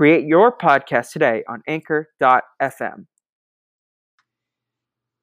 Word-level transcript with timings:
Create 0.00 0.24
your 0.24 0.56
podcast 0.56 1.12
today 1.12 1.44
on 1.46 1.62
anchor.fm. 1.68 3.04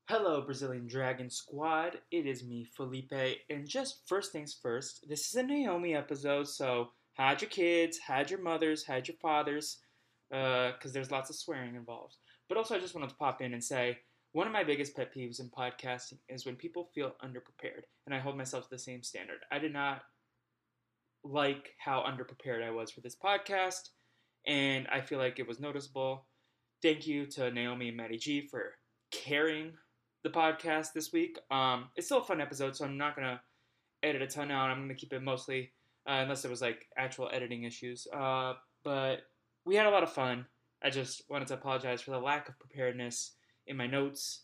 Hello, 0.08 0.42
Brazilian 0.42 0.86
Dragon 0.86 1.32
Squad. 1.32 1.98
It 2.12 2.28
is 2.28 2.44
me, 2.44 2.64
Felipe. 2.64 3.40
And 3.50 3.68
just 3.68 4.02
first 4.06 4.32
things 4.32 4.56
first, 4.62 5.04
this 5.10 5.30
is 5.30 5.34
a 5.34 5.42
Naomi 5.42 5.96
episode, 5.96 6.48
so 6.48 6.90
hide 7.18 7.42
your 7.42 7.50
kids, 7.50 7.98
hide 7.98 8.30
your 8.30 8.40
mothers, 8.40 8.86
hide 8.86 9.08
your 9.08 9.18
fathers, 9.20 9.80
because 10.30 10.76
uh, 10.86 10.94
there's 10.94 11.10
lots 11.10 11.32
of 11.32 11.38
swearing 11.38 11.74
involved. 11.74 12.18
But 12.48 12.60
also, 12.60 12.76
I 12.76 12.80
just 12.80 12.94
wanted 12.94 13.10
to 13.10 13.16
pop 13.16 13.42
in 13.42 13.54
and 13.54 13.64
say 13.64 13.98
one 14.34 14.46
of 14.46 14.54
my 14.54 14.64
biggest 14.64 14.96
pet 14.96 15.12
peeves 15.12 15.40
in 15.40 15.50
podcasting 15.50 16.20
is 16.30 16.46
when 16.46 16.56
people 16.56 16.92
feel 16.94 17.16
underprepared, 17.26 17.86
and 18.06 18.14
I 18.14 18.20
hold 18.20 18.38
myself 18.38 18.66
to 18.66 18.70
the 18.70 18.78
same 18.78 19.02
standard. 19.02 19.40
I 19.52 19.58
did 19.58 19.74
not 19.74 20.04
like 21.24 21.74
how 21.80 22.04
underprepared 22.08 22.64
I 22.64 22.70
was 22.70 22.92
for 22.92 23.02
this 23.02 23.16
podcast, 23.16 23.90
and 24.48 24.88
I 24.88 25.02
feel 25.02 25.20
like 25.20 25.40
it 25.40 25.48
was 25.48 25.60
noticeable. 25.60 26.26
Thank 26.82 27.06
you 27.06 27.26
to 27.28 27.52
Naomi 27.52 27.90
and 27.90 27.98
Matty 27.98 28.18
G 28.18 28.48
for 28.48 28.74
carrying 29.12 29.74
the 30.24 30.30
podcast 30.30 30.94
this 30.94 31.12
week. 31.12 31.38
Um, 31.52 31.90
it's 31.96 32.08
still 32.08 32.20
a 32.20 32.24
fun 32.24 32.42
episode, 32.42 32.76
so 32.76 32.86
I'm 32.86 32.98
not 32.98 33.16
gonna 33.16 33.42
edit 34.02 34.22
a 34.22 34.28
ton 34.28 34.50
out. 34.50 34.70
I'm 34.70 34.82
gonna 34.82 34.96
keep 34.96 35.14
it 35.14 35.22
mostly, 35.22 35.72
uh, 36.08 36.20
unless 36.22 36.42
there 36.42 36.52
was 36.52 36.62
like 36.62 36.88
actual 36.98 37.30
editing 37.32 37.64
issues. 37.64 38.08
Uh, 38.14 38.54
but 38.84 39.24
we 39.66 39.76
had 39.76 39.86
a 39.86 39.92
lot 39.92 40.04
of 40.04 40.12
fun. 40.12 40.46
I 40.82 40.90
just 40.90 41.30
wanted 41.30 41.48
to 41.50 41.56
apologize 41.56 42.02
for 42.02 42.12
the 42.12 42.20
lack 42.20 42.48
of 42.48 42.58
preparedness 42.60 43.32
in 43.66 43.76
my 43.76 43.88
notes, 43.88 44.42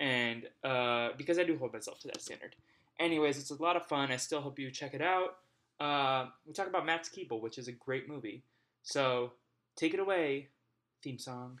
and 0.00 0.44
uh, 0.62 1.10
because 1.18 1.38
I 1.38 1.44
do 1.44 1.58
hold 1.58 1.72
myself 1.72 2.00
to 2.00 2.08
that 2.08 2.22
standard. 2.22 2.56
Anyways, 2.98 3.38
it's 3.38 3.50
a 3.50 3.60
lot 3.60 3.76
of 3.76 3.84
fun. 3.86 4.10
I 4.12 4.16
still 4.16 4.40
hope 4.40 4.58
you 4.58 4.70
check 4.70 4.94
it 4.94 5.02
out. 5.02 5.36
Uh, 5.80 6.30
we 6.46 6.52
talk 6.52 6.68
about 6.68 6.86
Max 6.86 7.10
Keeble, 7.10 7.40
which 7.40 7.58
is 7.58 7.66
a 7.66 7.72
great 7.72 8.08
movie. 8.08 8.44
So 8.84 9.32
take 9.76 9.94
it 9.94 10.00
away, 10.00 10.48
theme 11.02 11.18
song. 11.18 11.60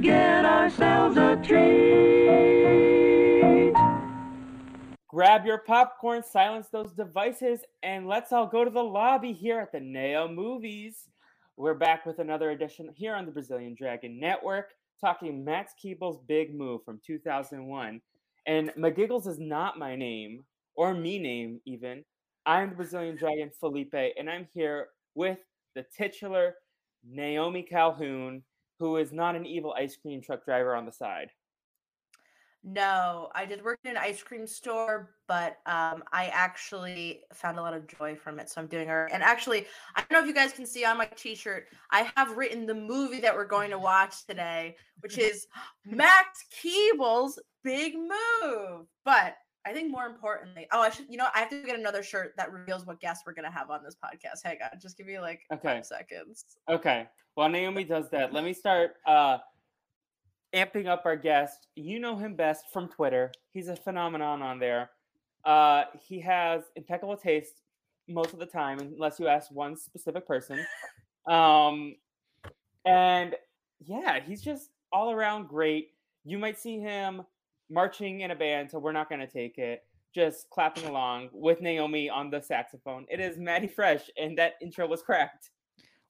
get 0.00 0.44
ourselves 0.46 1.16
a 1.16 1.36
treat. 1.36 1.90
Grab 5.08 5.44
your 5.44 5.58
popcorn, 5.58 6.22
silence 6.22 6.68
those 6.68 6.92
devices, 6.92 7.60
and 7.82 8.06
let's 8.06 8.32
all 8.32 8.46
go 8.46 8.64
to 8.64 8.70
the 8.70 8.82
lobby 8.82 9.32
here 9.32 9.60
at 9.60 9.72
the 9.72 9.78
Naomovies. 9.78 11.08
We're 11.56 11.74
back 11.74 12.06
with 12.06 12.20
another 12.20 12.50
edition 12.50 12.88
here 12.94 13.14
on 13.14 13.26
the 13.26 13.32
Brazilian 13.32 13.74
Dragon 13.76 14.18
Network, 14.18 14.70
talking 15.00 15.44
Max 15.44 15.74
Keeble's 15.82 16.20
Big 16.26 16.54
Move 16.54 16.82
from 16.84 17.00
2001. 17.04 18.00
And 18.46 18.70
McGiggles 18.78 19.26
is 19.26 19.38
not 19.38 19.78
my 19.78 19.94
name, 19.96 20.44
or 20.74 20.94
me 20.94 21.18
name 21.18 21.60
even. 21.66 22.04
I'm 22.46 22.70
the 22.70 22.76
Brazilian 22.76 23.16
Dragon 23.16 23.50
Felipe, 23.60 23.92
and 23.92 24.30
I'm 24.30 24.48
here 24.54 24.86
with 25.14 25.40
the 25.74 25.84
titular 25.94 26.54
Naomi 27.06 27.62
Calhoun, 27.62 28.42
who 28.80 28.96
is 28.96 29.12
not 29.12 29.36
an 29.36 29.46
evil 29.46 29.74
ice 29.76 29.94
cream 29.94 30.20
truck 30.20 30.44
driver 30.44 30.74
on 30.74 30.86
the 30.86 30.92
side. 30.92 31.30
No, 32.62 33.30
I 33.34 33.46
did 33.46 33.64
work 33.64 33.78
in 33.84 33.92
an 33.92 33.96
ice 33.96 34.22
cream 34.22 34.46
store, 34.46 35.14
but 35.26 35.58
um, 35.64 36.02
I 36.12 36.26
actually 36.32 37.22
found 37.32 37.58
a 37.58 37.62
lot 37.62 37.72
of 37.72 37.86
joy 37.86 38.16
from 38.16 38.38
it. 38.38 38.50
So 38.50 38.60
I'm 38.60 38.66
doing 38.66 38.86
her. 38.86 39.08
And 39.12 39.22
actually, 39.22 39.66
I 39.96 40.00
don't 40.00 40.12
know 40.12 40.20
if 40.20 40.26
you 40.26 40.34
guys 40.34 40.52
can 40.52 40.66
see 40.66 40.84
on 40.84 40.98
my 40.98 41.06
t-shirt, 41.06 41.68
I 41.90 42.10
have 42.16 42.36
written 42.36 42.66
the 42.66 42.74
movie 42.74 43.20
that 43.20 43.34
we're 43.34 43.46
going 43.46 43.70
to 43.70 43.78
watch 43.90 44.26
today, 44.26 44.76
which 45.00 45.16
is 45.16 45.46
Max 45.86 46.44
Keeble's 46.62 47.38
Big 47.64 47.94
Move. 47.96 48.86
But 49.06 49.36
I 49.66 49.72
think 49.72 49.90
more 49.90 50.04
importantly, 50.06 50.66
oh, 50.72 50.80
I 50.80 50.90
should, 50.90 51.06
you 51.08 51.16
know, 51.16 51.28
I 51.34 51.40
have 51.40 51.50
to 51.50 51.62
get 51.62 51.78
another 51.78 52.02
shirt 52.02 52.34
that 52.36 52.52
reveals 52.52 52.84
what 52.86 53.00
guests 53.00 53.24
we're 53.26 53.34
gonna 53.34 53.50
have 53.50 53.70
on 53.70 53.82
this 53.84 53.96
podcast. 54.02 54.40
Hang 54.44 54.58
on, 54.62 54.78
just 54.80 54.96
give 54.98 55.06
me 55.06 55.18
like 55.18 55.42
Okay. 55.52 55.76
five 55.76 55.86
seconds. 55.86 56.44
Okay. 56.68 57.06
While 57.40 57.48
Naomi 57.48 57.84
does 57.84 58.10
that, 58.10 58.34
let 58.34 58.44
me 58.44 58.52
start 58.52 58.96
uh, 59.06 59.38
amping 60.52 60.86
up 60.86 61.06
our 61.06 61.16
guest. 61.16 61.68
You 61.74 61.98
know 61.98 62.14
him 62.14 62.34
best 62.34 62.66
from 62.70 62.86
Twitter. 62.86 63.32
He's 63.50 63.68
a 63.68 63.76
phenomenon 63.76 64.42
on 64.42 64.58
there. 64.58 64.90
Uh, 65.46 65.84
he 66.06 66.20
has 66.20 66.64
impeccable 66.76 67.16
taste 67.16 67.62
most 68.06 68.34
of 68.34 68.40
the 68.40 68.44
time, 68.44 68.78
unless 68.78 69.18
you 69.18 69.26
ask 69.26 69.50
one 69.50 69.74
specific 69.74 70.26
person. 70.26 70.58
Um, 71.26 71.96
and 72.84 73.34
yeah, 73.86 74.20
he's 74.20 74.42
just 74.42 74.68
all 74.92 75.10
around 75.10 75.48
great. 75.48 75.92
You 76.26 76.36
might 76.36 76.58
see 76.58 76.78
him 76.78 77.22
marching 77.70 78.20
in 78.20 78.32
a 78.32 78.36
band, 78.36 78.70
so 78.70 78.78
we're 78.78 78.92
not 78.92 79.08
going 79.08 79.22
to 79.22 79.26
take 79.26 79.56
it. 79.56 79.84
Just 80.14 80.50
clapping 80.50 80.84
along 80.84 81.30
with 81.32 81.62
Naomi 81.62 82.10
on 82.10 82.28
the 82.28 82.42
saxophone. 82.42 83.06
It 83.08 83.18
is 83.18 83.38
Matty 83.38 83.66
Fresh, 83.66 84.10
and 84.18 84.36
that 84.36 84.56
intro 84.60 84.86
was 84.86 85.00
cracked. 85.00 85.48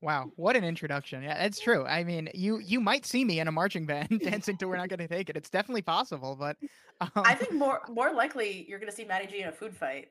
Wow, 0.02 0.32
what 0.36 0.56
an 0.56 0.64
introduction. 0.64 1.22
Yeah, 1.22 1.42
it's 1.44 1.60
true. 1.60 1.84
I 1.84 2.04
mean, 2.04 2.30
you 2.34 2.58
you 2.58 2.80
might 2.80 3.04
see 3.04 3.24
me 3.24 3.38
in 3.40 3.48
a 3.48 3.52
marching 3.52 3.84
band 3.84 4.20
dancing 4.24 4.56
to 4.58 4.66
We're 4.66 4.76
Not 4.76 4.88
Gonna 4.88 5.08
Take 5.08 5.28
It. 5.28 5.36
It's 5.36 5.50
definitely 5.50 5.82
possible, 5.82 6.36
but 6.38 6.56
um, 7.00 7.10
I 7.16 7.34
think 7.34 7.52
more 7.52 7.82
more 7.88 8.12
likely 8.12 8.64
you're 8.68 8.78
gonna 8.78 8.92
see 8.92 9.04
Matty 9.04 9.26
G 9.26 9.40
in 9.42 9.48
a 9.48 9.52
food 9.52 9.76
fight. 9.76 10.08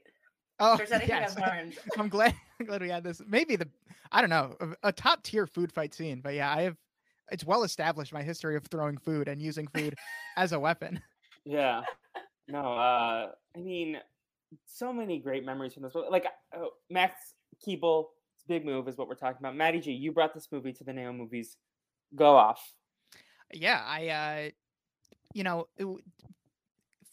oh, 0.59 0.73
If 0.73 0.77
there's 0.77 0.91
anything 0.91 1.09
yes. 1.17 1.35
I've 1.35 1.47
learned. 1.47 1.77
I'm 1.97 2.09
glad 2.09 2.35
I'm 2.59 2.65
glad 2.67 2.81
we 2.81 2.89
had 2.89 3.03
this. 3.03 3.21
Maybe 3.27 3.55
the 3.55 3.67
I 4.11 4.21
don't 4.21 4.29
know, 4.29 4.55
a, 4.59 4.89
a 4.89 4.91
top 4.91 5.23
tier 5.23 5.47
food 5.47 5.71
fight 5.71 5.93
scene, 5.93 6.21
but 6.21 6.33
yeah, 6.35 6.53
I 6.53 6.61
have 6.63 6.77
it's 7.31 7.45
well 7.45 7.63
established 7.63 8.13
my 8.13 8.21
history 8.23 8.55
of 8.55 8.65
throwing 8.67 8.97
food 8.97 9.27
and 9.27 9.41
using 9.41 9.67
food 9.67 9.95
as 10.37 10.51
a 10.51 10.59
weapon. 10.59 11.01
Yeah. 11.45 11.81
No, 12.47 12.73
uh, 12.73 13.31
I 13.55 13.59
mean, 13.59 13.97
so 14.65 14.91
many 14.91 15.19
great 15.19 15.45
memories 15.45 15.73
from 15.73 15.83
this. 15.83 15.93
movie. 15.95 16.07
Like 16.09 16.25
uh, 16.55 16.65
Max 16.89 17.33
Keeble's 17.65 18.07
big 18.49 18.65
move 18.65 18.89
is 18.89 18.97
what 18.97 19.07
we're 19.07 19.15
talking 19.15 19.37
about. 19.39 19.55
Matty 19.55 19.79
G, 19.79 19.93
you 19.93 20.11
brought 20.11 20.33
this 20.33 20.49
movie 20.51 20.73
to 20.73 20.83
the 20.83 20.91
Naomovies. 20.91 21.55
Go 22.15 22.35
off. 22.35 22.73
yeah 23.53 23.81
i 23.87 24.07
uh 24.09 24.49
you 25.33 25.43
know 25.43 25.67
it 25.77 25.87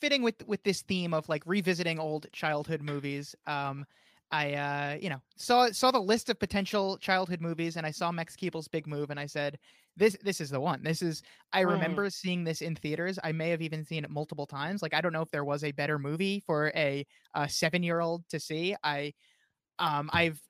fitting 0.01 0.23
with 0.23 0.47
with 0.47 0.63
this 0.63 0.83
theme 0.83 1.15
of 1.15 1.29
like 1.29 1.43
revisiting 1.47 1.99
old 1.99 2.27
childhood 2.33 2.83
movies 2.83 3.35
um 3.47 3.85
i 4.31 4.53
uh 4.55 4.99
you 5.01 5.09
know 5.09 5.21
saw 5.37 5.71
saw 5.71 5.91
the 5.91 5.99
list 5.99 6.29
of 6.29 6.39
potential 6.39 6.99
childhood 6.99 7.41
movies 7.41 7.77
and 7.77 7.87
i 7.87 7.91
saw 7.91 8.13
max 8.13 8.37
keeble's 8.37 8.69
big 8.69 8.87
move 8.87 9.11
and 9.11 9.19
i 9.21 9.25
said 9.27 9.59
this 9.97 10.17
this 10.23 10.41
is 10.41 10.51
the 10.51 10.61
one 10.61 10.83
this 10.83 11.01
is 11.01 11.23
i 11.55 11.63
Mm. 11.63 11.71
remember 11.71 12.11
seeing 12.11 12.45
this 12.45 12.61
in 12.61 12.75
theaters 12.75 13.19
i 13.25 13.33
may 13.33 13.49
have 13.49 13.63
even 13.63 13.83
seen 13.85 14.05
it 14.05 14.11
multiple 14.11 14.47
times 14.47 14.83
like 14.83 14.93
i 14.95 15.01
don't 15.01 15.13
know 15.15 15.23
if 15.23 15.31
there 15.31 15.45
was 15.45 15.65
a 15.65 15.73
better 15.73 15.99
movie 15.99 16.43
for 16.47 16.71
a, 16.75 17.07
uh 17.35 17.47
seven 17.47 17.83
year 17.83 18.01
old 18.01 18.29
to 18.29 18.39
see 18.39 18.77
i 18.83 19.13
um 19.79 20.11
i've 20.13 20.41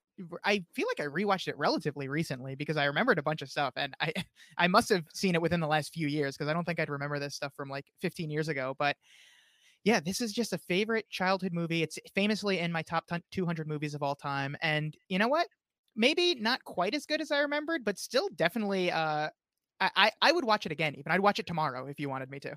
I 0.45 0.65
feel 0.75 0.87
like 0.89 1.05
I 1.05 1.11
rewatched 1.11 1.49
it 1.49 1.59
relatively 1.59 2.09
recently 2.09 2.55
because 2.55 2.77
I 2.77 2.85
remembered 2.85 3.19
a 3.19 3.23
bunch 3.23 3.43
of 3.43 3.51
stuff, 3.51 3.75
and 3.77 3.95
I 4.01 4.13
I 4.59 4.69
must 4.69 4.89
have 4.91 5.05
seen 5.13 5.35
it 5.35 5.43
within 5.43 5.61
the 5.61 5.67
last 5.67 5.93
few 5.93 6.09
years 6.09 6.37
because 6.37 6.49
I 6.49 6.53
don't 6.53 6.65
think 6.65 6.81
I'd 6.81 6.89
remember 6.89 7.19
this 7.19 7.35
stuff 7.35 7.55
from 7.55 7.69
like 7.69 7.87
15 8.01 8.31
years 8.31 8.49
ago. 8.49 8.75
But 8.79 8.97
yeah, 9.85 10.01
this 10.01 10.21
is 10.21 10.33
just 10.33 10.53
a 10.53 10.59
favorite 10.59 11.09
childhood 11.11 11.53
movie. 11.53 11.83
It's 11.83 11.99
famously 12.15 12.59
in 12.59 12.73
my 12.73 12.83
top 12.83 13.05
200 13.31 13.69
movies 13.69 13.95
of 13.95 14.03
all 14.03 14.15
time, 14.15 14.57
and 14.63 14.97
you 15.09 15.19
know 15.19 15.29
what? 15.29 15.47
Maybe 15.95 16.35
not 16.35 16.63
quite 16.65 16.95
as 16.95 17.07
good 17.07 17.21
as 17.21 17.31
I 17.31 17.41
remembered, 17.41 17.85
but 17.85 17.99
still 17.99 18.29
definitely. 18.35 18.91
Uh, 18.91 19.29
I 19.81 19.91
I, 19.97 20.11
I 20.23 20.33
would 20.33 20.45
watch 20.45 20.67
it 20.67 20.73
again. 20.73 20.95
Even 20.97 21.13
I'd 21.13 21.21
watch 21.21 21.39
it 21.39 21.47
tomorrow 21.47 21.87
if 21.87 22.01
you 22.01 22.09
wanted 22.09 22.31
me 22.31 22.41
to. 22.41 22.57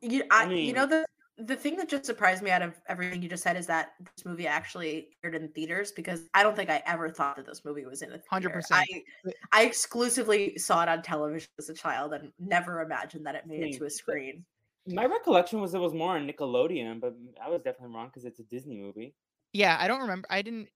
You, 0.00 0.24
I, 0.30 0.44
I 0.44 0.52
you 0.52 0.72
know 0.72 0.86
the 0.86 1.06
the 1.38 1.54
thing 1.54 1.76
that 1.76 1.88
just 1.88 2.04
surprised 2.04 2.42
me 2.42 2.50
out 2.50 2.62
of 2.62 2.74
everything 2.88 3.22
you 3.22 3.28
just 3.28 3.42
said 3.42 3.56
is 3.56 3.66
that 3.66 3.92
this 4.00 4.24
movie 4.24 4.46
actually 4.46 5.08
aired 5.22 5.36
in 5.36 5.48
theaters 5.48 5.92
because 5.92 6.22
I 6.34 6.42
don't 6.42 6.56
think 6.56 6.68
I 6.68 6.82
ever 6.84 7.08
thought 7.08 7.36
that 7.36 7.46
this 7.46 7.64
movie 7.64 7.84
was 7.84 8.02
in 8.02 8.12
a 8.12 8.18
theater. 8.18 8.60
100%. 8.60 8.64
I 8.72 8.84
I 9.52 9.64
exclusively 9.64 10.58
saw 10.58 10.82
it 10.82 10.88
on 10.88 11.02
television 11.02 11.48
as 11.58 11.68
a 11.68 11.74
child 11.74 12.12
and 12.12 12.32
never 12.40 12.80
imagined 12.80 13.24
that 13.26 13.36
it 13.36 13.46
made 13.46 13.62
it 13.62 13.78
to 13.78 13.84
a 13.84 13.90
screen. 13.90 14.44
My 14.86 15.04
recollection 15.04 15.60
was 15.60 15.74
it 15.74 15.78
was 15.78 15.94
more 15.94 16.16
on 16.16 16.26
Nickelodeon, 16.26 17.00
but 17.00 17.14
I 17.44 17.50
was 17.50 17.60
definitely 17.62 17.94
wrong 17.94 18.06
because 18.08 18.24
it's 18.24 18.40
a 18.40 18.44
Disney 18.44 18.76
movie. 18.76 19.14
Yeah, 19.52 19.76
I 19.78 19.86
don't 19.86 20.00
remember. 20.00 20.26
I 20.30 20.42
didn't 20.42 20.68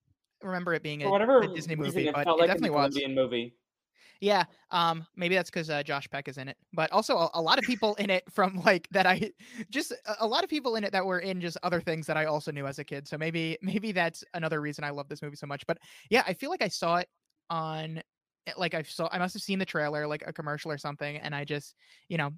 remember 0.43 0.75
it 0.75 0.83
being 0.83 1.03
a, 1.03 1.11
whatever 1.11 1.41
a 1.41 1.49
Disney 1.49 1.77
movie, 1.77 2.09
it 2.09 2.15
but 2.15 2.25
felt 2.25 2.39
it 2.39 2.43
like 2.43 2.51
a 2.51 2.53
definitely 2.53 2.77
was. 2.77 2.95
Nickelodeon 2.95 3.15
movie. 3.15 3.57
Yeah, 4.23 4.45
um, 4.71 5.05
maybe 5.17 5.35
that's 5.35 5.51
because 5.51 5.69
uh, 5.69 5.83
Josh 5.83 6.09
Peck 6.09 6.29
is 6.29 6.39
in 6.39 6.49
it, 6.49 6.57
but 6.73 6.93
also 6.93 7.17
a, 7.19 7.31
a 7.35 7.43
lot 7.43 7.59
of 7.59 7.65
people 7.65 7.97
in 7.97 8.09
it 8.09 8.23
from 8.33 8.55
like 8.65 8.87
that. 8.93 9.05
I 9.05 9.33
just 9.71 9.93
a- 10.21 10.27
lot 10.27 10.45
of 10.45 10.51
people 10.51 10.77
in 10.77 10.85
it 10.85 10.93
that 10.93 11.05
were 11.05 11.19
in 11.19 11.41
just 11.41 11.59
other 11.65 11.81
things 11.81 12.07
that 12.07 12.17
I 12.17 12.27
also 12.27 12.53
knew 12.53 12.69
as 12.69 12.79
a 12.79 12.85
kid. 12.85 13.09
So 13.09 13.19
maybe 13.19 13.59
maybe 13.63 13.91
that's 13.91 14.23
another 14.33 14.61
reason 14.61 14.85
I 14.85 14.91
love 14.91 15.09
this 15.09 15.23
movie 15.23 15.35
so 15.37 15.49
much. 15.49 15.67
But 15.67 15.79
yeah, 16.09 16.23
I 16.25 16.35
feel 16.35 16.51
like 16.51 16.63
I 16.63 16.69
saw 16.69 16.99
it 16.99 17.09
on 17.51 17.99
eh, 18.47 18.53
like 18.57 18.75
I 18.75 18.83
saw 18.83 19.09
I 19.11 19.19
must 19.19 19.35
have 19.35 19.43
seen 19.43 19.59
the 19.59 19.67
trailer, 19.67 20.07
like 20.07 20.23
a 20.25 20.33
commercial 20.33 20.71
or 20.71 20.79
something, 20.79 21.17
and 21.17 21.35
I 21.35 21.45
just 21.45 21.75
you 22.09 22.17
know 22.17 22.31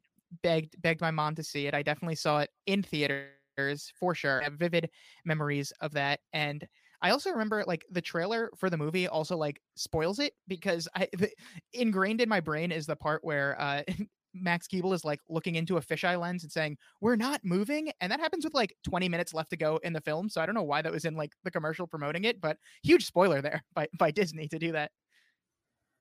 begged 0.43 0.81
begged 0.81 1.03
my 1.03 1.11
mom 1.11 1.35
to 1.35 1.43
see 1.45 1.67
it. 1.67 1.75
I 1.75 1.83
definitely 1.83 2.17
saw 2.17 2.41
it 2.41 2.51
in 2.67 2.83
theaters 2.83 3.93
for 4.01 4.15
sure. 4.15 4.41
I 4.41 4.45
have 4.45 4.55
vivid 4.55 4.91
memories 5.27 5.71
of 5.81 5.93
that, 5.93 6.21
and 6.33 6.67
I 7.05 7.11
also 7.11 7.31
remember 7.31 7.63
like 7.67 7.85
the 7.91 8.01
trailer 8.01 8.51
for 8.57 8.71
the 8.71 8.79
movie 8.79 9.07
also 9.07 9.37
like 9.37 9.61
spoils 9.77 10.19
it 10.19 10.33
because 10.49 10.89
I 10.97 11.07
the, 11.13 11.31
ingrained 11.75 12.23
in 12.23 12.31
my 12.31 12.41
brain 12.41 12.73
is 12.73 12.87
the 12.87 12.97
part 12.97 13.23
where 13.23 13.61
uh 13.61 13.83
Max 14.35 14.67
Keeble 14.67 14.95
is 14.95 15.05
like 15.05 15.21
looking 15.29 15.55
into 15.55 15.77
a 15.77 15.83
fisheye 15.83 16.19
lens 16.19 16.43
and 16.43 16.51
saying, 16.51 16.79
We're 17.03 17.15
not 17.15 17.43
moving. 17.45 17.93
And 18.01 18.11
that 18.11 18.21
happens 18.21 18.43
with 18.43 18.55
like 18.55 18.75
20 18.89 19.09
minutes 19.11 19.35
left 19.35 19.51
to 19.51 19.57
go 19.57 19.79
in 19.85 19.93
the 19.93 20.01
film. 20.01 20.31
So 20.31 20.41
I 20.41 20.47
don't 20.47 20.55
know 20.55 20.65
why 20.65 20.81
that 20.81 20.91
was 20.91 21.05
in 21.05 21.15
like 21.15 21.33
the 21.45 21.51
commercial 21.51 21.87
promoting 21.87 22.25
it, 22.25 22.41
but 22.41 22.57
huge 22.83 23.05
spoiler 23.05 23.41
there 23.43 23.63
by, 23.75 23.87
by 23.99 24.11
Disney 24.11 24.49
to 24.49 24.59
do 24.59 24.73
that. 24.73 24.91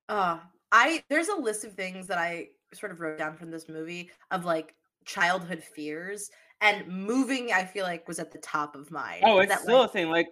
Uh, 0.09 0.39
I 0.71 1.03
there's 1.09 1.27
a 1.27 1.35
list 1.35 1.65
of 1.65 1.73
things 1.73 2.07
that 2.07 2.17
I 2.17 2.47
sort 2.73 2.93
of 2.93 3.01
wrote 3.01 3.17
down 3.17 3.35
from 3.35 3.51
this 3.51 3.67
movie 3.67 4.09
of 4.31 4.45
like 4.45 4.73
childhood 5.05 5.61
fears 5.61 6.31
and 6.61 6.87
moving 6.87 7.51
I 7.53 7.65
feel 7.65 7.83
like 7.83 8.07
was 8.07 8.19
at 8.19 8.31
the 8.31 8.39
top 8.39 8.75
of 8.75 8.89
mine. 8.89 9.21
Oh, 9.21 9.39
it's 9.39 9.51
that, 9.51 9.61
still 9.61 9.79
like, 9.79 9.89
a 9.89 9.93
thing. 9.93 10.09
Like 10.09 10.27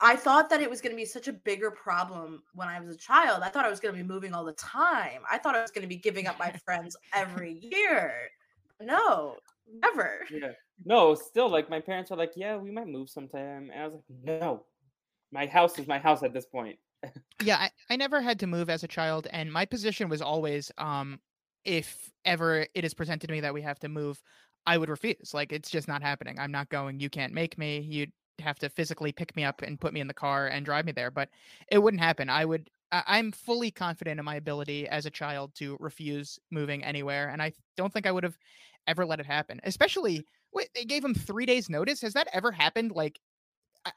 I 0.00 0.16
thought 0.16 0.50
that 0.50 0.60
it 0.60 0.68
was 0.68 0.80
going 0.80 0.92
to 0.92 0.96
be 0.96 1.06
such 1.06 1.26
a 1.26 1.32
bigger 1.32 1.70
problem 1.70 2.42
when 2.54 2.68
I 2.68 2.80
was 2.80 2.94
a 2.94 2.98
child. 2.98 3.42
I 3.42 3.48
thought 3.48 3.64
I 3.64 3.70
was 3.70 3.80
going 3.80 3.94
to 3.94 4.02
be 4.02 4.06
moving 4.06 4.34
all 4.34 4.44
the 4.44 4.52
time. 4.52 5.22
I 5.30 5.38
thought 5.38 5.54
I 5.54 5.62
was 5.62 5.70
going 5.70 5.82
to 5.82 5.88
be 5.88 5.96
giving 5.96 6.26
up 6.26 6.38
my 6.38 6.52
friends 6.64 6.96
every 7.14 7.58
year. 7.62 8.12
No, 8.80 9.36
never. 9.82 10.20
Yeah. 10.30 10.52
No, 10.84 11.14
still 11.14 11.48
like 11.48 11.70
my 11.70 11.80
parents 11.80 12.10
were 12.10 12.18
like, 12.18 12.32
"Yeah, 12.36 12.56
we 12.56 12.70
might 12.70 12.88
move 12.88 13.08
sometime," 13.08 13.70
and 13.72 13.80
I 13.80 13.84
was 13.84 13.94
like, 13.94 14.40
"No, 14.40 14.66
my 15.32 15.46
house 15.46 15.78
is 15.78 15.86
my 15.86 15.98
house 15.98 16.22
at 16.22 16.34
this 16.34 16.44
point." 16.44 16.78
yeah 17.42 17.56
I, 17.56 17.70
I 17.90 17.96
never 17.96 18.20
had 18.20 18.40
to 18.40 18.46
move 18.46 18.70
as 18.70 18.82
a 18.82 18.88
child 18.88 19.26
and 19.30 19.52
my 19.52 19.64
position 19.64 20.08
was 20.08 20.22
always 20.22 20.72
um 20.78 21.20
if 21.64 22.10
ever 22.24 22.66
it 22.74 22.84
is 22.84 22.94
presented 22.94 23.26
to 23.26 23.32
me 23.32 23.40
that 23.40 23.54
we 23.54 23.62
have 23.62 23.78
to 23.80 23.88
move 23.88 24.20
i 24.66 24.78
would 24.78 24.88
refuse 24.88 25.32
like 25.34 25.52
it's 25.52 25.70
just 25.70 25.88
not 25.88 26.02
happening 26.02 26.38
i'm 26.38 26.52
not 26.52 26.68
going 26.68 26.98
you 26.98 27.10
can't 27.10 27.32
make 27.32 27.58
me 27.58 27.80
you'd 27.80 28.12
have 28.40 28.58
to 28.58 28.68
physically 28.68 29.12
pick 29.12 29.34
me 29.36 29.44
up 29.44 29.62
and 29.62 29.80
put 29.80 29.92
me 29.92 30.00
in 30.00 30.06
the 30.08 30.14
car 30.14 30.46
and 30.48 30.64
drive 30.64 30.84
me 30.84 30.92
there 30.92 31.10
but 31.10 31.28
it 31.70 31.78
wouldn't 31.78 32.02
happen 32.02 32.28
i 32.28 32.44
would 32.44 32.68
I- 32.92 33.02
i'm 33.06 33.32
fully 33.32 33.70
confident 33.70 34.18
in 34.18 34.24
my 34.24 34.36
ability 34.36 34.88
as 34.88 35.06
a 35.06 35.10
child 35.10 35.54
to 35.56 35.76
refuse 35.80 36.38
moving 36.50 36.84
anywhere 36.84 37.28
and 37.28 37.40
i 37.42 37.52
don't 37.76 37.92
think 37.92 38.06
i 38.06 38.12
would 38.12 38.24
have 38.24 38.36
ever 38.86 39.04
let 39.06 39.20
it 39.20 39.26
happen 39.26 39.60
especially 39.64 40.24
wait, 40.52 40.68
they 40.74 40.84
gave 40.84 41.04
him 41.04 41.14
three 41.14 41.46
days 41.46 41.68
notice 41.70 42.00
has 42.02 42.12
that 42.14 42.28
ever 42.32 42.52
happened 42.52 42.92
like 42.92 43.18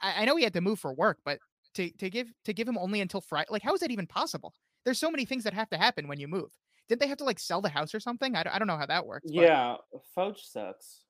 I, 0.02 0.22
I 0.22 0.26
know 0.26 0.36
he 0.36 0.44
had 0.44 0.54
to 0.54 0.62
move 0.62 0.80
for 0.80 0.94
work 0.94 1.18
but 1.26 1.40
to 1.76 1.90
to 1.92 2.10
give 2.10 2.28
to 2.46 2.54
give 2.54 2.68
him 2.68 2.78
only 2.80 3.00
until 3.00 3.22
Friday. 3.22 3.46
Like, 3.52 3.62
how 3.62 3.74
is 3.76 3.82
that 3.82 3.92
even 3.92 4.08
possible? 4.08 4.54
There's 4.86 4.98
so 5.00 5.12
many 5.12 5.24
things 5.26 5.44
that 5.44 5.54
have 5.54 5.70
to 5.70 5.78
happen 5.78 6.08
when 6.08 6.20
you 6.20 6.28
move. 6.28 6.52
Did 6.88 7.00
they 7.00 7.08
have 7.08 7.20
to 7.20 7.24
like 7.24 7.38
sell 7.40 7.62
the 7.62 7.70
house 7.70 7.94
or 7.94 8.00
something? 8.00 8.36
I 8.36 8.42
don't 8.58 8.68
know 8.68 8.76
how 8.78 8.88
that 8.88 9.06
works. 9.06 9.26
but- 9.28 9.44
Yeah, 9.44 9.76
Foch 10.16 10.40
sucks. 10.40 11.02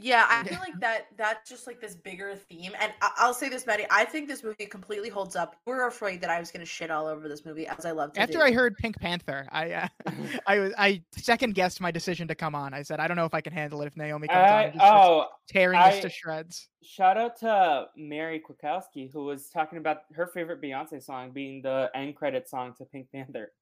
Yeah, 0.00 0.26
I 0.28 0.44
feel 0.44 0.58
like 0.58 0.78
that 0.80 1.06
that's 1.16 1.48
just 1.48 1.66
like 1.66 1.80
this 1.80 1.94
bigger 1.94 2.34
theme. 2.34 2.72
And 2.80 2.92
I- 3.00 3.12
I'll 3.18 3.34
say 3.34 3.48
this, 3.48 3.66
Matty, 3.66 3.84
I 3.90 4.04
think 4.04 4.28
this 4.28 4.42
movie 4.42 4.66
completely 4.66 5.08
holds 5.08 5.36
up. 5.36 5.56
We 5.66 5.72
were 5.74 5.86
afraid 5.86 6.20
that 6.22 6.30
I 6.30 6.40
was 6.40 6.50
going 6.50 6.60
to 6.60 6.66
shit 6.66 6.90
all 6.90 7.06
over 7.06 7.28
this 7.28 7.44
movie, 7.44 7.66
as 7.66 7.84
I 7.84 7.90
love 7.90 8.12
to 8.14 8.20
After 8.20 8.38
do. 8.38 8.42
I 8.42 8.52
heard 8.52 8.76
Pink 8.76 8.98
Panther, 8.98 9.46
I 9.50 9.72
uh, 9.72 9.88
I 10.46 10.58
was 10.58 10.72
I 10.78 11.02
second 11.16 11.54
guessed 11.54 11.80
my 11.80 11.90
decision 11.90 12.28
to 12.28 12.34
come 12.34 12.54
on. 12.54 12.72
I 12.74 12.82
said 12.82 13.00
I 13.00 13.08
don't 13.08 13.16
know 13.16 13.26
if 13.26 13.34
I 13.34 13.40
can 13.40 13.52
handle 13.52 13.82
it 13.82 13.86
if 13.86 13.96
Naomi 13.96 14.28
comes 14.28 14.38
on 14.38 14.44
I, 14.44 14.62
and 14.64 14.72
just 14.74 14.84
starts 14.84 15.06
oh, 15.08 15.26
tearing 15.48 15.78
this 15.80 15.96
I- 15.96 16.00
to 16.00 16.08
shreds. 16.10 16.68
shout 16.82 17.16
out 17.18 17.38
to 17.40 17.86
Mary 17.96 18.40
Kwiatkowski 18.40 19.10
who 19.12 19.24
was 19.24 19.48
talking 19.50 19.78
about 19.78 19.98
her 20.14 20.26
favorite 20.26 20.62
Beyonce 20.62 21.02
song 21.02 21.30
being 21.30 21.62
the 21.62 21.90
end 21.94 22.16
credit 22.16 22.48
song 22.48 22.74
to 22.78 22.84
Pink 22.84 23.08
Panther 23.12 23.52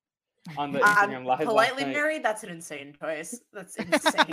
on 0.57 0.73
the 0.73 0.83
Um, 0.83 0.95
Instagram 0.95 1.25
live. 1.25 1.41
last 1.41 1.45
politely 1.45 1.85
married, 1.85 2.23
that's 2.23 2.43
an 2.43 2.51
insane 2.51 2.97
choice. 3.01 3.41
That's 3.53 3.77
insane. 3.77 4.25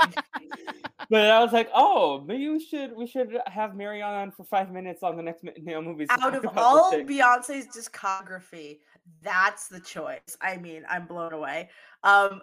But 1.09 1.29
I 1.29 1.39
was 1.43 1.53
like, 1.53 1.69
oh, 1.73 2.23
maybe 2.25 2.49
we 2.49 2.59
should 2.59 2.95
we 2.95 3.05
should 3.05 3.37
have 3.47 3.75
Mary 3.75 4.01
on 4.01 4.31
for 4.31 4.43
five 4.43 4.71
minutes 4.71 5.03
on 5.03 5.15
the 5.17 5.23
next 5.23 5.43
Naomovies. 5.43 6.07
Out 6.09 6.35
of 6.35 6.45
all. 6.57 6.91
Beyonce's 6.93 7.67
discography, 7.67 8.79
that's 9.21 9.67
the 9.67 9.79
choice. 9.79 10.37
I 10.41 10.57
mean, 10.57 10.83
I'm 10.89 11.05
blown 11.05 11.33
away. 11.33 11.69
Um, 12.03 12.41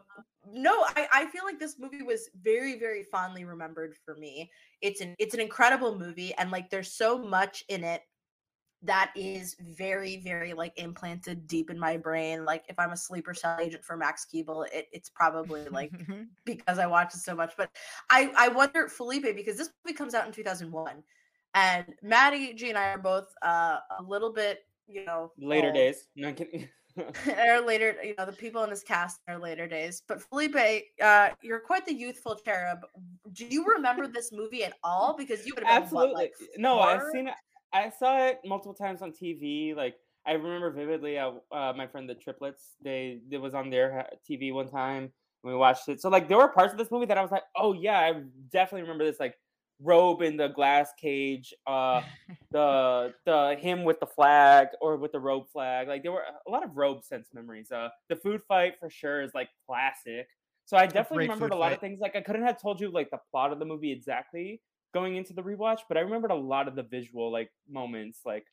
no, 0.53 0.85
I, 0.97 1.06
I 1.12 1.26
feel 1.26 1.44
like 1.44 1.58
this 1.58 1.79
movie 1.79 2.03
was 2.03 2.29
very, 2.41 2.79
very 2.79 3.05
fondly 3.05 3.44
remembered 3.44 3.94
for 4.05 4.17
me. 4.17 4.50
It's 4.81 5.00
an 5.00 5.15
it's 5.19 5.35
an 5.35 5.41
incredible 5.41 5.99
movie, 5.99 6.35
and 6.38 6.50
like 6.50 6.70
there's 6.70 6.93
so 6.93 7.19
much 7.19 7.65
in 7.69 7.85
it 7.85 8.03
that 8.82 9.12
is 9.14 9.56
very, 9.61 10.17
very 10.19 10.52
like 10.52 10.73
implanted 10.76 11.46
deep 11.46 11.70
in 11.70 11.79
my 11.79 11.96
brain. 11.96 12.44
Like 12.44 12.64
if 12.69 12.79
I'm 12.79 12.90
a 12.90 12.96
sleeper 12.96 13.34
cell 13.34 13.58
agent 13.61 13.84
for 13.84 13.96
Max 13.96 14.26
Keeble, 14.32 14.67
it, 14.73 14.88
it's 14.93 15.08
probably 15.08 15.64
like 15.69 15.93
because 16.44 16.79
I 16.79 16.87
watched 16.87 17.14
it 17.14 17.20
so 17.20 17.34
much. 17.34 17.52
But 17.56 17.70
I 18.11 18.32
I 18.37 18.48
wonder 18.48 18.89
Felipe 18.89 19.36
because 19.36 19.56
this 19.56 19.70
movie 19.84 19.96
comes 19.96 20.15
out 20.15 20.27
in 20.27 20.32
2001, 20.32 21.03
and 21.55 21.86
Matty 22.03 22.55
G 22.55 22.70
and 22.70 22.79
I 22.79 22.91
are 22.91 22.98
both 22.98 23.32
uh, 23.43 23.79
a 23.98 24.03
little 24.03 24.32
bit 24.32 24.60
you 24.89 25.05
know 25.05 25.32
later 25.39 25.69
old. 25.69 25.77
days. 25.77 26.08
No 26.17 26.29
I'm 26.29 26.34
kidding. 26.34 26.69
Our 27.39 27.65
later, 27.65 27.96
you 28.05 28.15
know, 28.19 28.27
the 28.27 28.32
people 28.32 28.62
in 28.65 28.69
this 28.69 28.82
cast 28.82 29.20
are 29.27 29.39
later 29.39 29.67
days. 29.67 30.03
But 30.06 30.20
Felipe, 30.20 30.84
uh, 31.03 31.31
you're 31.41 31.60
quite 31.60 31.86
the 31.86 31.94
youthful 31.94 32.36
cherub. 32.44 32.81
Do 33.32 33.46
you 33.46 33.65
remember 33.65 34.06
this 34.06 34.31
movie 34.31 34.62
at 34.62 34.74
all? 34.84 35.17
Because 35.17 35.46
you 35.46 35.55
would 35.55 35.65
have 35.65 35.74
been 35.74 35.84
Absolutely. 35.84 36.12
what, 36.12 36.19
like 36.19 36.34
no, 36.58 36.81
I've 36.81 37.01
seen 37.10 37.29
it. 37.29 37.34
I 37.72 37.91
saw 37.91 38.26
it 38.26 38.41
multiple 38.44 38.74
times 38.74 39.02
on 39.02 39.12
TV. 39.12 39.74
Like 39.74 39.94
I 40.26 40.32
remember 40.32 40.70
vividly. 40.70 41.19
Uh, 41.19 41.32
uh, 41.50 41.72
my 41.76 41.86
friend 41.86 42.08
the 42.08 42.14
triplets. 42.14 42.74
They 42.82 43.20
it 43.31 43.38
was 43.38 43.55
on 43.55 43.70
their 43.70 44.06
TV 44.29 44.52
one 44.52 44.69
time. 44.69 45.05
And 45.44 45.52
we 45.52 45.55
watched 45.55 45.88
it. 45.88 46.00
So 46.00 46.08
like 46.08 46.29
there 46.29 46.38
were 46.38 46.48
parts 46.48 46.72
of 46.72 46.79
this 46.79 46.91
movie 46.91 47.06
that 47.06 47.19
I 47.19 47.22
was 47.22 47.31
like, 47.31 47.44
oh 47.56 47.72
yeah, 47.72 47.98
I 47.98 48.22
definitely 48.52 48.82
remember 48.82 49.05
this. 49.05 49.19
Like 49.19 49.34
robe 49.81 50.22
in 50.22 50.36
the 50.36 50.48
glass 50.48 50.91
cage. 51.00 51.52
Uh, 51.67 52.02
the 52.52 53.12
the 53.24 53.56
him 53.58 53.84
with 53.84 53.98
the 54.00 54.06
flag 54.06 54.69
or 54.81 54.96
with 54.96 55.12
the 55.12 55.20
robe 55.20 55.48
flag. 55.52 55.88
Like 55.88 56.02
there 56.02 56.12
were 56.12 56.24
a 56.46 56.50
lot 56.50 56.64
of 56.64 56.76
robe 56.76 57.02
sense 57.05 57.29
memories. 57.32 57.72
Uh, 57.72 57.88
the 58.08 58.17
food 58.17 58.43
fight 58.46 58.74
for 58.79 58.91
sure 58.91 59.22
is 59.22 59.32
like 59.34 59.48
classic. 59.67 60.29
So 60.67 60.76
I 60.76 60.86
definitely 60.86 61.26
great 61.26 61.31
remembered 61.31 61.52
a 61.52 61.56
lot 61.56 61.70
fight. 61.70 61.74
of 61.74 61.81
things. 61.81 62.00
Like 62.00 62.17
I 62.17 62.20
couldn't 62.20 62.44
have 62.44 62.60
told 62.60 62.81
you 62.81 62.91
like 62.91 63.10
the 63.10 63.19
plot 63.31 63.52
of 63.52 63.58
the 63.58 63.64
movie 63.64 63.91
exactly 63.91 64.60
going 64.93 65.17
into 65.17 65.32
the 65.32 65.43
rewatch, 65.43 65.81
but 65.89 65.96
I 65.96 66.01
remembered 66.01 66.31
a 66.31 66.37
lot 66.37 66.69
of 66.69 66.77
the 66.77 66.82
visual 66.82 67.31
like 67.32 67.51
moments. 67.69 68.20
Like 68.25 68.44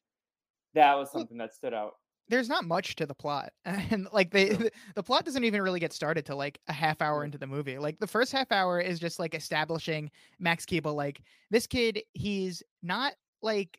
that 0.74 0.96
was 0.96 1.12
something 1.12 1.38
that 1.38 1.53
stood 1.53 1.74
out. 1.74 1.93
There's 2.29 2.50
not 2.50 2.63
much 2.63 2.96
to 2.98 3.08
the 3.08 3.15
plot, 3.15 3.51
and 3.65 4.08
like 4.13 4.31
the, 4.31 4.72
the 4.96 5.03
plot 5.03 5.25
doesn't 5.25 5.43
even 5.43 5.62
really 5.62 5.79
get 5.79 5.93
started 5.93 6.25
till 6.25 6.38
like 6.38 6.60
a 6.67 6.74
half 6.74 7.01
hour 7.01 7.24
into 7.24 7.38
the 7.38 7.48
movie. 7.48 7.77
Like 7.79 8.00
the 8.00 8.08
first 8.08 8.31
half 8.31 8.51
hour 8.51 8.79
is 8.79 9.00
just 9.00 9.19
like 9.19 9.34
establishing 9.34 10.12
Max 10.39 10.65
Keeble. 10.65 10.96
Like 10.96 11.22
this 11.50 11.65
kid, 11.65 12.03
he's 12.13 12.62
not 12.84 13.13
like 13.41 13.77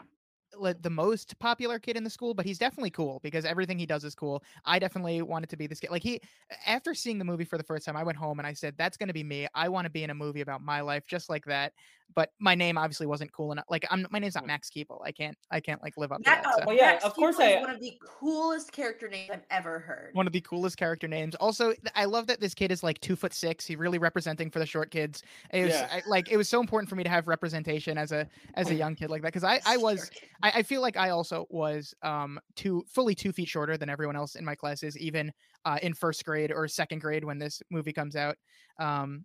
like, 0.59 0.83
the 0.83 0.91
most 0.91 1.39
popular 1.39 1.79
kid 1.79 1.97
in 1.97 2.05
the 2.05 2.11
school, 2.11 2.35
but 2.35 2.45
he's 2.45 2.59
definitely 2.59 2.91
cool 2.91 3.21
because 3.23 3.45
everything 3.45 3.79
he 3.79 3.87
does 3.87 4.05
is 4.05 4.15
cool. 4.15 4.43
I 4.65 4.79
definitely 4.79 5.23
wanted 5.23 5.51
to 5.51 5.57
be 5.57 5.67
this 5.67 5.81
kid. 5.81 5.91
Like 5.91 6.03
he, 6.03 6.21
after 6.67 6.95
seeing 6.95 7.19
the 7.19 7.25
movie 7.25 7.45
for 7.45 7.59
the 7.59 7.65
first 7.65 7.85
time, 7.87 7.97
I 7.97 8.03
went 8.03 8.19
home 8.19 8.39
and 8.39 8.47
I 8.47 8.53
said, 8.53 8.75
"That's 8.77 8.97
going 8.97 9.09
to 9.09 9.15
be 9.15 9.25
me. 9.25 9.47
I 9.55 9.69
want 9.69 9.85
to 9.87 9.91
be 9.91 10.05
in 10.05 10.11
a 10.11 10.15
movie 10.15 10.41
about 10.41 10.63
my 10.63 10.81
life, 10.81 11.05
just 11.07 11.29
like 11.31 11.45
that." 11.47 11.73
But 12.13 12.33
my 12.41 12.57
name 12.57 12.77
obviously 12.77 13.07
wasn't 13.07 13.33
cool 13.33 13.53
enough. 13.53 13.67
Like 13.71 13.87
I'm, 13.89 14.05
my 14.11 14.19
name's 14.19 14.35
not 14.35 14.43
mm. 14.43 14.49
Max 14.49 14.69
Keeble. 14.69 14.99
I 15.05 15.13
can't, 15.13 15.37
I 15.53 15.61
can't 15.61 15.81
like 15.81 15.97
live 15.97 16.11
up 16.11 16.19
to 16.19 16.25
That- 16.25 16.43
that. 16.43 16.53
oh, 16.55 16.59
so. 16.59 16.65
Well, 16.67 16.77
yeah, 16.77 16.93
Max 16.93 17.05
of 17.05 17.15
course 17.15 17.37
Keeble 17.37 17.51
is 17.51 17.57
I- 17.57 17.61
one 17.61 17.71
of 17.71 17.81
the 17.81 17.99
coolest 18.05 18.73
character 18.73 19.09
names 19.09 19.31
I've 19.33 19.45
ever 19.51 19.79
heard. 19.79 20.11
One 20.13 20.27
of 20.27 20.33
the 20.33 20.41
coolest 20.41 20.77
character 20.77 21.07
names. 21.07 21.37
Also, 21.37 21.73
I 21.95 22.07
love 22.07 22.27
that 22.27 22.41
this 22.41 22.53
kid 22.53 22.73
is 22.73 22.83
like 22.83 23.01
two 23.01 23.15
foot 23.15 23.33
six. 23.33 23.65
He 23.65 23.77
really 23.77 23.99
representing 23.99 24.51
for 24.51 24.59
the 24.59 24.67
short 24.67 24.91
kids. 24.91 25.23
It 25.53 25.67
was 25.67 25.75
Yeah. 25.75 25.89
I, 25.93 26.03
like 26.09 26.33
it 26.33 26.37
was 26.37 26.49
so 26.49 26.61
important 26.61 26.89
for 26.91 26.97
me 26.97 27.05
to 27.05 27.11
have 27.11 27.29
representation 27.29 27.97
as 27.97 28.11
a 28.11 28.27
as 28.55 28.71
a 28.71 28.75
young 28.83 28.97
kid 28.97 29.09
like 29.11 29.23
that 29.23 29.29
because 29.29 29.45
I 29.45 29.61
I 29.65 29.77
was 29.77 30.11
I, 30.43 30.51
I 30.57 30.63
feel 30.63 30.81
like 30.81 30.97
I 30.97 31.11
also 31.11 31.47
was 31.51 31.95
um 32.03 32.41
two 32.57 32.85
fully 32.89 33.15
two 33.15 33.33
feet 33.33 33.49
shorter 33.49 33.77
than 33.77 33.89
everyone 33.89 34.17
else 34.17 34.35
in 34.35 34.45
my 34.45 34.55
classes, 34.55 34.97
even 34.99 35.33
uh, 35.65 35.79
in 35.83 35.95
first 35.95 36.25
grade 36.25 36.51
or 36.53 36.67
second 36.69 37.01
grade 37.01 37.25
when 37.25 37.39
this 37.39 37.63
movie 37.71 37.93
comes 37.93 38.17
out. 38.17 38.37
Um, 38.79 39.25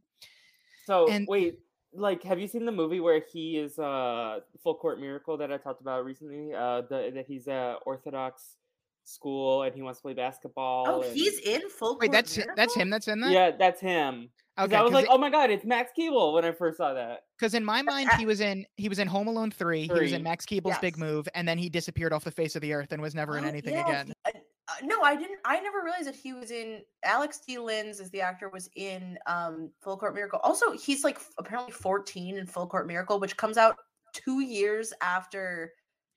So 0.85 1.07
And- 1.09 1.27
wait, 1.27 1.59
like, 1.93 2.21
have 2.23 2.39
you 2.39 2.47
seen 2.47 2.65
the 2.65 2.71
movie 2.71 2.99
where 2.99 3.21
he 3.33 3.57
is 3.57 3.79
uh 3.79 4.41
full 4.61 4.75
court 4.75 4.99
miracle 4.99 5.37
that 5.37 5.51
I 5.51 5.57
talked 5.57 5.81
about 5.81 6.03
recently? 6.05 6.53
Uh, 6.53 6.81
the, 6.81 7.11
that 7.15 7.25
he's 7.27 7.47
a 7.47 7.77
Orthodox 7.85 8.57
school 9.05 9.63
and 9.63 9.73
he 9.73 9.81
wants 9.81 9.99
to 9.99 10.03
play 10.03 10.13
basketball. 10.13 10.85
Oh, 10.87 11.01
and- 11.03 11.15
he's 11.15 11.39
in 11.39 11.69
full. 11.69 11.91
Court. 11.95 12.01
Wait, 12.01 12.11
that's 12.11 12.35
hi- 12.35 12.45
that's 12.55 12.75
him 12.75 12.89
that's 12.89 13.07
in 13.07 13.19
that. 13.21 13.31
yeah, 13.31 13.51
that's 13.57 13.79
him. 13.79 14.29
okay. 14.59 14.75
I 14.75 14.81
was 14.81 14.91
like, 14.91 15.05
Because 15.05 15.15
oh 15.15 15.19
my 15.19 15.29
god, 15.29 15.49
it's 15.51 15.65
Max 15.65 15.91
Keeble 15.97 16.33
when 16.33 16.43
I 16.45 16.51
first 16.51 16.77
saw 16.77 16.93
that. 16.93 17.19
Because 17.39 17.53
in 17.53 17.63
my 17.63 17.81
mind 17.81 18.09
he 18.17 18.25
was 18.25 18.41
in 18.41 18.65
he 18.77 18.89
was 18.89 18.99
in 18.99 19.07
Home 19.07 19.27
Alone 19.27 19.51
three. 19.51 19.83
He 19.87 19.93
was 19.93 20.11
in 20.11 20.23
Max 20.23 20.45
Keeble's 20.45 20.77
Big 20.79 20.97
Move, 20.97 21.27
and 21.35 21.47
then 21.47 21.57
he 21.57 21.69
disappeared 21.69 22.13
off 22.13 22.23
the 22.23 22.31
face 22.31 22.55
of 22.55 22.61
the 22.61 22.73
earth 22.73 22.91
and 22.91 23.01
was 23.01 23.15
never 23.15 23.37
in 23.37 23.45
Oh, 23.45 23.47
anything 23.47 23.73
yeah, 23.75 23.87
again. 23.87 24.07
he- 24.25 24.31
uh, 24.33 24.39
uh, 24.67 24.73
no, 24.81 25.01
I 25.03 25.15
didn't. 25.15 25.37
I 25.45 25.59
never 25.59 25.83
realized 25.83 26.07
that 26.07 26.15
he 26.15 26.33
was 26.33 26.49
in. 26.49 26.81
Alex 27.03 27.39
D. 27.47 27.59
Linz, 27.59 27.99
as 27.99 28.09
the 28.09 28.21
actor, 28.21 28.49
was 28.49 28.67
in 28.75 29.15
um, 29.27 29.69
Full 29.83 29.95
Court 29.95 30.15
Miracle. 30.15 30.39
Also, 30.43 30.71
he's 30.71 31.03
like 31.03 31.17
f- 31.17 31.29
apparently 31.37 31.71
14 31.71 32.35
in 32.39 32.47
Full 32.47 32.65
Court 32.65 32.87
Miracle, 32.87 33.19
which 33.19 33.37
comes 33.37 33.57
out 33.57 33.75
two 34.13 34.39
years 34.41 34.91
after 35.03 35.71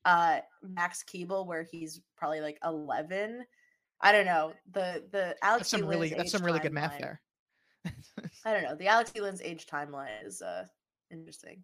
uh, 0.08 0.40
Max 0.62 1.04
Keeble, 1.04 1.46
where 1.46 1.66
he's 1.70 2.00
probably 2.16 2.40
like 2.40 2.58
11. 2.64 3.44
I 4.00 4.12
don't 4.12 4.24
know. 4.24 4.54
The 4.72 5.04
the 5.10 5.36
Alex 5.42 5.70
That's 5.70 5.70
some 5.70 5.86
really 5.86 6.08
that's 6.08 6.32
some 6.32 6.44
really 6.44 6.60
good 6.60 6.72
math 6.72 6.98
there. 6.98 7.20
I 8.44 8.52
don't 8.52 8.62
know. 8.62 8.74
The 8.74 8.86
Alex 8.86 9.10
D. 9.10 9.20
Age 9.42 9.66
timeline 9.66 10.24
is 10.24 10.40
uh 10.40 10.64
interesting. 11.10 11.62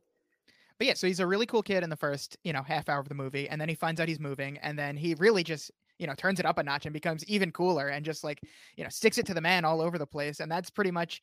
but 0.78 0.86
yeah, 0.86 0.94
so 0.94 1.06
he's 1.06 1.20
a 1.20 1.26
really 1.26 1.46
cool 1.46 1.62
kid 1.62 1.82
in 1.84 1.90
the 1.90 1.96
first, 1.96 2.36
you 2.44 2.52
know, 2.52 2.62
half 2.62 2.88
hour 2.88 3.00
of 3.00 3.08
the 3.08 3.14
movie, 3.14 3.48
and 3.48 3.58
then 3.60 3.68
he 3.68 3.74
finds 3.74 4.00
out 4.00 4.08
he's 4.08 4.20
moving, 4.20 4.58
and 4.58 4.78
then 4.78 4.96
he 4.96 5.14
really 5.14 5.44
just, 5.44 5.70
you 5.98 6.06
know, 6.06 6.14
turns 6.14 6.38
it 6.38 6.44
up 6.44 6.58
a 6.58 6.62
notch 6.62 6.84
and 6.84 6.92
becomes 6.92 7.24
even 7.26 7.50
cooler, 7.50 7.88
and 7.88 8.04
just 8.04 8.24
like, 8.24 8.40
you 8.76 8.84
know, 8.84 8.90
sticks 8.90 9.16
it 9.16 9.26
to 9.26 9.34
the 9.34 9.40
man 9.40 9.64
all 9.64 9.80
over 9.80 9.96
the 9.96 10.06
place, 10.06 10.40
and 10.40 10.50
that's 10.52 10.70
pretty 10.70 10.90
much, 10.90 11.22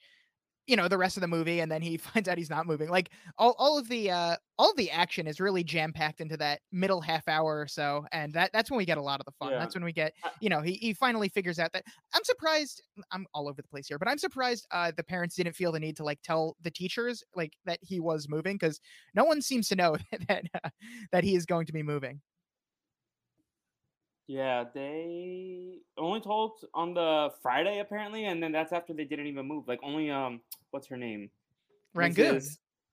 you 0.71 0.77
know, 0.77 0.87
the 0.87 0.97
rest 0.97 1.17
of 1.17 1.21
the 1.21 1.27
movie, 1.27 1.59
and 1.59 1.69
then 1.69 1.81
he 1.81 1.97
finds 2.13 2.29
out 2.29 2.37
he's 2.37 2.49
not 2.49 2.65
moving. 2.65 2.87
Like 2.87 3.09
all, 3.37 3.55
all 3.59 3.77
of 3.77 3.89
the, 3.89 4.09
uh, 4.09 4.37
all 4.57 4.71
of 4.71 4.77
the 4.77 4.89
action 4.89 5.27
is 5.27 5.41
really 5.41 5.65
jam 5.65 5.91
packed 5.91 6.21
into 6.21 6.37
that 6.37 6.61
middle 6.71 7.01
half 7.01 7.27
hour 7.27 7.59
or 7.59 7.67
so, 7.67 8.05
and 8.13 8.31
that 8.33 8.51
that's 8.53 8.71
when 8.71 8.77
we 8.77 8.85
get 8.85 8.97
a 8.97 9.01
lot 9.01 9.19
of 9.19 9.25
the 9.25 9.33
fun. 9.33 9.51
Yeah. 9.51 9.59
That's 9.59 9.75
when 9.75 9.83
we 9.83 9.91
get, 9.91 10.13
you 10.39 10.47
know, 10.47 10.61
he 10.61 10.73
he 10.75 10.93
finally 10.93 11.27
figures 11.27 11.59
out 11.59 11.73
that 11.73 11.83
I'm 12.13 12.23
surprised. 12.23 12.81
I'm 13.11 13.27
all 13.33 13.49
over 13.49 13.61
the 13.61 13.67
place 13.67 13.87
here, 13.87 13.99
but 13.99 14.07
I'm 14.07 14.17
surprised 14.17 14.65
uh, 14.71 14.93
the 14.95 15.03
parents 15.03 15.35
didn't 15.35 15.55
feel 15.57 15.73
the 15.73 15.79
need 15.79 15.97
to 15.97 16.05
like 16.05 16.21
tell 16.23 16.55
the 16.61 16.71
teachers 16.71 17.21
like 17.35 17.53
that 17.65 17.79
he 17.81 17.99
was 17.99 18.29
moving 18.29 18.55
because 18.55 18.79
no 19.13 19.25
one 19.25 19.41
seems 19.41 19.67
to 19.69 19.75
know 19.75 19.97
that 20.29 20.45
uh, 20.63 20.69
that 21.11 21.25
he 21.25 21.35
is 21.35 21.45
going 21.45 21.65
to 21.65 21.73
be 21.73 21.83
moving. 21.83 22.21
Yeah, 24.31 24.63
they 24.73 25.79
only 25.97 26.21
told 26.21 26.63
on 26.73 26.93
the 26.93 27.31
Friday 27.41 27.79
apparently, 27.79 28.23
and 28.27 28.41
then 28.41 28.53
that's 28.53 28.71
after 28.71 28.93
they 28.93 29.03
didn't 29.03 29.27
even 29.27 29.45
move. 29.45 29.67
Like 29.67 29.81
only 29.83 30.09
um, 30.09 30.39
what's 30.69 30.88
her 30.88 30.95
name? 30.95 31.29
Rangoon. 31.93 32.41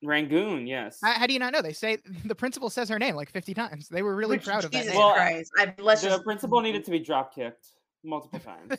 Rangoon, 0.03 0.67
yes. 0.67 0.99
How, 1.01 1.13
how 1.13 1.27
do 1.29 1.33
you 1.33 1.39
not 1.39 1.53
know? 1.53 1.63
They 1.63 1.73
say 1.73 1.99
the 2.25 2.35
principal 2.35 2.71
says 2.71 2.89
her 2.89 2.99
name 2.99 3.15
like 3.15 3.31
50 3.31 3.55
times. 3.55 3.89
They 3.89 4.03
were 4.03 4.17
really 4.17 4.39
Which, 4.39 4.47
proud 4.47 4.65
of 4.65 4.73
that. 4.73 4.79
Jesus 4.79 4.95
name. 4.95 5.01
Well, 5.01 5.15
Christ. 5.15 5.53
I, 5.57 5.73
let's 5.79 6.03
the 6.03 6.09
just 6.09 6.25
principal 6.25 6.61
needed 6.61 6.85
to 6.87 6.91
be 6.91 6.99
drop 6.99 7.33
kicked 7.33 7.69
multiple 8.03 8.41
times. 8.45 8.77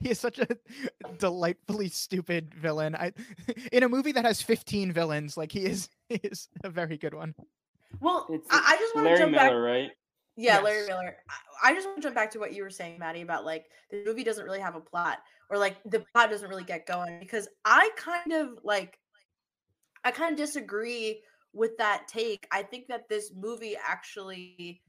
he 0.00 0.10
is 0.10 0.18
such 0.18 0.40
a 0.40 0.48
delightfully 1.18 1.90
stupid 1.90 2.52
villain. 2.56 2.96
I 2.96 3.12
in 3.72 3.84
a 3.84 3.88
movie 3.88 4.10
that 4.12 4.24
has 4.24 4.42
15 4.42 4.90
villains, 4.90 5.36
like 5.36 5.52
he 5.52 5.64
is 5.64 5.90
he 6.08 6.16
is 6.24 6.48
a 6.64 6.70
very 6.70 6.96
good 6.98 7.14
one. 7.14 7.36
Well, 8.00 8.26
It's 8.30 8.48
I, 8.50 8.64
I 8.66 8.76
just 8.80 8.96
want 8.96 9.06
to 9.06 9.16
jump 9.18 9.30
Miller, 9.30 9.44
back. 9.44 9.52
right? 9.52 9.90
Yeah, 10.38 10.60
Larry 10.60 10.86
Miller. 10.86 11.16
I, 11.28 11.70
I 11.70 11.74
just 11.74 11.86
want 11.86 11.96
to 11.96 12.02
jump 12.02 12.14
back 12.14 12.30
to 12.30 12.38
what 12.38 12.54
you 12.54 12.62
were 12.62 12.70
saying, 12.70 12.98
Matty, 12.98 13.22
about 13.22 13.44
like 13.44 13.66
the 13.90 14.04
movie 14.06 14.22
doesn't 14.22 14.44
really 14.44 14.60
have 14.60 14.76
a 14.76 14.80
plot, 14.80 15.18
or 15.50 15.58
like 15.58 15.76
the 15.84 16.04
plot 16.12 16.30
doesn't 16.30 16.48
really 16.48 16.62
get 16.62 16.86
going 16.86 17.18
because 17.18 17.48
I 17.64 17.90
kind 17.96 18.32
of 18.32 18.58
like, 18.62 19.00
I 20.04 20.12
kind 20.12 20.32
of 20.32 20.38
disagree 20.38 21.22
with 21.52 21.76
that 21.78 22.06
take. 22.06 22.46
I 22.52 22.62
think 22.62 22.86
that 22.86 23.08
this 23.08 23.32
movie 23.36 23.76
actually 23.84 24.80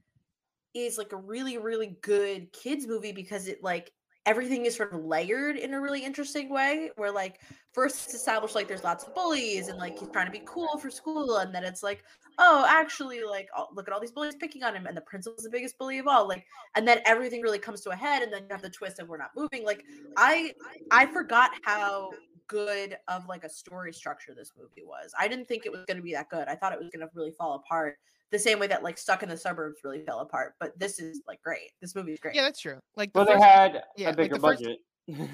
is 0.72 0.96
like 0.98 1.12
a 1.12 1.16
really, 1.16 1.58
really 1.58 1.98
good 2.00 2.52
kids 2.52 2.86
movie 2.86 3.12
because 3.12 3.48
it 3.48 3.60
like 3.60 3.90
everything 4.30 4.64
is 4.64 4.76
sort 4.76 4.92
of 4.92 5.04
layered 5.04 5.56
in 5.56 5.74
a 5.74 5.80
really 5.80 6.04
interesting 6.04 6.48
way 6.48 6.88
where 6.94 7.10
like 7.10 7.40
first 7.72 8.04
it's 8.04 8.14
established 8.14 8.54
like 8.54 8.68
there's 8.68 8.84
lots 8.84 9.02
of 9.02 9.12
bullies 9.12 9.66
and 9.66 9.76
like 9.76 9.98
he's 9.98 10.08
trying 10.10 10.26
to 10.26 10.30
be 10.30 10.42
cool 10.44 10.78
for 10.78 10.88
school 10.88 11.38
and 11.38 11.52
then 11.52 11.64
it's 11.64 11.82
like 11.82 12.04
oh 12.38 12.64
actually 12.68 13.24
like 13.24 13.48
look 13.74 13.88
at 13.88 13.92
all 13.92 13.98
these 13.98 14.12
bullies 14.12 14.36
picking 14.36 14.62
on 14.62 14.72
him 14.72 14.86
and 14.86 14.96
the 14.96 15.00
principal's 15.00 15.42
the 15.42 15.50
biggest 15.50 15.76
bully 15.78 15.98
of 15.98 16.06
all 16.06 16.28
like 16.28 16.46
and 16.76 16.86
then 16.86 17.00
everything 17.06 17.40
really 17.40 17.58
comes 17.58 17.80
to 17.80 17.90
a 17.90 17.96
head 17.96 18.22
and 18.22 18.32
then 18.32 18.42
you 18.42 18.48
have 18.52 18.62
the 18.62 18.70
twist 18.70 19.00
of 19.00 19.08
we're 19.08 19.18
not 19.18 19.32
moving 19.36 19.64
like 19.64 19.84
i 20.16 20.52
i 20.92 21.04
forgot 21.06 21.50
how 21.62 22.08
good 22.46 22.96
of 23.08 23.26
like 23.28 23.42
a 23.44 23.48
story 23.48 23.92
structure 23.92 24.34
this 24.34 24.52
movie 24.58 24.82
was. 24.84 25.14
I 25.16 25.28
didn't 25.28 25.46
think 25.46 25.66
it 25.66 25.70
was 25.70 25.84
going 25.86 25.98
to 25.98 26.02
be 26.02 26.14
that 26.14 26.28
good. 26.28 26.48
I 26.48 26.56
thought 26.56 26.72
it 26.72 26.80
was 26.80 26.90
going 26.90 27.06
to 27.06 27.08
really 27.14 27.30
fall 27.30 27.54
apart 27.54 27.96
the 28.32 28.38
same 28.38 28.58
way 28.58 28.66
that 28.66 28.82
like 28.82 28.96
stuck 28.98 29.22
in 29.22 29.28
the 29.28 29.36
suburbs 29.36 29.80
really 29.84 30.02
fell 30.04 30.20
apart 30.20 30.54
but 30.60 30.78
this 30.78 30.98
is 30.98 31.22
like 31.26 31.40
great 31.42 31.70
this 31.80 31.94
movie 31.94 32.12
is 32.12 32.20
great 32.20 32.34
Yeah, 32.34 32.42
that's 32.42 32.60
true. 32.60 32.78
Like 32.96 33.12
the 33.12 33.18
Well, 33.20 33.26
they 33.26 33.40
had 33.44 33.82
yeah, 33.96 34.06
a 34.06 34.10
like 34.10 34.16
bigger 34.16 34.38
first- 34.38 34.62
budget. 34.62 34.78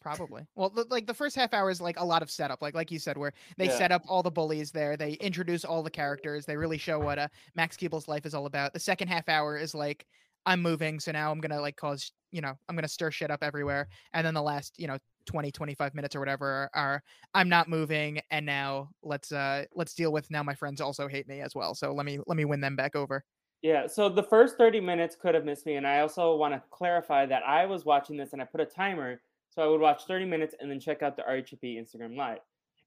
Probably. 0.00 0.46
Well, 0.54 0.70
the, 0.70 0.86
like 0.88 1.06
the 1.08 1.12
first 1.14 1.34
half 1.34 1.52
hour 1.52 1.70
is 1.70 1.80
like 1.80 1.98
a 1.98 2.04
lot 2.04 2.22
of 2.22 2.30
setup, 2.30 2.62
like 2.62 2.74
like 2.74 2.90
you 2.92 3.00
said, 3.00 3.18
where 3.18 3.32
they 3.56 3.66
Yeah. 3.66 3.76
set 3.78 3.92
up 3.92 4.02
all 4.06 4.22
the 4.22 4.30
bullies 4.30 4.70
there, 4.70 4.96
they 4.96 5.12
introduce 5.14 5.64
all 5.64 5.82
the 5.82 5.90
characters, 5.90 6.46
they 6.46 6.56
really 6.56 6.78
show 6.78 7.00
what 7.00 7.18
uh, 7.18 7.26
Max 7.56 7.76
Keeble's 7.76 8.06
life 8.06 8.24
is 8.24 8.32
all 8.32 8.46
about. 8.46 8.72
The 8.72 8.78
second 8.80 9.08
half 9.08 9.28
hour 9.28 9.58
is 9.58 9.74
like 9.74 10.06
I'm 10.46 10.62
moving, 10.62 11.00
so 11.00 11.10
now 11.10 11.32
I'm 11.32 11.40
gonna 11.40 11.60
like 11.60 11.74
cause 11.76 12.12
you 12.30 12.40
know 12.40 12.54
I'm 12.68 12.76
gonna 12.76 12.86
stir 12.88 13.10
shit 13.10 13.30
up 13.32 13.42
everywhere, 13.42 13.88
and 14.12 14.24
then 14.24 14.34
the 14.34 14.42
last 14.42 14.74
you 14.78 14.86
know 14.86 14.98
20 15.28 15.52
25 15.52 15.94
minutes 15.94 16.16
or 16.16 16.20
whatever 16.20 16.68
are, 16.74 17.02
I'm 17.34 17.48
not 17.48 17.68
moving, 17.68 18.20
and 18.30 18.44
now 18.44 18.90
let's 19.02 19.30
uh 19.30 19.64
let's 19.74 19.94
deal 19.94 20.12
with 20.12 20.30
now 20.30 20.42
my 20.42 20.54
friends 20.54 20.80
also 20.80 21.06
hate 21.06 21.28
me 21.28 21.40
as 21.40 21.54
well, 21.54 21.74
so 21.74 21.92
let 21.92 22.06
me 22.06 22.18
let 22.26 22.36
me 22.36 22.44
win 22.44 22.60
them 22.60 22.74
back 22.74 22.96
over. 22.96 23.24
Yeah, 23.62 23.88
so 23.88 24.08
the 24.08 24.22
first 24.22 24.56
30 24.56 24.80
minutes 24.80 25.16
could 25.20 25.34
have 25.34 25.44
missed 25.44 25.66
me. 25.66 25.76
And 25.76 25.86
I 25.86 26.00
also 26.00 26.36
want 26.36 26.54
to 26.54 26.62
clarify 26.70 27.26
that 27.26 27.42
I 27.44 27.66
was 27.66 27.84
watching 27.84 28.16
this 28.16 28.32
and 28.32 28.40
I 28.40 28.44
put 28.44 28.60
a 28.60 28.66
timer. 28.66 29.20
So 29.50 29.62
I 29.62 29.66
would 29.66 29.80
watch 29.80 30.04
30 30.06 30.26
minutes 30.26 30.54
and 30.60 30.70
then 30.70 30.78
check 30.78 31.02
out 31.02 31.16
the 31.16 31.22
RHP 31.22 31.76
Instagram 31.76 32.16
Live. 32.16 32.38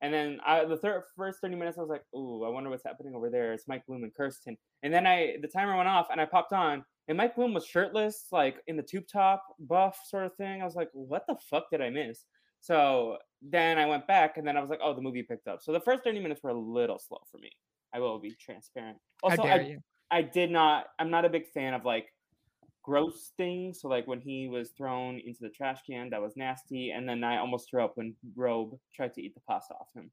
And 0.02 0.14
then 0.14 0.40
I, 0.46 0.64
the 0.66 0.78
third, 0.78 1.04
first 1.16 1.40
30 1.42 1.56
minutes, 1.56 1.78
I 1.78 1.82
was 1.82 1.90
like, 1.90 2.04
ooh, 2.16 2.44
I 2.44 2.50
wonder 2.50 2.70
what's 2.70 2.86
happening 2.86 3.14
over 3.14 3.30
there. 3.30 3.54
It's 3.54 3.68
Mike 3.68 3.86
Bloom 3.86 4.04
and 4.04 4.14
Kirsten. 4.14 4.58
And 4.82 4.94
then 4.94 5.06
I 5.06 5.36
the 5.42 5.48
timer 5.48 5.76
went 5.76 5.90
off 5.90 6.08
and 6.10 6.22
I 6.22 6.26
popped 6.26 6.54
on. 6.54 6.84
And 7.08 7.18
Mike 7.18 7.36
Bloom 7.36 7.54
was 7.54 7.66
shirtless, 7.66 8.28
like 8.32 8.58
in 8.68 8.78
the 8.78 8.84
tube 8.84 9.08
top 9.12 9.44
buff 9.60 10.00
sort 10.08 10.26
of 10.26 10.36
thing. 10.36 10.62
I 10.62 10.66
was 10.66 10.76
like, 10.76 10.90
what 10.94 11.26
the 11.28 11.36
fuck 11.50 11.70
did 11.72 11.82
I 11.82 11.90
miss? 11.90 12.26
So 12.62 13.18
then 13.42 13.78
I 13.78 13.86
went 13.88 14.08
back 14.08 14.38
and 14.38 14.48
then 14.48 14.56
I 14.56 14.62
was 14.62 14.70
like, 14.70 14.80
oh, 14.84 14.94
the 14.94 15.02
movie 15.02 15.24
picked 15.24 15.48
up. 15.48 15.62
So 15.62 15.74
the 15.74 15.80
first 15.80 16.04
30 16.04 16.20
minutes 16.20 16.42
were 16.44 16.52
a 16.52 16.58
little 16.58 17.00
slow 17.00 17.18
for 17.32 17.40
me. 17.40 17.52
I 17.94 18.00
will 18.00 18.20
be 18.20 18.36
transparent. 18.40 18.98
Also, 19.24 19.44
I? 19.44 19.78
I 20.12 20.22
did 20.22 20.52
not. 20.52 20.86
I'm 21.00 21.10
not 21.10 21.26
a 21.26 21.30
big 21.30 21.48
fan 21.48 21.74
of 21.74 21.86
like 21.86 22.08
gross 22.84 23.32
things. 23.38 23.82
So 23.82 23.88
like 23.88 24.08
when 24.08 24.22
he 24.22 24.48
was 24.48 24.72
thrown 24.72 25.20
into 25.26 25.40
the 25.42 25.50
trash 25.50 25.80
can, 25.88 26.10
that 26.12 26.22
was 26.22 26.38
nasty. 26.38 26.92
And 26.92 27.08
then 27.08 27.24
I 27.24 27.38
almost 27.38 27.70
threw 27.70 27.84
up 27.84 27.94
when 27.96 28.16
Robe 28.36 28.78
tried 28.94 29.14
to 29.16 29.22
eat 29.22 29.34
the 29.34 29.42
pasta 29.42 29.74
off 29.74 29.90
him. 29.96 30.12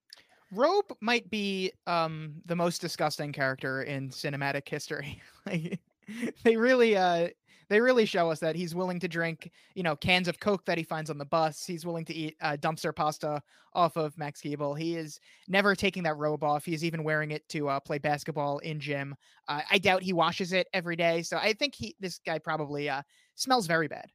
Robe 0.52 0.96
might 1.00 1.28
be 1.28 1.72
um 1.86 2.34
the 2.46 2.56
most 2.56 2.80
disgusting 2.80 3.32
character 3.32 3.82
in 3.82 4.08
cinematic 4.10 4.68
history. 4.68 5.20
like, 5.46 5.78
they 6.44 6.56
really 6.56 6.96
uh 6.96 7.28
they 7.68 7.80
really 7.80 8.06
show 8.06 8.30
us 8.30 8.40
that 8.40 8.56
he's 8.56 8.74
willing 8.74 8.98
to 9.00 9.08
drink, 9.08 9.50
you 9.74 9.82
know, 9.82 9.94
cans 9.94 10.26
of 10.26 10.40
Coke 10.40 10.64
that 10.64 10.78
he 10.78 10.84
finds 10.84 11.10
on 11.10 11.18
the 11.18 11.24
bus. 11.24 11.64
He's 11.64 11.84
willing 11.84 12.04
to 12.06 12.14
eat 12.14 12.36
uh, 12.40 12.56
dumpster 12.58 12.94
pasta 12.94 13.42
off 13.74 13.96
of 13.96 14.16
Max 14.16 14.40
Keeble. 14.40 14.78
He 14.78 14.96
is 14.96 15.20
never 15.48 15.74
taking 15.74 16.02
that 16.04 16.16
robe 16.16 16.42
off. 16.42 16.64
He's 16.64 16.84
even 16.84 17.04
wearing 17.04 17.30
it 17.30 17.46
to 17.50 17.68
uh, 17.68 17.80
play 17.80 17.98
basketball 17.98 18.58
in 18.58 18.80
gym. 18.80 19.14
Uh, 19.48 19.60
I 19.70 19.78
doubt 19.78 20.02
he 20.02 20.12
washes 20.12 20.52
it 20.52 20.66
every 20.72 20.96
day. 20.96 21.22
So 21.22 21.36
I 21.36 21.52
think 21.52 21.74
he 21.74 21.94
this 22.00 22.18
guy 22.24 22.38
probably 22.38 22.88
uh, 22.88 23.02
smells 23.34 23.66
very 23.66 23.88
bad. 23.88 24.06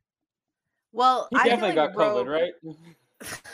well 0.91 1.27
He 1.31 1.37
I 1.37 1.45
definitely 1.45 1.75
like 1.75 1.93
got 1.93 1.93
COVID, 1.93 2.27
right? 2.27 2.53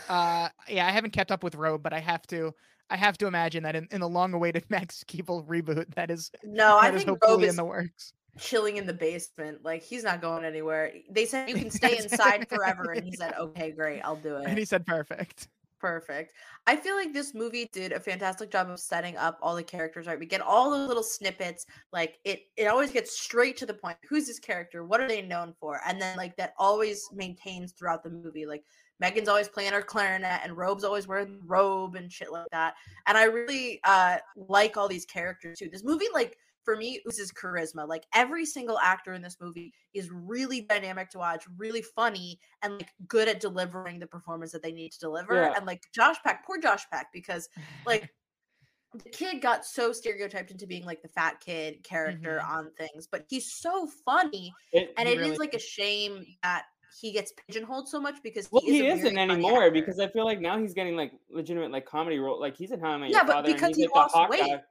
Uh, 0.08 0.50
yeah, 0.67 0.88
I 0.88 0.89
haven't 0.89 1.12
kept 1.12 1.31
up 1.31 1.43
with 1.43 1.53
Robe, 1.53 1.84
but 1.84 1.93
I 1.93 2.00
have 2.00 2.25
to. 2.27 2.51
I 2.89 2.98
have 2.98 3.19
to 3.19 3.27
imagine 3.27 3.62
that 3.63 3.75
in, 3.75 3.88
in 3.91 4.01
the 4.01 4.10
long-awaited 4.10 4.65
Max 4.72 5.03
Keeble 5.08 5.46
reboot, 5.46 5.93
that 5.93 6.10
is 6.10 6.31
no, 6.43 6.77
I 6.77 6.89
that 6.89 6.98
is 6.98 7.03
think 7.03 7.24
Robe 7.24 7.43
is 7.43 7.51
in 7.51 7.55
the 7.55 7.65
works. 7.65 8.13
Chilling 8.38 8.77
in 8.77 8.86
the 8.86 8.93
basement. 8.93 9.63
Like 9.63 9.83
he's 9.83 10.03
not 10.03 10.21
going 10.21 10.45
anywhere. 10.45 10.93
They 11.09 11.25
said 11.25 11.50
you 11.50 11.55
can 11.55 11.71
stay 11.71 11.98
inside 11.98 12.48
forever, 12.50 12.91
and 12.91 13.03
he 13.03 13.15
said, 13.15 13.33
"Okay, 13.39 13.71
great, 13.71 14.01
I'll 14.01 14.15
do 14.15 14.38
it." 14.38 14.45
And 14.48 14.57
he 14.57 14.65
said, 14.65 14.86
"Perfect." 14.86 15.48
Perfect. 15.79 16.33
I 16.67 16.75
feel 16.75 16.98
like 16.98 17.13
this 17.13 17.33
movie 17.33 17.69
did 17.71 17.93
a 17.93 18.01
fantastic 18.01 18.51
job 18.51 18.69
of 18.69 18.81
setting 18.81 19.15
up 19.15 19.39
all 19.41 19.55
the 19.55 19.63
characters. 19.63 20.07
Right, 20.07 20.19
we 20.19 20.25
get 20.25 20.41
all 20.41 20.71
the 20.71 20.88
little 20.88 21.03
snippets. 21.03 21.65
Like 21.93 22.17
it, 22.25 22.41
it 22.57 22.65
always 22.65 22.91
gets 22.91 23.17
straight 23.17 23.55
to 23.57 23.65
the 23.65 23.74
point. 23.74 23.98
Who's 24.09 24.27
this 24.27 24.39
character? 24.39 24.83
What 24.83 25.00
are 25.00 25.07
they 25.07 25.21
known 25.21 25.53
for? 25.57 25.79
And 25.88 26.01
then 26.01 26.17
like 26.17 26.36
that 26.36 26.53
always 26.57 27.07
maintains 27.13 27.71
throughout 27.71 28.03
the 28.03 28.09
movie. 28.09 28.45
Like 28.45 28.65
Megan's 29.00 29.29
always 29.29 29.48
playing 29.48 29.71
her 29.71 29.81
clarinet, 29.81 30.41
and 30.43 30.57
Robe's 30.57 30.83
always 30.83 31.07
wearing 31.07 31.39
robe 31.45 31.95
and 31.95 32.12
shit 32.12 32.31
like 32.31 32.50
that. 32.51 32.74
And 33.07 33.17
I 33.17 33.24
really 33.24 33.79
uh 33.86 34.17
like 34.36 34.75
all 34.75 34.89
these 34.89 35.05
characters 35.05 35.59
too. 35.59 35.69
This 35.69 35.86
movie, 35.86 36.07
like 36.13 36.38
for 36.69 36.77
me, 36.77 37.01
oozes 37.07 37.31
charisma. 37.31 37.88
Like 37.88 38.05
every 38.13 38.45
single 38.45 38.77
actor 38.79 39.13
in 39.13 39.21
this 39.23 39.38
movie 39.41 39.73
is 39.93 40.09
really 40.11 40.61
dynamic 40.61 41.09
to 41.11 41.17
watch, 41.17 41.45
really 41.57 41.81
funny, 41.81 42.39
and 42.61 42.75
like 42.75 42.91
good 43.07 43.27
at 43.27 43.39
delivering 43.39 43.97
the 43.99 44.05
performance 44.07 44.51
that 44.51 44.61
they 44.61 44.71
need 44.71 44.91
to 44.91 44.99
deliver. 44.99 45.35
Yeah. 45.35 45.53
And 45.55 45.65
like 45.65 45.81
Josh 45.93 46.17
Peck, 46.23 46.45
poor 46.45 46.59
Josh 46.59 46.83
Peck, 46.91 47.07
because 47.11 47.49
like 47.85 48.13
the 49.03 49.09
kid 49.09 49.41
got 49.41 49.65
so 49.65 49.91
stereotyped 49.91 50.51
into 50.51 50.67
being 50.67 50.85
like 50.85 51.01
the 51.01 51.07
fat 51.09 51.39
kid 51.39 51.83
character 51.83 52.39
Mhm. 52.43 52.49
on 52.49 52.71
things, 52.77 53.07
but 53.11 53.25
he's 53.29 53.51
so 53.53 53.88
funny, 54.05 54.51
It, 54.71 54.93
and 54.97 55.07
He 55.07 55.15
it 55.15 55.21
is 55.21 55.27
really 55.27 55.38
like 55.38 55.53
a 55.55 55.59
shame 55.59 56.23
that 56.43 56.65
he 56.99 57.11
gets 57.11 57.31
pigeonholed 57.47 57.88
so 57.88 57.99
much 57.99 58.21
because 58.23 58.51
well, 58.51 58.61
he, 58.65 58.79
he 58.79 58.88
is 58.88 59.03
a 59.03 59.07
isn't 59.07 59.17
anymore 59.17 59.63
actor. 59.63 59.71
because 59.71 59.99
I 59.99 60.07
feel 60.07 60.25
like 60.25 60.39
now 60.39 60.57
he's 60.59 60.73
getting 60.73 60.95
like 60.95 61.11
legitimate 61.29 61.71
like 61.71 61.85
comedy 61.85 62.17
role. 62.19 62.39
Like 62.39 62.57
he's 62.57 62.71
in 62.71 62.79
How 62.79 62.91
I 62.91 62.97
Met 62.97 63.09
Yeah, 63.09 63.17
Your 63.17 63.25
but 63.27 63.33
Father, 63.33 63.53
because 63.53 63.67
and 63.67 63.75
he's 63.75 63.85
he 63.85 63.88
the 63.93 63.99
lost 63.99 64.15
weight. 64.29 64.41
guy. 64.41 64.63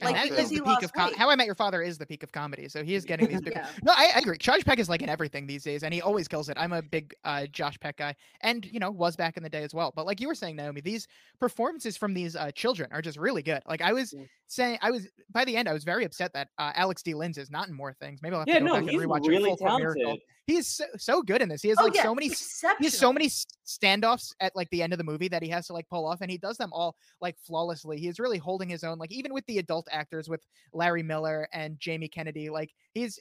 And 0.00 0.10
Like, 0.10 0.16
that 0.16 0.30
because 0.30 0.50
he 0.50 0.56
the 0.58 0.64
peak 0.64 0.82
of 0.82 0.92
com- 0.92 1.12
How 1.14 1.30
I 1.30 1.36
Met 1.36 1.46
Your 1.46 1.54
Father 1.54 1.82
is 1.82 1.98
the 1.98 2.06
peak 2.06 2.22
of 2.22 2.32
comedy, 2.32 2.68
so 2.68 2.82
he 2.82 2.94
is 2.94 3.04
getting 3.04 3.28
these 3.28 3.40
big. 3.42 3.52
Yeah. 3.54 3.68
No, 3.84 3.92
I, 3.94 4.10
I 4.16 4.18
agree. 4.18 4.38
Josh 4.38 4.64
Peck 4.64 4.78
is 4.78 4.88
like 4.88 5.02
in 5.02 5.08
everything 5.08 5.46
these 5.46 5.62
days, 5.62 5.82
and 5.84 5.92
he 5.92 6.00
always 6.00 6.26
kills 6.26 6.48
it. 6.48 6.56
I'm 6.58 6.72
a 6.72 6.82
big 6.82 7.14
uh, 7.24 7.46
Josh 7.46 7.78
Peck 7.78 7.98
guy, 7.98 8.16
and 8.40 8.64
you 8.64 8.80
know 8.80 8.90
was 8.90 9.16
back 9.16 9.36
in 9.36 9.42
the 9.42 9.50
day 9.50 9.62
as 9.62 9.74
well. 9.74 9.92
But 9.94 10.06
like 10.06 10.20
you 10.20 10.28
were 10.28 10.34
saying, 10.34 10.56
Naomi, 10.56 10.80
these 10.80 11.06
performances 11.38 11.96
from 11.96 12.14
these 12.14 12.34
uh, 12.34 12.50
children 12.52 12.88
are 12.92 13.02
just 13.02 13.18
really 13.18 13.42
good. 13.42 13.62
Like 13.68 13.82
I 13.82 13.92
was 13.92 14.12
Yeah. 14.12 14.24
saying, 14.46 14.78
I 14.82 14.90
was 14.90 15.06
by 15.30 15.44
the 15.44 15.56
end, 15.56 15.68
I 15.68 15.72
was 15.72 15.84
very 15.84 16.04
upset 16.04 16.32
that 16.32 16.48
uh, 16.58 16.72
Alex 16.74 17.02
D. 17.02 17.14
Linz 17.14 17.38
is 17.38 17.50
not 17.50 17.68
in 17.68 17.74
more 17.74 17.92
things. 17.92 18.20
Maybe 18.22 18.34
I'll 18.34 18.40
have 18.40 18.48
Yeah, 18.48 18.60
go 18.60 18.64
no, 18.66 18.74
back 18.80 18.88
and 18.88 18.98
rewatch 18.98 19.28
really 19.28 19.50
it. 19.50 19.58
Full 19.58 19.68
Court 19.68 19.78
Miracle. 19.80 20.18
Talented. 20.46 20.54
He 20.54 20.58
is 20.58 20.68
so, 20.68 20.84
so 20.98 21.22
good 21.22 21.42
in 21.42 21.48
this. 21.48 21.62
He 21.62 21.68
has 21.68 21.78
Oh 21.78 21.84
like 21.84 21.94
yeah, 21.94 22.02
so 22.02 22.14
many 22.14 22.28
he 22.28 22.84
has 22.84 22.98
so 22.98 23.12
many 23.12 23.26
s- 23.26 23.46
standoffs 23.66 24.34
at 24.40 24.54
like 24.54 24.68
the 24.70 24.82
end 24.82 24.92
of 24.92 24.98
the 24.98 25.04
movie 25.04 25.28
that 25.28 25.42
he 25.42 25.48
has 25.50 25.66
to 25.68 25.72
like 25.72 25.88
pull 25.88 26.06
off 26.06 26.20
and 26.20 26.30
he 26.30 26.38
does 26.38 26.56
them 26.56 26.70
all 26.72 26.96
like 27.20 27.36
flawlessly. 27.38 27.98
He 27.98 28.08
is 28.08 28.18
really 28.18 28.38
holding 28.38 28.68
his 28.68 28.84
own 28.84 28.98
like 28.98 29.12
even 29.12 29.32
with 29.32 29.46
the 29.46 29.58
adult 29.58 29.88
actors 29.90 30.28
with 30.28 30.44
larry 30.72 31.02
miller 31.02 31.48
and 31.52 31.78
jamie 31.78 32.08
kennedy 32.08 32.50
like 32.50 32.70
his 32.94 33.20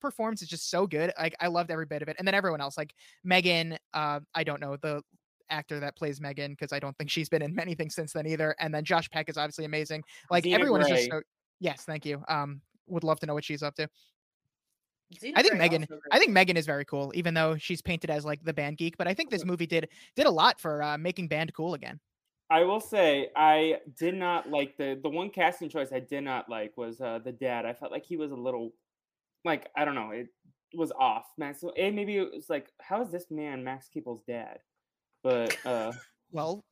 performance 0.00 0.42
is 0.42 0.48
just 0.48 0.70
so 0.70 0.86
good. 0.86 1.12
Like 1.18 1.34
i 1.40 1.46
loved 1.48 1.70
every 1.70 1.86
bit 1.86 2.02
of 2.02 2.08
it. 2.08 2.16
And 2.18 2.26
then 2.26 2.34
everyone 2.34 2.60
else 2.60 2.76
like 2.76 2.94
megan 3.24 3.76
uh 3.94 4.20
i 4.34 4.44
don't 4.44 4.60
know 4.60 4.76
the 4.76 5.02
actor 5.50 5.80
that 5.80 5.96
plays 5.96 6.20
megan 6.20 6.52
because 6.52 6.74
i 6.74 6.78
don't 6.78 6.94
think 6.98 7.10
she's 7.10 7.30
been 7.30 7.40
in 7.40 7.54
many 7.54 7.74
things 7.74 7.94
since 7.94 8.12
then 8.12 8.26
either. 8.26 8.54
And 8.60 8.72
then 8.74 8.84
josh 8.84 9.08
peck 9.10 9.28
is 9.28 9.36
obviously 9.36 9.64
amazing. 9.64 10.02
Like 10.30 10.44
Zena 10.44 10.56
everyone 10.56 10.82
is 10.82 10.88
just 10.88 11.10
so 11.10 11.22
yes 11.60 11.82
thank 11.84 12.04
you. 12.04 12.22
Um 12.28 12.60
would 12.86 13.04
love 13.04 13.20
to 13.20 13.26
know 13.26 13.34
what 13.34 13.44
she's 13.44 13.62
up 13.62 13.74
to 13.74 13.88
Zena 15.18 15.38
I 15.38 15.42
think 15.42 15.52
Grey 15.52 15.58
Megan. 15.58 15.86
I 16.10 16.18
think 16.18 16.32
Megan 16.32 16.56
is 16.56 16.66
very 16.66 16.84
cool, 16.84 17.12
even 17.14 17.34
though 17.34 17.56
she's 17.56 17.80
painted 17.80 18.10
as 18.10 18.24
like 18.24 18.44
the 18.44 18.52
band 18.52 18.76
geek. 18.76 18.96
But 18.96 19.08
I 19.08 19.14
think 19.14 19.30
this 19.30 19.44
movie 19.44 19.66
did 19.66 19.88
did 20.16 20.26
a 20.26 20.30
lot 20.30 20.60
for 20.60 20.82
uh, 20.82 20.98
making 20.98 21.28
band 21.28 21.54
cool 21.54 21.74
again. 21.74 22.00
I 22.50 22.64
will 22.64 22.80
say 22.80 23.28
I 23.36 23.78
did 23.98 24.14
not 24.14 24.50
like 24.50 24.76
the 24.76 24.98
the 25.02 25.08
one 25.08 25.30
casting 25.30 25.68
choice 25.68 25.92
I 25.92 26.00
did 26.00 26.24
not 26.24 26.48
like 26.48 26.76
was 26.76 27.00
uh, 27.00 27.20
the 27.24 27.32
dad. 27.32 27.64
I 27.64 27.72
felt 27.72 27.92
like 27.92 28.04
he 28.04 28.16
was 28.16 28.32
a 28.32 28.36
little 28.36 28.72
like 29.44 29.70
I 29.76 29.84
don't 29.84 29.94
know. 29.94 30.10
It 30.10 30.28
was 30.74 30.92
off. 30.98 31.26
Max. 31.38 31.64
It 31.76 31.94
maybe 31.94 32.18
it 32.18 32.32
was 32.32 32.50
like 32.50 32.70
how 32.80 33.02
is 33.02 33.10
this 33.10 33.30
man 33.30 33.64
Max 33.64 33.88
Keeble's 33.94 34.22
dad? 34.26 34.58
But 35.22 35.56
uh, 35.64 35.92
Well, 36.30 36.62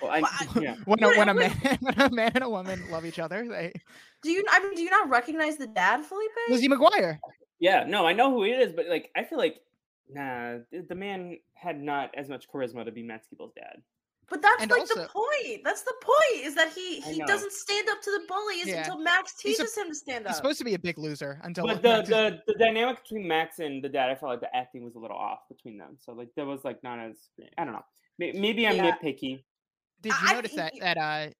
well, 0.00 0.10
I, 0.10 0.46
yeah. 0.60 0.74
when 0.86 1.02
a 1.02 1.08
when 1.16 1.28
a 1.28 1.34
man 1.34 1.52
when 1.80 2.00
a 2.00 2.10
man 2.10 2.32
and 2.34 2.44
a 2.44 2.50
woman 2.50 2.82
love 2.90 3.06
each 3.06 3.18
other, 3.18 3.46
they 3.46 3.72
Do 4.22 4.30
you? 4.30 4.44
I 4.50 4.60
mean, 4.60 4.74
do 4.74 4.82
you 4.82 4.90
not 4.90 5.08
recognize 5.08 5.56
the 5.56 5.68
dad, 5.68 6.04
Felipe? 6.04 6.30
Lizzie 6.48 6.68
McGuire. 6.68 7.18
Yeah, 7.62 7.84
no, 7.86 8.04
I 8.06 8.12
know 8.12 8.30
who 8.30 8.42
he 8.44 8.50
is, 8.50 8.72
but 8.72 8.86
like 8.88 9.10
I 9.16 9.22
feel 9.24 9.38
like 9.38 9.56
nah, 10.10 10.58
the, 10.72 10.84
the 10.88 10.94
man 10.96 11.38
had 11.54 11.80
not 11.80 12.10
as 12.16 12.28
much 12.28 12.46
charisma 12.52 12.84
to 12.84 12.90
be 12.92 13.02
Max 13.04 13.28
Keeble's 13.32 13.52
dad. 13.54 13.80
But 14.28 14.40
that's 14.42 14.62
And 14.62 14.70
like 14.70 14.86
the 14.88 15.08
point. 15.12 15.60
That's 15.64 15.82
the 15.82 15.94
point. 16.02 16.46
Is 16.46 16.54
that 16.56 16.72
he 16.72 17.00
he 17.00 17.22
doesn't 17.26 17.52
stand 17.52 17.88
up 17.88 18.00
to 18.02 18.10
the 18.10 18.22
bullies 18.26 18.66
Yeah. 18.66 18.78
until 18.78 18.98
Max 18.98 19.34
He's 19.40 19.58
a- 19.60 19.62
teaches 19.62 19.76
him 19.76 19.88
to 19.88 19.94
stand 19.94 20.24
up. 20.26 20.30
He's 20.30 20.38
up. 20.38 20.42
supposed 20.42 20.58
to 20.58 20.64
be 20.64 20.74
a 20.74 20.78
big 20.78 20.98
loser 20.98 21.38
until 21.44 21.66
But 21.66 21.82
the, 21.82 21.88
Max 21.88 22.08
is- 22.08 22.14
the 22.14 22.38
the 22.46 22.54
dynamic 22.58 23.02
between 23.02 23.28
Max 23.28 23.58
and 23.60 23.82
the 23.84 23.88
dad, 23.88 24.10
I 24.10 24.14
felt 24.16 24.30
like 24.32 24.40
the 24.40 24.54
acting 24.56 24.82
was 24.84 24.94
a 24.94 24.98
little 24.98 25.16
off 25.16 25.40
between 25.48 25.78
them. 25.78 25.96
So 26.00 26.12
like 26.12 26.28
there 26.34 26.46
was 26.46 26.64
like 26.64 26.82
not 26.82 26.98
as 26.98 27.16
I 27.58 27.64
don't 27.64 27.74
know. 27.74 27.84
Maybe 28.18 28.66
I'm 28.66 28.76
Yeah. 28.76 28.92
nitpicky. 28.96 29.44
Did 30.00 30.12
you 30.12 30.18
I 30.28 30.32
notice 30.34 30.50
think 30.52 30.60
that 30.62 30.74
you- 30.74 30.80
that 30.80 30.98
uh 30.98 31.30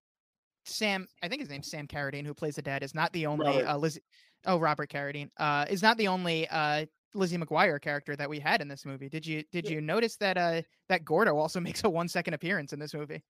Sam 0.64 1.06
I 1.22 1.28
think 1.28 1.40
his 1.40 1.48
name's 1.50 1.68
Sam 1.70 1.86
Carradine 1.88 2.26
who 2.26 2.34
plays 2.34 2.54
the 2.56 2.62
dad 2.62 2.82
is 2.84 2.94
not 2.94 3.12
the 3.12 3.26
only 3.26 3.46
Robert. 3.46 3.66
uh 3.66 3.76
Lizzie 3.78 4.02
oh 4.46 4.58
Robert 4.58 4.90
Carradine 4.90 5.30
uh 5.38 5.64
is 5.68 5.82
not 5.82 5.96
the 5.98 6.08
only 6.08 6.48
uh 6.48 6.86
Lizzie 7.14 7.36
McGuire 7.36 7.80
character 7.80 8.16
that 8.16 8.30
we 8.30 8.40
had 8.40 8.60
in 8.62 8.68
this 8.68 8.84
movie. 8.86 9.08
Did 9.08 9.26
you 9.26 9.44
did 9.52 9.66
Yeah. 9.66 9.72
you 9.72 9.80
notice 9.80 10.16
that 10.16 10.36
uh 10.38 10.62
that 10.88 11.04
Gordo 11.04 11.36
also 11.36 11.60
makes 11.68 11.84
a 11.84 11.90
one 11.90 12.08
second 12.08 12.34
appearance 12.34 12.72
in 12.72 12.78
this 12.78 12.94
movie? 12.94 13.22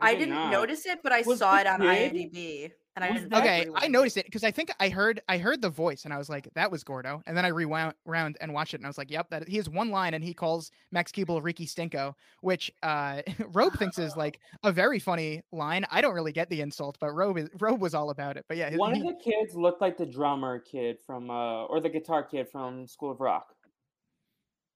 I 0.00 0.12
did 0.14 0.20
didn't 0.20 0.34
not. 0.34 0.50
notice 0.52 0.86
it, 0.86 1.00
but 1.02 1.12
I 1.12 1.22
Was 1.22 1.38
saw 1.40 1.58
it 1.58 1.66
on 1.66 1.80
kid- 1.80 2.12
IMDb, 2.14 2.70
and 3.02 3.04
I 3.04 3.10
was 3.12 3.22
didn't. 3.22 3.32
that- 3.32 3.42
Okay, 3.44 3.64
rewind 3.66 3.84
I 3.84 3.88
noticed 3.88 4.16
it 4.16 4.24
because 4.26 4.44
I 4.44 4.50
think 4.50 4.70
I 4.80 4.88
heard 4.88 5.20
I 5.28 5.38
heard 5.38 5.62
the 5.62 5.70
voice 5.70 6.04
and 6.04 6.12
I 6.12 6.18
was 6.18 6.28
like, 6.28 6.48
that 6.54 6.70
was 6.70 6.82
Gordo. 6.84 7.22
And 7.26 7.36
then 7.36 7.44
I 7.44 7.48
rewound 7.48 7.94
round 8.04 8.36
and 8.40 8.52
watched 8.52 8.74
it 8.74 8.78
and 8.78 8.86
I 8.86 8.88
was 8.88 8.98
like, 8.98 9.10
yep, 9.10 9.30
that 9.30 9.46
he 9.48 9.56
has 9.56 9.68
one 9.68 9.90
line 9.90 10.14
and 10.14 10.24
he 10.24 10.34
calls 10.34 10.70
Max 10.90 11.12
Keeble 11.12 11.42
Ricky 11.42 11.66
Stinko, 11.66 12.14
which 12.40 12.70
uh 12.82 13.22
Robe 13.52 13.78
thinks 13.78 13.98
is 13.98 14.16
like 14.24 14.40
a 14.64 14.72
very 14.72 14.98
funny 14.98 15.42
line. 15.52 15.84
I 15.90 16.00
don't 16.00 16.14
really 16.14 16.32
get 16.32 16.50
the 16.50 16.60
insult, 16.60 16.96
but 17.00 17.12
Robe 17.12 17.38
is 17.38 17.48
Robe 17.60 17.80
was 17.80 17.94
all 17.94 18.10
about 18.10 18.36
it. 18.36 18.44
But 18.48 18.56
yeah, 18.56 18.70
his- 18.70 18.78
One 18.78 18.94
of 18.94 19.02
the 19.02 19.14
kids 19.22 19.54
looked 19.54 19.80
like 19.80 19.96
the 19.96 20.06
drummer 20.06 20.58
kid 20.58 20.98
from 21.06 21.30
uh 21.30 21.64
or 21.66 21.80
the 21.80 21.88
guitar 21.88 22.22
kid 22.24 22.48
from 22.50 22.86
School 22.86 23.10
of 23.12 23.20
Rock. 23.20 23.54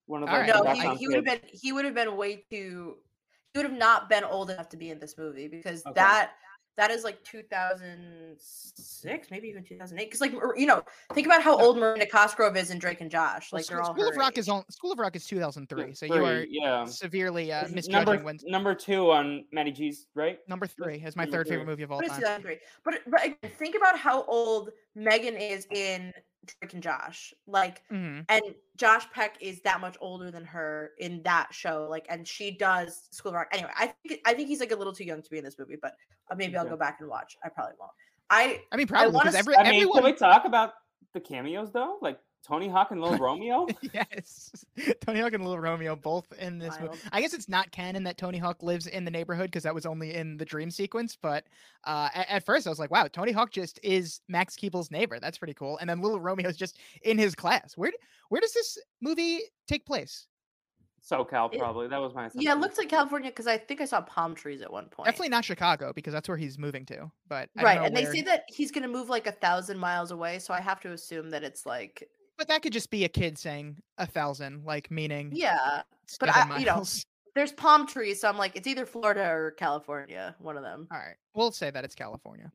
One 0.06 0.22
of 0.22 0.28
the 0.28 0.34
Alright, 0.34 0.82
No, 0.82 0.92
he, 0.92 0.96
he 0.98 1.06
would 1.08 1.16
have 1.16 1.24
been 1.24 1.40
he 1.52 1.72
would 1.72 1.84
have 1.84 1.94
been 1.94 2.16
way 2.16 2.44
too 2.50 2.96
he 3.54 3.58
would 3.58 3.68
have 3.70 3.78
not 3.78 4.08
been 4.08 4.24
old 4.24 4.50
enough 4.50 4.68
to 4.70 4.76
be 4.78 4.88
in 4.90 4.98
this 4.98 5.16
movie 5.18 5.46
because 5.46 5.82
Okay. 5.86 5.92
that 5.94 6.32
that 6.76 6.90
is 6.90 7.04
like 7.04 7.22
2006 7.24 9.30
maybe 9.30 9.48
even 9.48 9.62
2008 9.62 10.04
because 10.04 10.20
like 10.20 10.32
you 10.56 10.66
know 10.66 10.82
think 11.12 11.26
about 11.26 11.42
how 11.42 11.56
old 11.58 11.76
Marina 11.76 12.06
Cosgrove 12.06 12.56
is 12.56 12.70
in 12.70 12.78
Drake 12.78 13.00
and 13.00 13.10
Josh 13.10 13.50
well, 13.52 13.58
like 13.58 13.66
School, 13.66 13.76
they're 13.76 13.84
all 13.84 13.94
School 13.94 14.08
of 14.08 14.16
Rock 14.16 14.32
age. 14.32 14.38
is 14.38 14.48
on 14.48 14.64
School 14.70 14.90
of 14.92 14.98
Rock 14.98 15.14
is 15.16 15.26
2003. 15.26 15.94
So 15.94 16.06
you 16.06 16.24
are 16.24 16.44
yeah. 16.48 16.86
severely 16.86 17.52
uh, 17.52 17.68
misjudging 17.68 17.92
number 17.92 18.16
when 18.24 18.38
number 18.46 18.74
two 18.74 19.10
on 19.10 19.44
Matty 19.52 19.72
G's, 19.72 20.06
right? 20.14 20.38
number 20.48 20.66
three 20.66 21.02
is 21.04 21.14
my 21.16 21.24
number 21.24 21.36
third 21.36 21.48
favorite 21.48 21.66
movie 21.66 21.82
of 21.82 21.92
all 21.92 22.00
time. 22.00 22.20
2003. 22.20 22.56
But 22.84 22.94
but 23.06 23.36
think 23.58 23.76
about 23.76 23.98
how 23.98 24.24
old 24.24 24.70
Megan 24.94 25.36
is 25.36 25.66
in 25.70 26.14
Drake 26.44 26.72
and 26.74 26.82
Josh. 26.82 27.32
Like 27.46 27.82
Mhm. 27.90 28.24
and 28.28 28.42
Josh 28.76 29.08
Peck 29.12 29.36
is 29.40 29.60
that 29.62 29.80
much 29.80 29.96
older 30.00 30.30
than 30.30 30.44
her 30.44 30.92
in 30.98 31.22
that 31.22 31.54
show. 31.54 31.86
Like, 31.88 32.06
and 32.08 32.26
she 32.26 32.50
does 32.56 33.08
School 33.12 33.30
of 33.30 33.34
Rock. 33.36 33.48
Anyway, 33.52 33.70
I 33.76 33.86
think 34.06 34.20
I 34.26 34.34
think 34.34 34.48
he's 34.48 34.60
like 34.60 34.72
a 34.72 34.76
little 34.76 34.92
too 34.92 35.04
young 35.04 35.22
to 35.22 35.30
be 35.30 35.38
in 35.38 35.44
this 35.44 35.58
movie, 35.58 35.76
but 35.80 35.94
uh, 36.30 36.34
maybe 36.34 36.56
I'll 36.56 36.62
Okay. 36.62 36.70
go 36.70 36.76
back 36.76 36.98
and 37.00 37.08
watch. 37.08 37.36
I 37.44 37.48
probably 37.48 37.74
won't. 37.78 37.92
I 38.30 38.62
I 38.72 38.76
mean, 38.76 38.86
probably 38.86 39.12
wanna 39.12 39.30
because 39.30 39.34
every 39.38 39.56
I 39.56 39.62
mean, 39.62 39.74
everyone. 39.74 40.02
can 40.02 40.04
we 40.04 40.12
talk 40.14 40.44
about 40.44 40.72
the 41.12 41.20
cameos 41.20 41.70
though? 41.72 41.98
Like 42.00 42.18
Tony 42.46 42.68
Hawk 42.68 42.90
and 42.90 43.00
Lil' 43.00 43.18
Romeo? 43.18 43.66
yes, 43.94 44.64
Tony 45.00 45.20
Hawk 45.20 45.32
and 45.32 45.44
Lil' 45.44 45.58
Romeo 45.58 45.94
both 45.94 46.32
in 46.38 46.58
this 46.58 46.78
movie. 46.80 46.98
I 47.12 47.20
guess 47.20 47.34
it's 47.34 47.48
not 47.48 47.70
canon 47.70 48.02
that 48.04 48.18
Tony 48.18 48.38
Hawk 48.38 48.62
lives 48.62 48.86
in 48.86 49.04
the 49.04 49.10
neighborhood 49.10 49.46
because 49.46 49.62
that 49.62 49.74
was 49.74 49.86
only 49.86 50.14
in 50.14 50.36
the 50.36 50.44
dream 50.44 50.70
sequence. 50.70 51.16
But 51.20 51.44
uh, 51.84 52.08
at, 52.14 52.28
at 52.28 52.44
first, 52.44 52.66
I 52.66 52.70
was 52.70 52.80
like, 52.80 52.90
"Wow, 52.90 53.06
Tony 53.06 53.32
Hawk 53.32 53.52
just 53.52 53.78
is 53.82 54.20
Max 54.28 54.56
Keeble's 54.56 54.90
neighbor. 54.90 55.20
That's 55.20 55.38
pretty 55.38 55.54
cool." 55.54 55.78
And 55.78 55.88
then 55.88 56.02
Lil' 56.02 56.20
Romeo's 56.20 56.56
just 56.56 56.78
in 57.02 57.16
his 57.16 57.34
class. 57.34 57.76
Where 57.76 57.92
where 58.28 58.40
does 58.40 58.52
this 58.52 58.78
movie 59.00 59.40
take 59.68 59.86
place? 59.86 60.26
SoCal 61.08 61.52
It- 61.52 61.58
probably. 61.58 61.88
That 61.88 62.00
was 62.00 62.14
my 62.14 62.30
yeah, 62.34 62.52
it 62.52 62.58
looks 62.58 62.78
like 62.78 62.88
California 62.88 63.30
because 63.30 63.46
I 63.46 63.58
think 63.58 63.80
I 63.80 63.84
saw 63.84 64.00
palm 64.00 64.34
trees 64.34 64.62
at 64.62 64.72
one 64.72 64.86
point. 64.86 65.06
Definitely 65.06 65.30
not 65.30 65.44
Chicago 65.44 65.92
because 65.92 66.12
that's 66.12 66.28
where 66.28 66.38
he's 66.38 66.58
moving 66.58 66.86
to. 66.86 67.10
But 67.28 67.50
I 67.56 67.60
don't 67.60 67.64
right, 67.64 67.78
know 67.78 67.84
and 67.84 67.96
they 67.96 68.04
say 68.04 68.22
that 68.22 68.44
he's 68.48 68.70
gonna 68.70 68.88
move 68.88 69.08
like 69.08 69.26
a 69.26 69.32
thousand 69.32 69.78
miles 69.78 70.10
away, 70.10 70.38
so 70.38 70.54
I 70.54 70.60
have 70.60 70.80
to 70.80 70.92
assume 70.92 71.30
that 71.30 71.42
it's 71.42 71.66
like 71.66 72.08
but 72.42 72.48
that 72.48 72.60
could 72.60 72.72
just 72.72 72.90
be 72.90 73.04
a 73.04 73.08
kid 73.08 73.38
saying 73.38 73.76
a 73.98 74.06
thousand, 74.06 74.64
like 74.64 74.90
meaning 74.90 75.30
yeah. 75.32 75.82
but 76.18 76.34
seven 76.34 76.52
I- 76.52 76.58
you 76.58 76.66
know. 76.66 76.82
There's 77.36 77.52
palm 77.52 77.86
trees, 77.86 78.20
so 78.20 78.28
I'm 78.28 78.36
like 78.36 78.56
it's 78.56 78.66
either 78.66 78.84
Florida 78.84 79.22
or 79.30 79.52
California, 79.52 80.34
one 80.40 80.56
of 80.56 80.64
them. 80.64 80.88
All 80.90 80.98
right, 80.98 81.14
we'll 81.34 81.52
say 81.52 81.70
that 81.70 81.84
it's 81.84 81.94
California. 81.94 82.50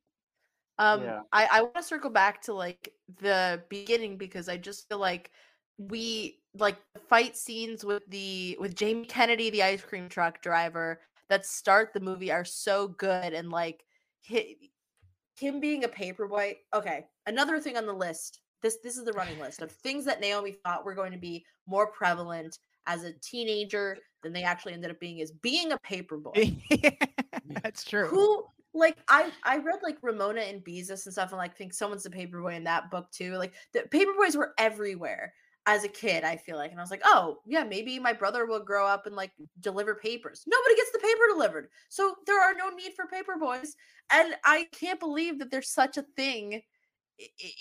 Um, 0.78 1.04
Yeah. 1.04 1.22
I, 1.32 1.48
I 1.52 1.62
want 1.62 1.76
to 1.78 1.84
circle 1.84 2.10
back 2.10 2.42
to 2.44 2.54
like 2.54 2.94
the 3.22 3.64
beginning 3.70 4.18
because 4.18 4.50
I 4.50 4.58
just 4.58 4.90
feel 4.90 5.00
like 5.00 5.32
we 5.78 6.42
like 6.54 6.76
fight 7.08 7.38
scenes 7.38 7.86
with 7.86 8.04
the 8.10 8.58
with 8.60 8.76
Jamie 8.76 9.06
Kennedy, 9.06 9.50
the 9.50 9.64
ice 9.64 9.82
cream 9.82 10.10
truck 10.10 10.42
driver, 10.42 11.00
that 11.30 11.46
start 11.46 11.94
the 11.94 12.02
movie 12.02 12.32
are 12.32 12.46
so 12.46 12.90
good 12.90 13.34
and 13.34 13.50
like 13.50 13.86
hi- 14.30 14.58
him 15.40 15.62
being 15.62 15.86
a 15.86 15.88
paperboy. 15.88 16.58
Okay, 16.76 17.06
another 17.26 17.62
thing 17.62 17.78
on 17.78 17.86
the 17.86 17.94
list. 17.94 18.42
This 18.68 18.80
this 18.84 18.98
is 18.98 19.06
the 19.06 19.14
running 19.14 19.40
list 19.40 19.62
of 19.62 19.72
things 19.72 20.04
that 20.04 20.20
Naomi 20.20 20.52
thought 20.52 20.84
were 20.84 20.94
going 20.94 21.14
to 21.14 21.18
be 21.18 21.46
more 21.68 21.88
prevalent 21.88 22.60
as 22.86 23.06
a 23.06 23.14
teenager 23.14 23.98
than 24.24 24.34
they 24.34 24.44
actually 24.44 24.74
ended 24.74 24.92
up 24.92 25.00
being 25.00 25.20
is 25.20 25.32
being 25.32 25.72
a 25.72 25.78
paperboy. 25.78 26.54
That's 27.64 27.86
true. 27.86 28.08
Who 28.08 28.44
like 28.74 28.98
I 29.08 29.32
I 29.46 29.60
read 29.60 29.80
like 29.84 30.00
Ramona 30.02 30.42
and 30.42 30.66
Beezus 30.66 31.06
and 31.06 31.14
stuff 31.14 31.32
and 31.32 31.38
like 31.38 31.56
think 31.56 31.74
someone's 31.74 32.06
a 32.06 32.10
paperboy 32.10 32.56
in 32.58 32.66
that 32.66 32.92
book 32.92 33.10
too. 33.10 33.36
Like 33.38 33.54
the 33.72 33.84
paperboys 33.84 34.36
were 34.36 34.54
everywhere 34.58 35.34
as 35.66 35.86
a 35.86 35.90
kid, 35.90 36.26
I 36.26 36.36
feel 36.36 36.58
like. 36.58 36.72
And 36.72 36.80
I 36.82 36.84
was 36.84 36.92
like, 36.92 37.04
oh 37.06 37.38
yeah, 37.46 37.64
maybe 37.64 38.00
my 38.00 38.12
brother 38.12 38.46
will 38.46 38.60
grow 38.60 38.86
up 38.86 39.06
and 39.06 39.16
like 39.16 39.32
deliver 39.62 39.96
papers. 39.96 40.44
Nobody 40.46 40.76
gets 40.76 40.92
the 40.92 41.00
paper 41.00 41.22
delivered. 41.32 41.70
So 41.88 42.16
there 42.26 42.42
are 42.42 42.54
no 42.54 42.70
need 42.76 42.92
for 42.98 43.06
paperboys. 43.06 43.70
And 44.12 44.36
I 44.44 44.68
can't 44.74 45.00
believe 45.00 45.40
that 45.40 45.52
there's 45.52 45.70
such 45.70 45.96
a 45.96 46.06
thing 46.18 46.56
i- 46.56 46.58
i- 46.58 46.62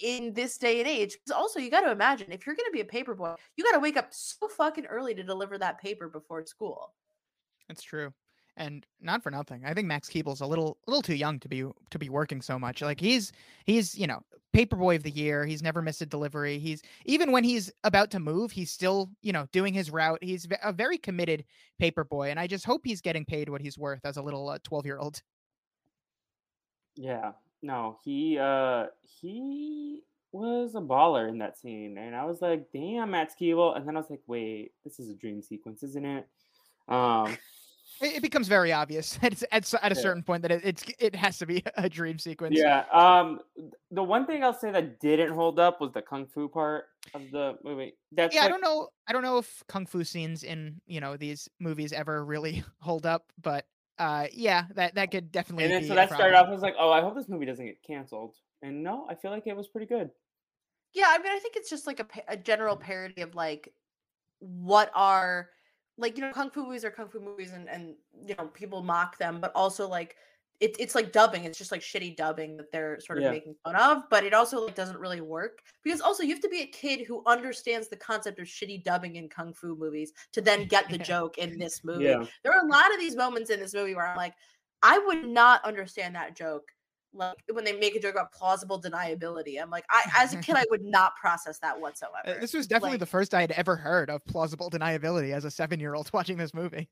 in 0.03 0.33
this 0.35 0.59
day 0.59 0.81
and 0.81 0.89
age. 0.89 1.13
Because 1.13 1.33
also 1.33 1.61
you 1.61 1.71
gotta 1.71 1.91
imagine 1.91 2.33
if 2.33 2.47
you're 2.47 2.57
gonna 2.57 2.71
be 2.71 2.81
a 2.81 2.85
paperboy, 2.85 3.37
you 3.57 3.65
gotta 3.65 3.81
wake 3.81 3.97
up 3.97 4.09
so 4.11 4.49
fucking 4.49 4.87
early 4.87 5.15
to 5.15 5.23
deliver 5.23 5.59
that 5.59 5.81
paper 5.81 6.09
before 6.09 6.45
school. 6.47 6.95
That's 7.69 7.83
true. 7.83 8.13
And 8.59 8.87
not 9.01 9.23
for 9.23 9.31
nothing. 9.31 9.65
I 9.67 9.75
think 9.75 9.87
Max 9.87 10.09
Keeble's 10.09 10.41
a 10.41 10.47
little 10.47 10.79
a 10.87 10.91
little 10.91 11.03
too 11.03 11.15
young 11.15 11.39
to 11.41 11.49
be 11.49 11.65
to 11.91 11.99
be 11.99 12.09
working 12.09 12.41
so 12.41 12.59
much. 12.59 12.81
Like 12.81 13.01
he's 13.01 13.33
he's, 13.65 13.99
you 13.99 14.07
know, 14.07 14.23
paperboy 14.55 14.97
of 14.97 15.03
the 15.03 15.11
year. 15.11 15.45
He's 15.45 15.63
never 15.63 15.83
missed 15.83 16.01
a 16.01 16.07
delivery. 16.07 16.59
He's 16.59 16.83
even 17.05 17.33
when 17.33 17.45
he's 17.45 17.71
about 17.85 18.11
to 18.13 18.21
move, 18.21 18.53
he's 18.53 18.71
still, 18.71 19.11
you 19.21 19.33
know, 19.33 19.47
doing 19.53 19.75
his 19.75 19.91
route. 19.91 20.19
He's 20.23 20.49
a 20.63 20.73
very 20.73 20.97
committed 20.97 21.45
paperboy 21.81 22.31
and 22.31 22.41
I 22.41 22.47
just 22.47 22.65
hope 22.65 22.83
he's 22.85 23.03
getting 23.03 23.27
paid 23.27 23.51
what 23.51 23.61
he's 23.61 23.77
worth 23.77 24.05
as 24.05 24.17
a 24.17 24.23
little 24.23 24.49
uh, 24.49 24.59
12-year-old. 24.61 25.21
Yeah. 26.97 27.33
No, 27.67 27.99
he 28.05 28.39
uh 28.39 28.87
he 29.21 30.01
was 30.31 30.77
a 30.77 30.81
baller 30.81 31.29
in 31.29 31.39
that 31.39 31.59
scene, 31.59 31.99
and 31.99 32.15
I 32.15 32.25
was 32.25 32.41
like, 32.41 32.67
"Damn, 32.73 33.11
Matt 33.11 33.33
Keeble," 33.41 33.77
and 33.77 33.87
then 33.87 33.97
I 33.97 34.01
was 34.01 34.11
like, 34.11 34.23
"Wait, 34.29 34.73
this 34.85 35.01
is 35.01 35.11
a 35.11 35.15
dream 35.15 35.43
sequence, 35.43 35.83
isn't 35.83 36.05
it?" 36.05 36.29
Um, 36.89 37.37
It, 38.01 38.17
it 38.17 38.23
becomes 38.23 38.47
very 38.47 38.73
obvious 38.73 39.19
at, 39.23 39.43
at, 39.51 39.75
at 39.83 39.93
a 39.93 39.95
certain 39.95 40.23
point 40.23 40.43
that 40.43 40.53
it, 40.53 40.61
it's 40.65 40.85
it 40.99 41.17
has 41.17 41.39
to 41.39 41.47
be 41.47 41.65
a 41.77 41.89
dream 41.89 42.19
sequence. 42.19 42.57
yeah. 42.57 42.85
Um, 42.93 43.41
the 43.91 44.03
one 44.03 44.27
thing 44.27 44.45
I'll 44.45 44.53
say 44.53 44.71
that 44.71 45.01
didn't 45.01 45.33
hold 45.33 45.59
up 45.59 45.81
was 45.81 45.93
the 45.93 46.03
kung 46.03 46.27
fu 46.27 46.49
part 46.49 46.85
of 47.15 47.23
the 47.33 47.59
movie. 47.65 47.95
That's 48.13 48.35
yeah, 48.35 48.45
I 48.45 48.49
don't 48.49 48.61
know. 48.61 48.89
I 49.09 49.13
don't 49.13 49.23
know 49.23 49.39
if 49.39 49.65
kung 49.67 49.87
fu 49.87 50.05
scenes 50.05 50.45
in 50.45 50.81
you 50.87 51.01
know 51.01 51.17
these 51.17 51.49
movies 51.59 51.93
ever 51.93 52.25
really 52.25 52.63
hold 52.81 53.07
up, 53.07 53.33
but 53.43 53.67
uh, 53.99 54.27
yeah, 54.33 54.65
that 54.75 54.95
that 54.95 55.11
could 55.11 55.33
definitely. 55.33 55.65
And 55.65 55.73
then 55.73 55.83
be 55.83 55.89
so 55.89 55.95
that 55.95 56.13
started 56.13 56.37
off 56.37 56.49
I 56.49 56.51
was 56.51 56.63
like, 56.63 56.75
"Oh, 56.79 56.91
I 56.91 57.01
hope 57.01 57.15
this 57.15 57.29
movie 57.29 57.47
doesn't 57.47 57.65
get 57.65 57.83
canceled." 57.83 58.35
And 58.63 58.83
no, 58.83 59.07
I 59.09 59.15
feel 59.15 59.31
like 59.31 59.47
it 59.47 59.57
was 59.57 59.69
pretty 59.69 59.87
good. 59.87 60.11
Yeah, 60.93 61.07
I 61.09 61.19
mean, 61.19 61.33
I 61.33 61.39
think 61.39 61.57
it's 61.57 61.71
just 61.71 61.87
like 61.87 62.01
a, 62.01 62.07
a 62.29 62.37
general 62.37 62.77
parody 62.77 63.23
of 63.23 63.35
like 63.35 63.73
what 64.39 64.91
are 64.95 65.51
like 65.99 66.17
you 66.17 66.25
know 66.25 66.33
kung 66.33 66.51
fu 66.51 66.65
movies 66.65 66.85
are 66.85 66.91
kung 66.91 67.09
fu 67.09 67.21
movies 67.21 67.53
and 67.53 67.69
and 67.69 67.95
you 68.27 68.35
know 68.37 68.47
people 68.49 68.83
mock 68.83 69.19
them, 69.19 69.41
but 69.41 69.53
also 69.55 69.89
like 69.89 70.17
it, 70.61 70.75
it's 70.79 70.95
like 70.95 71.13
dubbing. 71.13 71.45
It's 71.45 71.59
just 71.59 71.71
like 71.73 71.81
shitty 71.83 72.17
dubbing 72.17 72.57
that 72.57 72.73
they're 72.73 72.99
sort 73.01 73.19
of 73.19 73.25
Yeah. 73.25 73.31
making 73.31 73.55
fun 73.63 73.77
of, 73.77 74.05
but 74.11 74.25
it 74.25 74.33
also 74.33 74.65
like 74.65 74.75
doesn't 74.75 74.99
really 74.99 75.21
work 75.21 75.59
because 75.85 76.01
also 76.01 76.23
you 76.23 76.31
have 76.31 76.43
to 76.43 76.49
be 76.49 76.63
a 76.63 76.67
kid 76.67 77.07
who 77.07 77.23
understands 77.27 77.89
the 77.89 77.97
concept 77.97 78.39
of 78.39 78.47
shitty 78.47 78.83
dubbing 78.85 79.17
in 79.17 79.29
kung 79.29 79.53
fu 79.53 79.77
movies 79.77 80.13
to 80.33 80.41
then 80.41 80.65
get 80.69 80.89
the 80.89 80.99
joke 80.99 81.39
in 81.39 81.59
this 81.59 81.85
movie. 81.85 82.05
Yeah. 82.05 82.25
There 82.43 82.53
are 82.53 82.65
a 82.65 82.69
lot 82.71 82.93
of 82.93 82.99
these 82.99 83.17
moments 83.17 83.51
in 83.51 83.61
this 83.61 83.75
movie 83.75 83.95
where 83.95 84.07
I'm 84.07 84.17
like, 84.17 84.35
I 84.83 84.99
would 84.99 85.27
not 85.27 85.65
understand 85.65 86.15
that 86.15 86.35
joke. 86.37 86.65
Like 87.13 87.37
when 87.51 87.65
they 87.65 87.73
make 87.73 87.95
a 87.97 88.01
joke 88.01 88.13
about 88.15 88.31
plausible 88.33 88.81
deniability, 88.81 89.61
I'm 89.61 89.71
like, 89.71 89.85
I 89.91 90.03
as 90.19 90.35
a 90.35 90.39
kid, 90.39 90.57
I 90.57 90.65
would 90.71 90.85
not 90.85 91.17
process 91.17 91.59
that 91.61 91.77
Uh, 91.77 91.81
whatsoever. 91.81 92.39
This 92.41 92.53
was 92.53 92.67
definitely 92.67 92.93
like- 92.93 93.01
the 93.01 93.07
first 93.07 93.33
I 93.35 93.41
had 93.41 93.53
ever 93.53 93.75
heard 93.77 94.11
of 94.11 94.25
plausible 94.27 94.69
deniability 94.71 95.33
as 95.35 95.45
a 95.47 95.51
seven-year-old 95.51 96.11
watching 96.15 96.37
this 96.37 96.53
movie. 96.53 96.89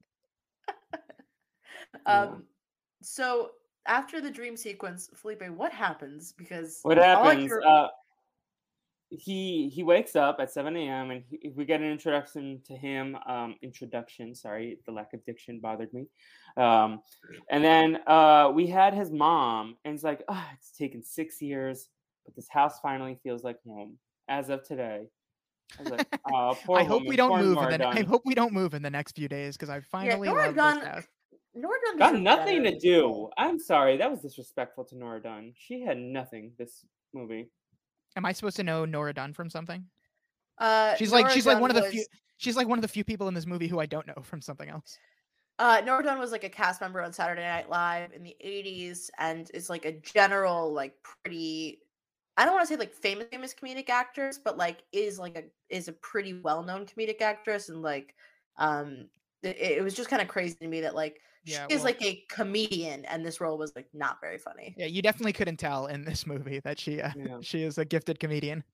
Um, 2.07 2.44
so 3.05 3.51
after 3.87 4.21
the 4.21 4.31
dream 4.31 4.57
sequence, 4.57 5.11
Felipe, 5.14 5.43
what 5.51 5.73
happens? 5.73 6.33
Because 6.33 6.81
What 6.83 6.99
all 6.99 7.05
I 7.05 7.35
happens? 7.35 7.53
can- 7.53 7.62
Uh, 7.64 7.88
he 9.11 9.69
he 9.69 9.83
wakes 9.85 10.17
up 10.17 10.38
at 10.40 10.51
7 10.51 10.77
a.m. 10.77 11.11
and 11.11 11.23
he, 11.29 11.51
we 11.55 11.64
get 11.64 11.81
an 11.81 11.90
introduction 11.90 12.61
to 12.67 12.75
him. 12.75 13.17
Um, 13.27 13.55
introduction. 13.62 14.35
Sorry, 14.35 14.79
the 14.87 14.93
lack 14.93 15.12
of 15.12 15.25
diction 15.25 15.61
bothered 15.61 15.93
me. 15.93 16.07
Um, 16.57 17.01
and 17.51 17.64
then 17.64 17.99
uh, 18.07 18.51
we 18.53 18.67
had 18.67 18.95
his 18.95 19.12
mom, 19.12 19.77
and 19.85 19.95
it's 19.95 20.03
like, 20.03 20.25
oh, 20.29 20.45
it's 20.55 20.71
taken 20.77 21.03
six 21.03 21.40
years, 21.40 21.88
but 22.25 22.35
this 22.35 22.49
house 22.49 22.81
finally 22.81 23.19
feels 23.23 23.45
like 23.45 23.59
home 23.64 23.99
as 24.29 24.49
of 24.49 24.64
today. 24.67 25.07
I 25.79 25.83
was 25.83 25.90
like, 25.90 26.07
oh, 26.33 26.57
poor 26.64 26.81
I 26.81 26.85
hope 26.85 27.03
we 27.07 27.17
don't 27.17 27.38
move 27.38 27.59
in 27.59 27.81
the. 27.81 27.87
I 27.87 28.03
hope 28.03 28.23
we 28.25 28.35
don't 28.35 28.53
move 28.53 28.75
in 28.75 28.83
the 28.83 28.90
next 28.90 29.14
few 29.14 29.29
days 29.29 29.57
because 29.57 29.71
I 29.71 29.81
finally 29.81 30.29
Nora 30.29 30.47
love 30.47 30.55
this 30.55 30.85
house. 30.88 31.05
Nora 31.55 31.77
Dunn 31.87 31.99
Got 31.99 32.21
nothing 32.21 32.62
better. 32.64 32.75
to 32.77 32.81
do. 32.81 33.31
I'm 33.38 33.59
sorry, 33.59 33.97
that 33.97 34.11
was 34.11 34.21
disrespectful 34.21 34.85
to 34.87 34.97
Nora 34.97 35.23
Dunn. 35.23 35.53
She 35.57 35.81
had 35.81 35.99
nothing 35.99 36.53
this 36.59 36.85
movie. 37.12 37.49
Am 38.17 38.25
I 38.27 38.33
supposed 38.33 38.57
to 38.57 38.62
know 38.64 38.85
Nora 38.85 39.12
Dunn 39.14 39.33
from 39.33 39.49
something? 39.51 39.85
Uh, 40.59 40.95
She's 40.97 41.12
like 41.12 41.25
Nora 41.25 41.35
she's 41.35 41.47
like 41.47 41.55
Dunn 41.57 41.62
one 41.62 41.71
of 41.71 41.77
the 41.77 41.83
was- 41.83 41.90
few. 41.93 42.05
She's 42.37 42.57
like 42.57 42.67
one 42.69 42.79
of 42.79 42.83
the 42.83 42.88
few 42.88 43.05
people 43.05 43.29
in 43.29 43.35
this 43.35 43.47
movie 43.47 43.69
who 43.69 43.79
I 43.79 43.87
don't 43.87 44.07
know 44.07 44.21
from 44.23 44.40
something 44.40 44.69
else. 44.69 44.99
Uh, 45.61 45.81
Nora 45.85 46.03
Dunn 46.03 46.19
was 46.19 46.33
like 46.33 46.43
a 46.43 46.49
cast 46.49 46.81
member 46.81 47.01
on 47.01 47.12
Saturday 47.12 47.43
Night 47.43 47.71
Live 47.71 48.12
in 48.12 48.25
the 48.25 48.37
'80s, 48.45 49.09
and 49.19 49.49
is 49.55 49.71
like 49.71 49.85
a 49.85 49.93
general, 49.93 50.73
like 50.73 50.95
pretty. 51.23 51.79
I 52.37 52.45
don't 52.45 52.55
want 52.55 52.67
to 52.67 52.75
say 52.75 52.77
like 52.79 52.93
famous, 52.93 53.27
famous 53.31 53.55
comedic 53.55 53.88
actress, 53.88 54.37
but 54.45 54.59
like 54.59 54.83
is 54.90 55.17
like 55.21 55.37
a 55.37 55.45
is 55.75 55.87
a 55.87 55.93
pretty 55.93 56.35
well 56.40 56.64
known 56.64 56.87
comedic 56.87 57.21
actress, 57.21 57.69
and 57.69 57.83
like, 57.83 58.17
um, 58.59 59.07
it, 59.45 59.57
it 59.57 59.85
was 59.85 59.95
just 59.95 60.11
kind 60.11 60.21
of 60.21 60.27
crazy 60.27 60.57
to 60.57 60.67
me 60.67 60.81
that 60.81 60.97
like 60.97 61.21
Yeah, 61.44 61.66
she 61.68 61.74
is 61.74 61.80
well- 61.80 61.85
like 61.85 62.02
a 62.02 62.24
comedian, 62.28 63.04
and 63.07 63.24
this 63.24 63.40
role 63.40 63.59
was 63.59 63.72
like 63.76 63.87
not 63.92 64.18
very 64.20 64.38
funny. 64.38 64.74
Yeah, 64.78 64.87
you 64.87 65.02
definitely 65.02 65.33
couldn't 65.35 65.59
tell 65.59 65.87
in 65.88 66.04
this 66.04 66.26
movie 66.26 66.61
that 66.61 66.78
she 66.78 67.00
uh, 67.00 67.11
Yeah. 67.16 67.38
she 67.42 67.62
is 67.62 67.78
a 67.78 67.85
gifted 67.85 68.18
comedian. 68.18 68.64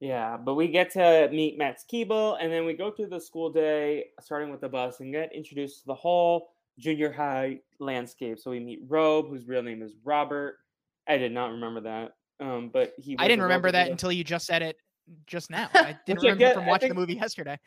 Yeah, 0.00 0.36
but 0.36 0.54
we 0.54 0.66
get 0.68 0.90
to 0.92 1.28
meet 1.32 1.58
Max 1.58 1.84
Keeble, 1.90 2.36
and 2.40 2.52
then 2.52 2.64
we 2.66 2.72
go 2.74 2.90
through 2.90 3.06
the 3.06 3.20
school 3.20 3.50
day, 3.50 4.06
starting 4.20 4.50
with 4.50 4.60
the 4.60 4.68
bus, 4.68 4.98
and 5.00 5.12
get 5.12 5.32
introduced 5.32 5.80
to 5.80 5.86
the 5.86 5.94
whole 5.94 6.54
junior 6.78 7.12
high 7.12 7.60
landscape. 7.78 8.38
So 8.40 8.50
we 8.50 8.58
meet 8.58 8.80
Robe, 8.88 9.28
whose 9.28 9.46
real 9.46 9.62
name 9.62 9.80
is 9.82 9.94
Robert. 10.04 10.56
I 11.08 11.18
did 11.18 11.30
not 11.32 11.52
remember 11.52 11.80
that, 11.82 12.14
um, 12.40 12.70
but 12.72 12.94
he. 12.98 13.16
I 13.18 13.28
didn't 13.28 13.42
remember 13.42 13.70
that 13.70 13.90
until 13.90 14.10
you 14.10 14.24
just 14.24 14.46
said 14.46 14.62
it 14.62 14.76
just 15.26 15.50
now. 15.50 15.68
I 15.74 15.96
didn't 16.06 16.18
Which 16.20 16.28
I 16.28 16.32
remember 16.32 16.38
get- 16.38 16.54
from 16.54 16.66
watching 16.66 16.88
think- 16.88 16.94
the 16.94 17.00
movie 17.00 17.14
yesterday. 17.14 17.58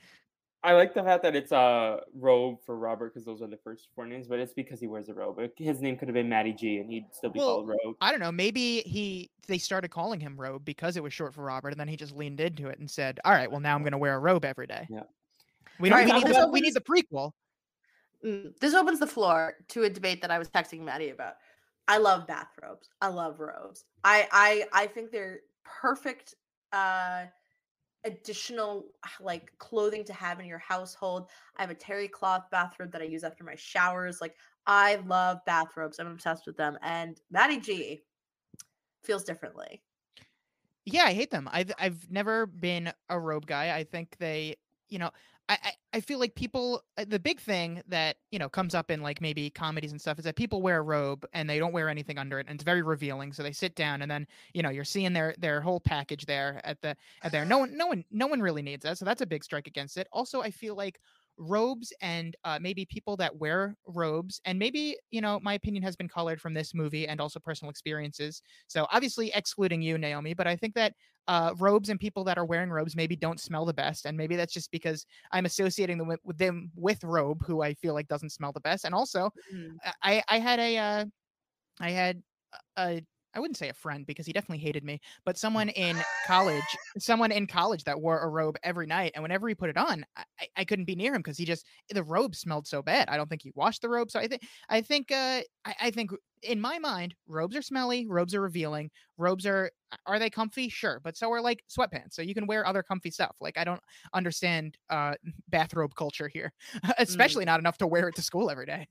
I 0.66 0.74
like 0.74 0.96
the 0.96 1.04
fact 1.04 1.22
that 1.22 1.36
it's 1.36 1.52
a 1.52 2.00
Robe 2.16 2.58
for 2.66 2.76
Robert 2.76 3.14
because 3.14 3.24
those 3.24 3.40
are 3.44 3.48
the 3.48 3.60
first 3.64 3.90
four 3.94 4.08
names, 4.08 4.28
but 4.28 4.40
it's 4.40 4.54
because 4.54 4.80
he 4.80 4.88
wears 4.88 5.10
a 5.10 5.14
robe. 5.14 5.40
His 5.58 5.80
name 5.80 5.96
could 5.96 6.08
have 6.08 6.16
been 6.16 6.28
Matty 6.28 6.54
G, 6.54 6.78
and 6.78 6.90
he'd 6.90 7.06
still 7.12 7.30
be 7.30 7.38
Well, 7.38 7.58
called 7.58 7.68
Robe. 7.68 7.96
I 8.02 8.10
don't 8.10 8.20
know. 8.20 8.32
Maybe 8.32 8.80
he 8.82 9.30
they 9.48 9.60
started 9.60 9.90
calling 9.90 10.20
him 10.20 10.36
Robe 10.36 10.66
because 10.66 10.98
it 10.98 11.04
was 11.04 11.14
short 11.14 11.36
for 11.36 11.44
Robert, 11.44 11.70
and 11.70 11.80
then 11.80 11.88
he 11.88 11.96
just 11.96 12.16
leaned 12.16 12.42
into 12.42 12.68
it 12.68 12.80
and 12.80 12.90
said, 12.90 13.20
"All 13.24 13.32
right, 13.32 13.50
well 13.50 13.60
now 13.60 13.76
I'm 13.76 13.84
going 13.84 13.92
to 13.92 14.00
wear 14.00 14.16
a 14.16 14.20
robe 14.20 14.44
every 14.44 14.66
day." 14.66 14.88
Yeah. 14.90 15.04
We 15.80 15.90
don't. 15.90 16.00
Alright, 16.00 16.14
we, 16.14 16.20
need 16.20 16.28
this 16.28 16.38
the, 16.38 16.48
we 16.48 16.62
need 16.62 16.74
the 16.74 16.82
prequel. 16.82 17.32
Mm, 18.26 18.58
this 18.60 18.74
opens 18.74 19.00
the 19.00 19.08
floor 19.08 19.54
to 19.70 19.84
a 19.84 19.90
debate 19.90 20.24
that 20.24 20.32
I 20.32 20.40
was 20.40 20.50
texting 20.50 20.82
Matty 20.82 21.10
about. 21.10 21.36
I 21.88 22.00
love 22.00 22.26
bathrobes. 22.26 22.90
I 23.02 23.10
love 23.10 23.40
robes. 23.40 23.86
I 24.04 24.28
I 24.32 24.66
I 24.74 24.88
think 24.88 25.12
they're 25.12 25.42
perfect 25.64 26.34
uh 26.74 27.26
additional 28.06 28.86
like 29.20 29.52
clothing 29.58 30.04
to 30.06 30.14
have 30.14 30.40
in 30.40 30.46
your 30.46 30.60
household. 30.60 31.30
I 31.58 31.62
have 31.62 31.72
a 31.72 31.76
terry 31.76 32.08
cloth 32.08 32.44
bathrobe 32.52 32.92
that 32.92 33.02
I 33.02 33.06
use 33.06 33.24
after 33.24 33.44
my 33.44 33.56
showers. 33.56 34.22
Like 34.22 34.36
I 34.68 34.96
love 35.08 35.40
bathrobes. 35.46 36.00
I'm 36.00 36.08
obsessed 36.08 36.46
with 36.46 36.56
them. 36.56 36.78
And 36.82 37.20
Matty 37.32 37.60
G 37.60 38.04
feels 39.04 39.24
differently. 39.24 39.82
Yeah, 40.86 41.04
I 41.06 41.14
hate 41.14 41.32
them. 41.32 41.50
I've 41.52 41.72
I've 41.80 42.10
never 42.12 42.46
been 42.46 42.94
a 43.10 43.20
robe 43.20 43.48
guy. 43.48 43.76
I 43.76 43.84
think 43.84 44.18
they, 44.20 44.56
you 44.88 45.00
know, 45.00 45.10
I 45.48 45.74
I, 45.94 46.00
feel 46.02 46.20
like 46.20 46.36
people. 46.36 46.84
uh, 46.98 47.06
The 47.08 47.20
big 47.20 47.40
thing 47.40 47.82
that 47.88 48.18
you 48.32 48.40
know 48.40 48.50
comes 48.50 48.74
up 48.74 48.90
in 48.90 49.02
like 49.02 49.22
maybe 49.22 49.50
comedies 49.50 49.92
and 49.92 50.02
stuff 50.02 50.18
is 50.18 50.26
that 50.26 50.36
people 50.36 50.62
wear 50.62 50.80
a 50.80 50.82
robe 50.82 51.26
and 51.34 51.50
they 51.50 51.60
don't 51.60 51.72
wear 51.74 51.88
anything 51.90 52.18
under 52.18 52.40
it, 52.40 52.48
and 52.48 52.56
it's 52.56 52.64
very 52.64 52.82
revealing. 52.82 53.32
So 53.32 53.44
they 53.44 53.52
sit 53.52 53.76
down 53.76 54.02
and 54.02 54.10
then 54.10 54.28
you 54.54 54.64
know 54.64 54.70
you're 54.70 54.84
seeing 54.84 55.14
their 55.14 55.36
their 55.38 55.62
whole 55.62 55.80
package 55.80 56.26
there 56.26 56.62
at 56.64 56.82
the 56.82 56.96
at 57.22 57.32
there. 57.32 57.46
No 57.46 57.60
one 57.60 57.78
no 57.78 57.88
one 57.88 58.04
no 58.12 58.28
one 58.28 58.42
really 58.42 58.62
needs 58.64 58.84
that. 58.84 58.98
So 58.98 59.06
that's 59.06 59.22
a 59.22 59.26
big 59.28 59.44
strike 59.44 59.68
against 59.68 59.98
it. 59.98 60.08
Also, 60.12 60.42
I 60.42 60.52
feel 60.52 60.76
like 60.76 61.00
robes 61.38 61.92
and 62.02 62.36
uh, 62.44 62.58
maybe 62.62 62.86
people 62.86 63.18
that 63.18 63.36
wear 63.38 63.76
robes 63.88 64.40
and 64.46 64.58
maybe 64.58 64.98
you 65.12 65.20
know 65.22 65.40
my 65.42 65.54
opinion 65.54 65.84
has 65.84 65.96
been 65.96 66.08
colored 66.08 66.40
from 66.40 66.54
this 66.54 66.74
movie 66.74 67.08
and 67.08 67.20
also 67.20 67.40
personal 67.40 67.70
experiences 67.70 68.42
so 68.68 68.88
obviously 68.92 69.32
excluding 69.34 69.82
you 69.82 69.98
naomi 69.98 70.34
but 70.34 70.48
i 70.48 70.56
think 70.56 70.74
that 70.76 70.94
uh, 71.28 71.54
robes 71.58 71.90
and 71.90 72.00
people 72.00 72.24
that 72.24 72.38
are 72.38 72.46
wearing 72.46 72.70
robes 72.70 72.96
maybe 72.96 73.16
don't 73.16 73.40
smell 73.40 73.66
the 73.66 73.74
best 73.74 74.06
and 74.06 74.16
maybe 74.16 74.36
that's 74.36 74.54
just 74.54 74.70
because 74.72 75.06
i'm 75.32 75.46
associating 75.46 75.98
them 75.98 76.08
with, 76.08 76.20
with 76.24 76.38
them 76.38 76.72
with 76.76 77.04
robe 77.04 77.44
who 77.46 77.62
i 77.64 77.74
feel 77.74 77.94
like 77.96 78.08
doesn't 78.08 78.30
smell 78.30 78.52
the 78.54 78.60
best 78.62 78.86
and 78.86 78.94
also 78.94 79.32
Mhm. 79.52 79.80
i 80.04 80.24
i 80.30 80.40
had 80.40 80.60
a 80.60 80.78
uh, 80.78 81.06
i 81.80 81.92
had 81.92 82.24
a 82.78 83.04
I 83.36 83.40
wouldn't 83.40 83.58
say 83.58 83.70
a 83.70 83.74
friend 83.74 84.06
because 84.06 84.26
he 84.26 84.34
definitely 84.34 84.60
hated 84.64 84.84
me, 84.84 85.02
but 85.26 85.38
someone 85.38 85.70
in 85.70 86.06
college, 86.24 86.78
someone 86.98 87.32
in 87.32 87.48
college 87.48 87.84
that 87.84 88.02
wore 88.02 88.20
a 88.22 88.30
robe 88.30 88.58
every 88.64 88.88
night, 88.88 89.12
and 89.14 89.22
whenever 89.22 89.48
he 89.50 89.56
put 89.56 89.70
it 89.70 89.78
on, 89.78 90.06
I, 90.16 90.24
I- 90.58 90.66
couldn't 90.66 90.86
be 90.86 90.96
near 90.96 91.14
him 91.14 91.20
because 91.22 91.38
he 91.38 91.46
just 91.46 91.66
the 91.90 92.04
robe 92.04 92.36
smelled 92.36 92.68
so 92.68 92.82
bad. 92.82 93.10
I 93.10 93.18
don't 93.18 93.30
think 93.30 93.42
he 93.44 93.52
washed 93.56 93.82
the 93.82 93.90
robe, 93.90 94.10
so 94.10 94.20
I 94.20 94.28
think 94.28 94.44
I 94.70 94.82
think 94.82 95.12
uh, 95.12 95.42
I, 95.66 95.76
I 95.82 95.92
think 95.92 96.12
in 96.42 96.60
my 96.62 96.80
mind, 96.80 97.16
robes 97.28 97.56
are 97.56 97.62
smelly, 97.62 98.06
robes 98.08 98.34
are 98.36 98.42
revealing, 98.42 98.92
robes 99.18 99.46
are 99.46 99.72
are 100.06 100.20
they 100.20 100.30
comfy? 100.30 100.70
Sure, 100.70 101.00
but 101.00 101.18
so 101.18 101.32
are 101.32 101.42
like 101.42 101.64
sweatpants, 101.70 102.14
so 102.14 102.22
you 102.22 102.34
can 102.34 102.48
wear 102.48 102.66
other 102.66 102.84
comfy 102.84 103.12
stuff. 103.12 103.38
Like 103.40 103.58
I 103.58 103.64
don't 103.64 103.82
understand 104.14 104.78
uh, 104.90 105.16
bathrobe 105.48 105.96
culture 105.96 106.28
here, 106.28 106.54
especially 106.98 107.46
not 107.46 107.60
enough 107.60 107.78
to 107.80 107.88
wear 107.88 108.08
it 108.10 108.16
to 108.16 108.22
school 108.22 108.50
every 108.50 108.66
day. 108.66 108.88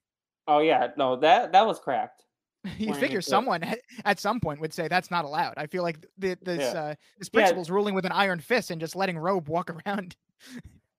Oh 0.47 0.59
yeah, 0.61 0.93
no, 0.97 1.17
that 1.17 1.53
that 1.53 1.67
was 1.67 1.79
cracked. 1.79 2.24
You 2.79 2.95
figure 2.95 3.19
it, 3.19 3.25
someone 3.25 3.63
at- 3.63 3.81
at 4.05 4.19
some 4.21 4.41
point 4.41 4.61
would 4.61 4.73
say 4.73 4.89
that's 4.89 5.11
not 5.11 5.25
allowed. 5.25 5.55
I 5.57 5.67
feel 5.67 5.83
like 5.83 6.05
th- 6.21 6.39
this 6.43 6.73
Yeah. 6.75 6.81
uh, 6.81 6.95
this 7.19 7.29
Yeah. 7.33 7.41
principal's 7.41 7.71
ruling 7.71 7.95
with 7.95 8.07
an 8.07 8.13
iron 8.13 8.41
fist 8.41 8.71
and 8.71 8.81
just 8.81 8.97
letting 8.97 9.19
robe 9.19 9.49
walk 9.49 9.71
around 9.87 10.17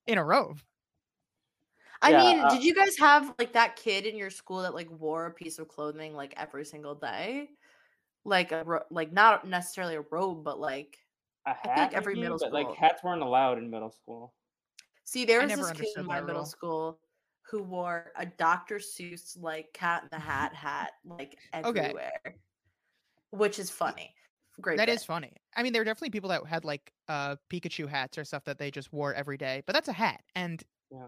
in 0.08 0.18
a 0.18 0.24
robe. 0.24 0.60
I 2.02 2.12
Yeah, 2.12 2.18
mean, 2.20 2.40
uh, 2.42 2.50
did 2.50 2.64
you 2.64 2.76
guys 2.76 2.98
have 2.98 3.34
like 3.40 3.54
that 3.54 3.76
kid 3.78 4.06
in 4.06 4.16
your 4.16 4.30
school 4.30 4.62
that 4.62 4.76
like 4.76 4.90
wore 4.92 5.26
a 5.26 5.32
piece 5.32 5.58
of 5.60 5.68
clothing 5.68 6.14
like 6.14 6.34
every 6.38 6.66
single 6.66 6.94
day? 6.94 7.50
Like 8.26 8.52
a 8.52 8.64
ro- 8.64 8.84
like 8.92 9.12
not 9.12 9.48
necessarily 9.48 9.96
a 9.96 10.02
robe, 10.12 10.44
but 10.44 10.60
like 10.60 10.98
A 11.48 11.54
think 11.56 11.76
hat, 11.76 11.94
every 11.94 12.14
maybe, 12.14 12.24
middle 12.24 12.38
but 12.40 12.54
like 12.54 12.76
hats 12.76 13.04
weren't 13.04 13.22
allowed 13.24 13.58
in 13.58 13.70
middle 13.70 13.92
school. 13.92 14.34
see 15.04 15.26
there 15.26 15.40
was 15.42 15.50
never 15.50 15.68
this 15.70 15.78
kid 15.78 15.88
in 15.98 16.06
my 16.06 16.20
that 16.20 16.26
middle 16.28 16.42
rule. 16.42 16.46
school 16.46 17.00
who 17.50 17.64
wore 17.64 18.12
a 18.18 18.26
Dr. 18.26 18.78
Seuss 18.78 19.40
like 19.42 19.72
cat 19.74 20.04
in 20.04 20.10
the 20.12 20.20
hat 20.20 20.54
hat 20.56 20.92
like 21.06 21.38
Okay. 21.54 21.80
everywhere. 21.80 22.36
Which 23.32 23.60
is 23.60 23.70
funny. 23.70 24.14
Great. 24.62 24.78
That 24.78 24.86
bit. 24.88 24.96
is 24.96 25.04
funny. 25.04 25.34
I 25.56 25.64
mean, 25.64 25.74
there 25.74 25.82
are 25.82 25.86
definitely 25.86 26.12
people 26.12 26.30
that 26.30 26.46
had 26.46 26.64
like 26.64 26.92
uh 27.10 27.36
Pikachu 27.52 27.88
hats 27.88 28.18
or 28.18 28.24
stuff 28.24 28.44
that 28.46 28.58
they 28.58 28.72
just 28.72 28.92
wore 28.94 29.14
every 29.14 29.38
day, 29.38 29.64
but 29.66 29.74
that's 29.74 29.90
a 29.90 29.94
hat. 29.94 30.22
And 30.36 30.64
yeah. 30.92 31.08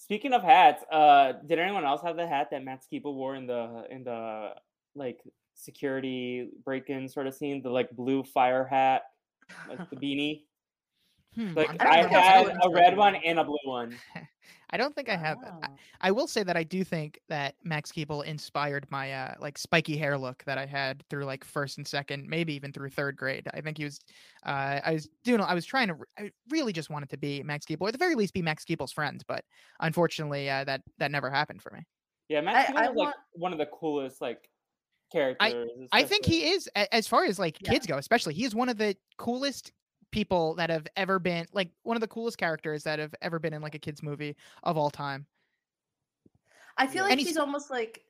Speaking 0.00 0.32
of 0.32 0.42
hats, 0.42 0.84
uh, 0.92 1.32
did 1.46 1.58
anyone 1.58 1.84
else 1.84 2.00
have 2.02 2.16
the 2.16 2.26
hat 2.26 2.48
that 2.52 2.64
Max 2.64 2.86
Keeble 2.90 3.14
wore 3.14 3.34
in 3.34 3.46
the 3.46 3.84
in 3.90 4.04
the 4.04 4.54
like 4.94 5.20
security 5.54 6.48
break-in 6.64 7.08
sort 7.08 7.26
of 7.26 7.34
scene? 7.34 7.62
The 7.62 7.68
like 7.70 7.90
blue 7.90 8.22
fire 8.22 8.64
hat, 8.64 9.02
like 9.68 9.90
the 9.90 9.96
beanie. 10.02 10.44
Hmm, 11.34 11.54
Like 11.54 11.68
I'm 11.70 11.76
I 11.80 11.96
don't 12.02 12.06
I 12.06 12.08
trying 12.08 12.08
to 12.08 12.08
think 12.08 12.16
I've 12.16 12.46
had 12.48 12.56
a 12.62 12.70
red 12.70 12.96
one 12.96 13.14
and 13.16 13.38
a 13.38 13.44
blue 13.44 13.56
one. 13.64 13.96
I 14.70 14.76
don't 14.76 14.94
think 14.94 15.08
I 15.08 15.16
have 15.16 15.40
that. 15.40 15.54
I- 15.62 15.68
I 16.00 16.10
will 16.10 16.26
say 16.26 16.42
that 16.42 16.56
I 16.56 16.62
do 16.62 16.84
think 16.84 17.18
that 17.28 17.54
Max 17.64 17.90
Keeble 17.90 18.22
inspired 18.24 18.86
my 18.90 19.12
uh 19.12 19.34
like 19.40 19.56
spiky 19.58 19.96
hair 19.96 20.16
look 20.18 20.44
that 20.44 20.58
I 20.58 20.66
had 20.66 21.02
through 21.10 21.24
like 21.24 21.42
first 21.42 21.78
and 21.78 21.86
second, 21.86 22.28
maybe 22.28 22.54
even 22.54 22.72
through 22.72 22.90
third 22.90 23.16
grade. 23.16 23.48
I 23.54 23.60
think 23.62 23.78
he 23.78 23.84
was 23.84 23.98
uh 24.44 24.80
I 24.84 24.92
was 24.92 25.08
doing 25.24 25.40
I 25.40 25.54
was 25.54 25.64
trying 25.64 25.88
to 25.88 25.96
I 26.18 26.30
really 26.50 26.72
just 26.72 26.90
wanted 26.90 27.08
to 27.10 27.16
be 27.16 27.42
Max 27.42 27.64
Keeble, 27.66 27.80
or 27.82 27.88
at 27.88 27.92
the 27.92 27.98
very 27.98 28.14
least 28.14 28.34
be 28.34 28.42
Max 28.42 28.64
Keeble's 28.64 28.92
friend, 28.92 29.22
but 29.26 29.42
unfortunately 29.80 30.48
uh, 30.50 30.64
that 30.64 30.82
that 30.98 31.10
never 31.10 31.30
happened 31.30 31.62
for 31.62 31.70
me. 31.72 31.80
Yeah, 32.28 32.42
Max 32.42 32.68
I- 32.70 32.72
Skiba 32.72 32.76
I 32.76 32.88
was 32.88 32.96
like 32.96 32.96
want- 33.06 33.16
one 33.32 33.52
of 33.52 33.58
the 33.58 33.66
coolest 33.66 34.20
like 34.20 34.48
characters. 35.10 35.88
I 35.92 36.02
think 36.04 36.26
he 36.26 36.50
is 36.50 36.68
as 36.92 37.08
far 37.08 37.24
as 37.24 37.38
like 37.38 37.56
Yeah. 37.62 37.72
kids 37.72 37.86
go, 37.86 37.96
especially 37.96 38.34
he 38.34 38.44
is 38.44 38.54
one 38.54 38.68
of 38.68 38.76
the 38.76 38.94
coolest 39.16 39.72
people 40.10 40.54
that 40.54 40.70
have 40.70 40.86
ever 40.96 41.18
been 41.18 41.46
like 41.52 41.70
one 41.82 41.96
of 41.96 42.00
the 42.00 42.08
coolest 42.08 42.38
characters 42.38 42.84
that 42.84 42.98
have 42.98 43.14
ever 43.20 43.38
been 43.38 43.52
in 43.52 43.62
like 43.62 43.74
a 43.74 43.78
kids 43.78 44.02
movie 44.02 44.36
of 44.62 44.76
all 44.76 44.90
time. 44.90 45.26
I 46.76 46.86
feel 46.86 47.02
like 47.02 47.12
And 47.12 47.20
he's- 47.20 47.30
he's 47.30 47.38
almost 47.38 47.70
like 47.70 48.04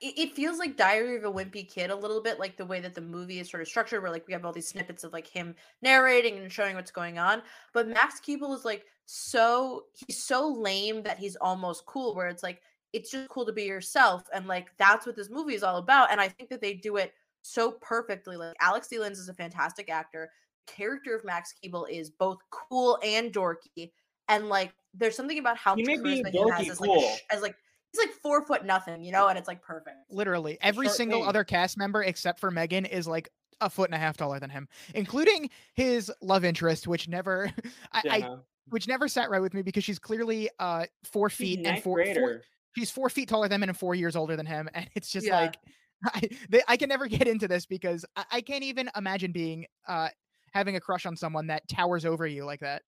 it, 0.00 0.34
feels 0.34 0.58
like 0.58 0.76
Diary 0.76 1.16
of 1.16 1.24
a 1.24 1.32
Wimpy 1.32 1.68
Kid 1.68 1.90
a 1.90 1.96
little 1.96 2.22
bit, 2.22 2.38
like 2.38 2.56
the 2.56 2.64
way 2.64 2.78
that 2.78 2.94
the 2.94 3.00
movie 3.00 3.40
is 3.40 3.50
sort 3.50 3.62
of 3.62 3.68
structured, 3.68 4.00
where 4.00 4.12
like 4.12 4.26
we 4.28 4.32
have 4.32 4.44
all 4.44 4.52
these 4.52 4.68
snippets 4.68 5.02
of 5.02 5.12
like 5.12 5.26
him 5.26 5.56
narrating 5.80 6.38
and 6.38 6.52
showing 6.52 6.76
what's 6.76 6.92
going 6.92 7.18
on. 7.18 7.42
But 7.72 7.88
Max 7.88 8.20
Keeble 8.20 8.54
is 8.54 8.64
like 8.64 8.84
so 9.06 9.86
he's 10.06 10.22
so 10.22 10.48
lame 10.48 11.02
that 11.02 11.18
he's 11.18 11.34
almost 11.36 11.84
cool, 11.86 12.14
where 12.14 12.28
it's 12.28 12.44
like 12.44 12.62
it's 12.92 13.10
just 13.10 13.28
cool 13.28 13.44
to 13.46 13.52
be 13.52 13.64
yourself, 13.64 14.22
and 14.32 14.46
like 14.46 14.68
that's 14.78 15.04
what 15.04 15.16
this 15.16 15.30
movie 15.30 15.54
is 15.54 15.64
all 15.64 15.78
about. 15.78 16.12
And 16.12 16.20
I 16.20 16.28
think 16.28 16.48
that 16.50 16.60
they 16.60 16.74
do 16.74 16.96
it 16.98 17.12
so 17.42 17.72
perfectly. 17.72 18.36
Like 18.36 18.54
Alex 18.60 18.86
D. 18.86 19.00
Linz 19.00 19.18
is 19.18 19.28
a 19.28 19.34
fantastic 19.34 19.90
actor. 19.90 20.30
Character 20.66 21.14
of 21.14 21.24
Max 21.24 21.52
Keeble 21.62 21.88
is 21.90 22.10
both 22.10 22.38
cool 22.50 22.98
and 23.02 23.32
dorky, 23.32 23.90
and 24.28 24.48
like 24.48 24.72
there's 24.94 25.16
something 25.16 25.38
about 25.38 25.56
how 25.56 25.74
He 25.76 25.82
much 25.82 25.98
may 25.98 26.02
be 26.02 26.10
he 26.10 26.38
has 26.38 26.66
dorky 26.66 26.70
as 26.70 26.80
like 26.80 26.90
cool. 26.90 27.00
sh- 27.00 27.20
as 27.30 27.42
like 27.42 27.56
he's 27.92 28.04
like 28.06 28.14
four 28.14 28.46
foot 28.46 28.64
nothing, 28.64 29.02
you 29.02 29.12
know, 29.12 29.28
and 29.28 29.38
it's 29.38 29.48
like 29.48 29.62
perfect. 29.62 29.96
Literally, 30.10 30.58
every 30.60 30.86
short 30.86 30.96
single 30.96 31.20
thing. 31.20 31.28
other 31.28 31.44
cast 31.44 31.76
member 31.78 32.02
except 32.02 32.38
for 32.40 32.50
Megan 32.50 32.84
is 32.86 33.06
like 33.06 33.28
a 33.60 33.70
foot 33.70 33.88
and 33.88 33.94
a 33.94 33.98
half 33.98 34.16
taller 34.16 34.40
than 34.40 34.50
him, 34.50 34.68
including 34.94 35.48
his 35.74 36.10
love 36.20 36.44
interest, 36.44 36.86
which 36.88 37.08
never, 37.08 37.50
I, 37.92 38.02
I 38.10 38.28
which 38.70 38.88
never 38.88 39.08
sat 39.08 39.30
right 39.30 39.40
with 39.40 39.54
me 39.54 39.62
because 39.62 39.84
she's 39.84 39.98
clearly 39.98 40.50
uh 40.58 40.86
four 41.04 41.28
He's 41.28 41.36
feet 41.38 41.60
and 41.64 41.82
four, 41.82 42.04
four 42.14 42.42
she's 42.76 42.90
four 42.90 43.08
feet 43.08 43.28
taller 43.28 43.48
than 43.48 43.62
him 43.62 43.68
and 43.70 43.78
four 43.78 43.94
years 43.94 44.16
older 44.16 44.36
than 44.36 44.46
him, 44.46 44.68
and 44.74 44.88
it's 44.94 45.10
just 45.10 45.26
Yeah. 45.26 45.36
like 45.40 45.58
I, 46.04 46.28
they, 46.48 46.62
I 46.66 46.76
can 46.76 46.88
never 46.88 47.06
get 47.06 47.28
into 47.28 47.46
this 47.46 47.64
because 47.64 48.04
I, 48.16 48.24
I 48.32 48.40
can't 48.40 48.64
even 48.64 48.90
imagine 48.96 49.30
being 49.32 49.66
uh 49.86 50.08
having 50.52 50.76
a 50.76 50.80
crush 50.80 51.06
on 51.06 51.16
someone 51.16 51.46
that 51.48 51.66
towers 51.68 52.04
over 52.04 52.26
you 52.26 52.44
like 52.44 52.60
that. 52.60 52.82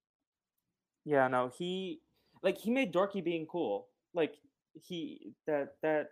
Yeah, 1.04 1.28
no, 1.28 1.50
he 1.58 2.00
like 2.42 2.58
he 2.58 2.70
made 2.70 2.92
Dorky 2.92 3.22
being 3.22 3.46
cool. 3.46 3.88
Like 4.14 4.34
he 4.72 5.32
that 5.46 5.74
that 5.82 6.10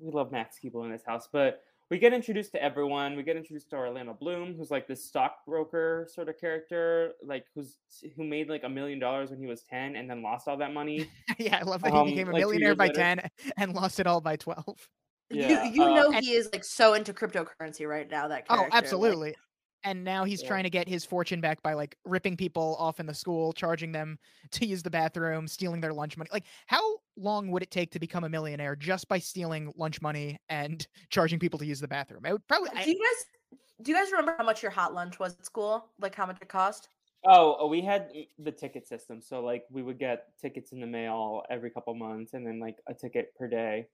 we 0.00 0.10
love 0.12 0.30
Max 0.30 0.56
Keeble 0.62 0.84
in 0.84 0.90
this 0.92 1.02
house, 1.06 1.28
but 1.32 1.62
we 1.90 1.98
get 1.98 2.12
introduced 2.12 2.52
to 2.52 2.62
everyone. 2.62 3.16
We 3.16 3.24
get 3.24 3.36
introduced 3.36 3.70
to 3.70 3.76
Orlando 3.76 4.14
Bloom, 4.14 4.54
who's 4.56 4.70
like 4.70 4.86
this 4.86 5.04
stockbroker 5.04 6.06
sort 6.08 6.28
of 6.28 6.38
character, 6.38 7.12
like 7.24 7.46
who's 7.54 7.78
who 8.16 8.22
made 8.22 8.48
like 8.48 8.62
a 8.62 8.68
million 8.68 9.00
dollars 9.00 9.30
when 9.30 9.40
he 9.40 9.46
was 9.46 9.62
ten 9.64 9.96
and 9.96 10.08
then 10.08 10.22
lost 10.22 10.46
all 10.46 10.56
that 10.58 10.72
money. 10.72 11.10
yeah, 11.38 11.58
I 11.58 11.62
love 11.62 11.82
that 11.82 11.92
Um, 11.92 12.06
he 12.06 12.12
became 12.14 12.28
a 12.28 12.32
like, 12.32 12.40
millionaire 12.40 12.76
by 12.76 12.86
later. 12.86 12.94
ten 13.00 13.30
and 13.58 13.72
lost 13.74 13.98
it 13.98 14.06
all 14.06 14.20
by 14.20 14.36
twelve. 14.36 14.88
Yeah, 15.32 15.64
you 15.64 15.72
you 15.72 15.82
uh, 15.84 15.94
know 15.94 16.10
he 16.12 16.32
is 16.32 16.48
like 16.52 16.64
so 16.64 16.94
into 16.94 17.12
cryptocurrency 17.12 17.88
right 17.88 18.08
now. 18.08 18.28
That 18.28 18.44
Oh, 18.48 18.54
character, 18.54 18.70
like- 18.76 18.82
absolutely. 18.84 19.34
And 19.84 20.04
now 20.04 20.24
he's 20.24 20.42
Yeah. 20.42 20.48
trying 20.48 20.64
to 20.64 20.70
get 20.70 20.88
his 20.88 21.04
fortune 21.04 21.40
back 21.40 21.62
by 21.62 21.72
like 21.74 21.96
ripping 22.04 22.36
people 22.36 22.76
off 22.78 23.00
in 23.00 23.06
the 23.06 23.14
school, 23.14 23.52
charging 23.52 23.92
them 23.92 24.18
to 24.52 24.66
use 24.66 24.82
the 24.82 24.90
bathroom, 24.90 25.46
stealing 25.48 25.80
their 25.80 25.92
lunch 25.92 26.16
money. 26.16 26.28
Like, 26.32 26.44
how 26.66 26.98
long 27.16 27.50
would 27.50 27.62
it 27.62 27.70
take 27.70 27.90
to 27.92 27.98
become 28.00 28.24
a 28.24 28.28
millionaire 28.28 28.76
just 28.76 29.08
by 29.08 29.18
stealing 29.18 29.72
lunch 29.76 30.00
money 30.02 30.38
and 30.48 30.86
charging 31.10 31.38
people 31.38 31.58
to 31.58 31.66
use 31.66 31.80
the 31.80 31.88
bathroom? 31.88 32.22
I 32.24 32.32
would 32.32 32.46
probably. 32.46 32.70
I- 32.74 32.84
do 32.84 32.90
you 32.90 32.98
guys 32.98 33.58
do 33.82 33.90
you 33.92 33.96
guys 33.96 34.10
remember 34.10 34.34
how 34.36 34.44
much 34.44 34.62
your 34.62 34.70
hot 34.70 34.92
lunch 34.92 35.18
was 35.18 35.32
at 35.38 35.46
school? 35.46 35.90
Like 35.98 36.14
how 36.14 36.26
much 36.26 36.38
it 36.42 36.48
cost? 36.48 36.88
Oh, 37.24 37.64
uh, 37.64 37.66
we 37.66 37.80
had 37.82 38.12
the 38.38 38.52
ticket 38.52 38.86
system, 38.86 39.20
so 39.22 39.40
like 39.42 39.64
we 39.70 39.82
would 39.82 39.98
get 39.98 40.36
tickets 40.38 40.72
in 40.72 40.80
the 40.80 40.86
mail 40.86 41.42
every 41.50 41.70
couple 41.70 41.94
months, 41.94 42.34
and 42.34 42.46
then 42.46 42.58
like 42.60 42.76
a 42.88 42.94
ticket 42.94 43.34
per 43.36 43.46
day. 43.48 43.86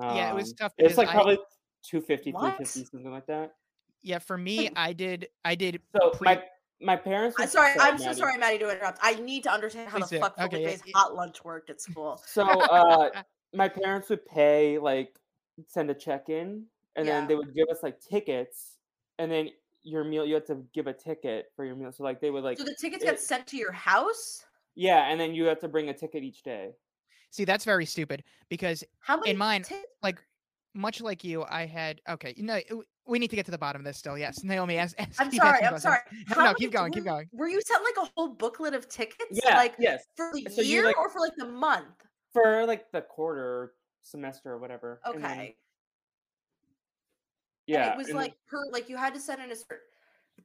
Yeah, 0.00 0.30
it 0.30 0.34
was 0.34 0.50
Um, 0.50 0.56
tough 0.58 0.72
It's 0.78 0.96
like 0.98 1.08
I- 1.08 1.12
probably 1.14 1.38
250, 1.82 2.32
What? 2.32 2.40
350, 2.56 2.84
something 2.90 3.10
like 3.12 3.26
that. 3.26 3.54
Yeah, 4.06 4.20
for 4.20 4.38
me, 4.38 4.70
I 4.76 4.92
did. 4.92 5.28
I 5.44 5.56
did. 5.56 5.80
So 6.00 6.10
pre- 6.10 6.24
my 6.26 6.42
my 6.80 6.94
parents. 6.96 7.36
I'm 7.40 7.48
sorry, 7.48 7.74
sorry, 7.74 7.90
I'm 7.90 7.98
so 7.98 8.04
Matty. 8.06 8.18
sorry, 8.18 8.38
Matty, 8.38 8.58
to 8.58 8.70
interrupt. 8.70 8.98
I 9.02 9.14
need 9.14 9.42
to 9.42 9.50
understand 9.52 9.88
how 9.90 9.98
Please 9.98 10.10
the 10.10 10.16
do. 10.16 10.20
fuck 10.22 10.38
Okay, 10.38 10.62
yeah, 10.62 10.68
Felipe's 10.68 10.82
y- 10.86 10.92
hot 10.94 11.14
lunch 11.16 11.44
worked 11.44 11.70
at 11.70 11.80
school. 11.80 12.22
So 12.24 12.44
uh, 12.46 13.10
my 13.52 13.68
parents 13.68 14.08
would 14.08 14.24
pay 14.24 14.78
like 14.78 15.12
send 15.66 15.90
a 15.90 15.94
check 15.94 16.28
in, 16.28 16.66
and 16.94 17.06
Yeah. 17.06 17.18
then 17.18 17.26
they 17.28 17.34
would 17.34 17.52
give 17.52 17.66
us 17.68 17.78
like 17.82 18.00
tickets, 18.00 18.76
and 19.18 19.30
then 19.30 19.48
your 19.82 20.04
meal 20.04 20.24
you 20.24 20.34
had 20.34 20.46
to 20.46 20.62
give 20.72 20.86
a 20.86 20.92
ticket 20.92 21.46
for 21.56 21.64
your 21.64 21.74
meal. 21.74 21.90
So 21.90 22.04
like 22.04 22.20
they 22.20 22.30
would 22.30 22.44
like 22.44 22.58
So 22.58 22.64
the 22.64 22.76
tickets 22.80 23.02
it- 23.02 23.06
got 23.06 23.18
sent 23.18 23.48
to 23.48 23.56
your 23.56 23.72
house. 23.72 24.44
yeah, 24.76 25.10
and 25.10 25.18
then 25.18 25.34
you 25.34 25.46
have 25.46 25.58
to 25.60 25.68
bring 25.68 25.88
a 25.88 25.94
ticket 25.94 26.22
each 26.22 26.44
day. 26.44 26.70
See, 27.32 27.44
that's 27.44 27.64
very 27.64 27.86
stupid 27.86 28.22
because 28.48 28.84
How 29.00 29.16
many? 29.16 29.32
mine, 29.34 29.62
ti- 29.64 29.74
like, 30.02 30.22
much 30.76 31.00
like 31.00 31.24
you, 31.24 31.44
I 31.48 31.66
had. 31.66 32.00
Okay, 32.08 32.34
you 32.36 32.44
know, 32.44 32.60
we 33.06 33.18
need 33.18 33.28
to 33.30 33.36
get 33.36 33.44
to 33.46 33.50
the 33.50 33.58
bottom 33.58 33.80
of 33.80 33.84
this 33.84 33.96
still. 33.98 34.16
Yes, 34.18 34.44
Naomi, 34.44 34.78
as, 34.78 34.92
as 34.98 35.06
I'm 35.18 35.32
sorry. 35.32 35.64
I'm 35.64 35.78
sorry. 35.78 35.98
No, 36.36 36.44
no, 36.44 36.54
keep 36.54 36.70
going, 36.72 36.90
were, 36.90 36.94
keep 36.94 37.04
going. 37.04 37.28
Were 37.32 37.48
you 37.48 37.60
sent 37.62 37.82
like 37.82 38.06
a 38.06 38.10
whole 38.16 38.28
booklet 38.28 38.74
of 38.74 38.88
tickets? 38.88 39.40
Yeah, 39.44 39.56
Like 39.56 39.74
yes, 39.78 40.04
for 40.16 40.30
the 40.34 40.50
So 40.50 40.62
year 40.62 40.84
like- 40.84 40.98
or 40.98 41.08
for 41.10 41.20
like 41.20 41.34
the 41.36 41.46
month? 41.46 41.86
for 42.32 42.66
like 42.66 42.90
the 42.92 43.00
quarter 43.00 43.72
semester 44.02 44.52
or 44.52 44.58
whatever. 44.58 45.00
and 45.06 45.24
then- 45.24 45.30
Okay. 45.32 45.56
yeah, 47.66 47.92
And 47.92 48.00
it 48.00 48.04
was 48.06 48.14
like 48.14 48.34
per 48.46 48.58
like 48.70 48.88
you 48.88 48.96
had 48.96 49.14
to 49.14 49.20
send 49.20 49.42
in 49.42 49.50
a 49.50 49.56
certain. 49.56 49.78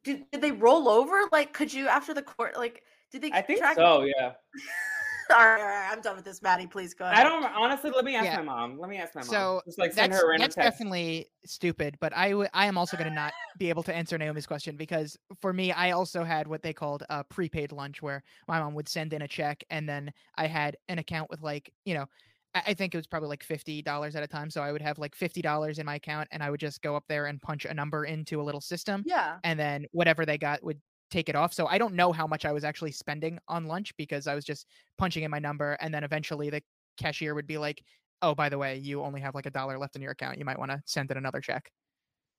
Did, 0.04 0.26
did 0.32 0.42
they 0.42 0.52
roll 0.52 0.88
over? 0.88 1.20
Like, 1.34 1.52
could 1.54 1.74
you 1.74 1.88
after 1.90 2.14
the 2.14 2.22
court? 2.22 2.56
Like, 2.56 2.84
did 3.12 3.22
they? 3.22 3.32
I 3.34 3.42
think 3.42 3.60
so. 3.76 4.04
Yeah. 4.04 4.32
all 5.38 5.46
right, 5.46 5.60
all 5.62 5.68
right, 5.68 5.90
I'm 5.92 6.02
done 6.02 6.16
with 6.16 6.26
this, 6.26 6.42
Matty. 6.42 6.68
Please 6.68 6.94
go 6.94 7.06
ahead. 7.06 7.18
I 7.18 7.24
don't 7.24 7.44
honestly. 7.44 7.92
Let 7.92 8.06
me 8.06 8.16
ask 8.16 8.26
Yeah. 8.26 8.38
my 8.38 8.44
mom. 8.44 8.80
Let 8.80 8.90
me 8.90 8.98
ask 8.98 9.16
my 9.16 9.22
mom. 9.22 9.30
So 9.30 9.62
Just 9.66 9.80
like 9.80 9.94
send 9.94 10.12
that's 10.14 10.22
her 10.22 10.34
a 10.34 10.38
that's 10.38 10.56
text. 10.56 10.72
definitely 10.78 11.28
stupid. 11.46 11.98
But 12.00 12.16
I 12.16 12.30
w- 12.32 12.50
I 12.54 12.66
am 12.68 12.78
also 12.78 12.98
going 12.98 13.10
to 13.10 13.16
not 13.16 13.34
be 13.58 13.70
able 13.70 13.84
to 13.84 13.96
answer 13.96 14.18
Naomi's 14.18 14.46
question 14.48 14.76
because 14.78 15.18
for 15.42 15.54
me, 15.54 15.72
I 15.72 15.92
also 15.92 16.24
had 16.24 16.48
what 16.48 16.62
they 16.64 16.74
called 16.74 17.04
a 17.10 17.24
prepaid 17.24 17.72
lunch, 17.72 18.02
where 18.02 18.24
my 18.48 18.60
mom 18.60 18.74
would 18.76 18.90
send 18.90 19.14
in 19.14 19.22
a 19.22 19.28
check, 19.28 19.64
and 19.70 19.88
then 19.88 20.12
I 20.38 20.48
had 20.48 20.78
an 20.90 21.00
account 21.00 21.30
with 21.30 21.42
like 21.42 21.72
you 21.86 21.94
know. 21.94 22.06
I 22.54 22.64
I 22.68 22.74
think 22.74 22.94
it 22.94 22.98
was 22.98 23.08
probably 23.08 23.30
like 23.30 23.44
fifty 23.44 23.82
dollars 23.82 24.14
at 24.18 24.24
a 24.24 24.28
time, 24.28 24.50
so 24.50 24.62
I 24.62 24.74
would 24.74 24.82
have 24.82 25.00
like 25.00 25.16
fifty 25.16 25.42
dollars 25.42 25.80
in 25.80 25.86
my 25.86 25.96
account, 25.96 26.28
and 26.32 26.44
I 26.44 26.50
would 26.50 26.60
just 26.60 26.82
go 26.82 26.98
up 26.98 27.06
there 27.08 27.28
and 27.28 27.42
punch 27.42 27.64
a 27.64 27.74
number 27.74 28.04
into 28.04 28.42
a 28.42 28.44
little 28.44 28.60
system, 28.60 29.04
Yeah. 29.06 29.38
and 29.46 29.58
then 29.58 29.86
whatever 29.94 30.26
they 30.26 30.38
got 30.38 30.62
would 30.62 30.82
take 31.12 31.30
it 31.30 31.36
off. 31.36 31.54
So 31.54 31.68
I 31.68 31.78
don't 31.78 31.94
know 31.96 32.12
how 32.12 32.28
much 32.28 32.46
I 32.46 32.52
was 32.52 32.64
actually 32.64 32.92
spending 32.92 33.40
on 33.48 33.68
lunch 33.68 33.96
because 33.98 34.28
I 34.28 34.36
was 34.36 34.46
just 34.46 34.68
punching 34.98 35.24
in 35.24 35.32
my 35.32 35.40
number, 35.40 35.74
and 35.82 35.94
then 35.94 36.04
eventually 36.04 36.50
the 36.50 36.62
cashier 36.98 37.36
would 37.36 37.48
be 37.48 37.58
like, 37.58 37.84
"Oh, 38.22 38.36
by 38.36 38.50
the 38.50 38.58
way, 38.58 38.78
you 38.78 39.02
only 39.04 39.22
have 39.22 39.36
like 39.36 39.46
a 39.46 39.52
dollar 39.52 39.78
left 39.78 39.96
in 39.96 40.02
your 40.02 40.12
account. 40.12 40.40
You 40.40 40.46
might 40.46 40.60
want 40.60 40.72
to 40.72 40.82
send 40.86 41.12
in 41.12 41.18
another 41.18 41.42
check." 41.42 41.72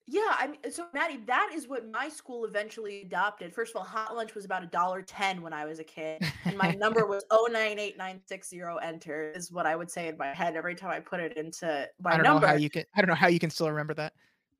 Yeah, 0.07 0.35
I 0.37 0.49
mean, 0.49 0.73
so 0.73 0.89
Matty, 0.93 1.19
that 1.27 1.53
is 1.55 1.69
what 1.69 1.89
my 1.89 2.09
school 2.09 2.45
eventually 2.45 3.03
adopted. 3.03 3.55
First 3.55 3.73
of 3.73 3.77
all, 3.77 3.85
hot 3.85 4.17
lunch 4.17 4.35
was 4.35 4.45
about 4.45 4.65
a 4.65 4.67
dollar 4.67 5.01
ten 5.01 5.43
when 5.43 5.53
I 5.53 5.65
was 5.65 5.79
a 5.79 5.85
kid, 5.85 6.23
and 6.45 6.57
my 6.59 6.73
number 6.73 7.07
was 7.07 7.25
oh 7.31 7.49
nine 7.51 7.79
eight 7.79 7.97
nine 7.97 8.21
six 8.27 8.49
zero. 8.49 8.79
Enter 8.79 9.31
is 9.31 9.53
what 9.53 9.65
I 9.65 9.77
would 9.77 9.91
say 9.91 10.09
in 10.09 10.17
my 10.19 10.35
head 10.35 10.57
every 10.57 10.75
time 10.75 10.91
I 10.91 10.99
put 11.01 11.21
it 11.21 11.37
into 11.37 11.89
my 12.01 12.15
I 12.15 12.17
don't 12.17 12.25
number. 12.25 12.41
know 12.41 12.47
how 12.49 12.55
you 12.55 12.71
can. 12.71 12.85
I 12.95 13.01
don't 13.01 13.09
know 13.09 13.15
how 13.15 13.29
you 13.29 13.39
can 13.39 13.51
still 13.51 13.71
remember 13.71 13.95
that. 13.95 14.13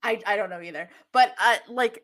I 0.03 0.21
I 0.27 0.37
don't 0.37 0.51
know 0.51 0.61
either. 0.61 0.91
But 1.13 1.35
uh 1.41 1.59
like 1.69 2.03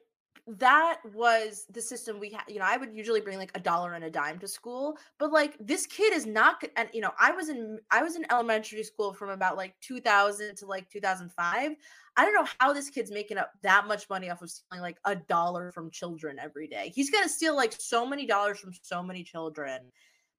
that 0.56 1.00
was 1.12 1.66
the 1.70 1.82
system 1.82 2.18
we 2.18 2.30
had. 2.30 2.42
You 2.48 2.58
know, 2.58 2.64
I 2.66 2.76
would 2.76 2.94
usually 2.94 3.20
bring 3.20 3.38
like 3.38 3.50
a 3.54 3.60
dollar 3.60 3.92
and 3.94 4.04
a 4.04 4.10
dime 4.10 4.38
to 4.38 4.48
school, 4.48 4.96
but 5.18 5.32
like 5.32 5.56
this 5.60 5.86
kid 5.86 6.12
is 6.14 6.26
not 6.26 6.62
and 6.76 6.88
you 6.92 7.00
know, 7.00 7.12
I 7.20 7.32
was 7.32 7.48
in 7.48 7.78
I 7.90 8.02
was 8.02 8.16
in 8.16 8.24
elementary 8.30 8.82
school 8.82 9.12
from 9.12 9.30
about 9.30 9.56
like 9.56 9.74
2000 9.80 10.56
to 10.56 10.66
like 10.66 10.88
2005. 10.90 11.72
I 12.16 12.24
don't 12.24 12.34
know 12.34 12.48
how 12.58 12.72
this 12.72 12.90
kid's 12.90 13.10
making 13.10 13.38
up 13.38 13.52
that 13.62 13.86
much 13.86 14.08
money 14.10 14.30
off 14.30 14.42
of 14.42 14.50
stealing 14.50 14.80
like 14.80 14.98
a 15.04 15.14
dollar 15.14 15.70
from 15.70 15.90
children 15.90 16.38
every 16.40 16.66
day. 16.66 16.92
He's 16.94 17.10
to 17.10 17.28
steal 17.28 17.54
like 17.54 17.74
so 17.78 18.06
many 18.06 18.26
dollars 18.26 18.58
from 18.58 18.72
so 18.82 19.02
many 19.02 19.22
children. 19.22 19.80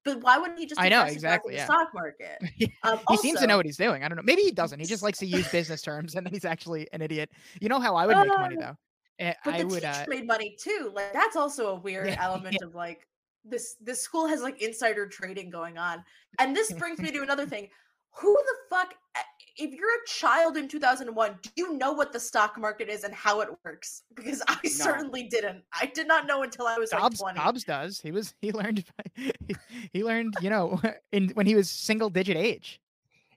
But 0.05 0.21
why 0.21 0.37
wouldn't 0.37 0.59
he 0.59 0.65
just 0.65 0.79
I 0.79 0.89
know, 0.89 1.01
invest 1.01 1.17
it 1.17 1.21
back 1.23 1.41
in 1.45 1.51
exactly, 1.51 1.55
the 1.55 1.61
stock 1.61 1.89
market? 1.93 2.71
Um, 2.83 2.97
he 3.09 3.17
seems 3.17 3.41
to 3.41 3.47
know 3.47 3.57
what 3.57 3.65
he's 3.65 3.75
doing. 3.75 4.05
I 4.05 4.07
don't 4.07 4.15
know. 4.15 4.23
Maybe 4.23 4.41
he 4.41 4.51
doesn't. 4.51 4.79
He 4.79 4.85
just 4.85 5.03
likes 5.03 5.19
to 5.19 5.25
use 5.25 5.45
business 5.49 5.81
terms, 5.81 6.15
and 6.15 6.25
then 6.25 6.33
he's 6.33 6.45
actually 6.45 6.87
an 6.93 7.01
idiot. 7.01 7.29
You 7.59 7.67
know 7.67 7.81
how 7.81 7.97
I 7.97 8.07
would 8.07 8.15
make 8.15 8.27
money 8.29 8.55
Uh, 8.57 8.61
though. 8.61 8.77
Eh, 9.19 9.33
But 9.45 9.55
I 9.55 9.57
the 9.59 9.67
would. 9.67 9.81
teacher 9.83 9.87
Uh, 9.87 10.05
made 10.07 10.27
money 10.27 10.55
too. 10.59 10.91
Like 10.93 11.13
that's 11.13 11.35
also 11.35 11.75
a 11.75 11.75
weird 11.87 12.07
Yeah, 12.07 12.23
element 12.23 12.57
of 12.61 12.73
like 12.75 13.07
this. 13.43 13.75
This 13.81 14.01
school 14.01 14.27
has 14.27 14.41
like 14.41 14.61
insider 14.61 15.07
trading 15.07 15.49
going 15.49 15.77
on, 15.77 16.03
and 16.39 16.55
this 16.55 16.71
brings 16.73 16.99
me 16.99 17.11
to 17.11 17.21
another 17.21 17.45
thing. 17.45 17.69
Who 18.15 18.33
the 18.33 18.55
fuck? 18.75 18.95
eh, 19.15 19.21
If 19.57 19.73
you're 19.73 19.93
a 19.93 20.07
child 20.07 20.57
in 20.57 20.67
2001, 20.67 21.37
do 21.43 21.49
you 21.55 21.73
know 21.77 21.91
what 21.93 22.11
the 22.11 22.19
stock 22.19 22.57
market 22.57 22.89
is 22.89 23.03
and 23.03 23.13
how 23.13 23.41
it 23.41 23.49
works? 23.63 24.03
Because 24.15 24.41
I 24.47 24.65
certainly 24.67 25.23
didn't. 25.23 25.63
I 25.73 25.85
did 25.87 26.07
not 26.07 26.25
know 26.25 26.41
until 26.43 26.65
I 26.65 26.77
was 26.77 26.91
like 26.91 27.01
Dobbs, 27.01 27.19
20. 27.19 27.37
Dobbs 27.39 27.63
does. 27.65 27.99
He 28.01 28.11
was. 28.11 28.33
He 28.41 28.51
learned. 28.51 28.85
He, 29.15 29.55
he 29.93 30.03
learned. 30.03 30.35
You 30.41 30.49
know, 30.49 30.81
in 31.11 31.29
when 31.29 31.45
he 31.45 31.55
was 31.55 31.69
single 31.69 32.09
digit 32.09 32.37
age. 32.37 32.79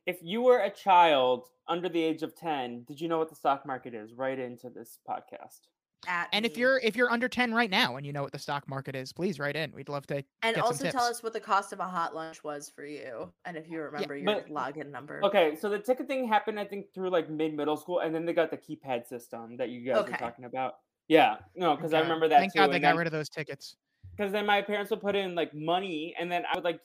If 0.06 0.18
you 0.22 0.42
were 0.42 0.60
a 0.60 0.70
child 0.70 1.46
under 1.68 1.88
the 1.88 2.02
age 2.02 2.22
of 2.22 2.34
ten, 2.34 2.82
did 2.84 3.00
you 3.00 3.08
know 3.08 3.18
what 3.18 3.28
the 3.28 3.36
stock 3.36 3.66
market 3.66 3.94
is? 3.94 4.14
Right 4.14 4.38
into 4.38 4.68
this 4.70 4.98
podcast. 5.08 5.68
At 6.08 6.28
And 6.32 6.44
if 6.44 6.56
you're 6.56 6.78
if 6.80 6.96
you're 6.96 7.10
under 7.10 7.28
ten 7.28 7.54
right 7.54 7.70
now 7.70 7.96
and 7.96 8.04
you 8.04 8.12
know 8.12 8.22
what 8.22 8.32
the 8.32 8.38
stock 8.38 8.68
market 8.68 8.96
is, 8.96 9.12
please 9.12 9.38
write 9.38 9.54
in. 9.56 9.72
We'd 9.72 9.88
love 9.88 10.06
to. 10.08 10.16
and 10.16 10.24
get 10.42 10.56
some 10.56 10.64
also 10.64 10.90
tell 10.90 11.04
us 11.04 11.22
what 11.22 11.32
the 11.32 11.40
cost 11.40 11.72
of 11.72 11.78
a 11.80 11.84
hot 11.86 12.14
lunch 12.14 12.42
was 12.42 12.68
for 12.74 12.84
you, 12.84 13.32
and 13.44 13.56
if 13.56 13.68
you 13.70 13.80
remember 13.80 14.16
your 14.16 14.24
but- 14.24 14.48
login 14.48 14.90
number. 14.90 15.20
Okay, 15.24 15.54
so 15.54 15.68
the 15.68 15.78
ticket 15.78 16.08
thing 16.08 16.26
happened, 16.26 16.58
I 16.58 16.64
think, 16.64 16.86
through 16.92 17.10
like 17.10 17.30
mid 17.30 17.54
middle 17.54 17.76
school, 17.76 18.00
and 18.00 18.12
then 18.14 18.24
they 18.26 18.32
got 18.32 18.50
the 18.50 18.56
keypad 18.58 19.06
system 19.06 19.56
that 19.58 19.68
you 19.68 19.80
guys 19.86 19.98
Okay. 19.98 20.12
were 20.12 20.18
talking 20.18 20.44
about. 20.44 20.74
Yeah, 21.08 21.36
no, 21.54 21.76
because 21.76 21.92
I 21.94 22.00
remember 22.00 22.26
that 22.28 22.38
Thank 22.40 22.52
too. 22.52 22.58
God 22.58 22.70
they 22.70 22.76
and 22.76 22.82
got 22.82 22.88
then- 22.90 22.98
rid 22.98 23.06
of 23.06 23.12
those 23.12 23.28
tickets. 23.28 23.76
because 24.16 24.32
then 24.32 24.44
my 24.46 24.60
parents 24.62 24.90
would 24.90 25.00
put 25.00 25.14
in 25.16 25.34
like 25.34 25.54
money 25.54 26.14
and 26.18 26.30
then 26.32 26.42
I 26.50 26.56
would 26.56 26.64
like 26.64 26.80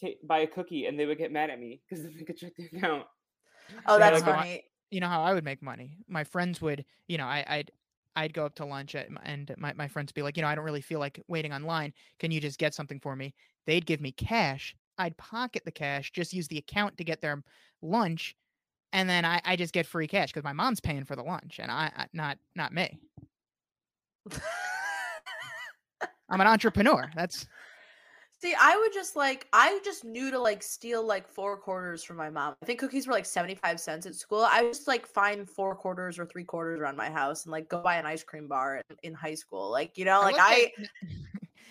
ta- 0.00 0.18
buy 0.24 0.40
a 0.40 0.46
cookie 0.46 0.86
and 0.86 0.98
they 0.98 1.06
would 1.06 1.18
get 1.18 1.30
mad 1.32 1.50
at 1.50 1.58
me 1.60 1.80
because 1.88 2.04
they 2.18 2.24
could 2.24 2.36
check 2.36 2.52
the 2.56 2.66
account. 2.76 3.04
Oh, 3.86 3.98
Yeah, 3.98 4.10
that's 4.10 4.24
like, 4.26 4.34
funny. 4.34 4.64
you 4.90 5.00
know 5.00 5.08
how 5.08 5.22
I 5.22 5.34
would 5.34 5.44
make 5.44 5.62
money. 5.62 5.98
My 6.08 6.24
friends 6.24 6.60
would, 6.62 6.84
you 7.06 7.18
know, 7.18 7.26
I, 7.26 7.44
I'd 7.46 7.70
I'd 8.18 8.34
go 8.34 8.46
up 8.46 8.56
to 8.56 8.64
lunch 8.64 8.94
at, 8.96 9.08
and 9.22 9.54
my, 9.58 9.72
my 9.74 9.86
friends 9.86 10.08
would 10.08 10.14
be 10.14 10.22
like, 10.22 10.36
you 10.36 10.42
know, 10.42 10.48
I 10.48 10.54
don't 10.56 10.64
really 10.64 10.80
feel 10.80 10.98
like 10.98 11.22
waiting 11.28 11.52
online. 11.52 11.92
Can 12.18 12.32
you 12.32 12.40
just 12.40 12.58
get 12.58 12.74
something 12.74 12.98
for 12.98 13.14
me? 13.14 13.32
They'd 13.66 13.86
give 13.86 14.00
me 14.00 14.10
cash. 14.10 14.74
I'd 14.98 15.16
pocket 15.16 15.62
the 15.64 15.70
cash, 15.70 16.10
just 16.10 16.32
use 16.32 16.48
the 16.48 16.58
account 16.58 16.98
to 16.98 17.04
get 17.04 17.20
their 17.20 17.42
lunch, 17.80 18.34
and 18.92 19.08
then 19.08 19.24
I, 19.24 19.40
I 19.44 19.54
just 19.54 19.72
get 19.72 19.86
free 19.86 20.08
cash 20.08 20.32
because 20.32 20.42
my 20.42 20.52
mom's 20.52 20.80
paying 20.80 21.04
for 21.04 21.14
the 21.14 21.22
lunch 21.22 21.60
and 21.60 21.70
I, 21.70 21.92
I 21.96 22.06
not 22.12 22.38
not 22.56 22.72
me. 22.72 22.98
I'm 26.28 26.40
an 26.40 26.46
entrepreneur. 26.46 27.10
That's 27.14 27.46
See, 28.40 28.54
I 28.58 28.76
would 28.76 28.92
just 28.92 29.16
like 29.16 29.48
I 29.52 29.80
just 29.84 30.04
knew 30.04 30.30
to 30.30 30.38
like 30.38 30.62
steal 30.62 31.04
like 31.04 31.28
four 31.28 31.56
quarters 31.56 32.04
from 32.04 32.16
my 32.16 32.30
mom. 32.30 32.54
I 32.62 32.66
think 32.66 32.78
cookies 32.78 33.06
were 33.06 33.12
like 33.12 33.26
75 33.26 33.80
cents 33.80 34.06
at 34.06 34.14
school. 34.14 34.46
I 34.48 34.62
would 34.62 34.72
just 34.72 34.86
like 34.86 35.06
find 35.06 35.48
four 35.48 35.74
quarters 35.74 36.20
or 36.20 36.26
three 36.26 36.44
quarters 36.44 36.78
around 36.78 36.96
my 36.96 37.10
house 37.10 37.44
and 37.44 37.52
like 37.52 37.68
go 37.68 37.82
buy 37.82 37.96
an 37.96 38.06
ice 38.06 38.22
cream 38.22 38.46
bar 38.46 38.82
in, 38.90 38.96
in 39.02 39.14
high 39.14 39.34
school. 39.34 39.70
Like, 39.70 39.98
you 39.98 40.04
know, 40.04 40.20
like 40.20 40.36
I, 40.38 40.70
I 40.78 40.86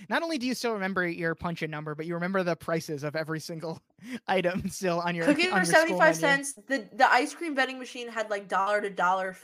Not 0.09 0.23
only 0.23 0.37
do 0.37 0.47
you 0.47 0.53
still 0.53 0.73
remember 0.73 1.05
your 1.07 1.35
punch 1.35 1.63
in 1.63 1.71
number, 1.71 1.93
but 1.93 2.05
you 2.05 2.13
remember 2.13 2.41
the 2.43 2.55
prices 2.55 3.03
of 3.03 3.15
every 3.15 3.39
single 3.39 3.81
item 4.27 4.69
still 4.69 4.99
on 5.01 5.15
your 5.15 5.25
cookies 5.25 5.51
on 5.51 5.59
were 5.59 5.65
75 5.65 6.15
cents. 6.15 6.53
The 6.53 6.87
the 6.93 7.11
ice 7.11 7.33
cream 7.33 7.55
vending 7.55 7.79
machine 7.79 8.07
had 8.07 8.29
like 8.29 8.47
dollar 8.47 8.81
to 8.81 8.89
dollar 8.89 9.35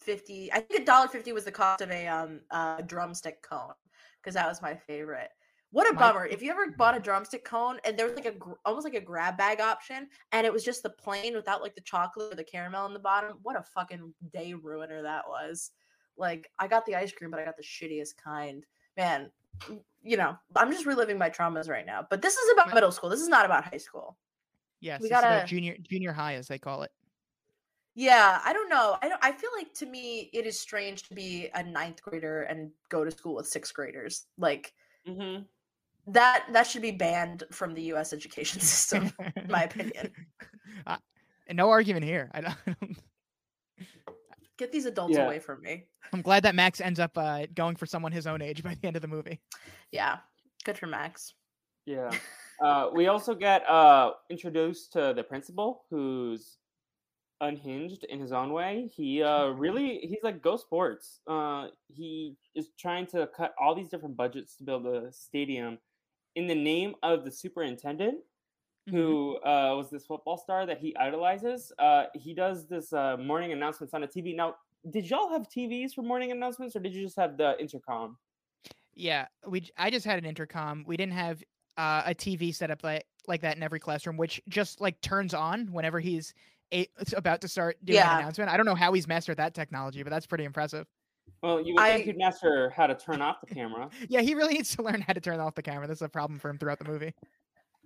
50. 0.00 0.52
I 0.52 0.60
think 0.60 0.82
a 0.82 0.84
dollar 0.84 1.08
50 1.08 1.32
was 1.32 1.44
the 1.44 1.52
cost 1.52 1.80
of 1.80 1.90
a 1.90 2.06
um 2.06 2.40
uh, 2.50 2.82
drumstick 2.82 3.42
cone 3.42 3.72
because 4.20 4.34
that 4.34 4.48
was 4.48 4.60
my 4.60 4.74
favorite. 4.74 5.30
What 5.76 5.90
a 5.90 5.92
My- 5.92 6.00
bummer. 6.00 6.24
If 6.24 6.40
you 6.40 6.50
ever 6.50 6.70
bought 6.70 6.96
a 6.96 7.00
drumstick 7.00 7.44
cone 7.44 7.78
and 7.84 7.98
there 7.98 8.06
was 8.06 8.14
like 8.14 8.24
a 8.24 8.32
gr- 8.32 8.54
almost 8.64 8.84
like 8.84 8.94
a 8.94 9.00
grab 9.00 9.36
bag 9.36 9.60
option 9.60 10.08
and 10.32 10.46
it 10.46 10.52
was 10.52 10.64
just 10.64 10.82
the 10.82 10.88
plain 10.88 11.34
without 11.34 11.60
like 11.60 11.74
the 11.74 11.82
chocolate 11.82 12.32
or 12.32 12.34
the 12.34 12.42
caramel 12.44 12.82
on 12.86 12.94
the 12.94 12.98
bottom, 12.98 13.36
what 13.42 13.56
a 13.56 13.62
fucking 13.62 14.14
day 14.32 14.54
ruiner 14.54 15.02
that 15.02 15.28
was. 15.28 15.72
Like 16.16 16.50
I 16.58 16.66
got 16.66 16.86
the 16.86 16.94
ice 16.94 17.12
cream 17.12 17.30
but 17.30 17.40
I 17.40 17.44
got 17.44 17.58
the 17.58 17.62
shittiest 17.62 18.16
kind. 18.16 18.64
Man, 18.96 19.30
you 20.02 20.16
know, 20.16 20.38
I'm 20.56 20.72
just 20.72 20.86
reliving 20.86 21.18
my 21.18 21.28
traumas 21.28 21.68
right 21.68 21.84
now. 21.84 22.06
But 22.08 22.22
this 22.22 22.36
is 22.36 22.52
about 22.54 22.72
middle 22.72 22.90
school. 22.90 23.10
This 23.10 23.20
is 23.20 23.28
not 23.28 23.44
about 23.44 23.64
high 23.64 23.76
school. 23.76 24.16
Yes, 24.80 25.02
we 25.02 25.10
gotta- 25.10 25.44
junior 25.46 25.76
junior 25.82 26.14
high 26.14 26.36
as 26.36 26.48
they 26.48 26.58
call 26.58 26.84
it. 26.84 26.90
Yeah, 27.94 28.40
I 28.42 28.54
don't 28.54 28.70
know. 28.70 28.96
I 29.02 29.10
don't. 29.10 29.22
I 29.22 29.32
feel 29.32 29.50
like 29.54 29.74
to 29.74 29.84
me, 29.84 30.30
it 30.32 30.46
is 30.46 30.58
strange 30.58 31.02
to 31.08 31.14
be 31.14 31.50
a 31.54 31.62
ninth 31.62 32.00
grader 32.00 32.44
and 32.44 32.70
go 32.88 33.04
to 33.04 33.10
school 33.10 33.34
with 33.34 33.46
sixth 33.46 33.74
graders. 33.74 34.24
Like 34.38 34.72
Mm-hmm. 35.06 35.42
That. 36.08 36.46
That 36.52 36.66
should 36.66 36.82
be 36.82 36.90
banned 36.92 37.44
from 37.52 37.74
the 37.74 37.82
U.S. 37.82 38.12
education 38.12 38.60
system, 38.72 39.12
in 39.36 39.48
my 39.50 39.64
opinion. 39.64 40.12
Uh, 40.86 40.96
no 41.52 41.70
argument 41.70 42.04
here. 42.04 42.30
I 42.34 42.40
don't, 42.42 42.54
I 42.66 42.74
don't- 42.80 42.96
Get 44.58 44.72
these 44.72 44.86
adults 44.86 45.14
Yeah. 45.14 45.24
away 45.26 45.38
from 45.38 45.60
me. 45.62 45.84
I'm 46.12 46.22
glad 46.22 46.42
that 46.44 46.54
Max 46.54 46.80
ends 46.80 46.98
up 46.98 47.16
uh, 47.16 47.46
going 47.54 47.76
for 47.76 47.86
someone 47.86 48.10
his 48.12 48.26
own 48.26 48.40
age 48.42 48.62
by 48.62 48.74
the 48.74 48.86
end 48.86 48.96
of 48.96 49.02
the 49.02 49.08
movie. 49.08 49.40
Yeah, 49.92 50.18
good 50.64 50.78
for 50.78 50.86
Max. 50.86 51.34
Yeah. 51.84 52.10
Uh, 52.62 52.88
we 52.94 53.08
also 53.08 53.34
get 53.34 53.68
uh, 53.68 54.12
introduced 54.30 54.92
to 54.94 55.12
the 55.14 55.22
principal, 55.22 55.84
who's 55.90 56.56
unhinged 57.40 58.04
in 58.04 58.18
his 58.18 58.32
own 58.32 58.52
way. 58.52 58.90
He 58.94 59.22
uh, 59.22 59.48
really 59.48 59.98
he's 59.98 60.22
like 60.22 60.40
Go 60.42 60.56
Sports. 60.56 61.20
Uh, 61.26 61.66
he 61.88 62.36
is 62.54 62.70
trying 62.78 63.06
to 63.08 63.28
cut 63.36 63.54
all 63.60 63.74
these 63.74 63.88
different 63.90 64.16
budgets 64.16 64.56
to 64.56 64.64
build 64.64 64.86
a 64.86 65.12
stadium 65.12 65.78
in 66.36 66.46
the 66.46 66.54
name 66.54 66.94
of 67.02 67.24
the 67.24 67.30
superintendent, 67.32 68.18
Mm-hmm. 68.88 68.98
who 68.98 69.36
uh, 69.38 69.74
was 69.76 69.90
this 69.90 70.06
football 70.06 70.38
star 70.38 70.64
that 70.64 70.78
he 70.78 70.94
idolizes. 70.96 71.72
Uh, 71.76 72.04
he 72.14 72.32
does 72.32 72.68
this 72.68 72.92
uh, 72.92 73.16
morning 73.16 73.50
announcements 73.50 73.92
on 73.94 74.04
a 74.04 74.06
TV. 74.06 74.36
Now, 74.36 74.54
did 74.90 75.10
y'all 75.10 75.28
have 75.28 75.48
TVs 75.48 75.92
for 75.92 76.02
morning 76.02 76.30
announcements, 76.30 76.76
or 76.76 76.78
did 76.78 76.94
you 76.94 77.02
just 77.02 77.16
have 77.16 77.36
the 77.36 77.60
intercom? 77.60 78.16
Yeah, 78.94 79.26
we. 79.44 79.68
I 79.76 79.90
just 79.90 80.06
had 80.06 80.20
an 80.20 80.24
intercom. 80.24 80.84
We 80.86 80.96
didn't 80.96 81.14
have 81.14 81.42
uh, 81.76 82.04
a 82.06 82.14
TV 82.14 82.54
set 82.54 82.70
up 82.70 82.84
like 82.84 83.04
like 83.26 83.40
that 83.40 83.56
in 83.56 83.62
every 83.64 83.80
classroom, 83.80 84.16
which 84.16 84.40
just 84.48 84.80
like 84.80 85.00
turns 85.00 85.34
on 85.34 85.66
whenever 85.72 85.98
he's 85.98 86.32
a- 86.72 86.86
about 87.16 87.40
to 87.40 87.48
start 87.48 87.76
doing 87.84 87.96
Yeah. 87.96 88.14
an 88.14 88.20
announcement. 88.20 88.50
I 88.52 88.56
don't 88.56 88.66
know 88.66 88.76
how 88.76 88.92
he's 88.92 89.08
mastered 89.08 89.38
that 89.38 89.52
technology, 89.52 90.04
but 90.04 90.10
that's 90.10 90.26
pretty 90.26 90.44
impressive. 90.44 90.86
Well, 91.42 91.60
you 91.60 91.74
would 91.74 91.82
I- 91.82 91.94
think 91.94 92.06
you'd 92.06 92.18
master 92.18 92.70
how 92.70 92.86
to 92.86 92.94
turn 92.94 93.20
off 93.22 93.36
the 93.46 93.54
camera. 93.54 93.88
Yeah, 94.08 94.20
he 94.20 94.34
really 94.34 94.54
needs 94.54 94.74
to 94.76 94.82
learn 94.82 95.00
how 95.00 95.12
to 95.12 95.20
turn 95.20 95.40
off 95.40 95.54
the 95.54 95.62
camera. 95.62 95.86
That's 95.86 96.02
a 96.02 96.08
problem 96.08 96.38
for 96.38 96.48
him 96.50 96.58
throughout 96.58 96.78
the 96.78 96.84
movie. 96.90 97.14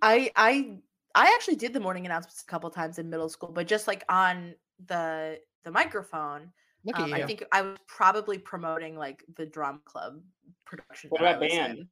I 0.01 0.31
I 0.35 0.77
I 1.13 1.31
actually 1.35 1.57
did 1.57 1.73
the 1.73 1.79
morning 1.79 2.05
announcements 2.05 2.41
a 2.41 2.45
couple 2.45 2.69
times 2.69 2.97
in 2.97 3.09
middle 3.09 3.29
school, 3.29 3.51
but 3.51 3.67
just 3.67 3.87
like 3.87 4.03
on 4.09 4.55
the 4.87 5.39
the 5.63 5.71
microphone. 5.71 6.51
Look 6.83 6.97
Um, 6.97 7.13
at 7.13 7.19
you. 7.19 7.23
I 7.23 7.27
think 7.27 7.43
I 7.51 7.61
was 7.61 7.77
probably 7.87 8.39
promoting 8.39 8.95
like 8.97 9.23
the 9.37 9.45
drum 9.45 9.81
club 9.85 10.21
production. 10.65 11.11
What 11.11 11.21
about 11.21 11.39
band? 11.41 11.77
in. 11.77 11.89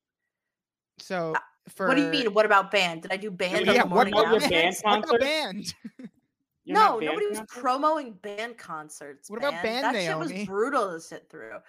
So, 0.98 1.34
Uh, 1.36 1.40
for 1.70 1.88
What 1.88 1.96
do 1.96 2.02
you 2.02 2.10
mean? 2.10 2.34
What 2.34 2.46
about 2.48 2.72
band? 2.72 3.04
Did 3.04 3.12
I 3.14 3.18
do 3.18 3.30
band? 3.30 3.52
Yeah, 3.66 3.70
on 3.72 3.76
Yeah, 3.76 3.82
the 3.84 3.88
what 3.90 3.96
morning 3.96 4.14
about 4.14 4.32
your 4.32 4.40
band 4.40 4.52
bands? 4.52 4.82
What 4.82 4.98
about 4.98 5.10
concert? 5.10 5.20
band? 5.22 5.74
You're 6.66 6.78
No, 6.78 7.00
nobody 7.00 7.28
was 7.28 7.38
concert? 7.40 7.62
promoting 7.62 8.14
band 8.14 8.58
concerts. 8.58 9.30
What 9.30 9.38
about 9.40 9.54
man. 9.54 9.64
band, 9.64 9.84
That 9.84 9.94
Naomi? 9.96 10.28
shit 10.28 10.38
was 10.40 10.48
brutal 10.48 10.92
to 10.92 11.00
sit 11.00 11.30
through. 11.30 11.60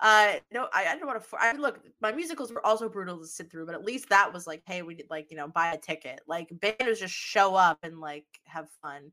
Uh, 0.00 0.34
no, 0.52 0.68
I, 0.74 0.86
I 0.88 0.96
don't 0.98 1.06
want 1.06 1.22
to. 1.22 1.36
I 1.38 1.52
look, 1.52 1.80
my 2.00 2.12
musicals 2.12 2.52
were 2.52 2.64
also 2.64 2.88
brutal 2.88 3.18
to 3.18 3.26
sit 3.26 3.50
through, 3.50 3.66
but 3.66 3.74
at 3.74 3.84
least 3.84 4.10
that 4.10 4.32
was 4.32 4.46
like, 4.46 4.62
hey, 4.66 4.82
we 4.82 4.94
did 4.94 5.06
like 5.08 5.30
you 5.30 5.36
know 5.36 5.48
buy 5.48 5.72
a 5.72 5.78
ticket. 5.78 6.20
Like 6.26 6.48
band 6.60 6.76
was 6.86 7.00
just 7.00 7.14
show 7.14 7.54
up 7.54 7.78
and 7.82 7.98
like 8.00 8.26
have 8.44 8.68
fun 8.82 9.12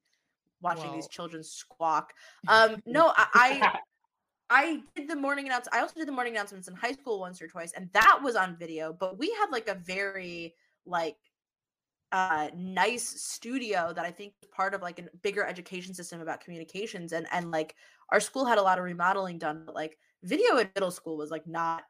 watching 0.62 0.92
these 0.92 1.08
children 1.08 1.44
squawk. 1.44 2.14
Um, 2.48 2.82
no, 2.86 3.14
I, 3.16 3.28
I 3.34 3.80
I 4.50 4.82
did 4.96 5.08
the 5.10 5.16
morning 5.16 5.46
announce. 5.46 5.68
I 5.72 5.80
also 5.80 5.96
did 5.96 6.08
the 6.08 6.12
morning 6.12 6.34
announcements 6.34 6.68
in 6.68 6.76
high 6.76 6.92
school 6.92 7.20
once 7.20 7.42
or 7.42 7.48
twice, 7.48 7.72
and 7.74 7.90
that 7.94 8.20
was 8.22 8.36
on 8.36 8.58
video. 8.58 8.92
But 8.94 9.18
we 9.18 9.32
had 9.40 9.52
like 9.52 9.70
a 9.70 9.76
very 9.76 10.54
like 10.86 11.18
uh 12.14 12.50
nice 12.56 13.04
studio 13.22 13.92
that 13.94 14.06
I 14.06 14.12
think 14.12 14.36
was 14.42 14.50
part 14.52 14.74
of 14.74 14.82
like 14.82 15.00
a 15.00 15.10
bigger 15.24 15.46
education 15.46 15.94
system 15.94 16.22
about 16.22 16.42
communications 16.42 17.14
and 17.14 17.28
and 17.34 17.52
like 17.52 17.76
our 18.12 18.22
school 18.22 18.46
had 18.46 18.58
a 18.60 18.62
lot 18.64 18.78
of 18.80 18.86
remodeling 18.86 19.40
done, 19.40 19.64
but 19.66 19.76
like 19.76 19.98
video 20.24 20.58
in 20.58 20.70
middle 20.76 20.92
school 20.92 21.18
was 21.18 21.32
like 21.32 21.48
not 21.48 21.84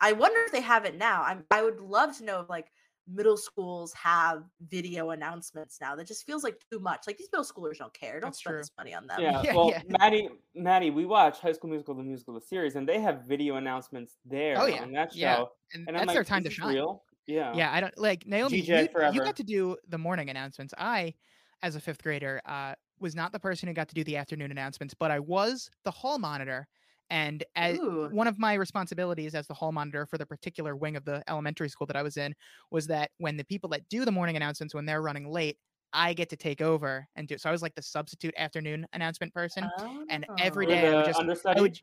I 0.00 0.12
wonder 0.12 0.40
if 0.44 0.52
they 0.52 0.60
have 0.60 0.84
it 0.84 0.96
now. 0.96 1.22
I'm 1.22 1.44
I 1.50 1.62
would 1.62 1.80
love 1.80 2.16
to 2.18 2.24
know 2.24 2.40
if 2.40 2.48
like 2.50 2.70
middle 3.06 3.36
schools 3.38 3.92
have 3.94 4.44
video 4.60 5.10
announcements 5.10 5.80
now. 5.80 5.96
That 5.96 6.06
just 6.06 6.26
feels 6.26 6.44
like 6.44 6.60
too 6.70 6.78
much. 6.78 7.06
Like 7.06 7.16
these 7.16 7.28
middle 7.32 7.44
schoolers 7.44 7.78
don't 7.78 7.94
care. 7.94 8.20
Don't 8.20 8.26
That's 8.28 8.38
spend 8.38 8.54
true. 8.54 8.62
this 8.62 8.70
money 8.78 8.94
on 8.94 9.06
them. 9.06 9.20
Yeah, 9.22 9.42
Yeah, 9.42 9.54
well, 9.54 9.70
yeah. 9.70 9.82
Matty, 9.98 10.28
Matty, 10.54 10.90
we 10.90 11.06
watch 11.06 11.40
High 11.40 11.52
School 11.52 11.70
Musical, 11.70 11.94
the 11.94 12.02
musical, 12.02 12.34
the 12.34 12.40
series, 12.40 12.76
and 12.76 12.88
they 12.88 13.00
have 13.00 13.22
video 13.24 13.56
announcements 13.56 14.18
there 14.24 14.58
Oh, 14.58 14.66
yeah, 14.66 14.82
on 14.82 14.92
that 14.92 15.12
show. 15.12 15.18
yeah. 15.18 15.44
And, 15.74 15.86
And 15.86 15.96
that's 15.96 16.02
I'm 16.02 16.06
like, 16.06 16.14
their 16.14 16.24
time 16.24 16.42
to 16.44 16.48
"This 16.48 16.54
shine. 16.54 16.74
Real? 16.74 17.02
Yeah. 17.28 17.52
Yeah, 17.54 17.70
I 17.72 17.80
don't 17.80 17.96
like 17.98 18.26
Naomi. 18.26 18.58
You, 18.60 18.88
you 19.12 19.20
got 19.22 19.36
to 19.36 19.44
do 19.44 19.76
the 19.88 19.98
morning 19.98 20.30
announcements. 20.30 20.72
I, 20.78 21.14
as 21.62 21.76
a 21.76 21.80
fifth 21.80 22.02
grader, 22.02 22.40
uh, 22.46 22.74
was 22.98 23.14
not 23.14 23.30
the 23.32 23.38
person 23.38 23.68
who 23.68 23.74
got 23.74 23.88
to 23.88 23.94
do 23.94 24.02
the 24.02 24.16
afternoon 24.16 24.50
announcements, 24.50 24.94
but 24.94 25.10
I 25.10 25.20
was 25.20 25.70
the 25.84 25.90
hall 25.90 26.18
monitor. 26.18 26.66
And 27.10 27.44
as 27.54 27.78
Ooh. 27.78 28.08
one 28.10 28.26
of 28.26 28.38
my 28.38 28.54
responsibilities 28.54 29.34
as 29.34 29.46
the 29.46 29.54
hall 29.54 29.72
monitor 29.72 30.04
for 30.06 30.18
the 30.18 30.26
particular 30.26 30.74
wing 30.74 30.96
of 30.96 31.04
the 31.04 31.22
elementary 31.28 31.68
school 31.68 31.86
that 31.86 31.96
I 31.96 32.02
was 32.02 32.16
in 32.16 32.34
was 32.70 32.86
that 32.88 33.10
when 33.18 33.36
the 33.36 33.44
people 33.44 33.68
that 33.70 33.88
do 33.88 34.04
the 34.04 34.12
morning 34.12 34.36
announcements 34.36 34.74
when 34.74 34.84
they're 34.86 35.02
running 35.02 35.30
late, 35.30 35.58
I 35.92 36.12
get 36.14 36.28
to 36.30 36.36
take 36.36 36.60
over 36.60 37.06
and 37.16 37.28
do. 37.28 37.38
So 37.38 37.48
I 37.48 37.52
was 37.52 37.62
like 37.62 37.74
the 37.74 37.82
substitute 37.82 38.34
afternoon 38.36 38.86
announcement 38.94 39.32
person. 39.32 39.70
and 40.10 40.26
every 40.38 40.66
Oh. 40.66 40.70
Day 40.70 40.88
I 40.88 40.96
would 40.96 41.04
just- 41.06 41.20
understudy? 41.20 41.60
would 41.60 41.78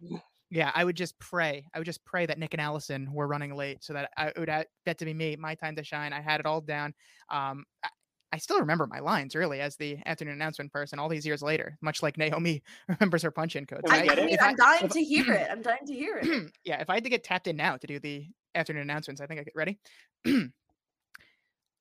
Yeah, 0.51 0.71
I 0.75 0.83
would 0.83 0.95
just 0.95 1.17
pray. 1.19 1.65
I 1.73 1.79
would 1.79 1.85
just 1.85 2.05
pray 2.05 2.25
that 2.27 2.37
Nick 2.37 2.53
and 2.53 2.61
Allison 2.61 3.11
were 3.11 3.27
running 3.27 3.55
late 3.55 3.83
so 3.83 3.93
that 3.93 4.11
I 4.15 4.31
would 4.37 4.49
a- 4.49 4.65
get 4.85 4.97
to 4.99 5.05
be 5.05 5.13
me, 5.13 5.35
my 5.35 5.55
time 5.55 5.75
to 5.75 5.83
shine. 5.83 6.13
I 6.13 6.21
had 6.21 6.39
it 6.39 6.45
all 6.45 6.61
down. 6.61 6.93
Um, 7.29 7.65
I, 7.83 7.89
I 8.31 8.37
still 8.37 8.59
remember 8.59 8.85
my 8.85 8.99
lines 8.99 9.33
really 9.35 9.61
as 9.61 9.75
the 9.75 9.97
afternoon 10.05 10.33
announcement 10.35 10.71
person 10.71 10.99
all 10.99 11.09
these 11.09 11.25
years 11.25 11.41
later, 11.41 11.77
much 11.81 12.03
like 12.03 12.17
Naomi 12.17 12.61
remembers 12.87 13.23
her 13.23 13.31
punch 13.31 13.55
in 13.55 13.65
codes. 13.65 13.89
Can 13.89 14.01
I, 14.01 14.05
get 14.05 14.19
it. 14.19 14.41
I 14.41 14.49
I'm 14.49 14.55
dying 14.55 14.85
if- 14.85 14.91
to 14.91 15.03
hear 15.03 15.31
it. 15.33 15.47
I'm 15.49 15.61
dying 15.61 15.85
to 15.87 15.93
hear 15.93 16.19
it. 16.21 16.51
yeah, 16.63 16.79
if 16.81 16.89
I 16.89 16.95
had 16.95 17.03
to 17.05 17.09
get 17.09 17.23
tapped 17.23 17.47
in 17.47 17.55
now 17.55 17.77
to 17.77 17.87
do 17.87 17.99
the 17.99 18.27
afternoon 18.53 18.83
announcements, 18.83 19.21
I 19.21 19.25
think 19.27 19.39
I 19.39 19.43
get 19.43 19.55
ready. 19.55 19.79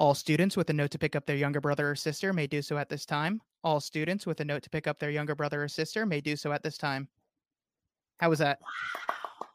All 0.00 0.14
students 0.14 0.56
with 0.56 0.70
a 0.70 0.72
note 0.72 0.90
to 0.92 0.98
pick 0.98 1.14
up 1.14 1.24
their 1.26 1.36
younger 1.36 1.60
brother 1.60 1.90
or 1.90 1.94
sister 1.94 2.32
may 2.32 2.46
do 2.46 2.62
so 2.62 2.76
at 2.78 2.88
this 2.88 3.06
time. 3.06 3.40
All 3.62 3.80
students 3.80 4.26
with 4.26 4.40
a 4.40 4.44
note 4.44 4.62
to 4.64 4.70
pick 4.70 4.86
up 4.86 4.98
their 4.98 5.10
younger 5.10 5.34
brother 5.34 5.62
or 5.62 5.68
sister 5.68 6.04
may 6.04 6.20
do 6.20 6.34
so 6.36 6.52
at 6.52 6.62
this 6.62 6.76
time. 6.76 7.08
How 8.24 8.30
was 8.30 8.38
that? 8.38 8.58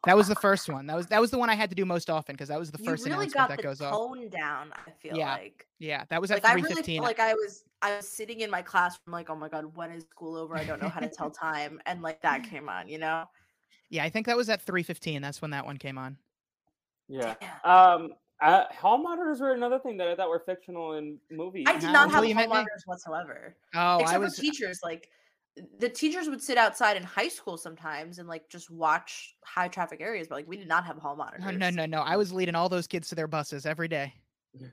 That 0.05 0.15
was 0.15 0.27
the 0.27 0.35
first 0.35 0.69
one. 0.69 0.85
That 0.85 0.95
was 0.95 1.07
that 1.07 1.19
was 1.19 1.31
the 1.31 1.39
one 1.39 1.49
I 1.49 1.55
had 1.55 1.71
to 1.71 1.75
do 1.75 1.85
most 1.85 2.07
often 2.07 2.35
because 2.35 2.49
that 2.49 2.59
was 2.59 2.69
the 2.69 2.77
You 2.77 2.85
first 2.85 3.03
really 3.03 3.25
announcement 3.25 3.33
got 3.33 3.49
that 3.49 3.57
the 3.57 3.63
goes 3.63 3.81
off. 3.81 3.95
tone 3.95 4.29
down. 4.29 4.71
I 4.85 4.91
feel 4.91 5.17
Yeah, 5.17 5.31
like. 5.33 5.65
Yeah, 5.79 6.05
that 6.09 6.21
was 6.21 6.29
at 6.29 6.43
Like 6.43 6.51
I 6.51 6.53
really 6.53 6.75
fifteen. 6.75 7.01
felt 7.01 7.07
like 7.07 7.19
I 7.19 7.33
was 7.33 7.63
I 7.81 7.95
was 7.97 8.07
sitting 8.07 8.41
in 8.41 8.51
my 8.51 8.61
classroom 8.61 9.11
like 9.11 9.31
oh 9.31 9.35
my 9.35 9.49
god 9.49 9.75
when 9.75 9.89
is 9.89 10.03
school 10.03 10.35
over 10.37 10.55
I 10.55 10.65
don't 10.65 10.79
know 10.79 10.87
how 10.87 10.99
to 10.99 11.09
tell 11.09 11.31
time 11.31 11.81
and 11.87 12.03
like 12.03 12.21
that 12.21 12.43
came 12.51 12.69
on 12.69 12.87
you 12.87 12.99
know 12.99 13.25
yeah, 13.89 14.03
I 14.03 14.09
think 14.11 14.27
that 14.27 14.37
was 14.37 14.49
at 14.49 14.61
three 14.61 14.83
fifteen. 14.83 15.23
That's 15.23 15.41
when 15.41 15.49
that 15.49 15.65
one 15.65 15.77
came 15.77 15.97
on. 15.97 16.19
Yeah. 17.07 17.33
Yeah. 17.41 17.57
Um, 17.63 18.13
uh, 18.39 18.65
hall 18.65 18.99
monitors 18.99 19.41
were 19.41 19.53
another 19.53 19.79
thing 19.79 19.97
that 19.97 20.09
I 20.09 20.15
thought 20.15 20.29
were 20.29 20.43
fictional 20.45 20.93
in 20.93 21.17
movies. 21.31 21.65
I 21.67 21.73
did 21.73 21.85
Not 21.85 21.93
not 21.93 22.03
until 22.05 22.21
have 22.21 22.29
you 22.29 22.35
hall 22.35 22.47
monitors 22.49 22.83
whatsoever 22.85 23.57
Oh, 23.73 23.97
except 24.01 24.13
I 24.15 24.19
was 24.19 24.35
for 24.35 24.41
teachers 24.43 24.79
like 24.83 25.09
the 25.79 25.89
teachers 25.89 26.27
would 26.29 26.41
sit 26.41 26.57
outside 26.57 26.95
in 26.97 27.03
high 27.03 27.27
school 27.27 27.57
sometimes 27.57 28.19
and 28.19 28.27
like 28.27 28.47
just 28.49 28.69
watch 28.69 29.35
high 29.43 29.67
traffic 29.67 30.01
areas 30.01 30.27
but 30.27 30.35
like 30.35 30.47
we 30.47 30.57
did 30.57 30.67
not 30.67 30.85
have 30.85 30.97
hall 30.97 31.15
monitors 31.15 31.43
no, 31.45 31.51
no, 31.51 31.69
no, 31.69 31.85
no. 31.85 32.01
I 32.01 32.15
was 32.17 32.31
leading 32.31 32.55
all 32.55 32.69
those 32.69 32.87
kids 32.87 33.09
to 33.09 33.15
their 33.15 33.27
buses 33.27 33.65
every 33.65 33.87
day. 33.87 34.13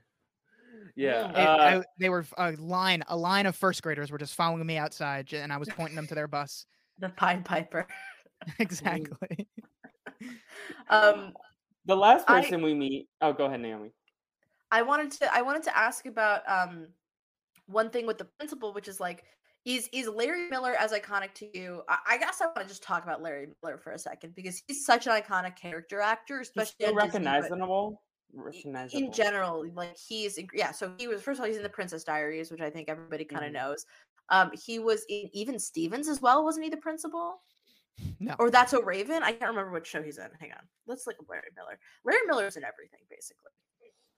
Yeah. 0.95 1.29
It- 1.29 1.35
uh, 1.37 1.79
I- 1.79 1.83
they 1.99 2.09
were 2.09 2.25
a 2.39 2.53
line, 2.53 3.03
a 3.07 3.15
line 3.15 3.45
of 3.45 3.55
first 3.55 3.83
graders 3.83 4.09
were 4.11 4.17
just 4.17 4.33
following 4.33 4.65
me 4.65 4.77
outside, 4.77 5.31
and 5.31 5.53
I 5.53 5.57
was 5.57 5.69
pointing 5.69 5.95
them 5.95 6.07
to 6.07 6.15
their 6.15 6.27
bus. 6.27 6.65
the 6.99 7.09
Pied 7.09 7.45
Piper 7.45 7.85
exactly. 8.59 9.47
um 10.89 11.33
the 11.85 11.95
last 11.95 12.25
I- 12.27 12.41
person 12.41 12.61
we 12.63 12.73
meet. 12.73 13.07
Oh, 13.21 13.31
go 13.33 13.45
ahead, 13.45 13.61
Naomi. 13.61 13.91
I 14.71 14.81
wanted 14.81 15.11
to 15.13 15.33
I 15.33 15.41
wanted 15.43 15.63
to 15.63 15.77
ask 15.77 16.05
about 16.07 16.41
um 16.49 16.87
one 17.67 17.89
thing 17.89 18.07
with 18.07 18.17
the 18.17 18.25
principal, 18.25 18.73
which 18.73 18.87
is 18.87 18.99
like 18.99 19.23
is 19.67 19.89
is 19.91 20.07
Larry 20.07 20.49
Miller 20.49 20.73
as 20.79 20.93
iconic 20.93 21.33
to 21.35 21.57
you? 21.57 21.81
I, 21.89 21.97
I 22.11 22.17
guess 22.17 22.41
I 22.41 22.45
want 22.45 22.61
to 22.61 22.67
just 22.67 22.81
talk 22.81 23.03
about 23.03 23.21
Larry 23.21 23.47
Miller 23.61 23.77
for 23.77 23.91
a 23.91 23.99
second 23.99 24.33
because 24.33 24.63
he's 24.67 24.85
such 24.85 25.07
an 25.07 25.13
iconic 25.13 25.55
character 25.57 25.99
actor, 25.99 26.39
especially 26.39 26.71
still 26.85 26.87
on 26.89 26.93
Disney, 26.95 27.07
recognizable. 27.25 28.01
Recognizable. 28.33 29.03
in 29.05 29.11
general. 29.11 29.65
Like 29.73 29.95
he's 29.97 30.39
yeah. 30.53 30.71
So 30.71 30.93
he 30.97 31.07
was 31.07 31.21
first 31.21 31.39
of 31.39 31.41
all 31.43 31.47
he's 31.47 31.57
in 31.57 31.63
the 31.63 31.69
Princess 31.69 32.03
Diaries, 32.05 32.49
which 32.49 32.61
I 32.61 32.69
think 32.69 32.87
everybody 32.89 33.25
kind 33.25 33.43
of 33.45 33.51
Mhm. 33.51 33.55
knows. 33.55 33.85
Um, 34.29 34.51
he 34.65 34.79
was 34.79 35.05
in 35.09 35.29
even 35.33 35.59
Stevens 35.59 36.07
as 36.07 36.21
well, 36.21 36.43
wasn't 36.43 36.63
he? 36.65 36.69
The 36.69 36.77
principal. 36.77 37.41
No. 38.19 38.35
Or 38.39 38.49
that's 38.51 38.73
a 38.73 38.81
Raven. 38.81 39.21
I 39.23 39.31
can't 39.31 39.49
remember 39.49 39.71
which 39.71 39.87
show 39.87 40.01
he's 40.03 40.17
in. 40.17 40.29
Hang 40.39 40.51
on, 40.51 40.65
let's 40.85 41.07
look 41.07 41.15
at 41.19 41.27
Larry 41.29 41.49
Miller. 41.55 41.79
Larry 42.05 42.25
Miller's 42.27 42.55
in 42.55 42.63
everything 42.63 42.99
basically. 43.09 43.51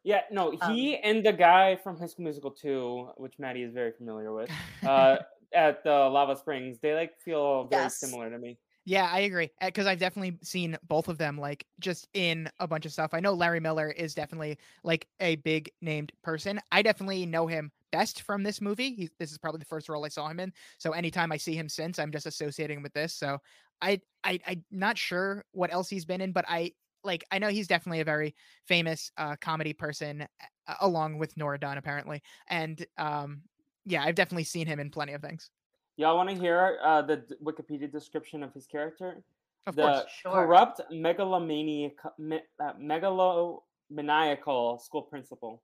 Yeah, 0.04 0.22
no, 0.32 0.54
Um, 0.62 0.74
he 0.74 0.98
and 0.98 1.26
the 1.26 1.34
guy 1.34 1.76
from 1.76 1.98
High 2.00 2.06
School 2.08 2.24
Musical 2.24 2.52
2, 2.52 3.12
which 3.18 3.38
Matty 3.38 3.64
is 3.64 3.74
very 3.74 3.92
familiar 3.92 4.32
with, 4.34 4.50
uh, 4.88 5.18
at 5.54 5.84
the 5.84 5.92
Lava 5.92 6.36
Springs, 6.36 6.80
they 6.80 6.94
like 6.94 7.20
feel 7.20 7.66
very 7.68 7.90
Yes. 7.90 8.02
similar 8.02 8.30
to 8.30 8.40
me. 8.40 8.60
Yeah, 8.86 9.10
I 9.12 9.20
agree. 9.20 9.52
Because 9.62 9.88
I've 9.88 10.00
definitely 10.00 10.40
seen 10.44 10.78
both 10.84 11.10
of 11.10 11.18
them 11.20 11.38
like 11.38 11.68
just 11.80 12.08
in 12.14 12.50
a 12.60 12.68
bunch 12.68 12.86
of 12.86 12.92
stuff. 12.94 13.14
I 13.14 13.20
know 13.20 13.34
Larry 13.34 13.60
Miller 13.60 13.90
is 13.92 14.16
definitely 14.16 14.58
like 14.84 15.08
a 15.20 15.36
big 15.38 15.72
named 15.82 16.12
person. 16.24 16.60
I 16.72 16.82
definitely 16.82 17.26
know 17.26 17.48
him 17.48 17.72
best 17.92 18.24
from 18.24 18.44
this 18.44 18.62
movie. 18.62 18.96
He, 18.96 19.10
this 19.20 19.32
is 19.32 19.38
probably 19.38 19.60
the 19.60 19.66
first 19.66 19.90
role 19.90 20.06
I 20.06 20.10
saw 20.10 20.28
him 20.28 20.40
in. 20.40 20.54
So 20.80 20.94
anytime 20.94 21.32
I 21.32 21.38
see 21.38 21.56
him 21.56 21.70
since, 21.70 22.00
I'm 22.00 22.12
just 22.12 22.26
associating 22.26 22.82
with 22.82 22.94
this. 22.94 23.14
So 23.16 23.40
I, 23.82 24.02
I, 24.24 24.40
I'm 24.48 24.66
not 24.72 24.98
sure 24.98 25.46
what 25.52 25.72
else 25.72 25.90
he's 25.90 26.06
been 26.06 26.22
in, 26.22 26.32
but 26.32 26.46
I 26.48 26.74
like 27.04 27.24
I 27.32 27.40
know 27.40 27.48
he's 27.50 27.68
definitely 27.68 28.02
a 28.02 28.06
very 28.06 28.36
famous 28.66 29.12
uh, 29.18 29.36
comedy 29.40 29.74
person, 29.74 30.28
uh, 30.68 30.76
along 30.82 31.18
with 31.18 31.38
Nora 31.38 31.60
Dunn 31.60 31.78
apparently. 31.78 32.22
And 32.48 32.86
um, 32.98 33.44
yeah, 33.90 34.04
I've 34.04 34.16
definitely 34.16 34.44
seen 34.44 34.68
him 34.68 34.80
in 34.80 34.90
plenty 34.92 35.14
of 35.14 35.22
things. 35.22 35.50
Y'all 35.98 36.16
want 36.16 36.30
to 36.30 36.36
hear 36.36 36.78
uh, 36.84 37.02
the 37.02 37.18
d- 37.18 37.36
Wikipedia 37.44 37.92
description 37.92 38.44
of 38.44 38.54
his 38.54 38.66
character? 38.68 39.22
Of 39.68 39.76
the 39.76 39.82
course. 39.82 40.04
Sure. 40.22 40.32
corrupt 40.32 40.80
megalomaniac, 40.92 41.94
me, 42.18 42.40
uh, 42.64 42.74
megalomaniacal 42.80 44.80
school 44.82 45.02
principal. 45.02 45.62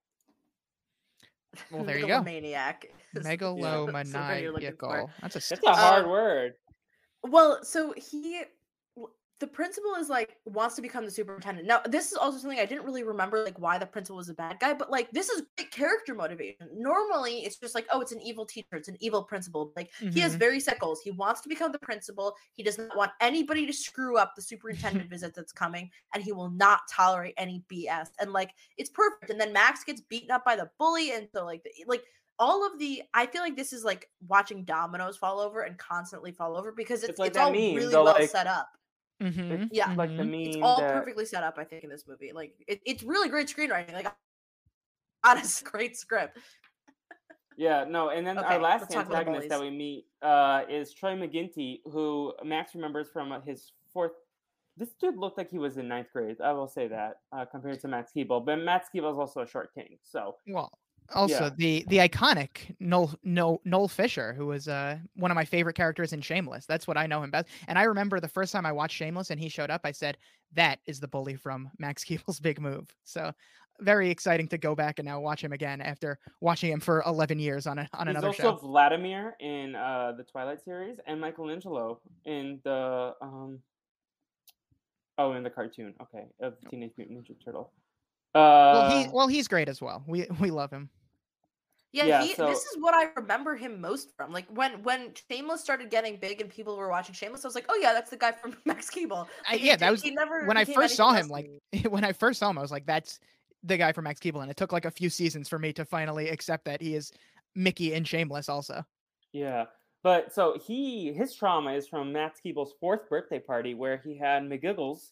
Well, 1.71 1.86
there 1.86 1.95
you 1.97 2.07
go. 2.07 2.21
Megalomaniac. 2.21 2.88
is 3.13 3.23
the 3.23 3.30
word 3.30 4.41
you're 4.41 4.51
looking 4.51 4.76
for. 4.78 4.88
Megalomaniacal. 4.89 5.09
That's 5.21 5.36
a 5.36 5.39
That's 5.55 5.67
a 5.67 5.76
hard 5.76 6.05
Uh, 6.05 6.09
word. 6.09 6.53
Well, 7.23 7.63
so 7.63 7.93
he, 7.95 8.21
w- 8.34 8.45
the 9.42 9.48
principal 9.48 9.96
is 9.96 10.08
like 10.08 10.38
wants 10.46 10.76
to 10.76 10.82
become 10.82 11.04
the 11.04 11.12
superintendent. 11.12 11.68
Now, 11.68 11.82
this 11.86 12.10
is 12.12 12.18
also 12.18 12.38
something 12.38 12.58
I 12.58 12.66
didn't 12.66 12.86
really 12.86 13.04
remember, 13.04 13.44
like 13.44 13.60
why 13.60 13.78
the 13.78 13.86
principal 13.86 14.16
was 14.16 14.30
a 14.30 14.34
bad 14.34 14.60
guy, 14.62 14.74
but 14.74 14.90
like 14.90 15.12
this 15.12 15.28
is 15.30 15.44
great 15.58 15.72
character 15.72 16.16
motivation. 16.16 16.70
Normally, 16.74 17.40
it's 17.40 17.58
just 17.58 17.76
like, 17.76 17.86
oh, 17.92 18.00
it's 18.00 18.14
an 18.14 18.22
evil 18.22 18.46
teacher, 18.46 18.68
it's 18.78 18.88
an 18.88 18.96
evil 19.02 19.24
principal. 19.24 19.74
Like 19.76 19.92
he 20.00 20.22
has 20.22 20.36
Mhm. 20.36 20.40
very 20.40 20.60
set 20.62 20.80
goals. 20.80 21.02
He 21.02 21.12
wants 21.12 21.42
to 21.42 21.50
become 21.50 21.74
the 21.74 21.80
principal. 21.80 22.36
He 22.54 22.64
does 22.64 22.78
not 22.78 22.96
want 22.96 23.12
anybody 23.20 23.66
to 23.68 23.74
screw 23.74 24.18
up 24.18 24.36
the 24.36 24.42
superintendent 24.42 25.10
visit 25.10 25.34
that's 25.36 25.52
coming, 25.52 25.92
and 26.14 26.24
he 26.24 26.32
will 26.32 26.50
not 26.52 26.82
tolerate 26.90 27.34
any 27.38 27.64
BS. 27.70 28.10
And 28.20 28.32
like 28.32 28.52
it's 28.78 28.90
perfect. 28.90 29.32
And 29.32 29.40
then 29.42 29.52
Max 29.52 29.84
gets 29.84 30.00
beaten 30.00 30.32
up 30.32 30.46
by 30.46 30.56
the 30.56 30.70
bully, 30.80 31.12
and 31.12 31.28
so 31.34 31.44
like 31.44 31.62
the, 31.64 31.72
like 31.88 32.04
all 32.40 32.66
of 32.66 32.80
the 32.80 33.04
I 33.14 33.26
feel 33.26 33.42
like 33.42 33.58
this 33.58 33.74
is 33.74 33.84
like 33.84 34.10
watching 34.28 34.64
dominoes 34.64 35.18
fall 35.18 35.40
over 35.42 35.62
and 35.64 35.78
constantly 35.78 36.32
fall 36.32 36.56
over 36.56 36.72
because 36.72 37.02
it's 37.04 37.12
It's 37.12 37.20
like 37.20 37.30
it's 37.32 37.38
all 37.38 37.52
meme, 37.52 37.76
really 37.76 37.94
well 37.94 38.06
like- 38.06 38.30
set 38.30 38.48
up. 38.48 38.70
Mhm, 39.22 39.70
Yeah. 39.72 39.93
Like 39.95 40.16
the 40.16 40.24
mhm. 40.24 40.32
meme. 40.32 40.41
It's 40.41 40.57
all 40.61 40.80
that- 40.80 40.93
perfectly 40.93 41.26
set 41.26 41.43
up, 41.43 41.57
I 41.57 41.63
think, 41.63 41.84
in 41.84 41.89
this 41.89 42.05
movie. 42.07 42.32
Like 42.34 42.55
it, 42.68 42.82
it's 42.86 43.03
really 43.03 43.30
great 43.30 43.47
screenwriting. 43.47 43.93
Like 43.93 44.07
honest, 45.24 45.63
great 45.63 45.95
script. 45.97 46.38
Yeah, 47.57 47.86
no, 47.88 48.09
and 48.09 48.28
then 48.28 48.38
Okay, 48.38 48.55
our 48.55 48.61
last 48.61 48.82
let's 48.82 48.93
talk 48.93 49.05
about 49.05 49.13
the 49.26 49.32
antagonist 49.32 49.49
that 49.49 49.61
we 49.61 49.70
meet 49.70 50.07
uh, 50.22 50.63
is 50.70 50.93
Troy 50.93 51.16
McGinty, 51.16 51.80
who 51.86 52.34
Max 52.43 52.76
remembers 52.76 53.07
from 53.13 53.34
his 53.45 53.72
fourth 53.93 54.11
this 54.78 54.89
dude 54.99 55.18
looked 55.18 55.38
like 55.38 55.49
he 55.49 55.57
was 55.57 55.78
in 55.78 55.88
ninth 55.88 56.07
grade. 56.11 56.41
I 56.41 56.51
will 56.51 56.68
say 56.68 56.88
that 56.89 57.22
uh, 57.32 57.45
compared 57.45 57.80
to 57.82 57.88
Max 57.88 58.11
Keeble, 58.16 58.45
but 58.45 58.57
Max 58.57 58.89
Keeble 58.93 59.11
is 59.13 59.18
also 59.18 59.41
a 59.41 59.47
short 59.47 59.74
king. 59.74 59.97
So 60.03 60.36
Well, 60.47 60.70
also 61.14 61.45
Yeah. 61.45 61.49
the 61.58 61.86
the 61.88 61.97
iconic 61.97 62.76
Noel 62.80 63.14
Noel 63.24 63.62
Noel 63.66 63.88
Fisher, 63.88 64.34
who 64.34 64.47
was 64.47 64.68
uh 64.68 64.97
one 65.16 65.32
of 65.32 65.36
my 65.36 65.45
favorite 65.45 65.76
characters 65.76 66.14
in 66.14 66.22
Shameless. 66.22 66.66
That's 66.66 66.88
what 66.88 66.97
I 66.97 67.06
know 67.08 67.22
him 67.24 67.32
best. 67.32 67.47
And 67.68 67.78
I 67.78 67.84
remember 67.84 68.20
the 68.20 68.28
first 68.28 68.51
time 68.51 68.66
I 68.66 68.72
watched 68.72 68.95
Shameless 68.95 69.30
and 69.30 69.39
he 69.39 69.49
showed 69.49 69.70
up, 69.70 69.82
I 69.84 69.91
said, 69.91 70.18
"That 70.53 70.80
is 70.86 70.99
the 70.99 71.08
bully 71.08 71.36
from 71.36 71.70
Max 71.78 72.03
Keeble's 72.06 72.39
Big 72.39 72.60
Move." 72.60 72.93
So 73.03 73.32
very 73.82 74.10
exciting 74.10 74.47
to 74.47 74.58
go 74.58 74.74
back 74.74 74.99
and 74.99 75.06
now 75.06 75.20
watch 75.20 75.43
him 75.43 75.51
again 75.51 75.82
after 75.82 76.18
watching 76.39 76.72
him 76.72 76.80
for 76.80 77.03
11 77.06 77.38
years 77.39 77.68
on 77.68 77.78
a, 77.78 77.89
on 77.93 78.08
he's 78.08 78.12
another 78.14 78.28
also 78.28 78.41
show. 78.41 78.49
Also 78.51 78.68
Vladimir 78.68 79.36
in 79.41 79.76
uh, 79.76 80.14
the 80.16 80.24
Twilight 80.24 80.64
series 80.64 80.97
and 81.06 81.20
Michelangelo 81.20 81.99
in 82.26 82.60
the 82.64 83.14
um. 83.22 83.60
Oh, 85.18 85.32
in 85.34 85.43
the 85.43 85.49
cartoon. 85.49 85.93
Okay, 86.01 86.26
of 86.41 86.56
Teenage 86.70 86.91
Mutant 86.97 87.26
Ninja 87.26 87.36
Turtle. 87.43 87.72
Uh, 88.36 88.40
well, 88.74 88.90
he 88.92 89.08
well 89.14 89.28
he's 89.28 89.48
great 89.48 89.70
as 89.70 89.82
well. 89.82 90.04
We 90.08 90.28
we 90.40 90.52
love 90.52 90.70
him. 90.72 90.90
Yeah, 91.94 92.04
Yeah, 92.06 92.24
he, 92.24 92.34
so- 92.34 92.48
this 92.48 92.60
is 92.66 92.76
what 92.82 92.94
I 92.94 93.06
remember 93.16 93.56
him 93.56 93.80
most 93.80 94.12
from. 94.18 94.34
Like 94.34 94.46
when 94.50 94.84
when 94.84 95.14
Shameless 95.32 95.62
started 95.62 95.90
getting 95.90 96.18
big 96.18 96.42
and 96.42 96.50
people 96.50 96.76
were 96.76 96.90
watching 96.90 97.16
Shameless, 97.16 97.46
I 97.46 97.48
was 97.48 97.56
like, 97.56 97.66
oh 97.70 97.80
yeah, 97.82 97.94
that's 97.94 98.10
the 98.10 98.18
guy 98.18 98.34
from 98.34 98.58
Max 98.66 98.92
Keeble. 98.92 99.28
Like, 99.50 99.62
he 99.62 99.68
yeah, 99.68 99.74
did- 99.74 99.80
that 99.80 99.92
was 99.92 100.02
he 100.02 100.12
never 100.12 100.46
when 100.46 100.58
I 100.58 100.66
first 100.66 100.96
saw 100.98 101.14
him. 101.14 101.30
Like 101.30 101.50
when 101.90 102.04
I 102.04 102.12
first 102.12 102.40
saw 102.40 102.50
him, 102.50 102.58
I 102.58 102.62
was 102.62 102.72
like, 102.72 102.86
"That's 102.86 103.20
the 103.64 103.78
guy 103.78 103.94
from 103.94 104.04
Max 104.04 104.20
Keeble," 104.20 104.42
and 104.42 104.52
it 104.52 104.58
took 104.58 104.74
like 104.74 104.84
a 104.86 104.92
few 104.92 105.10
seasons 105.10 105.48
for 105.48 105.58
me 105.58 105.72
to 105.74 105.86
finally 105.86 106.28
accept 106.28 106.66
that 106.66 106.82
he 106.82 106.96
is 106.96 107.14
Mickey 107.56 107.94
in 107.94 108.04
Shameless. 108.04 108.50
Also, 108.50 108.84
Yeah. 109.32 109.66
But 110.04 110.32
so 110.34 110.56
he 110.64 111.14
his 111.14 111.34
trauma 111.34 111.72
is 111.74 111.88
from 111.88 112.12
Max 112.12 112.40
Keeble's 112.46 112.74
fourth 112.80 113.10
birthday 113.10 113.40
party 113.40 113.74
where 113.74 113.98
he 114.04 114.16
had 114.18 114.44
McGiggles, 114.44 115.12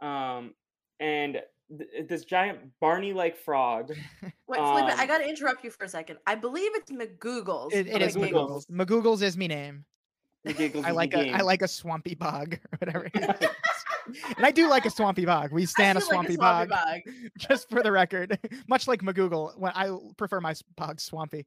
um, 0.00 0.52
and 1.00 1.42
th- 1.76 2.08
this 2.08 2.24
giant 2.24 2.58
Barney-like 2.80 3.36
frog. 3.36 3.90
Wait, 4.22 4.58
Felipe, 4.58 4.86
I 4.98 5.02
um, 5.02 5.08
gotta 5.08 5.28
interrupt 5.28 5.64
you 5.64 5.70
for 5.70 5.84
a 5.84 5.88
second. 5.88 6.18
I 6.26 6.34
believe 6.34 6.70
it's 6.74 6.90
McGoogles. 6.90 7.72
it, 7.72 7.86
it 7.86 7.92
not 7.94 8.02
is 8.02 8.16
McGoogles. 8.16 8.66
McGoogles. 8.68 8.86
McGoogles 8.86 9.22
is 9.22 9.36
me 9.36 9.48
name. 9.48 9.84
McGiggles 10.46 10.84
I 10.84 10.90
is 10.90 10.96
like 10.96 11.10
the 11.10 11.18
a 11.18 11.20
I 11.34 11.36
game. 11.38 11.46
like 11.46 11.62
a 11.62 11.68
swampy 11.68 12.14
bog 12.14 12.54
or 12.72 12.78
whatever. 12.78 13.10
it 13.12 13.42
is. 13.42 13.48
and 14.36 14.46
I 14.46 14.50
do 14.50 14.68
like 14.68 14.86
a 14.86 14.90
swampy 14.90 15.26
bog. 15.26 15.52
We 15.52 15.66
stand 15.66 15.98
a 15.98 16.00
do 16.00 16.06
like 16.06 16.12
swampy, 16.12 16.34
swampy 16.36 16.68
bog, 16.70 16.70
bog. 16.70 17.00
just 17.38 17.68
for 17.68 17.82
the 17.82 17.92
record. 17.92 18.38
Much 18.68 18.86
like 18.88 19.02
McGoogle, 19.02 19.58
when 19.58 19.72
I 19.74 19.90
prefer 20.16 20.40
my 20.40 20.52
s- 20.52 20.62
bog 20.76 21.00
swampy. 21.00 21.46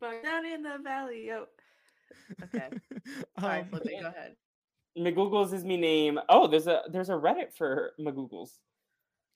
Bog 0.00 0.22
down 0.22 0.46
in 0.46 0.62
the 0.62 0.78
valley, 0.84 1.26
yo. 1.26 1.46
Okay, 2.44 2.68
sorry, 3.40 3.60
Um, 3.60 3.66
Felipe, 3.68 4.00
go 4.00 4.08
ahead. 4.08 4.36
McGoogles 4.98 5.52
is 5.52 5.64
me 5.64 5.76
name. 5.76 6.18
Oh, 6.28 6.46
there's 6.46 6.66
a 6.66 6.82
there's 6.90 7.08
a 7.08 7.14
Reddit 7.14 7.54
for 7.56 7.92
McGoogles. 8.00 8.50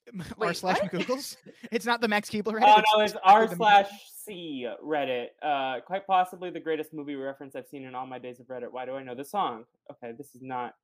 r 0.18 0.24
Wait, 0.38 0.56
slash 0.56 0.80
what? 0.80 0.92
McGoogles. 0.92 1.36
It's 1.70 1.86
not 1.86 2.00
the 2.00 2.08
Max 2.08 2.28
Keebler 2.28 2.60
Reddit. 2.60 2.64
Oh 2.66 2.78
it's 2.78 2.92
no, 2.94 3.00
it's 3.02 3.12
strictly 3.12 3.32
r 3.32 3.56
slash 3.56 3.90
c 4.24 4.68
Reddit. 4.84 5.28
Uh, 5.42 5.80
quite 5.80 6.06
possibly 6.06 6.50
the 6.50 6.60
greatest 6.60 6.92
movie 6.92 7.14
reference 7.14 7.56
I've 7.56 7.66
seen 7.66 7.84
in 7.84 7.94
all 7.94 8.06
my 8.06 8.18
days 8.18 8.40
of 8.40 8.46
Reddit. 8.46 8.72
Why 8.72 8.84
do 8.84 8.94
I 8.94 9.02
know 9.02 9.14
the 9.14 9.24
song? 9.24 9.64
Okay, 9.90 10.12
this 10.16 10.34
is 10.34 10.42
not. 10.42 10.74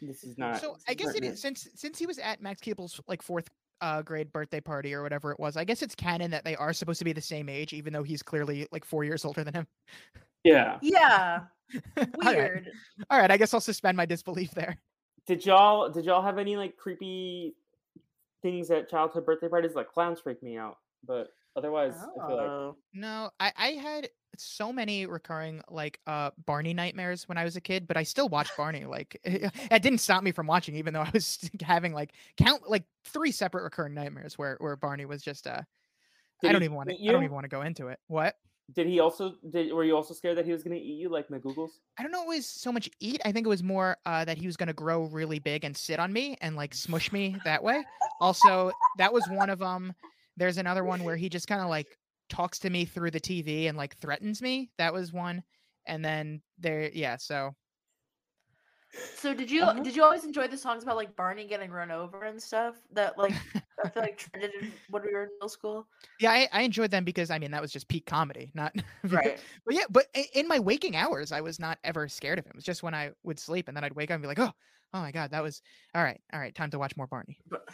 This 0.00 0.24
is 0.24 0.38
not. 0.38 0.60
So 0.60 0.76
I 0.88 0.94
guess 0.94 1.08
not 1.08 1.16
it 1.16 1.20
good. 1.20 1.32
is 1.32 1.42
since 1.42 1.68
since 1.74 1.98
he 1.98 2.06
was 2.06 2.18
at 2.18 2.40
Max 2.40 2.60
Keeble's 2.60 3.00
like 3.06 3.22
fourth 3.22 3.48
uh, 3.82 4.00
grade 4.00 4.32
birthday 4.32 4.60
party 4.60 4.94
or 4.94 5.02
whatever 5.02 5.32
it 5.32 5.40
was. 5.40 5.56
I 5.56 5.64
guess 5.64 5.82
it's 5.82 5.94
canon 5.94 6.30
that 6.30 6.44
they 6.44 6.56
are 6.56 6.72
supposed 6.72 7.00
to 7.00 7.04
be 7.04 7.12
the 7.12 7.20
same 7.20 7.48
age, 7.48 7.72
even 7.72 7.92
though 7.92 8.04
he's 8.04 8.22
clearly 8.22 8.66
like 8.72 8.84
four 8.84 9.04
years 9.04 9.24
older 9.24 9.44
than 9.44 9.54
him. 9.54 9.66
Yeah. 10.44 10.78
Yeah, 10.80 11.40
All 11.96 12.04
right. 12.22 12.36
weird. 12.36 12.70
All 13.10 13.18
right, 13.18 13.30
I 13.30 13.36
guess 13.36 13.54
I'll 13.54 13.60
suspend 13.60 13.96
my 13.96 14.06
disbelief 14.06 14.52
there. 14.52 14.76
Did 15.26 15.46
y'all 15.46 15.88
did 15.90 16.04
y'all 16.04 16.22
have 16.22 16.38
any 16.38 16.56
like 16.56 16.76
creepy 16.76 17.54
things 18.42 18.70
at 18.70 18.88
childhood 18.90 19.24
birthday 19.24 19.48
parties? 19.48 19.74
Like 19.74 19.88
clowns 19.88 20.20
freak 20.20 20.42
me 20.42 20.56
out, 20.56 20.78
but 21.06 21.28
otherwise, 21.56 21.94
I 21.94 22.26
feel 22.26 22.36
like 22.36 22.46
Oh. 22.46 22.76
No, 22.92 23.30
I 23.38 23.52
I 23.56 23.68
had 23.72 24.08
so 24.38 24.72
many 24.72 25.06
recurring 25.06 25.62
like 25.70 26.00
uh 26.06 26.30
Barney 26.46 26.74
nightmares 26.74 27.28
when 27.28 27.38
I 27.38 27.44
was 27.44 27.56
a 27.56 27.60
kid, 27.60 27.86
but 27.86 27.96
I 27.96 28.02
still 28.02 28.28
watched 28.28 28.56
Barney. 28.56 28.84
Like 28.84 29.20
it 29.24 29.82
didn't 29.82 29.98
stop 29.98 30.22
me 30.22 30.32
from 30.32 30.46
watching, 30.46 30.74
even 30.76 30.92
though 30.92 31.02
I 31.02 31.10
was 31.12 31.38
having 31.62 31.92
like 31.92 32.12
count 32.36 32.68
like 32.68 32.84
three 33.04 33.30
separate 33.30 33.62
recurring 33.62 33.94
nightmares 33.94 34.36
where 34.38 34.56
where 34.60 34.76
Barney 34.76 35.04
was 35.04 35.22
just 35.22 35.46
uh. 35.46 35.62
Did 36.40 36.48
I 36.48 36.52
don't 36.54 36.64
even 36.64 36.74
want 36.76 36.88
to. 36.88 36.96
I 36.96 37.12
don't 37.12 37.22
even 37.22 37.34
want 37.34 37.44
to 37.44 37.48
go 37.48 37.62
into 37.62 37.86
it. 37.86 38.00
What? 38.08 38.34
Did 38.74 38.86
he 38.86 39.00
also 39.00 39.34
did 39.50 39.72
were 39.72 39.84
you 39.84 39.96
also 39.96 40.14
scared 40.14 40.36
that 40.38 40.44
he 40.44 40.52
was 40.52 40.62
gonna 40.62 40.76
eat 40.76 40.98
you 40.98 41.08
like 41.08 41.28
McGoogles? 41.28 41.70
I 41.98 42.02
don't 42.02 42.12
know. 42.12 42.22
It 42.22 42.28
was 42.28 42.46
so 42.46 42.72
much 42.72 42.88
eat. 43.00 43.20
I 43.24 43.32
think 43.32 43.46
it 43.46 43.50
was 43.50 43.62
more 43.62 43.96
uh, 44.06 44.24
that 44.24 44.38
he 44.38 44.46
was 44.46 44.56
going 44.56 44.68
to 44.68 44.72
grow 44.72 45.04
really 45.04 45.38
big 45.38 45.64
and 45.64 45.76
sit 45.76 45.98
on 45.98 46.12
me 46.12 46.36
and 46.40 46.56
like 46.56 46.74
smush 46.74 47.12
me 47.12 47.36
that 47.44 47.62
way. 47.62 47.84
Also, 48.20 48.72
that 48.98 49.12
was 49.12 49.26
one 49.28 49.50
of 49.50 49.58
them. 49.58 49.92
There's 50.36 50.58
another 50.58 50.84
one 50.84 51.04
where 51.04 51.16
he 51.16 51.28
just 51.28 51.48
kind 51.48 51.60
of 51.60 51.68
like 51.68 51.98
talks 52.30 52.58
to 52.60 52.70
me 52.70 52.84
through 52.84 53.10
the 53.10 53.20
TV 53.20 53.68
and 53.68 53.76
like 53.76 53.98
threatens 53.98 54.40
me. 54.40 54.70
That 54.78 54.94
was 54.94 55.12
one. 55.12 55.42
And 55.86 56.04
then 56.04 56.40
there, 56.58 56.90
yeah. 56.94 57.16
So 57.16 57.54
So 59.14 59.34
did 59.34 59.50
you 59.50 59.64
Uh-huh. 59.64 59.82
did 59.82 59.96
you 59.96 60.02
always 60.02 60.24
enjoy 60.24 60.48
the 60.48 60.56
songs 60.56 60.82
about 60.82 60.96
like 60.96 61.16
Barney 61.16 61.46
getting 61.46 61.70
run 61.70 61.90
over 61.90 62.24
and 62.24 62.42
stuff 62.42 62.76
that 62.92 63.16
like 63.18 63.36
I 63.84 63.88
feel 63.90 64.02
like 64.02 64.18
trended 64.32 64.52
when 64.88 65.02
we 65.04 65.12
were 65.12 65.24
in 65.24 65.30
middle 65.34 65.48
school? 65.48 65.88
yeah, 66.18 66.30
I, 66.30 66.48
I 66.52 66.62
enjoyed 66.62 66.90
them 66.90 67.04
because 67.04 67.30
I 67.30 67.38
mean 67.38 67.50
that 67.50 67.62
was 67.62 67.72
just 67.72 67.88
peak 67.88 68.06
comedy, 68.06 68.50
not 68.54 68.74
Right. 69.02 69.40
But 69.64 69.74
yeah, 69.74 69.84
but 69.90 70.06
in 70.34 70.46
my 70.48 70.58
waking 70.58 70.96
hours, 70.96 71.32
I 71.32 71.40
was 71.40 71.58
not 71.58 71.78
ever 71.84 72.08
scared 72.08 72.38
of 72.38 72.44
him. 72.46 72.50
It 72.50 72.56
was 72.56 72.64
just 72.64 72.82
when 72.82 72.94
I 72.94 73.12
would 73.22 73.38
sleep 73.38 73.68
and 73.68 73.76
then 73.76 73.84
I'd 73.84 73.94
wake 73.94 74.10
up 74.10 74.14
and 74.14 74.22
be 74.22 74.28
like, 74.28 74.38
oh, 74.38 74.52
oh 74.94 75.00
my 75.00 75.10
god, 75.12 75.30
that 75.32 75.42
was 75.42 75.62
all 75.94 76.02
right. 76.02 76.20
All 76.32 76.40
right, 76.40 76.54
time 76.54 76.70
to 76.70 76.78
watch 76.78 76.96
more 76.96 77.06
Barney. 77.06 77.38
But 77.48 77.68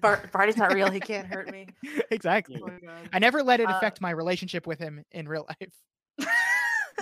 Bar- 0.00 0.28
Barney's 0.32 0.56
not 0.56 0.72
real. 0.72 0.90
He 0.90 1.00
can't 1.00 1.26
hurt 1.26 1.50
me. 1.50 1.68
exactly. 2.10 2.60
Oh. 2.62 3.04
I 3.12 3.18
never 3.18 3.42
let 3.42 3.60
it 3.60 3.68
Uh, 3.68 3.74
affect 3.76 4.00
my 4.00 4.10
relationship 4.10 4.66
with 4.66 4.78
him 4.78 5.04
in 5.10 5.26
real 5.28 5.46
life. 5.60 5.72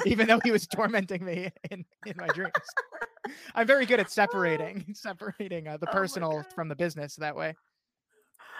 Even 0.06 0.26
though 0.26 0.40
he 0.44 0.50
was 0.50 0.66
tormenting 0.66 1.24
me 1.24 1.50
in, 1.70 1.84
in 2.04 2.14
my 2.16 2.28
dreams. 2.28 2.52
I'm 3.54 3.66
very 3.66 3.86
good 3.86 4.00
at 4.00 4.10
separating 4.20 4.84
separating 4.94 5.68
uh, 5.68 5.76
the 5.76 5.86
Oh 5.88 5.92
personal 5.92 6.44
from 6.54 6.68
the 6.68 6.76
business 6.76 7.16
that 7.16 7.36
way. 7.36 7.54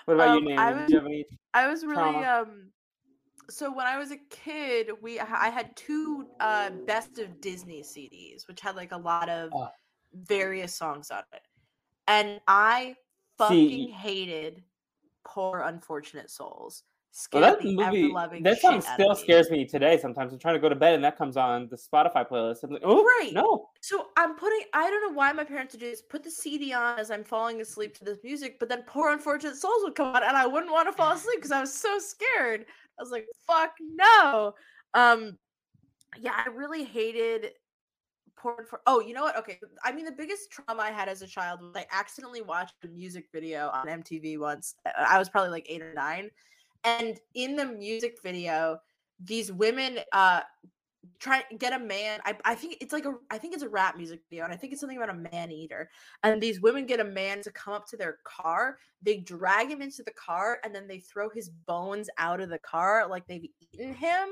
What 0.04 0.14
about 0.14 0.28
Um, 0.30 0.44
you, 0.44 0.56
I 0.58 0.70
Nan? 0.72 0.80
Did 0.82 0.90
you 0.90 0.96
have 0.96 1.06
any? 1.06 1.26
I 1.54 1.66
was 1.68 1.84
really 1.84 1.94
trauma? 1.96 2.26
um 2.42 2.72
so 3.50 3.72
when 3.74 3.86
I 3.86 3.96
was 3.96 4.10
a 4.10 4.18
kid, 4.30 4.90
we 5.00 5.18
I 5.20 5.48
had 5.48 5.74
two 5.76 6.28
uh 6.40 6.70
best 6.86 7.18
of 7.18 7.40
Disney 7.40 7.82
CDs, 7.82 8.46
which 8.46 8.60
had 8.60 8.76
like 8.76 8.92
a 8.92 8.96
lot 8.98 9.28
of 9.28 9.50
Oh. 9.54 9.68
various 10.12 10.74
songs 10.74 11.10
on 11.10 11.22
it. 11.32 11.42
And 12.06 12.40
I 12.46 12.96
fucking 13.38 13.88
hated 13.88 14.64
Poor 15.26 15.60
Unfortunate 15.60 16.30
Souls. 16.30 16.84
Well, 17.32 17.42
that 17.42 17.64
movie, 17.64 18.12
that 18.42 18.60
song 18.60 18.80
still 18.80 19.10
of 19.10 19.18
me. 19.18 19.24
scares 19.24 19.50
me 19.50 19.64
today. 19.66 19.98
Sometimes 19.98 20.32
I'm 20.32 20.38
trying 20.38 20.54
to 20.54 20.60
go 20.60 20.68
to 20.68 20.74
bed 20.76 20.94
and 20.94 21.02
that 21.04 21.18
comes 21.18 21.36
on 21.36 21.68
the 21.68 21.76
Spotify 21.76 22.28
playlist. 22.28 22.62
I'm 22.62 22.70
like, 22.70 22.82
oh, 22.84 23.02
Right. 23.04 23.32
no. 23.32 23.68
So 23.80 24.08
I'm 24.16 24.36
putting 24.36 24.60
I 24.72 24.88
don't 24.90 25.10
know 25.10 25.16
why 25.16 25.32
my 25.32 25.44
parents 25.44 25.74
would 25.74 25.80
do 25.80 25.90
this, 25.90 26.02
put 26.02 26.22
the 26.22 26.30
CD 26.30 26.72
on 26.72 26.98
as 26.98 27.10
I'm 27.10 27.24
falling 27.24 27.60
asleep 27.60 27.96
to 27.98 28.04
this 28.04 28.18
music, 28.22 28.58
but 28.60 28.68
then 28.68 28.82
Poor 28.86 29.10
Unfortunate 29.12 29.56
Souls 29.56 29.82
would 29.82 29.94
come 29.94 30.14
on 30.14 30.22
and 30.22 30.36
I 30.36 30.46
wouldn't 30.46 30.70
want 30.72 30.88
to 30.88 30.92
fall 30.92 31.12
asleep 31.12 31.38
because 31.38 31.52
I 31.52 31.60
was 31.60 31.74
so 31.74 31.98
scared. 31.98 32.66
I 32.98 33.02
was 33.02 33.10
like, 33.10 33.26
fuck 33.46 33.72
no. 33.80 34.54
Um 34.94 35.36
yeah, 36.18 36.32
I 36.44 36.48
really 36.50 36.84
hated 36.84 37.52
Poor 38.36 38.54
Unfor- 38.64 38.78
Oh, 38.86 39.00
you 39.00 39.14
know 39.14 39.22
what? 39.24 39.36
Okay. 39.36 39.58
I 39.82 39.90
mean 39.90 40.04
the 40.04 40.12
biggest 40.12 40.50
trauma 40.52 40.82
I 40.82 40.90
had 40.92 41.08
as 41.08 41.22
a 41.22 41.26
child 41.26 41.60
was 41.60 41.72
I 41.74 41.86
accidentally 41.90 42.42
watched 42.42 42.74
a 42.84 42.88
music 42.88 43.26
video 43.32 43.68
on 43.70 43.86
MTV 43.88 44.38
once. 44.38 44.76
I 44.96 45.18
was 45.18 45.28
probably 45.28 45.50
like 45.50 45.66
eight 45.68 45.82
or 45.82 45.92
nine. 45.94 46.30
And 46.84 47.18
in 47.34 47.56
the 47.56 47.66
music 47.66 48.18
video, 48.22 48.78
these 49.20 49.52
women 49.52 49.98
uh 50.12 50.40
try 51.18 51.42
get 51.58 51.72
a 51.72 51.78
man 51.78 52.20
I, 52.24 52.36
I 52.44 52.54
think 52.54 52.76
it's 52.80 52.92
like 52.92 53.04
a 53.04 53.14
i 53.30 53.38
think 53.38 53.54
it's 53.54 53.62
a 53.62 53.68
rap 53.68 53.96
music 53.96 54.20
video 54.28 54.44
and 54.44 54.52
i 54.52 54.56
think 54.56 54.72
it's 54.72 54.80
something 54.80 54.96
about 54.96 55.10
a 55.10 55.30
man 55.32 55.50
eater 55.50 55.90
and 56.22 56.40
these 56.40 56.60
women 56.60 56.86
get 56.86 57.00
a 57.00 57.04
man 57.04 57.42
to 57.42 57.50
come 57.52 57.74
up 57.74 57.86
to 57.88 57.96
their 57.96 58.18
car 58.24 58.78
they 59.02 59.18
drag 59.18 59.70
him 59.70 59.82
into 59.82 60.02
the 60.04 60.12
car 60.12 60.58
and 60.64 60.74
then 60.74 60.86
they 60.86 61.00
throw 61.00 61.28
his 61.30 61.50
bones 61.50 62.08
out 62.18 62.40
of 62.40 62.50
the 62.50 62.58
car 62.58 63.08
like 63.08 63.26
they've 63.26 63.48
eaten 63.60 63.94
him 63.94 64.28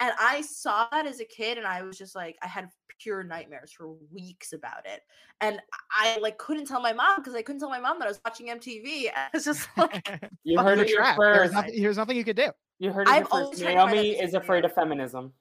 and 0.00 0.12
i 0.18 0.42
saw 0.42 0.86
that 0.90 1.06
as 1.06 1.20
a 1.20 1.24
kid 1.24 1.56
and 1.56 1.66
i 1.66 1.82
was 1.82 1.96
just 1.96 2.14
like 2.14 2.36
i 2.42 2.46
had 2.46 2.68
pure 2.98 3.22
nightmares 3.22 3.72
for 3.72 3.92
weeks 4.12 4.52
about 4.52 4.84
it 4.86 5.02
and 5.40 5.60
i 5.92 6.18
like 6.20 6.36
couldn't 6.38 6.66
tell 6.66 6.80
my 6.80 6.92
mom 6.92 7.16
because 7.18 7.34
i 7.34 7.42
couldn't 7.42 7.60
tell 7.60 7.68
my 7.70 7.78
mom 7.80 7.98
that 7.98 8.06
i 8.06 8.08
was 8.08 8.20
watching 8.24 8.46
mtv 8.48 9.06
and 9.14 9.30
it's 9.34 9.44
just 9.44 9.68
like 9.76 10.20
You 10.44 10.58
heard 10.60 10.78
the 10.78 10.82
it 10.82 10.88
here 10.88 10.96
Trap. 10.98 11.16
There 11.18 11.30
was 11.32 11.40
first. 11.42 11.52
nothing, 11.54 11.82
there's 11.82 11.96
nothing 11.96 12.16
you 12.16 12.24
could 12.24 12.36
do. 12.36 12.50
You 12.78 12.92
heard 12.92 13.08
it 13.08 13.10
here 13.10 13.16
I've 13.20 13.28
first. 13.28 13.32
always 13.34 13.60
tried 13.60 13.72
to 13.74 13.78
find 13.78 13.90
that 13.90 13.94
Naomi 14.02 14.10
is 14.20 14.34
afraid 14.34 14.64
of 14.64 14.72
feminism. 14.72 15.32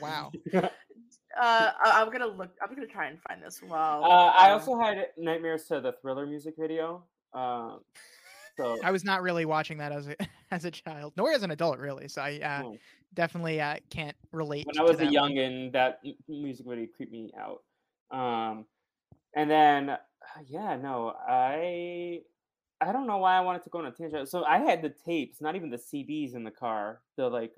Wow. 0.00 0.30
uh 0.54 0.60
I- 1.40 1.72
i'm 2.02 2.10
gonna 2.12 2.26
look 2.26 2.50
i'm 2.62 2.74
gonna 2.74 2.86
try 2.86 3.06
and 3.06 3.18
find 3.22 3.42
this 3.42 3.62
while 3.62 4.04
Uh, 4.04 4.32
I 4.36 4.50
also 4.50 4.78
had 4.78 5.06
nightmares 5.16 5.64
to 5.68 5.80
the 5.80 5.92
Thriller 6.02 6.26
music 6.26 6.54
video. 6.58 7.04
Um, 7.32 7.80
so 8.58 8.76
I 8.84 8.90
was 8.90 9.02
not 9.04 9.22
really 9.22 9.46
watching 9.46 9.78
that 9.78 9.92
as 9.92 10.08
a 10.08 10.16
as 10.50 10.64
a 10.66 10.70
child, 10.70 11.14
nor 11.16 11.32
as 11.32 11.42
an 11.42 11.50
adult, 11.50 11.78
really. 11.78 12.08
So 12.08 12.20
I 12.20 12.38
uh, 12.38 12.62
Hmm. 12.68 12.74
Definitely 13.14 13.60
uh, 13.60 13.76
can't 13.90 14.16
relate. 14.32 14.66
when 14.66 14.78
I 14.78 14.82
was 14.82 15.00
a 15.00 15.06
youngin, 15.06 15.72
that 15.72 16.00
music 16.28 16.66
really 16.68 16.86
creeped 16.86 17.12
me 17.12 17.32
out. 17.38 17.62
Um, 18.10 18.66
and 19.34 19.50
then 19.50 19.90
uh, 19.90 19.98
yeah, 20.46 20.76
no, 20.76 21.14
I 21.28 22.20
I 22.80 22.92
don't 22.92 23.06
know 23.06 23.18
why 23.18 23.36
I 23.36 23.40
wanted 23.40 23.62
to 23.64 23.70
go 23.70 23.78
on 23.78 23.86
a 23.86 23.92
tangent. 23.92 24.28
So 24.28 24.44
I 24.44 24.58
had 24.58 24.82
the 24.82 24.90
tapes, 24.90 25.40
not 25.40 25.56
even 25.56 25.70
the 25.70 25.76
CDs 25.78 26.34
in 26.34 26.44
the 26.44 26.50
car, 26.50 27.00
the 27.16 27.28
like 27.28 27.52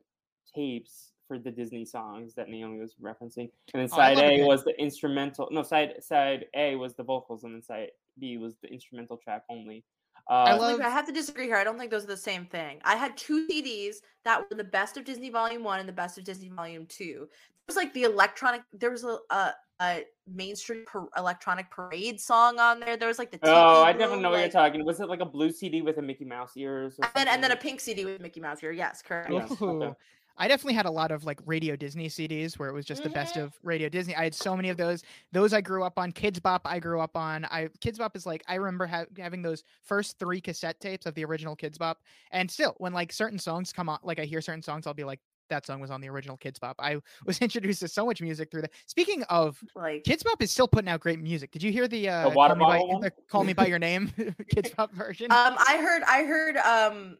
tapes 0.54 1.12
for 1.26 1.38
the 1.38 1.50
Disney 1.50 1.84
songs 1.84 2.34
that 2.34 2.48
Naomi 2.48 2.78
was 2.78 2.94
referencing. 3.02 3.50
And 3.72 3.80
then 3.80 3.88
Oh, 3.92 3.96
side 3.96 4.16
love 4.16 4.26
A 4.26 4.40
it. 4.40 4.46
was 4.46 4.64
the 4.64 4.78
instrumental. 4.80 5.48
No, 5.50 5.62
side 5.62 5.94
side 6.02 6.46
A 6.54 6.76
was 6.76 6.94
the 6.94 7.02
vocals, 7.02 7.44
and 7.44 7.54
then 7.54 7.62
side 7.62 7.90
B 8.18 8.36
was 8.36 8.56
the 8.62 8.68
instrumental 8.68 9.16
track 9.16 9.44
only. 9.48 9.84
Uh, 10.28 10.44
I 10.48 10.56
love- 10.56 10.80
I 10.80 10.88
have 10.88 11.06
to 11.06 11.12
disagree 11.12 11.46
here. 11.46 11.56
I 11.56 11.64
don't 11.64 11.78
think 11.78 11.90
those 11.90 12.04
are 12.04 12.08
the 12.08 12.16
same 12.16 12.46
thing. 12.46 12.80
I 12.84 12.96
had 12.96 13.16
two 13.16 13.46
CDs 13.46 13.96
that 14.24 14.40
were 14.40 14.56
the 14.56 14.64
best 14.64 14.96
of 14.96 15.04
Disney 15.04 15.30
Volume 15.30 15.62
One 15.62 15.80
and 15.80 15.88
the 15.88 15.92
best 15.92 16.16
of 16.18 16.24
Disney 16.24 16.48
Volume 16.48 16.86
Two. 16.86 17.28
It 17.30 17.66
was 17.66 17.76
like 17.76 17.92
the 17.94 18.04
electronic. 18.04 18.62
There 18.72 18.90
was 18.90 19.04
a 19.04 19.18
a, 19.30 19.52
a 19.80 20.04
mainstream 20.26 20.84
par- 20.86 21.08
electronic 21.16 21.70
parade 21.70 22.20
song 22.20 22.58
on 22.58 22.80
there. 22.80 22.96
There 22.96 23.08
was 23.08 23.18
like 23.18 23.30
the. 23.30 23.38
oh, 23.42 23.82
I 23.82 23.92
Tiki 23.92 23.98
definitely 23.98 24.14
Room, 24.16 24.22
know 24.22 24.30
what 24.30 24.40
you're 24.40 24.48
talking. 24.48 24.84
Was 24.84 25.00
it 25.00 25.08
like 25.08 25.20
a 25.20 25.26
blue 25.26 25.50
CD 25.50 25.82
with 25.82 25.98
a 25.98 26.02
Mickey 26.02 26.24
Mouse 26.24 26.56
ears? 26.56 26.98
Or 26.98 27.04
And 27.04 27.12
then, 27.14 27.28
and 27.28 27.44
then 27.44 27.50
a 27.52 27.56
pink 27.56 27.80
CD 27.80 28.04
with 28.04 28.20
Mickey 28.20 28.40
Mouse 28.40 28.60
here. 28.60 28.72
Yes, 28.72 29.02
correct. 29.02 29.30
Yeah, 29.30 29.46
okay. 29.60 29.94
I 30.36 30.48
definitely 30.48 30.74
had 30.74 30.86
a 30.86 30.90
lot 30.90 31.10
of 31.12 31.24
like 31.24 31.38
Radio 31.46 31.76
Disney 31.76 32.08
CDs 32.08 32.58
where 32.58 32.68
it 32.68 32.72
was 32.72 32.84
just 32.84 33.02
the 33.02 33.08
best 33.10 33.36
Mhm. 33.36 33.44
of 33.44 33.58
Radio 33.62 33.88
Disney. 33.88 34.16
I 34.16 34.24
had 34.24 34.34
so 34.34 34.56
many 34.56 34.68
of 34.68 34.76
those. 34.76 35.02
Those 35.32 35.52
I 35.52 35.60
grew 35.60 35.84
up 35.84 35.98
on. 35.98 36.10
Kidz 36.12 36.42
Bop 36.42 36.62
I 36.64 36.78
grew 36.80 37.00
up 37.00 37.16
on. 37.16 37.44
I 37.46 37.68
Kidz 37.80 37.98
Bop 37.98 38.16
is 38.16 38.26
like 38.26 38.42
I 38.48 38.56
remember 38.56 38.86
ha- 38.86 39.04
having 39.18 39.42
those 39.42 39.62
first 39.82 40.18
three 40.18 40.40
cassette 40.40 40.80
tapes 40.80 41.06
of 41.06 41.14
the 41.14 41.24
original 41.24 41.56
Kidz 41.56 41.78
Bop. 41.78 41.98
And 42.32 42.50
still, 42.50 42.74
when 42.78 42.92
like 42.92 43.12
certain 43.12 43.38
songs 43.38 43.72
come 43.72 43.88
on, 43.88 43.98
like 44.02 44.18
I 44.18 44.24
hear 44.24 44.40
certain 44.40 44.62
songs, 44.62 44.86
I'll 44.86 44.94
be 44.94 45.04
like, 45.04 45.20
that 45.50 45.66
song 45.66 45.78
was 45.78 45.90
on 45.90 46.00
the 46.00 46.08
original 46.08 46.36
Kidz 46.38 46.58
Bop. 46.58 46.76
I 46.80 46.96
was 47.26 47.38
introduced 47.40 47.80
to 47.80 47.88
so 47.88 48.04
much 48.06 48.20
music 48.20 48.50
through 48.50 48.62
that. 48.62 48.72
Speaking 48.86 49.22
of 49.24 49.62
Like 49.76 50.02
Kidz 50.02 50.24
Bop 50.24 50.42
is 50.42 50.50
still 50.50 50.66
putting 50.66 50.88
out 50.88 50.98
great 51.00 51.20
music. 51.20 51.52
Did 51.52 51.62
you 51.62 51.70
hear 51.70 51.86
the 51.86 52.08
uh, 52.08 52.30
water 52.30 52.54
Call, 52.56 52.58
me 52.66 52.72
by, 52.72 52.78
bottle 52.78 53.00
the 53.00 53.12
Call 53.28 53.44
Me 53.44 53.52
by 53.52 53.66
Your 53.66 53.78
Name 53.78 54.10
Kids 54.50 54.70
Bop 54.76 54.90
version? 54.92 55.30
um, 55.30 55.54
I 55.58 55.76
heard, 55.76 56.02
I 56.02 56.24
heard, 56.24 56.56
um, 56.56 57.18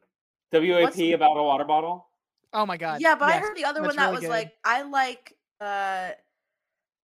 WAP 0.53 0.99
about 1.15 1.37
a 1.37 1.43
water 1.43 1.65
bottle. 1.65 2.07
Oh 2.55 2.65
my 2.65 2.77
god. 2.77 3.01
yeah, 3.01 3.15
but 3.15 3.29
I 3.29 3.39
heard 3.39 3.57
the 3.57 3.65
other 3.65 3.81
that's 3.83 3.89
one 3.89 3.97
that 3.97 4.05
really 4.07 4.15
was 4.15 4.21
good. 4.23 4.31
like, 4.31 4.53
I 4.65 4.83
like, 4.83 5.37
uh, 5.61 6.11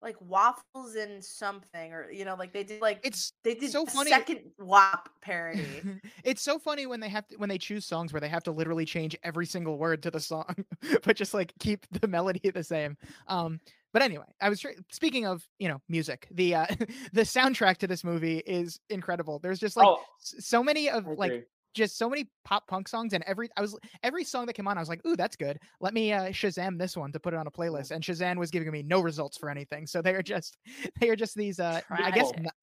like 0.03 0.17
waffles 0.21 0.95
and 0.95 1.23
something, 1.23 1.93
or 1.93 2.11
you 2.11 2.25
know, 2.25 2.35
like 2.35 2.53
they 2.53 2.65
did 2.65 2.81
like 2.81 3.01
it's 3.05 3.33
they 3.45 3.55
did 3.55 3.71
so 3.71 3.85
funny- 3.85 4.11
second 4.11 4.41
WAP 4.59 5.09
parody. 5.21 5.67
it's 6.25 6.43
so 6.43 6.59
funny 6.59 6.87
when 6.87 7.01
they 7.01 7.09
have 7.09 7.27
to, 7.29 7.37
when 7.37 7.49
they 7.49 7.59
choose 7.59 7.85
songs 7.85 8.13
where 8.13 8.21
they 8.21 8.29
have 8.29 8.43
to 8.45 8.53
literally 8.53 8.87
change 8.87 9.17
every 9.23 9.47
single 9.47 9.77
word 9.77 10.03
to 10.03 10.11
the 10.11 10.21
song, 10.21 10.55
but 11.05 11.17
just 11.17 11.35
like 11.35 11.53
keep 11.59 11.87
the 12.01 12.09
melody 12.09 12.51
the 12.51 12.65
same. 12.65 12.97
Um, 13.27 13.61
but 13.93 14.03
anyway, 14.03 14.25
I 14.41 14.49
was 14.49 14.61
tr- 14.61 14.69
speaking 14.91 15.27
of 15.27 15.47
you 15.59 15.69
know 15.69 15.81
music. 15.89 16.29
The 16.31 16.55
uh, 16.55 16.67
the 17.13 17.23
soundtrack 17.23 17.79
to 17.79 17.87
this 17.87 18.05
movie 18.05 18.39
is 18.39 18.81
incredible. 18.89 19.39
There's 19.39 19.61
just 19.61 19.77
like 19.77 19.87
oh, 19.87 20.03
so 20.19 20.63
many 20.63 20.89
of 20.89 21.07
like. 21.07 21.47
Just 21.75 21.97
so 21.97 22.09
many 22.09 22.29
pop 22.45 22.67
punk 22.67 22.89
songs 22.89 23.13
and 23.13 23.23
every 23.27 23.49
I 23.57 23.61
was 23.61 23.79
every 24.03 24.25
song 24.25 24.47
that 24.47 24.55
came 24.55 24.67
on 24.67 24.77
I 24.77 24.81
was 24.81 24.89
like 24.89 25.05
ooh 25.07 25.17
that's 25.17 25.37
good 25.37 25.59
let 25.81 25.95
me 25.95 26.13
uh 26.13 26.31
Shazam 26.31 26.79
this 26.79 26.97
one 26.97 27.13
to 27.13 27.21
put 27.21 27.35
it 27.35 27.37
on 27.37 27.47
a 27.47 27.51
playlist 27.51 27.91
and 27.91 28.03
Shazam 28.03 28.37
was 28.39 28.51
giving 28.51 28.71
me 28.71 28.83
no 28.83 29.01
results 29.01 29.37
for 29.37 29.51
anything 29.51 29.87
so 29.87 30.03
they 30.03 30.15
are 30.15 30.23
just 30.23 30.57
they 31.01 31.09
are 31.09 31.17
just 31.17 31.35
these 31.35 31.61
uh 31.61 31.81
I 31.91 32.11
guess 32.11 32.33
not, 32.39 32.55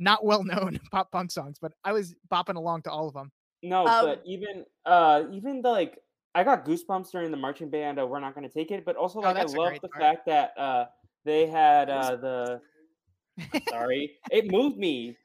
not 0.00 0.24
well 0.24 0.44
known 0.44 0.78
pop 0.90 1.10
punk 1.12 1.30
songs 1.30 1.58
but 1.60 1.72
I 1.84 1.92
was 1.92 2.14
bopping 2.32 2.56
along 2.56 2.82
to 2.82 2.90
all 2.90 3.08
of 3.08 3.14
them 3.14 3.30
No, 3.62 3.86
Um, 3.86 4.06
but 4.06 4.22
even 4.24 4.64
uh 4.86 5.24
even 5.32 5.62
the 5.62 5.70
like 5.70 5.98
I 6.34 6.42
got 6.42 6.64
goosebumps 6.64 7.12
during 7.12 7.30
the 7.30 7.36
marching 7.36 7.70
band. 7.70 8.00
Uh, 8.00 8.06
We're 8.06 8.18
not 8.18 8.34
going 8.34 8.42
to 8.48 8.52
take 8.52 8.72
it, 8.72 8.84
but 8.84 8.96
also 8.96 9.20
Oh, 9.20 9.22
like 9.22 9.36
I 9.36 9.44
love 9.44 9.74
the 9.80 9.88
part. 9.88 10.02
fact 10.02 10.26
that 10.26 10.52
uh 10.58 10.86
they 11.24 11.46
had 11.46 11.88
uh 11.88 12.16
the 12.16 12.60
sorry 13.70 14.18
it 14.30 14.50
moved 14.50 14.76
me. 14.78 15.16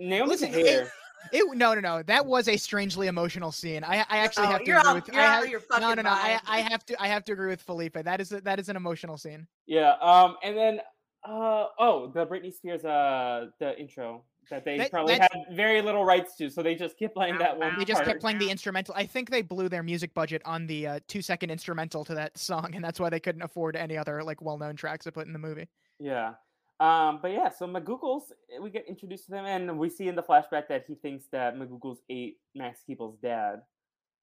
Naomi's 0.00 0.42
Listen, 0.42 0.48
a 0.48 0.52
hater. 0.52 0.92
It 1.32 1.56
no 1.56 1.74
no 1.74 1.80
no 1.80 2.02
that 2.02 2.24
was 2.24 2.48
a 2.48 2.56
strangely 2.56 3.06
emotional 3.08 3.50
scene 3.52 3.82
I 3.84 4.04
I 4.08 4.18
actually 4.18 4.46
Oh, 4.46 4.50
have 4.50 4.60
to 4.60 4.66
you're 4.66 4.78
agree 4.78 4.88
out, 4.90 4.94
with 4.96 5.08
you're 5.08 5.16
I 5.22 5.26
have, 5.26 5.48
your 5.48 5.60
no 5.80 5.94
no 5.94 6.02
no 6.02 6.10
I. 6.10 6.38
I 6.46 6.60
have 6.60 6.84
to 6.86 7.02
I 7.02 7.06
have 7.08 7.24
to 7.24 7.32
agree 7.32 7.48
with 7.48 7.60
Felipe 7.62 7.94
that 7.94 8.20
is 8.20 8.32
a, 8.32 8.40
that 8.42 8.60
is 8.60 8.68
an 8.68 8.76
emotional 8.76 9.16
scene 9.16 9.46
Yeah. 9.66 9.92
Um. 10.00 10.36
And 10.42 10.56
then 10.56 10.80
uh 11.26 11.66
oh 11.78 12.12
the 12.14 12.24
Britney 12.26 12.52
Spears 12.54 12.84
uh 12.84 13.46
the 13.58 13.78
intro 13.80 14.22
that 14.48 14.64
they 14.64 14.78
That- 14.78 14.92
probably 14.92 15.14
that's- 15.14 15.30
had 15.48 15.56
very 15.56 15.82
little 15.82 16.04
rights 16.04 16.36
to, 16.36 16.48
so 16.50 16.62
they 16.62 16.76
just 16.76 16.96
kept 16.96 17.14
playing 17.14 17.36
that 17.38 17.58
one. 17.58 17.76
They 17.76 17.84
just 17.84 17.96
part. 17.98 18.06
kept 18.06 18.20
playing 18.20 18.38
the 18.38 18.48
instrumental. 18.48 18.94
I 18.96 19.04
think 19.04 19.28
they 19.28 19.42
blew 19.42 19.68
their 19.68 19.82
music 19.82 20.14
budget 20.14 20.40
on 20.44 20.68
the 20.68 20.86
uh, 20.86 21.00
two 21.08 21.20
second 21.20 21.50
instrumental 21.50 22.04
to 22.04 22.14
that 22.14 22.38
song, 22.38 22.76
and 22.76 22.84
that's 22.84 23.00
why 23.00 23.10
they 23.10 23.18
couldn't 23.18 23.42
afford 23.42 23.74
any 23.74 23.96
other 23.98 24.22
like 24.22 24.40
well 24.40 24.56
known 24.56 24.76
tracks 24.76 25.02
to 25.06 25.10
put 25.10 25.26
in 25.26 25.32
the 25.32 25.40
movie. 25.40 25.66
Yeah. 25.98 26.34
Um, 26.78 27.20
but 27.22 27.32
yeah, 27.32 27.48
so 27.48 27.66
McGoogles, 27.66 28.32
eh, 28.54 28.58
we 28.60 28.68
get 28.70 28.86
introduced 28.86 29.24
to 29.26 29.30
them, 29.30 29.46
and 29.46 29.78
we 29.78 29.88
see 29.88 30.08
in 30.08 30.14
the 30.14 30.22
flashback 30.22 30.68
that 30.68 30.84
he 30.86 30.94
thinks 30.94 31.26
that 31.32 31.56
McGoogles 31.56 31.98
ate 32.10 32.38
Max 32.54 32.80
Keeble's 32.88 33.16
dad. 33.18 33.62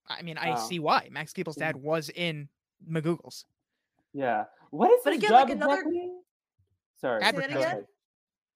I 0.08 0.22
mean, 0.22 0.38
I 0.38 0.51
Oh. 0.54 0.68
see 0.68 0.80
why. 0.80 1.08
Max 1.12 1.34
Keeble's 1.34 1.56
dad 1.56 1.76
was 1.76 2.10
in 2.10 2.49
McGoogles. 2.88 3.45
Yeah. 4.14 4.45
What 4.70 4.91
is 4.91 4.99
But 5.04 5.14
his 5.14 5.20
again, 5.24 5.30
job 5.30 5.47
like, 5.49 5.56
another- 5.56 5.74
exactly? 5.78 6.12
Sorry. 7.01 7.22
Say 7.24 7.32
that 7.32 7.36
go 7.36 7.45
again? 7.45 7.58
ahead. 7.58 7.88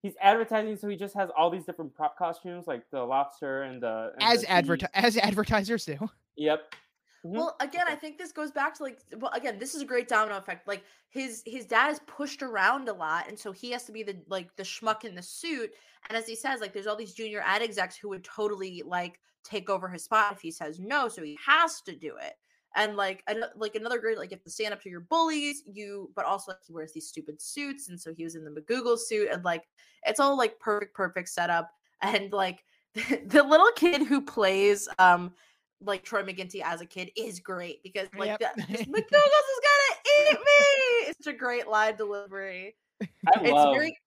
He's 0.03 0.15
advertising, 0.21 0.75
so 0.77 0.87
he 0.87 0.95
just 0.95 1.15
has 1.15 1.29
all 1.35 1.49
these 1.49 1.65
different 1.65 1.93
prop 1.95 2.17
costumes, 2.17 2.67
like 2.67 2.87
the 2.91 3.03
lobster 3.03 3.63
and 3.63 3.81
the 3.81 4.11
and 4.13 4.23
As 4.23 4.41
the 4.41 4.47
adverti- 4.47 4.81
sea. 4.81 4.87
as 4.93 5.17
advertisers 5.17 5.85
do. 5.85 5.97
Yep. 6.35 6.75
Mhm. 7.23 7.47
Well, 7.47 7.55
again, 7.59 7.85
I 7.87 7.95
think 7.95 8.17
this 8.17 8.31
goes 8.31 8.51
back 8.51 8.73
to 8.75 8.83
like, 8.83 9.01
well, 9.17 9.31
again, 9.33 9.59
this 9.59 9.75
is 9.75 9.81
a 9.81 9.85
great 9.85 10.07
domino 10.07 10.37
effect. 10.37 10.67
Like 10.67 10.83
his 11.09 11.43
his 11.45 11.65
dad 11.65 11.91
is 11.91 11.99
pushed 12.07 12.41
around 12.41 12.89
a 12.89 12.93
lot, 12.93 13.27
and 13.27 13.37
so 13.37 13.51
he 13.51 13.71
has 13.71 13.83
to 13.85 13.91
be 13.91 14.03
the 14.03 14.23
like 14.27 14.55
the 14.55 14.63
schmuck 14.63 15.03
in 15.03 15.13
the 15.15 15.21
suit. 15.21 15.71
And 16.09 16.17
as 16.17 16.27
he 16.27 16.35
says, 16.35 16.61
like, 16.61 16.73
there's 16.73 16.87
all 16.87 16.95
these 16.95 17.13
junior 17.13 17.41
ad 17.43 17.61
execs 17.61 17.97
who 17.97 18.09
would 18.09 18.23
totally 18.23 18.81
like 18.85 19.19
take 19.43 19.69
over 19.69 19.89
his 19.89 20.03
spot 20.05 20.33
if 20.33 20.41
he 20.41 20.51
says 20.51 20.79
no, 20.79 21.09
so 21.09 21.21
he 21.23 21.37
has 21.45 21.81
to 21.81 21.95
do 21.95 22.15
it. 22.17 22.35
And 22.75 22.95
like, 22.95 23.23
an- 23.27 23.45
like 23.55 23.75
another 23.75 23.97
great, 23.99 24.17
like, 24.17 24.29
you 24.31 24.35
have 24.35 24.43
to 24.43 24.49
stand 24.51 24.73
up 24.73 24.81
to 24.81 24.89
your 24.89 24.99
bullies. 24.99 25.63
You, 25.65 26.11
but 26.15 26.25
also 26.25 26.51
like, 26.51 26.59
he 26.65 26.73
wears 26.73 26.93
these 26.93 27.07
stupid 27.09 27.41
suits, 27.41 27.89
and 27.89 27.99
so 27.99 28.13
he 28.13 28.23
was 28.23 28.35
in 28.35 28.43
the 28.43 28.51
McGoogle 28.51 28.97
suit, 28.99 29.29
and 29.31 29.43
like, 29.43 29.67
it's 30.05 30.19
all 30.19 30.37
like 30.37 30.59
perfect, 30.59 30.95
perfect 30.95 31.29
setup. 31.29 31.71
And 32.01 32.31
like, 32.31 32.63
the 32.93 33.43
little 33.47 33.71
kid 33.75 34.03
who 34.05 34.21
plays, 34.23 34.87
um, 34.99 35.33
like 35.81 36.03
Troy 36.03 36.23
McGinty 36.23 36.61
as 36.63 36.81
a 36.81 36.85
kid 36.85 37.11
is 37.15 37.39
great 37.39 37.83
because 37.83 38.09
like 38.17 38.37
Yep. 38.39 38.39
the, 38.39 38.45
McGoogles 38.85 39.49
is 39.49 39.61
gonna 39.63 39.99
eat 40.05 40.39
me. 40.39 41.09
It's 41.09 41.27
a 41.27 41.33
great 41.33 41.67
line 41.67 41.95
delivery. 41.95 42.75
I 43.01 43.41
It's 43.43 43.53
love 43.53 43.75
very 43.75 43.97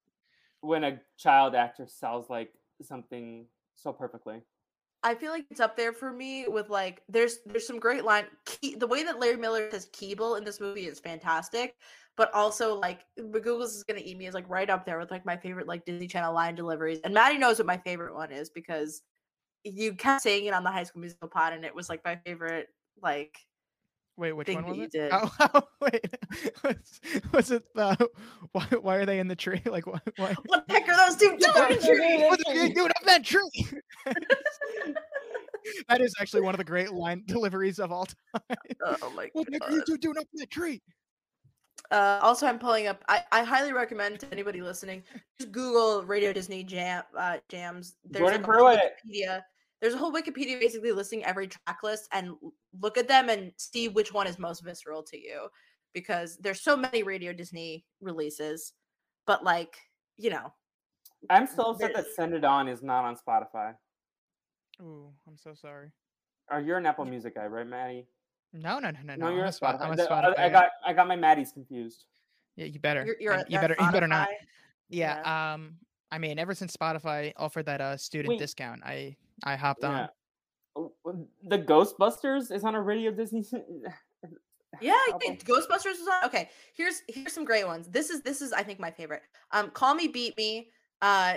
when 0.60 0.84
a 0.84 1.00
child 1.16 1.54
actor 1.54 1.86
sells 1.86 2.28
like 2.28 2.52
something 2.82 3.46
so 3.74 3.92
perfectly. 3.92 4.42
I 5.02 5.14
feel 5.14 5.32
like 5.32 5.46
it's 5.50 5.60
up 5.60 5.76
there 5.76 5.94
for 5.94 6.12
me 6.12 6.46
with 6.46 6.68
like 6.68 7.02
there's 7.08 7.38
there's 7.46 7.66
some 7.66 7.78
great 7.78 8.04
line 8.04 8.26
Ke- 8.44 8.78
the 8.78 8.86
way 8.86 9.02
that 9.02 9.18
Larry 9.18 9.36
Miller 9.38 9.70
says 9.70 9.88
Keeble 9.92 10.36
in 10.36 10.44
this 10.44 10.60
movie 10.60 10.86
is 10.86 11.00
fantastic, 11.00 11.76
but 12.16 12.32
also 12.34 12.74
like 12.78 13.06
McGoogles 13.18 13.74
is 13.74 13.84
gonna 13.84 14.02
eat 14.04 14.18
me 14.18 14.26
is 14.26 14.34
like 14.34 14.48
right 14.48 14.68
up 14.68 14.84
there 14.84 14.98
with 14.98 15.10
like 15.10 15.24
my 15.24 15.38
favorite 15.38 15.66
like 15.66 15.86
Disney 15.86 16.06
Channel 16.06 16.34
line 16.34 16.54
deliveries. 16.54 17.00
And 17.02 17.14
Matty 17.14 17.38
knows 17.38 17.58
what 17.58 17.66
my 17.66 17.78
favorite 17.78 18.14
one 18.14 18.30
is 18.30 18.50
because 18.50 19.02
you 19.64 19.94
kept 19.94 20.22
saying 20.22 20.46
it 20.46 20.54
on 20.54 20.64
the 20.64 20.70
High 20.70 20.84
School 20.84 21.00
Musical 21.00 21.28
pod, 21.28 21.52
and 21.52 21.64
it 21.64 21.74
was 21.74 21.88
like 21.88 22.04
my 22.04 22.16
favorite 22.16 22.68
like 23.02 23.36
Wait, 24.20 24.32
which 24.32 24.48
one 24.48 24.66
was 24.66 24.76
you 24.76 24.82
it? 24.84 24.92
did. 24.92 25.10
Oh, 25.14 25.32
oh, 25.54 25.62
wait. 25.80 26.14
Was, 26.62 27.00
was 27.32 27.50
it 27.50 27.62
uh, 27.74 27.96
why, 28.52 28.66
why 28.82 28.96
are 28.96 29.06
they 29.06 29.18
in 29.18 29.28
the 29.28 29.36
tree? 29.36 29.62
Like 29.70 29.86
why? 29.86 29.98
why? 30.16 30.34
what 30.46 30.68
the 30.68 30.74
heck 30.74 30.88
are 30.90 31.08
those 31.08 31.16
two 31.16 31.38
doing? 31.38 31.70
in 31.70 31.78
the 31.78 31.86
tree? 31.86 32.18
What 32.28 32.40
are 32.46 32.54
you 32.54 32.74
doing 32.74 32.90
up 32.90 33.06
that 33.06 33.24
tree? 33.24 33.48
that 35.88 36.02
is 36.02 36.14
actually 36.20 36.42
one 36.42 36.52
of 36.54 36.58
the 36.58 36.64
great 36.64 36.92
line 36.92 37.22
deliveries 37.26 37.78
of 37.78 37.92
all 37.92 38.06
time. 38.06 38.42
Oh 38.84 39.10
my 39.16 39.30
What 39.32 39.46
the 39.46 39.52
heck 39.52 39.70
are 39.70 39.74
you 39.74 39.82
two 39.86 39.96
doing 39.96 40.18
up 40.18 40.26
in 40.34 40.40
that 40.40 40.50
tree? 40.50 40.82
Uh, 41.90 42.20
also, 42.22 42.46
I'm 42.46 42.58
pulling 42.58 42.86
up. 42.86 43.02
I, 43.08 43.22
I 43.32 43.42
highly 43.42 43.72
recommend 43.72 44.20
to 44.20 44.32
anybody 44.32 44.62
listening 44.62 45.02
just 45.38 45.50
Google 45.50 46.04
Radio 46.04 46.32
Disney 46.32 46.62
Jam 46.62 47.02
uh, 47.16 47.38
jams. 47.48 47.96
Jordan 48.12 48.42
like 48.42 48.48
a 48.48 48.52
whole 48.52 48.60
Pruitt. 48.60 48.80
Wikipedia. 49.06 49.40
There's 49.80 49.94
a 49.94 49.98
whole 49.98 50.12
Wikipedia 50.12 50.60
basically 50.60 50.92
listing 50.92 51.24
every 51.24 51.48
track 51.48 51.78
list 51.82 52.08
and 52.12 52.32
look 52.80 52.98
at 52.98 53.08
them 53.08 53.28
and 53.28 53.52
see 53.56 53.88
which 53.88 54.12
one 54.12 54.26
is 54.26 54.38
most 54.38 54.62
visceral 54.62 55.02
to 55.04 55.18
you 55.18 55.48
because 55.94 56.36
there's 56.36 56.60
so 56.60 56.76
many 56.76 57.02
Radio 57.02 57.32
Disney 57.32 57.84
releases, 58.00 58.74
but 59.26 59.42
like 59.42 59.76
you 60.16 60.30
know, 60.30 60.52
I'm 61.28 61.46
so 61.46 61.72
upset 61.72 61.94
that 61.94 62.06
Send 62.14 62.34
It 62.34 62.44
On 62.44 62.68
is 62.68 62.82
not 62.82 63.04
on 63.04 63.16
Spotify. 63.16 63.74
Ooh, 64.80 65.08
I'm 65.26 65.36
so 65.36 65.54
sorry. 65.54 65.88
Or 66.50 66.60
you're 66.60 66.78
an 66.78 66.86
Apple 66.86 67.04
Music 67.04 67.34
guy, 67.34 67.46
right, 67.46 67.66
Matty? 67.66 68.06
No, 68.52 68.78
no, 68.78 68.90
no, 68.90 68.98
no, 69.04 69.14
no. 69.16 69.28
No, 69.28 69.34
you're 69.34 69.44
a 69.44 69.48
a 69.48 69.52
Spot- 69.52 69.78
Spotify. 69.78 69.84
I'm 69.84 69.92
a 69.92 69.96
The- 69.96 70.12
I- 70.12 70.22
Spotify 70.22 70.38
I 70.38 70.48
got 70.48 70.68
I 70.86 70.92
got 70.92 71.06
my 71.08 71.16
Mattys 71.16 71.52
confused. 71.52 72.04
Yeah, 72.56 72.66
you 72.66 72.80
better. 72.80 73.04
you're, 73.06 73.16
you're 73.20 73.36
you 73.38 73.44
that 73.50 73.60
better. 73.60 73.76
You 73.80 73.92
better 73.92 74.08
not. 74.08 74.28
Spotify. 74.28 74.34
Yeah. 74.88 75.52
Um. 75.54 75.76
I 76.12 76.18
mean, 76.18 76.38
ever 76.40 76.54
since 76.54 76.76
Spotify 76.76 77.32
offered 77.36 77.66
that 77.66 77.80
uh 77.80 77.96
student 77.96 78.30
Wait. 78.30 78.38
discount, 78.40 78.82
I 78.84 79.16
I 79.44 79.56
hopped 79.56 79.84
on. 79.84 79.96
Yeah. 79.96 80.06
Oh, 80.76 80.92
w- 81.04 81.26
The 81.44 81.58
Ghostbusters 81.58 82.50
is 82.52 82.64
on 82.64 82.74
a 82.74 82.82
Radio 82.82 83.10
Disney. 83.12 83.44
Yeah, 84.80 84.94
album. 85.12 85.20
yeah, 85.26 85.34
Ghostbusters 85.34 85.98
was 85.98 86.08
on. 86.08 86.26
Okay, 86.26 86.48
here's 86.74 87.02
here's 87.08 87.32
some 87.32 87.44
great 87.44 87.66
ones. 87.66 87.88
This 87.88 88.08
is 88.08 88.22
this 88.22 88.40
is 88.40 88.52
I 88.52 88.62
think 88.62 88.78
my 88.78 88.90
favorite. 88.92 89.22
Um, 89.50 89.68
Call 89.70 89.94
Me 89.96 90.06
Beat 90.06 90.36
Me. 90.38 90.70
Uh, 91.02 91.34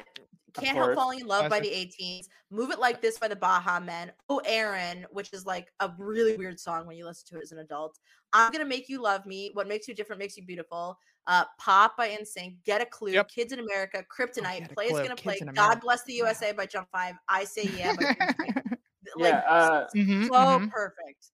Can't 0.54 0.78
Help. 0.78 0.96
Falling 0.96 1.22
in 1.22 1.28
Love 1.28 1.50
by 1.50 1.60
the 1.60 1.72
A-Teens. 1.72 2.30
Move 2.52 2.72
It 2.72 2.80
Like 2.80 3.02
This 3.02 3.18
by 3.18 3.28
the 3.28 3.36
Baha 3.36 3.82
Men. 3.82 4.12
Oh 4.30 4.42
Aaron, 4.46 5.06
which 5.12 5.34
is 5.34 5.46
like 5.46 5.72
a 5.80 5.92
really 5.98 6.38
weird 6.38 6.60
song 6.60 6.86
when 6.86 6.98
you 6.98 7.06
listen 7.06 7.26
to 7.30 7.40
it 7.40 7.44
as 7.44 7.52
an 7.52 7.60
adult. 7.60 8.00
I'm 8.34 8.52
gonna 8.52 8.66
make 8.66 8.90
you 8.90 9.02
love 9.02 9.26
me. 9.26 9.52
What 9.54 9.68
makes 9.68 9.88
you 9.88 9.94
different 9.94 10.20
makes 10.20 10.38
you 10.38 10.44
beautiful. 10.46 10.98
Uh, 11.26 11.46
Pop 11.58 11.96
by 11.98 12.10
NSYNC. 12.10 12.58
Get 12.66 12.82
a 12.82 12.86
Clue. 12.86 13.14
Yep. 13.14 13.30
Kids 13.30 13.54
in 13.54 13.60
America. 13.60 14.04
Kryptonite. 14.16 14.60
Get 14.60 14.72
a 14.72 14.74
Play 14.74 14.86
is 14.86 14.92
gonna 14.92 15.16
play. 15.16 15.40
God 15.54 15.80
Bless 15.82 16.04
the 16.04 16.14
Yeah. 16.14 16.26
USA 16.26 16.52
by 16.52 16.66
Jump 16.66 16.90
Five. 16.92 17.16
I 17.30 17.46
Say 17.46 17.70
Yeah. 17.76 17.94
Floyd. 17.94 18.78
Yeah, 19.18 19.26
like 19.26 19.44
uh, 19.48 19.88
so 19.90 20.00
mhm. 20.00 20.72
perfect. 20.72 21.26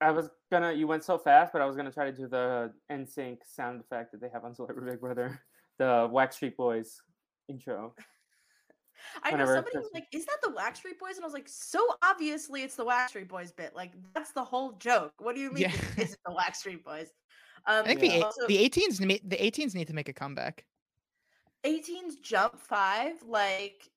I 0.00 0.10
was 0.10 0.28
gonna. 0.50 0.72
You 0.72 0.86
went 0.86 1.02
so 1.02 1.18
fast, 1.18 1.52
but 1.52 1.62
I 1.62 1.66
was 1.66 1.76
gonna 1.76 1.90
try 1.90 2.10
to 2.10 2.16
do 2.16 2.28
the 2.28 2.72
NSYNC 2.90 3.38
sound 3.46 3.80
effect 3.80 4.12
that 4.12 4.20
they 4.20 4.28
have 4.28 4.44
on 4.44 4.54
Celebrity 4.54 4.90
Big 4.90 5.00
Brother, 5.00 5.40
the 5.78 6.08
Wax 6.10 6.36
Street 6.36 6.56
Boys 6.56 7.00
intro. 7.48 7.94
I 9.22 9.30
know 9.30 9.36
whenever 9.36 9.52
it 9.52 9.56
somebody 9.56 9.78
was 9.78 9.90
like, 9.94 10.06
"Is 10.12 10.24
that 10.26 10.38
the 10.42 10.50
Wax 10.50 10.78
Street 10.80 10.98
Boys?" 10.98 11.16
And 11.16 11.24
I 11.24 11.26
was 11.26 11.34
like, 11.34 11.48
"So 11.48 11.78
obviously, 12.02 12.62
it's 12.62 12.74
the 12.76 12.84
Wax 12.84 13.10
Street 13.12 13.28
Boys 13.28 13.52
bit. 13.52 13.74
Like, 13.74 13.92
that's 14.14 14.32
the 14.32 14.42
whole 14.44 14.72
joke. 14.72 15.12
What 15.18 15.34
do 15.34 15.40
you 15.40 15.50
mean? 15.52 15.64
Yeah. 15.64 15.72
Is 15.96 16.14
it 16.14 16.18
the 16.26 16.32
Wax 16.32 16.60
Street 16.60 16.84
Boys?" 16.84 17.08
Um, 17.66 17.82
I 17.84 17.94
think 17.94 18.00
Yeah. 18.02 18.08
the 18.08 18.14
eight, 18.16 18.22
also, 18.22 18.46
the 18.46 18.58
A-Teens 18.58 19.00
ne- 19.00 19.20
the 19.24 19.44
A-Teens 19.44 19.74
need 19.74 19.88
to 19.88 19.94
make 19.94 20.08
a 20.08 20.12
comeback. 20.12 20.64
18's 21.64 22.16
Jump 22.16 22.58
Five, 22.60 23.14
like 23.26 23.88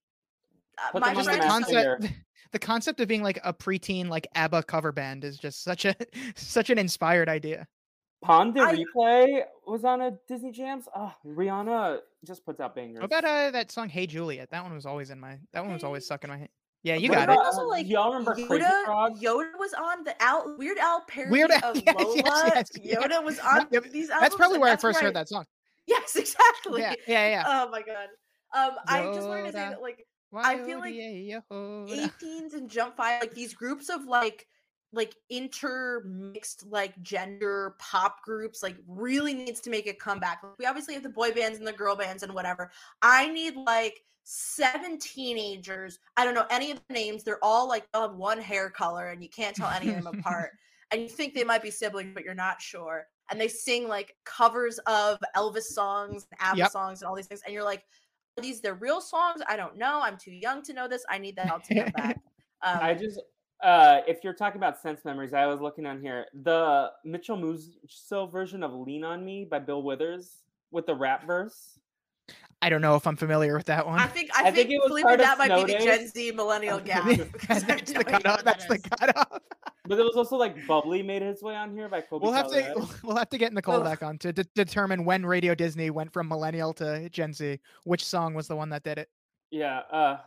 uh, 0.78 0.92
Put 0.92 1.02
my 1.02 1.10
them 1.10 1.18
on 1.18 1.24
Just 1.24 1.30
the 1.30 1.36
the 1.36 1.48
friends. 1.48 1.62
map 1.62 1.70
here. 1.70 1.98
concept 1.98 2.14
the 2.52 2.60
concept 2.60 3.00
of 3.00 3.08
being 3.08 3.22
like 3.24 3.40
a 3.44 3.54
preteen 3.54 4.10
like 4.10 4.28
ABBA 4.36 4.64
cover 4.64 4.92
band 4.92 5.24
is 5.24 5.38
just 5.38 5.64
such 5.64 5.86
a 5.86 5.96
such 6.36 6.70
an 6.72 6.78
inspired 6.80 7.30
idea. 7.30 7.68
Pon 8.22 8.52
de 8.54 8.62
I- 8.62 8.76
Replay 8.76 9.44
was 9.66 9.84
on 9.86 10.02
a 10.02 10.12
Disney 10.28 10.52
Jams. 10.52 10.88
Oh, 10.96 11.14
Rihanna 11.26 12.00
just 12.26 12.46
puts 12.46 12.60
out 12.60 12.76
bangers. 12.76 12.98
What 13.02 13.06
about 13.06 13.24
uh 13.26 13.52
that 13.52 13.72
song 13.72 13.88
Hey 13.90 14.08
Juliet? 14.08 14.50
That 14.52 14.64
one 14.64 14.74
was 14.74 14.86
always 14.86 15.10
in 15.10 15.20
my 15.20 15.38
that 15.54 15.64
one 15.64 15.74
was 15.74 15.84
always 15.84 16.04
Hey 16.04 16.08
stuck 16.08 16.24
in 16.26 16.30
my 16.30 16.38
head. 16.38 16.50
Yeah, 16.84 16.96
you 16.96 17.10
What 17.10 17.16
got 17.16 17.24
about- 17.26 17.40
it. 17.42 17.46
Also 17.46 17.64
like 17.68 17.88
y'all 17.88 18.10
remember 18.10 18.34
Crazy 18.34 18.64
Yoda. 18.64 18.86
Frog? 18.86 19.20
Yoda 19.22 19.52
was 19.58 19.74
on 19.74 20.04
the 20.04 20.22
Al 20.22 20.56
Weird 20.58 20.78
Al 20.78 21.02
parody 21.08 21.32
Weird 21.32 21.52
Al- 21.52 21.72
of 21.72 21.78
yes, 21.86 21.96
Lola. 21.98 22.16
yes, 22.16 22.54
yes, 22.56 22.70
yeah. 22.84 22.96
Yoda 23.02 23.24
was 23.24 23.40
on 23.40 23.68
Yep, 23.72 23.84
these 23.92 24.10
albums. 24.10 24.22
That's 24.22 24.36
probably 24.36 24.56
and 24.56 24.62
where 24.64 24.74
I 24.74 24.76
first 24.76 25.02
where 25.02 25.08
heard 25.10 25.16
that 25.16 25.30
song. 25.30 25.46
Yes, 25.88 26.16
exactly. 26.18 26.82
Yeah, 26.82 26.94
yeah, 27.08 27.30
yeah. 27.30 27.44
Oh 27.48 27.70
my 27.70 27.82
god. 27.82 28.08
Um, 28.54 28.72
I 28.88 29.04
just 29.14 29.28
wanted 29.28 29.44
to 29.46 29.52
say 29.54 29.60
that 29.60 29.82
like 29.82 30.06
I 30.34 30.58
feel 30.60 30.80
like 30.80 30.94
Yoda. 30.94 31.42
A-Teens 31.52 32.54
and 32.54 32.70
jump 32.70 32.98
five 32.98 33.22
like 33.22 33.34
these 33.34 33.54
groups 33.54 33.90
of 33.90 34.06
like 34.06 34.46
like 34.92 35.16
intermixed 35.30 36.66
like 36.68 37.00
gender 37.04 37.76
pop 37.80 38.24
groups 38.24 38.64
like 38.64 38.76
really 38.88 39.34
needs 39.34 39.60
to 39.62 39.70
make 39.70 39.88
a 39.88 39.94
comeback. 39.94 40.42
We 40.58 40.66
obviously 40.66 40.94
have 40.96 41.04
the 41.04 41.10
boy 41.10 41.32
bands 41.32 41.60
and 41.60 41.68
the 41.68 41.74
girl 41.74 41.96
bands 41.96 42.24
and 42.24 42.34
whatever. 42.34 42.72
I 43.02 43.30
need 43.30 43.56
like 43.56 44.04
seven 44.24 44.98
teenagers. 44.98 46.00
I 46.18 46.26
don't 46.26 46.34
know 46.34 46.46
any 46.50 46.72
of 46.72 46.82
the 46.88 46.94
names. 46.94 47.24
They're 47.24 47.44
all 47.44 47.68
like 47.68 47.92
they'll 47.92 48.04
have 48.04 48.16
one 48.16 48.40
hair 48.40 48.70
color 48.70 49.10
and 49.10 49.22
you 49.22 49.30
can't 49.30 49.56
tell 49.56 49.70
any 49.70 49.90
of 49.90 50.04
them 50.04 50.08
apart. 50.20 50.52
And 50.92 51.02
you 51.02 51.10
think 51.10 51.36
they 51.36 51.44
might 51.44 51.62
be 51.62 51.72
siblings 51.72 52.14
but 52.14 52.24
you're 52.24 52.34
not 52.34 52.62
sure. 52.62 53.06
And 53.32 53.40
they 53.40 53.48
sing 53.48 53.88
like 53.88 54.16
covers 54.26 54.80
of 54.88 55.20
elvis 55.36 55.64
songs 55.64 56.26
and 56.32 56.40
ABBA 56.42 56.58
Yep. 56.58 56.72
songs 56.72 57.02
and 57.02 57.10
all 57.10 57.16
these 57.16 57.28
things. 57.28 57.44
And 57.46 57.54
you're 57.54 57.64
like 57.64 57.84
are 58.38 58.42
these 58.42 58.62
their 58.62 58.76
real 58.76 59.02
songs? 59.02 59.42
I 59.48 59.56
don't 59.56 59.78
know. 59.78 60.02
I'm 60.02 60.18
too 60.18 60.32
young 60.32 60.64
to 60.64 60.74
know 60.74 60.88
this. 60.88 61.06
I 61.10 61.18
need 61.20 61.36
that 61.36 61.52
all 61.52 61.60
to 61.60 61.76
come 61.76 61.92
back. 61.92 62.20
Um, 62.62 62.80
I 62.82 62.94
just, 62.94 63.22
uh, 63.62 64.02
if 64.08 64.24
you're 64.24 64.34
talking 64.34 64.58
about 64.58 64.80
sense 64.80 65.04
memories, 65.04 65.34
I 65.34 65.46
was 65.46 65.60
looking 65.60 65.86
on 65.86 66.02
here. 66.02 66.26
The 66.44 66.92
Mitchell 67.04 67.38
Musso 67.38 68.28
version 68.28 68.64
of 68.64 68.74
"Lean 68.74 69.04
on 69.04 69.26
Me" 69.26 69.46
by 69.46 69.60
Bill 69.60 69.84
Withers 69.84 70.44
with 70.72 70.86
the 70.86 70.96
rap 70.96 71.26
verse. 71.26 71.80
I 72.62 72.70
don't 72.70 72.82
know 72.82 72.96
if 72.96 73.08
I'm 73.08 73.16
familiar 73.16 73.56
with 73.56 73.66
that 73.68 73.86
one. 73.86 74.00
I 74.00 74.08
think 74.08 74.30
I, 74.36 74.42
I 74.42 74.44
think 74.52 74.56
think, 74.56 74.72
it 74.72 74.80
was 74.80 74.90
Felipe, 74.90 75.04
part 75.04 75.20
of 75.20 75.26
that 75.26 75.38
might 75.38 75.48
Snow 75.48 75.66
be 75.66 75.74
the 75.74 75.80
Gen 75.80 76.08
Z 76.08 76.32
millennial 76.32 76.80
gap. 76.80 77.06
that's 77.48 77.64
the 77.64 77.68
no 77.68 77.74
idea 77.76 78.04
cutoff. 78.04 78.44
That's 78.44 78.66
the 78.66 78.80
cutoff. 78.80 79.40
But 79.86 79.96
there 79.96 80.06
was 80.06 80.16
also 80.16 80.36
like 80.36 80.68
"Bubbly" 80.68 81.04
made 81.04 81.22
its 81.22 81.42
way 81.42 81.56
on 81.56 81.74
here 81.74 81.88
by 81.88 82.02
Colbie. 82.02 82.22
We'll 82.22 82.34
have 82.34 82.52
to 82.52 82.62
Caillat. 82.62 83.04
we'll 83.04 83.16
have 83.16 83.30
to 83.30 83.38
get 83.38 83.54
Nicole 83.54 83.78
Ugh. 83.78 83.84
back 83.84 84.04
on 84.04 84.18
to 84.20 84.34
de- 84.34 84.44
determine 84.56 85.06
when 85.06 85.26
Radio 85.26 85.56
Disney 85.56 85.90
went 85.90 86.12
from 86.12 86.28
millennial 86.28 86.74
to 86.76 87.10
Gen 87.10 87.34
Z. 87.34 87.60
Which 87.86 88.06
song 88.06 88.34
was 88.34 88.48
the 88.48 88.56
one 88.56 88.70
that 88.70 88.84
did 88.84 88.98
it? 88.98 89.10
Yeah. 89.52 89.80
Uh, 89.92 90.18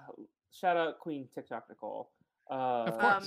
shout 0.52 0.76
out 0.76 0.98
Queen 0.98 1.28
TikTok 1.34 1.68
Nicole. 1.68 2.10
Uh, 2.52 2.84
Of 2.86 3.04
Um. 3.04 3.24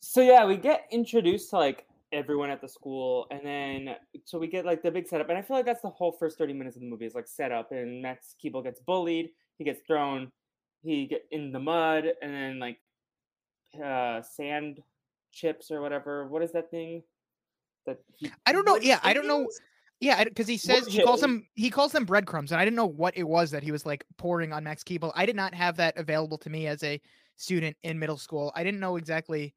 So 0.00 0.22
yeah, 0.22 0.46
we 0.46 0.56
get 0.56 0.86
introduced 0.90 1.50
to 1.50 1.56
like 1.56 1.86
everyone 2.12 2.48
at 2.48 2.60
the 2.60 2.68
school, 2.68 3.26
and 3.30 3.40
then 3.44 3.96
so 4.24 4.38
we 4.38 4.46
get 4.46 4.64
like 4.64 4.82
the 4.82 4.90
big 4.90 5.06
setup, 5.06 5.28
and 5.28 5.36
I 5.36 5.42
feel 5.42 5.56
like 5.56 5.66
that's 5.66 5.82
the 5.82 5.90
whole 5.90 6.12
first 6.12 6.38
thirty 6.38 6.52
minutes 6.52 6.76
of 6.76 6.82
the 6.82 6.88
movie 6.88 7.04
is 7.04 7.14
like 7.14 7.26
setup, 7.26 7.72
and 7.72 8.00
Max 8.00 8.34
Keeble 8.42 8.62
gets 8.62 8.80
bullied, 8.80 9.30
he 9.58 9.64
gets 9.64 9.80
thrown, 9.86 10.30
he 10.82 11.06
get 11.06 11.26
in 11.30 11.52
the 11.52 11.58
mud, 11.58 12.04
and 12.22 12.32
then 12.32 12.58
like 12.58 12.78
uh 13.84 14.22
sand 14.22 14.80
chips 15.32 15.70
or 15.70 15.82
whatever. 15.82 16.26
What 16.26 16.42
is 16.42 16.52
that 16.52 16.70
thing? 16.70 17.02
That 17.84 17.98
he, 18.14 18.30
I 18.46 18.52
don't 18.52 18.64
know. 18.64 18.76
Yeah, 18.76 19.00
I 19.02 19.12
don't 19.12 19.26
know. 19.26 19.48
Yeah, 20.00 20.24
because 20.24 20.46
he 20.46 20.56
says 20.56 20.86
he 20.86 21.02
calls 21.02 21.20
shit. 21.20 21.28
them 21.28 21.46
he 21.54 21.68
calls 21.70 21.92
them 21.92 22.04
breadcrumbs, 22.04 22.52
and 22.52 22.60
I 22.60 22.64
didn't 22.64 22.76
know 22.76 22.86
what 22.86 23.16
it 23.16 23.24
was 23.24 23.50
that 23.50 23.62
he 23.62 23.72
was 23.72 23.84
like 23.84 24.04
pouring 24.16 24.52
on 24.52 24.64
Max 24.64 24.82
Keeble. 24.84 25.12
I 25.14 25.26
did 25.26 25.36
not 25.36 25.54
have 25.54 25.76
that 25.78 25.98
available 25.98 26.38
to 26.38 26.50
me 26.50 26.66
as 26.66 26.82
a 26.82 27.00
student 27.36 27.76
in 27.82 27.98
middle 27.98 28.16
school. 28.16 28.52
I 28.54 28.64
didn't 28.64 28.80
know 28.80 28.96
exactly 28.96 29.54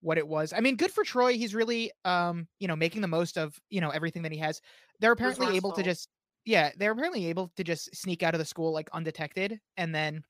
what 0.00 0.18
it 0.18 0.26
was. 0.26 0.52
I 0.52 0.60
mean, 0.60 0.76
good 0.76 0.90
for 0.90 1.04
Troy. 1.04 1.34
He's 1.34 1.54
really 1.54 1.92
um, 2.04 2.46
you 2.58 2.68
know, 2.68 2.76
making 2.76 3.02
the 3.02 3.08
most 3.08 3.36
of, 3.36 3.58
you 3.68 3.80
know, 3.80 3.90
everything 3.90 4.22
that 4.22 4.32
he 4.32 4.38
has. 4.38 4.60
They're 5.00 5.12
apparently 5.12 5.56
able 5.56 5.72
to 5.72 5.82
just 5.82 6.08
yeah, 6.46 6.70
they're 6.76 6.92
apparently 6.92 7.26
able 7.26 7.52
to 7.56 7.64
just 7.64 7.94
sneak 7.94 8.22
out 8.22 8.34
of 8.34 8.38
the 8.38 8.44
school 8.44 8.72
like 8.72 8.88
undetected 8.92 9.60
and 9.76 9.94
then 9.94 10.24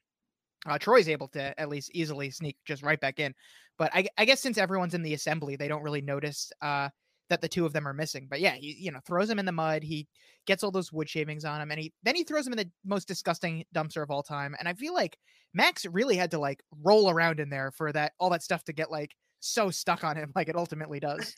uh, 0.66 0.78
Troy's 0.78 1.08
able 1.08 1.28
to 1.28 1.58
at 1.58 1.68
least 1.68 1.90
easily 1.94 2.30
sneak 2.30 2.56
just 2.66 2.82
right 2.82 3.00
back 3.00 3.18
in. 3.18 3.34
But 3.78 3.90
I, 3.94 4.06
I 4.18 4.24
guess 4.24 4.40
since 4.40 4.58
everyone's 4.58 4.94
in 4.94 5.02
the 5.02 5.14
assembly, 5.14 5.56
they 5.56 5.68
don't 5.68 5.82
really 5.82 6.02
notice 6.02 6.52
uh, 6.60 6.90
that 7.30 7.40
the 7.40 7.48
two 7.48 7.64
of 7.64 7.72
them 7.72 7.88
are 7.88 7.94
missing. 7.94 8.26
But 8.28 8.40
yeah, 8.40 8.54
he 8.54 8.76
you 8.78 8.92
know 8.92 9.00
throws 9.06 9.30
him 9.30 9.38
in 9.38 9.46
the 9.46 9.52
mud. 9.52 9.82
He 9.82 10.06
gets 10.46 10.62
all 10.62 10.70
those 10.70 10.92
wood 10.92 11.08
shavings 11.08 11.44
on 11.44 11.60
him, 11.60 11.70
and 11.70 11.80
he 11.80 11.92
then 12.02 12.14
he 12.14 12.24
throws 12.24 12.46
him 12.46 12.52
in 12.52 12.58
the 12.58 12.70
most 12.84 13.08
disgusting 13.08 13.64
dumpster 13.74 14.02
of 14.02 14.10
all 14.10 14.22
time. 14.22 14.54
And 14.58 14.68
I 14.68 14.74
feel 14.74 14.92
like 14.92 15.16
Max 15.54 15.86
really 15.86 16.16
had 16.16 16.30
to 16.32 16.38
like 16.38 16.62
roll 16.82 17.08
around 17.10 17.40
in 17.40 17.48
there 17.48 17.70
for 17.70 17.90
that 17.92 18.12
all 18.20 18.30
that 18.30 18.42
stuff 18.42 18.64
to 18.64 18.72
get 18.72 18.90
like 18.90 19.14
so 19.40 19.70
stuck 19.70 20.04
on 20.04 20.16
him, 20.16 20.32
like 20.36 20.48
it 20.48 20.56
ultimately 20.56 21.00
does. 21.00 21.34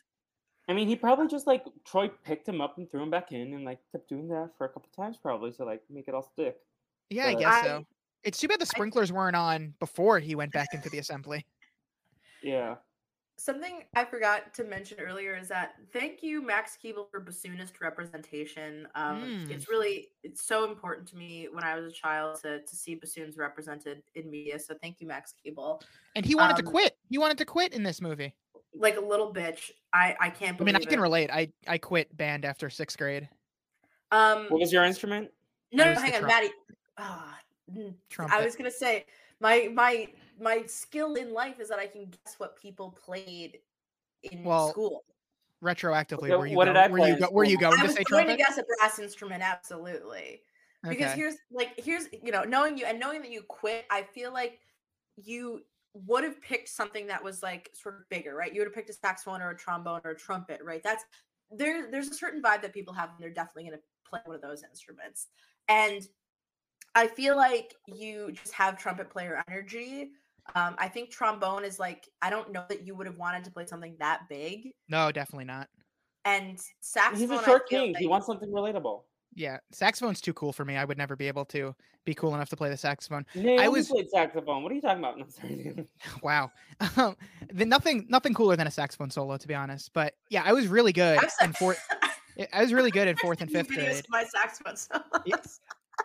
I 0.68 0.74
mean, 0.74 0.88
he 0.88 0.96
probably 0.96 1.28
just 1.28 1.46
like 1.46 1.64
Troy 1.84 2.08
picked 2.24 2.48
him 2.48 2.60
up 2.60 2.78
and 2.78 2.90
threw 2.90 3.02
him 3.02 3.10
back 3.10 3.32
in, 3.32 3.52
and 3.54 3.64
like 3.64 3.78
kept 3.92 4.08
doing 4.08 4.28
that 4.28 4.50
for 4.58 4.64
a 4.64 4.68
couple 4.68 4.88
times, 4.96 5.16
probably 5.16 5.52
to 5.52 5.64
like 5.64 5.82
make 5.90 6.08
it 6.08 6.14
all 6.14 6.22
stick. 6.22 6.56
Yeah, 7.10 7.26
I 7.26 7.34
guess 7.34 7.54
I- 7.54 7.64
so. 7.64 7.86
It's 8.24 8.38
too 8.38 8.46
bad 8.46 8.60
the 8.60 8.66
sprinklers 8.66 9.12
weren't 9.12 9.34
on 9.34 9.74
before 9.80 10.20
he 10.20 10.36
went 10.36 10.52
back 10.52 10.68
into 10.72 10.88
the 10.88 10.98
assembly. 10.98 11.44
Yeah. 12.40 12.76
Something 13.38 13.84
I 13.96 14.04
forgot 14.04 14.52
to 14.54 14.64
mention 14.64 15.00
earlier 15.00 15.36
is 15.36 15.48
that 15.48 15.74
thank 15.92 16.22
you, 16.22 16.42
Max 16.42 16.76
Keeble, 16.82 17.10
for 17.10 17.20
bassoonist 17.20 17.80
representation. 17.80 18.86
Um, 18.94 19.22
Mm. 19.22 19.50
It's 19.50 19.68
really 19.68 20.08
it's 20.22 20.44
so 20.44 20.70
important 20.70 21.08
to 21.08 21.16
me 21.16 21.48
when 21.50 21.64
I 21.64 21.74
was 21.74 21.90
a 21.90 21.94
child 21.94 22.40
to 22.42 22.60
to 22.60 22.76
see 22.76 22.94
bassoons 22.94 23.36
represented 23.38 24.02
in 24.14 24.30
media. 24.30 24.58
So 24.58 24.74
thank 24.82 25.00
you, 25.00 25.06
Max 25.08 25.34
Keeble. 25.44 25.82
And 26.14 26.24
he 26.26 26.34
wanted 26.34 26.56
to 26.56 26.62
Um, 26.64 26.70
quit. 26.70 26.96
He 27.08 27.18
wanted 27.18 27.38
to 27.38 27.44
quit 27.44 27.72
in 27.72 27.82
this 27.82 28.00
movie. 28.00 28.34
Like 28.74 28.96
a 28.96 29.00
little 29.00 29.32
bitch. 29.32 29.70
I 29.92 30.14
I 30.20 30.30
can't 30.30 30.56
believe. 30.58 30.74
I 30.74 30.78
mean, 30.78 30.86
I 30.86 30.90
can 30.90 30.98
it. 30.98 31.02
relate. 31.02 31.30
I 31.30 31.52
I 31.66 31.78
quit 31.78 32.14
band 32.16 32.44
after 32.44 32.68
sixth 32.70 32.96
grade. 32.98 33.28
Um, 34.12 34.46
What 34.50 34.60
was 34.60 34.72
your 34.72 34.84
instrument? 34.84 35.30
No, 35.72 35.84
no, 35.92 35.98
hang 35.98 36.12
on, 36.14 36.20
Trump- 36.20 36.26
Matty. 36.28 36.50
Ah, 36.98 37.40
mm, 37.74 37.94
I 38.30 38.44
was 38.44 38.54
gonna 38.56 38.70
say 38.70 39.06
my 39.40 39.68
my 39.72 40.06
my 40.42 40.64
skill 40.66 41.14
in 41.16 41.32
life 41.32 41.60
is 41.60 41.68
that 41.70 41.78
I 41.78 41.86
can 41.86 42.06
guess 42.10 42.38
what 42.38 42.56
people 42.56 42.92
played 42.92 43.60
in 44.22 44.44
Well, 44.44 44.58
school. 44.58 45.04
Retroactively, 45.62 46.32
Okay, 46.32 46.36
were 46.36 46.46
you 46.46 46.56
what 46.56 46.66
did 46.66 46.76
going, 46.76 46.76
I 46.76 46.88
were 46.88 46.98
you 46.98 47.16
go, 47.16 47.30
were 47.30 47.44
you 47.44 47.56
school? 47.56 47.58
going 47.58 47.80
I 47.80 47.82
to 47.82 47.88
was 47.88 47.98
say 47.98 48.04
going 48.10 48.26
to 48.26 48.34
guess 48.36 48.58
a 48.58 48.64
brass 48.64 48.98
instrument, 48.98 49.42
absolutely. 49.42 50.42
Because 50.88 51.10
Okay. 51.10 51.12
here's 51.12 51.36
like 51.50 51.72
here's 51.78 52.08
you 52.12 52.30
know 52.32 52.42
knowing 52.44 52.76
you 52.76 52.84
and 52.84 53.00
knowing 53.00 53.22
that 53.22 53.30
you 53.30 53.42
quit, 53.42 53.86
I 53.90 54.02
feel 54.02 54.32
like 54.32 54.60
you 55.16 55.64
would 55.94 56.24
have 56.24 56.40
picked 56.42 56.68
something 56.68 57.06
that 57.06 57.22
was 57.22 57.42
like 57.42 57.70
sort 57.74 57.96
of 57.96 58.08
bigger, 58.10 58.34
right? 58.34 58.52
You 58.52 58.60
would 58.60 58.68
have 58.68 58.74
picked 58.74 58.90
a 58.90 58.94
saxophone 58.94 59.40
or 59.42 59.50
a 59.50 59.56
trombone 59.56 60.02
or 60.04 60.10
a 60.10 60.16
trumpet, 60.18 60.62
right? 60.62 60.82
That's 60.82 61.04
there. 61.50 61.90
There's 61.90 62.08
a 62.08 62.14
certain 62.14 62.42
vibe 62.42 62.62
that 62.62 62.74
people 62.74 62.92
have, 62.94 63.10
and 63.10 63.18
they're 63.20 63.30
definitely 63.30 63.64
going 63.70 63.78
to 63.78 63.84
play 64.04 64.20
one 64.24 64.36
of 64.36 64.42
those 64.42 64.62
instruments. 64.64 65.28
And 65.68 66.06
I 66.94 67.06
feel 67.08 67.36
like 67.36 67.74
you 67.86 68.32
just 68.32 68.52
have 68.52 68.78
trumpet 68.78 69.10
player 69.10 69.42
energy. 69.48 70.12
Um, 70.54 70.74
I 70.78 70.88
think 70.88 71.10
trombone 71.10 71.64
is 71.64 71.78
like 71.78 72.08
I 72.20 72.30
don't 72.30 72.52
know 72.52 72.64
that 72.68 72.86
you 72.86 72.94
would 72.94 73.06
have 73.06 73.18
wanted 73.18 73.44
to 73.44 73.50
play 73.50 73.66
something 73.66 73.96
that 73.98 74.22
big. 74.28 74.70
No, 74.88 75.12
definitely 75.12 75.44
not. 75.44 75.68
And 76.24 76.60
saxophone, 76.80 77.20
He's 77.20 77.30
a 77.30 77.44
short 77.44 77.68
feel 77.68 77.84
king. 77.84 77.94
he 77.98 78.06
wants 78.06 78.26
something 78.26 78.48
relatable. 78.50 79.02
Yeah, 79.34 79.58
saxophone's 79.70 80.20
too 80.20 80.34
cool 80.34 80.52
for 80.52 80.64
me. 80.64 80.76
I 80.76 80.84
would 80.84 80.98
never 80.98 81.16
be 81.16 81.26
able 81.26 81.46
to 81.46 81.74
be 82.04 82.12
cool 82.14 82.34
enough 82.34 82.50
to 82.50 82.56
play 82.56 82.68
the 82.68 82.76
saxophone. 82.76 83.24
Naomi 83.34 83.68
was- 83.68 83.88
played 83.88 84.10
saxophone. 84.10 84.62
What 84.62 84.70
are 84.72 84.74
you 84.74 84.80
talking 84.82 84.98
about? 84.98 85.18
No, 85.18 85.24
sorry. 85.28 85.86
Wow, 86.22 86.50
um, 86.96 87.16
the, 87.52 87.64
nothing 87.64 88.06
nothing 88.08 88.34
cooler 88.34 88.56
than 88.56 88.66
a 88.66 88.70
saxophone 88.70 89.10
solo, 89.10 89.36
to 89.36 89.48
be 89.48 89.54
honest. 89.54 89.92
But 89.94 90.14
yeah, 90.28 90.42
I 90.44 90.52
was 90.52 90.66
really 90.68 90.92
good 90.92 91.18
I've 91.18 91.30
in 91.46 91.52
fourth. 91.54 91.80
I 92.52 92.62
was 92.62 92.72
really 92.72 92.90
good 92.90 93.08
in 93.08 93.16
fourth 93.16 93.40
and 93.40 93.50
fifth 93.50 93.68
grade. 93.68 94.04
My 94.08 94.24
saxophone 94.24 94.76
solos. 94.76 95.04
Yeah. 95.24 95.36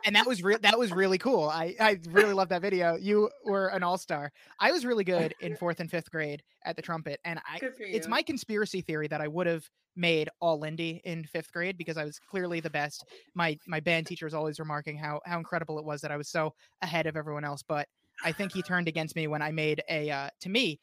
And 0.06 0.16
that 0.16 0.26
was 0.26 0.44
real 0.44 0.58
that 0.62 0.78
was 0.78 0.92
really 0.92 1.18
cool 1.18 1.50
i 1.50 1.76
i 1.80 2.00
really 2.10 2.34
love 2.34 2.50
that 2.50 2.62
video 2.62 2.96
you 2.96 3.30
were 3.46 3.68
an 3.68 3.84
all-star 3.84 4.32
i 4.60 4.72
was 4.72 4.86
really 4.86 5.04
good 5.04 5.34
in 5.40 5.56
fourth 5.60 5.80
and 5.80 5.90
fifth 5.90 6.12
grade 6.12 6.44
at 6.66 6.76
the 6.76 6.82
trumpet 6.82 7.20
and 7.26 7.40
i 7.52 7.58
Good 7.60 7.76
for 7.76 7.84
you. 7.84 7.96
it's 7.96 8.08
my 8.08 8.22
conspiracy 8.22 8.82
theory 8.82 9.08
that 9.08 9.22
i 9.22 9.28
would 9.28 9.48
have 9.48 9.64
made 9.96 10.30
all 10.42 10.60
lindy 10.60 11.02
in 11.06 11.24
fifth 11.24 11.52
grade 11.52 11.78
because 11.78 11.98
i 11.98 12.04
was 12.04 12.20
clearly 12.20 12.60
the 12.60 12.70
best 12.70 13.06
my 13.34 13.58
my 13.68 13.80
band 13.80 14.06
teacher 14.08 14.26
was 14.26 14.34
always 14.34 14.60
remarking 14.60 14.98
how 14.98 15.20
how 15.26 15.38
incredible 15.38 15.80
it 15.80 15.86
was 15.86 16.02
that 16.02 16.12
i 16.12 16.18
was 16.18 16.30
so 16.30 16.54
ahead 16.82 17.08
of 17.08 17.16
everyone 17.16 17.44
else 17.44 17.64
but 17.68 17.88
i 18.24 18.32
think 18.32 18.52
he 18.52 18.62
turned 18.62 18.88
against 18.88 19.16
me 19.16 19.28
when 19.28 19.42
i 19.42 19.52
made 19.52 19.82
a 19.90 20.10
uh, 20.10 20.30
to 20.40 20.50
me 20.50 20.80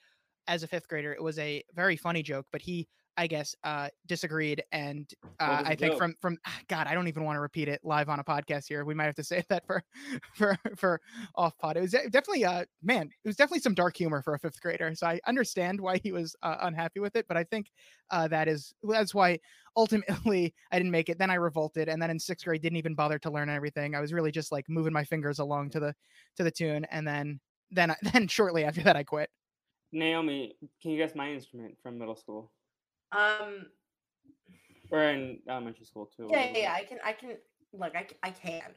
as 0.49 0.63
a 0.63 0.69
fifth 0.69 0.89
grader 0.89 1.13
it 1.13 1.23
was 1.23 1.39
a 1.39 1.63
very 1.75 1.97
funny 1.97 2.23
joke 2.23 2.47
but 2.51 2.61
he 2.63 2.89
i 3.17 3.27
guess 3.27 3.55
uh 3.65 3.89
disagreed 4.07 4.63
and 4.73 5.13
uh, 5.41 5.63
i 5.65 5.75
think 5.75 5.93
joke? 5.93 5.99
from 5.99 6.15
from 6.21 6.39
god 6.69 6.87
i 6.87 6.95
don't 6.95 7.09
even 7.09 7.25
want 7.25 7.37
to 7.37 7.41
repeat 7.41 7.69
it 7.69 7.81
live 7.85 8.09
on 8.09 8.21
a 8.21 8.25
podcast 8.25 8.67
here. 8.69 8.85
We 8.85 8.95
might 8.95 9.05
have 9.05 9.15
to 9.17 9.25
say 9.25 9.45
that 9.49 9.67
for 9.67 9.83
for 10.35 10.57
for 10.77 11.01
off 11.35 11.57
pod. 11.59 11.77
It 11.77 11.83
was 11.83 11.93
definitely 11.93 12.45
uh 12.45 12.65
man 12.83 13.11
it 13.25 13.29
was 13.29 13.37
definitely 13.37 13.61
some 13.61 13.75
dark 13.75 13.97
humor 13.97 14.23
for 14.23 14.35
a 14.35 14.39
fifth 14.39 14.61
grader 14.61 14.95
so 14.95 15.07
i 15.07 15.21
understand 15.27 15.81
why 15.81 15.99
he 16.03 16.13
was 16.13 16.37
uh, 16.43 16.57
unhappy 16.63 17.01
with 17.01 17.17
it 17.17 17.27
but 17.29 17.37
i 17.37 17.45
think 17.45 17.71
uh 18.11 18.29
that 18.29 18.49
is 18.49 18.75
that's 18.83 19.15
why 19.15 19.39
ultimately 19.77 20.55
i 20.73 20.79
didn't 20.79 20.93
make 20.93 21.09
it. 21.09 21.19
Then 21.19 21.31
i 21.31 21.35
revolted 21.35 21.89
and 21.89 22.01
then 22.01 22.11
in 22.11 22.19
sixth 22.19 22.45
grade 22.45 22.63
didn't 22.63 22.79
even 22.79 22.95
bother 22.95 23.19
to 23.21 23.31
learn 23.31 23.49
everything. 23.49 23.95
I 23.95 24.01
was 24.01 24.13
really 24.13 24.31
just 24.31 24.53
like 24.53 24.69
moving 24.69 24.93
my 24.93 25.05
fingers 25.05 25.39
along 25.39 25.71
to 25.71 25.81
the 25.81 25.95
to 26.37 26.45
the 26.45 26.51
tune 26.51 26.85
and 26.91 27.07
then 27.07 27.41
then 27.71 27.95
then 28.13 28.29
shortly 28.29 28.65
after 28.65 28.83
that 28.83 28.97
i 28.97 29.03
quit. 29.03 29.31
Naomi, 29.93 30.57
can 30.83 30.91
you 30.91 30.99
guess 30.99 31.15
my 31.15 31.33
instrument 31.33 31.77
from 31.83 31.99
middle 31.99 32.17
school 32.17 32.51
Um. 33.15 33.67
or 34.91 35.03
in 35.05 35.39
elementary 35.49 35.87
school 35.87 36.07
too? 36.07 36.29
Yeah, 36.31 36.51
yeah, 36.53 36.59
yeah, 36.59 36.73
I 36.75 36.85
can. 36.85 36.99
I 37.05 37.13
can. 37.13 37.37
Look, 37.73 37.95
I 38.23 38.31
can. 38.31 38.75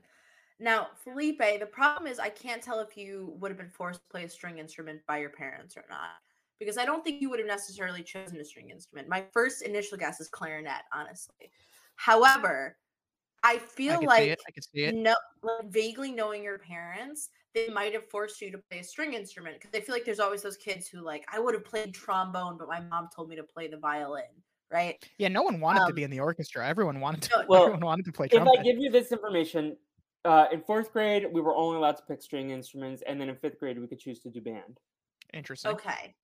Now, 0.59 0.87
Felipe, 1.03 1.59
the 1.59 1.67
problem 1.67 2.11
is 2.11 2.17
I 2.17 2.29
can't 2.29 2.63
tell 2.63 2.79
if 2.79 2.97
you 2.97 3.35
would 3.39 3.51
have 3.51 3.57
been 3.57 3.69
forced 3.69 4.01
to 4.01 4.07
play 4.09 4.23
a 4.23 4.29
string 4.29 4.57
instrument 4.57 5.01
by 5.07 5.19
your 5.19 5.29
parents 5.29 5.77
or 5.77 5.85
not. 5.89 6.09
Because 6.59 6.79
I 6.79 6.85
don't 6.85 7.03
think 7.03 7.21
you 7.21 7.29
would 7.29 7.37
have 7.37 7.47
necessarily 7.47 8.01
chosen 8.01 8.39
a 8.39 8.45
string 8.45 8.71
instrument. 8.71 9.07
My 9.07 9.23
first 9.31 9.61
initial 9.61 9.97
guess 9.99 10.19
is 10.19 10.27
clarinet, 10.27 10.81
honestly. 10.91 11.51
However, 11.95 12.77
I 13.43 13.53
i 13.53 13.57
feel 13.59 13.99
could 13.99 14.01
see 14.01 14.05
like 14.07 14.29
it 14.29 14.39
i 14.47 14.51
could 14.51 14.63
see 14.63 14.83
it 14.83 14.95
no, 14.95 15.15
like 15.43 15.69
vaguely 15.69 16.11
knowing 16.11 16.43
your 16.43 16.57
parents, 16.57 17.29
they 17.65 17.73
might 17.73 17.93
have 17.93 18.09
forced 18.09 18.41
you 18.41 18.51
to 18.51 18.57
play 18.57 18.79
a 18.79 18.83
string 18.83 19.13
instrument 19.13 19.59
because 19.59 19.77
I 19.77 19.83
feel 19.83 19.95
like 19.95 20.05
there's 20.05 20.19
always 20.19 20.41
those 20.41 20.57
kids 20.57 20.87
who 20.87 21.01
like 21.01 21.25
I 21.31 21.39
would 21.39 21.53
have 21.53 21.65
played 21.65 21.93
trombone, 21.93 22.57
but 22.57 22.67
my 22.67 22.79
mom 22.79 23.09
told 23.15 23.29
me 23.29 23.35
to 23.35 23.43
play 23.43 23.67
the 23.67 23.77
violin, 23.77 24.23
right? 24.71 25.03
yeah 25.17 25.27
no 25.27 25.41
one 25.41 25.59
wanted 25.59 25.79
to 25.85 25.85
um, 25.87 25.93
be 25.93 26.03
in 26.03 26.11
the 26.11 26.19
orchestra 26.19 26.67
everyone 26.67 26.99
wanted 26.99 27.21
to 27.23 27.31
Well, 27.47 27.63
everyone 27.63 27.81
wanted 27.81 28.05
to 28.05 28.11
play 28.11 28.27
if 28.31 28.39
trumpet 28.39 28.59
I 28.59 28.63
give 28.63 28.77
you 28.77 28.89
this 28.91 29.11
information, 29.11 29.77
uh, 30.25 30.47
in 30.51 30.61
fourth 30.61 30.91
grade 30.91 31.27
we 31.31 31.41
were 31.41 31.55
only 31.55 31.77
allowed 31.77 31.97
to 31.97 32.03
pick 32.03 32.21
string 32.21 32.49
instruments, 32.51 33.03
and 33.07 33.19
then 33.19 33.29
in 33.29 33.35
fifth 33.35 33.59
grade 33.59 33.79
we 33.79 33.87
could 33.87 33.99
choose 33.99 34.19
to 34.21 34.29
do 34.29 34.41
band. 34.41 34.79
interesting 35.33 35.71
Okay. 35.71 36.15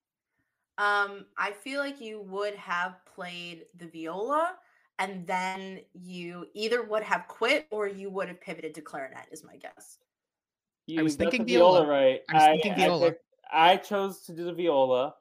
Um, 0.78 1.28
I 1.38 1.52
feel 1.52 1.80
like 1.80 2.02
you 2.02 2.22
would 2.22 2.56
have 2.56 3.06
played 3.06 3.66
the 3.78 3.88
viola 3.88 4.58
and 5.00 5.28
then 5.28 5.82
you 5.94 6.48
either 6.54 6.84
would 6.84 7.04
have 7.04 7.28
quit 7.28 7.68
or 7.72 7.88
you 7.88 8.10
would 8.10 8.28
have 8.28 8.42
pivoted 8.42 8.74
to 8.76 8.82
clarinet, 8.82 9.28
is 9.32 9.44
my 9.44 9.56
guess. 9.58 10.00
You 10.88 11.04
was 11.04 11.16
got 11.16 11.26
the 11.26 11.32
thinking 11.32 11.48
viola, 11.56 11.82
viola. 11.86 11.94
right? 11.94 12.20
I 12.30 12.34
was 12.34 12.44
thinking 12.62 12.76
viola. 12.76 13.10
picked- 13.12 13.24
I 13.52 13.78
chose 13.78 14.22
to 14.26 14.34
do 14.34 14.46
the 14.46 14.54
viola, 14.54 15.16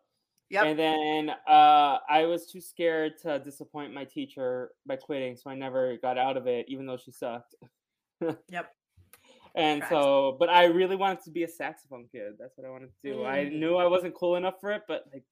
Yep. 0.51 0.65
and 0.65 0.79
then 0.79 1.31
uh, 1.47 1.99
I 2.09 2.25
was 2.27 2.47
too 2.47 2.61
scared 2.61 3.19
to 3.23 3.39
disappoint 3.39 3.93
my 3.95 4.05
teacher 4.05 4.71
by 4.87 4.97
quitting, 4.97 5.37
so 5.37 5.51
I 5.51 5.55
never 5.55 5.97
got 5.99 6.19
out 6.19 6.37
of 6.37 6.47
it, 6.47 6.67
even 6.69 6.87
though 6.87 6.97
she 6.97 7.11
sucked. 7.13 7.55
Yep. 8.49 8.73
And 9.55 9.85
so, 9.91 10.37
but 10.39 10.49
I 10.49 10.65
really 10.65 10.97
wanted 10.97 11.23
to 11.25 11.31
be 11.31 11.43
a 11.43 11.49
saxophone 11.49 12.07
kid. 12.11 12.35
That's 12.39 12.57
what 12.57 12.67
I 12.67 12.71
wanted 12.71 12.89
to 13.03 13.13
do. 13.13 13.25
I 13.25 13.39
Mm. 13.45 13.59
knew 13.59 13.77
I 13.77 13.87
wasn't 13.87 14.15
cool 14.15 14.37
enough 14.37 14.55
for 14.61 14.71
it, 14.73 14.83
but 14.89 15.05
like, 15.13 15.25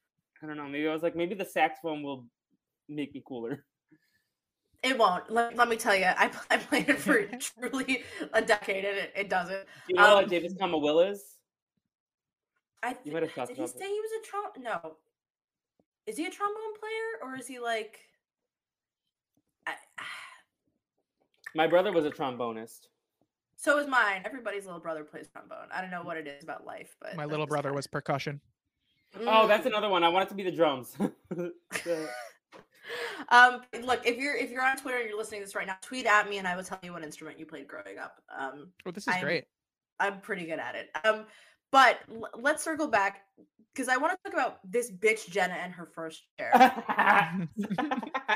I 0.42 0.46
don't 0.46 0.56
know. 0.58 0.68
Maybe 0.68 0.86
I 0.88 0.92
was 0.92 1.02
like, 1.02 1.16
maybe 1.16 1.34
the 1.34 1.44
saxophone 1.44 2.02
will 2.02 2.26
make 2.88 3.14
me 3.14 3.22
cooler. 3.26 3.64
It 4.82 4.96
won't. 4.98 5.30
Let, 5.30 5.56
let 5.56 5.68
me 5.68 5.76
tell 5.76 5.94
you, 5.94 6.06
I, 6.06 6.30
I 6.50 6.56
played 6.56 6.88
it 6.88 6.98
for 6.98 7.22
truly 7.60 8.02
a 8.32 8.40
decade 8.40 8.84
and 8.84 8.96
it, 8.96 9.12
it 9.14 9.28
doesn't. 9.28 9.58
Do 9.58 9.64
you 9.88 9.96
know 9.96 10.14
what 10.14 10.24
Um, 10.24 10.30
Davis 10.30 10.54
Will 10.58 11.00
is? 11.00 11.36
I 12.82 12.90
You 12.90 12.94
th- 13.04 13.12
might 13.12 13.22
have 13.24 13.34
talked 13.34 13.48
did 13.48 13.56
he 13.58 13.62
about 13.62 13.78
say 13.78 13.86
he 13.86 14.00
was 14.00 14.10
a 14.16 14.26
trom? 14.58 14.62
No. 14.62 14.96
Is 16.06 16.16
he 16.16 16.24
a 16.24 16.30
trombone 16.30 16.74
player 16.80 17.22
or 17.30 17.36
is 17.36 17.46
he 17.46 17.58
like? 17.58 18.00
I, 19.66 19.74
My 21.54 21.66
brother 21.66 21.92
was 21.92 22.06
a 22.06 22.10
trombonist. 22.10 22.86
so 23.56 23.78
is 23.78 23.86
mine. 23.86 24.22
Everybody's 24.24 24.64
little 24.64 24.80
brother 24.80 25.04
plays 25.04 25.28
trombone. 25.28 25.68
I 25.74 25.82
don't 25.82 25.90
know 25.90 26.02
what 26.02 26.16
it 26.16 26.26
is 26.26 26.42
about 26.42 26.64
life, 26.64 26.96
but 27.02 27.16
my 27.16 27.26
little 27.26 27.44
just 27.44 27.50
brother 27.50 27.68
kinda- 27.68 27.76
was 27.76 27.86
percussion 27.86 28.40
Oh, 29.26 29.46
that's 29.48 29.64
Mm. 29.64 29.70
another 29.70 29.88
one. 29.90 30.04
I 30.04 30.08
wanted 30.08 30.28
to 30.30 30.34
be 30.36 30.44
the 30.44 30.52
drums. 30.52 30.96
The- 31.30 32.08
um 33.28 33.60
look 33.82 34.04
if 34.06 34.16
you're 34.18 34.36
if 34.36 34.50
you're 34.50 34.62
on 34.64 34.76
twitter 34.76 34.98
and 34.98 35.08
you're 35.08 35.18
listening 35.18 35.40
to 35.40 35.44
this 35.46 35.54
right 35.54 35.66
now 35.66 35.76
tweet 35.82 36.06
at 36.06 36.28
me 36.28 36.38
and 36.38 36.46
i 36.48 36.56
will 36.56 36.64
tell 36.64 36.78
you 36.82 36.92
what 36.92 37.02
instrument 37.02 37.38
you 37.38 37.46
played 37.46 37.66
growing 37.68 37.98
up. 37.98 38.16
Um 38.36 38.68
well 38.84 38.92
this 38.92 39.04
is 39.04 39.14
I'm- 39.14 39.22
great. 39.24 39.44
I'm 39.98 40.20
pretty 40.20 40.46
good 40.46 40.58
at 40.58 40.74
it. 40.74 40.90
Um 41.04 41.26
but 41.72 41.98
l- 42.10 42.30
let's 42.38 42.62
circle 42.64 42.88
back 42.88 43.22
because 43.72 43.88
i 43.88 43.96
want 43.96 44.12
to 44.12 44.30
talk 44.30 44.32
about 44.38 44.58
this 44.70 44.90
bitch 44.90 45.28
jenna 45.30 45.54
and 45.54 45.72
her 45.72 45.86
first 45.86 46.22
chair. 46.38 46.52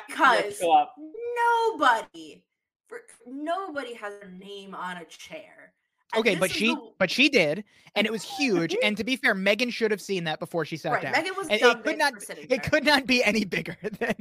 Because 0.06 0.60
nobody 0.60 2.44
for, 2.88 3.00
nobody 3.26 3.94
has 3.94 4.14
a 4.22 4.28
name 4.28 4.74
on 4.74 4.98
a 4.98 5.04
chair 5.06 5.72
okay 6.16 6.36
but 6.36 6.50
she 6.50 6.74
the- 6.74 6.90
but 6.98 7.10
she 7.10 7.28
did 7.28 7.64
and 7.96 8.06
it 8.06 8.10
was 8.12 8.22
huge 8.22 8.76
and 8.82 8.96
to 8.96 9.04
be 9.04 9.16
fair 9.16 9.34
megan 9.34 9.70
should 9.70 9.90
have 9.90 10.00
seen 10.00 10.24
that 10.24 10.38
before 10.38 10.64
she 10.64 10.76
sat 10.76 10.92
right 10.92 11.02
down 11.02 11.12
megan 11.12 11.34
was 11.36 11.48
and 11.48 11.60
it 11.60 11.82
could 11.84 11.98
not 11.98 12.12
it 12.30 12.48
there. 12.48 12.58
could 12.58 12.84
not 12.84 13.06
be 13.06 13.22
any 13.24 13.44
bigger 13.44 13.76
than 13.98 14.14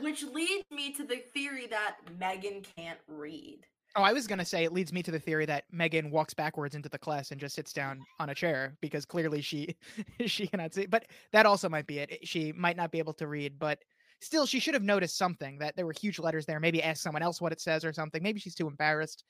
which 0.00 0.22
leads 0.24 0.64
me 0.70 0.92
to 0.92 1.04
the 1.04 1.16
theory 1.34 1.66
that 1.66 1.96
megan 2.18 2.62
can't 2.76 2.98
read 3.08 3.60
oh 3.96 4.02
i 4.02 4.12
was 4.12 4.26
going 4.26 4.38
to 4.38 4.44
say 4.44 4.64
it 4.64 4.72
leads 4.72 4.92
me 4.92 5.02
to 5.02 5.10
the 5.10 5.18
theory 5.18 5.46
that 5.46 5.64
megan 5.72 6.10
walks 6.10 6.34
backwards 6.34 6.74
into 6.74 6.88
the 6.88 6.98
class 6.98 7.30
and 7.30 7.40
just 7.40 7.54
sits 7.54 7.72
down 7.72 8.00
on 8.20 8.30
a 8.30 8.34
chair 8.34 8.76
because 8.80 9.04
clearly 9.04 9.40
she 9.40 9.74
she 10.26 10.46
cannot 10.46 10.74
see 10.74 10.86
but 10.86 11.06
that 11.32 11.46
also 11.46 11.68
might 11.68 11.86
be 11.86 11.98
It- 11.98 12.26
she 12.26 12.52
might 12.52 12.76
not 12.76 12.90
be 12.92 12.98
able 12.98 13.14
to 13.14 13.26
read 13.26 13.58
but 13.58 13.78
still 14.20 14.46
she 14.46 14.58
should 14.58 14.74
have 14.74 14.82
noticed 14.82 15.16
something 15.16 15.58
that 15.58 15.76
there 15.76 15.86
were 15.86 15.94
huge 15.98 16.18
letters 16.18 16.44
there 16.44 16.58
maybe 16.60 16.82
ask 16.82 17.02
someone 17.02 17.22
else 17.22 17.40
what 17.40 17.52
it 17.52 17.60
says 17.60 17.84
or 17.84 17.92
something 17.92 18.22
maybe 18.22 18.40
she's 18.40 18.54
too 18.54 18.66
embarrassed 18.66 19.24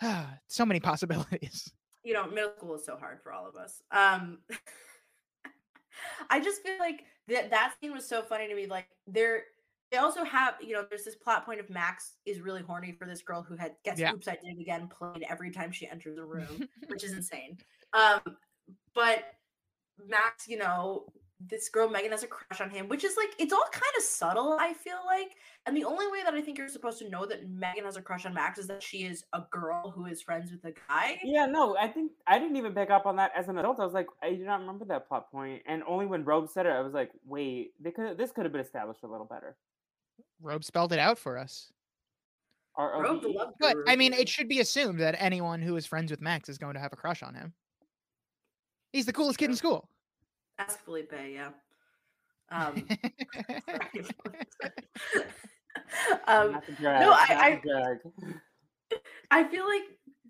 so 0.48 0.64
many 0.66 0.80
possibilities 0.80 1.72
you 2.04 2.14
know, 2.14 2.26
middle 2.26 2.52
school 2.56 2.74
is 2.74 2.84
so 2.84 2.96
hard 2.96 3.20
for 3.22 3.32
all 3.32 3.46
of 3.46 3.56
us. 3.56 3.82
Um 3.90 4.38
I 6.30 6.40
just 6.40 6.62
feel 6.62 6.78
like 6.78 7.04
that 7.28 7.50
that 7.50 7.74
scene 7.80 7.92
was 7.92 8.08
so 8.08 8.22
funny 8.22 8.48
to 8.48 8.54
me. 8.54 8.66
Like 8.66 8.86
there 9.06 9.44
they 9.90 9.98
also 9.98 10.24
have, 10.24 10.54
you 10.60 10.72
know, 10.72 10.86
there's 10.88 11.04
this 11.04 11.16
plot 11.16 11.44
point 11.44 11.60
of 11.60 11.68
Max 11.68 12.14
is 12.24 12.40
really 12.40 12.62
horny 12.62 12.92
for 12.92 13.06
this 13.06 13.20
girl 13.20 13.42
who 13.42 13.56
had 13.56 13.74
gets 13.84 14.00
Yeah. 14.00 14.12
oops, 14.12 14.26
I 14.26 14.38
did 14.42 14.56
it 14.56 14.60
again 14.60 14.88
played 14.88 15.24
every 15.28 15.50
time 15.50 15.70
she 15.70 15.86
enters 15.86 16.18
a 16.18 16.24
room, 16.24 16.68
which 16.88 17.04
is 17.04 17.12
insane. 17.16 17.58
Um 17.92 18.20
but 18.94 19.24
Max, 20.04 20.48
you 20.48 20.58
know, 20.58 21.06
this 21.48 21.68
girl 21.68 21.88
Megan 21.88 22.10
has 22.10 22.22
a 22.22 22.26
crush 22.26 22.60
on 22.60 22.70
him, 22.70 22.88
which 22.88 23.04
is 23.04 23.16
like 23.16 23.30
it's 23.38 23.52
all 23.52 23.64
kind 23.70 23.84
of 23.96 24.02
subtle, 24.02 24.56
I 24.60 24.72
feel 24.72 24.98
like. 25.06 25.36
And 25.66 25.76
the 25.76 25.84
only 25.84 26.06
way 26.08 26.22
that 26.24 26.34
I 26.34 26.40
think 26.40 26.58
you're 26.58 26.68
supposed 26.68 26.98
to 26.98 27.08
know 27.08 27.24
that 27.26 27.48
Megan 27.48 27.84
has 27.84 27.96
a 27.96 28.02
crush 28.02 28.26
on 28.26 28.34
Max 28.34 28.58
is 28.58 28.66
that 28.66 28.82
she 28.82 29.04
is 29.04 29.24
a 29.32 29.42
girl 29.50 29.90
who 29.90 30.06
is 30.06 30.20
friends 30.22 30.50
with 30.50 30.64
a 30.64 30.74
guy. 30.88 31.18
Yeah, 31.22 31.46
no, 31.46 31.76
I 31.76 31.88
think 31.88 32.12
I 32.26 32.38
didn't 32.38 32.56
even 32.56 32.74
pick 32.74 32.90
up 32.90 33.06
on 33.06 33.16
that 33.16 33.32
as 33.36 33.48
an 33.48 33.58
adult. 33.58 33.80
I 33.80 33.84
was 33.84 33.94
like, 33.94 34.08
I 34.22 34.32
do 34.34 34.44
not 34.44 34.60
remember 34.60 34.84
that 34.86 35.08
plot 35.08 35.30
point. 35.30 35.62
And 35.66 35.82
only 35.86 36.06
when 36.06 36.24
Robe 36.24 36.48
said 36.48 36.66
it, 36.66 36.70
I 36.70 36.80
was 36.80 36.94
like, 36.94 37.10
wait, 37.26 37.72
they 37.80 37.90
could 37.90 38.18
this 38.18 38.32
could 38.32 38.44
have 38.44 38.52
been 38.52 38.60
established 38.60 39.02
a 39.02 39.06
little 39.08 39.26
better. 39.26 39.56
robe 40.40 40.64
spelled 40.64 40.92
it 40.92 40.98
out 40.98 41.18
for 41.18 41.38
us 41.38 41.72
R 42.76 42.96
O 42.96 43.00
Rogue 43.00 43.22
B 43.22 43.28
the 43.28 43.34
E. 43.34 43.38
Love 43.38 43.54
But 43.60 43.76
I 43.86 43.96
mean, 43.96 44.12
it 44.12 44.28
should 44.28 44.48
be 44.48 44.60
assumed 44.60 45.00
that 45.00 45.14
anyone 45.18 45.62
who 45.62 45.76
is 45.76 45.86
friends 45.86 46.10
with 46.10 46.20
Max 46.20 46.48
is 46.48 46.58
going 46.58 46.74
to 46.74 46.80
have 46.80 46.92
a 46.92 46.96
crush 46.96 47.22
on 47.22 47.34
him. 47.34 47.52
He's 48.92 49.06
the 49.06 49.12
coolest 49.12 49.38
kid 49.38 49.50
in 49.50 49.56
school. 49.56 49.88
Ask 50.58 50.84
Felipe, 50.84 51.12
yeah. 51.30 51.50
Um, 52.50 52.86
um, 56.26 56.52
Not 56.52 56.66
the 56.66 56.72
drag. 56.72 57.00
no, 57.00 57.12
I- 57.12 57.26
I- 57.30 57.60
I 59.30 59.44
feel 59.44 59.66
like 59.66 59.82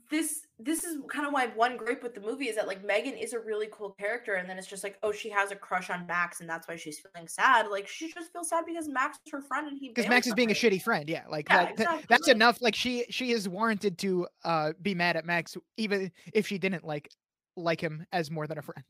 this 0.09 0.47
this 0.61 0.85
is 0.85 0.99
kind 1.09 1.27
of 1.27 1.33
why 1.33 1.47
one 1.49 1.77
gripe 1.77 2.01
with 2.03 2.15
the 2.15 2.21
movie 2.21 2.49
is 2.49 2.55
that 2.55 2.69
like 2.69 2.85
Megan 2.85 3.15
is 3.15 3.33
a 3.33 3.41
really 3.41 3.67
cool 3.73 3.91
character, 3.99 4.35
and 4.35 4.49
then 4.49 4.57
it's 4.59 4.69
just 4.69 4.85
like, 4.85 4.97
oh, 5.03 5.11
she 5.11 5.29
has 5.31 5.51
a 5.51 5.57
crush 5.57 5.91
on 5.91 6.07
Max, 6.07 6.41
and 6.41 6.49
that's 6.49 6.69
why 6.69 6.77
she's 6.77 7.01
feeling 7.01 7.27
sad. 7.27 7.67
Like 7.69 7.89
she 7.89 8.13
just 8.13 8.33
feels 8.33 8.51
sad 8.51 8.65
because 8.67 8.89
Max 8.89 9.19
is 9.27 9.33
her 9.33 9.41
friend, 9.41 9.67
and 9.67 9.77
he 9.79 9.89
because 9.89 10.07
Max 10.09 10.29
is 10.29 10.35
being 10.35 10.51
a 10.53 10.55
shitty 10.55 10.81
friend. 10.81 11.09
Yeah, 11.09 11.25
like 11.29 11.49
Yeah, 11.51 11.63
th- 11.65 11.71
exactly, 11.73 12.05
that's 12.09 12.29
enough. 12.29 12.63
Like 12.63 12.77
she 12.77 13.05
she 13.11 13.33
is 13.33 13.49
warranted 13.49 13.99
to 13.99 14.29
uh 14.45 14.73
be 14.81 14.95
mad 14.95 15.17
at 15.17 15.25
Max 15.25 15.57
even 15.77 16.13
if 16.33 16.47
she 16.47 16.59
didn't 16.59 16.85
like 16.85 17.11
like 17.57 17.81
him 17.81 18.07
as 18.13 18.31
more 18.31 18.47
than 18.47 18.59
a 18.59 18.63
friend. 18.63 18.85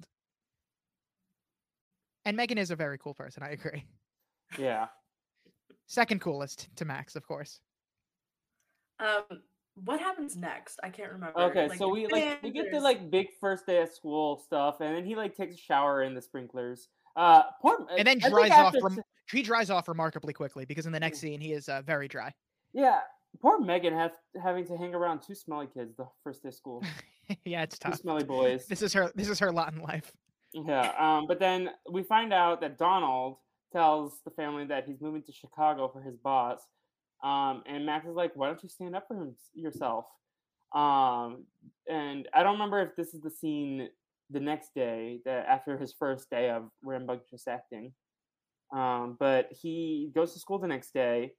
And 2.24 2.36
Megan 2.36 2.58
is 2.58 2.70
a 2.70 2.76
very 2.76 2.98
cool 2.98 3.14
person. 3.14 3.42
I 3.42 3.50
agree. 3.50 3.84
Yeah. 4.58 4.86
Second 5.86 6.20
coolest 6.20 6.68
to 6.76 6.84
Max, 6.84 7.16
of 7.16 7.26
course. 7.26 7.60
Um, 9.00 9.40
what 9.74 9.98
happens 10.00 10.36
next? 10.36 10.78
I 10.82 10.90
can't 10.90 11.10
remember. 11.12 11.38
Okay, 11.40 11.68
Like, 11.68 11.78
so 11.78 11.88
we 11.88 12.06
like 12.06 12.42
we 12.42 12.50
get 12.50 12.70
the 12.70 12.78
like 12.80 13.10
big 13.10 13.28
first 13.40 13.66
day 13.66 13.80
of 13.82 13.90
school 13.90 14.38
stuff, 14.44 14.80
and 14.80 14.94
then 14.94 15.04
he 15.04 15.16
like 15.16 15.34
takes 15.34 15.54
a 15.54 15.58
shower 15.58 16.02
in 16.02 16.14
the 16.14 16.20
sprinklers. 16.22 16.88
Uh, 17.16 17.42
poor, 17.60 17.86
And 17.96 18.06
then 18.06 18.20
I 18.24 18.28
dries 18.28 18.50
off 18.52 18.66
after 18.66 18.80
from 18.80 18.98
s- 18.98 19.04
he 19.30 19.42
dries 19.42 19.70
off 19.70 19.88
remarkably 19.88 20.32
quickly 20.32 20.64
because 20.64 20.86
in 20.86 20.92
the 20.92 21.00
next 21.00 21.18
scene 21.18 21.40
he 21.40 21.52
is 21.52 21.68
uh, 21.68 21.82
very 21.82 22.08
dry. 22.08 22.32
yeah. 22.72 23.00
Poor 23.40 23.58
Megan 23.58 23.94
have, 23.94 24.12
having 24.42 24.66
to 24.66 24.76
hang 24.76 24.94
around 24.94 25.22
two 25.22 25.34
smelly 25.34 25.66
kids 25.66 25.96
the 25.96 26.06
first 26.22 26.42
day 26.42 26.50
of 26.50 26.54
school. 26.54 26.84
yeah, 27.46 27.62
it's 27.62 27.78
Two 27.78 27.88
tough. 27.88 27.98
smelly 28.00 28.24
boys. 28.24 28.66
This 28.66 28.82
is 28.82 28.92
her 28.92 29.10
this 29.14 29.30
is 29.30 29.38
her 29.38 29.50
lot 29.50 29.72
in 29.72 29.80
life. 29.80 30.12
Yeah. 30.52 30.92
Um, 30.98 31.26
but 31.26 31.38
then 31.38 31.70
we 31.90 32.02
find 32.02 32.32
out 32.32 32.60
that 32.60 32.78
Donald 32.78 33.36
tells 33.72 34.20
the 34.24 34.30
family 34.30 34.66
that 34.66 34.86
he's 34.86 35.00
moving 35.00 35.22
to 35.22 35.32
Chicago 35.32 35.88
for 35.88 36.02
his 36.02 36.16
boss. 36.16 36.60
Um, 37.22 37.62
and 37.66 37.86
Max 37.86 38.06
is 38.06 38.16
like, 38.16 38.34
"Why 38.34 38.48
don't 38.48 38.62
you 38.62 38.68
stand 38.68 38.96
up 38.96 39.06
for 39.08 39.16
him, 39.16 39.34
yourself?" 39.54 40.06
Um, 40.74 41.46
and 41.88 42.28
I 42.34 42.42
don't 42.42 42.54
remember 42.54 42.80
if 42.80 42.96
this 42.96 43.14
is 43.14 43.20
the 43.20 43.30
scene 43.30 43.88
the 44.30 44.40
next 44.40 44.74
day 44.74 45.20
that 45.24 45.46
after 45.46 45.78
his 45.78 45.92
first 45.92 46.30
day 46.30 46.50
of 46.50 46.70
rambunctious 46.82 47.46
acting. 47.46 47.92
Um, 48.72 49.16
but 49.20 49.48
he 49.52 50.10
goes 50.14 50.32
to 50.32 50.40
school 50.40 50.58
the 50.58 50.66
next 50.66 50.94
day, 50.94 51.34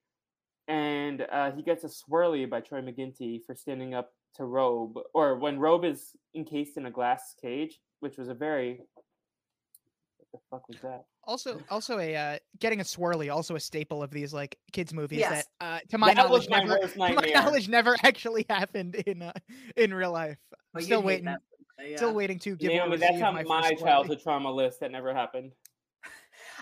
and 0.67 1.25
uh, 1.31 1.51
he 1.51 1.63
gets 1.63 1.83
a 1.83 1.87
swirly 1.87 2.49
by 2.49 2.61
Troy 2.61 2.81
McGinty 2.81 3.43
for 3.45 3.55
standing 3.55 3.93
up 3.93 4.11
to 4.35 4.45
Robe, 4.45 4.97
or 5.13 5.37
when 5.37 5.59
Robe 5.59 5.85
is 5.85 6.15
encased 6.35 6.77
in 6.77 6.85
a 6.85 6.91
glass 6.91 7.35
cage, 7.41 7.79
which 7.99 8.17
was 8.17 8.29
a 8.29 8.33
very 8.33 8.81
the 10.33 10.39
fuck 10.49 10.67
was 10.67 10.77
that? 10.81 11.05
Also, 11.25 11.61
also 11.69 11.99
a 11.99 12.15
uh, 12.15 12.37
getting 12.59 12.81
a 12.81 12.83
swirly, 12.83 13.33
also 13.33 13.55
a 13.55 13.59
staple 13.59 14.03
of 14.03 14.11
these 14.11 14.33
like 14.33 14.57
kids 14.73 14.93
movies 14.93 15.19
Yes. 15.19 15.45
that, 15.59 15.65
uh, 15.65 15.79
to 15.89 15.97
my 15.97 16.13
That 16.13 16.27
knowledge, 16.27 16.49
my 16.49 16.59
never, 16.59 16.77
to 16.79 16.97
my 16.97 17.11
knowledge, 17.33 17.69
never 17.69 17.95
actually 18.03 18.45
happened 18.49 18.95
in 18.95 19.21
uh, 19.21 19.31
in 19.77 19.93
real 19.93 20.11
life. 20.11 20.37
I'm 20.51 20.57
But 20.73 20.83
still 20.83 21.03
waiting, 21.03 21.25
that, 21.25 21.39
yeah. 21.79 21.97
still 21.97 22.13
waiting 22.13 22.39
to 22.39 22.55
give. 22.55 22.71
or 22.71 22.75
Naomi, 22.75 22.97
that's 22.97 23.21
on 23.21 23.35
my, 23.35 23.43
my, 23.43 23.61
first 23.61 23.81
swirly. 23.81 23.85
childhood 23.85 24.21
trauma 24.21 24.51
list. 24.51 24.79
That 24.81 24.91
never 24.91 25.13
happened. 25.13 25.51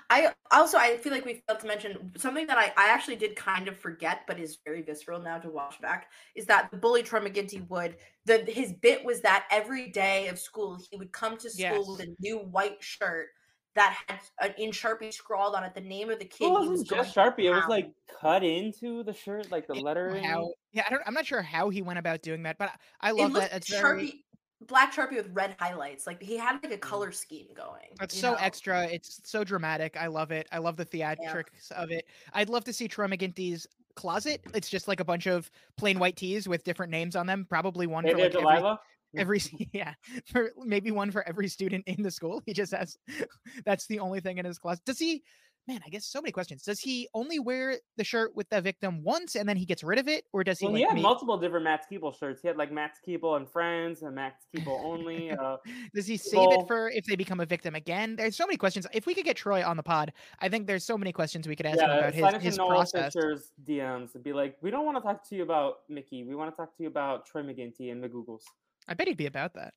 I 0.09 0.33
also 0.51 0.77
I 0.77 0.97
feel 0.97 1.13
like 1.13 1.25
we 1.25 1.41
failed 1.47 1.61
to 1.61 1.67
mention 1.67 2.11
something 2.17 2.45
that 2.47 2.57
I, 2.57 2.73
I 2.75 2.89
actually 2.89 3.15
did 3.15 3.35
kind 3.35 3.67
of 3.67 3.77
forget, 3.77 4.21
but 4.27 4.39
is 4.39 4.57
very 4.65 4.81
visceral 4.81 5.21
now 5.21 5.37
to 5.39 5.49
watch 5.49 5.79
back. 5.81 6.11
Is 6.35 6.45
that 6.47 6.69
the 6.69 6.77
bully 6.77 7.01
Troy 7.01 7.21
McGinty 7.21 7.67
would 7.69 7.95
the 8.25 8.39
his 8.39 8.73
bit 8.73 9.03
was 9.05 9.21
that 9.21 9.47
every 9.49 9.89
day 9.89 10.27
of 10.27 10.37
school 10.37 10.77
he 10.91 10.97
would 10.97 11.11
come 11.11 11.37
to 11.37 11.49
school 11.49 11.93
with 11.97 12.07
a 12.07 12.15
new 12.19 12.39
white 12.39 12.77
shirt 12.83 13.27
that 13.75 13.97
had 14.07 14.19
an 14.41 14.53
in 14.57 14.71
Sharpie 14.71 15.13
scrawled 15.13 15.55
on 15.55 15.63
it 15.63 15.73
the 15.73 15.81
name 15.81 16.09
of 16.09 16.19
the 16.19 16.25
kid. 16.25 16.45
It 16.45 16.47
he 16.47 16.51
wasn't 16.51 16.71
was 16.71 16.83
just 16.83 17.15
going 17.15 17.31
Sharpie. 17.31 17.45
It 17.45 17.51
was 17.51 17.63
like 17.69 17.91
cut 18.19 18.43
into 18.43 19.03
the 19.03 19.13
shirt, 19.13 19.51
like 19.51 19.67
the 19.67 19.73
It- 19.73 19.83
lettering. 19.83 20.23
How, 20.23 20.51
yeah, 20.73 20.83
I 20.87 20.89
don't, 20.89 21.01
I'm 21.05 21.13
not 21.13 21.25
sure 21.25 21.41
how 21.41 21.69
he 21.69 21.81
went 21.81 21.99
about 21.99 22.21
doing 22.21 22.43
that, 22.43 22.57
but 22.57 22.69
I, 23.01 23.07
I 23.07 23.09
it 23.11 23.15
love 23.15 23.31
looked 23.31 23.51
that. 23.51 23.57
It's 23.57 23.69
Sharpie 23.69 23.81
very. 23.81 24.25
black 24.67 24.93
Sharpie 24.93 25.15
with 25.15 25.29
red 25.33 25.55
highlights. 25.59 26.05
Like 26.05 26.21
he 26.21 26.37
had 26.37 26.59
like 26.63 26.73
a 26.73 26.77
mm. 26.77 26.81
color 26.81 27.11
scheme 27.11 27.47
going. 27.55 27.95
That's 27.99 28.17
so 28.17 28.31
know? 28.31 28.37
extra. 28.39 28.85
It's 28.85 29.21
so 29.23 29.43
dramatic. 29.43 29.95
I 29.97 30.07
love 30.07 30.31
it. 30.31 30.47
I 30.51 30.57
love 30.57 30.75
the 30.75 30.85
theatrics 30.85 31.71
of 31.71 31.91
it. 31.91 32.05
I'd 32.33 32.49
love 32.49 32.63
to 32.65 32.73
see 32.73 32.87
Troy 32.87 33.07
McGinty's 33.07 33.67
closet. 33.95 34.41
It's 34.53 34.69
just 34.69 34.87
like 34.87 34.99
a 34.99 35.05
bunch 35.05 35.27
of 35.27 35.51
plain 35.77 35.99
white 35.99 36.15
tees 36.15 36.47
with 36.47 36.63
different 36.63 36.91
names 36.91 37.15
on 37.15 37.25
them. 37.25 37.45
Probably 37.49 37.87
one 37.87 38.05
Hey 38.05 38.11
for 38.11 38.17
like 38.17 38.25
every, 38.27 38.41
Delilah. 38.41 38.57
every 38.57 38.77
s- 39.17 39.49
yeah 39.73 39.93
for 40.25 40.51
maybe 40.57 40.91
one 40.91 41.11
for 41.11 41.27
every 41.27 41.47
student 41.47 41.83
in 41.87 42.01
the 42.03 42.11
school 42.11 42.41
he 42.45 42.53
just 42.53 42.73
has 42.73 42.97
that's 43.65 43.87
the 43.87 43.99
only 43.99 44.19
thing 44.19 44.37
in 44.37 44.45
his 44.45 44.57
class 44.57 44.79
does 44.81 44.99
he 44.99 45.21
man 45.67 45.79
i 45.85 45.89
guess 45.89 46.07
so 46.07 46.19
many 46.19 46.31
questions 46.31 46.63
does 46.63 46.79
he 46.79 47.07
only 47.13 47.37
wear 47.37 47.77
the 47.95 48.03
shirt 48.03 48.35
with 48.35 48.49
the 48.49 48.59
victim 48.59 49.03
once 49.03 49.35
and 49.35 49.47
then 49.47 49.55
he 49.55 49.63
gets 49.63 49.83
rid 49.83 49.99
of 49.99 50.07
it 50.07 50.25
or 50.33 50.43
does 50.43 50.57
he 50.57 50.65
Well, 50.65 50.73
like 50.73 50.79
he 50.79 50.85
had 50.87 50.95
make- 50.95 51.03
multiple 51.03 51.37
different 51.37 51.63
Max 51.63 51.85
Keeble 51.91 52.17
shirts. 52.17 52.41
He 52.41 52.47
had 52.47 52.57
like 52.57 52.71
Max 52.71 52.97
Keeble 53.07 53.37
and 53.37 53.47
Friends 53.47 54.01
and 54.01 54.15
Max 54.15 54.45
Keeble 54.55 54.83
only. 54.83 55.31
Uh, 55.41 55.57
does 55.93 56.07
he 56.07 56.17
save 56.17 56.51
it 56.51 56.67
for 56.67 56.89
if 56.89 57.05
they 57.05 57.15
become 57.15 57.39
a 57.41 57.45
victim 57.45 57.75
again 57.75 58.15
there's 58.15 58.35
so 58.35 58.45
many 58.47 58.57
questions 58.57 58.87
if 58.91 59.05
we 59.05 59.13
could 59.13 59.23
get 59.23 59.37
troy 59.37 59.63
on 59.63 59.77
the 59.77 59.83
pod 59.83 60.11
i 60.39 60.49
think 60.49 60.65
there's 60.65 60.83
so 60.83 60.97
many 60.97 61.11
questions 61.11 61.47
we 61.47 61.55
could 61.55 61.65
ask 61.67 61.79
him 61.79 61.89
about 61.89 62.13
his, 62.13 62.43
his 62.43 62.57
process 62.57 63.13
Fisher's 63.13 63.51
DMs 63.67 64.15
and 64.15 64.23
be 64.23 64.33
like, 64.33 64.57
"We 64.61 64.71
don't 64.71 64.83
want 64.85 64.97
to 64.97 65.01
talk 65.01 65.27
to 65.29 65.35
you 65.35 65.43
about 65.43 65.79
Mickey. 65.89 66.23
We 66.23 66.33
want 66.35 66.51
to 66.51 66.55
talk 66.55 66.75
to 66.77 66.83
you 66.83 66.89
about 66.89 67.25
Troy 67.27 67.43
McGinty 67.43 67.91
and 67.91 68.03
McGoogles." 68.03 68.41
I 68.87 68.93
bet 68.93 69.07
he'd 69.07 69.17
be 69.17 69.25
about 69.27 69.53
that 69.53 69.73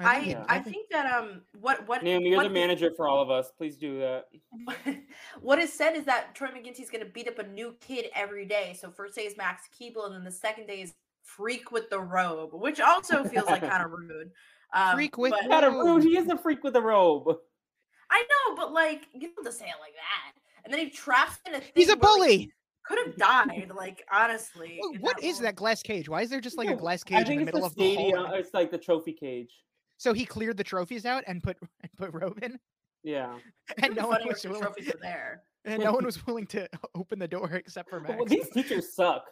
I 0.00 0.20
think 0.20 0.30
Yeah. 0.30 0.44
I 0.48 0.60
think- 0.60 0.76
think 0.76 0.90
that 0.90 1.12
um 1.12 1.42
what 1.60 1.88
what 1.88 2.04
Naomi, 2.04 2.28
you're 2.28 2.36
what 2.36 2.44
the 2.44 2.50
is- 2.50 2.54
manager 2.54 2.90
for 2.96 3.08
all 3.08 3.20
of 3.20 3.30
us. 3.32 3.50
Please 3.58 3.76
do 3.76 3.98
that. 3.98 4.26
what 5.40 5.58
is 5.58 5.72
said 5.72 5.96
is 5.96 6.04
that 6.04 6.36
Troy 6.36 6.50
McGinty's 6.50 6.88
going 6.88 7.04
to 7.04 7.10
beat 7.10 7.26
up 7.26 7.40
a 7.40 7.46
new 7.48 7.74
kid 7.80 8.06
every 8.14 8.44
day. 8.46 8.76
So 8.80 8.92
first 8.92 9.16
day 9.16 9.22
is 9.22 9.36
Max 9.36 9.62
Keeble, 9.76 10.06
and 10.06 10.14
then 10.14 10.22
the 10.22 10.30
second 10.30 10.66
day 10.68 10.82
is 10.82 10.94
Freak 11.24 11.72
with 11.72 11.90
the 11.90 11.98
robe, 12.00 12.50
which 12.52 12.78
also 12.80 13.24
feels 13.24 13.46
like 13.46 13.60
kind 13.68 13.84
of 13.84 13.90
rude. 13.98 14.30
Um, 14.72 14.94
Freak 14.94 15.18
with 15.18 15.32
but- 15.32 15.48
Not 15.48 15.64
a 15.64 15.70
Robe. 15.70 15.86
rude. 15.86 16.04
He 16.04 16.16
is 16.16 16.28
a 16.28 16.38
freak 16.38 16.62
with 16.62 16.76
a 16.76 16.80
robe. 16.80 17.36
I 18.08 18.22
know, 18.22 18.54
but 18.54 18.72
like 18.72 19.02
you 19.14 19.22
don't 19.34 19.44
have 19.44 19.52
to 19.52 19.58
say 19.58 19.66
it 19.66 19.80
like 19.80 19.94
that. 19.94 20.40
And 20.64 20.72
then 20.72 20.78
he 20.78 20.90
traps 20.90 21.38
in 21.44 21.54
a. 21.56 21.60
he's 21.74 21.88
a 21.88 21.92
thing 21.96 21.98
where, 22.00 22.12
like, 22.12 22.18
bully 22.20 22.52
could 22.88 22.98
have 23.06 23.16
died. 23.48 23.70
Like 23.76 24.04
honestly. 24.12 24.78
Whoa, 24.82 24.94
in 24.94 25.00
what 25.00 25.22
is 25.22 25.34
world. 25.36 25.44
that 25.44 25.56
glass 25.56 25.82
cage 25.82 26.08
why 26.08 26.22
is 26.22 26.30
there 26.30 26.40
just 26.40 26.56
like 26.58 26.68
a 26.70 26.76
glass 26.76 27.04
cage 27.04 27.28
in 27.28 27.38
the 27.40 27.44
middle 27.44 27.60
the 27.60 27.66
of 27.66 27.74
the 27.76 27.94
stadium. 27.94 28.18
hallway? 28.24 28.38
It's 28.40 28.54
like 28.54 28.70
the 28.70 28.78
trophy 28.78 29.12
cage. 29.12 29.52
so 29.98 30.12
he 30.12 30.24
cleared 30.24 30.56
the 30.56 30.64
trophies 30.64 31.04
out 31.06 31.22
and 31.26 31.42
put 31.42 31.56
and 31.82 31.90
put 31.96 32.12
robe 32.12 32.38
in 32.42 32.58
Yeah. 33.04 33.34
and 33.82 33.94
no 33.94 34.08
one 34.08 34.26
was 34.26 34.36
if 34.38 34.42
the 34.42 34.48
willing 34.48 34.62
trophies 34.64 34.86
were 34.88 35.00
there. 35.00 35.42
and 35.64 35.82
no 35.82 35.92
one 35.92 36.04
was 36.04 36.26
willing 36.26 36.46
to 36.48 36.68
open 36.94 37.18
the 37.18 37.28
door 37.28 37.50
except 37.52 37.90
for 37.90 38.00
Max. 38.00 38.14
Well, 38.16 38.24
these 38.26 38.48
teachers 38.50 38.94
suck. 38.94 39.24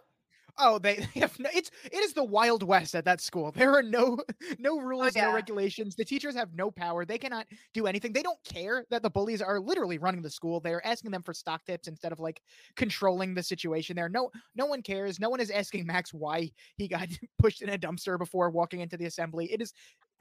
Oh, 0.59 0.79
they 0.79 0.97
they 1.15 1.21
have 1.21 1.39
no, 1.39 1.51
it's 1.55 1.71
it 1.85 1.99
is 1.99 2.13
the 2.13 2.25
wild 2.25 2.63
west 2.63 2.95
at 2.95 3.05
that 3.05 3.21
school. 3.21 3.53
There 3.57 3.73
are 3.75 3.83
no 3.83 4.19
no 4.59 4.77
oh, 4.77 4.81
rules, 4.81 5.17
yeah. 5.17 5.27
no 5.27 5.35
regulations. 5.35 5.97
The 5.97 6.05
teachers 6.05 6.35
have 6.35 6.55
no 6.55 6.71
power. 6.71 7.05
They 7.05 7.19
cannot 7.19 7.47
do 7.75 7.87
anything. 7.87 8.13
They 8.13 8.23
don't 8.23 8.43
care 8.45 8.85
that 8.91 9.03
the 9.03 9.11
bullies 9.11 9.43
are 9.43 9.59
literally 9.59 9.99
running 9.99 10.23
the 10.23 10.31
school. 10.31 10.61
They're 10.61 10.87
asking 10.87 11.11
them 11.11 11.23
for 11.23 11.35
stock 11.35 11.65
tips 11.65 11.89
instead 11.89 12.13
of 12.13 12.21
like 12.21 12.41
controlling 12.77 13.35
the 13.35 13.43
situation 13.43 13.97
there. 13.97 14.09
No 14.09 14.31
no 14.55 14.67
one 14.67 14.83
cares. 14.83 15.19
No 15.21 15.31
one 15.31 15.41
is 15.41 15.51
asking 15.51 15.87
Max 15.87 16.15
why 16.15 16.51
he 16.77 16.89
got 16.89 17.09
pushed 17.39 17.63
in 17.63 17.71
a 17.71 17.79
dumpster 17.79 18.19
before 18.19 18.51
walking 18.51 18.81
into 18.81 18.97
the 18.97 19.07
assembly. 19.07 19.53
It 19.53 19.61
is 19.61 19.73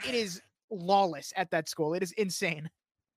it 0.08 0.16
is 0.16 0.42
lawless 0.72 1.32
at 1.36 1.52
that 1.52 1.70
school. 1.70 1.94
It 1.94 2.04
is 2.04 2.12
insane. 2.14 2.70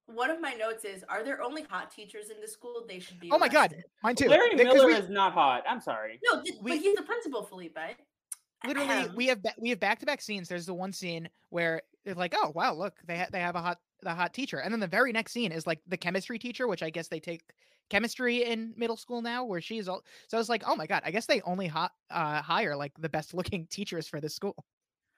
One 0.09 0.31
of 0.31 0.41
my 0.41 0.55
notes 0.55 0.85
is: 0.85 1.05
Are 1.09 1.23
there 1.23 1.43
only 1.43 1.63
hot 1.69 1.91
teachers 1.91 2.31
in 2.31 2.41
the 2.41 2.49
school? 2.49 2.85
They 2.89 2.99
should 2.99 3.21
be. 3.21 3.31
Oh 3.31 3.39
my 3.39 3.49
god, 3.49 3.73
arrested. 3.73 3.91
mine 4.03 4.15
too. 4.17 4.29
Larry 4.29 4.55
They- 4.57 4.65
Miller 4.65 4.87
we- 4.87 4.95
is 4.95 5.09
not 5.11 5.33
hot. 5.35 5.65
I'm 5.69 5.81
sorry. 5.81 6.19
No, 6.25 6.43
th- 6.43 6.57
We- 6.63 6.73
but 6.73 6.79
he's 6.81 6.97
the 6.97 7.03
principal, 7.03 7.43
Felipe. 7.45 7.77
literally 8.67 8.89
Ahem. 8.89 9.15
we 9.15 9.27
have 9.27 9.43
ba- 9.43 9.55
we 9.59 9.69
have 9.71 9.81
back 9.81 9.99
to 10.01 10.07
back 10.07 10.21
scenes. 10.23 10.49
There's 10.49 10.67
the 10.67 10.75
one 10.75 10.93
scene 10.93 11.29
where 11.51 11.83
it's 12.05 12.19
like, 12.19 12.35
oh 12.37 12.53
wow, 12.55 12.73
look, 12.75 12.95
they 13.07 13.19
ha- 13.19 13.29
they 13.31 13.41
have 13.41 13.55
a 13.55 13.61
hot 13.61 13.79
the 14.01 14.15
hot 14.15 14.33
teacher, 14.33 14.59
and 14.61 14.73
then 14.73 14.81
the 14.81 14.87
very 14.87 15.13
next 15.13 15.33
scene 15.33 15.53
is 15.53 15.67
like 15.67 15.81
the 15.87 15.97
chemistry 15.97 16.39
teacher, 16.39 16.67
which 16.69 16.83
I 16.83 16.89
guess 16.91 17.09
they 17.09 17.21
take 17.21 17.43
chemistry 17.91 18.45
in 18.45 18.73
middle 18.77 18.97
school 18.97 19.21
now, 19.23 19.45
where 19.45 19.61
she's 19.61 19.89
all. 19.89 20.03
So 20.29 20.37
I 20.37 20.41
was 20.41 20.49
like, 20.49 20.63
oh 20.67 20.75
my 20.77 20.87
god, 20.87 21.03
I 21.05 21.11
guess 21.11 21.27
they 21.27 21.41
only 21.43 21.67
hot 21.67 21.93
uh, 22.11 22.41
hire 22.41 22.77
like 22.77 22.93
the 22.99 23.09
best 23.11 23.35
looking 23.35 23.67
teachers 23.71 24.09
for 24.09 24.21
this 24.21 24.35
school. 24.35 24.57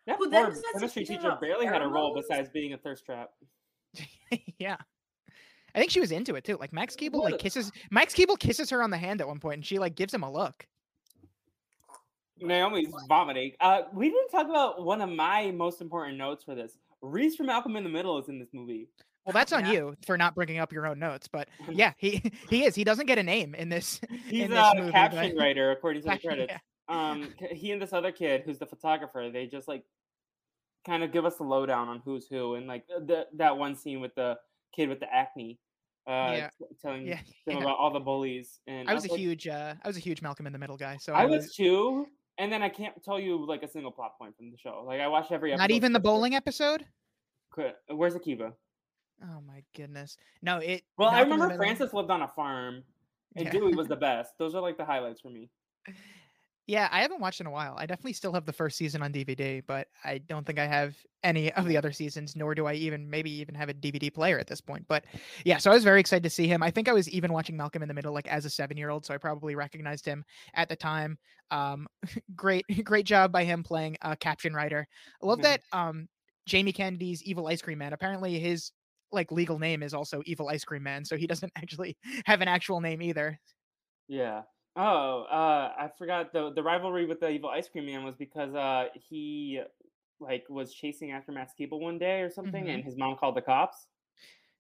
That 0.07 0.17
Who 0.19 0.29
then 0.31 0.47
poor 0.47 0.55
that 0.55 0.65
chemistry 0.75 1.05
teacher 1.05 1.21
teacher 1.21 1.39
barely 1.41 1.67
had 1.67 1.81
a 1.83 1.87
role 1.87 2.13
besides 2.15 2.49
being 2.51 2.73
a 2.73 2.79
thirst 2.79 3.05
trap. 3.05 3.31
yeah. 4.59 4.77
I 5.75 5.79
think 5.79 5.91
she 5.91 6.01
was 6.01 6.11
into 6.11 6.35
it 6.35 6.45
too. 6.45 6.57
Like 6.59 6.73
Max 6.73 6.97
Keeble 6.97 7.15
What 7.15 7.25
like 7.25 7.35
a- 7.35 7.39
kisses 7.39 7.71
Max 7.91 8.15
Keeble 8.15 8.39
kisses 8.39 8.71
her 8.71 8.83
on 8.83 8.91
the 8.91 8.99
hand 8.99 9.21
at 9.21 9.29
one 9.29 9.39
point, 9.39 9.59
and 9.59 9.67
she 9.67 9.79
like 9.79 9.95
gives 9.95 10.13
him 10.13 10.23
a 10.23 10.31
look. 10.31 10.67
Naomi's 12.41 12.93
vomiting. 13.09 13.53
Uh, 13.61 13.83
we 13.93 14.09
didn't 14.09 14.31
talk 14.31 14.49
about 14.49 14.83
one 14.83 15.03
of 15.03 15.11
my 15.11 15.51
most 15.51 15.81
important 15.81 16.17
notes 16.17 16.43
for 16.43 16.55
this. 16.55 16.79
Reese 17.03 17.37
from 17.37 17.47
Malcolm 17.47 17.77
in 17.77 17.85
the 17.85 17.91
Middle 17.91 18.19
is 18.19 18.29
in 18.29 18.39
this 18.39 18.49
movie. 18.53 18.89
Well, 19.27 19.35
that's 19.35 19.53
on 19.53 19.67
Yeah. 19.67 19.73
you 19.73 19.97
for 20.07 20.17
not 20.17 20.35
bringing 20.35 20.59
up 20.59 20.73
your 20.73 20.87
own 20.87 20.99
notes, 20.99 21.29
but 21.29 21.49
yeah, 21.71 21.93
he 21.99 22.33
he 22.49 22.65
is. 22.65 22.75
He 22.75 22.85
doesn't 22.85 23.07
get 23.07 23.19
a 23.19 23.23
name 23.23 23.55
in 23.55 23.69
this. 23.69 24.01
He's 24.27 24.45
in 24.47 24.53
a 24.53 24.73
movie, 24.77 24.93
caption 24.93 25.35
but- 25.37 25.41
writer, 25.43 25.71
according 25.71 26.03
to 26.03 26.09
the 26.09 26.19
credits. 26.19 26.55
Um, 26.89 27.29
he 27.53 27.71
and 27.71 27.81
this 27.81 27.93
other 27.93 28.11
kid, 28.11 28.43
who's 28.45 28.59
the 28.59 28.67
photographer, 28.67 29.31
they 29.31 29.47
just 29.47 29.69
like 29.69 29.85
kind 30.87 31.03
of 31.03 31.13
give 31.13 31.25
us 31.25 31.39
a 31.41 31.43
lowdown 31.43 31.89
on 31.89 32.01
who's 32.05 32.27
who, 32.29 32.55
and 32.55 32.67
like 32.67 32.87
the, 32.87 33.27
that 33.37 33.57
one 33.57 33.75
scene 33.77 34.01
with 34.01 34.15
the 34.15 34.39
kid 34.75 34.89
with 34.89 35.01
the 35.01 35.13
acne, 35.13 35.59
uh, 36.07 36.11
Yeah. 36.37 36.51
t- 36.59 36.65
telling 36.81 37.07
Yeah, 37.07 37.17
them 37.47 37.57
yeah. 37.57 37.63
about 37.63 37.77
all 37.79 37.91
the 37.93 38.01
bullies. 38.01 38.61
And 38.67 38.89
I 38.89 38.95
was 38.95 39.05
a 39.05 39.11
like- 39.11 39.21
huge 39.21 39.47
uh 39.49 39.75
I 39.83 39.87
was 39.89 39.97
a 39.97 40.01
huge 40.01 40.23
Malcolm 40.23 40.47
in 40.47 40.53
the 40.53 40.59
Middle 40.59 40.77
guy. 40.77 40.97
So 40.99 41.13
I 41.13 41.25
was 41.27 41.55
too. 41.55 42.07
and 42.39 42.51
then 42.53 42.63
I 42.63 42.69
can't 42.69 42.95
tell 43.05 43.21
you 43.21 43.45
like 43.47 43.63
a 43.63 43.69
single 43.69 43.91
plot 43.93 44.17
point 44.19 44.37
from 44.37 44.51
the 44.51 44.57
show. 44.57 44.83
Like 44.87 45.01
I 45.01 45.09
watched 45.09 45.33
every 45.33 45.53
episode. 45.53 45.63
Not 45.63 45.71
even 45.73 45.93
the 45.93 46.01
bowling 46.01 46.35
episode. 46.35 46.87
Where's 47.89 48.15
Akiva? 48.15 48.53
Oh 49.23 49.41
my 49.47 49.63
goodness. 49.77 50.17
No, 50.41 50.59
it. 50.59 50.83
Well, 50.97 51.09
I 51.11 51.13
Malcolm 51.17 51.29
the 51.31 51.35
remember 51.45 51.57
Francis 51.63 51.93
lived 51.93 52.11
on 52.11 52.23
a 52.23 52.29
farm, 52.29 52.83
and. 53.37 53.51
Dewey 53.51 53.75
was 53.75 53.87
the 53.89 53.97
best. 54.09 54.39
Those 54.39 54.55
are 54.55 54.63
like 54.63 54.79
the 54.79 54.85
highlights 54.87 55.21
for 55.21 55.29
me. 55.29 55.51
Yeah, 56.67 56.89
I 56.93 57.01
haven't 57.03 57.21
watched 57.21 57.41
in 57.41 57.47
a 57.47 57.51
while. 57.51 57.75
I 57.79 57.87
definitely 57.87 58.13
still 58.13 58.33
have 58.33 58.47
the 58.47 58.53
first 58.53 58.77
season 58.77 59.03
on 59.03 59.11
DVD, 59.11 59.61
but 59.61 59.89
I 60.05 60.19
don't 60.19 60.47
think 60.47 60.59
I 60.61 60.67
have 60.67 61.05
any 61.25 61.53
of 61.53 61.67
the 61.67 61.77
other 61.77 61.91
seasons, 61.91 62.37
nor 62.37 62.55
do 62.55 62.67
I 62.67 62.75
even 62.75 63.11
maybe 63.11 63.31
even 63.33 63.57
have 63.57 63.69
a 63.69 63.75
DVD 63.75 64.09
player 64.09 64.39
at 64.39 64.47
this 64.47 64.61
point. 64.61 64.87
But 64.87 65.05
yeah, 65.45 65.59
so 65.59 65.71
I 65.73 65.75
was 65.75 65.83
very 65.83 65.99
excited 65.99 66.23
to 66.23 66.31
see 66.31 66.47
him. 66.47 66.63
I 66.63 66.71
think 66.71 66.89
I 66.89 66.93
was 66.93 67.09
even 67.11 67.33
watching 67.33 67.57
Malcolm 67.57 67.83
in 67.83 67.89
the 67.89 67.95
Middle 67.95 68.13
like 68.15 68.29
as 68.29 68.45
a 68.45 68.51
seven 68.51 68.77
year 68.77 68.89
old, 68.91 69.05
so 69.05 69.13
I 69.13 69.19
probably 69.19 69.57
recognized 69.57 70.05
him 70.07 70.25
at 70.55 70.69
the 70.69 70.77
time. 70.77 71.19
Um, 71.51 71.89
great, 72.37 72.67
great 72.85 73.07
job 73.07 73.33
by 73.33 73.43
him 73.45 73.65
playing 73.65 73.97
a 74.03 74.17
caption 74.17 74.55
writer. 74.55 74.87
I 75.23 75.27
love 75.27 75.41
Mhm. 75.41 75.43
that. 75.43 75.63
Um, 75.73 76.09
Jamie 76.47 76.73
Kennedy's 76.73 77.23
Evil 77.25 77.49
Ice 77.49 77.63
Cream 77.63 77.79
Man. 77.79 77.93
Apparently, 77.93 78.39
his 78.39 78.71
like 79.11 79.33
legal 79.33 79.59
name 79.59 79.83
is 79.83 79.93
also 79.93 80.23
Evil 80.25 80.49
Ice 80.49 80.65
Cream 80.65 80.85
Man, 80.85 81.05
so 81.05 81.17
he 81.17 81.27
doesn't 81.27 81.53
actually 81.57 81.97
have 82.27 82.43
an 82.43 82.49
actual 82.49 82.81
name 82.81 83.03
either. 83.03 83.41
Yeah. 84.09 84.45
Oh, 84.77 85.23
uh, 85.31 85.73
I 85.79 85.91
forgot 85.99 86.33
the 86.33 86.53
the 86.53 86.63
rivalry 86.63 87.05
with 87.07 87.21
the 87.21 87.29
evil 87.29 87.51
ice 87.51 87.69
cream 87.69 87.87
man 87.87 88.05
was 88.05 88.15
because 88.17 88.55
uh 88.55 88.87
he 88.95 89.61
like 90.21 90.45
was 90.49 90.73
chasing 90.73 91.11
after 91.11 91.33
Max 91.33 91.53
Keeble 91.59 91.81
one 91.81 91.99
day 91.99 92.21
or 92.23 92.31
something, 92.31 92.65
Mhm. 92.65 92.75
and 92.75 92.85
his 92.85 92.97
mom 92.97 93.17
called 93.17 93.37
the 93.37 93.43
cops. 93.43 93.89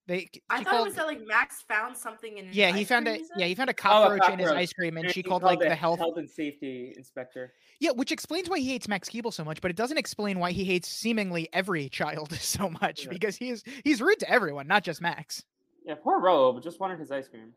They 0.07 0.29
I 0.49 0.59
she 0.59 0.65
thought 0.65 0.81
it 0.81 0.85
was 0.85 0.95
that 0.97 1.07
like 1.07 1.21
Max 1.27 1.63
found 1.63 1.97
something 1.97 2.39
in. 2.39 2.47
his 2.49 2.57
Yeah, 2.57 2.73
he 2.73 2.81
ice 2.81 2.89
found 2.89 3.07
cream, 3.07 3.17
a 3.17 3.19
you 3.21 3.29
yeah 3.37 3.47
he 3.47 3.55
found 3.55 3.71
a 3.71 3.73
Oh, 3.73 3.75
a 3.75 3.77
cockroach 4.19 4.33
in 4.33 4.39
his 4.41 4.51
ice 4.51 4.73
cream, 4.73 4.97
and 4.97 5.07
And 5.07 5.15
she 5.15 5.21
he 5.21 5.29
called 5.29 5.45
like 5.45 5.61
the 5.61 5.75
health. 5.75 6.01
health 6.01 6.17
and 6.17 6.29
safety 6.29 6.93
inspector. 6.97 7.53
Yeah, 7.79 7.93
which 7.93 8.11
explains 8.11 8.49
why 8.51 8.59
he 8.59 8.69
hates 8.69 8.89
Max 8.89 9.09
Keeble 9.09 9.33
so 9.33 9.45
much, 9.45 9.61
but 9.61 9.71
it 9.71 9.77
doesn't 9.77 9.99
explain 9.99 10.41
why 10.41 10.51
he 10.51 10.65
hates 10.65 10.89
seemingly 10.89 11.49
every 11.53 11.89
child 11.89 12.33
so 12.41 12.69
much 12.69 13.05
Yeah. 13.05 13.11
because 13.11 13.37
he 13.37 13.51
is 13.51 13.63
he's 13.85 14.01
rude 14.03 14.19
to 14.21 14.29
everyone, 14.31 14.67
not 14.67 14.83
just 14.83 15.01
Max. 15.01 15.45
Yeah, 15.85 15.95
poor 15.95 16.19
Robe 16.21 16.61
just 16.63 16.81
wanted 16.81 16.99
his 16.99 17.13
ice 17.13 17.29
cream. 17.29 17.55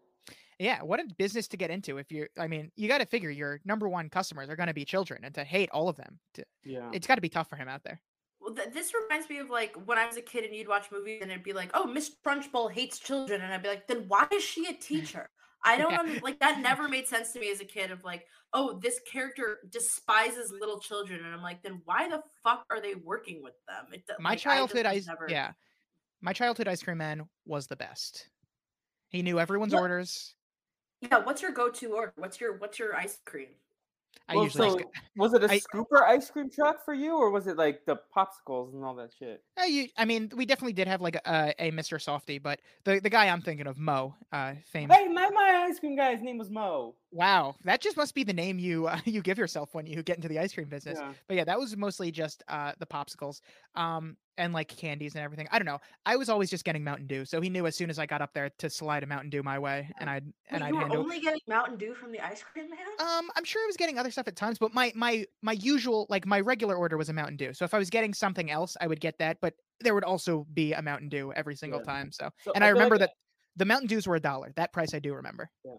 Yeah, 0.59 0.81
what 0.83 0.99
a 0.99 1.05
business 1.17 1.47
to 1.49 1.57
get 1.57 1.69
into 1.71 1.97
if 1.97 2.11
you're. 2.11 2.29
I 2.37 2.47
mean, 2.47 2.71
you 2.75 2.87
got 2.87 2.99
to 2.99 3.05
figure 3.05 3.29
your 3.29 3.59
number 3.65 3.87
one 3.89 4.09
customers 4.09 4.49
are 4.49 4.55
going 4.55 4.67
to 4.67 4.73
be 4.73 4.85
children, 4.85 5.23
and 5.23 5.33
to 5.35 5.43
hate 5.43 5.69
all 5.71 5.89
of 5.89 5.95
them, 5.97 6.19
to, 6.35 6.45
Yeah. 6.63 6.89
it's 6.93 7.07
got 7.07 7.15
to 7.15 7.21
be 7.21 7.29
tough 7.29 7.49
for 7.49 7.55
him 7.55 7.67
out 7.67 7.83
there. 7.83 8.01
Well, 8.39 8.53
th- 8.53 8.73
this 8.73 8.93
reminds 8.93 9.29
me 9.29 9.39
of 9.39 9.49
like 9.49 9.73
when 9.85 9.97
I 9.97 10.05
was 10.05 10.17
a 10.17 10.21
kid 10.21 10.43
and 10.43 10.53
you'd 10.55 10.67
watch 10.67 10.91
movies 10.91 11.19
and 11.21 11.31
it'd 11.31 11.43
be 11.43 11.53
like, 11.53 11.71
"Oh, 11.73 11.85
Miss 11.85 12.11
Trunchbull 12.25 12.71
hates 12.71 12.99
children," 12.99 13.41
and 13.41 13.53
I'd 13.53 13.63
be 13.63 13.69
like, 13.69 13.87
"Then 13.87 14.05
why 14.07 14.27
is 14.33 14.43
she 14.43 14.65
a 14.67 14.73
teacher?" 14.79 15.29
I 15.65 15.77
don't 15.77 15.91
Yeah. 15.93 15.99
under- 16.01 16.19
like 16.19 16.39
that. 16.41 16.59
Never 16.59 16.89
made 16.89 17.07
sense 17.07 17.31
to 17.33 17.39
me 17.39 17.49
as 17.49 17.61
a 17.61 17.65
kid. 17.65 17.89
Of 17.89 18.03
like, 18.03 18.27
"Oh, 18.51 18.79
this 18.81 18.99
character 19.09 19.59
despises 19.69 20.51
little 20.51 20.79
children," 20.81 21.23
and 21.23 21.33
I'm 21.33 21.41
like, 21.41 21.63
"Then 21.63 21.81
why 21.85 22.09
the 22.09 22.21
fuck 22.43 22.65
are 22.69 22.81
they 22.81 22.95
working 22.95 23.41
with 23.41 23.53
them?" 23.67 23.85
It, 23.93 24.05
do- 24.05 24.13
My 24.19 24.31
like, 24.31 24.39
childhood 24.39 24.85
was 24.85 24.93
ice, 24.97 25.07
never- 25.07 25.27
yeah, 25.29 25.53
my 26.21 26.33
childhood 26.33 26.67
ice 26.67 26.83
cream 26.83 26.97
man 26.97 27.29
was 27.45 27.67
the 27.67 27.77
best. 27.77 28.29
He 29.07 29.21
knew 29.21 29.39
everyone's 29.39 29.73
What- 29.73 29.83
orders. 29.83 30.35
Yeah. 31.11 31.17
What's 31.19 31.41
your 31.41 31.51
go-to 31.51 31.93
order? 31.93 32.13
What's 32.15 32.39
your 32.39 32.57
what's 32.57 32.79
your 32.79 32.95
ice 32.95 33.19
cream? 33.25 33.47
I 34.29 34.35
well, 34.35 34.45
usually 34.45 34.69
so 34.69 34.77
just 34.77 34.89
was 35.17 35.33
it 35.33 35.43
a 35.43 35.51
I- 35.51 35.59
scooper 35.59 36.01
ice 36.01 36.29
cream 36.29 36.49
truck 36.49 36.83
for 36.85 36.93
you, 36.93 37.17
or 37.17 37.29
was 37.29 37.47
it 37.47 37.57
like 37.57 37.85
the 37.85 37.97
popsicles 38.15 38.73
and 38.73 38.83
all 38.83 38.95
that 38.95 39.11
shit? 39.17 39.43
Uh, 39.59 39.65
you, 39.65 39.87
I 39.97 40.05
mean, 40.05 40.31
we 40.35 40.45
definitely 40.45 40.73
did 40.73 40.87
have 40.87 41.01
like 41.01 41.15
a, 41.15 41.53
a 41.59 41.71
Mr. 41.71 42.01
Softy, 42.01 42.37
but 42.39 42.61
the, 42.85 42.99
the 43.01 43.09
guy 43.09 43.27
I'm 43.27 43.41
thinking 43.41 43.67
of, 43.67 43.77
Mo, 43.77 44.15
uh, 44.31 44.53
fame. 44.65 44.89
Hey, 44.89 45.07
my 45.07 45.29
my 45.29 45.67
ice 45.69 45.79
cream 45.79 45.97
guy's 45.97 46.21
name 46.21 46.37
was 46.37 46.49
Mo. 46.49 46.95
Wow, 47.11 47.55
that 47.65 47.81
just 47.81 47.97
must 47.97 48.15
be 48.15 48.23
the 48.23 48.33
name 48.33 48.59
you 48.59 48.87
uh, 48.87 48.99
you 49.05 49.21
give 49.21 49.37
yourself 49.37 49.73
when 49.73 49.85
you 49.85 50.01
get 50.03 50.15
into 50.15 50.29
the 50.29 50.39
ice 50.39 50.53
cream 50.53 50.69
business. 50.69 50.99
Yeah. 51.01 51.11
But 51.27 51.37
yeah, 51.37 51.43
that 51.43 51.59
was 51.59 51.75
mostly 51.75 52.09
just 52.09 52.43
uh, 52.47 52.71
the 52.79 52.85
popsicles, 52.85 53.41
um, 53.75 54.15
and 54.37 54.53
like 54.53 54.67
candies 54.67 55.15
and 55.15 55.23
everything. 55.23 55.47
I 55.51 55.59
don't 55.59 55.65
know. 55.65 55.79
I 56.05 56.15
was 56.15 56.29
always 56.29 56.49
just 56.49 56.63
getting 56.63 56.83
Mountain 56.83 57.07
Dew, 57.07 57.25
so 57.25 57.39
he 57.41 57.49
knew 57.49 57.67
as 57.67 57.75
soon 57.75 57.89
as 57.89 57.99
I 57.99 58.05
got 58.05 58.21
up 58.21 58.33
there 58.33 58.49
to 58.57 58.69
slide 58.69 59.03
a 59.03 59.05
Mountain 59.05 59.29
Dew 59.29 59.43
my 59.43 59.59
way, 59.59 59.89
and 59.99 60.09
I'd 60.09 60.25
and 60.49 60.63
I'd 60.63 60.69
you 60.69 60.75
were 60.75 60.81
hand 60.81 60.95
only 60.95 61.19
getting 61.19 61.41
Mountain 61.47 61.77
Dew 61.77 61.93
from 61.93 62.11
the 62.11 62.19
ice 62.19 62.43
cream 62.43 62.69
man? 62.69 62.79
Um, 62.99 63.29
I'm 63.35 63.43
sure 63.43 63.61
I 63.61 63.67
was 63.67 63.77
getting 63.77 63.97
other 63.99 64.11
stuff 64.11 64.27
at 64.27 64.35
times, 64.35 64.57
but 64.57 64.73
my 64.73 64.91
my 64.95 65.25
my 65.41 65.53
usual 65.53 66.07
like 66.09 66.25
my 66.25 66.39
regular 66.39 66.75
order 66.75 66.97
was 66.97 67.09
a 67.09 67.13
Mountain 67.13 67.37
Dew. 67.37 67.53
So 67.53 67.65
if 67.65 67.73
I 67.73 67.77
was 67.77 67.89
getting 67.89 68.13
something 68.13 68.49
else, 68.51 68.75
I 68.81 68.87
would 68.87 68.99
get 68.99 69.17
that, 69.19 69.37
but 69.41 69.53
there 69.79 69.93
would 69.93 70.03
also 70.03 70.45
be 70.53 70.73
a 70.73 70.81
Mountain 70.81 71.09
Dew 71.09 71.31
every 71.35 71.55
single 71.55 71.79
Yeah. 71.79 71.93
time. 71.93 72.11
So, 72.11 72.29
So 72.43 72.51
and 72.55 72.63
I, 72.63 72.67
like 72.67 72.73
remember 72.73 72.95
I- 72.95 72.99
that 72.99 73.11
the 73.55 73.65
Mountain 73.65 73.87
Dews 73.87 74.07
were 74.07 74.15
a 74.15 74.19
dollar. 74.19 74.51
That 74.55 74.73
price 74.73 74.93
I 74.93 74.99
do 74.99 75.13
remember. 75.13 75.49
Yeah. 75.63 75.75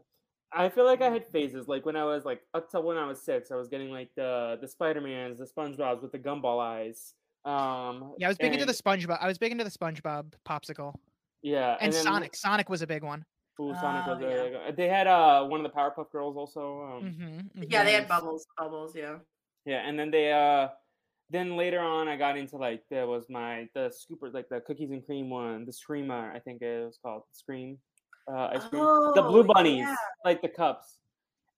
I 0.57 0.69
feel 0.69 0.85
like 0.85 1.03
I 1.03 1.11
had 1.11 1.27
phases. 1.27 1.67
Like 1.67 1.85
when 1.85 1.97
I 1.97 2.05
was 2.05 2.25
like 2.25 2.41
up 2.55 2.71
till 2.71 2.85
when 2.85 2.97
I 2.97 3.07
was 3.07 3.21
six, 3.21 3.51
I 3.51 3.57
was 3.57 3.67
getting 3.69 3.91
like 3.91 4.11
the 4.15 4.57
the 4.61 4.69
Spider 4.69 5.01
Mans, 5.01 5.39
the 5.41 5.47
SpongeBob's 5.47 6.03
with 6.03 6.13
the 6.13 6.19
gumball 6.21 6.61
eyes. 6.63 7.15
Um, 7.45 8.15
Yeah, 8.19 8.29
I 8.29 8.31
was 8.31 8.39
big 8.39 8.53
into 8.53 8.67
the 8.67 8.73
SpongeBob. 8.73 9.19
I 9.21 9.27
was 9.27 9.39
big 9.39 9.53
into 9.53 9.65
the 9.65 9.71
SpongeBob 9.71 10.33
popsicle 10.47 10.95
yeah, 11.43 11.77
and, 11.81 11.93
then- 11.93 12.03
Sonic. 12.03 12.35
Sonic 12.35 12.69
was 12.71 12.81
a 12.83 12.87
big 12.87 13.03
one. 13.03 13.25
Ooh, 13.61 13.75
Sonic 13.75 14.07
was 14.07 14.19
Oh, 14.23 14.69
a, 14.69 14.73
they 14.73 14.89
had 14.89 15.07
uh 15.07 15.45
one 15.45 15.65
of 15.65 15.71
the 15.71 15.79
Powerpuff 15.79 16.11
Girls 16.11 16.37
also. 16.37 16.83
Um, 16.83 17.05
Mm-hmm, 17.05 17.63
yeah, 17.71 17.85
they 17.85 17.93
had 17.93 18.09
bubbles. 18.09 18.47
Bubbles. 18.59 18.97
Yeah. 18.97 19.19
Yeah, 19.65 19.87
and 19.87 19.97
then 19.99 20.11
they 20.11 20.33
uh 20.33 20.69
then 21.31 21.57
later 21.57 21.79
on 21.81 22.09
I 22.09 22.17
got 22.17 22.37
into 22.37 22.57
like 22.57 22.83
there 22.91 23.07
was 23.07 23.27
my 23.31 23.69
the 23.75 23.93
scooper 23.95 24.33
like 24.35 24.49
the 24.49 24.61
cookies 24.63 24.91
and 24.91 25.05
cream 25.07 25.31
one, 25.31 25.65
the 25.67 25.73
Screamer, 25.73 26.33
I 26.35 26.41
think 26.41 26.63
it 26.63 26.85
was 26.85 26.99
called 27.01 27.23
Scream 27.33 27.79
uh 28.27 28.49
ice 28.55 28.65
cream. 28.69 28.83
the 29.15 29.23
blue 29.23 29.41
Oh, 29.41 29.53
bunnies, 29.55 29.79
yeah. 29.87 29.95
like 30.25 30.43
the 30.43 30.49
cups. 30.49 30.99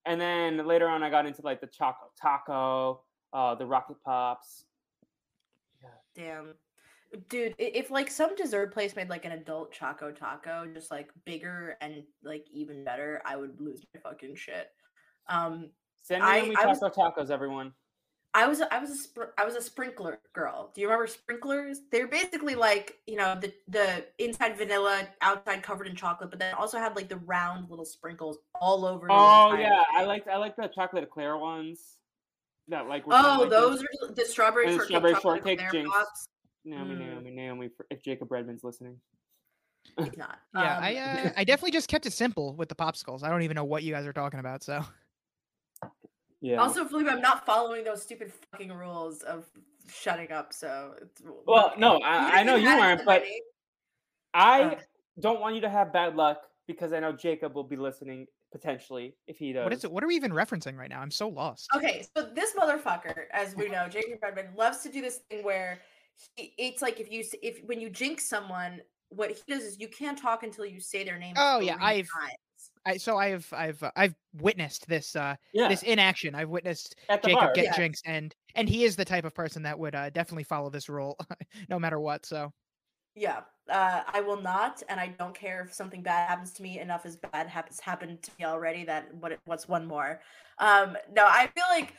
And 0.04 0.20
then 0.20 0.66
later 0.66 0.88
on 0.88 1.02
I 1.02 1.08
got 1.10 1.24
into 1.26 1.40
like 1.42 1.60
the 1.62 1.66
choco 1.68 2.10
taco, 2.20 3.02
uh 3.32 3.54
the 3.54 3.64
rocket 3.64 3.96
pops. 4.04 4.66
Damn. 6.16 6.54
Dude, 7.28 7.54
if 7.58 7.90
like 7.90 8.10
some 8.10 8.34
dessert 8.34 8.72
place 8.72 8.96
made 8.96 9.08
like 9.08 9.24
an 9.24 9.32
adult 9.32 9.72
Choco 9.72 10.10
Taco, 10.10 10.66
just 10.74 10.90
like 10.90 11.10
bigger 11.24 11.76
and 11.80 12.02
like 12.24 12.46
even 12.52 12.84
better, 12.84 13.22
I 13.24 13.36
would 13.36 13.60
lose 13.60 13.84
my 13.94 14.00
fucking 14.00 14.34
shit. 14.34 14.68
Um, 15.28 15.70
Send 16.02 16.22
me 16.22 16.28
I- 16.28 16.54
I 16.62 16.66
was- 16.66 16.80
tacos, 16.80 17.30
everyone. 17.30 17.72
I 18.34 18.46
was 18.46 18.60
a, 18.60 18.74
I 18.74 18.78
was 18.78 18.90
a 18.90 19.08
spr- 19.08 19.30
I 19.38 19.46
was 19.46 19.54
a 19.54 19.62
sprinkler 19.62 20.18
girl. 20.34 20.70
Do 20.74 20.82
you 20.82 20.88
remember 20.88 21.06
sprinklers? 21.06 21.80
They're 21.90 22.06
basically 22.06 22.54
like 22.54 22.98
you 23.06 23.16
know 23.16 23.34
the 23.40 23.50
the 23.68 24.04
inside 24.18 24.58
vanilla, 24.58 25.08
outside 25.22 25.62
covered 25.62 25.86
in 25.86 25.96
chocolate, 25.96 26.28
but 26.28 26.38
then 26.38 26.52
also 26.52 26.76
had 26.76 26.94
like 26.96 27.08
the 27.08 27.16
round 27.16 27.70
little 27.70 27.86
sprinkles 27.86 28.36
all 28.60 28.84
over. 28.84 29.06
Oh 29.10 29.56
yeah, 29.56 29.84
I 29.94 30.04
like 30.04 30.28
I 30.28 30.36
like 30.36 30.54
the 30.54 30.68
chocolate 30.68 31.04
eclair 31.04 31.38
ones. 31.38 31.96
That 32.68 32.88
like 32.88 33.06
were 33.06 33.12
kinda 33.14 33.28
Oh, 33.28 33.40
like 33.42 33.50
those 33.50 33.82
are 33.82 34.12
the 34.14 34.24
strawberry 34.24 34.66
the 34.66 34.72
shortcake, 34.72 34.88
strawberry 34.88 35.14
shortcake 35.20 35.58
eclair 35.60 35.70
jinx. 35.70 35.90
pops. 35.90 36.28
Naomi, 36.64 36.94
Mm. 36.96 36.98
Naomi, 36.98 37.30
Naomi. 37.30 37.68
for- 37.68 37.86
If 37.90 38.02
Jacob 38.02 38.30
Redman's 38.32 38.64
listening. 38.64 39.00
He's 39.98 40.16
not. 40.16 40.38
Yeah, 40.54 40.76
Um, 40.78 40.82
I 40.84 40.96
uh, 40.96 41.30
I 41.36 41.44
definitely 41.44 41.70
just 41.70 41.88
kept 41.88 42.06
it 42.06 42.12
simple 42.12 42.54
with 42.54 42.68
the 42.68 42.74
popsicles. 42.74 43.22
I 43.22 43.28
don't 43.28 43.42
even 43.42 43.54
know 43.54 43.64
what 43.64 43.82
you 43.84 43.92
guys 43.92 44.04
are 44.06 44.12
talking 44.12 44.40
about. 44.40 44.64
So 44.64 44.84
Yeah. 46.40 46.56
Also, 46.56 46.84
Felipe, 46.84 47.08
I'm 47.08 47.20
not 47.20 47.46
following 47.46 47.84
those 47.84 48.02
stupid 48.02 48.32
fucking 48.52 48.72
rules 48.72 49.22
of 49.22 49.46
shutting 49.88 50.32
up. 50.32 50.52
So, 50.52 50.94
it's, 51.00 51.22
well, 51.46 51.72
no, 51.78 51.98
I, 52.02 52.40
I 52.40 52.42
know 52.42 52.56
you 52.56 52.66
hadn't 52.66 52.84
aren't, 52.84 53.04
but 53.04 53.22
name- 53.22 53.40
I 54.34 54.62
Uh. 54.62 54.80
don't 55.20 55.40
want 55.40 55.54
you 55.54 55.60
to 55.62 55.68
have 55.70 55.92
bad 55.92 56.14
luck 56.16 56.42
because 56.66 56.92
I 56.92 56.98
know 57.00 57.12
Jacob 57.12 57.54
will 57.54 57.64
be 57.64 57.76
listening 57.76 58.26
potentially 58.56 59.14
if 59.26 59.38
he 59.38 59.52
does. 59.52 59.64
what 59.64 59.72
is 59.72 59.84
it? 59.84 59.92
What 59.92 60.02
are 60.02 60.06
we 60.06 60.16
even 60.16 60.32
referencing 60.32 60.76
right 60.76 60.88
now? 60.90 61.00
I'm 61.00 61.10
so 61.10 61.28
lost. 61.28 61.68
Okay, 61.76 62.06
so 62.16 62.30
this 62.34 62.54
motherfucker, 62.54 63.24
as 63.32 63.54
we 63.54 63.68
know, 63.74 63.88
Jacob 63.88 64.18
Redman 64.22 64.48
loves 64.56 64.78
to 64.80 64.88
do 64.90 65.00
this 65.02 65.18
thing 65.30 65.44
where 65.44 65.80
he, 66.36 66.54
it's 66.58 66.80
like 66.82 66.98
if 67.00 67.10
you 67.10 67.20
s- 67.20 67.34
if 67.42 67.62
when 67.64 67.80
you 67.80 67.90
jinx 67.90 68.28
someone, 68.28 68.80
what 69.10 69.30
he 69.30 69.42
does 69.46 69.62
is 69.64 69.78
you 69.78 69.88
can't 69.88 70.18
talk 70.18 70.42
until 70.42 70.64
you 70.64 70.80
say 70.80 71.04
their 71.04 71.18
name. 71.18 71.34
Oh, 71.38 71.60
yeah, 71.60 71.76
I've- 71.80 72.08
times. 72.20 72.32
I 72.86 72.96
so 72.96 73.16
I've 73.18 73.52
I've 73.52 73.82
uh, 73.82 73.90
I've 73.96 74.14
witnessed 74.34 74.86
this 74.88 75.14
uh 75.16 75.34
Yeah, 75.52 75.68
this 75.68 75.82
in 75.82 75.98
action. 75.98 76.34
I've 76.34 76.48
witnessed 76.48 76.96
at 77.08 77.22
Jacob 77.22 77.40
bar. 77.40 77.52
get 77.54 77.64
Yeah. 77.66 77.76
jinxed, 77.76 78.04
and 78.06 78.34
and 78.54 78.68
he 78.68 78.84
is 78.84 78.96
the 78.96 79.04
type 79.04 79.24
of 79.24 79.34
person 79.34 79.62
that 79.64 79.78
would 79.78 79.94
uh, 79.94 80.10
definitely 80.10 80.44
follow 80.44 80.70
this 80.70 80.88
rule, 80.88 81.18
no 81.68 81.78
matter 81.78 82.00
what. 82.00 82.24
So 82.24 82.52
Yeah, 83.14 83.42
uh, 83.68 84.04
I 84.06 84.20
will 84.20 84.40
not, 84.40 84.82
and 84.88 85.00
I 85.00 85.08
don't 85.08 85.34
care 85.34 85.62
if 85.62 85.72
something 85.72 86.02
bad 86.02 86.28
happens 86.28 86.52
to 86.54 86.62
me. 86.62 86.78
Enough 86.80 87.06
is 87.06 87.16
bad 87.16 87.48
has 87.48 87.80
happened 87.80 88.22
to 88.22 88.32
me 88.38 88.44
already. 88.44 88.84
That 88.84 89.12
what 89.14 89.38
what's 89.44 89.68
one 89.68 89.86
more? 89.86 90.20
Um, 90.58 90.96
no, 91.12 91.24
I 91.26 91.48
feel 91.48 91.64
like 91.70 91.94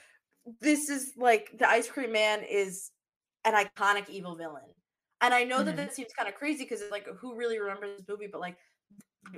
this 0.62 0.90
is 0.90 1.14
like 1.18 1.58
the 1.58 1.68
ice 1.70 1.90
cream 1.90 2.12
man 2.12 2.44
is 2.44 2.92
an 3.46 3.54
iconic 3.54 4.10
evil 4.10 4.36
villain, 4.36 4.74
and 5.22 5.34
I 5.34 5.44
know 5.44 5.64
that 5.64 5.76
Mhm. 5.76 5.78
that 5.78 5.94
seems 5.94 6.14
kind 6.14 6.30
of 6.30 6.36
crazy 6.36 6.64
because 6.64 6.82
it's 6.82 6.92
like 6.92 7.08
who 7.08 7.36
really 7.36 7.60
remembers 7.60 7.98
this 7.98 8.08
movie? 8.08 8.28
But 8.32 8.42
like, 8.42 8.58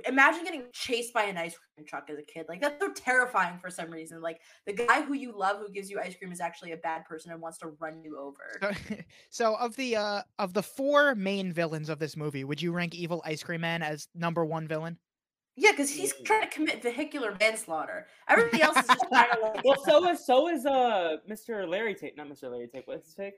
imagine 0.06 0.44
getting 0.44 0.64
chased 0.72 1.12
by 1.12 1.24
an 1.24 1.36
ice 1.36 1.56
cream 1.56 1.86
truck 1.86 2.08
as 2.10 2.18
a 2.18 2.22
kid. 2.22 2.46
Like 2.48 2.60
that's 2.60 2.80
so 2.80 2.92
terrifying 2.92 3.58
for 3.58 3.70
some 3.70 3.90
reason. 3.90 4.20
Like 4.20 4.40
the 4.66 4.72
guy 4.72 5.02
who 5.02 5.14
you 5.14 5.36
love 5.36 5.58
who 5.58 5.70
gives 5.70 5.90
you 5.90 5.98
ice 6.00 6.16
cream 6.16 6.32
is 6.32 6.40
actually 6.40 6.72
a 6.72 6.76
bad 6.76 7.04
person 7.04 7.32
and 7.32 7.40
wants 7.40 7.58
to 7.58 7.68
run 7.78 8.02
you 8.04 8.18
over. 8.18 8.74
so, 8.80 8.96
so 9.30 9.56
of 9.56 9.76
the 9.76 9.96
uh 9.96 10.22
of 10.38 10.54
the 10.54 10.62
four 10.62 11.14
main 11.14 11.52
villains 11.52 11.88
of 11.88 11.98
this 11.98 12.16
movie, 12.16 12.44
would 12.44 12.60
you 12.60 12.72
rank 12.72 12.94
Evil 12.94 13.22
Ice 13.24 13.42
Cream 13.42 13.62
Man 13.62 13.82
as 13.82 14.08
number 14.14 14.44
one 14.44 14.68
villain? 14.68 14.98
Yeah, 15.56 15.72
because 15.72 15.90
he's 15.90 16.14
trying 16.24 16.42
to 16.42 16.48
commit 16.48 16.82
vehicular 16.82 17.36
manslaughter. 17.38 18.06
Everybody 18.28 18.62
else 18.62 18.78
is 18.78 18.86
just 18.86 19.04
trying 19.12 19.30
to 19.32 19.40
like. 19.40 19.64
Well, 19.64 19.82
so 19.84 20.08
is 20.08 20.24
so 20.24 20.48
is 20.48 20.64
uh 20.64 21.16
Mr. 21.28 21.68
Larry 21.68 21.94
Tate, 21.94 22.16
not 22.16 22.28
Mr. 22.28 22.50
Larry 22.50 22.68
Tate. 22.68 22.86
What's 22.86 23.06
his 23.06 23.14
fake? 23.14 23.34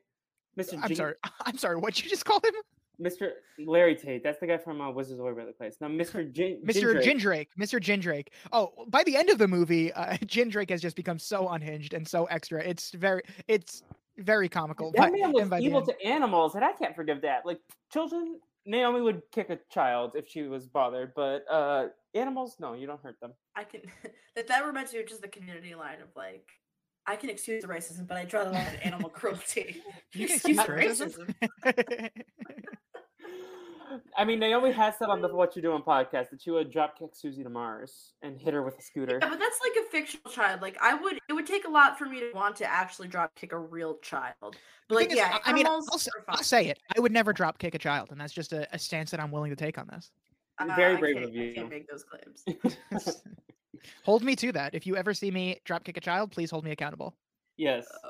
Mr. 0.59 0.78
I'm 0.81 0.89
Jing- 0.89 0.97
sorry. 0.97 1.14
I'm 1.44 1.59
sorry. 1.59 1.77
What'd 1.77 2.02
you 2.02 2.10
just 2.10 2.24
call 2.24 2.40
him? 2.44 2.55
Mr. 3.01 3.31
Larry 3.59 3.97
Tate. 3.97 4.23
That's 4.23 4.39
the 4.39 4.47
guy 4.47 4.59
from 4.59 4.81
uh, 4.81 4.90
Wizards 4.90 5.19
of 5.19 5.27
Waverly 5.27 5.52
Place. 5.52 5.77
Now, 5.81 5.89
Mr. 5.89 6.31
Gin- 6.31 6.62
Mr. 6.66 7.01
Jindraike. 7.02 7.05
Jindraike. 7.05 7.48
Mr. 7.59 7.81
Jindraike. 7.81 8.28
Oh, 8.52 8.73
by 8.89 9.02
the 9.05 9.16
end 9.16 9.31
of 9.31 9.39
the 9.39 9.48
movie, 9.48 9.93
uh, 9.93 10.16
Jindraike 10.24 10.70
has 10.70 10.81
just 10.82 10.97
become 10.97 11.19
so 11.19 11.48
unhinged 11.48 11.94
and 11.94 12.06
so 12.06 12.24
extra. 12.27 12.62
It's 12.62 12.90
very, 12.93 13.23
it's 13.48 13.82
very 14.19 14.48
comical. 14.48 14.93
That 14.93 15.10
but- 15.10 15.19
man 15.19 15.32
was 15.32 15.43
and 15.43 15.51
by 15.51 15.59
the 15.59 15.66
evil 15.66 15.85
to 15.86 16.02
animals, 16.05 16.55
and 16.55 16.64
I 16.64 16.73
can't 16.73 16.94
forgive 16.94 17.23
that. 17.23 17.47
Like 17.47 17.60
children, 17.93 18.39
Naomi 18.66 19.01
would 19.01 19.23
kick 19.32 19.51
a 19.51 19.59
child 19.70 20.12
if 20.14 20.28
she 20.28 20.43
was 20.43 20.66
bothered, 20.66 21.12
but 21.16 21.44
uh 21.51 21.89
animals, 22.14 22.56
no, 22.60 22.74
you 22.74 22.86
don't 22.86 23.02
hurt 23.02 23.19
them. 23.20 23.32
I 23.56 23.64
can 23.64 23.81
that 24.36 24.47
that 24.48 24.64
reminds 24.64 24.93
me 24.93 25.01
of 25.01 25.09
just 25.09 25.23
the 25.23 25.28
community 25.28 25.74
line 25.74 26.01
of 26.01 26.09
like, 26.14 26.47
I 27.06 27.16
can 27.16 27.31
excuse 27.31 27.62
the 27.62 27.69
racism, 27.69 28.06
but 28.06 28.16
I 28.16 28.24
draw 28.24 28.44
the 28.44 28.52
line 28.52 28.66
at 28.66 28.86
animal 28.86 29.09
cruelty. 29.10 29.82
You 30.12 30.28
can 30.28 30.36
excuse 30.36 30.59
excuse 30.59 31.01
racism? 31.01 32.10
I 34.17 34.25
mean, 34.25 34.39
Naomi 34.39 34.71
has 34.73 34.97
said 34.99 35.09
on 35.09 35.21
the 35.23 35.29
What 35.29 35.55
You 35.57 35.63
Doing 35.63 35.83
podcast 35.83 36.31
that 36.31 36.41
she 36.43 36.51
would 36.51 36.71
drop 36.71 36.99
kick 36.99 37.11
Susie 37.15 37.43
to 37.43 37.51
Mars 37.51 38.13
and 38.23 38.41
hit 38.41 38.55
her 38.55 38.63
with 38.63 38.79
a 38.79 38.83
scooter. 38.83 39.19
Yeah, 39.21 39.29
but 39.29 39.39
that's 39.39 39.59
like 39.61 39.85
a 39.85 39.91
fictional 39.91 40.31
child. 40.33 40.63
Like 40.63 40.77
I 40.81 40.95
would, 40.95 41.19
it 41.29 41.33
would 41.33 41.47
take 41.47 41.67
a 41.67 41.71
lot 41.71 41.99
for 41.99 42.07
me 42.07 42.21
to 42.21 42.31
want 42.35 42.57
to 42.57 42.67
actually 42.67 43.09
drop 43.09 43.35
kick 43.35 43.53
a 43.53 43.59
real 43.59 43.97
child. 43.99 44.57
But 44.89 44.95
like, 44.95 45.09
thing 45.09 45.13
is, 45.13 45.17
yeah, 45.19 45.39
I 45.45 45.51
I 45.51 45.53
mean, 45.53 45.67
I'll, 45.67 45.73
animals 45.75 45.95
s- 45.95 46.09
are 46.09 46.25
I'll 46.29 46.43
say 46.43 46.67
it. 46.69 46.79
I 46.97 47.01
would 47.01 47.13
never 47.13 47.33
drop 47.33 47.59
kick 47.59 47.75
a 47.75 47.79
child, 47.79 48.11
and 48.11 48.21
that's 48.21 48.33
just 48.33 48.53
a, 48.53 48.67
a 48.75 48.79
stance 48.79 49.11
that 49.13 49.21
I'm 49.21 49.31
willing 49.31 49.51
to 49.51 49.57
take 49.57 49.79
on 49.79 49.87
this. 49.87 50.11
Uh, 50.59 50.67
Very 50.77 50.97
brave 50.97 51.15
can't- 51.15 51.27
of 51.29 51.35
you. 51.35 51.51
I 51.51 51.55
can't 51.55 51.71
make 51.71 51.87
those 51.89 52.05
claims. 52.05 52.45
hold 54.05 54.23
me 54.23 54.37
to 54.37 54.53
that. 54.53 54.75
If 54.75 54.87
you 54.87 54.97
ever 54.97 55.15
see 55.15 55.31
me 55.31 55.61
drop 55.65 55.85
kick 55.85 55.97
a 55.97 56.01
child, 56.01 56.31
please 56.31 56.51
hold 56.51 56.65
me 56.65 56.71
accountable. 56.71 57.15
yes. 57.57 57.87
Uh, 58.05 58.09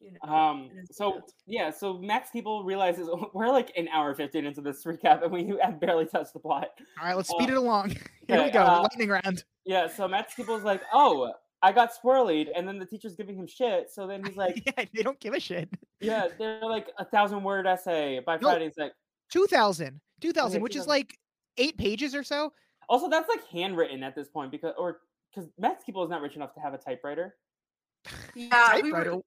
you 0.00 0.12
know, 0.24 0.32
Um. 0.32 0.70
So 0.90 1.20
yeah. 1.46 1.70
So 1.70 1.98
Max 1.98 2.30
Keeble 2.34 2.64
realizes 2.64 3.08
we're 3.34 3.48
like 3.48 3.72
an 3.76 3.88
hour 3.88 4.14
fifteen 4.14 4.46
into 4.46 4.60
this 4.60 4.84
recap, 4.84 5.22
and 5.22 5.32
we 5.32 5.56
have 5.62 5.80
barely 5.80 6.06
touched 6.06 6.32
the 6.32 6.40
plot. 6.40 6.68
All 7.00 7.06
right, 7.06 7.16
let's 7.16 7.28
speed 7.28 7.48
Uh, 7.50 7.52
it 7.52 7.56
along. 7.58 7.90
Here 8.28 8.42
we 8.42 8.50
go. 8.50 8.60
uh, 8.62 8.80
lightning 8.82 9.08
round. 9.08 9.44
Yeah. 9.64 9.86
So 9.88 10.06
Max 10.08 10.34
Keeble's 10.34 10.64
like, 10.64 10.82
"Oh, 10.92 11.32
I 11.62 11.72
got 11.72 11.90
swirlied," 11.94 12.48
and 12.54 12.66
then 12.68 12.78
the 12.78 12.86
teacher's 12.86 13.14
giving 13.16 13.36
him 13.36 13.46
shit. 13.46 13.90
So 13.90 14.06
then 14.06 14.24
he's 14.24 14.36
like, 14.44 14.62
yeah, 14.66 14.84
they 14.94 15.02
don't 15.02 15.18
give 15.20 15.34
a 15.34 15.40
shit. 15.40 15.68
"Yeah, 16.00 16.28
they're 16.38 16.60
like 16.62 16.88
a 16.98 17.04
thousand 17.04 17.42
word 17.42 17.66
essay 17.66 18.20
by 18.24 18.36
No. 18.36 18.48
Friday." 18.50 18.64
He's 18.66 18.76
like, 18.78 18.92
2000. 19.30 20.00
2000, 20.20 20.56
Okay, 20.56 20.62
which 20.62 20.76
is 20.76 20.86
like 20.86 21.18
eight 21.58 21.76
pages 21.76 22.14
or 22.14 22.22
so. 22.22 22.52
also 22.88 23.08
that's 23.08 23.28
like 23.28 23.44
handwritten 23.48 24.02
at 24.02 24.14
this 24.14 24.28
point 24.28 24.50
because 24.50 24.72
or 24.78 25.00
because 25.34 25.50
Max 25.58 25.84
Keeble 25.84 26.04
is 26.04 26.10
not 26.10 26.20
rich 26.22 26.36
enough 26.36 26.54
to 26.54 26.60
have 26.60 26.72
a 26.74 26.78
typewriter. 26.78 27.34
yeah, 28.34 28.80
we 28.80 28.92
were, 28.92 29.20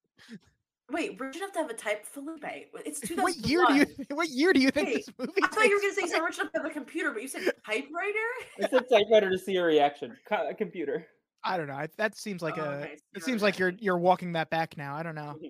wait, 0.92 1.20
rich 1.20 1.36
enough 1.38 1.52
to 1.54 1.60
have 1.60 1.70
a 1.70 1.74
type 1.74 2.06
Felipe. 2.06 2.44
It's 2.86 3.00
2001. 3.00 3.24
What 3.24 3.36
year 3.50 3.66
do 3.68 3.76
you? 3.76 4.06
What 4.16 4.30
year 4.30 4.54
do 4.54 4.60
you 4.60 4.72
think 4.72 4.88
Wait, 4.88 5.06
this 5.06 5.10
movie? 5.18 5.32
I 5.44 5.48
thought 5.48 5.66
you 5.66 5.76
were 5.76 5.82
gonna 5.82 5.94
say 5.94 6.02
he's 6.02 6.12
place? 6.12 6.20
not 6.20 6.24
rich 6.26 6.40
enough 6.40 6.52
to 6.54 6.58
have 6.62 6.66
a 6.70 6.74
computer, 6.74 7.12
but 7.12 7.22
you 7.22 7.28
said 7.28 7.44
typewriter. 7.66 8.28
It's 8.58 8.74
a 8.74 8.82
typewriter 8.82 9.30
to 9.30 9.38
see 9.38 9.56
a 9.58 9.64
reaction. 9.64 10.16
A 10.32 10.54
computer. 10.54 11.08
I 11.44 11.56
don't 11.58 11.68
know. 11.68 11.86
That 11.98 12.18
seems 12.18 12.42
like 12.42 12.58
Oh, 12.58 12.64
a. 12.64 12.68
okay, 12.80 12.98
It 13.16 13.24
seems 13.24 13.42
like 13.42 13.58
you're 13.60 13.74
you're 13.80 13.98
walking 13.98 14.34
that 14.34 14.50
back 14.50 14.76
now. 14.78 14.96
I 14.96 15.04
don't 15.04 15.16
know. 15.16 15.36
Mm-hmm. 15.38 15.48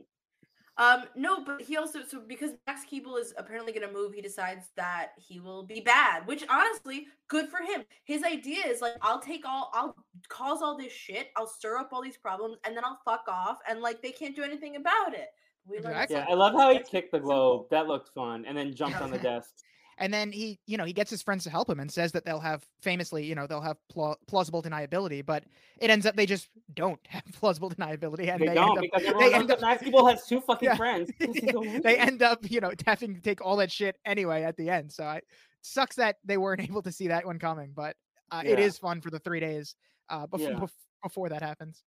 Um, 0.79 1.03
no, 1.13 1.43
but 1.43 1.61
he 1.61 1.75
also 1.75 1.99
so 2.07 2.21
because 2.25 2.51
Max 2.65 2.81
Keeble 2.89 3.19
is 3.19 3.33
apparently 3.37 3.73
gonna 3.73 3.91
move, 3.91 4.13
he 4.13 4.21
decides 4.21 4.69
that 4.77 5.09
he 5.17 5.41
will 5.41 5.61
be 5.61 5.81
bad, 5.81 6.25
which 6.25 6.45
honestly, 6.49 7.07
good 7.27 7.49
for 7.49 7.57
him. 7.57 7.83
His 8.05 8.23
idea 8.23 8.65
is 8.65 8.79
like, 8.81 8.95
I'll 9.01 9.19
take 9.19 9.45
all, 9.45 9.71
I'll 9.73 9.93
cause 10.29 10.61
all 10.61 10.77
this 10.77 10.93
shit, 10.93 11.31
I'll 11.35 11.47
stir 11.47 11.77
up 11.77 11.89
all 11.91 12.01
these 12.01 12.15
problems, 12.15 12.59
and 12.63 12.77
then 12.77 12.85
I'll 12.85 13.01
fuck 13.03 13.25
off, 13.27 13.57
and 13.69 13.81
like 13.81 14.01
they 14.01 14.11
can't 14.11 14.35
do 14.35 14.41
anything 14.41 14.77
about 14.77 15.13
it. 15.13 15.27
We 15.67 15.77
Exactly. 15.77 16.15
Yeah, 16.15 16.25
I 16.29 16.33
love 16.33 16.53
how 16.53 16.71
he 16.71 16.79
kicked 16.79 17.11
the 17.11 17.19
globe. 17.19 17.65
That 17.71 17.87
looked 17.87 18.13
fun, 18.13 18.45
and 18.45 18.57
then 18.57 18.73
jumped 18.73 19.01
on 19.01 19.11
the 19.11 19.17
desk. 19.19 19.55
And 20.01 20.13
then 20.13 20.31
he, 20.31 20.59
you 20.65 20.77
know, 20.77 20.85
he 20.85 20.93
gets 20.93 21.11
his 21.11 21.21
friends 21.21 21.43
to 21.43 21.49
help 21.49 21.69
him 21.69 21.79
and 21.79 21.91
says 21.91 22.13
that 22.13 22.23
they'll 22.25 22.39
have 22.39 22.65
famously, 22.81 23.25
you 23.25 23.35
know, 23.35 23.45
they'll 23.45 23.61
have 23.61 23.77
plau- 23.93 24.15
plausible 24.27 24.63
deniability, 24.63 25.25
but 25.25 25.43
it 25.79 25.89
ends 25.89 26.05
up 26.05 26.15
they 26.15 26.25
just 26.25 26.49
don't 26.73 26.99
have 27.07 27.23
plausible 27.33 27.69
deniability, 27.69 28.29
and 28.29 28.41
They, 28.41 28.47
they, 28.47 28.53
don't 28.55 28.69
end 28.69 28.77
up 28.77 28.81
because 28.83 29.03
knows 29.13 29.33
end 29.33 29.51
up- 29.51 29.59
Keeble 29.59 30.09
has 30.09 30.25
two 30.25 30.39
fucking 30.47 30.69
Yeah. 30.69 30.75
friends. 30.77 31.11
'cause 31.19 31.35
he's 31.35 31.53
a 31.53 31.59
loser. 31.59 31.79
they 31.81 31.97
end 31.97 32.23
up, 32.23 32.49
you 32.49 32.61
know, 32.61 32.71
having 32.87 33.13
to 33.15 33.21
take 33.21 33.41
all 33.45 33.57
that 33.57 33.71
shit 33.71 33.97
anyway 34.05 34.43
at 34.43 34.55
the 34.57 34.69
end. 34.69 34.91
So 34.91 35.03
I 35.03 35.21
sucks 35.61 35.97
that 35.97 36.15
they 36.23 36.37
weren't 36.37 36.61
able 36.69 36.81
to 36.83 36.91
see 36.91 37.09
that 37.09 37.25
one 37.25 37.37
coming, 37.37 37.73
but 37.75 37.95
uh, 38.31 38.41
Yeah. 38.45 38.57
is 38.57 38.77
fun 38.77 39.01
for 39.01 39.11
the 39.11 39.19
three 39.19 39.41
days 39.41 39.75
uh, 40.09 40.27
before 40.27 40.49
Yeah. 40.51 40.65
before 41.03 41.29
that 41.29 41.41
happens. 41.41 41.83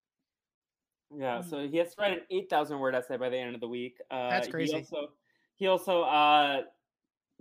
Yeah, 1.16 1.42
so 1.42 1.66
he 1.68 1.76
has 1.78 1.94
to 1.94 2.00
write 2.02 2.12
an 2.12 2.20
eight 2.30 2.48
thousand 2.48 2.78
word 2.78 2.94
essay 2.94 3.16
by 3.16 3.28
the 3.28 3.36
end 3.38 3.54
of 3.54 3.60
the 3.60 3.68
week. 3.68 3.96
Uh, 4.10 4.30
That's 4.30 4.48
crazy. 4.48 4.72
He 4.72 4.78
also, 4.78 5.08
he 5.56 5.66
also 5.66 6.02
uh, 6.02 6.62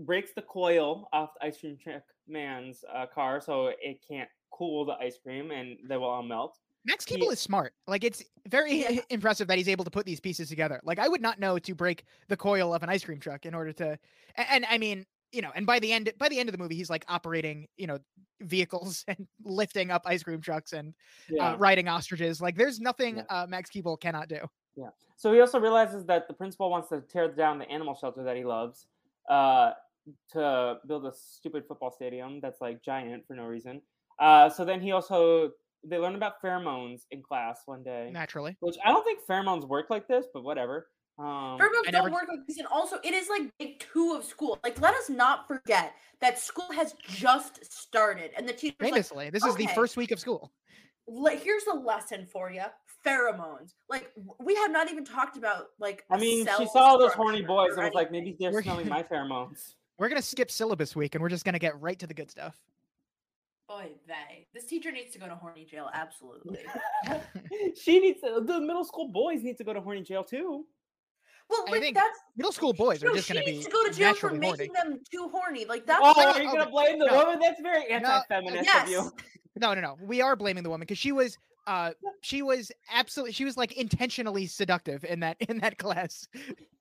breaks 0.06 0.32
the 0.34 0.42
coil 0.42 1.08
off 1.14 1.32
the 1.40 1.48
ice 1.48 1.60
cream 1.60 1.78
truck 1.82 2.04
man's 2.28 2.84
uh, 2.94 3.06
car, 3.06 3.42
so 3.42 3.68
it 3.82 4.02
can't 4.08 4.30
cool 4.52 4.86
the 4.86 4.94
ice 4.94 5.18
cream, 5.22 5.52
and 5.52 5.78
they 5.88 5.98
will 5.98 6.06
all 6.10 6.24
melt. 6.24 6.60
Max 6.86 7.06
He- 7.06 7.16
is 7.24 7.40
smart. 7.40 7.74
Like 7.88 8.04
it's 8.04 8.24
very 8.48 8.82
Yeah. 8.82 9.02
impressive 9.10 9.48
that 9.48 9.58
he's 9.58 9.70
able 9.70 9.86
to 9.86 9.92
put 9.92 10.06
these 10.06 10.20
pieces 10.20 10.50
together. 10.50 10.80
Like 10.84 10.98
I 11.00 11.08
would 11.08 11.22
not 11.22 11.40
know 11.40 11.60
to 11.60 11.76
break 11.76 12.06
the 12.28 12.36
coil 12.38 12.74
of 12.74 12.82
an 12.84 12.90
ice 12.90 13.04
cream 13.04 13.20
truck 13.20 13.46
in 13.46 13.54
order 13.54 13.72
to, 13.74 14.00
a- 14.38 14.52
and, 14.52 14.66
I 14.68 14.78
mean, 14.80 15.06
you 15.32 15.42
know, 15.44 15.52
and 15.56 15.66
by 15.66 15.78
the 15.80 15.92
end, 15.94 16.12
by 16.18 16.28
the 16.28 16.40
end 16.40 16.50
of 16.50 16.54
the 16.54 16.58
movie, 16.58 16.76
he's 16.76 16.90
like 16.90 17.06
operating, 17.08 17.68
you 17.78 17.86
know, 17.88 18.00
vehicles 18.42 19.06
and 19.08 19.28
lifting 19.44 19.92
up 19.92 20.02
ice 20.06 20.24
cream 20.24 20.42
trucks 20.42 20.74
and 20.74 20.94
Yeah. 21.30 21.52
uh, 21.52 21.58
riding 21.58 21.88
ostriches. 21.88 22.42
Like 22.42 22.56
there's 22.56 22.80
nothing 22.80 23.18
Yeah. 23.18 23.24
uh, 23.30 23.46
Max 23.48 23.70
Keeble 23.70 24.00
cannot 24.00 24.28
do. 24.28 24.40
Yeah. 24.76 24.90
So 25.18 25.32
he 25.34 25.40
also 25.40 25.60
realizes 25.60 26.04
that 26.06 26.28
the 26.28 26.34
principal 26.34 26.72
wants 26.72 26.90
to 26.90 27.02
tear 27.02 27.28
down 27.32 27.60
the 27.60 27.70
animal 27.70 27.94
shelter 27.94 28.24
that 28.24 28.36
he 28.36 28.44
loves 28.44 28.88
uh, 29.30 29.74
to 30.32 30.78
build 30.88 31.06
a 31.06 31.12
stupid 31.14 31.64
football 31.68 31.92
stadium 31.92 32.40
that's 32.42 32.62
like 32.62 32.84
giant 32.84 33.24
for 33.28 33.36
no 33.36 33.46
reason. 33.46 33.82
Uh, 34.20 34.50
so 34.50 34.66
then 34.66 34.82
he 34.82 34.92
also 34.92 35.52
they 35.84 35.98
learn 35.98 36.16
about 36.16 36.34
pheromones 36.44 37.02
in 37.12 37.24
class 37.24 37.62
one 37.66 37.84
day, 37.84 38.10
Naturally, 38.14 38.56
which 38.60 38.76
I 38.86 38.90
don't 38.92 39.04
think 39.04 39.20
pheromones 39.28 39.68
work 39.68 39.88
like 39.90 40.08
this, 40.08 40.26
but 40.34 40.44
whatever. 40.44 40.88
Um, 41.20 41.60
Pheromones 41.60 41.88
I 41.88 41.92
don't 41.92 42.04
never- 42.06 42.12
work 42.12 42.28
like 42.30 42.46
this, 42.48 42.58
and 42.58 42.68
also 42.68 42.98
it 43.04 43.14
is 43.14 43.30
like 43.30 43.52
day 43.60 43.78
two 43.80 44.14
of 44.18 44.24
school. 44.24 44.60
Like, 44.64 44.80
let 44.80 44.94
us 44.96 45.10
not 45.10 45.48
forget 45.48 45.94
that 46.20 46.40
school 46.40 46.68
has 46.74 46.94
just 47.08 47.72
started, 47.72 48.32
and 48.38 48.48
the 48.48 48.54
teacher's 48.54 48.78
like, 48.80 48.94
famously, 48.94 49.30
this 49.30 49.44
is 49.44 49.56
the 49.56 49.68
first 49.68 49.98
week 49.98 50.12
of 50.12 50.20
school. 50.20 50.52
"Here's 51.08 51.66
a 51.72 51.76
lesson 51.76 52.26
for 52.26 52.52
you: 52.52 52.64
pheromones." 53.06 53.74
Like, 53.90 54.12
we 54.40 54.56
have 54.56 54.72
not 54.72 54.90
even 54.90 55.04
talked 55.04 55.38
about 55.38 55.68
like. 55.80 56.06
i 56.10 56.18
mean, 56.18 56.48
she 56.58 56.66
saw 56.68 56.80
all 56.80 57.00
those 57.00 57.14
horny 57.14 57.42
boys 57.42 57.72
or 57.72 57.82
and 57.82 57.84
was 57.86 57.94
like, 57.94 58.12
maybe 58.12 58.36
they're 58.40 58.52
We're- 58.52 58.64
smelling 58.64 58.88
my 58.88 59.04
pheromones. 59.04 59.74
We're 60.02 60.10
gonna 60.10 60.24
skip 60.24 60.50
syllabus 60.50 60.96
week 60.96 61.14
and 61.14 61.22
we're 61.22 61.30
just 61.30 61.46
gonna 61.46 61.60
get 61.60 61.80
right 61.80 62.00
to 62.00 62.08
the 62.08 62.16
good 62.16 62.32
stuff. 62.32 62.60
Boy, 63.70 63.92
they. 64.08 64.48
This 64.52 64.66
teacher 64.66 64.92
needs 64.92 65.14
to 65.14 65.20
go 65.20 65.28
to 65.28 65.36
horny 65.36 65.64
jail. 65.64 65.92
Absolutely. 65.94 66.58
she 67.80 68.00
needs 68.00 68.20
to, 68.22 68.42
the 68.44 68.60
middle 68.60 68.84
school 68.84 69.10
boys 69.10 69.44
need 69.44 69.60
to 69.60 69.64
go 69.64 69.74
to 69.74 69.80
horny 69.80 70.02
jail 70.02 70.24
too. 70.24 70.66
Well, 71.52 71.66
I 71.68 71.72
like 71.74 71.82
think 71.82 71.96
that's 71.98 72.18
Middle 72.36 72.52
school 72.52 72.74
boys 72.74 73.04
are 73.04 73.14
just 73.14 73.28
she 73.28 73.36
gonna 73.36 73.46
needs 73.46 73.60
be 73.60 73.66
to 73.66 73.70
go 73.70 73.86
to 73.86 73.94
jail 73.94 74.16
for 74.16 74.32
naturally 74.32 74.48
horny. 74.48 74.58
making 74.70 74.74
them 74.74 75.00
too 75.12 75.30
horny. 75.32 75.66
Like 75.66 75.86
that's 75.86 76.02
Oh, 76.04 76.14
like- 76.18 76.36
are 76.36 76.42
you 76.42 76.52
gonna 76.52 76.72
blame 76.72 76.98
the 76.98 77.06
No. 77.06 77.18
woman? 77.18 77.40
That's 77.40 77.62
very 77.62 77.86
anti-feminist 77.92 78.66
yes. 78.66 78.86
of 78.86 78.90
you. 78.90 79.12
No, 79.60 79.76
no, 79.76 79.82
no. 79.82 79.98
We 80.02 80.22
are 80.22 80.36
blaming 80.36 80.64
the 80.64 80.70
woman 80.72 80.86
because 80.86 80.98
she 80.98 81.12
was 81.12 81.38
uh 81.68 81.92
she 82.24 82.42
was 82.42 82.72
absolutely 82.92 83.34
she 83.34 83.46
was 83.46 83.56
like 83.56 83.74
intentionally 83.74 84.48
seductive 84.48 85.06
in 85.06 85.20
that 85.20 85.38
in 85.48 85.60
that 85.60 85.78
class. 85.78 86.28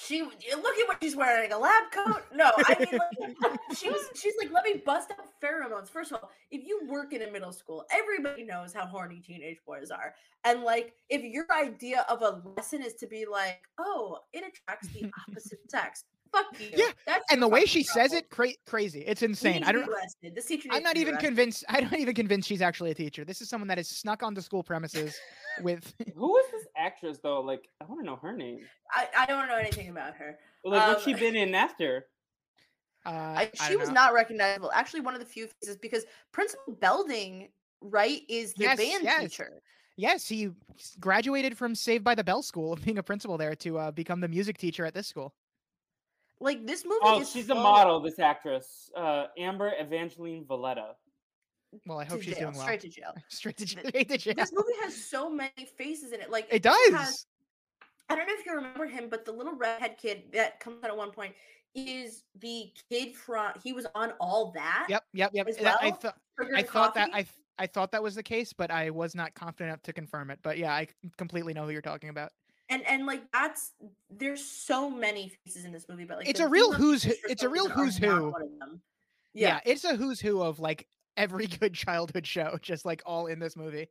She 0.00 0.22
look 0.22 0.32
at 0.78 0.86
what 0.88 0.98
she's 1.02 1.16
wearing, 1.16 1.50
a 1.50 1.58
lab 1.58 1.90
coat. 1.90 2.22
No, 2.32 2.52
I 2.56 2.76
mean 2.78 3.00
like, 3.42 3.58
she 3.76 3.90
was 3.90 4.00
she's 4.14 4.34
like, 4.40 4.52
let 4.52 4.62
me 4.64 4.80
bust 4.86 5.10
out 5.10 5.26
pheromones. 5.42 5.88
First 5.88 6.12
of 6.12 6.20
all, 6.22 6.30
if 6.52 6.64
you 6.64 6.82
work 6.88 7.12
in 7.12 7.22
a 7.22 7.30
middle 7.32 7.52
school, 7.52 7.84
everybody 7.90 8.44
knows 8.44 8.72
how 8.72 8.86
horny 8.86 9.18
teenage 9.20 9.58
boys 9.66 9.90
are. 9.90 10.14
And 10.44 10.62
like 10.62 10.94
if 11.08 11.22
your 11.24 11.46
idea 11.52 12.06
of 12.08 12.22
a 12.22 12.42
lesson 12.56 12.82
is 12.82 12.94
to 12.94 13.08
be 13.08 13.26
like, 13.30 13.60
oh, 13.78 14.18
it 14.32 14.44
attracts 14.46 14.88
the 14.88 15.10
opposite 15.28 15.58
sex. 15.68 16.04
Fuck 16.30 16.60
you. 16.60 16.68
Yeah, 16.76 16.90
That's 17.06 17.24
And 17.32 17.40
the 17.42 17.48
way 17.48 17.64
she 17.64 17.82
says 17.82 18.12
it, 18.12 18.28
cra- 18.28 18.50
crazy. 18.66 19.00
It's 19.00 19.22
insane. 19.22 19.64
I 19.64 19.72
don't. 19.72 19.86
be 19.86 19.90
arrested. 19.92 20.34
This 20.34 20.44
teacher 20.44 20.68
I'm 20.70 20.82
not 20.82 20.98
even 20.98 21.14
arrested. 21.14 21.26
convinced. 21.26 21.64
I'm 21.70 21.84
not 21.84 21.98
even 21.98 22.14
convinced 22.14 22.46
she's 22.48 22.60
actually 22.62 22.90
a 22.90 22.94
teacher. 22.94 23.24
This 23.24 23.40
is 23.40 23.48
someone 23.48 23.66
that 23.68 23.78
has 23.78 23.88
snuck 23.88 24.22
onto 24.22 24.42
school 24.42 24.62
premises 24.62 25.16
with. 25.62 25.94
Who 26.16 26.36
is 26.38 26.46
this 26.50 26.66
actress 26.76 27.18
though? 27.22 27.40
Like, 27.40 27.68
I 27.80 27.84
want 27.84 28.00
to 28.00 28.06
know 28.06 28.16
her 28.16 28.32
name. 28.32 28.60
I, 28.92 29.08
I 29.16 29.26
don't 29.26 29.48
know 29.48 29.56
anything 29.56 29.88
about 29.88 30.14
her. 30.14 30.38
Like, 30.64 30.86
what's 30.88 31.04
she 31.04 31.14
Um, 31.14 31.20
been 31.20 31.36
in 31.36 31.54
after? 31.54 32.06
Uh, 33.06 33.10
I, 33.10 33.50
I 33.60 33.64
she 33.66 33.70
don't 33.72 33.80
was 33.80 33.88
know. 33.88 33.94
not 33.94 34.12
recognizable. 34.14 34.70
Actually, 34.72 35.00
one 35.00 35.14
of 35.14 35.20
the 35.20 35.26
few 35.26 35.46
faces 35.60 35.76
because 35.76 36.04
Principal 36.32 36.74
Belding, 36.74 37.48
right, 37.80 38.22
is 38.28 38.54
the 38.54 38.64
Yes, 38.64 38.78
band 38.78 39.04
yes. 39.04 39.20
teacher. 39.22 39.62
Yes, 39.96 40.28
he 40.28 40.50
graduated 41.00 41.56
from 41.56 41.74
Saved 41.74 42.04
by 42.04 42.14
the 42.14 42.22
Bell 42.24 42.42
School 42.42 42.72
of 42.72 42.84
being 42.84 42.98
a 42.98 43.02
principal 43.02 43.36
there 43.38 43.56
to 43.56 43.78
uh, 43.78 43.90
become 43.90 44.20
the 44.20 44.28
music 44.28 44.58
teacher 44.58 44.84
at 44.84 44.94
this 44.94 45.06
school. 45.08 45.34
Like 46.40 46.66
this 46.66 46.84
movie 46.84 47.00
Oh, 47.02 47.20
is 47.20 47.30
she's 47.30 47.50
a 47.50 47.54
model. 47.54 47.98
This 48.00 48.18
actress, 48.20 48.90
uh, 48.96 49.26
Amber 49.36 49.72
Evangeline 49.78 50.44
Valletta. 50.46 50.94
Well, 51.86 51.98
I 52.00 52.04
hope 52.04 52.22
she's 52.22 52.34
jail, 52.34 52.50
doing 52.50 52.54
well. 52.56 52.62
straight 52.64 52.80
to 52.80 52.88
jail. 52.88 53.14
Straight 53.28 53.56
to, 53.58 53.66
Th- 53.66 53.86
straight 53.88 54.08
to 54.08 54.18
jail. 54.18 54.34
This 54.36 54.52
movie 54.52 54.72
has 54.82 54.94
so 54.96 55.28
many 55.30 55.50
faces 55.76 56.12
in 56.12 56.20
it. 56.20 56.30
Like 56.30 56.46
It 56.50 56.64
has- 56.64 56.90
does. 56.90 57.26
I 58.10 58.14
don't 58.16 58.26
know 58.26 58.32
if 58.38 58.46
you 58.46 58.54
remember 58.54 58.86
him, 58.86 59.08
but 59.10 59.26
the 59.26 59.32
little 59.32 59.52
redhead 59.54 59.96
kid 59.98 60.22
that 60.32 60.60
comes 60.60 60.82
out 60.82 60.88
at 60.90 60.96
one 60.96 61.10
point 61.10 61.34
is 61.74 62.24
the 62.40 62.72
kid 62.90 63.14
from. 63.14 63.52
He 63.62 63.74
was 63.74 63.86
on 63.94 64.12
all 64.18 64.50
that. 64.52 64.86
Yep, 64.88 65.04
yep, 65.12 65.30
yep. 65.34 65.46
I- 65.46 65.62
I 65.62 65.88
well? 65.90 65.92
thought 65.96 66.14
Sugar 66.40 66.56
I 66.56 66.62
thought 66.62 66.94
that 66.94 67.10
I 67.12 67.22
th- 67.22 67.34
I 67.58 67.66
thought 67.66 67.90
that 67.92 68.02
was 68.02 68.14
the 68.14 68.22
case, 68.22 68.52
but 68.54 68.70
I 68.70 68.88
was 68.90 69.14
not 69.14 69.34
confident 69.34 69.68
enough 69.70 69.82
to 69.82 69.92
confirm 69.92 70.30
it. 70.30 70.38
But 70.42 70.56
yeah, 70.58 70.72
I 70.72 70.86
completely 71.18 71.52
know 71.52 71.64
who 71.66 71.70
you're 71.72 71.82
talking 71.82 72.08
about. 72.08 72.32
and 72.70 72.82
and 72.86 73.04
like 73.04 73.22
that's 73.32 73.72
there's 74.10 74.42
so 74.44 74.88
many 74.88 75.30
faces 75.44 75.64
in 75.66 75.72
this 75.72 75.86
movie, 75.88 76.04
but 76.04 76.16
like 76.18 76.28
It's 76.28 76.40
a 76.40 76.48
real 76.48 76.72
who's 76.72 77.02
who- 77.02 77.12
it's 77.28 77.42
a 77.42 77.48
real 77.48 77.68
who's 77.68 77.98
who. 77.98 78.30
one 78.30 78.42
of 78.42 78.58
them. 78.58 78.80
Yeah. 79.34 79.60
Yeah, 79.64 79.72
it's 79.72 79.84
a 79.84 79.94
who's 79.96 80.18
who 80.20 80.40
of 80.40 80.60
like 80.60 80.86
every 81.18 81.46
good 81.60 81.74
childhood 81.74 82.26
show, 82.26 82.58
just 82.62 82.86
like 82.86 83.02
all 83.04 83.26
in 83.26 83.38
this 83.38 83.56
movie. 83.56 83.88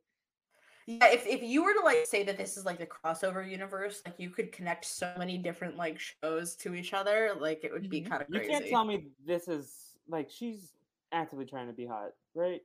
yeah. 0.86 1.06
If 1.12 1.26
if 1.26 1.42
you 1.42 1.62
were 1.62 1.74
to 1.74 1.80
like 1.84 2.06
say 2.06 2.24
that 2.24 2.36
this 2.36 2.56
is 2.56 2.64
like 2.64 2.78
the 2.78 2.86
crossover 2.86 3.48
universe, 3.48 4.02
like 4.04 4.18
you 4.18 4.30
could 4.30 4.50
connect 4.50 4.84
so 4.86 5.12
many 5.18 5.38
different 5.38 5.76
like 5.76 6.00
shows 6.00 6.56
to 6.56 6.74
each 6.74 6.92
other, 6.94 7.34
like 7.38 7.62
it 7.62 7.72
would 7.72 7.88
be 7.88 8.00
Mhm. 8.00 8.08
kind 8.08 8.22
of 8.22 8.28
You 8.30 8.40
crazy. 8.40 8.52
can't 8.52 8.66
tell 8.68 8.84
me 8.84 9.08
this 9.24 9.46
is 9.46 9.96
like 10.08 10.30
she's 10.30 10.72
actively 11.12 11.44
trying 11.46 11.66
to 11.68 11.72
be 11.72 11.86
hot, 11.86 12.10
right? 12.34 12.62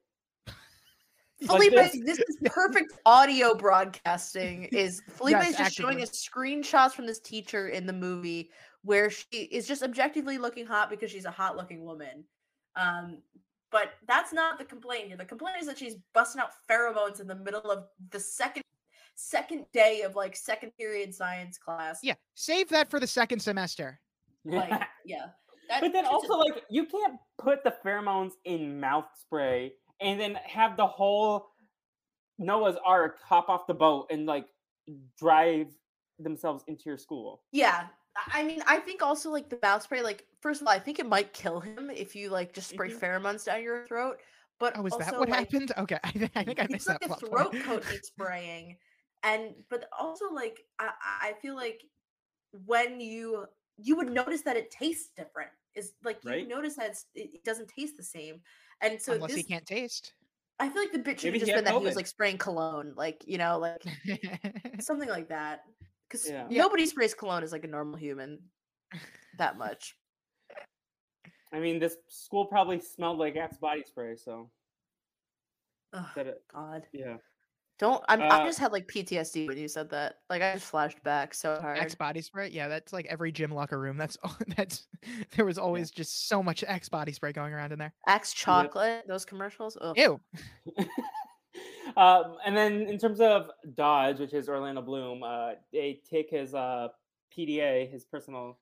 Like 1.42 1.50
Felipe, 1.50 1.72
this- 1.74 2.00
this 2.06 2.20
is 2.20 2.38
perfect 2.46 2.94
audio 3.06 3.54
broadcasting. 3.54 4.64
Is 4.72 5.02
Felipe 5.10 5.32
Yes, 5.40 5.50
is 5.52 5.58
just 5.58 5.76
showing 5.76 6.02
us 6.02 6.12
screenshots 6.12 6.92
from 6.92 7.06
this 7.06 7.20
teacher 7.20 7.68
in 7.68 7.86
the 7.86 7.92
movie 7.92 8.50
where 8.84 9.10
she 9.10 9.50
is 9.52 9.68
just 9.68 9.84
objectively 9.84 10.38
looking 10.38 10.66
hot 10.66 10.90
because 10.90 11.12
she's 11.12 11.26
a 11.26 11.32
hot 11.32 11.58
looking 11.58 11.84
woman. 11.84 12.24
Um, 12.78 13.18
but 13.74 13.96
that's 14.08 14.32
not 14.32 14.60
the 14.60 14.64
complaint 14.64 15.08
here. 15.08 15.18
The 15.18 15.26
complaint 15.26 15.58
is 15.60 15.68
that 15.68 15.78
she's 15.80 15.96
busting 16.14 16.40
out 16.40 16.52
pheromones 16.70 17.20
in 17.20 17.28
the 17.28 17.36
middle 17.36 17.70
of 17.72 17.86
the 18.12 18.20
second 18.20 18.64
second 19.16 19.66
day 19.74 20.02
of 20.04 20.16
like 20.16 20.36
second 20.36 20.72
period 20.78 21.14
science 21.14 21.58
class. 21.58 22.00
Yeah, 22.04 22.14
save 22.36 22.70
that 22.70 22.90
for 22.90 23.00
the 23.00 23.08
second 23.08 23.40
semester. 23.42 24.00
Like, 24.46 24.70
yeah. 25.06 25.26
That, 25.70 25.82
but 25.82 25.92
then 25.92 26.04
just- 26.04 26.14
also 26.14 26.38
like 26.38 26.64
you 26.70 26.86
can't 26.86 27.16
put 27.40 27.64
the 27.64 27.74
pheromones 27.84 28.34
in 28.46 28.80
mouth 28.80 29.06
spray 29.20 29.74
and 30.00 30.20
then 30.20 30.36
have 30.46 30.78
the 30.78 30.86
whole 30.88 31.50
Noah's 32.38 32.78
Ark 32.86 33.18
hop 33.26 33.50
off 33.50 33.66
the 33.68 33.74
boat 33.74 34.08
and 34.12 34.26
like 34.28 34.46
drive 35.18 35.68
themselves 36.20 36.64
into 36.68 36.84
your 36.86 36.98
school. 36.98 37.42
Yeah. 37.52 37.88
I- 38.16 38.42
I 38.42 38.44
mean, 38.44 38.62
I 38.68 38.78
think 38.78 39.02
also 39.02 39.32
like 39.32 39.50
the 39.50 39.58
mouth 39.64 39.82
spray, 39.82 40.04
like, 40.04 40.28
first 40.44 40.62
of 40.62 40.68
all, 40.68 40.74
I 40.74 40.80
think 40.80 41.00
it 41.00 41.08
might 41.08 41.34
kill 41.34 41.60
him 41.62 41.90
if 41.90 42.16
you 42.16 42.30
like 42.30 42.54
just 42.54 42.70
spray 42.70 42.90
Mhm. 42.90 43.00
pheromones 43.00 43.46
down 43.46 43.64
your 43.64 43.88
throat. 43.88 44.18
But 44.60 44.78
Oh, 44.78 44.86
is 44.86 44.94
also, 44.94 45.12
that 45.12 45.20
what 45.20 45.30
like, 45.30 45.40
happened? 45.40 45.72
Okay, 45.78 45.98
I, 46.04 46.30
I 46.36 46.44
think 46.44 46.60
I 46.60 46.64
it's 46.64 46.72
missed 46.74 46.88
like 46.88 47.00
that 47.00 47.08
plot 47.08 47.20
throat 47.20 47.56
coat 47.64 47.84
he's 47.86 48.08
spraying 48.08 48.78
and 49.24 49.56
but 49.70 49.86
also 49.98 50.26
like 50.32 50.60
I, 50.80 50.92
I 51.22 51.34
feel 51.42 51.56
like 51.56 51.82
when 52.66 53.00
you 53.00 53.46
you 53.78 53.96
would 53.96 54.12
notice 54.12 54.42
that 54.44 54.58
it 54.58 54.70
tastes 54.70 55.10
different 55.18 55.50
is 55.76 55.94
like 56.04 56.20
you 56.24 56.30
Right. 56.32 56.48
notice 56.48 56.76
that 56.76 56.92
it's, 56.92 57.06
it 57.16 57.44
doesn't 57.44 57.70
taste 57.70 57.98
the 57.98 58.04
same 58.04 58.42
and 58.82 59.02
so 59.02 59.14
Unless 59.16 59.30
this 59.32 59.38
he 59.38 59.44
can't 59.44 59.66
taste. 59.66 60.14
i 60.60 60.70
feel 60.70 60.82
like 60.84 60.92
the 60.92 61.00
bitch 61.00 61.20
should 61.20 61.34
have 61.34 61.40
just 61.42 61.54
been 61.54 61.64
that 61.64 61.76
he 61.80 61.84
was 61.86 61.96
like 61.96 62.08
spraying 62.08 62.38
cologne 62.38 62.94
like 62.96 63.24
you 63.26 63.38
know 63.38 63.58
like 63.58 63.84
something 64.80 65.10
like 65.10 65.30
that 65.30 65.62
because. 66.08 66.30
Yeah. 66.30 66.48
nobody 66.50 66.86
sprays 66.86 67.14
cologne 67.14 67.44
as 67.44 67.52
like 67.52 67.64
a 67.64 67.68
normal 67.68 67.98
human 67.98 68.40
that 69.38 69.58
much 69.58 69.96
I 71.54 71.60
mean, 71.60 71.80
this 71.80 71.98
school 72.08 72.46
probably 72.46 72.80
smelled 72.80 73.20
like 73.20 73.38
Axe 73.38 73.58
body 73.58 73.84
spray, 73.84 74.16
so 74.16 74.50
Ugh, 75.94 76.06
that 76.16 76.28
it, 76.28 76.44
god 76.52 76.84
yeah. 76.92 77.18
don't 77.78 78.04
I'm, 78.08 78.22
Uh, 78.22 78.30
i 78.30 78.46
just 78.46 78.58
had 78.58 78.72
like 78.72 78.88
ptsd 78.88 79.48
when 79.48 79.58
you 79.58 79.68
said 79.68 79.92
that 79.92 80.16
like 80.30 80.42
i 80.42 80.54
just 80.54 80.66
flashed 80.66 81.04
back 81.04 81.36
so 81.36 81.60
hard 81.62 81.78
Axe 81.78 81.96
body 81.96 82.22
spray. 82.22 82.50
Yeah, 82.50 82.68
that's 82.68 82.94
like 82.94 83.06
every 83.10 83.32
gym 83.32 83.52
locker 83.52 83.80
room. 83.80 83.98
That's 83.98 84.18
all. 84.24 84.36
That's 84.58 84.88
there 85.36 85.46
was 85.46 85.58
always 85.58 85.92
just 85.92 86.28
so 86.28 86.42
much 86.42 86.64
Axe 86.64 86.90
body 86.90 87.12
spray 87.12 87.32
going 87.32 87.54
around 87.54 87.72
in 87.72 87.80
there. 87.80 87.94
axe 88.08 88.34
chocolate 88.34 89.06
those 89.08 89.26
commercials 89.26 89.78
Ugh. 89.82 89.98
Ew. 89.98 90.20
um, 91.98 92.38
and 92.46 92.56
then 92.56 92.84
in 92.84 92.98
terms 92.98 93.20
of 93.20 93.50
Dodge, 93.76 94.20
which 94.20 94.34
is 94.34 94.50
Orlando 94.50 94.82
Bloom, 94.82 95.24
uh, 95.24 95.52
they 95.72 96.02
take 96.10 96.30
his 96.30 96.54
uh, 96.54 96.88
PDA, 97.36 97.92
his 97.92 98.06
personal. 98.06 98.58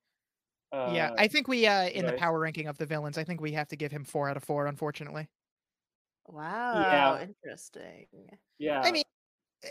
Uh, 0.72 0.92
yeah, 0.94 1.12
I 1.18 1.28
think 1.28 1.48
we 1.48 1.68
uh 1.68 1.90
in 1.90 2.06
the 2.06 2.14
power 2.14 2.40
ranking 2.40 2.68
of 2.68 2.78
the 2.78 2.86
villains, 2.86 3.18
I 3.18 3.24
think 3.24 3.42
we 3.42 3.52
have 3.54 3.68
to 3.70 3.76
give 3.76 3.92
him 3.92 4.04
four 4.04 4.30
out 4.30 4.38
of 4.38 4.44
four. 4.44 4.68
Unfortunately, 4.68 5.28
wow 6.28 7.20
interesting 7.22 8.06
yeah. 8.58 8.82
I 8.82 8.92
mean, 8.92 9.04
eh, 9.64 9.70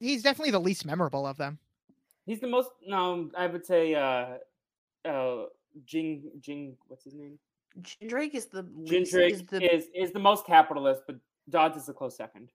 he's 0.00 0.22
definitely 0.22 0.50
the 0.50 0.60
least 0.60 0.84
memorable 0.84 1.26
of 1.26 1.38
them. 1.38 1.58
he's 2.26 2.40
the 2.40 2.46
most. 2.46 2.70
No, 2.86 3.30
I 3.36 3.46
would 3.46 3.64
say. 3.64 3.94
Uh, 3.94 4.38
uh, 5.04 5.44
Jing 5.84 6.30
Jing, 6.40 6.76
what's 6.88 7.04
his 7.04 7.14
name? 7.14 7.38
Jindraike 7.80 8.34
is 8.34 8.46
the 8.46 8.62
Jin 8.84 9.00
least, 9.00 9.12
Drake 9.12 9.34
is 9.34 9.42
the 9.44 9.74
is 9.74 9.88
is 9.94 10.12
the 10.12 10.18
most 10.18 10.46
capitalist, 10.46 11.02
but 11.06 11.16
Dobbs 11.48 11.76
is 11.76 11.88
a 11.88 11.92
close 11.92 12.16
second. 12.16 12.50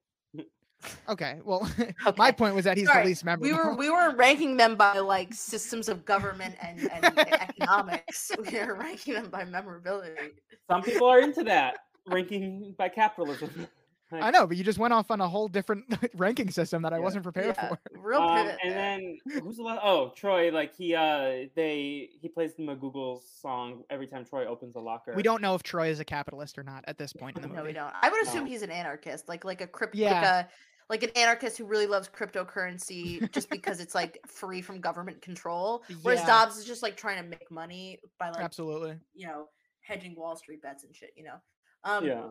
Okay, 1.10 1.40
well, 1.44 1.70
my 2.18 2.32
point 2.32 2.56
was 2.56 2.66
that 2.66 2.78
he's 2.78 2.88
sorry, 2.88 3.04
the 3.04 3.10
least 3.10 3.26
memorable. 3.26 3.48
we 3.48 3.54
were 3.54 3.76
we 3.76 3.90
were 3.90 4.16
ranking 4.16 4.58
them 4.58 4.76
by 4.76 5.00
like 5.00 5.34
systems 5.34 5.90
of 5.90 6.06
government 6.06 6.56
and, 6.62 6.90
and 6.92 7.18
economics. 7.18 8.32
We 8.52 8.60
were 8.60 8.76
ranking 8.76 9.16
them 9.16 9.30
by 9.30 9.44
memorability. 9.46 10.34
Some 10.70 10.84
people 10.84 11.08
are 11.08 11.20
into 11.20 11.44
that 11.44 11.78
ranking 12.08 12.76
by 12.78 12.90
capitalism. 12.90 13.68
I 14.12 14.32
know, 14.32 14.48
but 14.48 14.56
you 14.58 14.64
just 14.64 14.80
went 14.80 14.94
off 14.94 15.12
on 15.12 15.20
a 15.22 15.28
whole 15.28 15.48
different 15.48 15.86
ranking 16.16 16.50
system 16.50 16.82
that 16.84 16.94
I 16.94 16.98
Yeah. 16.98 17.04
wasn't 17.04 17.24
prepared 17.24 17.56
Yeah, 17.58 17.70
for. 17.70 17.80
real 18.00 18.22
Um, 18.22 18.38
pivot. 18.48 18.60
and 18.64 18.74
then 18.74 19.18
who's 19.44 19.58
the 19.58 19.64
last? 19.64 19.82
Oh, 19.84 20.10
Troy. 20.16 20.50
Like 20.52 20.74
he, 20.76 20.96
uh, 20.96 21.48
they 21.56 22.10
he 22.22 22.30
plays 22.30 22.56
the 22.56 22.64
McGoogles 22.64 23.24
song 23.42 23.84
every 23.90 24.08
time 24.08 24.24
Troy 24.26 24.46
opens 24.46 24.76
a 24.76 24.80
locker. 24.80 25.14
We 25.16 25.24
don't 25.24 25.42
know 25.42 25.56
if 25.56 25.64
Troy 25.64 25.90
is 25.90 26.00
a 26.00 26.06
capitalist 26.06 26.58
or 26.58 26.64
not 26.64 26.86
at 26.88 26.98
this 26.98 27.12
point 27.12 27.36
in 27.36 27.42
the 27.42 27.48
movie. 27.50 27.60
no, 27.60 27.66
we 27.66 27.74
don't. 27.74 27.94
I 28.02 28.10
would 28.10 28.22
assume 28.26 28.46
No. 28.46 28.50
he's 28.50 28.62
an 28.62 28.72
anarchist, 28.72 29.28
like 29.28 29.44
like 29.44 29.62
a 29.62 29.68
crypt, 29.68 29.96
Yeah. 29.96 30.14
like 30.14 30.24
a 30.24 30.50
like 30.90 31.04
an 31.04 31.10
anarchist 31.18 31.58
who 31.58 31.66
really 31.66 31.86
loves 31.86 32.08
cryptocurrency 32.08 33.30
just 33.34 33.50
because 33.50 33.80
it's 33.82 33.94
like 33.94 34.18
free 34.26 34.62
from 34.62 34.80
government 34.80 35.22
control. 35.22 35.84
Whereas 36.02 36.22
Yeah. 36.22 36.28
Dobbs 36.28 36.58
is 36.58 36.66
just 36.66 36.82
like 36.82 36.96
trying 36.96 37.22
to 37.22 37.28
make 37.30 37.52
money 37.52 38.00
by 38.20 38.30
like 38.30 38.42
Absolutely. 38.44 38.98
you 39.14 39.28
know 39.28 39.50
hedging 39.82 40.16
Wall 40.16 40.36
Street 40.38 40.62
bets 40.62 40.84
and 40.86 40.96
shit. 40.96 41.12
You 41.16 41.26
know. 41.26 41.36
Um, 41.84 42.06
Yeah. 42.06 42.30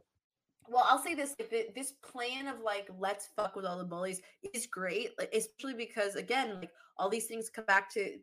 Well, 0.68 0.84
I'll 0.88 1.02
say 1.02 1.14
this: 1.14 1.34
it, 1.38 1.74
this 1.74 1.92
plan 2.02 2.48
of 2.48 2.60
like 2.60 2.88
let's 2.98 3.28
fuck 3.36 3.56
with 3.56 3.64
all 3.64 3.78
the 3.78 3.84
bullies 3.84 4.20
is 4.54 4.66
great, 4.66 5.10
like 5.18 5.32
especially 5.34 5.74
because 5.74 6.16
again, 6.16 6.58
like 6.60 6.70
all 6.96 7.08
these 7.08 7.26
things 7.26 7.48
come 7.50 7.64
back 7.66 7.92
to 7.94 8.18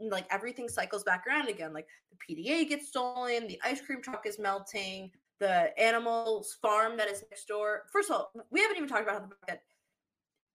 like 0.00 0.26
everything 0.30 0.68
cycles 0.68 1.04
back 1.04 1.26
around 1.26 1.48
again. 1.48 1.72
Like 1.72 1.86
the 2.10 2.34
PDA 2.34 2.68
gets 2.68 2.88
stolen, 2.88 3.46
the 3.46 3.60
ice 3.64 3.80
cream 3.80 4.02
truck 4.02 4.26
is 4.26 4.38
melting, 4.38 5.10
the 5.38 5.78
animals 5.80 6.56
farm 6.60 6.96
that 6.96 7.08
is 7.08 7.24
next 7.30 7.46
door. 7.46 7.84
First 7.92 8.10
of 8.10 8.16
all, 8.16 8.32
we 8.50 8.60
haven't 8.60 8.76
even 8.76 8.88
talked 8.88 9.02
about 9.02 9.20
how 9.20 9.26
the 9.26 9.34
that 9.48 9.62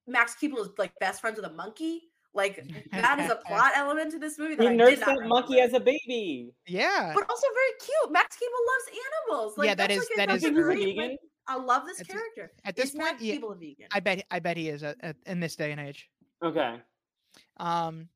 Max 0.08 0.36
Keeble 0.42 0.60
is 0.60 0.70
like 0.78 0.98
best 1.00 1.22
friends 1.22 1.38
with 1.38 1.46
a 1.46 1.54
monkey. 1.54 2.10
Like 2.36 2.64
that 2.92 3.20
is 3.20 3.32
a 3.32 3.38
plot 3.48 3.72
element 3.76 4.12
to 4.12 4.20
this 4.20 4.38
movie. 4.38 4.56
That 4.56 4.64
He 4.64 4.68
I 4.68 4.72
did 4.72 4.78
nursed 4.78 5.06
that 5.06 5.18
monkey 5.26 5.56
remember. 5.56 5.76
as 5.76 5.82
a 5.82 5.84
baby. 5.84 6.52
Yeah. 6.68 7.12
but 7.16 7.28
also 7.30 7.48
very 7.54 7.72
cute. 7.80 8.12
Max 8.12 8.36
Keeble 8.36 8.66
loves 8.68 9.00
animals. 9.32 9.58
Like, 9.58 9.68
Yeah, 9.70 9.76
that's, 9.76 9.94
is- 9.94 10.10
like, 10.18 10.28
that's 10.28 10.44
is 10.44 10.44
a 10.44 10.48
He's 10.50 10.58
a 10.58 10.62
true. 10.62 10.64
great, 10.64 10.88
like, 10.88 10.96
vegan. 10.98 11.18
I 11.48 11.56
love 11.58 11.86
this 11.86 12.02
At 12.02 12.08
this- 12.08 12.16
character. 12.16 12.52
at 12.66 12.76
this 12.76 12.86
Is 12.86 12.92
point, 12.92 13.04
Max 13.12 13.22
yeah, 13.24 13.36
Keeble 13.36 13.52
a 13.54 13.56
vegan? 13.56 13.88
I 13.94 14.00
bet 14.02 14.26
I 14.32 14.40
bet 14.40 14.58
he 14.58 14.70
is 14.70 14.84
a, 14.84 14.96
a, 15.02 15.14
in 15.26 15.40
this 15.40 15.56
day 15.56 15.72
and 15.72 15.80
age. 15.80 16.10
Okay. 16.44 16.76
Um, 17.58 18.10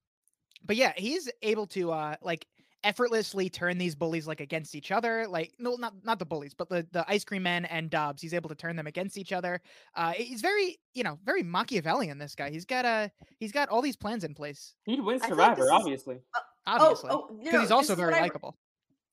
but 0.66 0.76
yeah, 0.76 0.94
he's 0.98 1.30
able 1.42 1.68
to 1.68 1.92
uh 1.92 2.16
like 2.22 2.46
effortlessly 2.84 3.50
turn 3.50 3.78
these 3.78 3.96
bullies 3.96 4.28
like 4.28 4.40
against 4.40 4.76
each 4.76 4.92
other. 4.92 5.28
Like 5.28 5.54
no, 5.60 5.76
not 5.76 5.94
not 6.04 6.20
the 6.20 6.26
bullies, 6.26 6.54
but 6.54 6.70
the 6.70 6.88
the 6.92 7.06
ice 7.08 7.24
cream 7.24 7.44
men 7.44 7.66
and 7.66 7.90
Dobbs. 7.90 8.22
He's 8.22 8.34
able 8.34 8.50
to 8.50 8.56
turn 8.56 8.76
them 8.76 8.88
against 8.88 9.18
each 9.18 9.32
other. 9.34 9.62
Uh, 9.96 10.12
he's 10.14 10.42
very 10.42 10.78
you 10.94 11.04
know 11.04 11.20
very 11.24 11.44
Machiavellian. 11.44 12.18
This 12.18 12.36
guy. 12.36 12.50
He's 12.50 12.66
got 12.66 12.86
a 12.86 13.12
he's 13.40 13.52
got 13.52 13.70
all 13.70 13.82
these 13.82 13.96
plans 13.98 14.24
in 14.24 14.34
place. 14.34 14.74
He'd 14.86 15.02
win 15.04 15.20
Survivor, 15.20 15.38
like 15.40 15.56
this 15.58 15.66
is- 15.66 15.72
obviously. 15.72 16.20
Obviously, 16.68 17.10
Oh, 17.12 17.28
oh, 17.32 17.36
because 17.38 17.54
no, 17.54 17.62
he's 17.62 17.72
also 17.72 17.96
very 17.96 18.10
what 18.12 18.18
I 18.18 18.20
wr- 18.20 18.24
likable. 18.24 18.58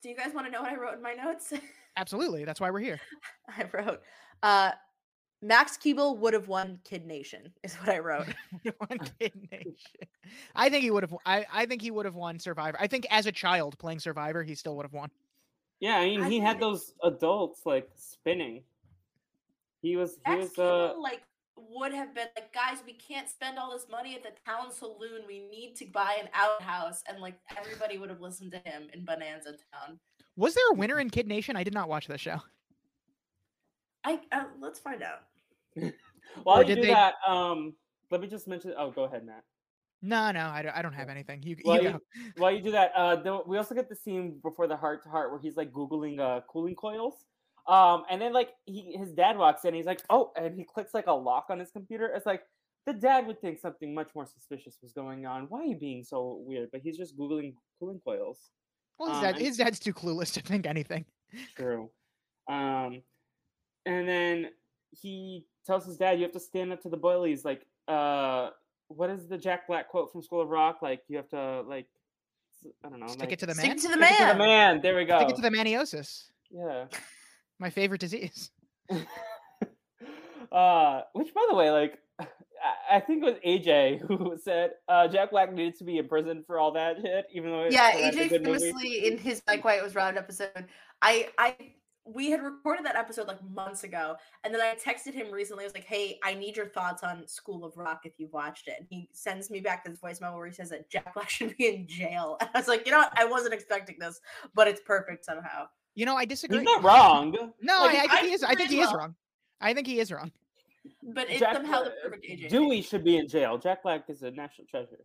Do 0.03 0.09
you 0.09 0.15
guys 0.15 0.31
want 0.33 0.45
to 0.45 0.51
know 0.51 0.61
what 0.61 0.71
I 0.71 0.75
wrote 0.75 0.93
in 0.93 1.01
my 1.01 1.13
notes? 1.13 1.53
Absolutely, 1.97 2.45
that's 2.45 2.59
why 2.61 2.69
we're 2.69 2.81
here. 2.81 2.99
I 3.57 3.65
wrote, 3.73 4.01
uh, 4.43 4.71
Max 5.41 5.77
Keeble 5.77 6.17
would 6.17 6.33
have 6.33 6.47
won 6.47 6.79
Kid 6.83 7.05
Nation, 7.05 7.53
is 7.63 7.75
what 7.75 7.89
I 7.89 7.99
wrote. 7.99 8.27
One 8.87 8.99
Kid 9.19 9.33
Nation. 9.51 10.07
I 10.55 10.69
think 10.69 10.83
he 10.83 10.91
would 10.91 11.03
have. 11.03 11.15
I 11.25 11.45
I 11.53 11.65
think 11.65 11.81
he 11.81 11.91
would 11.91 12.05
have 12.05 12.15
won 12.15 12.39
Survivor. 12.39 12.77
I 12.79 12.87
think 12.87 13.05
as 13.11 13.25
a 13.25 13.31
child 13.31 13.77
playing 13.77 13.99
Survivor, 13.99 14.43
he 14.43 14.55
still 14.55 14.75
would 14.77 14.85
have 14.85 14.93
won. 14.93 15.09
Yeah, 15.79 15.97
I 15.97 16.05
mean, 16.05 16.21
I 16.23 16.29
he 16.29 16.39
had 16.39 16.59
those 16.59 16.93
adults 17.03 17.61
like 17.65 17.89
spinning. 17.95 18.63
He 19.81 19.95
was. 19.95 20.17
He 20.25 20.35
Max 20.35 20.57
was. 20.57 20.59
Uh, 20.59 20.61
Keeble, 20.95 21.03
like, 21.03 21.21
would 21.55 21.93
have 21.93 22.15
been 22.15 22.27
like, 22.35 22.53
guys, 22.53 22.79
we 22.85 22.93
can't 22.93 23.29
spend 23.29 23.59
all 23.59 23.71
this 23.71 23.85
money 23.89 24.15
at 24.15 24.23
the 24.23 24.31
town 24.45 24.71
saloon. 24.71 25.21
We 25.27 25.47
need 25.49 25.75
to 25.77 25.85
buy 25.85 26.17
an 26.19 26.29
outhouse. 26.33 27.03
And, 27.07 27.19
like, 27.19 27.35
everybody 27.55 27.97
would 27.97 28.09
have 28.09 28.21
listened 28.21 28.51
to 28.53 28.59
him 28.59 28.87
in 28.93 29.05
Bonanza 29.05 29.51
Town. 29.51 29.99
Was 30.35 30.55
there 30.55 30.69
a 30.71 30.75
winner 30.75 30.99
in 30.99 31.09
Kid 31.09 31.27
Nation? 31.27 31.55
I 31.55 31.63
did 31.63 31.73
not 31.73 31.89
watch 31.89 32.07
this 32.07 32.21
show. 32.21 32.41
I 34.07 34.19
uh, 34.31 34.45
let's 34.61 34.79
find 34.79 35.03
out. 35.03 35.23
While 36.43 36.59
Or 36.59 36.61
you 36.61 36.67
did 36.67 36.75
do 36.75 36.81
they- 36.83 36.93
that, 36.93 37.15
um, 37.27 37.73
let 38.11 38.21
me 38.21 38.27
just 38.27 38.47
mention. 38.47 38.73
Oh, 38.77 38.91
go 38.91 39.03
ahead, 39.03 39.25
Matt. 39.25 39.43
No, 40.01 40.31
no, 40.31 40.45
I 40.47 40.61
don't, 40.61 40.75
I 40.77 40.81
don't 40.83 40.93
have 40.93 41.09
anything. 41.09 41.41
You, 41.43 41.57
Well, 41.65 41.81
you 41.81 41.89
you- 41.89 42.31
While 42.37 42.51
you 42.51 42.61
do 42.61 42.71
that, 42.71 42.91
uh, 42.95 43.15
the, 43.17 43.41
we 43.45 43.57
also 43.57 43.73
get 43.75 43.89
the 43.89 43.95
scene 43.95 44.39
before 44.43 44.67
the 44.67 44.77
heart 44.77 45.03
to 45.03 45.09
heart 45.09 45.31
where 45.31 45.39
he's 45.39 45.57
like 45.57 45.71
googling 45.71 46.19
uh 46.19 46.41
cooling 46.47 46.75
coils. 46.75 47.15
Um, 47.67 48.03
and 48.09 48.21
then 48.21 48.31
like 48.31 48.51
he 48.65 48.95
his 48.97 49.11
dad 49.11 49.37
walks 49.37 49.65
in, 49.65 49.73
he's 49.73 49.85
like, 49.85 50.01
oh, 50.09 50.31
and 50.37 50.55
he 50.55 50.63
clicks 50.63 50.93
like 50.93 51.07
a 51.07 51.11
lock 51.13 51.47
on 51.49 51.59
his 51.59 51.71
computer. 51.71 52.05
It's 52.15 52.25
like 52.25 52.43
the 52.85 52.93
dad 52.93 53.27
would 53.27 53.41
think 53.41 53.59
something 53.59 53.93
much 53.93 54.09
more 54.15 54.25
suspicious 54.25 54.77
was 54.81 54.93
going 54.93 55.25
on. 55.25 55.47
Why 55.49 55.61
are 55.61 55.65
you 55.65 55.75
being 55.75 56.03
so 56.05 56.41
weird? 56.45 56.69
But 56.71 56.81
he's 56.81 56.95
just 56.97 57.17
googling 57.17 57.55
cooling 57.79 57.99
coils. 58.05 58.39
Well, 58.99 59.09
his, 59.09 59.17
um, 59.17 59.23
dad, 59.23 59.35
and- 59.35 59.45
his 59.45 59.57
dad's 59.57 59.79
too 59.79 59.93
clueless 59.93 60.31
to 60.35 60.41
think 60.41 60.65
anything. 60.65 61.03
True. 61.57 61.89
Um, 62.47 63.01
and 63.87 64.07
then 64.07 64.49
he 64.91 65.45
tells 65.65 65.85
his 65.85 65.97
dad, 65.97 66.17
"You 66.19 66.23
have 66.23 66.31
to 66.33 66.39
stand 66.39 66.71
up 66.71 66.81
to 66.83 66.89
the 66.89 66.97
bullies." 66.97 67.43
Like, 67.45 67.65
uh, 67.87 68.49
what 68.89 69.09
is 69.09 69.27
the 69.27 69.37
Jack 69.37 69.67
Black 69.67 69.89
quote 69.89 70.11
from 70.11 70.21
School 70.21 70.41
of 70.41 70.49
Rock? 70.49 70.79
Like, 70.81 71.01
you 71.07 71.17
have 71.17 71.29
to 71.29 71.61
like, 71.61 71.87
I 72.85 72.89
don't 72.89 72.99
know, 72.99 73.07
Stick 73.07 73.19
like, 73.21 73.31
it 73.33 73.39
to 73.39 73.45
the 73.45 73.55
man. 73.55 73.65
Stick 73.65 73.69
man. 73.69 73.77
to 73.79 73.87
the 73.89 73.97
man. 73.97 74.07
stick 74.09 74.19
it 74.19 74.27
to 74.27 74.33
the 74.33 74.39
man. 74.39 74.81
There 74.81 74.95
we 74.95 75.05
go. 75.05 75.17
Stick 75.19 75.29
it 75.31 75.35
to 75.37 75.41
the 75.41 75.49
maniosis. 75.51 76.29
Yeah. 76.49 76.85
My 77.59 77.69
favorite 77.69 78.01
disease. 78.01 78.51
uh, 80.51 81.01
which, 81.13 81.33
by 81.33 81.45
the 81.49 81.55
way, 81.55 81.71
like, 81.71 81.97
I- 82.19 82.27
I 82.89 82.99
think 82.99 83.23
it 83.23 83.25
was 83.25 83.39
AJ 83.45 84.01
who 84.01 84.37
said 84.43 84.71
uh, 84.87 85.07
Jack 85.07 85.31
Black 85.31 85.53
needed 85.53 85.77
to 85.77 85.83
be 85.83 85.97
in 85.97 86.07
prison 86.07 86.43
for 86.47 86.59
all 86.59 86.71
that 86.73 86.97
shit, 87.01 87.25
even 87.33 87.51
though 87.51 87.63
it- 87.63 87.73
Yeah, 87.73 87.91
that's 87.99 88.15
AJ 88.15 88.29
good 88.29 88.43
movie. 88.43 88.59
famously 88.59 89.07
in 89.07 89.17
his 89.17 89.41
Mike 89.47 89.63
White 89.63 89.83
was 89.83 89.95
round 89.95 90.17
episode. 90.17 90.65
I 91.01 91.29
I 91.37 91.55
we 92.07 92.31
had 92.31 92.41
recorded 92.41 92.85
that 92.85 92.95
episode 92.95 93.27
like 93.27 93.43
months 93.49 93.83
ago, 93.83 94.15
and 94.43 94.53
then 94.53 94.61
I 94.61 94.75
texted 94.75 95.13
him 95.13 95.31
recently. 95.31 95.63
I 95.63 95.67
was 95.67 95.73
like, 95.73 95.85
"Hey, 95.85 96.19
I 96.23 96.33
need 96.33 96.55
your 96.55 96.67
thoughts 96.67 97.03
on 97.03 97.27
School 97.27 97.65
of 97.65 97.75
Rock 97.75 98.01
if 98.05 98.13
you've 98.17 98.33
watched 98.33 98.67
it." 98.67 98.75
And 98.79 98.87
he 98.89 99.09
sends 99.11 99.49
me 99.49 99.59
back 99.59 99.83
this 99.83 99.99
voicemail 99.99 100.35
where 100.35 100.47
he 100.47 100.53
says 100.53 100.69
that 100.69 100.89
Jack 100.89 101.13
Black 101.13 101.29
should 101.29 101.55
be 101.57 101.67
in 101.67 101.87
jail. 101.87 102.37
And 102.41 102.49
I 102.53 102.59
was 102.59 102.67
like, 102.67 102.85
"You 102.85 102.91
know 102.91 102.99
what? 102.99 103.11
I 103.15 103.25
wasn't 103.25 103.53
expecting 103.53 103.97
this, 103.99 104.19
but 104.53 104.67
it's 104.67 104.81
perfect 104.81 105.25
somehow." 105.25 105.67
You 105.95 106.05
know, 106.05 106.15
I 106.15 106.25
disagree. 106.25 106.59
He's 106.59 106.65
not 106.65 106.83
wrong. 106.83 107.35
No, 107.61 107.81
Like, 107.81 107.95
I, 107.95 108.03
I 108.03 108.07
think 108.07 108.11
I 108.11 108.25
he 108.27 108.33
is. 108.33 108.43
I 108.43 108.55
think 108.55 108.69
he 108.69 108.81
as 108.81 108.87
is 108.89 108.93
wrong. 108.93 109.15
I 109.59 109.73
think 109.73 109.87
he 109.87 109.99
is 109.99 110.11
wrong. 110.11 110.31
But 111.03 111.29
it's 111.29 111.39
Jack 111.39 111.55
somehow 111.55 111.83
the 111.83 111.93
perfect 112.03 112.25
AJ. 112.25 112.49
Dewey 112.49 112.81
should 112.81 113.03
be 113.03 113.17
in 113.17 113.27
jail. 113.27 113.57
Jack 113.57 113.83
Black 113.83 114.05
is 114.07 114.21
a 114.23 114.31
national 114.31 114.67
treasure. 114.67 115.03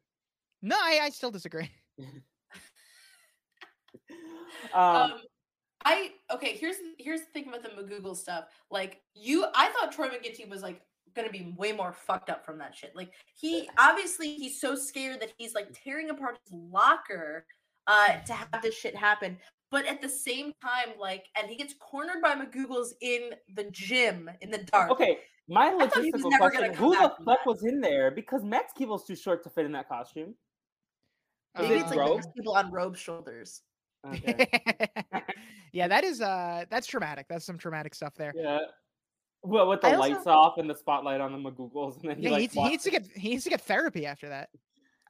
No, 0.61 0.77
I, 0.77 1.01
I 1.03 1.11
still 1.11 1.31
disagree. 1.31 1.71
Um, 4.75 4.83
um, 4.83 5.13
I 5.85 6.13
okay. 6.33 6.57
Here's 6.57 6.77
here's 6.99 7.21
the 7.21 7.27
thing 7.27 7.49
about 7.49 7.63
the 7.63 7.71
McGoogle 7.71 8.17
stuff. 8.17 8.45
Like 8.71 9.01
you, 9.15 9.47
I 9.55 9.71
thought 9.71 9.93
Troy 9.93 10.09
McGinty 10.09 10.49
was 10.49 10.63
like 10.63 10.81
gonna 11.15 11.31
be 11.31 11.55
way 11.57 11.73
more 11.73 11.93
fucked 11.93 12.31
up 12.31 12.45
from 12.45 12.59
that 12.59 12.75
shit. 12.75 12.95
Like 12.95 13.13
he 13.35 13.69
obviously 13.79 14.35
he's 14.35 14.61
so 14.61 14.75
scared 14.75 15.21
that 15.21 15.33
he's 15.39 15.55
like 15.55 15.69
tearing 15.73 16.11
apart 16.11 16.39
his 16.45 16.53
locker 16.53 17.47
uh 17.87 18.19
to 18.27 18.33
have 18.33 18.63
this 18.63 18.77
shit 18.77 18.97
happen. 18.97 19.39
But 19.71 19.87
at 19.87 20.03
the 20.03 20.09
same 20.09 20.53
time, 20.63 20.95
like, 21.01 21.25
and 21.35 21.49
he 21.49 21.57
gets 21.57 21.75
cornered 21.81 22.21
by 22.23 22.35
McGoogles 22.35 22.89
in 23.01 23.31
the 23.57 23.65
gym 23.71 24.31
in 24.43 24.51
the 24.51 24.59
dark. 24.71 24.91
Okay, 24.91 25.21
my 25.49 25.69
I 25.69 25.87
thought 25.87 26.05
he 26.05 26.11
was 26.11 26.23
logistical 26.23 26.39
question: 26.39 26.75
Who 26.75 26.91
the 26.91 27.09
fuck 27.25 27.25
that. 27.25 27.47
was 27.47 27.65
in 27.65 27.81
there? 27.81 28.11
Because 28.11 28.45
Max 28.45 28.75
Keeble's 28.79 29.07
too 29.07 29.17
short 29.17 29.43
to 29.45 29.51
fit 29.51 29.65
in 29.65 29.73
that 29.73 29.89
costume. 29.89 30.35
Maybe 31.59 31.75
it 31.75 31.81
it's 31.81 31.91
like 31.91 31.99
robe? 31.99 32.23
people 32.37 32.55
on 32.55 32.71
robe 32.71 32.99
shoulders. 32.99 33.63
Okay. 34.07 34.49
yeah, 35.73 35.89
that 35.89 36.05
is 36.05 36.21
uh 36.21 36.65
that's 36.71 36.87
traumatic. 36.87 37.27
That's 37.29 37.45
some 37.45 37.59
traumatic 37.59 37.95
stuff 37.95 38.15
there. 38.15 38.33
yeah. 38.37 38.59
Well, 39.45 39.69
with 39.69 39.81
the 39.81 39.89
I 39.89 39.95
also- 39.95 40.15
lights 40.15 40.27
off 40.27 40.59
and 40.59 40.71
the 40.71 40.75
spotlight 40.77 41.21
on 41.21 41.33
the 41.33 41.51
McGoogles, 41.51 42.01
and 42.01 42.11
then 42.11 42.17
he 42.19 42.25
Yeah, 42.25 42.31
like 42.31 42.41
needs, 42.41 42.55
he 42.55 42.69
needs 42.69 42.85
to 42.85 42.91
get 42.91 43.07
he 43.17 43.31
needs 43.31 43.45
to 43.45 43.51
get 43.51 43.61
therapy 43.61 44.07
after 44.07 44.29
that. 44.29 44.51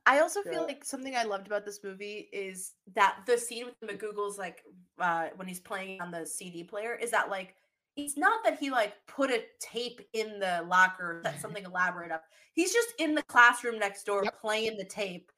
I 0.04 0.18
also 0.20 0.40
Yeah. 0.44 0.52
feel 0.52 0.62
like 0.64 0.84
something 0.84 1.14
I 1.14 1.22
loved 1.24 1.46
about 1.46 1.64
this 1.64 1.80
movie 1.84 2.28
is 2.32 2.72
that 2.94 3.20
the 3.26 3.38
scene 3.38 3.66
with 3.66 3.78
the 3.80 3.86
McGoogles, 3.86 4.36
like 4.38 4.62
uh, 4.98 5.28
when 5.36 5.46
he's 5.48 5.60
playing 5.60 6.00
on 6.00 6.10
the 6.10 6.26
CD 6.26 6.64
player, 6.64 6.94
is 6.94 7.10
that 7.12 7.28
like 7.30 7.54
it's 7.96 8.16
not 8.16 8.42
that 8.44 8.58
he 8.58 8.70
like 8.70 8.94
put 9.06 9.30
a 9.30 9.44
tape 9.60 10.00
in 10.14 10.38
the 10.38 10.64
locker, 10.66 11.20
set 11.24 11.40
something 11.40 11.64
elaborate 11.64 12.10
up. 12.10 12.24
He's 12.54 12.72
just 12.72 12.88
in 12.98 13.14
the 13.14 13.22
classroom 13.22 13.78
next 13.78 14.04
door 14.04 14.24
Yep. 14.24 14.38
playing 14.40 14.76
the 14.76 14.84
tape. 14.84 15.31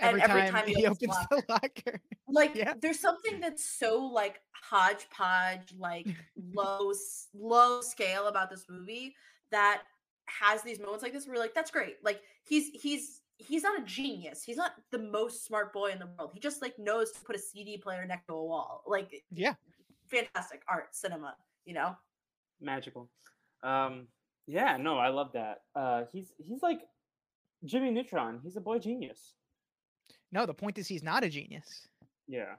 Every, 0.00 0.20
And 0.22 0.30
every 0.30 0.42
time, 0.42 0.52
time 0.52 0.66
he 0.68 0.74
he 0.80 0.86
opens 0.86 1.02
opens 1.02 1.26
the 1.30 1.36
the 1.46 1.52
locker. 1.52 2.00
Like 2.28 2.54
Yeah. 2.54 2.74
there's 2.80 3.00
something 3.00 3.40
that's 3.40 3.64
so 3.64 4.04
like 4.04 4.40
hodgepodge, 4.52 5.74
like 5.78 6.06
low 6.52 6.92
low 7.34 7.80
scale 7.80 8.26
about 8.26 8.50
this 8.50 8.64
movie 8.68 9.14
that 9.50 9.82
has 10.26 10.62
these 10.62 10.78
moments 10.78 11.02
like 11.02 11.12
this 11.12 11.26
where 11.26 11.34
you're 11.36 11.42
like 11.44 11.54
that's 11.54 11.70
great. 11.70 11.96
Like 12.02 12.20
he's 12.44 12.68
he's 12.80 13.22
he's 13.38 13.62
not 13.62 13.80
a 13.80 13.84
genius. 13.84 14.42
He's 14.44 14.56
not 14.56 14.72
the 14.90 14.98
most 14.98 15.44
smart 15.46 15.72
boy 15.72 15.90
in 15.90 15.98
the 15.98 16.06
world. 16.18 16.30
He 16.34 16.40
just 16.40 16.60
like 16.62 16.78
knows 16.78 17.12
to 17.12 17.20
put 17.20 17.34
a 17.36 17.38
CD 17.38 17.78
player 17.78 18.04
next 18.06 18.26
to 18.26 18.34
a 18.34 18.44
wall. 18.44 18.82
Like 18.86 19.24
Yeah. 19.32 19.54
fantastic 20.08 20.62
art, 20.68 20.94
cinema, 20.94 21.36
you 21.64 21.74
know? 21.74 21.96
magical. 22.60 23.08
Um, 23.62 24.08
yeah, 24.46 24.76
no, 24.76 24.98
I 24.98 25.08
love 25.08 25.32
that. 25.32 25.62
Uh, 25.74 26.04
he's 26.12 26.32
he's 26.38 26.62
like 26.62 26.80
Jimmy 27.64 27.90
Neutron. 27.90 28.40
He's 28.42 28.56
a 28.56 28.60
boy 28.60 28.78
genius. 28.78 29.34
No, 30.32 30.46
the 30.46 30.54
point 30.54 30.78
is 30.78 30.86
he's 30.86 31.02
not 31.02 31.24
a 31.24 31.28
genius. 31.28 31.88
Yeah, 32.26 32.54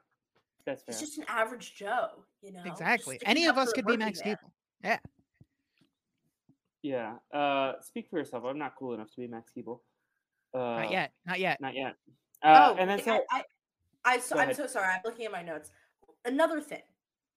that's 0.66 0.84
fair. 0.84 0.94
He's 0.94 1.02
just 1.02 1.18
an 1.18 1.26
average 1.28 1.76
Joe, 1.76 2.10
you 2.42 2.52
know. 2.52 2.64
Exactly. 2.66 3.20
Any 3.26 3.46
of 3.46 3.58
us 3.58 3.72
could 3.72 3.86
be 3.86 3.98
Max 3.98 4.24
man. 4.26 4.36
Keeble. 4.36 4.50
Yeah. 4.84 4.98
Yeah. 6.82 7.16
Uh, 7.34 7.74
speak 7.82 8.10
for 8.10 8.18
yourself. 8.18 8.44
I'm 8.46 8.58
not 8.58 8.76
cool 8.78 8.94
enough 8.94 9.12
to 9.12 9.18
be 9.18 9.28
Max 9.28 9.52
Keeble. 9.56 9.80
Uh, 10.54 10.82
Not 10.82 10.92
yet. 10.92 11.12
Not 11.26 11.40
yet. 11.40 11.62
Not 11.62 11.76
yet. 11.76 11.96
Uh, 12.44 12.72
oh, 12.72 12.78
and 12.80 12.90
then 12.90 13.04
so 13.04 13.20
I, 13.30 13.44
I, 14.06 14.20
so, 14.20 14.36
Go 14.36 14.42
I'm 14.42 14.46
ahead. 14.46 14.56
so 14.56 14.68
sorry. 14.68 14.88
I'm 14.88 15.02
looking 15.04 15.26
at 15.26 15.32
my 15.32 15.44
notes. 15.44 15.72
Another 16.26 16.62
thing 16.62 16.82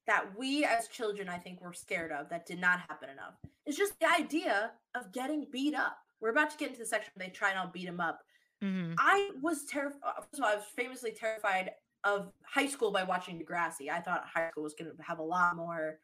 that 0.06 0.24
we 0.38 0.64
as 0.64 0.88
children, 0.88 1.28
I 1.28 1.38
think, 1.38 1.60
were 1.60 1.72
scared 1.72 2.12
of 2.12 2.28
that 2.30 2.46
did 2.46 2.60
not 2.60 2.80
happen 2.88 3.10
enough 3.10 3.34
is 3.66 3.76
just 3.76 3.98
the 4.00 4.10
idea 4.12 4.72
of 4.94 5.12
getting 5.12 5.46
beat 5.50 5.74
up. 5.74 5.96
We're 6.20 6.30
about 6.30 6.50
to 6.52 6.56
get 6.56 6.68
into 6.68 6.80
the 6.80 6.86
section 6.86 7.12
where 7.14 7.26
they 7.26 7.32
try 7.32 7.50
and 7.50 7.59
all 7.59 7.70
beat 7.72 7.88
him 7.88 8.00
up. 8.00 8.20
Mhm. 8.62 8.94
I 8.98 9.30
was 9.40 9.64
terrified. 9.64 10.01
First 10.30 10.34
of 10.39 10.44
all, 10.44 10.51
I 10.51 10.55
was 10.56 10.64
famously 10.76 11.10
terrified 11.12 11.72
of 12.05 12.32
high 12.44 12.66
school 12.66 12.90
by 12.93 13.02
watching 13.05 13.39
Degrassi. 13.39 13.89
I 13.90 14.01
thought 14.01 14.24
high 14.26 14.51
school 14.51 14.62
was 14.62 14.74
going 14.74 14.97
to 14.97 15.02
have 15.02 15.18
a 15.18 15.22
lot 15.22 15.56
more. 15.56 15.98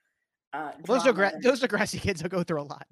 Uh, 0.52 0.72
Those 0.84 1.02
drama 1.02 1.18
Degra- 1.18 1.32
than- 1.32 1.40
those 1.42 1.60
Degrassi 1.62 2.00
kids 2.00 2.22
will 2.22 2.30
go 2.30 2.42
through 2.42 2.62
a 2.62 2.64
lot. 2.64 2.86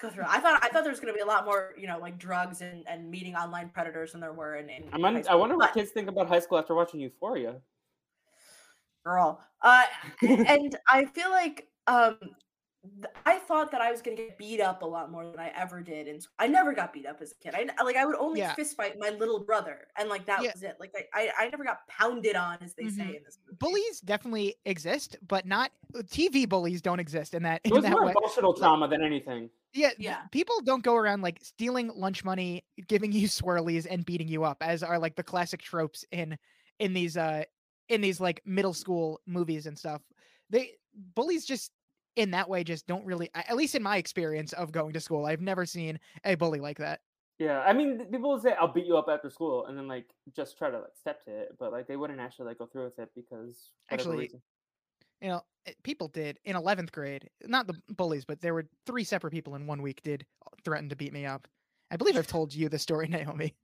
go 0.00 0.08
through. 0.10 0.24
I 0.28 0.38
thought 0.40 0.62
I 0.62 0.68
thought 0.68 0.82
there 0.84 0.92
was 0.92 1.00
going 1.00 1.12
to 1.12 1.16
be 1.16 1.22
a 1.22 1.26
lot 1.26 1.44
more, 1.44 1.74
you 1.76 1.86
know, 1.88 1.98
like 1.98 2.16
drugs 2.18 2.60
and, 2.62 2.86
and 2.88 3.10
meeting 3.10 3.34
online 3.34 3.68
predators 3.70 4.12
than 4.12 4.20
there 4.20 4.32
were 4.32 4.56
in. 4.56 4.70
in 4.70 4.88
I'm 4.92 5.00
high 5.02 5.08
un- 5.08 5.24
I 5.28 5.34
wonder 5.34 5.56
But- 5.56 5.60
what 5.70 5.74
kids 5.74 5.90
think 5.90 6.08
about 6.08 6.28
high 6.28 6.38
school 6.40 6.58
after 6.58 6.74
watching 6.74 7.00
Euphoria. 7.00 7.60
girl. 9.04 9.42
Uh, 9.62 9.84
and 10.22 10.78
I 10.88 11.06
feel 11.06 11.30
like 11.30 11.68
um, 11.86 12.18
th- 12.20 12.32
I 13.26 13.38
thought 13.38 13.70
that 13.72 13.80
I 13.80 13.90
was 13.90 14.02
gonna 14.02 14.16
get 14.16 14.38
beat 14.38 14.60
up 14.60 14.82
a 14.82 14.86
lot 14.86 15.10
more 15.10 15.24
than 15.30 15.38
I 15.38 15.48
ever 15.56 15.80
did, 15.82 16.08
and 16.08 16.26
I 16.38 16.46
never 16.46 16.72
got 16.72 16.92
beat 16.92 17.06
up 17.06 17.20
as 17.20 17.32
a 17.32 17.34
kid. 17.36 17.54
I 17.54 17.60
n- 17.62 17.72
like 17.84 17.96
I 17.96 18.04
would 18.04 18.16
only 18.16 18.40
Yeah. 18.40 18.54
fist 18.54 18.76
fight 18.76 18.98
my 18.98 19.10
little 19.10 19.40
brother, 19.44 19.86
and 19.96 20.08
like 20.08 20.26
that 20.26 20.42
Yeah. 20.42 20.52
was 20.52 20.62
it. 20.62 20.76
Like 20.80 20.92
I, 21.14 21.28
I, 21.38 21.44
I 21.44 21.48
never 21.48 21.64
got 21.64 21.86
pounded 21.88 22.36
on, 22.36 22.58
as 22.60 22.74
they 22.74 22.88
say 22.88 23.02
Mhm. 23.02 23.16
in 23.18 23.22
this 23.24 23.38
movie. 23.46 23.56
Bullies 23.58 24.00
definitely 24.00 24.56
exist, 24.64 25.16
but 25.26 25.46
not 25.46 25.70
TV 26.06 26.46
bullies 26.48 26.80
don't 26.82 27.00
exist 27.00 27.34
in 27.34 27.42
that 27.44 27.60
It 27.64 27.68
in 27.70 27.74
was 27.74 27.82
that 27.84 27.92
more 27.92 28.06
way. 28.06 28.14
emotional 28.16 28.54
trauma 28.54 28.88
than 28.88 29.02
anything. 29.02 29.50
Yeah, 29.74 29.90
Yeah. 29.98 30.22
people 30.32 30.60
don't 30.62 30.82
go 30.82 30.94
around 30.96 31.22
like 31.22 31.38
stealing 31.42 31.88
lunch 31.94 32.24
money, 32.24 32.64
giving 32.86 33.12
you 33.12 33.28
swirlies, 33.28 33.86
and 33.88 34.04
beating 34.04 34.28
you 34.28 34.44
up, 34.44 34.58
as 34.62 34.82
are 34.82 34.98
like 34.98 35.16
the 35.16 35.22
classic 35.24 35.60
tropes 35.60 36.04
in 36.12 36.38
in 36.78 36.92
these 36.94 37.16
uh 37.16 37.44
in 37.88 38.00
these 38.00 38.20
like 38.20 38.40
middle 38.44 38.74
school 38.74 39.20
movies 39.26 39.66
and 39.66 39.78
stuff. 39.78 40.02
They 40.50 40.76
bullies 41.14 41.44
just 41.46 41.72
in 42.18 42.32
that 42.32 42.48
way 42.48 42.64
just 42.64 42.86
don't 42.88 43.06
really 43.06 43.30
at 43.32 43.56
least 43.56 43.76
in 43.76 43.82
my 43.82 43.96
experience 43.96 44.52
of 44.52 44.72
going 44.72 44.92
to 44.92 45.00
school, 45.00 45.24
I've 45.24 45.40
never 45.40 45.64
seen 45.64 46.00
a 46.24 46.34
bully 46.34 46.58
like 46.60 46.78
that. 46.78 47.00
Yeah, 47.38 47.60
I 47.60 47.72
mean, 47.72 48.04
people 48.10 48.36
say 48.40 48.54
I'll 48.60 48.72
beat 48.72 48.86
you 48.86 48.96
up 48.96 49.06
after 49.08 49.30
school, 49.30 49.66
and 49.66 49.78
then 49.78 49.86
like 49.86 50.06
just 50.34 50.58
try 50.58 50.70
to 50.70 50.78
like 50.78 50.96
step 50.98 51.24
to 51.26 51.30
it, 51.30 51.56
but 51.58 51.70
like 51.70 51.86
they 51.86 51.96
wouldn't 51.96 52.18
actually 52.18 52.46
like 52.46 52.58
go 52.58 52.66
through 52.66 52.86
with 52.86 52.98
it 52.98 53.10
because 53.14 53.70
Actually, 53.92 54.18
reason. 54.18 54.42
You 55.20 55.28
know, 55.28 55.42
eh, 55.66 55.72
people 55.84 56.08
did 56.08 56.40
in 56.44 56.56
11th 56.56 56.90
grade, 56.90 57.28
not 57.46 57.68
the 57.68 57.80
bullies, 57.94 58.24
but 58.24 58.40
there 58.40 58.54
were 58.54 58.66
three 58.86 59.04
separate 59.04 59.30
people 59.30 59.54
in 59.54 59.68
one 59.68 59.82
week 59.82 60.02
did 60.02 60.26
threaten 60.64 60.88
to 60.88 60.96
beat 60.96 61.12
me 61.12 61.26
up. 61.26 61.46
I 61.92 61.96
believe 61.96 62.16
I've 62.16 62.26
told 62.26 62.52
you 62.52 62.68
the 62.68 62.78
story, 62.78 63.06
Naomi. 63.08 63.54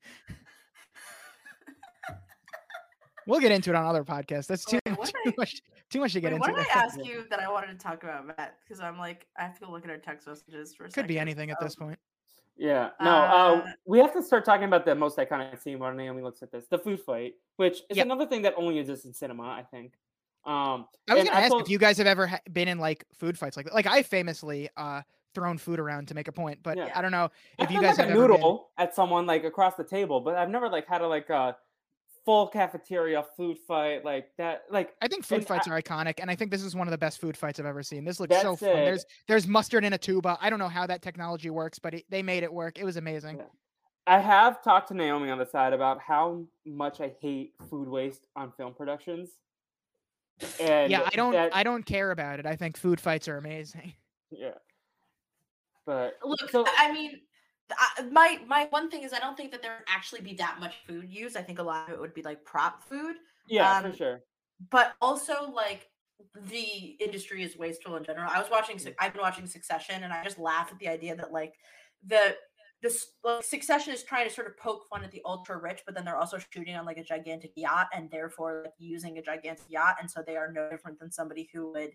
We'll 3.27 3.41
get 3.41 3.53
into 3.53 3.71
it 3.71 3.77
on 3.77 3.85
other 3.87 4.05
podcasts. 4.05 4.47
That's 4.47 4.65
too, 4.65 4.79
Wait, 4.87 4.97
too 5.05 5.13
I- 5.27 5.35
much. 5.37 5.63
Too 5.91 6.01
much 6.01 6.13
to 6.15 6.21
get 6.21 6.33
Wait, 6.33 6.37
into. 6.37 6.51
what 6.53 6.57
did 6.57 6.67
I 6.71 6.75
there. 6.75 6.83
ask 6.85 7.05
you 7.05 7.25
that 7.31 7.41
I 7.41 7.51
wanted 7.51 7.69
to 7.69 7.75
talk 7.77 8.03
about, 8.03 8.27
Matt? 8.27 8.57
Because 8.65 8.81
I'm 8.81 8.99
like, 8.99 9.27
I 9.39 9.43
have 9.43 9.55
to 9.59 9.67
go 9.67 9.71
look 9.73 9.85
at 9.85 9.91
our 9.91 9.99
text 9.99 10.27
messages 10.27 10.75
for 10.75 10.85
a 10.87 10.91
Could 10.91 11.07
be 11.07 11.15
second. 11.15 11.29
anything 11.29 11.51
at 11.51 11.61
this 11.61 11.75
point. 11.77 11.99
Yeah, 12.57 12.91
no, 13.01 13.11
uh, 13.11 13.13
Uh, 13.67 13.73
we 13.87 13.99
have 13.99 14.13
to 14.15 14.23
start 14.23 14.45
talking 14.45 14.65
about 14.65 14.85
the 14.85 14.95
most 14.95 15.17
iconic 15.19 15.61
scene 15.61 15.79
while 15.79 15.93
Naomi 15.93 16.23
looks 16.23 16.43
at 16.43 16.51
this, 16.53 16.67
the 16.71 16.79
food 16.79 17.01
fight, 17.01 17.35
which 17.57 17.83
is 17.91 17.97
Yep. 17.97 18.07
another 18.07 18.27
thing 18.27 18.43
that 18.43 18.55
only 18.57 18.79
exists 18.79 19.05
in 19.05 19.13
cinema, 19.13 19.43
I 19.45 19.65
think. 19.71 19.95
Um, 20.47 20.87
I 21.09 21.15
was 21.15 21.25
gonna 21.25 21.37
ask 21.37 21.49
told- 21.51 21.63
if 21.63 21.69
you 21.69 21.79
guys 21.79 21.99
have 21.99 22.07
ever 22.07 22.27
ha- 22.27 22.41
been 22.53 22.69
in 22.69 22.79
like 22.79 23.05
food 23.19 23.39
fights 23.39 23.57
like 23.57 23.67
that. 23.67 23.75
Like 23.75 23.87
I 23.87 24.03
famously 24.03 24.69
uh 24.77 25.03
thrown 25.35 25.59
food 25.59 25.81
around 25.81 26.07
to 26.09 26.15
make 26.15 26.29
a 26.29 26.33
point, 26.33 26.61
but 26.63 26.77
Yeah. 26.77 26.93
I 26.95 27.03
don't 27.03 27.11
know 27.13 27.25
if 27.59 27.67
I've 27.67 27.71
you 27.73 27.81
guys 27.81 27.99
like 27.99 28.07
have 28.07 28.17
a 28.17 28.19
ever 28.19 28.29
been. 28.29 28.37
noodle 28.37 28.71
at 28.79 28.95
someone 28.95 29.27
like 29.27 29.43
across 29.45 29.75
the 29.75 29.83
table, 29.85 30.21
but 30.21 30.37
I've 30.37 30.51
never 30.51 30.69
like 30.69 30.87
had 30.87 31.01
a 31.01 31.09
like 31.09 31.29
a 31.31 31.57
full 32.25 32.47
cafeteria 32.49 33.23
food 33.37 33.59
fight 33.59 34.05
like 34.05 34.31
that. 34.39 34.65
Like 34.71 34.95
I 35.03 35.09
think 35.09 35.25
food 35.25 35.47
fights 35.47 35.69
I- 35.69 35.73
are 35.73 35.83
iconic, 35.83 36.15
and 36.21 36.31
I 36.31 36.35
think 36.37 36.51
this 36.51 36.63
is 36.63 36.75
one 36.75 36.87
of 36.87 36.93
the 36.93 36.99
best 36.99 37.21
food 37.21 37.37
fights 37.37 37.61
I've 37.61 37.67
ever 37.67 37.83
seen. 37.83 38.05
This 38.05 38.19
looks 38.21 38.35
so 38.41 38.53
That 38.53 38.59
fun. 38.59 38.69
said- 38.69 38.87
There's 38.87 39.07
there's 39.29 39.47
mustard 39.47 39.85
in 39.85 39.93
a 39.93 39.99
tuba. 39.99 40.39
I 40.41 40.51
don't 40.51 40.59
know 40.59 40.69
how 40.69 40.87
that 40.87 41.03
technology 41.03 41.51
works, 41.51 41.79
but 41.79 41.95
it, 41.95 42.05
they 42.09 42.23
made 42.23 42.43
it 42.43 42.53
work. 42.53 42.79
It 42.79 42.85
was 42.85 42.97
amazing. 42.97 43.39
Yeah. 43.39 43.45
I 44.07 44.19
have 44.19 44.63
talked 44.63 44.89
to 44.89 44.95
Naomi 44.95 45.31
on 45.31 45.39
the 45.39 45.47
side 45.47 45.73
about 45.73 45.99
how 46.01 46.45
much 46.67 47.01
I 47.01 47.15
hate 47.21 47.55
food 47.71 47.89
waste 47.89 48.27
on 48.37 48.53
film 48.53 48.75
productions. 48.75 49.31
And 50.61 50.91
yeah, 50.91 51.09
I 51.11 51.17
don't 51.17 51.33
that- 51.33 51.55
I 51.55 51.63
don't 51.63 51.85
care 51.87 52.11
about 52.11 52.39
it. 52.41 52.47
I 52.47 52.57
think 52.57 52.77
food 52.77 53.01
fights 53.01 53.29
are 53.29 53.37
amazing. 53.37 53.95
yeah. 54.31 54.51
But 55.87 56.19
Look, 56.25 56.51
So- 56.51 56.65
I 56.79 56.93
mean, 56.93 57.11
th- 57.11 57.23
I, 57.73 58.03
my 58.11 58.39
my 58.47 58.66
one 58.70 58.91
thing 58.91 59.03
is 59.03 59.12
I 59.12 59.19
don't 59.19 59.36
think 59.36 59.51
that 59.53 59.62
there 59.62 59.73
would 59.78 59.89
actually 59.89 60.20
be 60.20 60.35
that 60.35 60.59
much 60.61 60.74
food 60.86 61.11
used. 61.11 61.36
I 61.36 61.43
think 61.43 61.59
a 61.59 61.62
lot 61.62 61.89
of 61.89 61.95
it 61.95 62.01
would 62.01 62.15
be 62.15 62.23
like 62.23 62.45
prop 62.45 62.82
food, 62.82 63.16
yeah, 63.49 63.78
Um, 63.78 63.91
for 63.91 63.97
sure. 63.97 64.20
but 64.70 64.95
also 65.01 65.51
like 65.51 65.89
the 66.51 66.97
industry 67.01 67.43
is 67.43 67.57
wasteful 67.57 67.97
in 67.97 68.05
general. 68.05 68.31
I 68.32 68.39
was 68.39 68.51
watching, 68.51 68.78
I've 68.99 69.12
been 69.12 69.23
watching 69.23 69.47
Succession, 69.47 70.05
and 70.05 70.12
I 70.12 70.23
just 70.24 70.39
laugh 70.39 70.70
at 70.73 70.78
the 70.78 70.89
idea 70.89 71.16
that 71.16 71.32
like 71.32 71.55
the 72.07 72.36
this 72.82 73.12
like, 73.24 73.43
Succession 73.43 73.95
is 73.95 74.03
trying 74.03 74.28
to 74.28 74.35
sort 74.35 74.47
of 74.47 74.59
poke 74.59 74.86
fun 74.91 75.03
at 75.05 75.11
the 75.11 75.23
ultra 75.24 75.57
rich, 75.57 75.82
but 75.86 75.95
then 75.95 76.05
they're 76.05 76.19
also 76.19 76.39
shooting 76.53 76.77
on 76.77 76.85
like 76.85 76.99
a 76.99 77.05
gigantic 77.05 77.53
yacht, 77.57 77.89
and 77.95 78.11
therefore 78.11 78.62
like 78.65 78.74
using 78.78 79.19
a 79.19 79.23
gigantic 79.23 79.65
yacht, 79.69 79.97
and 80.01 80.11
so 80.11 80.23
they 80.27 80.36
are 80.36 80.53
no 80.53 80.69
different 80.70 80.99
than 80.99 81.11
somebody 81.11 81.49
who 81.53 81.73
would 81.73 81.93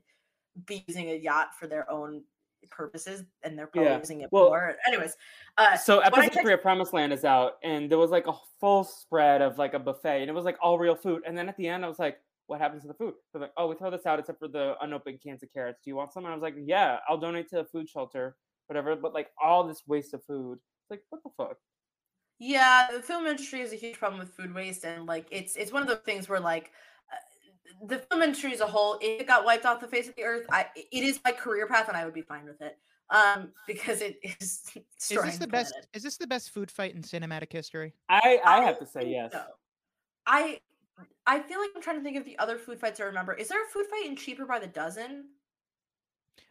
be 0.66 0.84
using 0.88 1.12
a 1.12 1.16
yacht 1.16 1.50
for 1.58 1.68
their 1.68 1.90
own 1.92 2.24
purposes, 2.70 3.24
and 3.44 3.58
they're 3.58 3.68
probably 3.68 3.90
Yeah, 3.92 3.98
using 4.00 4.22
it 4.22 4.30
well- 4.32 4.46
more. 4.50 4.76
Anyways, 4.88 5.16
uh, 5.58 5.78
So 5.78 6.00
episode 6.00 6.34
three 6.42 6.54
of 6.54 6.62
Promised 6.62 6.94
Land 6.94 7.14
is 7.14 7.24
out, 7.26 7.58
and 7.64 7.90
there 7.90 7.98
was 7.98 8.12
like 8.12 8.28
a 8.28 8.34
full 8.60 8.84
spread 8.84 9.42
of 9.42 9.58
like 9.58 9.74
a 9.74 9.80
buffet, 9.80 10.22
and 10.22 10.30
it 10.30 10.34
was 10.34 10.46
like 10.46 10.58
all 10.62 10.78
real 10.80 10.96
food. 10.96 11.24
And 11.26 11.38
then 11.38 11.48
at 11.50 11.58
the 11.58 11.68
end, 11.68 11.86
I 11.86 11.88
was 11.88 12.00
like, 12.00 12.20
"What 12.48 12.60
happens 12.60 12.82
to 12.84 12.88
the 12.88 12.94
food?" 12.94 13.14
They're 13.32 13.42
like, 13.42 13.54
"Oh, 13.58 13.68
we 13.68 13.76
throw 13.76 13.90
this 13.92 14.06
out 14.06 14.20
except 14.20 14.40
for 14.40 14.48
the 14.48 14.76
unopened 14.82 15.22
cans 15.22 15.44
of 15.44 15.52
carrots. 15.54 15.80
Do 15.84 15.90
you 15.90 15.96
want 15.96 16.12
some?" 16.14 16.26
And 16.26 16.32
I 16.32 16.36
was 16.36 16.44
like, 16.44 16.56
"Yeah, 16.58 17.00
I'll 17.08 17.18
donate 17.18 17.50
to 17.50 17.60
a 17.60 17.66
food 17.66 17.88
shelter, 17.90 18.36
whatever." 18.68 18.96
But 18.96 19.14
like 19.14 19.32
all 19.42 19.64
this 19.66 19.84
waste 19.88 20.14
of 20.14 20.24
food, 20.26 20.60
like 20.90 21.04
what 21.10 21.24
the 21.24 21.30
fuck? 21.38 21.58
Yeah, 22.42 22.88
the 22.94 23.02
film 23.02 23.28
industry 23.28 23.60
is 23.62 23.74
a 23.74 23.76
huge 23.76 24.00
problem 24.00 24.20
with 24.20 24.34
food 24.34 24.54
waste, 24.54 24.86
and 24.86 25.06
like 25.06 25.28
it's 25.30 25.56
it's 25.58 25.72
one 25.74 25.82
of 25.82 25.88
those 25.88 26.00
things 26.00 26.30
where 26.30 26.40
like 26.40 26.72
the 27.88 28.00
film 28.00 28.22
industry 28.22 28.54
as 28.54 28.60
a 28.60 28.68
whole, 28.68 28.98
if 29.02 29.22
it 29.22 29.28
got 29.28 29.46
wiped 29.46 29.66
off 29.66 29.80
the 29.80 29.88
face 29.88 30.08
of 30.08 30.16
the 30.16 30.24
earth, 30.24 30.46
I 30.52 30.68
it 30.76 31.04
is 31.04 31.20
my 31.24 31.32
career 31.32 31.68
path, 31.68 31.88
and 31.88 31.98
I 31.98 32.06
would 32.06 32.14
be 32.14 32.22
fine 32.22 32.46
with 32.46 32.62
it. 32.62 32.78
Um, 33.10 33.52
because 33.68 34.02
it 34.02 34.20
is. 34.24 34.72
Is 34.76 34.84
this 35.10 35.38
the 35.38 35.40
the 35.40 35.48
best? 35.48 35.72
planet. 35.72 35.88
Is 35.94 36.04
this 36.04 36.18
the 36.18 36.28
best 36.28 36.52
food 36.52 36.70
fight 36.70 36.96
in 36.96 37.02
cinematic 37.02 37.52
history? 37.52 37.94
I 38.10 38.40
I 38.46 38.64
have 38.64 38.80
to 38.80 38.86
say 38.86 39.10
yes. 39.10 39.32
so. 39.32 39.44
I 40.26 40.60
I 41.26 41.40
feel 41.40 41.60
like 41.60 41.70
I'm 41.76 41.82
trying 41.82 41.98
to 41.98 42.04
think 42.04 42.18
of 42.18 42.26
the 42.26 42.38
other 42.40 42.58
food 42.58 42.80
fights 42.80 43.00
I 43.00 43.04
remember. 43.04 43.34
Is 43.34 43.48
there 43.48 43.64
a 43.64 43.68
food 43.70 43.86
fight 43.88 44.06
in 44.06 44.16
Cheaper 44.16 44.46
by 44.46 44.60
the 44.60 44.68
Dozen? 44.68 45.26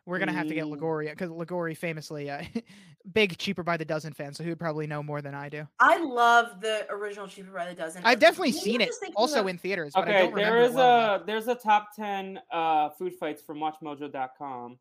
We're 0.06 0.18
gonna 0.18 0.32
have 0.32 0.48
to 0.48 0.54
get 0.54 0.64
Mm. 0.64 0.76
Ligoria 0.78 1.10
because 1.10 1.30
Ligoria 1.30 1.76
famously 1.76 2.30
uh, 2.30 2.42
big 3.12 3.36
cheaper 3.38 3.62
by 3.62 3.76
the 3.76 3.84
dozen 3.84 4.12
fan, 4.12 4.32
so 4.34 4.42
he 4.42 4.48
would 4.48 4.58
probably 4.58 4.86
know 4.86 5.02
more 5.02 5.20
than 5.22 5.34
I 5.34 5.48
do. 5.48 5.66
I 5.80 5.98
love 5.98 6.60
the 6.60 6.86
original 6.90 7.26
Cheaper 7.28 7.50
by 7.52 7.66
the 7.68 7.74
Dozen. 7.74 8.02
I've 8.04 8.18
definitely 8.20 8.52
maybe 8.52 8.60
seen 8.60 8.80
it 8.80 8.90
also 9.16 9.40
of- 9.42 9.48
in 9.48 9.58
theaters, 9.58 9.92
but 9.94 10.08
I 10.08 10.10
Okay, 10.10 10.18
don't 10.20 10.32
remember 10.34 10.56
there 10.56 10.62
it 10.64 10.68
is 10.70 10.74
well 10.74 10.98
enough. 10.98 11.22
a 11.22 11.24
there's 11.26 11.48
a 11.48 11.54
top 11.54 11.88
ten 11.94 12.40
uh 12.52 12.90
food 12.90 13.14
fights 13.14 13.42
from 13.42 13.58
WatchMojo.com. 13.58 14.78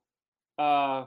Uh, 0.57 1.05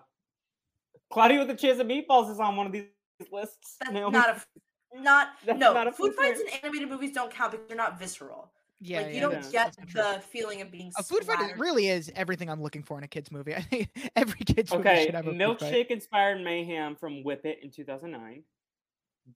Cloudy 1.12 1.38
with 1.38 1.50
a 1.50 1.54
Chance 1.56 1.80
of 1.80 1.86
Meatballs 1.86 2.30
is 2.30 2.38
on 2.40 2.56
one 2.56 2.66
of 2.66 2.72
these 2.72 2.84
lists. 3.32 3.76
That's 3.80 3.92
Naomi. 3.92 4.12
not 4.18 4.28
a 4.28 4.32
f- 4.32 4.46
not 4.94 5.28
That's 5.46 5.58
no 5.58 5.72
not 5.72 5.86
a 5.88 5.92
food 5.92 6.12
food 6.12 6.16
fights 6.16 6.40
fight. 6.42 6.52
in 6.52 6.58
animated 6.64 6.88
movies 6.88 7.12
don't 7.12 7.32
count 7.32 7.52
because 7.52 7.66
they're 7.68 7.76
not 7.76 7.98
visceral. 7.98 8.52
Yeah, 8.82 9.02
like 9.02 9.08
you 9.08 9.14
yeah, 9.14 9.20
don't 9.20 9.32
yeah. 9.32 9.40
get 9.40 9.52
That's 9.52 9.78
not 9.78 9.88
true. 9.88 10.02
the 10.02 10.20
feeling 10.28 10.60
of 10.62 10.70
being 10.70 10.90
A 10.98 11.02
food 11.02 11.24
fight 11.24 11.52
is- 11.52 11.58
really 11.58 11.88
is 11.88 12.10
everything 12.16 12.48
I'm 12.48 12.62
looking 12.62 12.82
for 12.82 12.96
in 12.96 13.04
a 13.04 13.08
kids 13.08 13.30
movie. 13.30 13.54
I 13.56 13.60
think 13.60 13.90
every 14.16 14.40
kids 14.40 14.72
movie 14.72 14.88
Okay, 14.88 15.04
should 15.06 15.14
have 15.14 15.26
a. 15.26 15.32
Milkshake 15.32 15.88
inspired 15.88 16.42
mayhem 16.42 16.96
from 16.96 17.22
Whip 17.22 17.44
It 17.44 17.58
in 17.62 17.70
2009. 17.70 18.42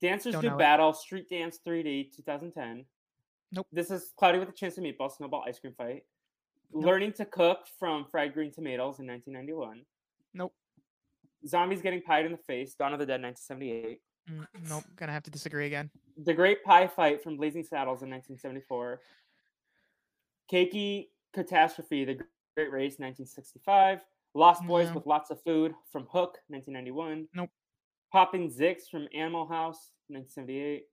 Dancers 0.01 0.33
Don't 0.33 0.41
Do 0.41 0.49
know 0.49 0.55
it. 0.55 0.59
Battle 0.59 0.93
Street 0.93 1.29
Dance 1.29 1.59
3D 1.65 2.11
2010. 2.15 2.85
Nope. 3.51 3.67
This 3.71 3.91
is 3.91 4.11
Cloudy 4.17 4.39
with 4.39 4.49
a 4.49 4.51
Chance 4.51 4.77
of 4.79 4.83
Meatball 4.83 5.11
Snowball 5.15 5.43
Ice 5.47 5.59
Cream 5.59 5.73
Fight. 5.77 6.03
Nope. 6.73 6.83
Learning 6.83 7.13
to 7.13 7.25
Cook 7.25 7.59
from 7.79 8.05
Fried 8.11 8.33
Green 8.33 8.51
Tomatoes 8.51 8.99
in 8.99 9.05
1991. 9.07 9.83
Nope. 10.33 10.53
Zombies 11.47 11.81
Getting 11.81 12.01
Pied 12.01 12.25
in 12.25 12.31
the 12.31 12.37
Face, 12.39 12.73
Dawn 12.73 12.93
of 12.93 12.99
the 12.99 13.05
Dead 13.05 13.21
1978. 13.21 14.01
Mm, 14.31 14.47
nope, 14.67 14.83
gonna 14.95 15.11
have 15.11 15.21
to 15.21 15.29
disagree 15.29 15.67
again. 15.67 15.91
The 16.17 16.33
Great 16.33 16.63
Pie 16.63 16.87
Fight 16.87 17.21
from 17.23 17.37
Blazing 17.37 17.61
Saddles 17.63 18.01
in 18.01 18.09
1974. 18.09 18.99
Cakey 20.51 21.09
Catastrophe, 21.33 22.05
The 22.05 22.15
Great 22.55 22.71
Race 22.71 22.93
1965. 22.99 23.99
Lost 24.33 24.65
Boys 24.67 24.89
No. 24.89 24.95
with 24.95 25.05
Lots 25.05 25.31
of 25.31 25.41
Food 25.43 25.73
from 25.91 26.03
Hook 26.11 26.37
1991. 26.49 27.27
Nope. 27.33 27.49
Popping 28.11 28.49
Zits 28.49 28.89
from 28.89 29.07
Animal 29.13 29.47
House 29.47 29.91
1978. 30.09 30.83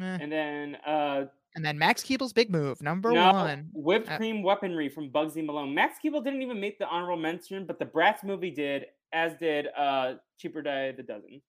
Eh. 0.00 0.18
And 0.20 0.30
then 0.32 0.76
uh 0.86 1.26
And 1.54 1.64
then 1.64 1.76
Max 1.76 2.02
Keeble's 2.02 2.32
big 2.32 2.50
move, 2.50 2.80
number 2.80 3.10
no, 3.12 3.32
one. 3.32 3.68
Whipped 3.74 4.08
Uh, 4.08 4.16
Cream 4.16 4.42
Weaponry 4.42 4.88
from 4.88 5.10
Bugsy 5.10 5.44
Malone. 5.44 5.74
Max 5.74 5.98
Keeble 6.02 6.24
didn't 6.24 6.40
even 6.42 6.58
make 6.60 6.78
the 6.78 6.86
honorable 6.86 7.20
mention, 7.20 7.66
but 7.66 7.78
the 7.78 7.84
Bratz 7.86 8.22
movie 8.24 8.50
did, 8.50 8.86
as 9.12 9.34
did 9.36 9.66
uh 9.76 10.14
Cheaper 10.38 10.62
Day 10.62 10.94
the 10.96 11.02
Dozen. 11.02 11.42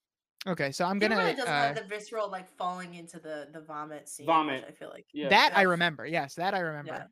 Okay, 0.45 0.71
so 0.71 0.85
I'm 0.85 0.99
Cheaper 0.99 1.15
gonna 1.15 1.27
by 1.27 1.31
the 1.31 1.37
Dozen 1.37 1.53
uh, 1.53 1.61
had 1.67 1.77
the 1.77 1.83
visceral 1.83 2.29
like 2.29 2.49
falling 2.57 2.95
into 2.95 3.19
the 3.19 3.47
the 3.53 3.61
vomit 3.61 4.09
scene. 4.09 4.25
Vomit. 4.25 4.61
Which 4.61 4.69
I 4.69 4.71
feel 4.71 4.89
like 4.89 5.05
Yeah. 5.13 5.29
that 5.29 5.53
I 5.55 5.61
remember. 5.63 6.05
Yes, 6.05 6.35
that 6.35 6.53
I 6.53 6.59
remember. 6.59 6.91
Yeah. 6.91 7.05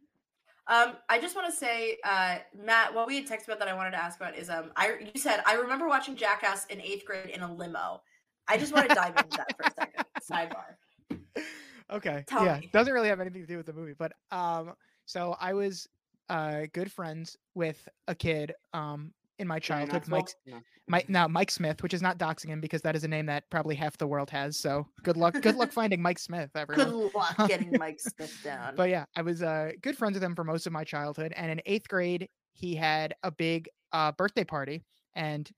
Um, 0.67 0.93
I 1.09 1.19
just 1.19 1.35
want 1.35 1.51
to 1.51 1.55
say, 1.57 1.97
uh, 2.03 2.37
Matt, 2.57 2.93
what 2.93 3.07
we 3.07 3.15
had 3.15 3.25
texted 3.25 3.45
about 3.47 3.59
that 3.59 3.67
I 3.67 3.73
wanted 3.73 3.91
to 3.91 3.97
ask 3.97 4.19
about 4.19 4.37
is, 4.37 4.49
um, 4.49 4.71
I 4.75 5.09
you 5.13 5.19
said 5.19 5.41
I 5.45 5.53
remember 5.55 5.87
watching 5.87 6.15
Jackass 6.15 6.65
in 6.67 6.81
eighth 6.81 7.05
grade 7.05 7.29
in 7.29 7.41
a 7.41 7.53
limo. 7.53 8.01
I 8.47 8.57
just 8.57 8.73
want 8.73 8.89
to 8.89 8.95
dive 8.95 9.15
into 9.17 9.37
that 9.37 9.55
for 9.55 9.63
a 9.63 9.71
second. 9.73 10.05
Sidebar. 10.29 11.43
okay. 11.91 12.23
Tell 12.27 12.45
yeah, 12.45 12.59
me. 12.59 12.69
doesn't 12.73 12.93
really 12.93 13.09
have 13.09 13.21
anything 13.21 13.41
to 13.41 13.47
do 13.47 13.57
with 13.57 13.65
the 13.65 13.73
movie, 13.73 13.93
but 13.97 14.11
um, 14.31 14.73
so 15.05 15.35
I 15.39 15.53
was 15.53 15.87
uh 16.29 16.61
good 16.73 16.91
friends 16.91 17.37
with 17.55 17.89
a 18.07 18.15
kid 18.15 18.53
um 18.73 19.11
in 19.41 19.47
my 19.47 19.59
childhood? 19.59 20.07
Mike 20.07 20.29
No. 20.45 20.59
Mike 20.87 21.09
now 21.09 21.27
Mike 21.27 21.51
Smith, 21.51 21.83
which 21.83 21.93
is 21.93 22.01
not 22.01 22.17
doxing 22.17 22.47
him 22.47 22.61
because 22.61 22.81
that 22.81 22.95
is 22.95 23.03
a 23.03 23.07
name 23.07 23.25
that 23.27 23.49
probably 23.49 23.75
half 23.75 23.97
the 23.97 24.07
world 24.07 24.29
has. 24.29 24.57
So 24.57 24.85
good 25.03 25.17
luck, 25.17 25.39
good 25.41 25.55
luck 25.55 25.71
finding 25.73 26.01
Mike 26.01 26.19
Smith, 26.19 26.49
everyone. 26.55 26.89
Good 26.89 27.11
luck 27.15 27.35
getting 27.47 27.77
Mike 27.77 27.99
Smith 27.99 28.35
down. 28.43 28.75
But 28.75 28.89
yeah, 28.89 29.05
I 29.15 29.21
was 29.21 29.41
uh, 29.41 29.71
good 29.81 29.97
friends 29.97 30.15
with 30.15 30.23
him 30.23 30.35
for 30.35 30.43
most 30.43 30.67
of 30.67 30.73
my 30.73 30.83
childhood. 30.83 31.33
And 31.35 31.51
in 31.51 31.61
eighth 31.65 31.87
grade, 31.87 32.29
he 32.53 32.75
had 32.75 33.13
a 33.23 33.31
big 33.31 33.69
uh, 33.91 34.11
birthday 34.13 34.43
party. 34.43 34.83
And 35.15 35.49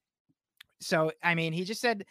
so, 0.82 1.12
I 1.24 1.36
mean, 1.36 1.54
he 1.54 1.64
just 1.64 1.82
said, 1.82 2.06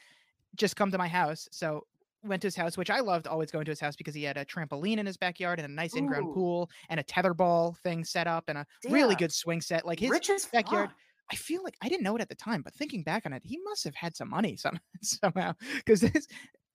just 0.56 0.76
come 0.76 0.90
to 0.90 0.98
my 0.98 1.08
house. 1.08 1.48
So 1.52 1.84
went 2.24 2.42
to 2.42 2.46
his 2.46 2.56
house, 2.56 2.76
which 2.76 2.90
I 2.90 3.00
loved 3.00 3.26
always 3.26 3.50
going 3.50 3.64
to 3.64 3.70
his 3.70 3.80
house 3.80 3.96
because 3.96 4.14
he 4.14 4.22
had 4.22 4.36
a 4.36 4.44
trampoline 4.44 4.98
in 4.98 5.06
his 5.06 5.16
backyard 5.16 5.58
and 5.58 5.70
a 5.70 5.72
nice 5.74 5.94
in-ground 5.94 6.28
Ooh. 6.28 6.34
pool 6.34 6.70
and 6.88 7.00
a 7.00 7.04
tetherball 7.04 7.76
thing 7.78 8.04
set 8.04 8.26
up 8.26 8.44
and 8.48 8.58
a 8.58 8.66
really 8.88 9.14
good 9.14 9.32
swing 9.32 9.60
set. 9.60 9.84
Like 9.86 10.00
his 10.00 10.10
Rich 10.10 10.30
backyard. 10.52 10.90
fuck. 10.90 10.98
I 11.32 11.36
feel 11.36 11.64
like 11.64 11.76
I 11.82 11.88
didn't 11.88 12.02
know 12.02 12.14
it 12.14 12.20
at 12.20 12.28
the 12.28 12.34
time, 12.34 12.62
but 12.62 12.74
thinking 12.74 13.02
back 13.02 13.24
on 13.24 13.32
it, 13.32 13.42
he 13.44 13.58
must 13.64 13.84
have 13.84 13.94
had 13.94 14.14
some 14.14 14.28
money 14.28 14.56
some, 14.58 14.78
somehow 15.00 15.54
because 15.76 16.00
this 16.00 16.26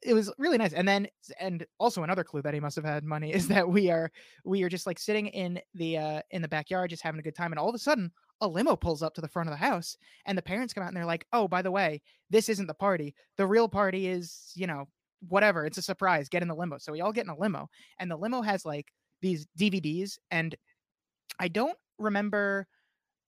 it 0.03 0.13
was 0.13 0.31
really 0.37 0.57
nice. 0.57 0.73
And 0.73 0.87
then, 0.87 1.07
and 1.39 1.65
also 1.79 2.03
another 2.03 2.23
clue 2.23 2.41
that 2.43 2.53
he 2.53 2.59
must 2.59 2.75
have 2.75 2.85
had 2.85 3.03
money 3.03 3.33
is 3.33 3.47
that 3.47 3.67
we 3.67 3.89
are 3.89 4.11
we 4.43 4.63
are 4.63 4.69
just 4.69 4.87
like 4.87 4.99
sitting 4.99 5.27
in 5.27 5.59
the 5.75 5.97
uh 5.97 6.21
in 6.31 6.41
the 6.41 6.47
backyard, 6.47 6.89
just 6.89 7.03
having 7.03 7.19
a 7.19 7.23
good 7.23 7.35
time, 7.35 7.51
and 7.51 7.59
all 7.59 7.69
of 7.69 7.75
a 7.75 7.79
sudden 7.79 8.11
a 8.41 8.47
limo 8.47 8.75
pulls 8.75 9.01
up 9.01 9.13
to 9.15 9.21
the 9.21 9.27
front 9.27 9.49
of 9.49 9.53
the 9.53 9.65
house, 9.65 9.97
and 10.25 10.37
the 10.37 10.41
parents 10.43 10.73
come 10.73 10.83
out 10.83 10.87
and 10.87 10.97
they're 10.97 11.05
like, 11.05 11.25
"Oh, 11.33 11.47
by 11.47 11.61
the 11.61 11.71
way, 11.71 12.01
this 12.29 12.49
isn't 12.49 12.67
the 12.67 12.73
party. 12.73 13.15
The 13.37 13.47
real 13.47 13.67
party 13.67 14.07
is, 14.07 14.51
you 14.55 14.67
know, 14.67 14.85
whatever. 15.27 15.65
It's 15.65 15.79
a 15.79 15.81
surprise. 15.81 16.29
Get 16.29 16.41
in 16.41 16.47
the 16.47 16.55
limo." 16.55 16.77
So 16.77 16.91
we 16.91 17.01
all 17.01 17.11
get 17.11 17.25
in 17.25 17.31
a 17.31 17.37
limo, 17.37 17.69
and 17.99 18.09
the 18.09 18.17
limo 18.17 18.41
has 18.41 18.65
like 18.65 18.87
these 19.21 19.47
DVDs, 19.59 20.17
and 20.31 20.55
I 21.39 21.47
don't 21.47 21.77
remember 21.97 22.67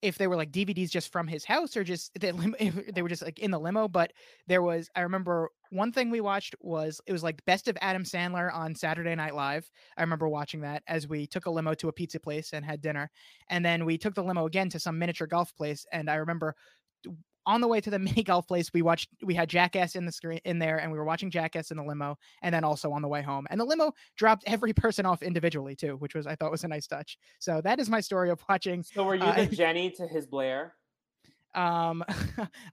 if 0.02 0.16
they 0.16 0.26
were 0.26 0.36
like 0.36 0.50
DVDs 0.50 0.90
just 0.90 1.12
from 1.12 1.26
his 1.26 1.44
house 1.44 1.76
or 1.76 1.84
just 1.84 2.10
they, 2.18 2.30
they 2.92 3.02
were 3.02 3.08
just 3.08 3.22
like 3.22 3.38
in 3.38 3.50
the 3.50 3.58
limo. 3.58 3.88
But 3.88 4.12
there 4.46 4.62
was, 4.62 4.88
I 4.94 5.02
remember 5.02 5.50
one 5.70 5.92
thing 5.92 6.10
we 6.10 6.20
watched 6.20 6.54
was 6.60 7.00
it 7.06 7.12
was 7.12 7.22
like 7.22 7.44
Best 7.44 7.68
of 7.68 7.76
Adam 7.80 8.04
Sandler 8.04 8.52
on 8.52 8.74
Saturday 8.74 9.14
Night 9.14 9.34
Live. 9.34 9.70
I 9.96 10.02
remember 10.02 10.28
watching 10.28 10.62
that 10.62 10.82
as 10.86 11.08
we 11.08 11.26
took 11.26 11.46
a 11.46 11.50
limo 11.50 11.74
to 11.74 11.88
a 11.88 11.92
pizza 11.92 12.18
place 12.18 12.52
and 12.52 12.64
had 12.64 12.80
dinner. 12.80 13.10
And 13.48 13.64
then 13.64 13.84
we 13.84 13.98
took 13.98 14.14
the 14.14 14.24
limo 14.24 14.46
again 14.46 14.68
to 14.70 14.80
some 14.80 14.98
miniature 14.98 15.26
golf 15.26 15.54
place. 15.56 15.86
And 15.92 16.08
I 16.08 16.16
remember 16.16 16.54
on 17.46 17.60
the 17.60 17.68
way 17.68 17.80
to 17.80 17.90
the 17.90 17.98
mini 17.98 18.22
golf 18.22 18.46
place, 18.46 18.70
we 18.72 18.82
watched 18.82 19.08
we 19.22 19.34
had 19.34 19.48
Jackass 19.48 19.96
in 19.96 20.06
the 20.06 20.12
screen 20.12 20.40
in 20.44 20.58
there, 20.58 20.78
and 20.78 20.90
we 20.90 20.98
were 20.98 21.04
watching 21.04 21.30
Jackass 21.30 21.70
in 21.70 21.76
the 21.76 21.84
limo, 21.84 22.16
and 22.42 22.54
then 22.54 22.64
also 22.64 22.92
on 22.92 23.02
the 23.02 23.08
way 23.08 23.22
home. 23.22 23.46
And 23.50 23.60
the 23.60 23.64
limo 23.64 23.92
dropped 24.16 24.44
every 24.46 24.72
person 24.74 25.06
off 25.06 25.22
individually 25.22 25.76
too, 25.76 25.96
which 25.96 26.14
was 26.14 26.26
I 26.26 26.34
thought 26.36 26.50
was 26.50 26.64
a 26.64 26.68
nice 26.68 26.86
touch. 26.86 27.18
So 27.38 27.60
that 27.62 27.80
is 27.80 27.88
my 27.88 28.00
story 28.00 28.30
of 28.30 28.42
watching. 28.48 28.82
So 28.82 29.04
were 29.04 29.14
you 29.14 29.22
Uh, 29.22 29.44
the 29.44 29.46
Jenny 29.56 29.90
to 29.92 30.06
his 30.06 30.26
Blair? 30.26 30.74
Um, 31.52 32.04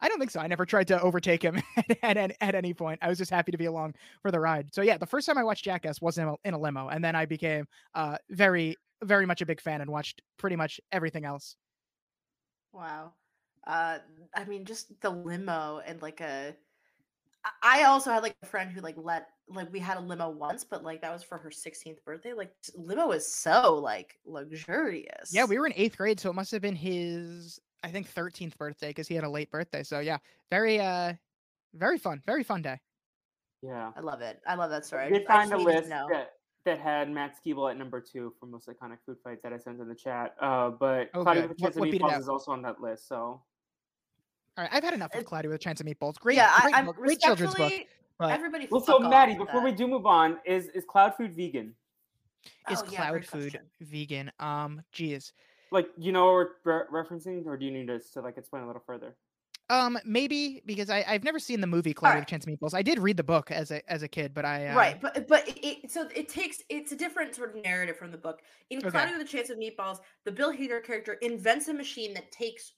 I 0.02 0.08
don't 0.08 0.20
think 0.20 0.30
so. 0.30 0.40
I 0.40 0.46
never 0.46 0.64
tried 0.64 0.88
to 0.90 1.02
overtake 1.02 1.42
him 1.42 1.60
at, 2.04 2.16
at, 2.16 2.38
at 2.40 2.54
any 2.54 2.76
point. 2.76 3.00
I 3.02 3.10
was 3.10 3.18
just 3.18 3.32
happy 3.32 3.52
to 3.52 3.58
be 3.58 3.66
along 3.66 3.96
for 4.22 4.30
the 4.30 4.40
ride. 4.40 4.72
So 4.74 4.84
yeah, 4.84 4.98
the 4.98 5.08
first 5.08 5.26
time 5.26 5.38
I 5.38 5.44
watched 5.44 5.66
Jackass 5.66 6.00
was 6.00 6.20
in 6.20 6.28
a, 6.28 6.36
in 6.46 6.54
a 6.54 6.60
limo, 6.60 6.90
and 6.90 7.04
then 7.04 7.16
I 7.16 7.26
became 7.26 7.66
uh 7.96 8.18
very 8.30 8.76
very 9.04 9.26
much 9.26 9.42
a 9.42 9.46
big 9.46 9.62
fan 9.62 9.82
and 9.82 9.90
watched 9.90 10.22
pretty 10.38 10.56
much 10.56 10.80
everything 10.92 11.26
else. 11.26 11.56
Wow. 12.72 13.14
Uh, 13.68 14.00
I 14.36 14.46
mean, 14.46 14.66
just 14.66 15.00
the 15.02 15.10
limo 15.10 15.82
and 15.86 16.02
like 16.02 16.22
a 16.22 16.56
i 17.62 17.84
also 17.84 18.12
had 18.12 18.24
like 18.24 18.36
a 18.42 18.46
friend 18.46 18.70
who 18.72 18.82
like 18.82 18.96
let 18.98 19.28
like 19.50 19.72
we 19.72 19.80
had 19.80 19.98
a 19.98 20.02
limo 20.02 20.30
once, 20.30 20.64
but 20.66 20.84
like 20.84 21.02
that 21.02 21.14
was 21.14 21.24
for 21.24 21.38
her 21.38 21.50
16th 21.50 22.04
birthday. 22.04 22.34
Like 22.34 22.52
limo 22.76 23.12
is 23.12 23.32
so 23.32 23.76
like 23.76 24.18
luxurious. 24.26 25.32
Yeah, 25.34 25.46
we 25.46 25.58
were 25.60 25.68
in 25.68 25.74
eighth 25.76 25.98
grade, 25.98 26.20
so 26.20 26.30
it 26.30 26.34
must 26.34 26.52
have 26.52 26.62
been 26.62 26.76
his 26.76 27.60
I 27.84 27.90
think 27.90 28.08
thirteenth 28.08 28.58
birthday 28.58 28.90
because 28.90 29.08
he 29.08 29.16
had 29.16 29.24
a 29.24 29.30
late 29.30 29.52
birthday. 29.52 29.84
So 29.84 30.00
yeah, 30.00 30.18
very 30.50 30.80
uh 30.80 31.14
very 31.74 31.98
fun, 31.98 32.22
very 32.26 32.44
fun 32.44 32.62
day. 32.62 32.80
Yeah. 33.62 33.92
I 33.96 34.02
love 34.02 34.22
it. 34.22 34.40
I 34.48 34.56
love 34.56 34.70
that 34.72 34.86
story. 34.86 35.04
I 35.04 35.06
I 35.08 35.10
did 35.10 35.28
find 35.28 35.50
just 35.52 35.62
a 35.62 35.66
list 35.66 35.90
know. 35.90 36.08
that, 36.12 36.32
that 36.66 36.80
had 36.80 37.10
Max 37.10 37.40
Keeble 37.46 37.70
at 37.72 37.78
number 37.78 38.00
two 38.02 38.34
for 38.40 38.46
most 38.46 38.68
iconic 38.68 38.98
food 39.06 39.18
fights 39.24 39.42
that 39.44 39.54
I 39.54 39.58
sent 39.58 39.80
in 39.80 39.88
the 39.88 39.96
chat. 39.96 40.36
Uh, 40.42 40.70
but 40.72 41.10
Oh, 41.14 41.24
Cloudy 41.24 41.42
good. 41.42 41.50
with 41.50 41.60
a 41.60 41.62
What- 41.64 41.68
Chance 41.68 41.76
of 41.76 41.80
what 41.80 41.92
beat 41.92 42.02
it 42.02 42.04
Meatballs 42.04 42.12
out? 42.14 42.22
is 42.22 42.30
also 42.30 42.52
on 42.52 42.62
that 42.64 42.82
list. 42.82 43.08
So 43.08 43.42
All 44.58 44.64
right, 44.64 44.74
I've 44.74 44.84
had 44.84 44.94
enough 44.94 45.14
of 45.14 45.22
It- 45.22 45.26
Cloudy 45.26 45.48
with 45.48 45.56
a 45.56 45.60
Chance 45.60 45.82
of 45.82 45.86
Meatballs. 45.88 46.20
Great, 46.20 46.38
yeah, 46.38 46.52
great, 46.62 46.74
I, 46.74 46.80
I'm 46.80 46.86
book, 46.88 46.96
great 46.96 47.20
children's 47.20 47.54
book. 47.54 47.60
respectfully. 47.70 47.88
But 48.20 48.32
Everybody. 48.32 48.68
well, 48.72 48.82
so 48.82 48.98
Matty, 48.98 49.38
with 49.38 49.46
before 49.48 49.62
we 49.64 49.72
do 49.72 49.88
move 49.88 50.08
on, 50.08 50.40
is 50.44 50.68
is 50.70 50.84
cloud 50.86 51.14
food 51.16 51.36
vegan? 51.36 51.76
is 52.72 52.82
Oh, 52.82 52.86
yeah, 52.90 52.98
cloud 53.10 53.26
food 53.26 53.52
question. 53.52 53.62
vegan? 53.82 54.32
Um, 54.40 54.82
geez. 54.92 55.34
Like, 55.72 55.90
you 56.00 56.12
know 56.12 56.26
what 56.34 56.48
we're 56.66 56.88
re- 56.92 57.04
referencing, 57.04 57.46
or 57.46 57.58
do 57.58 57.66
you 57.66 57.72
need 57.72 57.90
us 57.92 58.10
to 58.12 58.22
like 58.22 58.38
explain 58.38 58.64
a 58.64 58.68
little 58.68 58.82
further? 58.88 59.16
Um, 59.70 60.00
maybe 60.06 60.64
because 60.66 60.90
I 60.90 61.06
I've 61.08 61.24
never 61.26 61.38
seen 61.38 61.62
the 61.62 61.68
movie 61.68 61.94
Cloudy 61.94 62.20
with 62.20 62.28
a 62.28 62.32
Chance 62.32 62.48
of 62.48 62.54
Meatballs. 62.54 62.74
I 62.74 62.82
did 62.82 62.98
read 62.98 63.18
the 63.18 63.24
book 63.24 63.52
as 63.52 63.70
a 63.70 63.88
as 63.92 64.02
a 64.02 64.08
kid, 64.08 64.34
but 64.34 64.46
I 64.46 64.70
uh, 64.70 64.76
Right, 64.76 65.00
but 65.00 65.28
but 65.28 65.48
it, 65.48 65.60
it 65.64 65.92
so 65.92 66.08
it 66.16 66.28
takes 66.30 66.64
it's 66.70 66.92
a 66.94 66.96
different 66.96 67.36
sort 67.36 67.56
of 67.56 67.64
narrative 67.64 67.98
from 67.98 68.10
the 68.12 68.18
book. 68.18 68.40
In 68.72 68.80
Okay. 68.80 68.90
Cloudy 68.90 69.12
with 69.12 69.22
a 69.22 69.30
Chance 69.30 69.52
of 69.52 69.60
Meatballs, 69.60 70.00
the 70.26 70.32
Bill 70.32 70.52
Hader 70.52 70.84
character 70.84 71.14
invents 71.22 71.68
a 71.68 71.74
machine 71.74 72.16
that 72.16 72.32
takes 72.32 72.72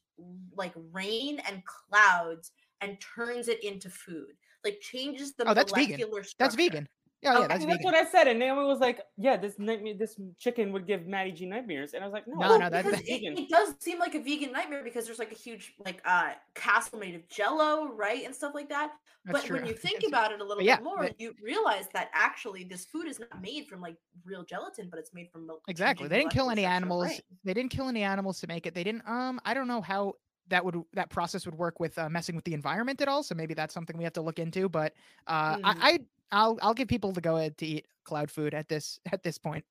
like 0.56 0.74
rain 0.91 1.40
and 1.48 1.64
clouds 1.66 2.52
and 2.82 2.98
turns 3.00 3.48
it 3.48 3.64
into 3.64 3.90
food. 3.90 4.34
Like 4.64 4.80
changes 4.82 5.34
the 5.34 5.50
Oh, 5.50 5.54
that's 5.54 5.72
vegan. 5.72 5.91
molecular 5.98 6.24
That's 6.38 6.56
vegan. 6.56 6.88
Yeah, 7.22 7.34
yeah, 7.34 7.38
Okay, 7.40 7.48
that's 7.48 7.64
And 7.64 7.72
that's 7.74 7.84
what 7.84 7.96
I 7.96 8.06
said, 8.06 8.28
and 8.30 8.40
Naomi 8.40 8.64
was 8.66 8.80
like, 8.80 9.02
"Yeah, 9.18 9.36
this 9.36 9.60
nightmare, 9.60 9.94
this 9.94 10.18
chicken 10.38 10.72
would 10.72 10.88
give 10.88 11.06
Matty 11.06 11.34
G 11.34 11.46
nightmares," 11.46 11.94
and 11.94 12.02
I 12.02 12.08
was 12.08 12.14
like, 12.14 12.26
"No, 12.28 12.36
No, 12.36 12.40
Well, 12.48 12.60
no, 12.60 12.70
that's 12.70 12.88
it, 12.88 13.06
vegan." 13.06 13.38
it 13.38 13.50
does 13.50 13.76
seem 13.80 14.00
like 14.00 14.16
a 14.16 14.22
vegan 14.22 14.54
nightmare 14.54 14.84
because 14.86 15.06
there's 15.06 15.20
like 15.20 15.32
a 15.34 15.36
huge 15.36 15.74
like 15.86 16.02
uh 16.06 16.32
castle 16.56 16.98
made 16.98 17.16
of 17.16 17.28
jello, 17.28 17.91
right, 17.94 18.24
and 18.26 18.34
stuff 18.34 18.54
like 18.56 18.70
that. 18.70 18.91
That's 19.26 19.40
but 19.40 19.46
true. 19.48 19.58
when 19.58 19.66
you 19.66 19.74
think 19.86 20.02
Yes. 20.02 20.08
about 20.10 20.32
it 20.32 20.40
a 20.40 20.44
little 20.46 20.64
yeah, 20.64 20.78
bit 20.78 20.86
more, 20.86 20.98
but- 21.00 21.20
you 21.20 21.36
realize 21.44 21.88
that 21.94 22.10
actually 22.14 22.64
this 22.64 22.86
food 22.86 23.06
is 23.06 23.20
not 23.20 23.41
made 23.41 23.68
from 23.68 23.82
like 23.82 23.98
real 24.24 24.44
gelatin, 24.46 24.88
but 24.90 24.98
it's 24.98 25.14
made 25.14 25.30
from 25.30 25.46
milk. 25.46 25.64
Exactly. 25.68 26.08
They 26.08 26.20
didn't 26.20 26.32
kill 26.32 26.50
any 26.50 26.64
animals. 26.64 27.08
rain. 27.08 27.20
They 27.44 27.54
didn't 27.54 27.72
kill 27.72 27.90
any 27.90 28.04
animals 28.04 28.40
to 28.40 28.48
make 28.48 28.66
it. 28.66 28.74
They 28.74 28.86
didn't. 28.86 29.06
Um, 29.06 29.41
I 29.44 29.54
don't 29.54 29.68
know 29.68 29.82
how 29.82 30.14
that 30.50 30.64
would 30.66 30.76
that 30.94 31.10
process 31.10 31.46
would 31.46 31.56
work 31.58 31.80
with 31.80 31.98
uh, 31.98 32.10
messing 32.10 32.36
with 32.36 32.46
the 32.46 32.54
environment 32.54 33.02
at 33.02 33.08
all. 33.08 33.24
So 33.24 33.36
maybe 33.36 33.54
that's 33.54 33.74
something 33.74 33.98
we 33.98 34.04
have 34.04 34.14
to 34.14 34.22
look 34.22 34.40
into. 34.40 34.68
But 34.70 34.94
uh, 35.28 35.56
Mhm. 35.58 35.62
I, 35.64 35.76
I 35.82 36.00
I'll 36.32 36.60
I'll 36.62 36.74
give 36.74 36.88
people 36.88 37.12
the 37.12 37.22
go 37.22 37.38
ahead 37.38 37.58
to 37.60 37.66
eat 37.66 37.88
cloud 38.04 38.30
food 38.30 38.54
at 38.54 38.68
this 38.68 39.00
at 39.12 39.24
this 39.24 39.38
point 39.38 39.64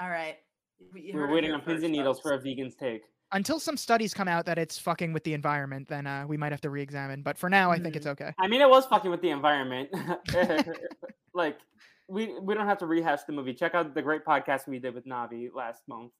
All 0.00 0.08
right. 0.10 0.36
We- 0.92 1.02
you 1.02 1.14
we're 1.14 1.30
waiting 1.32 1.52
on 1.52 1.60
pins 1.60 1.82
and 1.84 1.92
needles 1.92 2.20
for 2.20 2.30
folks. 2.30 2.40
a 2.42 2.44
vegan's 2.44 2.74
take." 2.74 3.02
until 3.34 3.58
some 3.58 3.78
studies 3.78 4.12
come 4.12 4.28
out 4.28 4.44
that 4.44 4.58
it's 4.58 4.76
fucking 4.76 5.10
with 5.14 5.24
the 5.24 5.32
environment. 5.32 5.88
Then 5.88 6.06
uh, 6.06 6.26
we 6.28 6.36
might 6.36 6.52
have 6.52 6.60
to 6.60 6.68
re-examine. 6.68 7.22
But 7.22 7.38
for 7.38 7.48
now, 7.48 7.70
I 7.70 7.78
think 7.78 7.96
it's 7.96 8.04
Mm-hmm. 8.04 8.24
okay. 8.24 8.34
I 8.38 8.46
mean, 8.46 8.60
it 8.60 8.68
was 8.68 8.84
fucking 8.84 9.10
with 9.10 9.22
the 9.22 9.30
environment. 9.30 9.88
like, 11.34 11.58
we 12.08 12.38
we 12.40 12.54
don't 12.54 12.66
have 12.66 12.78
to 12.78 12.86
rehash 12.86 13.22
the 13.22 13.32
movie. 13.32 13.54
Check 13.54 13.74
out 13.74 13.94
the 13.94 14.02
great 14.02 14.24
podcast 14.24 14.68
we 14.68 14.78
did 14.78 14.94
with 14.94 15.06
Navi 15.06 15.48
last 15.54 15.82
month 15.88 16.12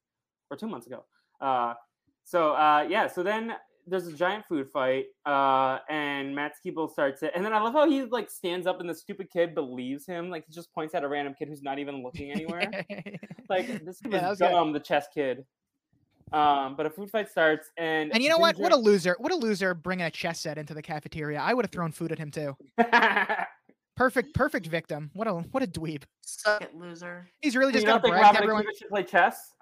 or 0.49 0.57
two 0.57 0.67
months 0.67 0.87
ago. 0.87 1.03
Uh, 1.39 1.75
so 2.23 2.53
uh, 2.53 2.83
yeah, 2.89 3.05
so 3.07 3.21
then 3.21 3.53
there's 3.87 4.07
a 4.07 4.13
giant 4.13 4.45
food 4.47 4.69
fight, 4.71 5.05
uh, 5.25 5.79
and 5.89 6.33
Max 6.35 6.59
Keeble 6.65 6.89
starts 6.91 7.23
it, 7.23 7.31
and 7.35 7.43
then 7.45 7.53
I 7.53 7.59
love 7.61 7.73
how 7.73 7.89
he 7.89 8.03
like 8.03 8.29
stands 8.29 8.65
up 8.67 8.79
and 8.79 8.89
the 8.89 8.95
stupid 8.95 9.29
kid 9.31 9.53
believes 9.55 10.05
him. 10.05 10.29
Like 10.29 10.45
he 10.47 10.53
just 10.53 10.73
points 10.73 10.95
at 10.95 11.03
a 11.03 11.07
random 11.07 11.33
kid 11.37 11.47
who's 11.49 11.61
not 11.63 11.79
even 11.79 12.01
looking 12.03 12.31
anywhere. 12.35 12.71
like 13.49 13.67
this 13.85 13.99
kid 13.99 14.13
Yeah, 14.13 14.19
that 14.21 14.29
was 14.29 14.39
was 14.39 14.39
good. 14.39 14.49
dumb, 14.51 14.73
the 14.73 14.79
chess 14.79 15.07
kid. 15.13 15.45
Um, 16.31 16.75
but 16.75 16.85
a 16.87 16.89
food 16.89 17.11
fight 17.11 17.29
starts, 17.29 17.69
and 17.77 18.11
And 18.11 18.23
you 18.23 18.29
know 18.29 18.37
what? 18.39 18.57
What 18.57 18.71
a 18.71 18.75
loser! 18.77 19.15
What 19.19 19.31
a 19.31 19.35
loser! 19.35 19.73
Bringing 19.75 20.05
a 20.05 20.11
chess 20.11 20.39
set 20.39 20.57
into 20.57 20.73
the 20.73 20.81
cafeteria. 20.81 21.39
I 21.39 21.53
would 21.53 21.63
have 21.65 21.71
thrown 21.71 21.91
food 21.91 22.11
at 22.11 22.17
him 22.17 22.31
too. 22.31 22.55
Perfect, 23.95 24.33
perfect 24.33 24.65
victim. 24.65 25.11
What 25.13 25.27
a 25.27 25.33
what 25.33 25.61
a 25.61 25.67
dweeb. 25.67 26.01
Suck 26.21 26.63
it, 26.63 26.75
loser. 26.75 27.29
He's 27.41 27.55
really 27.55 27.71
just 27.71 27.85
don't 27.85 28.01
gonna 28.01 28.01
think 28.01 28.13
brag 28.13 28.21
to 28.21 28.25
Robin 28.27 28.43
everyone. 28.43 28.65
Should 28.75 28.89
play 28.89 29.03
chess? 29.03 29.53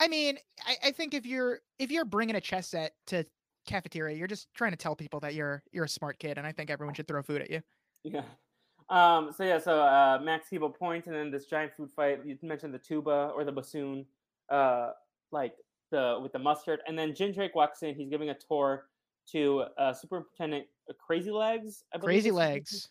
I 0.00 0.08
mean, 0.08 0.38
I, 0.66 0.76
I 0.88 0.90
think 0.92 1.12
if 1.12 1.26
you're 1.26 1.60
if 1.78 1.90
you're 1.90 2.06
bringing 2.06 2.36
a 2.36 2.40
chess 2.40 2.68
set 2.68 2.92
to 3.08 3.26
cafeteria, 3.66 4.16
you're 4.16 4.26
just 4.26 4.48
trying 4.54 4.70
to 4.72 4.76
tell 4.76 4.96
people 4.96 5.20
that 5.20 5.34
you're 5.34 5.62
you're 5.72 5.84
a 5.84 5.88
smart 5.88 6.18
kid, 6.18 6.38
and 6.38 6.46
I 6.46 6.52
think 6.52 6.70
everyone 6.70 6.94
should 6.94 7.08
throw 7.08 7.22
food 7.22 7.42
at 7.42 7.50
you. 7.50 7.60
Yeah. 8.04 8.22
Um, 8.88 9.32
so 9.36 9.44
yeah, 9.44 9.58
so 9.58 9.80
uh, 9.80 10.20
Max 10.22 10.48
Keeble 10.50 10.74
points, 10.74 11.06
and 11.08 11.16
then 11.16 11.30
this 11.30 11.46
giant 11.46 11.72
food 11.76 11.90
fight. 11.90 12.20
You 12.24 12.38
mentioned 12.42 12.72
the 12.72 12.78
tuba 12.78 13.32
or 13.34 13.44
the 13.44 13.52
bassoon, 13.52 14.06
uh, 14.48 14.90
like 15.32 15.54
the 15.90 16.18
with 16.22 16.32
the 16.32 16.38
mustard, 16.38 16.80
and 16.86 16.98
then 16.98 17.12
Jindraike 17.12 17.54
walks 17.54 17.82
in. 17.82 17.94
He's 17.94 18.08
giving 18.08 18.30
a 18.30 18.34
tour 18.34 18.86
to 19.32 19.64
uh, 19.76 19.92
Superintendent 19.92 20.66
uh, 20.88 20.92
Crazy 21.04 21.32
Legs. 21.32 21.82
I 21.92 21.98
believe 21.98 22.14
Crazy 22.14 22.30
legs. 22.30 22.88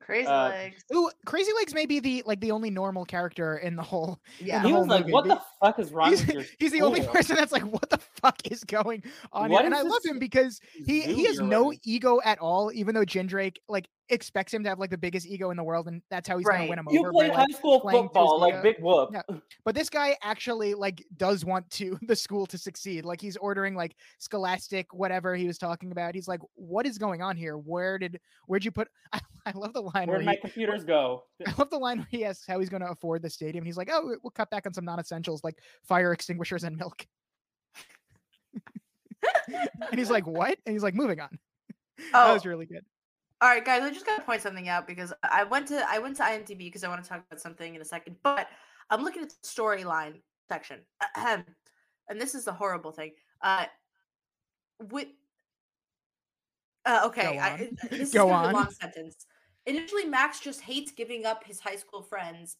Crazy 0.00 0.26
Uh, 0.28 0.48
legs. 0.50 0.84
Ooh, 0.94 1.10
Crazy 1.24 1.50
Legs 1.58 1.74
may 1.74 1.84
be 1.86 1.98
the 2.00 2.22
like 2.26 2.40
the 2.40 2.52
only 2.52 2.70
normal 2.70 3.04
character 3.04 3.56
in 3.58 3.74
the 3.76 3.82
whole. 3.82 4.20
Yeah. 4.38 4.62
the 4.62 4.68
He 4.68 4.72
whole 4.72 4.82
was 4.82 4.88
like, 4.88 5.00
movie. 5.00 5.12
"What 5.12 5.26
the 5.26 5.40
fuck 5.60 5.78
is 5.80 5.90
wrong 5.92 6.10
He's, 6.10 6.24
with 6.26 6.34
your 6.34 6.44
he's 6.58 6.72
the 6.72 6.82
only 6.82 7.00
person 7.06 7.34
that's 7.36 7.50
like, 7.52 7.64
what 7.64 7.90
the 7.90 7.98
fuck 8.22 8.36
is 8.50 8.62
going 8.64 9.02
on? 9.32 9.50
What 9.50 9.62
here? 9.62 9.66
And 9.66 9.74
I 9.74 9.82
love 9.82 10.04
him 10.04 10.18
because 10.18 10.60
he 10.74 11.00
he 11.02 11.24
has 11.26 11.40
no 11.40 11.64
running? 11.64 11.80
ego 11.84 12.20
at 12.24 12.38
all, 12.38 12.70
even 12.72 12.94
though 12.94 13.04
Jindraike 13.04 13.56
like 13.68 13.88
expects 14.08 14.52
him 14.54 14.62
to 14.62 14.68
have 14.68 14.78
like 14.78 14.90
the 14.90 14.98
biggest 14.98 15.26
ego 15.26 15.50
in 15.50 15.56
the 15.56 15.64
world, 15.64 15.88
and 15.88 16.00
that's 16.10 16.28
how 16.28 16.36
he's 16.38 16.46
gonna 16.46 16.66
win 16.68 16.78
him 16.78 16.86
You 16.90 17.00
over. 17.00 17.12
played 17.12 17.30
by, 17.30 17.36
high 17.36 17.42
like, 17.42 17.56
school 17.56 17.80
playing 17.80 17.96
to 17.98 18.02
his 18.02 18.08
football, 18.08 18.40
like. 18.40 18.62
Big 18.62 18.76
Whoop. 18.80 19.10
Yeah. 19.12 19.22
But 19.64 19.74
this 19.74 19.90
guy 19.90 20.16
actually 20.22 20.74
like 20.74 21.04
does 21.16 21.44
want 21.44 21.68
to 21.72 21.98
the 22.06 22.16
school 22.16 22.46
to 22.46 22.58
succeed. 22.58 23.04
Like 23.04 23.20
he's 23.20 23.36
ordering 23.36 23.74
like 23.74 23.96
scholastic 24.18 24.92
whatever 24.92 25.34
he 25.34 25.46
was 25.46 25.58
talking 25.58 25.92
about. 25.92 26.14
He's 26.14 26.28
like, 26.28 26.40
what 26.54 26.86
is 26.86 26.98
going 26.98 27.22
on 27.22 27.36
here? 27.36 27.56
Where 27.58 27.98
did 27.98 28.20
where'd 28.46 28.64
you 28.64 28.70
put? 28.70 28.88
I, 29.12 29.20
I 29.46 29.52
love 29.54 29.72
the 29.72 29.82
line 29.82 30.08
Where'd 30.08 30.18
where 30.18 30.22
my 30.24 30.32
he, 30.32 30.38
computers 30.40 30.84
go? 30.84 31.24
I 31.46 31.52
love 31.58 31.70
the 31.70 31.78
line 31.78 31.98
where 31.98 32.08
he 32.10 32.24
asks 32.24 32.46
how 32.46 32.58
he's 32.58 32.68
going 32.68 32.82
to 32.82 32.90
afford 32.90 33.22
the 33.22 33.30
stadium. 33.30 33.64
He's 33.64 33.76
like, 33.76 33.88
oh, 33.92 34.16
we'll 34.22 34.30
cut 34.32 34.50
back 34.50 34.66
on 34.66 34.74
some 34.74 34.84
non-essentials 34.84 35.44
like 35.44 35.58
fire 35.84 36.12
extinguishers 36.12 36.64
and 36.64 36.76
milk. 36.76 37.06
and 39.48 39.98
he's 39.98 40.10
like, 40.10 40.26
what? 40.26 40.58
And 40.66 40.72
he's 40.72 40.82
like, 40.82 40.94
moving 40.94 41.20
on. 41.20 41.38
That 42.12 42.28
Oh, 42.28 42.34
was 42.34 42.44
really 42.44 42.66
good. 42.66 42.84
All 43.42 43.48
right, 43.50 43.64
guys, 43.64 43.82
I 43.82 43.90
just 43.90 44.06
gotta 44.06 44.22
point 44.22 44.40
something 44.40 44.68
out 44.68 44.86
because 44.86 45.12
I 45.22 45.44
went 45.44 45.68
to 45.68 45.84
I 45.88 45.98
went 45.98 46.16
to 46.16 46.22
IMDb 46.22 46.58
because 46.58 46.84
I 46.84 46.88
want 46.88 47.02
to 47.02 47.08
talk 47.08 47.22
about 47.30 47.40
something 47.40 47.74
in 47.74 47.80
a 47.82 47.84
second. 47.84 48.16
But 48.22 48.48
I'm 48.88 49.02
looking 49.02 49.22
at 49.22 49.28
the 49.30 49.36
storyline 49.46 50.20
section, 50.48 50.80
Ahem. 51.16 51.44
and 52.08 52.20
this 52.20 52.34
is 52.34 52.44
the 52.46 52.52
horrible 52.52 52.92
thing. 52.92 53.12
Uh, 53.42 53.66
with 54.90 55.08
uh, 56.86 57.02
okay, 57.06 57.34
Go 57.34 57.40
on. 57.40 57.60
it- 57.60 57.78
this 57.90 58.12
Go 58.12 58.26
is 58.28 58.32
on. 58.32 58.50
a 58.50 58.52
long 58.56 58.70
sentence. 58.70 59.26
Initially, 59.66 60.04
Max 60.04 60.40
just 60.40 60.60
hates 60.60 60.92
giving 60.92 61.26
up 61.26 61.42
his 61.44 61.58
high 61.60 61.74
school 61.76 62.00
friends, 62.00 62.56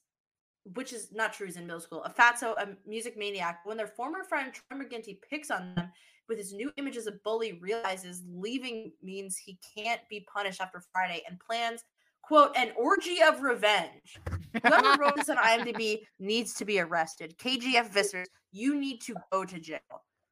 which 0.75 0.93
is 0.93 1.09
not 1.13 1.33
true. 1.33 1.47
He's 1.47 1.57
in 1.57 1.67
middle 1.67 1.81
school. 1.81 2.03
A 2.05 2.11
fatso, 2.11 2.53
a 2.59 2.77
music 2.87 3.17
maniac. 3.17 3.61
When 3.65 3.77
their 3.77 3.87
former 3.87 4.25
friend 4.25 4.53
Troy 4.53 4.79
McGinty 4.83 5.17
picks 5.31 5.51
on 5.51 5.75
them 5.77 5.91
with 6.29 6.39
his 6.39 6.53
new 6.53 6.73
image 6.77 6.97
as 6.97 7.07
a 7.07 7.13
bully, 7.25 7.55
realizes 7.63 8.23
leaving 8.29 8.93
means 9.03 9.37
he 9.37 9.59
can't 9.77 10.01
be 10.11 10.27
punished 10.33 10.61
after 10.61 10.83
Friday 10.93 11.23
and 11.29 11.39
plans, 11.41 11.83
quote, 12.23 12.57
an 12.57 12.73
orgy 12.77 13.19
of 13.23 13.43
revenge. 13.43 14.19
Whoever 14.63 14.97
wrote 15.01 15.17
this 15.17 15.29
on 15.29 15.37
IMDb 15.37 16.01
needs 16.19 16.55
to 16.55 16.65
be 16.65 16.81
arrested. 16.81 17.37
KGF 17.39 17.91
visitors, 17.91 18.29
you 18.53 18.75
need 18.79 19.01
to 19.03 19.15
go 19.33 19.45
to 19.45 19.59
jail. 19.61 19.81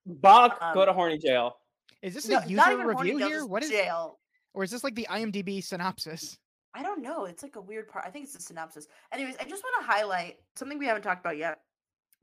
Bach, 0.07 0.59
go 0.75 0.81
Um, 0.81 0.87
to 0.87 0.93
horny 0.93 1.19
jail. 1.19 1.57
Is 2.03 2.15
this 2.15 2.29
No, 2.29 2.39
a 2.39 2.41
not 2.41 2.51
user 2.51 2.73
even 2.73 2.87
review 2.87 3.19
jail, 3.19 3.29
here? 3.29 3.47
What 3.47 3.63
is 3.63 3.71
jail? 3.71 4.19
or 4.53 4.63
is 4.63 4.71
this 4.71 4.85
like 4.85 4.95
the 4.95 5.07
IMDb 5.11 5.63
synopsis? 5.65 6.39
I 6.75 6.83
don't 6.83 7.03
know. 7.03 7.25
It's 7.25 7.43
like 7.43 7.57
a 7.57 7.61
weird 7.61 7.89
part. 7.89 8.05
I 8.07 8.11
think 8.11 8.25
it's 8.25 8.35
the 8.35 8.43
synopsis. 8.43 8.87
Anyways, 9.13 9.37
I 9.41 9.45
just 9.45 9.63
want 9.63 9.85
to 9.87 9.93
highlight 9.93 10.37
something 10.57 10.79
we 10.79 10.87
haven't 10.87 11.03
talked 11.03 11.21
about 11.25 11.37
yet. 11.39 11.59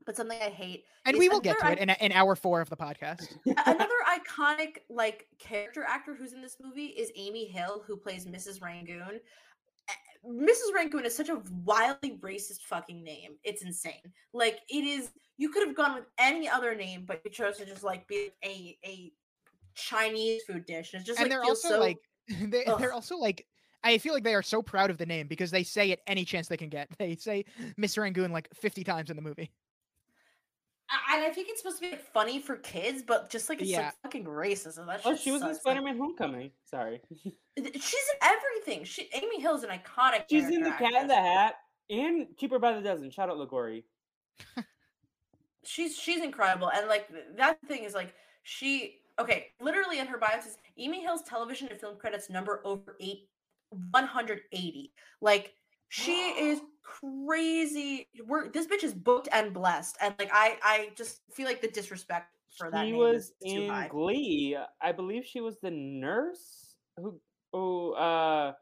But 0.04 0.16
something 0.16 0.38
I 0.40 0.50
hate. 0.50 0.84
And 1.04 1.16
we 1.18 1.28
will 1.28 1.40
get 1.40 1.58
to 1.60 1.72
it 1.72 1.78
in, 1.78 1.90
in 1.90 2.12
hour 2.12 2.36
four 2.36 2.60
of 2.60 2.68
the 2.68 2.76
podcast. 2.76 3.34
Another 3.46 3.88
iconic 4.08 4.78
like 4.90 5.26
character 5.38 5.84
actor 5.84 6.14
who's 6.14 6.32
in 6.32 6.42
this 6.42 6.56
movie 6.62 6.86
is 6.86 7.10
Amy 7.16 7.46
Hill, 7.46 7.82
who 7.86 7.96
plays 7.96 8.26
Mrs. 8.26 8.62
Rangoon. 8.62 9.20
Mrs. 10.24 10.72
Rangoon 10.74 11.04
is 11.04 11.16
such 11.16 11.28
a 11.28 11.42
wildly 11.64 12.18
racist 12.20 12.60
fucking 12.68 13.02
name. 13.02 13.32
It's 13.42 13.62
insane. 13.62 14.12
Like 14.32 14.60
it 14.68 14.84
is. 14.84 15.10
You 15.38 15.48
could 15.48 15.66
have 15.66 15.76
gone 15.76 15.94
with 15.94 16.04
any 16.18 16.48
other 16.48 16.74
name, 16.74 17.04
but 17.06 17.20
you 17.24 17.30
chose 17.30 17.56
to 17.58 17.66
just 17.66 17.82
like 17.82 18.06
be 18.06 18.30
a 18.44 18.78
a 18.84 19.12
Chinese 19.74 20.42
food 20.44 20.66
dish. 20.66 20.94
It's 20.94 21.04
just 21.04 21.18
and 21.18 21.28
like 21.28 21.30
they're 21.30 21.44
also 21.44 21.68
so. 21.68 21.80
like 21.80 21.98
they, 22.28 22.64
they're 22.78 22.92
also 22.92 23.16
like 23.16 23.46
I 23.84 23.98
feel 23.98 24.14
like 24.14 24.24
they 24.24 24.34
are 24.34 24.42
so 24.42 24.62
proud 24.62 24.90
of 24.90 24.98
the 24.98 25.06
name 25.06 25.26
because 25.26 25.50
they 25.50 25.64
say 25.64 25.90
it 25.90 26.00
any 26.06 26.24
chance 26.24 26.48
they 26.48 26.56
can 26.56 26.68
get. 26.68 26.88
They 26.98 27.16
say 27.16 27.44
Miss 27.76 27.98
Rangoon 27.98 28.30
like 28.30 28.48
50 28.54 28.84
times 28.84 29.10
in 29.10 29.16
the 29.16 29.22
movie. 29.22 29.50
I- 30.92 31.16
and 31.16 31.24
I 31.24 31.30
think 31.30 31.48
it's 31.48 31.60
supposed 31.62 31.78
to 31.78 31.82
be 31.82 31.90
like 31.90 32.04
funny 32.12 32.38
for 32.40 32.56
kids, 32.56 33.02
but 33.02 33.30
just 33.30 33.48
like 33.48 33.60
it's 33.60 33.70
Yeah. 33.70 33.86
like 33.86 33.94
fucking 34.02 34.24
racist. 34.24 34.78
And 34.78 34.88
that 34.88 35.00
Oh, 35.04 35.16
she 35.16 35.30
was 35.32 35.42
in 35.42 35.48
sucks. 35.48 35.60
Spider-Man: 35.60 35.96
Homecoming. 35.98 36.50
Sorry, 36.64 37.00
she's 37.14 37.64
in 37.64 38.18
everything. 38.22 38.84
She 38.84 39.08
Amy 39.14 39.40
Hill's 39.40 39.62
an 39.64 39.70
iconic. 39.70 40.24
she's 40.30 40.48
in 40.48 40.62
the 40.62 40.70
Cat 40.72 40.92
in 41.02 41.08
the. 41.08 41.14
Hat 41.14 41.54
and 41.90 42.26
Cheaper 42.38 42.58
by 42.58 42.72
the 42.74 42.80
Dozen. 42.82 43.10
Shout 43.10 43.28
out 43.30 43.36
Lagori. 43.36 43.84
she's 45.64 45.96
she's 45.96 46.22
incredible 46.22 46.68
and 46.70 46.88
like 46.88 47.08
that 47.36 47.56
thing 47.68 47.84
is 47.84 47.94
like 47.94 48.14
she 48.42 48.98
okay 49.20 49.48
literally 49.60 50.00
in 50.00 50.06
her 50.08 50.18
bio 50.18 50.40
says 50.40 50.56
amy 50.78 51.00
hill's 51.00 51.22
television 51.22 51.68
and 51.68 51.78
film 51.78 51.96
credits 51.96 52.28
number 52.28 52.60
over 52.64 52.96
eight 53.00 53.28
180 53.92 54.92
like 55.20 55.54
she 55.92 56.12
is 56.12 56.60
crazy 56.82 58.08
we're 58.26 58.48
this 58.50 58.66
bitch 58.66 58.82
is 58.82 58.94
booked 58.94 59.28
and 59.32 59.52
blessed 59.52 59.96
and 60.00 60.14
like 60.18 60.30
i 60.32 60.56
i 60.62 60.90
just 60.96 61.20
feel 61.32 61.46
like 61.46 61.60
the 61.60 61.68
disrespect 61.68 62.28
for 62.56 62.70
that 62.70 62.84
She 62.84 62.90
name 62.90 62.96
was 62.98 63.32
is 63.40 63.52
too 63.52 63.62
in 63.62 63.68
high. 63.70 63.88
Glee. 63.88 64.56
I 64.80 64.92
believe 64.92 65.24
she 65.24 65.40
was 65.40 65.56
the 65.62 65.70
nurse 65.70 66.76
who, 66.98 67.18
who, 67.52 67.92
uh, 67.94 68.52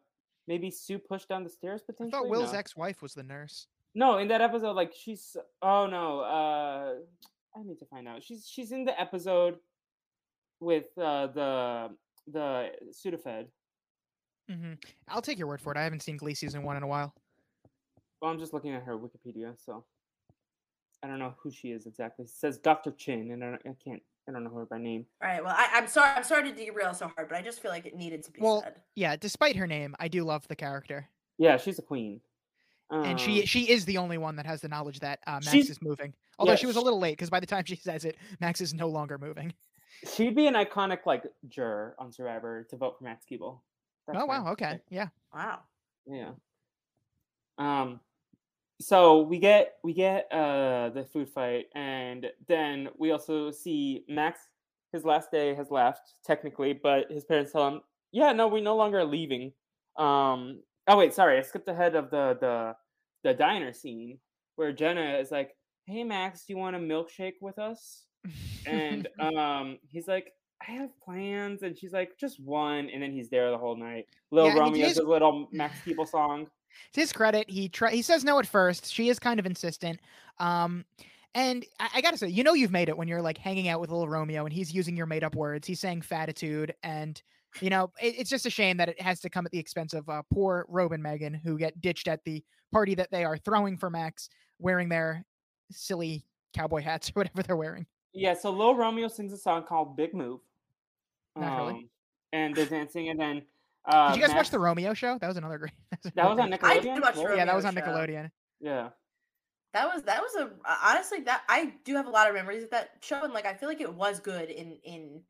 maybe 0.47 0.70
Sue 0.70 0.98
pushed 0.98 1.28
down 1.28 1.43
the 1.43 1.51
stairs 1.51 1.82
potentially. 1.82 2.09
I 2.09 2.20
potentially. 2.20 2.31
thought 2.31 2.40
Will's 2.40 2.52
no. 2.52 2.59
ex-wife 2.61 3.02
was 3.02 3.15
the 3.15 3.24
nurse. 3.24 3.66
No, 3.94 4.19
in 4.19 4.28
that 4.28 4.40
episode, 4.40 4.74
like 4.77 4.93
she's. 4.97 5.36
Oh 5.61 5.86
no, 5.89 6.20
uh, 6.20 6.94
I 7.57 7.62
need 7.65 7.81
to 7.81 7.86
find 7.86 8.07
out. 8.07 8.23
She's 8.23 8.47
she's 8.48 8.70
in 8.70 8.85
the 8.85 8.98
episode 9.01 9.57
with 10.61 10.86
uh, 10.97 11.27
the 11.28 11.89
the 12.32 12.70
Sudafed. 12.93 13.47
hmm 14.48 14.74
I'll 15.09 15.23
take 15.23 15.39
your 15.39 15.48
word 15.48 15.61
for 15.61 15.73
it. 15.73 15.78
I 15.78 15.82
haven't 15.82 16.02
seen 16.05 16.16
Glee 16.16 16.35
season 16.35 16.62
one 16.62 16.77
in 16.77 16.85
a 16.85 16.86
while. 16.86 17.12
Well, 18.21 18.31
I'm 18.31 18.39
just 18.39 18.53
looking 18.53 18.73
at 18.75 18.83
her 18.83 18.99
Wikipedia, 18.99 19.55
so 19.65 19.85
I 21.03 21.07
don't 21.09 21.19
know 21.19 21.35
who 21.43 21.51
she 21.51 21.69
is 21.73 21.87
exactly. 21.87 22.25
It 22.25 22.31
says 22.31 22.59
Dr. 22.59 22.91
Chin, 22.93 23.31
and 23.33 23.43
I, 23.45 23.55
I 23.69 23.75
can't. 23.83 24.03
I 24.29 24.33
don't 24.33 24.45
know 24.45 24.51
her 24.51 24.67
by 24.67 24.79
name. 24.79 25.07
all 25.21 25.29
right 25.29 25.43
well 25.43 25.55
I, 25.57 25.71
i'm 25.73 25.89
sorry 25.89 26.11
i'm 26.15 26.23
sorry 26.23 26.53
to 26.53 26.55
derail 26.55 26.95
so 26.95 27.09
hard 27.09 27.29
but 27.29 27.37
i 27.37 27.43
just 27.43 27.61
feel 27.61 27.73
like 27.73 27.85
it 27.85 27.97
needed 27.97 28.23
to 28.25 28.31
be 28.31 28.41
Well, 28.41 28.61
said 28.63 28.77
Yeah, 28.95 29.17
despite 29.17 29.57
her 29.57 29.67
name, 29.67 29.97
I 29.99 30.07
do 30.07 30.23
love 30.23 30.47
the 30.47 30.55
character, 30.55 31.09
Yeah, 31.39 31.57
she's 31.57 31.81
a 31.81 31.83
queen. 31.83 32.21
and 32.93 33.19
she 33.19 33.41
Um, 33.41 33.47
she 33.47 33.69
is 33.69 33.85
the 33.87 33.97
only 33.99 34.19
one 34.19 34.37
that 34.37 34.47
has 34.47 34.61
the 34.61 34.69
knowledge 34.69 35.01
that 35.01 35.19
uh, 35.27 35.41
Max 35.45 35.69
is 35.69 35.83
moving. 35.83 36.15
Although 36.39 36.53
yeah, 36.53 36.57
she 36.57 36.67
was 36.67 36.77
a 36.77 36.81
little 36.81 37.01
late 37.01 37.13
because 37.17 37.31
by 37.31 37.41
the 37.41 37.47
time 37.47 37.65
she 37.65 37.75
says 37.75 38.05
it, 38.05 38.17
Max 38.41 38.61
is 38.61 38.73
no 38.73 38.89
longer 38.89 39.19
moving. 39.19 39.53
she'd 40.15 40.37
be 40.37 40.47
an 40.47 40.55
iconic 40.55 41.07
like 41.07 41.25
juror 41.49 41.97
on 41.99 42.13
Survivor 42.13 42.65
to 42.71 42.77
vote 42.77 42.99
for 42.99 43.05
Max 43.05 43.25
Keeble. 43.29 43.59
That's 44.07 44.21
oh 44.23 44.27
wow, 44.27 44.53
okay, 44.53 44.81
yeah. 44.91 45.09
wow 45.35 45.61
Yeah. 46.07 46.33
Um 47.59 48.01
so 48.81 49.20
we 49.23 49.39
get 49.39 49.74
we 49.85 49.93
get 49.93 50.27
uh 50.32 50.89
the 50.90 51.05
food 51.05 51.28
fight 51.28 51.66
and 51.74 52.27
then 52.48 52.89
we 52.98 53.11
also 53.11 53.51
see 53.51 54.05
Max 54.09 54.40
his 54.93 55.05
last 55.05 55.31
day 55.31 55.55
has 55.55 55.70
left 55.70 56.15
technically, 56.24 56.73
but 56.73 57.09
his 57.12 57.24
parents 57.24 57.52
tell 57.52 57.69
him, 57.69 57.81
"Yeah, 58.11 58.32
no, 58.32 58.48
we 58.48 58.61
no 58.61 58.74
longer 58.74 58.98
are 59.01 59.05
leaving." 59.05 59.52
Um 59.97 60.62
oh 60.89 60.97
wait, 60.97 61.15
sorry. 61.15 61.39
I 61.39 61.43
skipped 61.43 61.69
ahead 61.69 61.94
of 61.94 62.11
the 62.11 62.36
the 62.40 62.74
the 63.23 63.35
diner 63.35 63.73
scene 63.73 64.19
where 64.57 64.73
Jenna 64.73 65.19
is 65.19 65.31
like, 65.31 65.55
"Hey 65.86 66.02
Max, 66.02 66.44
do 66.44 66.52
you 66.55 66.59
want 66.59 66.74
a 66.74 66.78
milkshake 66.81 67.35
with 67.40 67.59
us?" 67.59 68.07
And 68.66 69.07
um 69.20 69.78
he's 69.89 70.09
like, 70.09 70.32
I 70.66 70.73
have 70.73 70.90
plans, 71.01 71.62
and 71.62 71.78
she's 71.78 71.93
like, 71.93 72.19
just 72.19 72.39
one, 72.40 72.90
and 72.90 73.02
then 73.02 73.12
he's 73.12 73.31
there 73.31 73.51
the 73.51 73.59
whole 73.59 73.77
night. 73.77 74.07
Little 74.31 74.48
Yeah, 74.51 74.57
I 74.57 74.65
mean, 74.65 74.73
Romeo 74.73 74.86
his- 74.89 74.98
a 74.98 75.05
little 75.05 75.48
Max 75.52 75.78
Keeble 75.86 76.09
song. 76.09 76.48
To 76.93 77.01
his 77.01 77.13
credit, 77.13 77.49
he 77.49 77.69
try 77.69 77.91
he 77.91 78.03
says 78.03 78.25
no 78.25 78.39
at 78.39 78.47
first. 78.47 78.93
She 78.93 79.09
is 79.09 79.19
kind 79.19 79.41
of 79.41 79.47
insistent. 79.47 80.01
Um, 80.39 80.85
and 81.35 81.65
I, 81.79 81.89
I 81.97 82.01
gotta 82.01 82.19
say, 82.19 82.29
you 82.29 82.43
know, 82.43 82.55
you've 82.55 82.71
made 82.71 82.89
it 82.89 82.97
when 82.97 83.09
you're 83.09 83.23
like 83.23 83.39
hanging 83.39 83.69
out 83.69 83.81
with 83.81 83.91
little 83.91 84.09
Romeo 84.09 84.45
and 84.45 84.53
he's 84.53 84.75
using 84.75 84.97
your 84.97 85.07
made 85.07 85.25
up 85.25 85.35
words. 85.35 85.67
He's 85.67 85.81
saying 85.81 86.03
fatitude, 86.03 86.75
and 86.83 87.21
you 87.61 87.71
know, 87.71 87.93
it, 88.01 88.15
it's 88.19 88.31
just 88.31 88.47
a 88.47 88.51
shame 88.51 88.77
that 88.79 88.89
it 88.89 89.01
has 89.01 89.21
to 89.21 89.31
come 89.31 89.47
at 89.47 89.53
the 89.53 89.59
expense 89.59 89.95
of 89.95 90.09
uh, 90.09 90.23
poor 90.33 90.67
Rob 90.69 90.93
and 90.93 91.03
Megan 91.03 91.35
who 91.35 91.59
get 91.59 91.81
ditched 91.81 92.09
at 92.09 92.25
the 92.25 92.43
party 92.73 92.95
that 92.95 93.11
they 93.11 93.25
are 93.25 93.37
throwing 93.37 93.77
for 93.77 93.91
Max, 93.91 94.29
wearing 94.59 94.89
their 94.89 95.25
silly 95.71 96.25
cowboy 96.55 96.83
hats 96.83 97.11
or 97.11 97.13
whatever 97.15 97.43
they're 97.43 97.57
wearing. 97.57 97.87
Yeah, 98.13 98.35
so 98.35 98.51
Lil 98.51 98.75
Romeo 98.75 99.09
sings 99.09 99.33
a 99.33 99.37
song 99.37 99.65
called 99.65 99.97
Big 99.97 100.15
Move. 100.15 100.41
Not 101.37 101.59
really. 101.59 101.73
Um, 101.73 101.91
And 102.33 102.55
they're 102.55 102.67
dancing, 102.67 103.09
and 103.09 103.19
then. 103.21 103.43
Uh, 103.85 104.07
Did 104.12 104.16
you 104.16 104.23
guys 104.23 104.35
watch 104.35 104.51
the 104.51 104.59
Romeo 104.59 104.94
show? 104.94 105.19
That 105.19 105.28
was 105.28 105.36
another 105.36 105.59
great. 105.59 105.73
That 106.15 106.28
was 106.28 106.39
on 106.39 106.51
I 106.62 106.78
Nickelodeon? 106.81 106.82
did 106.94 107.02
watch 107.02 107.16
What? 107.16 107.36
Yeah, 107.36 107.44
that 107.44 107.55
was 107.55 107.65
Romeo 107.65 107.69
on 107.69 107.74
show. 107.74 107.81
Nickelodeon. 107.81 108.31
Yeah. 108.61 108.90
That 109.73 109.93
was 109.93 110.02
that 110.05 110.20
was 110.23 110.35
a 110.36 110.47
uh, 110.65 110.78
honestly 110.85 111.20
that 111.23 111.44
I 111.48 111.66
do 111.85 111.94
have 111.94 112.07
a 112.07 112.11
lot 112.11 112.28
of 112.28 112.35
memories 112.35 112.65
of 112.65 112.70
that 112.70 113.05
show 113.05 113.23
and 113.23 113.32
like 113.32 113.47
I 113.47 113.55
feel 113.55 113.69
like 113.69 113.81
it 113.81 113.94
was 113.94 114.20
good 114.20 114.51
in 114.51 114.73
in 114.85 115.24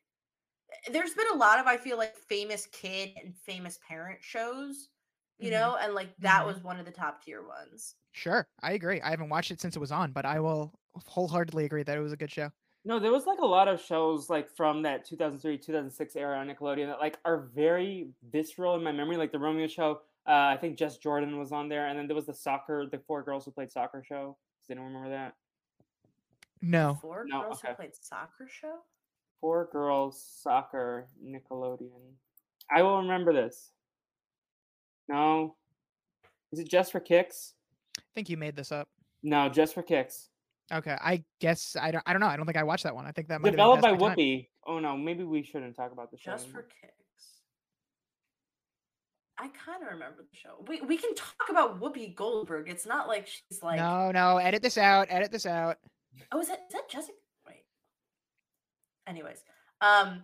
there's 0.90 1.14
been 1.14 1.28
a 1.32 1.36
lot 1.36 1.58
of 1.58 1.66
I 1.66 1.76
feel 1.76 1.98
like 1.98 2.16
famous 2.16 2.66
kid 2.66 3.16
and 3.22 3.36
famous 3.36 3.78
parent 3.86 4.22
shows, 4.22 4.90
you 5.38 5.50
Mhm. 5.50 5.52
know, 5.52 5.76
and 5.76 5.94
like 5.94 6.16
that 6.20 6.44
Mhm. 6.44 6.46
was 6.46 6.62
one 6.62 6.78
of 6.80 6.86
the 6.86 6.92
top 6.92 7.22
tier 7.22 7.42
ones. 7.46 7.96
Sure, 8.12 8.48
I 8.62 8.72
agree. 8.72 9.00
I 9.00 9.10
haven't 9.10 9.28
watched 9.30 9.50
it 9.50 9.60
since 9.60 9.74
it 9.76 9.80
was 9.80 9.92
on, 9.92 10.12
but 10.12 10.24
I 10.26 10.40
will 10.40 10.78
wholeheartedly 10.94 11.64
agree 11.64 11.82
that 11.84 11.96
it 11.96 12.00
was 12.00 12.12
a 12.12 12.16
good 12.16 12.30
show. 12.30 12.50
No, 12.84 12.98
there 12.98 13.12
was 13.12 13.26
like 13.26 13.38
a 13.40 13.46
lot 13.46 13.68
of 13.68 13.80
shows 13.80 14.30
like 14.30 14.48
from 14.56 14.82
that 14.82 15.04
2003 15.04 15.58
2006 15.58 16.16
era 16.16 16.38
on 16.38 16.48
Nickelodeon 16.48 16.86
that 16.86 16.98
like 16.98 17.18
are 17.24 17.48
very 17.54 18.08
visceral 18.32 18.74
in 18.76 18.82
my 18.82 18.92
memory. 18.92 19.16
Like 19.16 19.32
the 19.32 19.38
Romeo 19.38 19.66
show, 19.66 20.00
uh, 20.26 20.32
I 20.32 20.56
think 20.58 20.78
Jess 20.78 20.96
Jordan 20.96 21.38
was 21.38 21.52
on 21.52 21.68
there, 21.68 21.88
and 21.88 21.98
then 21.98 22.06
there 22.06 22.16
was 22.16 22.26
the 22.26 22.34
soccer, 22.34 22.86
the 22.90 22.98
four 23.06 23.22
girls 23.22 23.44
who 23.44 23.50
played 23.50 23.70
soccer 23.70 24.02
show. 24.06 24.36
Does 24.62 24.70
anyone 24.70 24.94
remember 24.94 25.10
that? 25.10 25.34
No, 26.62 26.98
Four 27.00 27.24
No, 27.26 27.42
girls 27.42 27.58
okay. 27.58 27.68
who 27.68 27.74
played 27.74 27.94
soccer 28.00 28.48
show. 28.48 28.78
Four 29.40 29.68
girls 29.72 30.22
soccer 30.42 31.08
Nickelodeon. 31.24 32.12
I 32.70 32.82
will 32.82 32.98
remember 33.02 33.32
this. 33.32 33.72
No, 35.08 35.56
is 36.52 36.58
it 36.60 36.68
just 36.68 36.92
for 36.92 37.00
kicks? 37.00 37.54
I 37.98 38.02
think 38.14 38.28
you 38.30 38.36
made 38.38 38.56
this 38.56 38.72
up. 38.72 38.88
No, 39.22 39.48
just 39.50 39.74
for 39.74 39.82
kicks. 39.82 40.29
Okay, 40.72 40.96
I 41.00 41.24
guess 41.40 41.76
I 41.80 41.90
don't. 41.90 42.02
I 42.06 42.12
don't 42.12 42.20
know. 42.20 42.28
I 42.28 42.36
don't 42.36 42.46
think 42.46 42.56
I 42.58 42.62
watched 42.62 42.84
that 42.84 42.94
one. 42.94 43.06
I 43.06 43.12
think 43.12 43.28
that 43.28 43.40
might 43.40 43.50
Developed 43.50 43.82
by 43.82 43.90
have 43.90 43.98
been 43.98 44.08
past. 44.08 44.18
Whoopi. 44.18 44.48
Oh 44.66 44.78
no, 44.78 44.96
maybe 44.96 45.24
we 45.24 45.42
shouldn't 45.42 45.74
talk 45.74 45.92
about 45.92 46.10
the 46.10 46.18
show. 46.18 46.30
Just 46.32 46.48
for 46.48 46.62
kicks. 46.62 46.94
I 49.38 49.48
kind 49.48 49.82
of 49.82 49.92
remember 49.92 50.18
the 50.30 50.36
show. 50.36 50.64
We 50.68 50.80
we 50.82 50.96
can 50.96 51.14
talk 51.14 51.48
about 51.48 51.80
Whoopi 51.80 52.14
Goldberg. 52.14 52.68
It's 52.68 52.86
not 52.86 53.08
like 53.08 53.26
she's 53.26 53.62
like 53.62 53.78
no, 53.78 54.10
no. 54.12 54.36
Edit 54.36 54.62
this 54.62 54.78
out. 54.78 55.08
Edit 55.10 55.32
this 55.32 55.46
out. 55.46 55.78
Oh, 56.30 56.40
is 56.40 56.48
that 56.48 56.60
is 56.68 56.74
that 56.74 56.88
Jessica? 56.88 57.14
Wait. 57.46 57.64
Anyways, 59.06 59.42
um, 59.80 60.22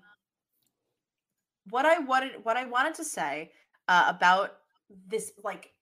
what 1.70 1.86
I 1.86 1.98
wanted 2.00 2.44
what 2.44 2.56
I 2.56 2.66
wanted 2.66 2.94
to 2.94 3.04
say 3.04 3.50
uh, 3.88 4.04
about 4.08 4.58
this 5.08 5.32
like 5.42 5.72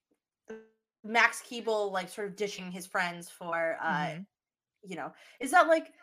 Max 1.03 1.43
Keeble 1.47 1.91
like 1.91 2.09
sort 2.09 2.27
of 2.27 2.35
dishing 2.35 2.71
his 2.71 2.87
friends 2.87 3.29
for 3.29 3.77
uh, 3.81 3.85
Mhm. 4.07 4.25
You 4.87 4.95
know, 4.95 5.11
is 5.39 5.51
that 5.51 5.67
like 5.67 5.93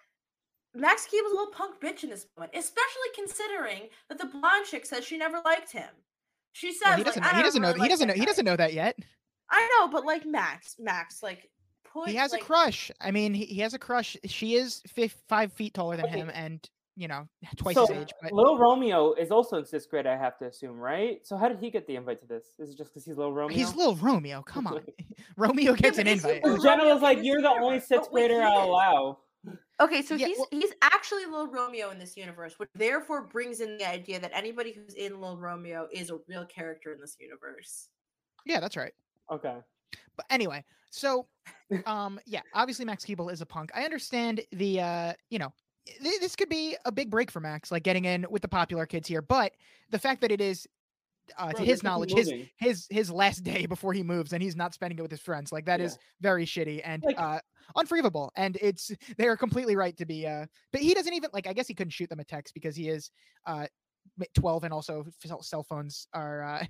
Max 0.74 1.06
Key 1.06 1.20
was 1.20 1.32
a 1.32 1.34
little 1.34 1.52
punk 1.52 1.80
bitch 1.80 2.02
in 2.04 2.10
this 2.10 2.26
moment, 2.36 2.54
especially 2.56 3.08
considering 3.14 3.88
that 4.08 4.18
the 4.18 4.26
blonde 4.26 4.66
chick 4.66 4.86
says 4.86 5.04
she 5.04 5.18
never 5.18 5.40
liked 5.44 5.70
him. 5.72 5.88
She 6.52 6.72
says 6.72 6.82
Well, 6.86 6.96
he 6.98 7.04
doesn't. 7.04 7.22
"I 7.22 7.32
know, 7.32 7.36
he 7.38 7.42
doesn't 7.42 7.62
know. 7.62 7.72
He 7.74 7.88
doesn't 7.88 8.08
that 8.08 8.16
know. 8.16 8.20
He 8.20 8.26
doesn't 8.26 8.44
know 8.44 8.56
that 8.56 8.72
yet. 8.72 8.96
I 9.50 9.68
know, 9.78 9.88
but 9.88 10.04
like 10.04 10.24
Max, 10.26 10.76
Max, 10.78 11.22
like 11.22 11.50
put 11.84 12.08
He 12.08 12.14
has 12.16 12.32
like, 12.32 12.42
a 12.42 12.44
crush. 12.44 12.90
I 13.00 13.10
mean, 13.10 13.34
he, 13.34 13.44
he 13.44 13.60
has 13.60 13.74
a 13.74 13.78
crush. 13.78 14.16
She 14.24 14.54
is 14.54 14.82
fif- 14.88 15.16
five 15.28 15.52
feet 15.52 15.74
taller 15.74 15.96
than 15.96 16.06
Okay. 16.06 16.16
him, 16.18 16.30
and 16.32 16.68
you 16.96 17.08
know, 17.08 17.28
twice 17.56 17.74
so, 17.74 17.86
his 17.86 17.96
age. 17.96 18.10
But 18.22 18.32
Lil 18.32 18.58
Romeo 18.58 19.12
is 19.14 19.30
also 19.30 19.58
in 19.58 19.64
sixth 19.64 19.88
grade, 19.88 20.06
I 20.06 20.16
have 20.16 20.38
to 20.38 20.46
assume, 20.46 20.78
right? 20.78 21.26
So 21.26 21.36
how 21.36 21.48
did 21.48 21.58
he 21.58 21.70
get 21.70 21.86
the 21.86 21.96
invite 21.96 22.20
to 22.20 22.26
this? 22.26 22.44
Is 22.58 22.70
it 22.70 22.78
just 22.78 22.90
because 22.90 23.04
he's 23.04 23.16
Lil 23.16 23.32
Romeo? 23.32 23.56
he's 23.56 23.74
little 23.74 23.96
Romeo. 23.96 24.42
Come 24.42 24.66
on, 24.66 24.80
Romeo 25.36 25.74
gets 25.74 25.96
but 25.96 26.06
an 26.06 26.12
invite. 26.12 26.44
Lil 26.44 26.54
Because 26.54 26.64
Jenna 26.64 26.84
was 26.92 27.02
like, 27.02 27.18
"You're 27.22 27.42
the 27.42 27.50
only 27.50 27.80
sixth 27.80 28.08
Oh, 28.10 28.14
wait, 28.14 28.28
grader 28.28 28.42
I'll 28.42 28.64
allow." 28.64 29.18
Okay, 29.80 30.02
so 30.02 30.14
Yeah, 30.14 30.28
he's 30.28 30.38
well- 30.38 30.48
he's 30.52 30.72
actually 30.82 31.26
Lil 31.26 31.48
Romeo 31.48 31.90
in 31.90 31.98
this 31.98 32.16
universe, 32.16 32.54
which 32.58 32.68
therefore 32.74 33.22
brings 33.22 33.60
in 33.60 33.78
the 33.78 33.88
idea 33.88 34.20
that 34.20 34.30
anybody 34.32 34.72
who's 34.72 34.94
in 34.94 35.20
Lil 35.20 35.36
Romeo 35.36 35.88
is 35.90 36.10
a 36.10 36.18
real 36.28 36.44
character 36.46 36.92
in 36.92 37.00
this 37.00 37.16
universe. 37.18 37.88
Yeah, 38.44 38.60
that's 38.60 38.76
right. 38.76 38.92
Okay. 39.30 39.56
But 40.16 40.26
anyway, 40.30 40.64
so 40.90 41.26
um 41.86 42.20
yeah, 42.26 42.42
obviously 42.54 42.84
Max 42.84 43.04
Keeble 43.04 43.32
is 43.32 43.40
a 43.40 43.46
punk. 43.46 43.70
I 43.74 43.82
understand 43.82 44.42
the 44.52 44.80
uh, 44.80 45.12
you 45.30 45.38
know, 45.38 45.46
th- 45.48 45.61
this 46.00 46.36
could 46.36 46.48
be 46.48 46.76
a 46.84 46.92
big 46.92 47.10
break 47.10 47.30
for 47.30 47.40
Max, 47.40 47.70
like 47.70 47.82
getting 47.82 48.04
in 48.04 48.26
with 48.30 48.42
the 48.42 48.48
popular 48.48 48.86
kids 48.86 49.08
here, 49.08 49.22
but 49.22 49.52
the 49.90 49.98
fact 49.98 50.20
that 50.20 50.30
it 50.30 50.40
is 50.40 50.66
uh, 51.38 51.50
Bro, 51.50 51.60
to 51.60 51.64
his 51.64 51.82
knowledge, 51.82 52.12
his 52.12 52.32
his 52.56 52.86
his 52.90 53.10
last 53.10 53.44
day 53.44 53.66
before 53.66 53.92
he 53.92 54.02
moves, 54.02 54.32
and 54.32 54.42
he's 54.42 54.56
not 54.56 54.74
spending 54.74 54.98
it 54.98 55.02
with 55.02 55.10
his 55.10 55.20
friends. 55.20 55.52
Like 55.52 55.66
that 55.66 55.80
is 55.80 55.98
very 56.20 56.44
shitty 56.44 56.80
and 56.84 57.02
Like- 57.04 57.18
uh 57.18 57.40
unforgivable. 57.76 58.32
And 58.36 58.56
it's 58.60 58.90
they 59.16 59.28
are 59.28 59.36
completely 59.36 59.76
right 59.76 59.96
to 59.98 60.04
be. 60.04 60.26
uh 60.26 60.46
But 60.72 60.80
he 60.80 60.94
doesn't 60.94 61.14
even 61.14 61.30
like. 61.32 61.46
I 61.46 61.52
guess 61.52 61.68
he 61.68 61.74
couldn't 61.74 61.92
shoot 61.92 62.08
them 62.10 62.20
a 62.20 62.24
text 62.24 62.54
because 62.54 62.74
he 62.74 62.88
is 62.88 63.10
uh 63.46 63.66
twelve, 64.34 64.64
and 64.64 64.72
also 64.72 65.06
cell- 65.42 65.62
phones 65.62 66.06
are. 66.12 66.42
uh 66.42 66.64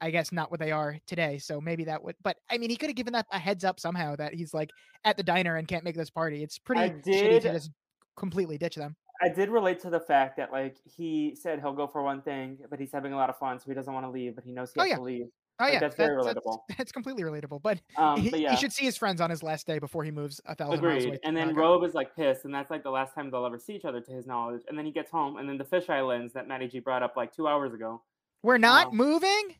I 0.00 0.12
guess 0.12 0.30
not 0.30 0.52
what 0.52 0.60
they 0.60 0.70
are 0.70 0.96
today. 1.08 1.38
So 1.38 1.60
maybe 1.60 1.82
that 1.86 2.04
would, 2.04 2.14
but 2.22 2.36
I 2.48 2.56
mean, 2.56 2.70
he 2.70 2.76
could 2.76 2.88
have 2.88 2.94
given 2.94 3.14
that 3.14 3.26
a 3.32 3.38
heads 3.40 3.64
up 3.64 3.80
somehow 3.80 4.14
that 4.14 4.32
he's 4.32 4.54
like 4.54 4.70
at 5.02 5.16
the 5.16 5.24
diner 5.24 5.56
and 5.56 5.66
can't 5.66 5.82
make 5.82 5.96
this 5.96 6.08
party. 6.08 6.44
It's 6.44 6.56
pretty 6.56 6.82
I 6.82 6.90
shitty 6.90 7.40
to 7.42 7.52
just 7.52 7.70
completely 8.18 8.58
ditch 8.58 8.76
them. 8.76 8.96
I 9.20 9.28
did 9.28 9.48
relate 9.50 9.80
to 9.80 9.90
the 9.90 10.00
fact 10.00 10.36
that 10.36 10.52
like 10.52 10.78
he 10.84 11.34
said 11.34 11.60
he'll 11.60 11.72
go 11.72 11.86
for 11.88 12.02
one 12.02 12.22
thing, 12.22 12.58
but 12.70 12.78
he's 12.78 12.92
having 12.92 13.12
a 13.12 13.16
lot 13.16 13.30
of 13.30 13.38
fun, 13.38 13.58
so 13.58 13.64
he 13.68 13.74
doesn't 13.74 13.92
want 13.92 14.04
to 14.06 14.10
leave, 14.10 14.34
but 14.36 14.44
he 14.44 14.52
knows 14.52 14.72
he 14.72 14.78
Oh, 14.78 14.84
has 14.84 14.90
yeah. 14.90 14.94
to 14.94 15.02
leave. 15.02 15.26
Oh 15.60 15.66
Like, 15.66 15.72
yeah, 15.72 15.80
that's 15.80 15.96
very 15.96 16.16
that's, 16.22 16.38
relatable. 16.38 16.58
That's 16.78 16.92
completely 16.92 17.24
relatable. 17.24 17.60
But, 17.62 17.80
Um, 17.96 18.20
he, 18.22 18.30
but 18.30 18.40
yeah, 18.40 18.50
he 18.50 18.56
should 18.56 18.72
see 18.72 18.84
his 18.84 18.96
friends 18.96 19.20
on 19.20 19.28
his 19.30 19.42
last 19.42 19.66
day 19.66 19.80
before 19.80 20.04
he 20.04 20.12
moves 20.12 20.40
a 20.46 20.54
thousand 20.54 20.84
miles 20.84 21.04
away. 21.04 21.16
agreed. 21.16 21.20
And 21.24 21.36
then 21.36 21.54
Robe 21.54 21.82
is 21.84 21.94
like 21.94 22.14
pissed, 22.14 22.44
and 22.44 22.54
that's 22.54 22.70
like 22.70 22.82
the 22.82 22.90
last 22.90 23.14
time 23.14 23.30
they'll 23.30 23.44
ever 23.46 23.58
see 23.58 23.74
each 23.74 23.84
other, 23.84 24.00
to 24.00 24.12
his 24.12 24.26
knowledge. 24.26 24.62
And 24.68 24.78
then 24.78 24.84
he 24.86 24.92
gets 24.92 25.10
home, 25.10 25.36
and 25.36 25.48
then 25.48 25.58
the 25.58 25.64
fish 25.64 25.88
islands 25.88 26.32
that 26.34 26.46
Matty 26.46 26.68
G 26.68 26.78
brought 26.80 27.02
up 27.02 27.16
like 27.16 27.32
two 27.32 27.48
hours 27.48 27.74
ago. 27.74 28.04
We're 28.42 28.58
not 28.58 28.92
um, 28.92 28.96
moving. 28.96 29.54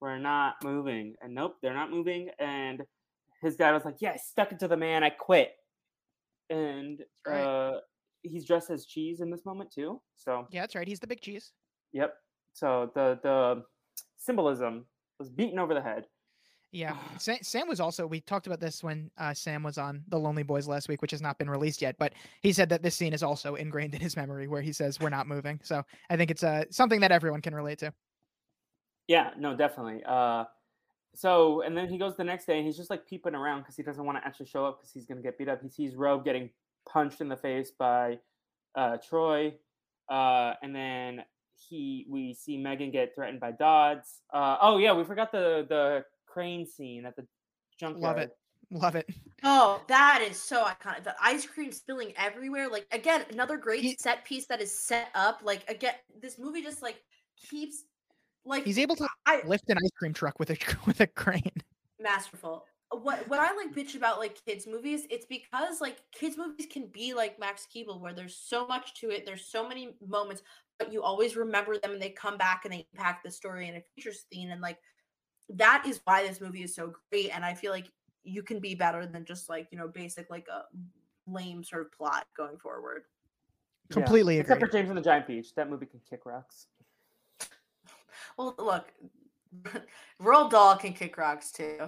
We're 0.00 0.18
not 0.18 0.56
moving, 0.64 1.16
and 1.20 1.34
nope, 1.34 1.58
they're 1.60 1.74
not 1.74 1.90
moving. 1.90 2.30
And 2.38 2.82
his 3.42 3.56
dad 3.56 3.72
was 3.72 3.84
like, 3.84 4.00
"Yeah, 4.00 4.12
I 4.12 4.16
stuck 4.18 4.52
it 4.52 4.60
to 4.60 4.68
the 4.68 4.76
man. 4.76 5.04
I 5.04 5.10
quit." 5.10 5.56
And 6.48 7.04
Right. 7.26 7.44
uh, 7.44 7.80
he's 8.22 8.44
dressed 8.44 8.70
as 8.70 8.86
cheese 8.86 9.20
in 9.20 9.30
this 9.30 9.44
moment 9.44 9.70
too. 9.72 10.00
So 10.16 10.46
Yeah, 10.50 10.62
that's 10.62 10.74
right. 10.74 10.86
He's 10.86 11.00
the 11.00 11.06
big 11.06 11.20
cheese. 11.20 11.52
Yep. 11.92 12.14
So 12.52 12.90
the 12.94 13.18
the 13.22 13.64
symbolism 14.16 14.86
was 15.18 15.28
beaten 15.28 15.58
over 15.58 15.74
the 15.74 15.82
head. 15.82 16.06
Yeah, 16.72 16.96
Sam, 17.18 17.38
Sam 17.42 17.68
was 17.68 17.80
also. 17.80 18.06
We 18.06 18.20
talked 18.20 18.46
about 18.46 18.60
this 18.60 18.82
when 18.82 19.10
uh, 19.18 19.34
Sam 19.34 19.62
was 19.62 19.78
on 19.78 20.02
The 20.08 20.18
Lonely 20.18 20.42
Boys 20.42 20.68
last 20.68 20.88
week, 20.88 21.02
which 21.02 21.10
has 21.10 21.22
not 21.22 21.38
been 21.38 21.50
released 21.50 21.82
yet. 21.82 21.96
But 21.98 22.12
he 22.42 22.52
said 22.52 22.68
that 22.68 22.82
this 22.82 22.94
scene 22.94 23.12
is 23.12 23.22
also 23.22 23.54
ingrained 23.56 23.94
in 23.94 24.00
his 24.00 24.16
memory, 24.16 24.48
where 24.48 24.62
he 24.62 24.72
says, 24.72 25.00
"We're 25.00 25.10
not 25.10 25.26
moving." 25.26 25.60
So 25.62 25.82
I 26.08 26.16
think 26.16 26.30
it's 26.30 26.44
uh, 26.44 26.64
something 26.70 27.00
that 27.00 27.12
everyone 27.12 27.42
can 27.42 27.54
relate 27.54 27.78
to. 27.80 27.92
Yeah, 29.08 29.30
no, 29.36 29.56
definitely. 29.56 30.02
Uh, 30.06 30.44
so 31.16 31.62
and 31.62 31.76
then 31.76 31.88
he 31.88 31.98
goes 31.98 32.16
the 32.16 32.24
next 32.24 32.46
day 32.46 32.58
and 32.58 32.66
he's 32.66 32.76
just 32.76 32.90
like 32.90 33.04
peeping 33.06 33.34
around 33.34 33.60
because 33.60 33.76
he 33.76 33.82
doesn't 33.82 34.04
want 34.04 34.16
to 34.18 34.24
actually 34.24 34.46
show 34.46 34.64
up 34.64 34.78
because 34.78 34.92
he's 34.92 35.06
gonna 35.06 35.20
get 35.20 35.36
beat 35.36 35.48
up. 35.48 35.60
He 35.60 35.68
sees 35.68 35.96
Robe 35.96 36.24
getting 36.24 36.50
punched 36.92 37.20
in 37.20 37.28
the 37.28 37.36
face 37.36 37.70
by 37.78 38.18
uh, 38.74 38.96
Troy, 38.98 39.54
uh, 40.08 40.54
and 40.62 40.74
then 40.74 41.22
he 41.68 42.06
we 42.08 42.34
see 42.34 42.56
Megan 42.56 42.90
get 42.90 43.14
threatened 43.14 43.40
by 43.40 43.52
Dobbs. 43.52 44.20
Uh, 44.32 44.56
oh 44.60 44.78
yeah, 44.78 44.92
we 44.92 45.04
forgot 45.04 45.30
the 45.32 45.66
the 45.68 46.04
crane 46.26 46.66
scene 46.66 47.04
at 47.06 47.16
the 47.16 47.26
junkyard. 47.78 48.16
Love 48.16 48.18
it. 48.18 48.36
Love 48.70 48.96
it. 48.96 49.08
Oh, 49.42 49.80
that 49.88 50.20
is 50.20 50.38
so 50.38 50.64
iconic. 50.64 51.02
The 51.02 51.14
ice 51.18 51.46
cream 51.46 51.72
spilling 51.72 52.12
everywhere. 52.18 52.68
Like 52.68 52.86
again, 52.92 53.24
another 53.30 53.56
great 53.56 53.80
He- 53.80 53.96
set 53.98 54.22
piece 54.26 54.44
that 54.48 54.60
is 54.60 54.70
set 54.78 55.08
up. 55.14 55.40
Like 55.42 55.66
again, 55.70 55.94
this 56.20 56.38
movie 56.38 56.60
just 56.62 56.82
like 56.82 57.02
keeps 57.48 57.84
like 58.44 58.64
He's 58.64 58.78
able 58.78 58.96
to 58.96 59.08
I 59.24 59.40
lift 59.46 59.64
an 59.70 59.78
ice 59.78 59.90
cream 59.98 60.12
truck 60.12 60.38
with 60.38 60.50
a 60.50 60.58
with 60.86 61.00
a 61.00 61.06
crane. 61.06 61.50
masterful. 61.98 62.66
What 62.92 63.28
what 63.28 63.38
I 63.38 63.54
like 63.54 63.72
bitch 63.72 63.94
about 63.94 64.18
like 64.18 64.44
kids 64.44 64.66
movies, 64.66 65.06
it's 65.10 65.26
because 65.26 65.80
like 65.80 65.98
kids 66.12 66.36
movies 66.36 66.66
can 66.70 66.86
be 66.88 67.14
like 67.14 67.38
Max 67.38 67.66
Keeble 67.72 68.00
where 68.00 68.12
there's 68.12 68.36
so 68.36 68.66
much 68.66 68.94
to 68.94 69.10
it, 69.10 69.24
there's 69.24 69.44
so 69.44 69.68
many 69.68 69.94
moments, 70.06 70.42
but 70.78 70.92
you 70.92 71.02
always 71.02 71.36
remember 71.36 71.78
them 71.78 71.92
and 71.92 72.02
they 72.02 72.10
come 72.10 72.36
back 72.36 72.64
and 72.64 72.74
they 72.74 72.86
impact 72.92 73.22
the 73.24 73.30
story 73.30 73.68
in 73.68 73.76
a 73.76 73.82
future 73.94 74.16
scene 74.16 74.50
and 74.50 74.60
like 74.60 74.78
that 75.50 75.84
is 75.86 76.00
why 76.04 76.26
this 76.26 76.40
movie 76.40 76.62
is 76.62 76.74
so 76.74 76.92
great 77.10 77.30
and 77.34 77.44
I 77.44 77.54
feel 77.54 77.72
like 77.72 77.86
you 78.24 78.42
can 78.42 78.60
be 78.60 78.74
better 78.74 79.06
than 79.06 79.24
just 79.24 79.48
like, 79.48 79.68
you 79.70 79.78
know, 79.78 79.88
basic 79.88 80.30
like 80.30 80.46
a 80.48 80.62
lame 81.26 81.62
sort 81.64 81.82
of 81.82 81.92
plot 81.92 82.26
going 82.36 82.58
forward. 82.58 83.04
Yeah. 83.88 83.94
Completely 83.94 84.38
Except 84.38 84.60
for 84.60 84.68
James 84.68 84.88
and 84.88 84.98
the 84.98 85.02
Giant 85.02 85.26
Peach, 85.26 85.54
that 85.54 85.70
movie 85.70 85.86
can 85.86 86.00
kick 86.08 86.26
rocks. 86.26 86.66
Well, 88.36 88.54
look, 88.58 88.92
Roald 90.22 90.50
Dahl 90.50 90.76
can 90.76 90.92
kick 90.92 91.18
rocks 91.18 91.50
too. 91.50 91.78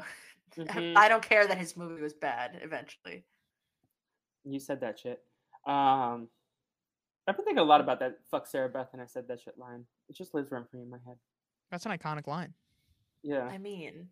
Mhm. 0.57 0.97
I 0.97 1.09
don't 1.09 1.23
care 1.23 1.47
that 1.47 1.59
his 1.59 1.77
movie 1.77 2.03
was 2.03 2.15
bad 2.15 2.59
eventually. 2.63 3.25
You 4.45 4.59
said 4.59 4.81
that 4.81 4.99
shit. 4.99 5.23
Um, 5.67 6.29
I've 7.27 7.37
been 7.37 7.45
thinking 7.45 7.63
a 7.63 7.65
lot 7.65 7.81
about 7.81 8.01
that. 8.01 8.19
Fuck 8.31 8.47
Sarah 8.47 8.69
Beth, 8.69 8.89
and 8.93 9.01
I 9.01 9.07
said 9.07 9.29
that 9.29 9.41
shit 9.41 9.57
line. 9.57 9.87
It 10.09 10.17
just 10.17 10.35
lives 10.35 10.51
rent 10.51 10.69
free 10.71 10.83
in 10.83 10.91
my 10.91 10.99
head. 11.07 11.17
That's 11.71 11.87
an 11.87 11.97
iconic 11.97 12.27
line. 12.27 12.53
Yeah. 13.23 13.45
I 13.45 13.59
mean, 13.59 14.09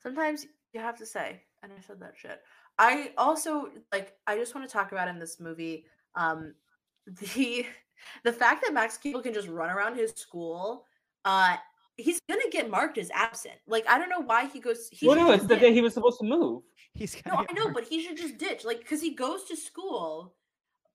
sometimes 0.00 0.46
you 0.72 0.80
have 0.80 0.96
to 0.98 1.06
say, 1.06 1.42
and 1.62 1.72
I 1.72 1.80
said 1.80 2.00
that 2.00 2.16
shit. 2.16 2.40
I 2.78 3.12
also 3.18 3.70
like. 3.92 4.16
I 4.26 4.36
just 4.36 4.54
want 4.54 4.68
to 4.68 4.72
talk 4.72 4.92
about 4.92 5.08
in 5.08 5.18
this 5.18 5.40
movie, 5.40 5.86
um, 6.14 6.54
the 7.06 7.66
the 8.22 8.32
fact 8.32 8.62
that 8.64 8.72
Max 8.72 8.96
Keeble 8.96 9.22
can 9.22 9.34
just 9.34 9.48
run 9.48 9.70
around 9.70 9.96
his 9.96 10.12
school. 10.12 10.84
Uh, 11.24 11.56
he's 11.98 12.20
gonna 12.28 12.48
get 12.50 12.70
marked 12.70 12.96
as 12.96 13.10
absent. 13.12 13.56
Like 13.66 13.86
I 13.88 13.98
don't 13.98 14.08
know 14.08 14.20
why 14.20 14.46
he 14.46 14.58
goes. 14.60 14.88
He 14.90 15.06
well, 15.06 15.16
no, 15.16 15.26
just 15.28 15.34
it's 15.40 15.48
the 15.48 15.54
ditch. 15.56 15.60
day 15.62 15.72
he 15.74 15.82
was 15.82 15.92
supposed 15.94 16.18
to 16.20 16.24
move. 16.24 16.62
He's 16.94 17.14
No, 17.26 17.34
I 17.48 17.52
know, 17.52 17.64
marked. 17.64 17.74
but 17.74 17.84
he 17.84 18.02
should 18.02 18.16
just 18.16 18.38
ditch, 18.38 18.64
like, 18.64 18.78
because 18.78 19.00
he 19.02 19.14
goes 19.14 19.44
to 19.44 19.56
school, 19.56 20.34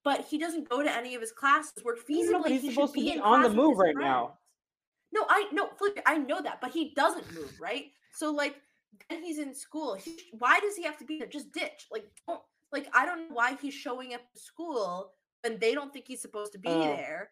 but 0.03 0.25
he 0.25 0.37
doesn't 0.37 0.67
go 0.67 0.81
to 0.81 0.91
any 0.91 1.13
of 1.15 1.21
his 1.21 1.31
classes. 1.31 1.83
Where 1.83 1.95
feasibly 1.95 2.31
No, 2.31 2.43
he's 2.43 2.61
he 2.61 2.67
should 2.69 2.73
supposed 2.73 2.93
to 2.95 2.99
be 2.99 3.13
be 3.13 3.19
on 3.19 3.43
the 3.43 3.49
move 3.51 3.73
his 3.73 3.79
right 3.79 3.95
now. 3.95 4.39
No, 5.13 5.25
I 5.29 5.47
no, 5.51 5.69
Felipe, 5.77 5.99
I 6.07 6.17
know 6.17 6.41
that, 6.41 6.59
but 6.59 6.71
he 6.71 6.93
doesn't 6.95 7.31
move, 7.33 7.53
right? 7.61 7.85
So 8.15 8.31
like, 8.31 8.55
then 9.09 9.23
he's 9.23 9.37
in 9.39 9.53
school. 9.53 9.93
He, 9.95 10.17
why 10.39 10.59
does 10.59 10.75
he 10.75 10.83
have 10.83 10.97
to 10.97 11.05
be 11.05 11.19
there? 11.19 11.27
Just 11.27 11.51
ditch. 11.53 11.87
Like, 11.91 12.05
don't 12.27 12.41
like. 12.71 12.87
I 12.93 13.05
don't 13.05 13.29
know 13.29 13.35
why 13.35 13.55
he's 13.61 13.73
showing 13.75 14.13
up 14.15 14.21
to 14.33 14.39
school 14.39 15.11
when 15.43 15.59
they 15.59 15.73
don't 15.75 15.93
think 15.93 16.05
he's 16.07 16.21
supposed 16.21 16.51
to 16.53 16.59
be 16.59 16.69
Uh. 16.69 16.79
there. 16.79 17.29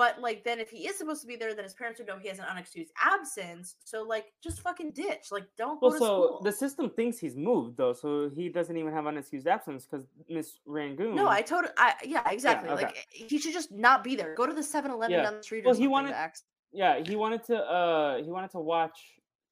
But 0.00 0.18
like, 0.18 0.44
then 0.44 0.60
if 0.60 0.70
he 0.70 0.86
is 0.88 0.96
supposed 0.96 1.20
to 1.20 1.26
be 1.26 1.36
there, 1.36 1.52
then 1.54 1.62
his 1.62 1.74
parents 1.74 1.98
would 2.00 2.08
know 2.08 2.16
he 2.16 2.28
has 2.28 2.38
an 2.38 2.46
unexcused 2.46 2.88
absence. 3.04 3.76
So 3.84 4.02
like, 4.02 4.32
just 4.42 4.62
fucking 4.62 4.92
ditch. 4.92 5.26
Like, 5.30 5.44
don't 5.58 5.78
go 5.78 5.88
Well, 5.88 5.92
to 5.92 5.98
so 5.98 6.04
school. 6.06 6.40
the 6.42 6.52
system 6.52 6.88
thinks 6.88 7.18
he's 7.18 7.36
moved 7.36 7.76
though, 7.76 7.92
so 7.92 8.30
he 8.34 8.48
doesn't 8.48 8.74
even 8.78 8.92
have 8.94 9.04
unexcused 9.04 9.46
absence 9.46 9.84
because 9.84 10.06
Miss 10.26 10.58
Rangoon. 10.64 11.14
No, 11.14 11.28
I 11.28 11.42
told 11.42 11.66
I 11.76 11.92
yeah, 12.02 12.26
exactly. 12.30 12.70
okay. 12.70 12.84
Like 12.86 12.96
eh, 12.96 13.24
he 13.28 13.36
should 13.38 13.52
just 13.52 13.70
not 13.72 14.02
be 14.02 14.16
there. 14.16 14.34
Go 14.34 14.46
to 14.46 14.54
the 14.54 14.62
7-Eleven 14.62 15.10
Yeah. 15.10 15.22
down 15.24 15.36
the 15.36 15.42
street. 15.42 15.66
Well, 15.66 15.74
or 15.74 15.78
he 15.78 15.86
wanted- 15.86 16.12
to 16.12 16.16
act- 16.16 16.44
Yeah, 16.72 17.02
he 17.06 17.14
wanted 17.16 17.44
to. 17.50 17.56
Uh, 17.58 18.22
he 18.24 18.30
wanted 18.30 18.52
to 18.52 18.60
watch. 18.60 18.98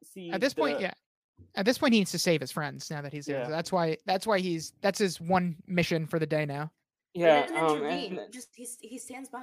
See. 0.03 0.31
At 0.31 0.41
this 0.41 0.55
point, 0.55 0.81
yeah. 0.81 0.95
At 1.57 1.67
this 1.67 1.77
point, 1.77 1.93
he 1.93 2.01
needs 2.01 2.13
to 2.13 2.19
save 2.19 2.41
his 2.41 2.53
friends. 2.53 2.91
Now 2.91 3.03
that 3.03 3.13
he's 3.13 3.27
there, 3.27 3.41
Yeah. 3.41 3.45
So 3.47 3.51
that's 3.51 3.71
why. 3.71 3.99
That's 4.07 4.27
why 4.27 4.39
he's. 4.39 4.73
That's 4.81 4.99
his 4.99 5.21
one 5.21 5.57
mission 5.67 6.07
for 6.07 6.19
the 6.19 6.27
day 6.27 6.47
now. 6.47 6.71
Yeah. 7.13 7.43
doesn't 7.43 7.57
Um, 7.57 7.77
intervene. 7.77 8.19
and, 8.19 8.33
just 8.33 8.49
he's, 8.55 8.79
he 8.81 8.97
stands 8.99 9.29
by 9.29 9.43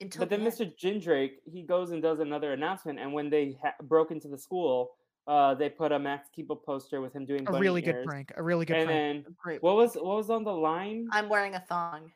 until. 0.00 0.20
but 0.20 0.30
then 0.30 0.40
the 0.44 0.46
end. 0.46 0.54
Mr. 0.54 0.72
Jindraike, 0.78 1.32
he 1.44 1.62
goes 1.62 1.90
and 1.90 2.02
does 2.02 2.20
another 2.20 2.52
announcement, 2.52 2.98
and 2.98 3.12
when 3.12 3.30
they 3.30 3.58
ha- 3.62 3.74
broke 3.82 4.10
into 4.10 4.28
the 4.28 4.38
school, 4.38 4.92
uh, 5.26 5.54
they 5.54 5.68
put 5.68 5.92
a 5.92 5.98
Max 5.98 6.28
Keeble 6.36 6.62
poster 6.62 7.00
with 7.00 7.12
him 7.14 7.24
doing 7.26 7.42
A 7.42 7.52
bunny 7.52 7.60
really 7.60 7.82
good 7.82 8.04
prank. 8.04 8.32
A 8.36 8.42
really 8.42 8.64
good 8.64 8.76
And 8.76 8.86
prank. 8.88 9.24
then 9.24 9.34
Great. 9.42 9.62
what 9.62 9.76
was 9.76 9.94
what 9.94 10.16
was 10.16 10.30
on 10.30 10.44
the 10.44 10.52
line? 10.52 11.08
I'm 11.12 11.28
wearing 11.28 11.54
a 11.54 11.60
thong. 11.60 12.10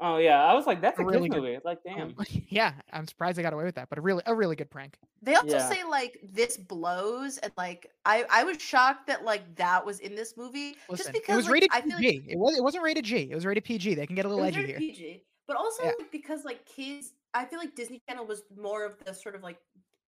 Oh 0.00 0.16
yeah, 0.18 0.42
I 0.44 0.54
was 0.54 0.66
like, 0.66 0.80
that's 0.80 0.98
A 0.98 1.02
a, 1.02 1.06
really 1.06 1.28
kids 1.28 1.34
good- 1.34 1.42
movie. 1.42 1.58
Like, 1.64 1.78
damn. 1.84 2.16
yeah, 2.48 2.72
I'm 2.92 3.06
surprised 3.06 3.38
they 3.38 3.42
got 3.42 3.52
away 3.52 3.64
with 3.64 3.76
that. 3.76 3.88
But 3.90 3.98
a 3.98 4.00
really, 4.00 4.22
a 4.26 4.34
really 4.34 4.56
good 4.56 4.68
prank. 4.70 4.98
They 5.22 5.34
also 5.36 5.56
Yeah. 5.56 5.68
say 5.68 5.84
like 5.84 6.18
this 6.32 6.56
blows, 6.56 7.38
and 7.38 7.52
like 7.56 7.90
I 8.04 8.24
I 8.30 8.42
was 8.44 8.60
shocked 8.60 9.06
that 9.06 9.24
like 9.24 9.54
that 9.56 9.84
was 9.86 10.00
in 10.00 10.14
this 10.16 10.36
movie 10.36 10.76
Listen, 10.88 10.96
just 10.96 11.12
because 11.12 11.34
it 11.34 11.36
was 11.36 11.44
like, 11.46 11.52
rated 11.54 11.68
I 11.72 11.80
feel 11.82 11.98
PG. 11.98 12.18
like 12.20 12.28
It 12.30 12.38
was. 12.38 12.56
It 12.58 12.62
wasn't 12.62 12.82
rated 12.84 13.04
G. 13.04 13.28
It 13.30 13.34
was 13.34 13.46
rated 13.46 13.64
PG. 13.64 13.94
They 13.94 14.06
can 14.06 14.16
get 14.16 14.24
a 14.24 14.28
it 14.28 14.30
little 14.30 14.44
was 14.44 14.54
edgy 14.56 14.66
very 14.66 14.80
here. 14.80 14.92
PG, 14.94 15.22
but 15.46 15.56
also 15.56 15.84
Yeah. 15.84 15.92
like, 15.98 16.10
because 16.10 16.44
like 16.44 16.66
kids, 16.66 17.12
I 17.34 17.44
feel 17.44 17.58
like 17.58 17.74
Disney 17.74 18.00
Channel 18.08 18.26
was 18.26 18.42
more 18.56 18.84
of 18.84 18.96
the 19.04 19.12
sort 19.12 19.34
of 19.34 19.42
like 19.42 19.58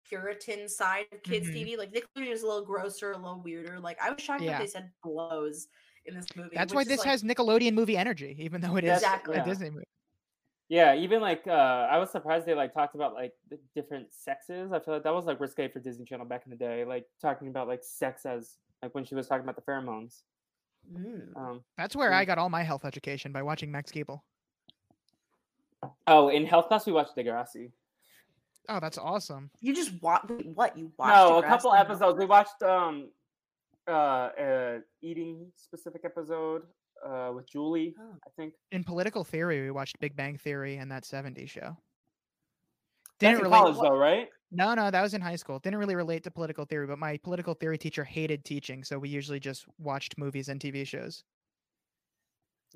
Puritan 0.04 0.68
side 0.68 1.06
of 1.12 1.22
kids 1.22 1.48
Mhm. 1.48 1.54
TV. 1.54 1.76
Like 1.78 1.92
Nickelodeon 1.92 2.30
is 2.32 2.42
a 2.42 2.46
little 2.46 2.64
grosser, 2.64 3.12
a 3.12 3.16
little 3.16 3.40
weirder. 3.40 3.78
Like 3.80 4.00
I 4.02 4.10
was 4.10 4.20
shocked 4.22 4.42
Yeah. 4.42 4.52
that 4.52 4.60
they 4.60 4.66
said 4.66 4.90
blows 5.02 5.68
in 6.04 6.14
this 6.14 6.26
movie. 6.36 6.50
That's 6.54 6.74
why 6.74 6.84
this 6.84 6.98
like, 6.98 7.08
has 7.08 7.22
Nickelodeon 7.22 7.74
movie 7.74 7.96
energy, 7.96 8.36
even 8.40 8.60
though 8.60 8.76
it 8.76 8.84
is 8.84 8.94
Exactly. 8.98 9.34
a 9.34 9.38
Yeah. 9.38 9.44
Disney 9.44 9.70
movie. 9.70 9.84
Yeah, 10.68 10.94
even 10.94 11.20
like 11.20 11.46
uh, 11.46 11.86
I 11.90 11.98
was 11.98 12.10
surprised 12.10 12.46
they 12.46 12.54
like 12.54 12.72
talked 12.72 12.94
about 12.94 13.14
like 13.14 13.34
the 13.50 13.58
different 13.74 14.12
sexes. 14.12 14.72
I 14.72 14.80
feel 14.80 14.94
like 14.94 15.02
that 15.04 15.12
was 15.14 15.26
like 15.26 15.38
risque 15.38 15.68
for 15.68 15.80
Disney 15.80 16.04
Channel 16.04 16.26
back 16.26 16.44
in 16.46 16.50
the 16.50 16.56
day, 16.56 16.84
like 16.84 17.06
talking 17.20 17.48
about 17.48 17.68
like 17.68 17.84
sex 17.84 18.24
as 18.26 18.56
like 18.82 18.94
when 18.94 19.04
she 19.04 19.14
was 19.14 19.28
talking 19.28 19.44
about 19.44 19.56
the 19.56 19.62
pheromones. 19.62 20.22
mm. 20.92 21.36
Um, 21.36 21.62
That's 21.76 21.94
where 21.94 22.10
Yeah. 22.10 22.18
I 22.18 22.24
got 22.24 22.38
all 22.38 22.48
my 22.50 22.62
health 22.64 22.84
education 22.84 23.30
by 23.32 23.42
watching 23.42 23.70
Max 23.70 23.92
Keeble. 23.92 24.22
Oh, 26.06 26.28
in 26.28 26.46
health 26.46 26.68
class 26.68 26.86
we 26.86 26.92
watched 26.92 27.16
Degrassi. 27.16 27.70
Oh, 28.68 28.78
that's 28.80 28.98
awesome. 28.98 29.50
You 29.60 29.74
just 29.74 29.92
watch 30.02 30.22
what 30.54 30.76
you 30.78 30.92
watched? 30.96 31.14
No, 31.14 31.38
a 31.38 31.42
couple 31.42 31.74
episodes. 31.74 32.18
We 32.18 32.26
watched 32.26 32.62
um 32.62 33.08
uh, 33.88 34.28
a 34.38 34.78
eating 35.00 35.46
specific 35.56 36.02
episode 36.04 36.62
uh, 37.04 37.32
with 37.34 37.48
Julie. 37.48 37.94
Oh. 37.98 38.14
I 38.26 38.30
think 38.36 38.54
In 38.70 38.84
political 38.84 39.24
theory, 39.24 39.62
we 39.62 39.70
watched 39.70 39.98
Big 40.00 40.14
Bang 40.16 40.38
Theory 40.38 40.76
and 40.76 40.90
that 40.90 41.04
70s 41.04 41.48
show. 41.48 41.76
Didn't 43.18 43.36
in 43.36 43.42
relate. 43.42 43.56
college 43.56 43.76
though, 43.76 43.96
right? 43.96 44.28
No, 44.50 44.74
no, 44.74 44.90
that 44.90 45.02
was 45.02 45.14
in 45.14 45.20
high 45.20 45.36
school. 45.36 45.58
Didn't 45.58 45.78
really 45.78 45.94
relate 45.94 46.24
to 46.24 46.30
political 46.30 46.64
theory, 46.64 46.86
but 46.86 46.98
my 46.98 47.16
political 47.18 47.54
theory 47.54 47.78
teacher 47.78 48.04
hated 48.04 48.44
teaching, 48.44 48.84
so 48.84 48.98
we 48.98 49.08
usually 49.08 49.40
just 49.40 49.64
watched 49.78 50.18
movies 50.18 50.48
and 50.48 50.60
TV 50.60 50.86
shows. 50.86 51.24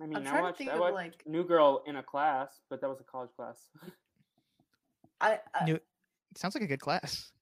I 0.02 0.06
mean, 0.06 0.16
I'm 0.16 0.22
I 0.26 0.30
trying 0.30 0.36
to 0.36 0.42
watched, 0.42 0.58
think 0.58 0.70
I 0.70 0.74
of, 0.74 0.80
watched 0.80 0.94
like- 0.94 1.22
New 1.26 1.44
Girl 1.44 1.82
in 1.86 1.96
a 1.96 2.02
class, 2.02 2.50
but 2.70 2.80
that 2.80 2.88
was 2.88 3.00
a 3.00 3.04
college 3.04 3.30
class. 3.36 3.56
I, 5.20 5.38
I 5.54 5.64
New- 5.64 5.80
Sounds 6.36 6.54
like 6.54 6.64
a 6.64 6.66
good 6.66 6.80
class. 6.80 7.32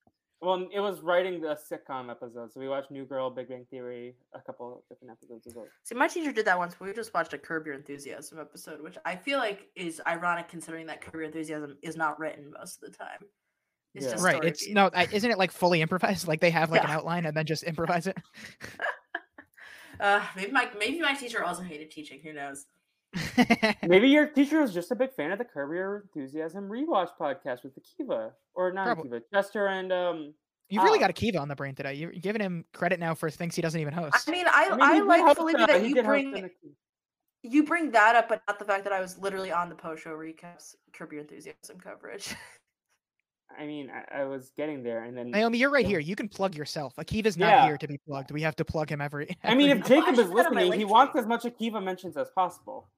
well, 0.41 0.69
it 0.73 0.79
was 0.81 1.01
writing 1.01 1.41
the 1.41 1.59
sitcom 1.71 2.11
episode, 2.11 2.53
so 2.53 2.61
we 2.61 2.69
watched 2.69 2.91
New 2.91 3.05
Girl, 3.05 3.31
Big 3.31 3.49
Bang 3.49 3.67
Theory, 3.71 4.15
a 4.35 4.41
couple 4.41 4.85
different 4.89 5.11
episodes 5.13 5.47
of 5.49 5.55
those. 5.55 5.67
see. 5.83 5.95
My 5.97 6.07
teacher 6.07 6.31
did 6.33 6.47
that 6.47 6.59
once. 6.59 6.77
But 6.79 6.87
we 6.87 6.95
just 6.95 7.13
watched 7.15 7.33
a 7.33 7.39
Curb 7.39 7.67
Your 7.67 7.75
Enthusiasm 7.75 8.39
episode, 8.39 8.81
which 8.83 8.97
I 9.05 9.17
feel 9.17 9.39
like 9.39 9.69
is 9.75 10.01
ironic 10.07 10.49
considering 10.49 10.87
that 10.87 11.01
Curb 11.01 11.15
Your 11.15 11.25
Enthusiasm 11.25 11.77
is 11.83 11.97
not 11.97 12.21
written 12.21 12.53
most 12.57 12.83
of 12.83 12.93
the 12.93 12.97
time. 12.97 13.19
It's 13.95 14.05
Yeah. 14.07 14.13
just 14.13 14.25
Right. 14.25 14.35
story 14.35 14.49
It's 14.49 14.63
beats. 14.65 14.75
no, 14.75 14.91
isn't 15.13 15.31
it 15.31 15.39
like 15.39 15.51
fully 15.51 15.81
improvised? 15.81 16.29
Like 16.29 16.41
they 16.41 16.51
have 16.51 16.71
like 16.71 16.85
an 16.85 16.91
outline 16.91 17.27
and 17.27 17.37
then 17.37 17.47
just 17.47 17.63
improvise 17.65 18.07
it. 18.07 18.17
Uh, 20.01 20.25
maybe 20.37 20.53
my 20.53 20.69
maybe 20.79 21.01
my 21.01 21.15
teacher 21.15 21.45
also 21.45 21.63
hated 21.63 21.91
teaching. 21.91 22.21
Who 22.23 22.33
knows? 22.33 22.67
Maybe 23.85 24.09
your 24.09 24.27
teacher 24.27 24.61
was 24.61 24.75
just 24.75 24.91
a 24.91 24.97
big 24.97 25.13
fan 25.15 25.31
of 25.31 25.39
the 25.39 25.45
Curb 25.45 25.71
Your 25.73 26.05
Enthusiasm 26.13 26.69
rewatch 26.69 27.11
podcast 27.21 27.63
with 27.63 27.73
Akiva, 27.79 28.33
or 28.55 28.73
not 28.73 28.87
Probably. 28.87 29.21
Akiva, 29.21 29.23
Chester 29.33 29.67
and 29.69 29.93
um. 29.93 30.35
You've 30.69 30.83
really 30.83 30.99
Oh. 30.99 31.01
got 31.03 31.15
Akiva 31.15 31.39
on 31.41 31.47
the 31.47 31.55
brain 31.55 31.75
today. 31.77 31.95
You're 31.95 32.11
giving 32.11 32.41
him 32.43 32.65
credit 32.73 32.99
now 32.99 33.15
for 33.15 33.31
things 33.31 33.55
he 33.55 33.63
doesn't 33.63 33.81
even 33.81 33.95
host. 33.95 34.29
I 34.29 34.31
mean, 34.33 34.47
I 34.49 34.69
I, 34.73 34.77
mean, 34.77 34.81
I, 34.81 34.99
like 35.05 35.21
host, 35.23 35.37
Felipe 35.37 35.59
that 35.59 35.81
he 35.83 35.89
you 35.91 36.03
bring 36.03 36.51
you 37.43 37.63
bring 37.65 37.91
that 37.93 38.17
up, 38.17 38.29
but 38.29 38.43
not 38.49 38.59
the 38.59 38.65
fact 38.65 38.83
that 38.85 38.93
I 38.93 39.01
was 39.01 39.19
literally 39.19 39.53
on 39.53 39.69
the 39.69 39.75
post 39.77 40.03
show 40.03 40.11
recaps 40.11 40.75
Curb 40.93 41.13
Your 41.13 41.21
Enthusiasm 41.21 41.79
coverage. 41.79 42.35
I 43.57 43.67
mean, 43.67 43.91
I, 43.91 44.23
I 44.23 44.25
was 44.25 44.51
getting 44.57 44.83
there, 44.83 45.05
and 45.05 45.17
then 45.17 45.31
Naomi, 45.31 45.59
you're 45.59 45.71
right 45.71 45.85
Yeah. 45.85 45.91
here. 45.91 46.01
You 46.01 46.17
can 46.17 46.29
plug 46.29 46.55
yourself. 46.57 46.95
Akiva's 46.97 47.37
not 47.37 47.49
Yeah. 47.49 47.67
here 47.67 47.79
to 47.79 47.87
be 47.87 47.99
plugged. 47.99 48.31
We 48.33 48.43
have 48.43 48.57
to 48.57 48.65
plug 48.65 48.91
him 48.91 49.01
every. 49.01 49.37
I 49.45 49.55
mean, 49.55 49.71
if 49.71 49.87
Jacob 49.87 50.19
is 50.19 50.29
put 50.29 50.41
it 50.41 50.47
on 50.47 50.55
my 50.55 50.63
listening, 50.63 50.79
he 50.81 50.85
wants 50.85 51.17
as 51.17 51.27
much 51.27 51.43
Akiva 51.45 51.83
mentions 51.83 52.17
as 52.17 52.31
possible. 52.31 52.91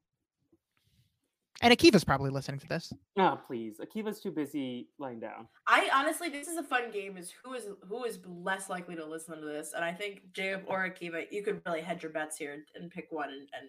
and 1.63 1.73
Akiva's 1.77 2.05
probably 2.05 2.31
listening 2.31 2.61
to 2.61 2.67
this. 2.69 2.93
No, 3.17 3.39
please, 3.47 3.81
Akiva's 3.81 4.21
too 4.21 4.31
busy 4.31 4.89
lying 4.99 5.19
down. 5.21 5.49
I 5.67 5.91
honestly, 5.93 6.29
this 6.29 6.49
is 6.49 6.57
a 6.59 6.63
fun 6.63 6.91
game. 6.91 7.17
Is 7.17 7.33
who 7.45 7.55
is 7.55 7.69
who 7.89 8.05
is 8.05 8.19
less 8.27 8.69
likely 8.71 8.95
to 8.97 9.05
listen 9.05 9.39
to 9.41 9.47
this? 9.47 9.73
And 9.75 9.85
I 9.85 9.93
think 9.93 10.33
Jacob 10.33 10.63
or 10.69 10.89
Akiva, 10.89 11.27
you 11.31 11.43
could 11.43 11.61
really 11.67 11.81
hedge 11.81 12.03
your 12.03 12.13
bets 12.13 12.37
here 12.37 12.53
and, 12.53 12.63
and 12.75 12.91
pick 12.91 13.09
one 13.11 13.31
and, 13.31 13.49
and 13.59 13.69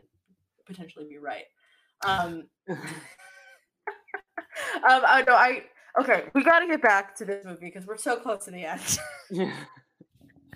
potentially 0.65 1.05
be 1.09 1.17
right. 1.17 1.45
Um, 2.05 2.47
um, 2.69 2.77
I 4.83 5.23
know 5.25 5.33
I 5.33 5.63
okay. 5.99 6.25
We 6.33 6.43
got 6.43 6.59
to 6.59 6.67
get 6.67 6.81
back 6.81 7.15
to 7.15 7.25
this 7.25 7.45
movie 7.45 7.65
because 7.65 7.85
we're 7.85 7.97
so 7.97 8.17
close 8.17 8.45
to 8.45 8.51
the 8.51 8.65
end. 8.65 8.97
Yeah. 9.31 9.53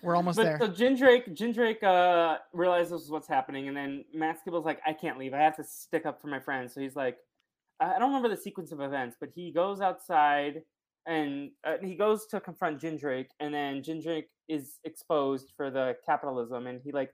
We're 0.04 0.16
almost 0.16 0.38
but 0.38 0.44
there. 0.46 0.58
so 0.60 0.68
Jindraike, 0.68 1.32
Jin 1.34 1.52
Drake 1.52 1.84
uh, 1.84 2.38
realizes 2.54 3.12
what's 3.12 3.28
happening, 3.28 3.68
and 3.68 3.78
then 3.78 4.04
Max 4.14 4.42
Keeble's 4.44 4.66
like, 4.66 4.80
"I 4.84 4.94
can't 4.94 5.20
leave. 5.20 5.34
I 5.36 5.38
have 5.38 5.56
to 5.58 5.64
stick 5.64 6.08
up 6.08 6.20
for 6.20 6.26
my 6.26 6.40
friends." 6.40 6.74
So 6.74 6.82
he's 6.82 6.96
like, 6.96 7.18
I 7.80 7.94
I 7.94 8.00
don't 8.00 8.10
remember 8.10 8.30
the 8.30 8.42
sequence 8.42 8.72
of 8.72 8.82
events, 8.82 9.16
but 9.20 9.30
he 9.36 9.52
goes 9.52 9.80
outside 9.80 10.64
and 11.06 11.52
uh, 11.64 11.78
he 11.82 11.96
goes 11.96 12.26
to 12.28 12.40
confront 12.40 12.80
Jindraike, 12.80 13.30
and 13.40 13.54
then 13.54 13.82
Jindraike 13.82 14.28
is 14.48 14.80
exposed 14.84 15.54
for 15.56 15.70
the 15.70 15.96
capitalism, 16.06 16.68
and 16.68 16.82
he 16.84 16.92
like 16.92 17.12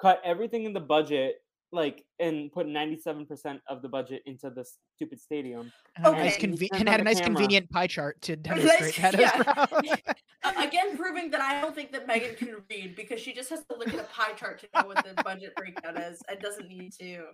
cut 0.00 0.20
everything 0.24 0.64
in 0.64 0.72
the 0.72 0.80
budget, 0.80 1.36
like 1.74 2.04
and 2.20 2.50
put 2.52 2.66
ninety 2.66 2.96
seven 2.96 3.26
percent 3.26 3.60
of 3.68 3.82
the 3.82 3.88
budget 3.88 4.22
into 4.26 4.48
this 4.50 4.78
stupid 4.96 5.20
stadium. 5.20 5.72
And, 5.96 6.06
had 6.06 6.14
a 6.14 6.18
nice 6.18 6.36
Okay. 6.36 6.46
conve- 6.46 6.68
and 6.72 6.88
had 6.88 7.00
a 7.00 7.04
nice 7.04 7.18
camera. 7.20 7.34
convenient 7.34 7.70
pie 7.70 7.86
chart 7.86 8.20
to 8.22 8.36
demonstrate 8.48 8.96
that 8.96 9.18
yeah. 9.18 9.32
as 9.34 9.46
well. 10.44 10.64
Again, 10.66 10.96
proving 10.96 11.30
that 11.30 11.40
I 11.40 11.60
don't 11.60 11.74
think 11.74 11.92
that 11.92 12.06
Megan 12.06 12.36
can 12.36 12.56
read 12.70 12.94
because 12.96 13.20
she 13.20 13.32
just 13.32 13.50
has 13.50 13.64
to 13.70 13.76
look 13.76 13.88
at 13.88 13.98
a 14.00 14.04
pie 14.04 14.32
chart 14.32 14.60
to 14.60 14.68
know 14.80 14.86
what 14.88 15.04
the 15.04 15.20
budget 15.22 15.54
breakdown 15.56 15.96
is 15.96 16.22
and 16.28 16.38
doesn't 16.40 16.68
need 16.68 16.92
to. 17.00 17.04
You 17.04 17.24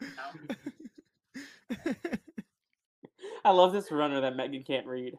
know. 0.00 1.94
I 3.44 3.50
love 3.50 3.72
this 3.72 3.90
runner 3.92 4.20
that 4.20 4.36
Megan 4.36 4.62
can't 4.64 4.86
read. 4.86 5.14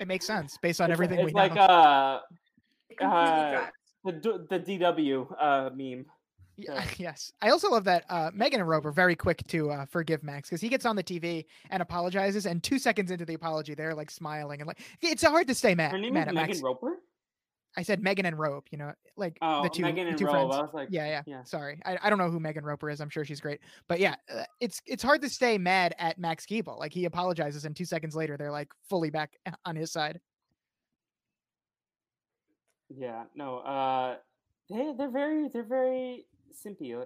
it 0.00 0.08
makes 0.08 0.26
sense 0.26 0.56
based 0.58 0.80
on 0.80 0.90
It's, 0.90 0.96
everything 0.96 1.18
it's 1.20 1.26
we 1.26 1.32
like 1.32 1.54
know. 1.54 1.60
uh 1.62 2.20
Uh, 3.00 3.66
the 4.04 4.46
the 4.48 4.58
DW 4.60 5.26
uh 5.38 5.70
meme. 5.74 6.06
Yeah, 6.58 6.84
yes. 6.98 7.32
I 7.40 7.50
also 7.50 7.70
love 7.70 7.84
that 7.84 8.04
uh, 8.10 8.30
Megan 8.34 8.60
and 8.60 8.68
Robe 8.68 8.84
are 8.84 8.90
very 8.92 9.14
quick 9.16 9.46
to 9.48 9.70
uh, 9.70 9.86
forgive 9.86 10.22
Max 10.22 10.48
because 10.48 10.60
he 10.60 10.68
gets 10.68 10.84
on 10.84 10.96
the 10.96 11.04
TV 11.04 11.44
and 11.70 11.80
apologizes, 11.80 12.46
and 12.46 12.62
two 12.62 12.78
seconds 12.78 13.10
into 13.10 13.24
the 13.24 13.34
apology, 13.34 13.74
they're 13.74 13.94
like 13.94 14.10
smiling 14.10 14.60
and 14.60 14.66
like 14.68 14.80
it's 15.00 15.22
hard 15.22 15.46
to 15.46 15.54
stay 15.54 15.74
mad, 15.74 15.92
Her 15.92 15.98
name 15.98 16.14
mad 16.14 16.22
is 16.24 16.28
at 16.28 16.34
Megan 16.34 16.48
Max. 16.50 16.62
Roper. 16.62 16.96
I 17.76 17.82
said 17.82 18.02
Megan 18.02 18.26
and 18.26 18.36
Robe, 18.36 18.64
you 18.72 18.78
know, 18.78 18.92
like 19.16 19.38
Oh, 19.40 19.62
the 19.62 19.68
two, 19.68 19.82
Megan 19.82 20.04
the 20.06 20.08
and 20.10 20.18
two 20.18 20.24
Robe. 20.24 20.32
friends. 20.34 20.54
I 20.56 20.62
was 20.62 20.70
like, 20.74 20.88
yeah, 20.90 21.06
yeah, 21.06 21.22
yeah. 21.26 21.44
Sorry, 21.44 21.78
I, 21.84 21.96
I 22.02 22.10
don't 22.10 22.18
know 22.18 22.30
who 22.30 22.40
Megan 22.40 22.64
Roper 22.64 22.90
is. 22.90 23.00
I'm 23.00 23.10
sure 23.10 23.24
she's 23.24 23.40
great, 23.40 23.60
but 23.86 24.00
yeah, 24.00 24.16
uh, 24.34 24.42
it's 24.58 24.80
it's 24.86 25.02
hard 25.02 25.22
to 25.22 25.28
stay 25.28 25.58
mad 25.58 25.94
at 25.98 26.18
Max 26.18 26.44
Keeble. 26.44 26.76
Like 26.78 26.92
he 26.92 27.04
apologizes, 27.04 27.64
and 27.66 27.76
two 27.76 27.84
seconds 27.84 28.16
later, 28.16 28.36
they're 28.36 28.50
like 28.50 28.70
fully 28.88 29.10
back 29.10 29.36
on 29.64 29.76
his 29.76 29.92
side. 29.92 30.18
Yeah, 32.88 33.24
no. 33.34 33.58
Uh, 33.58 34.16
they 34.70 34.92
they're 34.96 35.10
very 35.10 35.48
they're 35.48 35.62
very 35.62 36.24
simpy. 36.54 36.94
uh, 37.00 37.04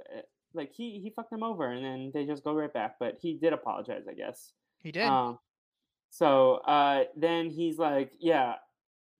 Like 0.54 0.72
he 0.72 1.00
he 1.00 1.10
fucked 1.10 1.30
them 1.30 1.42
over, 1.42 1.66
and 1.70 1.84
then 1.84 2.10
they 2.14 2.24
just 2.26 2.44
go 2.44 2.52
right 2.54 2.72
back. 2.72 2.96
But 3.00 3.18
he 3.20 3.34
did 3.34 3.52
apologize, 3.52 4.04
I 4.08 4.14
guess. 4.14 4.52
He 4.82 4.92
did. 4.92 5.06
Um, 5.06 5.38
so 6.10 6.56
uh, 6.66 7.04
then 7.16 7.48
he's 7.50 7.78
like, 7.78 8.12
yeah, 8.20 8.54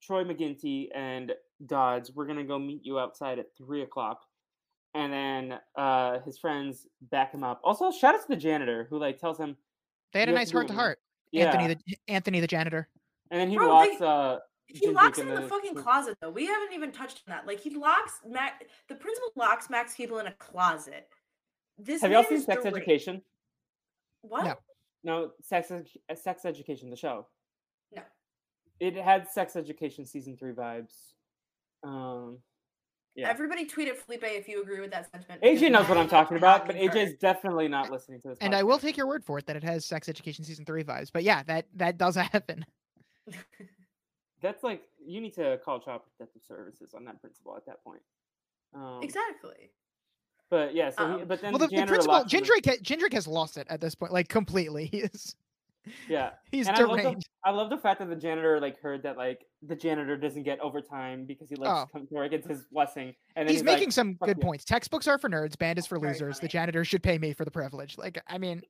Troy 0.03 0.25
McGinty 0.25 0.89
and 0.95 1.33
Dobbs, 1.65 2.13
we're 2.15 2.27
gonna 2.27 2.45
go 2.45 2.59
meet 2.59 2.85
you 2.85 2.99
outside 2.99 3.39
at 3.39 3.47
three 3.57 3.83
o'clock. 3.83 4.21
And 4.95 5.11
then 5.11 5.59
uh, 5.77 6.19
his 6.21 6.39
friends 6.39 6.87
back 7.11 7.33
him 7.33 7.45
up. 7.45 7.61
Also, 7.65 7.91
shout 7.91 8.15
out 8.15 8.21
to 8.23 8.29
the 8.29 8.37
janitor 8.37 8.87
who 8.91 8.99
like 8.99 9.19
tells 9.19 9.39
him, 9.39 9.57
they 10.13 10.21
had 10.21 10.29
a 10.29 10.33
nice 10.33 10.51
heart 10.51 10.67
to 10.69 10.75
now. 10.75 10.79
heart. 10.81 10.99
yeah. 11.31 11.47
Anthony 11.47 11.75
the 11.75 11.97
Anthony 12.09 12.41
the 12.41 12.47
janitor. 12.47 12.89
and 13.31 13.41
then 13.41 13.49
he 13.49 13.57
Bro, 13.57 13.69
locks. 13.69 13.99
they- 13.99 14.05
uh, 14.05 14.39
He 14.75 14.89
locks 14.89 15.17
Drake 15.19 15.27
him 15.27 15.29
in 15.29 15.35
the 15.37 15.43
the- 15.43 15.49
fucking 15.49 15.75
closet 15.75 16.17
though. 16.21 16.31
We 16.31 16.47
haven't 16.47 16.73
even 16.73 16.93
touched 16.93 17.23
on 17.27 17.33
that. 17.33 17.47
Like 17.47 17.61
he 17.61 17.71
locks 17.71 18.21
Max. 18.29 18.65
The 18.89 18.95
principal 18.95 19.31
locks 19.37 19.69
Max 19.71 19.95
Keeble 19.95 20.21
in 20.21 20.27
a 20.27 20.33
closet. 20.33 21.09
This 21.79 22.03
Have 22.03 22.13
y'all 22.13 22.25
seen 22.25 22.39
is 22.39 22.45
Sex 22.45 22.63
deranged. 22.63 22.77
Education? 22.79 23.23
What? 24.23 24.45
No. 24.45 24.55
No, 25.05 25.31
Sex 25.43 25.73
Sex 26.15 26.45
Education, 26.45 26.91
the 26.91 26.97
show. 26.97 27.27
No. 27.95 28.03
It 28.81 28.95
had 28.97 29.29
Sex 29.29 29.57
Education 29.57 30.07
season 30.07 30.37
three 30.37 30.53
vibes. 30.53 30.93
Um, 31.83 32.39
yeah. 33.17 33.29
Everybody 33.29 33.67
tweet 33.67 33.89
at 33.89 33.99
Felipe 33.99 34.23
if 34.25 34.47
you 34.49 34.63
agree 34.63 34.81
with 34.81 34.93
that 34.93 35.11
sentiment. 35.11 35.43
AJ 35.43 35.71
knows 35.73 35.89
what 35.89 35.99
I'm 35.99 36.05
Max 36.05 36.11
talking 36.13 36.37
about, 36.37 36.67
but 36.67 36.77
AJ 36.77 36.97
is 36.97 37.15
definitely 37.15 37.69
not 37.69 37.91
listening 37.91 38.21
to 38.23 38.29
this. 38.29 38.39
And 38.41 38.55
I 38.55 38.63
will 38.63 38.79
take 38.79 38.97
your 38.97 39.07
word 39.09 39.25
for 39.25 39.39
it 39.39 39.47
that 39.47 39.57
it 39.57 39.65
has 39.65 39.85
sex 39.85 40.09
education 40.09 40.45
season 40.45 40.65
three 40.65 40.85
vibes. 40.85 41.11
But 41.13 41.25
yeah, 41.25 41.43
that 41.45 41.67
that 41.77 41.99
does 41.99 42.15
happen. 42.33 42.65
That's 44.43 44.63
like 44.63 44.83
you 45.05 45.21
need 45.21 45.35
to 45.35 45.59
call 45.65 45.81
Child 45.81 46.03
Protective 46.17 46.43
Services 46.47 46.95
on 46.95 47.05
that 47.05 47.21
principle 47.21 47.57
at 47.57 47.65
that 47.67 47.83
point. 47.85 48.03
Um, 48.75 49.01
exactly. 49.03 49.71
But 50.51 50.75
yeah, 50.75 50.91
so 50.91 51.07
he, 51.07 51.23
Um, 51.23 51.29
but 51.29 51.41
then 51.41 51.53
Well, 51.53 51.59
the, 51.61 51.67
the, 51.67 51.71
the 51.71 51.77
janitor 51.77 51.93
principal 51.95 52.15
locks 52.15 52.33
Jindraike 52.33 52.67
ha- 52.67 52.83
Jindraike 52.83 53.13
has 53.15 53.27
lost 53.27 53.57
it 53.57 53.67
at 53.71 53.81
this 53.81 53.95
point, 53.95 54.13
like 54.13 54.29
completely. 54.29 54.87
He 54.93 54.99
is 54.99 55.35
Yeah, 56.09 56.31
he's 56.51 56.69
and 56.69 56.77
I 56.77 56.81
love, 56.83 56.97
the, 56.97 57.03
deranged. 57.03 57.29
I 57.45 57.51
love 57.51 57.71
the 57.71 57.77
fact 57.79 57.99
that 58.01 58.09
the 58.09 58.17
janitor 58.17 58.61
like 58.61 58.81
heard 58.81 59.03
that 59.05 59.17
like 59.17 59.47
the 59.67 59.75
janitor 59.75 60.17
doesn't 60.17 60.43
get 60.45 60.61
overtime 60.61 61.25
because 61.25 61.49
he 61.49 61.57
likes 61.57 61.71
Oh. 61.73 61.85
to 61.87 61.93
come 61.93 62.07
to 62.07 62.15
work. 62.15 62.33
It's 62.33 62.47
his 62.47 62.65
blessing, 62.71 63.15
and 63.37 63.49
then 63.49 63.53
He's, 63.55 63.61
he's, 63.61 63.65
making 63.65 63.89
like, 63.89 63.93
some 63.93 64.15
good 64.15 64.37
you." 64.39 64.43
points. 64.43 64.65
Textbooks 64.65 65.09
are 65.09 65.19
for 65.19 65.29
nerds, 65.31 65.59
band 65.59 65.79
is 65.79 65.87
for 65.87 65.99
Very 65.99 66.13
losers. 66.13 66.37
The 66.37 66.43
funny. 66.43 66.49
janitor 66.51 66.85
should 66.85 67.03
pay 67.03 67.19
me 67.19 67.33
for 67.33 67.45
the 67.45 67.51
privilege. 67.51 67.97
Like, 67.99 68.23
I 68.29 68.39
mean, 68.39 68.63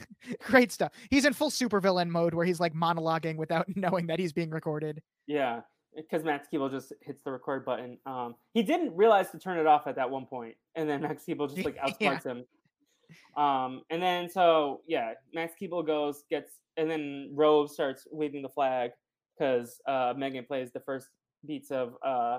great 0.40 0.72
stuff. 0.72 0.92
He's 1.10 1.24
in 1.24 1.32
full 1.32 1.50
supervillain 1.50 2.08
mode 2.08 2.34
where 2.34 2.46
he's 2.46 2.60
like 2.60 2.74
monologuing 2.74 3.36
without 3.36 3.66
knowing 3.76 4.06
that 4.08 4.18
he's 4.18 4.32
being 4.32 4.50
recorded. 4.50 5.02
Yeah, 5.26 5.60
because 5.96 6.24
Max 6.24 6.48
Keeble 6.52 6.70
just 6.70 6.92
hits 7.02 7.22
the 7.22 7.32
record 7.32 7.64
button. 7.64 7.98
Um, 8.06 8.34
he 8.54 8.62
didn't 8.62 8.94
realize 8.96 9.30
to 9.30 9.38
turn 9.38 9.58
it 9.58 9.66
off 9.66 9.86
at 9.86 9.96
that 9.96 10.10
one 10.10 10.26
point, 10.26 10.54
and 10.74 10.88
then 10.88 11.00
Max 11.02 11.24
Keeble 11.28 11.48
just 11.52 11.64
like 11.64 11.76
Yeah. 12.00 12.18
him. 12.20 12.44
Um, 13.36 13.82
and 13.90 14.02
then 14.02 14.30
so 14.30 14.80
yeah, 14.86 15.12
Max 15.34 15.54
Keeble 15.60 15.86
goes 15.86 16.24
gets, 16.30 16.52
and 16.76 16.90
then 16.90 17.30
Robe 17.34 17.68
starts 17.68 18.06
waving 18.10 18.42
the 18.42 18.48
flag 18.48 18.90
because 19.38 19.80
uh, 19.86 20.14
Megan 20.16 20.44
plays 20.44 20.72
the 20.72 20.80
first 20.80 21.08
beats 21.46 21.70
of 21.70 21.94
uh, 22.04 22.38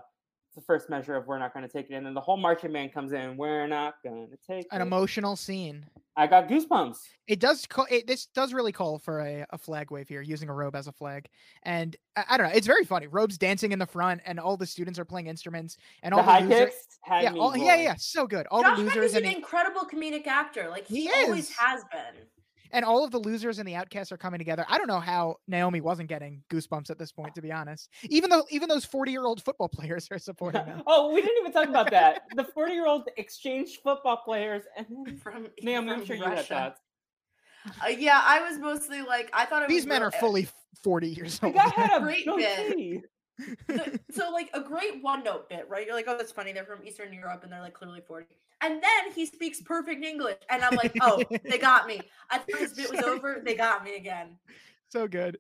the 0.54 0.62
first 0.62 0.90
measure 0.90 1.16
of 1.16 1.28
"We're 1.28 1.40
Not 1.40 1.54
Going 1.54 1.66
to 1.68 1.72
Take 1.72 1.90
It," 1.90 1.96
and 1.96 2.06
then 2.06 2.14
the 2.14 2.22
whole 2.22 2.38
marching 2.38 2.72
band 2.74 2.94
comes 2.94 3.12
in. 3.12 3.38
We're 3.38 3.68
not 3.68 3.96
going 4.04 4.28
to 4.30 4.38
take 4.48 4.68
An 4.72 4.82
it. 4.82 4.86
emotional 4.86 5.36
scene. 5.36 5.86
I 6.16 6.28
got 6.28 6.48
goosebumps. 6.48 6.98
It 7.28 7.40
does. 7.40 7.66
Call, 7.66 7.88
it, 7.90 8.06
this 8.06 8.28
does 8.28 8.54
really 8.54 8.72
call 8.72 9.00
for 9.00 9.20
a, 9.22 9.46
a 9.50 9.58
flag 9.58 9.90
wave 9.90 10.08
here, 10.08 10.22
using 10.22 10.48
a 10.50 10.54
robe 10.54 10.76
as 10.76 10.88
a 10.88 10.92
flag, 10.92 11.28
and 11.64 11.96
I, 12.16 12.24
I 12.32 12.38
don't 12.38 12.48
know. 12.48 12.54
It's 12.56 12.68
very 12.68 12.86
funny. 12.86 13.08
Robes 13.08 13.38
dancing 13.38 13.72
in 13.72 13.80
the 13.80 13.86
front, 13.88 14.22
and 14.26 14.40
all 14.40 14.56
the 14.58 14.66
students 14.68 15.00
are 15.00 15.06
playing 15.06 15.28
instruments, 15.28 15.78
and 16.04 16.14
all 16.14 16.20
the 16.22 16.26
the, 16.28 16.32
high 16.32 16.40
loser- 16.42 16.66
kicks 16.68 17.00
had 17.02 17.24
yeah, 17.24 17.32
me. 17.32 17.40
all, 17.40 17.58
yeah, 17.58 17.76
yeah, 17.76 17.96
so 17.98 18.28
good. 18.28 18.46
All 18.52 18.62
Josh 18.62 18.78
the 18.78 18.84
Peck 18.86 18.96
losers 18.96 19.12
is 19.12 19.18
an 19.18 19.24
the, 19.24 19.36
incredible 19.36 19.82
comedic 19.92 20.28
actor. 20.28 20.70
Like 20.70 20.86
he, 20.88 21.08
He 21.08 21.12
always 21.26 21.50
is. 21.50 21.56
has 21.58 21.84
been. 21.92 22.26
And 22.74 22.84
all 22.84 23.06
of 23.06 23.12
the 23.12 23.20
losers 23.20 23.60
and 23.60 23.68
the 23.68 23.76
outcasts 23.76 24.12
are 24.12 24.18
coming 24.18 24.40
together. 24.40 24.66
I 24.68 24.78
don't 24.78 24.88
know 24.88 25.00
how 25.00 25.38
Naomi 25.48 25.80
wasn't 25.80 26.10
getting 26.10 26.44
goosebumps 26.52 26.90
at 26.90 27.00
this 27.00 27.12
point, 27.14 27.36
to 27.36 27.42
be 27.42 27.52
honest. 27.52 27.88
Even 28.10 28.30
though 28.30 28.44
even 28.50 28.68
those 28.68 28.84
forty 28.84 29.12
year 29.12 29.24
old 29.26 29.42
football 29.42 29.70
players 29.70 30.08
are 30.12 30.18
supporting 30.20 30.66
them. 30.66 30.84
oh, 30.88 31.14
we 31.14 31.22
didn't 31.22 31.38
even 31.40 31.54
talk 31.54 31.70
about 31.70 31.90
that. 31.92 32.24
The 32.36 32.44
40 32.44 32.74
year 32.74 32.88
old 32.88 33.08
exchange 33.18 33.80
football 33.84 34.18
players. 34.18 34.64
And 34.76 35.22
From 35.22 35.48
Naomi, 35.62 35.92
I'm 35.92 35.98
from 36.00 36.06
sure 36.08 36.16
you 36.18 36.24
had 36.24 36.32
Russia. 36.34 36.54
thoughts. 36.54 36.82
Uh, 37.82 37.88
yeah, 37.88 38.20
I 38.22 38.42
was 38.50 38.60
mostly 38.60 39.02
like 39.04 39.30
I 39.34 39.46
thought 39.46 39.64
it 39.64 39.70
These 39.70 39.84
was 39.84 39.88
men 39.88 40.02
real- 40.02 40.08
are 40.10 40.12
fully 40.12 40.48
forty 40.84 41.10
years 41.10 41.40
The 41.40 41.46
old. 41.48 41.56
guy 41.56 41.70
had 41.70 41.98
a 41.98 42.02
Great 42.04 42.26
no 42.28 42.36
bit. 42.38 42.76
tea. 42.76 43.02
the- 43.68 44.00
so 44.12 44.32
like 44.32 44.50
a 44.54 44.62
great 44.62 45.02
one 45.02 45.24
note 45.24 45.48
bit, 45.50 45.66
right? 45.70 45.86
You're 45.86 45.96
like, 45.96 46.06
oh, 46.08 46.18
that's 46.18 46.32
funny. 46.32 46.52
They're 46.54 46.66
from 46.66 46.84
Eastern 46.86 47.14
Europe 47.14 47.44
and 47.44 47.52
they're 47.52 47.62
like 47.62 47.74
clearly 47.74 48.02
40. 48.08 48.26
And 48.64 48.82
then 48.82 49.12
he 49.14 49.26
speaks 49.26 49.62
perfect 49.62 50.04
English. 50.04 50.38
And 50.50 50.64
I'm 50.64 50.76
like, 50.76 50.96
oh, 51.02 51.24
they 51.44 51.58
got 51.58 51.88
me. 51.88 52.02
I 52.30 52.38
thought 52.38 52.60
this 52.60 52.74
bit 52.74 52.92
was 52.92 53.02
over. 53.04 53.42
They 53.44 53.56
got 53.56 53.84
me 53.84 53.96
again. 53.96 54.38
so 54.90 55.08
good. 55.08 55.38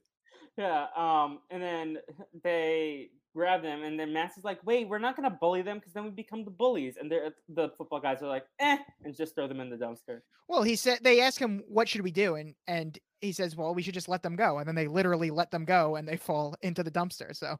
Yeah. 0.57 0.87
Um. 0.95 1.39
And 1.49 1.61
then 1.63 1.97
they 2.43 3.09
grab 3.35 3.63
them, 3.63 3.81
and 3.83 3.99
then 3.99 4.13
Max 4.13 4.37
is 4.37 4.43
like, 4.43 4.59
"Wait, 4.63 4.87
we're 4.87 4.99
not 4.99 5.15
gonna 5.15 5.31
bully 5.31 5.63
them 5.63 5.79
because 5.79 5.93
then 5.93 6.03
we 6.03 6.11
become 6.11 6.45
the 6.45 6.51
bullies." 6.51 6.97
And 6.97 7.11
they're 7.11 7.33
the 7.49 7.69
football 7.77 7.99
guys 7.99 8.21
are 8.21 8.27
like, 8.27 8.45
"Eh," 8.59 8.77
and 9.03 9.15
just 9.15 9.33
throw 9.33 9.47
them 9.47 9.59
in 9.59 9.71
the 9.71 9.75
dumpster. 9.75 10.21
Well, 10.47 10.61
he 10.61 10.75
said 10.75 10.99
they 11.01 11.21
ask 11.21 11.41
him 11.41 11.63
what 11.67 11.89
should 11.89 12.01
we 12.01 12.11
do, 12.11 12.35
and 12.35 12.53
and 12.67 12.99
he 13.21 13.31
says, 13.31 13.55
well, 13.55 13.73
we 13.73 13.81
should 13.81 13.93
just 13.93 14.09
let 14.09 14.21
them 14.21 14.35
go, 14.35 14.59
and 14.59 14.67
then 14.67 14.75
they 14.75 14.87
literally 14.87 15.31
let 15.31 15.49
them 15.49 15.63
go, 15.65 15.95
and 15.95 16.07
they 16.07 16.17
fall 16.17 16.55
into 16.61 16.83
the 16.83 16.91
dumpster. 16.91 17.35
So 17.35 17.55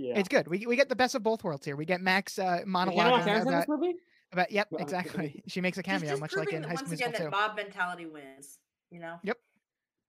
Yeah. 0.00 0.18
it's 0.18 0.28
good. 0.28 0.48
We 0.48 0.66
we 0.66 0.76
get 0.76 0.88
the 0.88 0.96
best 0.96 1.14
of 1.14 1.22
both 1.22 1.44
worlds 1.44 1.64
here. 1.64 1.76
We 1.76 1.84
get 1.84 2.00
Max 2.00 2.38
uh, 2.38 2.42
Hannah 2.44 2.66
monologuing 2.66 2.96
Montana's 2.96 3.46
in 3.46 3.52
this 3.52 3.64
about, 3.64 3.68
movie? 3.68 3.94
about 4.32 4.50
yep, 4.52 4.68
Well, 4.70 4.82
exactly. 4.82 5.42
She 5.48 5.60
makes 5.60 5.78
a 5.78 5.82
cameo, 5.82 6.08
just 6.08 6.20
much 6.20 6.34
like 6.36 6.52
in 6.52 6.62
High 6.62 6.74
School 6.74 6.88
once 6.88 6.88
Musical 6.90 7.08
again 7.10 7.20
that 7.20 7.24
too. 7.26 7.30
Bob 7.30 7.56
mentality 7.56 8.06
wins. 8.06 8.58
You 8.90 9.00
know? 9.00 9.16
Yep. 9.22 9.36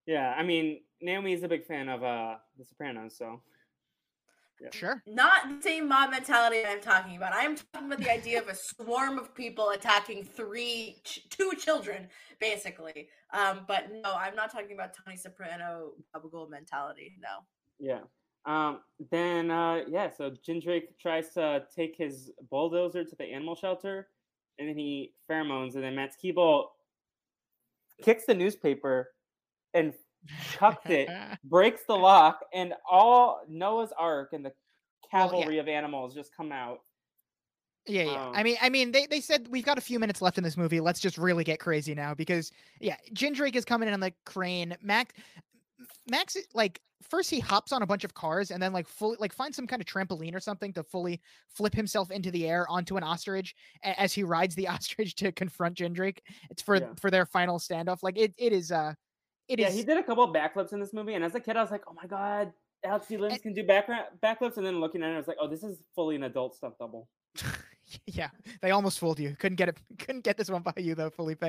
Yeah. 0.06 0.34
I 0.38 0.44
mean, 0.44 0.82
Naomi 1.02 1.34
is 1.34 1.44
a 1.44 1.48
big 1.48 1.66
fan 1.66 1.90
of 1.90 2.04
uh 2.04 2.36
The 2.58 2.66
Sopranos, 2.66 3.18
so 3.18 3.42
Yeah. 4.62 4.70
Sure. 4.72 5.04
Not 5.08 5.50
the 5.50 5.62
same 5.62 5.88
mob 5.88 6.12
mentality 6.12 6.64
I'm 6.66 6.82
talking 6.82 7.18
about. 7.18 7.34
I 7.34 7.44
am 7.44 7.56
talking 7.56 7.88
about 7.88 8.00
the 8.00 8.12
idea 8.12 8.40
of 8.42 8.48
a 8.48 8.56
swarm 8.56 9.18
of 9.18 9.34
people 9.34 9.70
attacking 9.72 10.24
three, 10.24 10.98
ch- 11.04 11.28
two 11.30 11.54
children, 11.58 12.08
basically. 12.40 13.10
Um, 13.34 13.62
but 13.68 13.92
no, 13.92 14.14
I'm 14.16 14.36
not 14.36 14.52
talking 14.52 14.74
about 14.74 14.92
Tony 14.94 15.18
Soprano 15.18 15.94
bubble 16.14 16.48
mentality. 16.50 17.16
No. 17.20 17.46
yeah. 17.80 18.02
Um. 18.46 18.80
Then 19.12 19.52
uh 19.52 19.82
yeah. 19.88 20.10
So 20.10 20.32
Jindraike 20.32 20.98
tries 21.00 21.30
to 21.36 21.64
take 21.76 21.96
his 21.98 22.32
bulldozer 22.50 23.04
to 23.04 23.16
the 23.16 23.26
animal 23.26 23.56
shelter, 23.56 24.08
and 24.60 24.68
then 24.68 24.78
he 24.78 25.14
pheromones, 25.30 25.76
and 25.76 25.84
then 25.84 25.96
Max 25.96 26.16
Keeble 26.24 26.66
kicks 28.02 28.26
the 28.26 28.34
newspaper 28.34 29.10
and 29.74 29.94
chucks 30.52 30.90
it 30.90 31.10
breaks 31.44 31.84
the 31.88 31.96
lock, 31.96 32.40
and 32.54 32.74
all 32.90 33.42
Noah's 33.48 33.92
Ark 33.98 34.34
and 34.34 34.46
the 34.46 34.52
Well, 35.14 35.34
yeah. 35.34 35.46
cavalry 35.46 35.58
of 35.60 35.68
animals 35.68 36.14
just 36.14 36.36
come 36.36 36.52
out. 36.52 36.82
Yeah, 37.88 38.04
yeah. 38.04 38.28
Um, 38.28 38.34
I 38.36 38.44
mean, 38.44 38.58
I 38.62 38.70
mean, 38.70 38.92
they, 38.92 39.08
they 39.08 39.20
said 39.20 39.48
we've 39.50 39.66
got 39.66 39.78
a 39.78 39.82
few 39.82 40.00
minutes 40.00 40.22
left 40.22 40.38
in 40.38 40.44
this 40.44 40.56
movie. 40.56 40.80
Let's 40.80 41.00
just 41.00 41.18
really 41.18 41.44
get 41.44 41.60
crazy 41.60 41.96
now 41.96 42.14
because 42.14 42.52
yeah, 42.80 42.96
Jindraike 43.14 43.56
is 43.56 43.66
coming 43.66 43.88
in 43.88 43.94
on 43.94 44.00
the 44.00 44.14
crane. 44.26 44.76
Max, 44.84 45.14
Max, 46.10 46.38
like 46.54 46.82
first 47.10 47.30
he 47.30 47.40
hops 47.40 47.72
on 47.72 47.82
a 47.82 47.86
bunch 47.86 48.04
of 48.04 48.14
cars 48.14 48.52
and 48.52 48.62
then 48.62 48.74
like 48.74 48.88
fully 48.88 49.18
like 49.20 49.34
finds 49.34 49.56
some 49.56 49.66
kind 49.66 49.82
of 49.82 49.88
trampoline 49.88 50.36
or 50.36 50.40
something 50.40 50.72
to 50.74 50.84
fully 50.84 51.20
flip 51.48 51.74
himself 51.74 52.12
into 52.12 52.30
the 52.32 52.48
air 52.48 52.70
onto 52.70 52.96
an 52.98 53.04
ostrich 53.04 53.56
as 53.84 54.14
he 54.14 54.24
rides 54.24 54.56
the 54.56 54.68
ostrich 54.74 55.16
to 55.16 55.32
confront 55.32 55.78
Jindraike. 55.78 56.20
It's 56.50 56.62
for 56.62 56.76
Yeah. 56.76 56.94
for 57.00 57.10
their 57.12 57.26
final 57.26 57.60
standoff. 57.60 58.04
Like 58.04 58.18
it, 58.18 58.34
it 58.38 58.54
is 58.54 58.72
uh, 58.72 58.94
it 59.48 59.60
yeah, 59.60 59.68
is 59.70 59.76
he 59.76 59.84
did 59.84 59.98
a 59.98 60.04
couple 60.04 60.24
of 60.24 60.34
backflips 60.34 60.74
in 60.74 60.80
this 60.80 60.94
movie, 60.94 61.16
and 61.16 61.24
as 61.24 61.36
a 61.36 61.40
kid, 61.40 61.58
I 61.58 61.62
was 61.62 61.72
like, 61.72 61.84
"Oh 61.88 61.94
my 61.94 62.08
god, 62.08 62.54
Alex 62.86 63.08
D. 63.08 63.18
Linz 63.18 63.42
can 63.42 63.54
do 63.54 63.66
back 63.66 63.88
backflips." 64.24 64.58
And 64.58 64.66
then 64.66 64.80
looking 64.80 65.04
at 65.04 65.10
it, 65.10 65.16
I 65.16 65.18
was 65.18 65.28
like, 65.28 65.38
"Oh, 65.42 65.48
this 65.48 65.64
is 65.64 65.82
fully 65.96 66.16
an 66.16 66.24
adult 66.24 66.56
stunt 66.56 66.76
double." 66.80 67.10
yeah, 68.08 68.30
they 68.62 68.72
almost 68.72 69.00
fooled 69.00 69.20
you. 69.20 69.36
Couldn't 69.40 69.56
get 69.56 69.70
it. 69.70 69.78
Couldn't 70.00 70.24
get 70.24 70.38
this 70.38 70.50
one 70.50 70.62
by 70.62 70.74
you 70.78 70.96
though, 70.96 71.10
Felipe. 71.10 71.44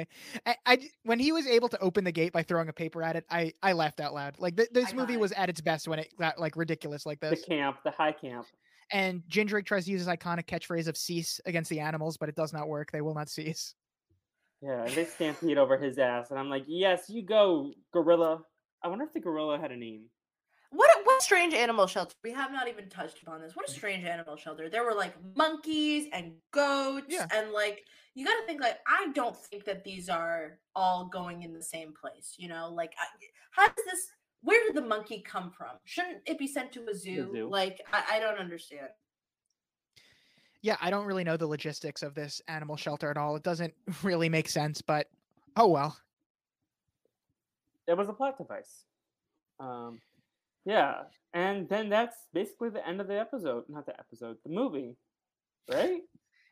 I 0.46 0.78
when 1.04 1.18
he 1.18 1.32
was 1.32 1.46
able 1.46 1.68
to 1.68 1.78
open 1.80 2.04
the 2.04 2.12
gate 2.12 2.32
by 2.32 2.42
throwing 2.42 2.68
a 2.68 2.72
paper 2.72 3.02
at 3.02 3.16
it, 3.16 3.24
I 3.30 3.52
I 3.62 3.72
laughed 3.72 4.00
out 4.00 4.14
loud. 4.14 4.36
Like 4.38 4.56
th- 4.56 4.70
this 4.72 4.94
movie 4.94 5.16
was 5.16 5.32
at 5.32 5.48
its 5.48 5.60
best 5.60 5.88
when 5.88 5.98
it 5.98 6.12
got 6.18 6.38
like 6.38 6.56
ridiculous 6.56 7.06
like 7.06 7.20
this. 7.20 7.40
The 7.40 7.46
camp, 7.46 7.78
the 7.84 7.90
high 7.90 8.12
camp. 8.12 8.46
And 8.90 9.22
Jindraike 9.30 9.64
tries 9.64 9.86
to 9.86 9.90
use 9.90 10.00
his 10.00 10.08
iconic 10.08 10.46
catchphrase 10.46 10.86
of 10.86 10.96
"cease" 10.96 11.40
against 11.46 11.70
the 11.70 11.80
animals, 11.80 12.16
but 12.16 12.28
it 12.28 12.36
does 12.36 12.52
not 12.52 12.68
work. 12.68 12.92
They 12.92 13.00
will 13.00 13.14
not 13.14 13.30
cease. 13.30 13.74
Yeah, 14.60 14.84
and 14.84 14.92
they 14.92 15.04
stampede 15.04 15.58
over 15.58 15.76
his 15.76 15.98
ass, 15.98 16.30
and 16.30 16.38
I'm 16.38 16.50
like, 16.50 16.64
"Yes, 16.66 17.08
you 17.08 17.24
go, 17.24 17.72
gorilla." 17.92 18.42
I 18.84 18.88
wonder 18.88 19.04
if 19.04 19.12
the 19.12 19.20
gorilla 19.20 19.58
had 19.58 19.72
a 19.72 19.76
name. 19.76 20.06
What 21.22 21.34
a, 21.34 21.40
strange 21.40 21.54
animal 21.54 21.86
shelter. 21.86 22.14
We 22.24 22.32
have 22.32 22.52
not 22.52 22.68
even 22.68 22.88
touched 22.88 23.22
upon 23.22 23.40
this. 23.40 23.54
What 23.54 23.68
a 23.68 23.72
strange 23.72 24.04
animal 24.04 24.36
shelter. 24.36 24.68
There 24.68 24.84
were 24.84 24.94
like 24.94 25.14
monkeys 25.36 26.06
and 26.12 26.32
goats 26.52 27.06
Yeah. 27.08 27.26
and 27.34 27.52
like 27.52 27.84
you 28.14 28.26
got 28.26 28.34
to 28.40 28.46
think 28.46 28.60
like 28.60 28.78
I 28.86 29.08
don't 29.14 29.36
think 29.36 29.64
that 29.64 29.84
these 29.84 30.08
are 30.08 30.58
all 30.74 31.06
going 31.12 31.42
in 31.42 31.52
the 31.52 31.62
same 31.62 31.92
place, 31.98 32.34
you 32.38 32.48
know? 32.48 32.70
Like 32.72 32.92
I, 32.98 33.04
how 33.52 33.66
does 33.66 33.84
this 33.90 34.08
where 34.42 34.60
did 34.66 34.74
the 34.74 34.86
monkey 34.86 35.22
come 35.24 35.50
from? 35.50 35.70
Shouldn't 35.84 36.18
it 36.26 36.38
be 36.38 36.48
sent 36.48 36.72
to 36.72 36.80
a 36.90 36.94
zoo? 36.94 37.30
zoo. 37.32 37.48
Like 37.48 37.80
I, 37.92 38.16
I 38.16 38.20
don't 38.20 38.38
understand. 38.38 38.88
Yeah, 40.62 40.76
I 40.80 40.90
don't 40.90 41.06
really 41.06 41.24
know 41.24 41.36
the 41.36 41.46
logistics 41.46 42.02
of 42.02 42.14
this 42.14 42.40
animal 42.48 42.76
shelter 42.76 43.10
at 43.10 43.16
all. 43.16 43.36
It 43.36 43.42
doesn't 43.42 43.74
really 44.02 44.28
make 44.28 44.48
sense, 44.48 44.82
but 44.82 45.06
oh 45.56 45.68
well. 45.68 45.96
It 47.86 47.96
was 47.96 48.08
a 48.08 48.12
plot 48.12 48.38
device. 48.38 48.84
Um, 49.58 50.00
yeah, 50.64 51.02
and 51.34 51.68
then 51.68 51.88
that's 51.88 52.16
basically 52.32 52.70
the 52.70 52.86
end 52.86 53.00
of 53.00 53.08
the 53.08 53.18
episode. 53.18 53.64
Not 53.68 53.86
the 53.86 53.98
episode, 53.98 54.36
the 54.44 54.50
movie, 54.52 54.96
right? 55.70 56.00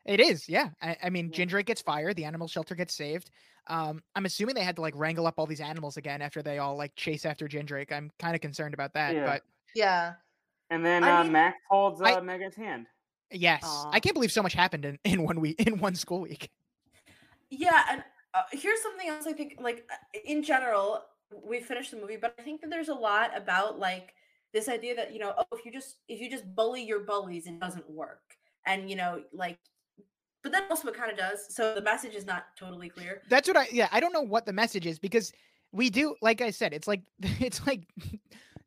It 0.05 0.19
is, 0.19 0.49
yeah. 0.49 0.69
I, 0.81 0.97
I 1.03 1.09
mean, 1.11 1.29
Yeah. 1.31 1.45
Jindraike 1.45 1.65
gets 1.67 1.81
fired. 1.81 2.15
The 2.15 2.25
animal 2.25 2.47
shelter 2.47 2.73
gets 2.73 2.95
saved. 2.95 3.29
Um, 3.67 4.01
I'm 4.15 4.25
assuming 4.25 4.55
they 4.55 4.63
had 4.63 4.75
to 4.77 4.81
like 4.81 4.95
wrangle 4.95 5.27
up 5.27 5.35
all 5.37 5.45
these 5.45 5.61
animals 5.61 5.97
again 5.97 6.23
after 6.23 6.41
they 6.41 6.57
all 6.57 6.75
like 6.75 6.95
chase 6.95 7.23
after 7.25 7.47
Jindraike. 7.47 7.91
I'm 7.91 8.09
kind 8.17 8.33
of 8.33 8.41
concerned 8.41 8.73
about 8.73 8.93
that, 8.95 9.13
Yeah. 9.13 9.25
but 9.25 9.43
Yeah. 9.75 10.13
And 10.71 10.83
then 10.83 11.03
I 11.03 11.19
uh, 11.19 11.23
mean- 11.23 11.33
Max 11.33 11.57
holds 11.69 12.01
uh, 12.01 12.05
I- 12.05 12.19
Megan's 12.21 12.55
hand. 12.55 12.87
yes, 13.29 13.61
Aw. 13.63 13.91
I 13.91 13.99
can't 13.99 14.15
believe 14.15 14.31
so 14.31 14.41
much 14.41 14.53
happened 14.53 14.85
in, 14.85 14.97
in 15.03 15.21
one 15.23 15.39
week 15.39 15.59
in 15.67 15.77
one 15.79 15.93
school 15.95 16.21
week. 16.21 16.49
Yeah, 17.51 17.83
and 17.91 18.03
uh, 18.33 18.41
here's 18.53 18.81
something 18.81 19.07
else 19.07 19.27
I 19.27 19.33
think 19.33 19.57
like 19.59 19.85
uh, 19.91 20.19
in 20.25 20.41
general, 20.41 21.01
we 21.31 21.59
finished 21.59 21.91
the 21.91 21.97
movie, 21.97 22.17
but 22.17 22.35
I 22.39 22.43
think 22.43 22.61
that 22.61 22.69
there's 22.69 22.89
a 22.89 22.93
lot 22.93 23.35
about 23.35 23.79
like 23.79 24.13
this 24.53 24.67
idea 24.67 24.95
that, 24.95 25.13
you 25.13 25.19
know, 25.19 25.33
oh, 25.37 25.45
if 25.53 25.65
you 25.65 25.71
just 25.71 25.97
if 26.07 26.19
you 26.19 26.29
just 26.29 26.55
bully 26.55 26.83
your 26.83 27.01
bullies, 27.01 27.47
it 27.47 27.59
doesn't 27.59 27.89
work. 27.89 28.21
And 28.65 28.89
you 28.89 28.95
know, 28.95 29.23
like 29.33 29.57
but 30.43 30.51
then 30.51 30.63
also 30.69 30.87
it 30.87 30.95
kind 30.95 31.11
of 31.11 31.17
does. 31.17 31.53
So 31.53 31.75
the 31.75 31.81
message 31.81 32.15
is 32.15 32.25
not 32.25 32.45
totally 32.57 32.89
clear. 32.89 33.21
That's 33.29 33.47
what 33.47 33.57
I 33.57 33.67
yeah, 33.71 33.87
I 33.91 33.99
don't 33.99 34.13
know 34.13 34.21
what 34.21 34.45
the 34.45 34.53
message 34.53 34.85
is 34.85 34.99
because 34.99 35.31
we 35.71 35.89
do 35.89 36.15
like 36.21 36.41
I 36.41 36.51
said, 36.51 36.73
it's 36.73 36.87
like 36.87 37.01
it's 37.21 37.65
like 37.65 37.87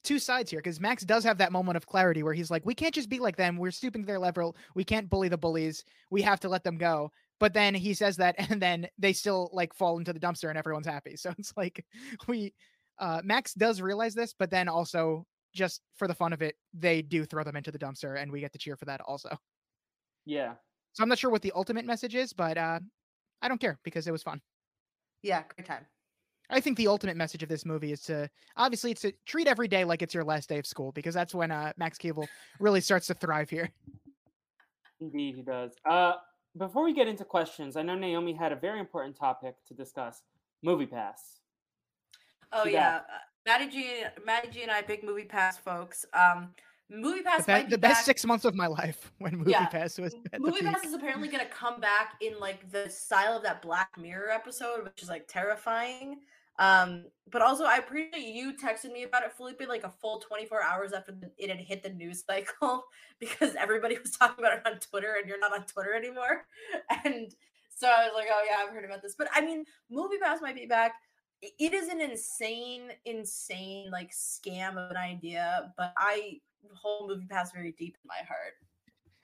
two 0.04 0.18
sides 0.18 0.50
here 0.50 0.60
because 0.60 0.80
Max 0.80 1.02
does 1.02 1.24
have 1.24 1.38
that 1.38 1.50
moment 1.50 1.76
of 1.76 1.86
clarity 1.86 2.22
where 2.22 2.34
he's 2.34 2.50
like, 2.50 2.64
we 2.64 2.74
can't 2.74 2.94
just 2.94 3.08
be 3.08 3.18
like 3.18 3.36
them. 3.36 3.56
We're 3.56 3.70
stooping 3.70 4.02
to 4.02 4.06
their 4.06 4.18
level. 4.18 4.56
We 4.74 4.84
can't 4.84 5.08
bully 5.08 5.28
the 5.28 5.38
bullies. 5.38 5.84
We 6.10 6.22
have 6.22 6.40
to 6.40 6.48
let 6.48 6.62
them 6.62 6.76
go. 6.76 7.10
But 7.40 7.52
then 7.52 7.74
he 7.74 7.94
says 7.94 8.16
that 8.16 8.34
and 8.50 8.60
then 8.60 8.88
they 8.98 9.12
still 9.12 9.50
like 9.52 9.74
fall 9.74 9.98
into 9.98 10.12
the 10.12 10.20
dumpster 10.20 10.48
and 10.48 10.58
everyone's 10.58 10.86
happy. 10.86 11.16
So 11.24 11.32
it's 11.38 11.52
like 11.56 11.84
we 12.28 12.54
uh 12.98 13.20
Max 13.24 13.54
does 13.54 13.80
realize 13.80 14.14
this, 14.14 14.34
but 14.38 14.50
then 14.50 14.68
also 14.68 15.26
just 15.54 15.80
for 15.96 16.08
the 16.08 16.14
fun 16.14 16.32
of 16.32 16.42
it, 16.42 16.56
they 16.72 17.00
do 17.02 17.24
throw 17.24 17.44
them 17.44 17.56
into 17.56 17.70
the 17.70 17.78
dumpster 17.78 18.20
and 18.20 18.30
we 18.30 18.40
get 18.40 18.52
to 18.52 18.58
cheer 18.58 18.76
for 18.76 18.84
that 18.86 19.00
also. 19.00 19.30
Yeah. 20.26 20.54
So 20.92 21.02
I'm 21.02 21.08
not 21.08 21.18
sure 21.18 21.30
what 21.30 21.42
the 21.42 21.52
ultimate 21.54 21.86
message 21.86 22.14
is, 22.14 22.32
but 22.32 22.58
uh 22.58 22.80
I 23.42 23.48
don't 23.48 23.60
care 23.60 23.78
because 23.84 24.06
it 24.06 24.12
was 24.12 24.22
fun. 24.22 24.40
Yeah, 25.22 25.42
great 25.54 25.66
time. 25.66 25.86
I 26.50 26.60
think 26.60 26.76
the 26.76 26.88
ultimate 26.88 27.16
message 27.16 27.42
of 27.42 27.48
this 27.48 27.64
movie 27.64 27.92
is 27.92 28.02
to 28.02 28.28
obviously 28.56 28.90
it's 28.90 29.00
to 29.02 29.12
treat 29.26 29.48
every 29.48 29.68
day 29.68 29.84
like 29.84 30.02
it's 30.02 30.14
your 30.14 30.24
last 30.24 30.48
day 30.48 30.58
of 30.58 30.66
school 30.66 30.92
because 30.92 31.14
that's 31.14 31.34
when 31.34 31.50
uh, 31.50 31.72
Max 31.76 31.98
Keeble 31.98 32.26
really 32.60 32.80
starts 32.80 33.06
to 33.06 33.14
thrive 33.14 33.48
here. 33.48 33.70
Indeed, 35.00 35.36
he 35.36 35.42
does. 35.42 35.72
Uh, 35.88 36.12
before 36.56 36.84
we 36.84 36.92
get 36.92 37.08
into 37.08 37.24
questions, 37.24 37.76
I 37.76 37.82
know 37.82 37.94
Naomi 37.94 38.32
had 38.32 38.52
a 38.52 38.56
very 38.56 38.80
important 38.80 39.16
topic 39.16 39.54
to 39.68 39.74
discuss: 39.74 40.22
Movie 40.62 40.86
Pass. 40.86 41.40
Oh 42.52 42.64
yeah, 42.64 42.98
got- 42.98 43.00
uh, 43.02 43.18
Matty 43.46 43.68
G, 43.70 44.02
Matty 44.24 44.48
G, 44.50 44.62
and 44.62 44.70
I, 44.70 44.82
big 44.82 45.02
movie 45.04 45.24
pass 45.24 45.56
folks. 45.58 46.06
Um, 46.12 46.50
Movie 46.90 47.22
Pass 47.22 47.46
be- 47.46 47.52
might 47.52 47.64
be 47.66 47.70
the 47.70 47.78
best 47.78 48.04
six 48.04 48.24
months 48.26 48.44
of 48.44 48.54
my 48.54 48.66
life 48.66 49.10
when 49.18 49.36
Movie 49.38 49.50
Yeah. 49.52 49.66
Pass 49.66 49.98
was 49.98 50.14
at 50.14 50.32
the 50.32 50.38
Movie 50.40 50.60
peak. 50.60 50.68
Pass 50.72 50.84
is 50.84 50.92
apparently 50.94 51.28
gonna 51.28 51.46
come 51.46 51.80
back 51.80 52.14
in 52.20 52.38
like 52.38 52.70
the 52.70 52.88
style 52.88 53.36
of 53.36 53.42
that 53.42 53.62
Black 53.62 53.90
Mirror 53.98 54.30
episode, 54.30 54.84
which 54.84 55.02
is 55.02 55.08
like 55.08 55.26
terrifying. 55.26 56.20
Um, 56.58 57.04
but 57.30 57.42
also 57.42 57.64
I 57.64 57.76
appreciate 57.76 58.34
you 58.34 58.52
texted 58.54 58.92
me 58.92 59.02
about 59.02 59.24
it, 59.24 59.32
Felipe, 59.32 59.62
like 59.68 59.84
a 59.84 59.90
full 59.90 60.20
24 60.20 60.62
hours 60.62 60.92
after 60.92 61.12
the, 61.12 61.30
it 61.36 61.50
had 61.50 61.58
hit 61.58 61.82
the 61.82 61.88
news 61.88 62.22
cycle 62.24 62.84
because 63.18 63.54
everybody 63.56 63.98
was 63.98 64.12
talking 64.12 64.44
about 64.44 64.58
it 64.58 64.66
on 64.66 64.78
Twitter 64.78 65.16
and 65.18 65.28
you're 65.28 65.40
not 65.40 65.52
on 65.52 65.64
Twitter 65.66 65.94
anymore. 65.94 66.46
And 67.04 67.34
so 67.76 67.88
I 67.88 68.04
was 68.04 68.12
like, 68.14 68.28
oh 68.30 68.42
yeah, 68.48 68.64
I've 68.64 68.72
heard 68.72 68.84
about 68.84 69.02
this. 69.02 69.14
But 69.18 69.28
I 69.34 69.40
mean, 69.40 69.64
Movie 69.90 70.18
Pass 70.22 70.40
might 70.40 70.54
be 70.54 70.66
back. 70.66 70.94
It 71.42 71.74
is 71.74 71.88
an 71.88 72.00
insane, 72.00 72.90
insane 73.04 73.90
like 73.90 74.12
scam 74.12 74.76
of 74.76 74.90
an 74.90 74.96
idea, 74.96 75.72
but 75.76 75.92
I 75.98 76.38
hold 76.72 77.10
Movie 77.10 77.26
Pass 77.26 77.52
very 77.52 77.72
deep 77.72 77.96
in 78.02 78.06
my 78.08 78.26
heart. 78.26 78.54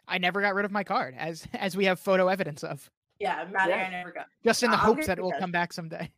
I 0.09 0.19
never 0.19 0.41
got 0.41 0.55
rid 0.55 0.65
of 0.65 0.73
my 0.73 0.83
card, 0.83 1.15
as 1.17 1.47
as 1.55 1.77
we 1.77 1.85
have 1.85 2.01
photo 2.01 2.27
evidence 2.29 2.65
of, 2.65 2.91
Yeah, 3.21 3.47
Matty, 3.53 3.71
Yeah. 3.71 3.87
I 3.87 3.91
never 3.91 4.11
got. 4.11 4.27
just 4.45 4.63
in 4.65 4.71
the 4.71 4.77
I'm 4.77 4.85
hopes 4.85 5.07
that 5.07 5.19
it 5.19 5.23
will 5.23 5.33
come 5.39 5.53
back 5.53 5.73
someday. 5.73 6.11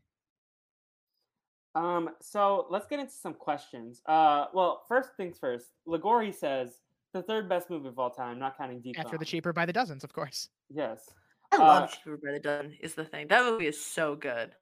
Um, 1.74 2.10
so 2.20 2.66
let's 2.70 2.86
get 2.86 3.00
into 3.00 3.12
some 3.12 3.34
questions. 3.34 4.02
Uh, 4.06 4.46
well, 4.52 4.82
first 4.88 5.10
things 5.16 5.38
first. 5.38 5.66
Ligori 5.88 6.34
says 6.34 6.80
the 7.14 7.22
third 7.22 7.48
best 7.48 7.70
movie 7.70 7.88
of 7.88 7.98
all 7.98 8.10
time, 8.10 8.38
not 8.38 8.56
counting 8.58 8.80
Deep. 8.80 8.98
After 8.98 9.16
the 9.18 9.24
cheaper 9.24 9.52
by 9.52 9.64
the 9.66 9.72
dozens, 9.72 10.04
of 10.04 10.12
course. 10.12 10.48
Yes. 10.70 11.08
I 11.52 11.56
Uh, 11.56 11.60
love 11.60 11.90
Cheaper 11.92 12.16
by 12.24 12.32
the 12.32 12.40
Dozen. 12.40 12.76
Is 12.80 12.94
the 12.94 13.04
thing 13.04 13.28
that 13.28 13.44
movie 13.44 13.66
is 13.66 13.78
so 13.82 14.14
good. 14.16 14.52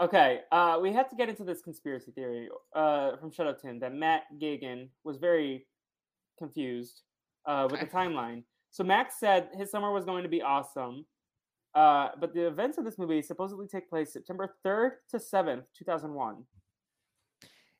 Okay. 0.00 0.40
Uh, 0.52 0.78
we 0.80 0.92
have 0.92 1.08
to 1.10 1.16
get 1.16 1.28
into 1.28 1.42
this 1.44 1.60
conspiracy 1.62 2.12
theory. 2.12 2.48
Uh, 2.74 3.16
from 3.16 3.30
Shut 3.32 3.46
Up 3.48 3.60
Tim 3.60 3.80
that 3.80 3.92
Matt 3.92 4.22
Gagan 4.40 4.88
was 5.04 5.16
very 5.16 5.66
confused. 6.38 7.02
Uh, 7.46 7.66
with 7.70 7.80
the 7.80 7.86
timeline. 7.86 8.42
So 8.70 8.84
Max 8.84 9.18
said 9.18 9.48
his 9.56 9.70
summer 9.70 9.90
was 9.90 10.04
going 10.04 10.22
to 10.22 10.28
be 10.28 10.42
awesome. 10.42 11.06
Uh, 11.74 12.08
but 12.18 12.32
the 12.34 12.46
events 12.46 12.78
of 12.78 12.84
this 12.84 12.98
movie 12.98 13.22
supposedly 13.22 13.66
take 13.68 13.88
place 13.88 14.12
September 14.12 14.54
3rd 14.64 14.92
to 15.10 15.18
7th, 15.18 15.64
2001. 15.76 16.44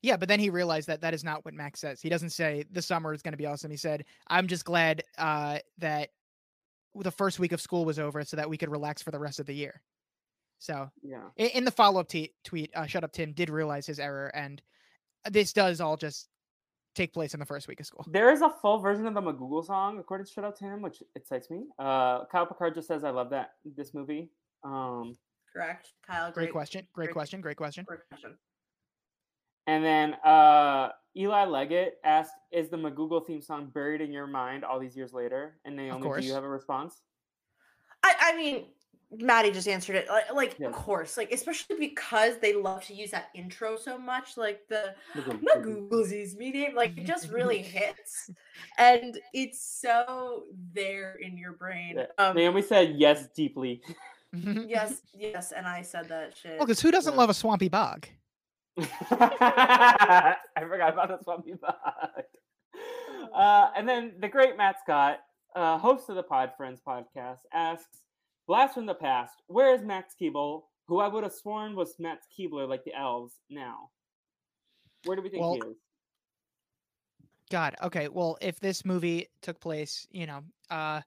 Yeah, 0.01 0.15
but 0.15 0.29
then 0.29 0.39
he 0.39 0.49
realized 0.49 0.87
that 0.87 1.01
that 1.01 1.13
is 1.13 1.23
not 1.25 1.43
what 1.43 1.53
Max 1.53 1.81
says. 1.81 2.01
He 2.01 2.07
doesn't 2.07 2.29
say 2.29 2.63
the 2.71 2.81
summer 2.81 3.13
is 3.13 3.21
going 3.21 3.33
to 3.33 3.37
be 3.37 3.45
awesome. 3.45 3.69
He 3.69 3.75
said, 3.77 4.05
"I'm 4.27 4.47
just 4.47 4.63
glad 4.63 5.03
uh, 5.17 5.59
that 5.79 6.11
the 6.95 7.11
first 7.11 7.37
week 7.39 7.51
of 7.51 7.59
school 7.59 7.83
was 7.83 7.99
over, 7.99 8.23
so 8.23 8.37
that 8.37 8.49
we 8.49 8.57
could 8.57 8.69
relax 8.69 9.01
for 9.01 9.11
the 9.11 9.19
rest 9.19 9.41
of 9.41 9.45
the 9.45 9.53
year." 9.53 9.81
So 10.59 10.89
Yeah. 11.01 11.29
i- 11.37 11.43
in 11.53 11.65
the 11.65 11.71
follow-up 11.71 12.07
t- 12.07 12.33
tweet, 12.45 12.71
uh, 12.77 12.85
"Shut 12.85 13.03
up, 13.03 13.11
Tim" 13.11 13.33
did 13.33 13.49
realize 13.49 13.85
his 13.85 13.99
error, 13.99 14.27
and 14.33 14.61
this 15.29 15.51
does 15.51 15.81
all 15.81 15.97
just 15.97 16.29
take 16.99 17.13
place 17.13 17.33
in 17.33 17.39
the 17.39 17.45
first 17.45 17.67
week 17.67 17.79
of 17.79 17.85
school. 17.85 18.05
There 18.07 18.31
is 18.31 18.41
a 18.41 18.49
full 18.61 18.79
version 18.79 19.07
of 19.07 19.13
the 19.13 19.21
McGoogle 19.21 19.65
song, 19.65 19.99
according 19.99 20.25
to 20.25 20.31
Shut 20.31 20.43
Up 20.43 20.57
Tim, 20.57 20.81
which 20.81 21.01
excites 21.15 21.49
me. 21.49 21.63
Uh, 21.79 22.25
Kyle 22.25 22.45
Picard 22.45 22.75
just 22.75 22.87
says, 22.87 23.03
I 23.03 23.09
love 23.09 23.29
that, 23.29 23.51
this 23.77 23.93
movie. 23.93 24.29
Um, 24.63 25.15
Correct, 25.53 25.93
Kyle. 26.05 26.31
Great 26.31 26.51
question. 26.51 26.85
Great 26.93 27.05
great- 27.05 27.13
question. 27.13 27.41
Great 27.41 27.57
question. 27.57 27.85
Great 27.87 28.01
question. 28.09 28.37
and 29.67 29.83
then 29.83 30.13
uh, 30.25 30.89
Eli 31.15 31.45
Leggett 31.45 31.99
asked, 32.03 32.33
Is 32.51 32.69
the 32.69 32.77
McGoogle 32.77 33.25
theme 33.25 33.41
song 33.41 33.71
buried 33.73 34.01
in 34.01 34.11
your 34.11 34.27
mind 34.27 34.65
all 34.65 34.79
these 34.79 34.95
years 34.95 35.13
later? 35.13 35.57
And 35.63 35.77
Naomi, 35.77 36.21
do 36.21 36.27
you 36.27 36.33
have 36.33 36.43
a 36.43 36.49
response? 36.49 37.01
I, 38.03 38.13
I 38.19 38.37
mean, 38.37 38.65
Matty 39.11 39.49
just 39.51 39.67
answered 39.67 39.95
it. 39.95 40.07
Like, 40.07 40.31
like 40.33 40.55
Yes. 40.59 40.67
of 40.69 40.73
course, 40.75 41.17
like 41.17 41.31
especially 41.31 41.77
because 41.79 42.37
they 42.37 42.53
love 42.53 42.85
to 42.85 42.93
use 42.93 43.11
that 43.11 43.29
intro 43.33 43.75
so 43.75 43.97
much, 43.97 44.37
like 44.37 44.67
the 44.69 44.93
McGoogle. 45.15 45.39
my 45.41 45.61
Google's 45.61 46.11
is 46.11 46.35
me 46.35 46.51
name, 46.51 46.75
like 46.75 46.95
it 46.97 47.05
just 47.05 47.29
really 47.31 47.57
hits, 47.63 48.29
and 48.77 49.19
it's 49.33 49.59
so 49.61 50.43
there 50.73 51.15
in 51.21 51.37
your 51.37 51.53
brain. 51.53 51.95
Yeah. 51.97 52.05
Um, 52.23 52.35
Naomi 52.35 52.61
said, 52.61 52.95
Yes, 52.97 53.27
deeply. 53.35 53.81
yes, 54.31 55.01
yes, 55.17 55.51
and 55.53 55.65
I 55.65 55.81
said 55.81 56.07
that 56.09 56.37
shit. 56.37 56.57
Well, 56.59 56.67
because 56.67 56.79
who 56.81 56.91
doesn't 56.91 57.13
Yeah. 57.13 57.19
love 57.19 57.29
a 57.31 57.33
swampy 57.33 57.67
bog? 57.69 58.05
I 59.11 60.35
forgot 60.61 60.93
about 60.93 61.07
the 61.09 61.19
Swampy 61.23 61.53
Bug. 61.53 61.73
Uh, 63.33 63.71
and 63.75 63.87
then 63.89 64.13
the 64.19 64.27
great 64.27 64.55
Matt 64.57 64.77
Scott, 64.81 65.19
uh, 65.55 65.77
host 65.77 66.09
of 66.09 66.15
the 66.15 66.23
Pod 66.23 66.51
Friends 66.57 66.79
podcast, 66.85 67.39
asks, 67.53 67.97
Blast 68.49 68.73
from 68.73 68.87
the 68.87 68.95
past, 68.95 69.43
where 69.45 69.75
is 69.75 69.83
Max 69.83 70.15
Keeble, 70.19 70.63
who 70.87 70.99
I 70.99 71.07
would 71.07 71.23
have 71.23 71.33
sworn 71.33 71.75
was 71.75 71.93
Max 71.99 72.25
Keebler 72.35 72.67
like 72.67 72.83
the 72.83 72.95
elves 72.95 73.35
now? 73.47 73.91
Where 75.03 75.15
do 75.15 75.21
we 75.21 75.29
think 75.29 75.41
Well, 75.43 75.53
he 75.53 75.59
is? 75.59 75.77
God. 77.51 77.75
Okay. 77.83 78.07
Well, 78.07 78.39
if 78.41 78.59
this 78.59 78.83
movie 78.83 79.27
took 79.43 79.59
place, 79.59 80.07
you 80.09 80.25
know, 80.25 80.41
uh, 80.71 81.01
God, 81.01 81.03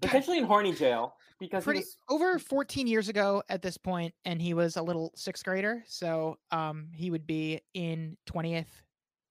Potentially 0.00 0.38
in 0.38 0.44
horny 0.44 0.72
jail 0.72 1.12
because 1.40 1.62
pretty 1.62 1.80
was, 1.80 1.98
over 2.08 2.38
14 2.38 2.86
years 2.86 3.10
ago 3.10 3.42
at 3.50 3.60
this 3.60 3.76
point 3.76 4.14
and 4.24 4.40
he 4.40 4.54
was 4.54 4.78
a 4.78 4.82
little 4.82 5.12
sixth 5.16 5.44
grader 5.44 5.82
so 5.86 6.38
um 6.50 6.88
he 6.94 7.10
would 7.10 7.26
be 7.26 7.60
in 7.74 8.16
20th 8.30 8.82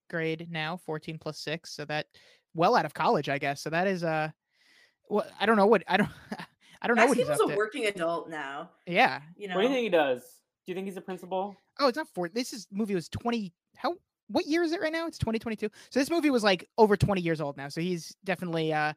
grade 0.09 0.47
now 0.51 0.77
14 0.77 1.17
plus 1.19 1.39
6 1.39 1.71
so 1.71 1.85
that 1.85 2.07
well 2.53 2.75
out 2.75 2.85
of 2.85 2.93
college 2.93 3.29
i 3.29 3.37
guess 3.37 3.61
so 3.61 3.69
that 3.69 3.87
is 3.87 4.03
uh 4.03 4.29
well 5.09 5.25
i 5.39 5.45
don't 5.45 5.55
know 5.55 5.67
what 5.67 5.83
i 5.87 5.97
don't 5.97 6.09
i 6.81 6.87
don't 6.87 6.95
know 6.95 7.01
Max 7.03 7.09
what 7.09 7.17
he's 7.17 7.29
up 7.29 7.39
a 7.41 7.51
to 7.51 7.55
working 7.57 7.85
adult 7.85 8.29
now. 8.29 8.71
yeah 8.87 9.21
You 9.37 9.47
know, 9.47 9.55
what 9.55 9.61
do 9.61 9.67
you 9.67 9.73
think 9.73 9.83
he 9.83 9.89
does? 9.89 10.21
Do 10.21 10.71
you 10.71 10.75
think 10.75 10.87
he's 10.87 10.97
a 10.97 11.01
principal? 11.01 11.55
oh 11.79 11.87
it's 11.87 11.97
not 11.97 12.07
for 12.13 12.27
this 12.29 12.53
is 12.53 12.67
movie 12.71 12.95
was 12.95 13.07
20 13.09 13.53
how 13.77 13.95
what 14.27 14.45
year 14.45 14.63
is 14.63 14.71
it 14.73 14.81
right 14.81 14.91
now 14.93 15.07
it's 15.07 15.17
2022 15.17 15.69
so 15.89 15.99
this 15.99 16.09
movie 16.11 16.29
was 16.29 16.43
like 16.43 16.67
over 16.77 16.95
20 16.97 17.21
years 17.21 17.39
old 17.41 17.55
now 17.57 17.67
so 17.69 17.79
he's 17.81 18.15
definitely 18.23 18.71
uh 18.73 18.93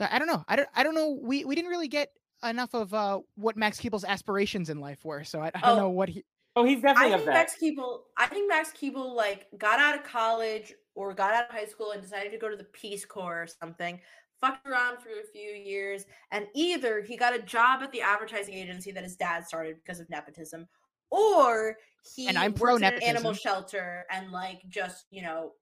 i 0.00 0.18
don't 0.18 0.28
know 0.28 0.44
i 0.48 0.56
don't 0.56 0.68
i 0.74 0.82
don't 0.82 0.94
know 0.94 1.18
we 1.22 1.44
we 1.44 1.54
didn't 1.54 1.70
really 1.70 1.88
get 1.88 2.08
enough 2.42 2.74
of 2.74 2.92
uh 2.92 3.20
what 3.36 3.56
max 3.56 3.80
keeble's 3.80 4.04
aspirations 4.04 4.68
in 4.68 4.80
life 4.80 5.04
were 5.04 5.24
so 5.24 5.40
i, 5.40 5.46
I 5.54 5.60
don't 5.60 5.70
Oh, 5.70 5.76
know 5.76 5.90
what 5.90 6.08
he 6.08 6.24
Oh, 6.56 6.62
he's 6.64 6.78
I 6.78 6.82
definitely 6.82 7.12
of 7.14 7.20
think 7.22 7.26
that. 7.26 7.34
Max 7.34 7.56
Keeble. 7.60 7.98
I 8.16 8.26
think 8.26 8.48
Max 8.48 8.70
Keeble 8.70 9.12
like 9.16 9.48
got 9.58 9.80
out 9.80 9.96
of 9.98 10.04
college 10.04 10.72
or 10.94 11.12
got 11.12 11.34
out 11.34 11.46
of 11.46 11.50
high 11.50 11.64
school 11.64 11.90
and 11.90 12.00
decided 12.00 12.30
to 12.30 12.38
go 12.38 12.48
to 12.48 12.56
the 12.56 12.62
Peace 12.62 13.04
Corps 13.04 13.42
or 13.42 13.46
something. 13.48 13.98
Fucked 14.44 14.66
around 14.66 14.98
for 14.98 15.08
a 15.08 15.26
few 15.32 15.50
years, 15.50 16.04
and 16.30 16.46
either 16.54 17.00
he 17.00 17.16
got 17.16 17.34
a 17.34 17.38
job 17.40 17.82
at 17.82 17.90
the 17.92 18.02
advertising 18.02 18.54
agency 18.54 18.92
that 18.92 19.02
his 19.02 19.16
dad 19.16 19.46
started 19.46 19.76
because 19.76 20.00
of 20.00 20.10
nepotism, 20.10 20.68
or 21.10 21.78
he 22.14 22.28
And 22.28 22.36
I'm 22.36 22.52
pro 22.52 22.76
in 22.76 22.84
an 22.84 23.02
animal 23.02 23.32
shelter 23.32 24.04
and 24.10 24.30
like 24.30 24.60
just 24.68 25.06
you 25.10 25.22
know 25.22 25.52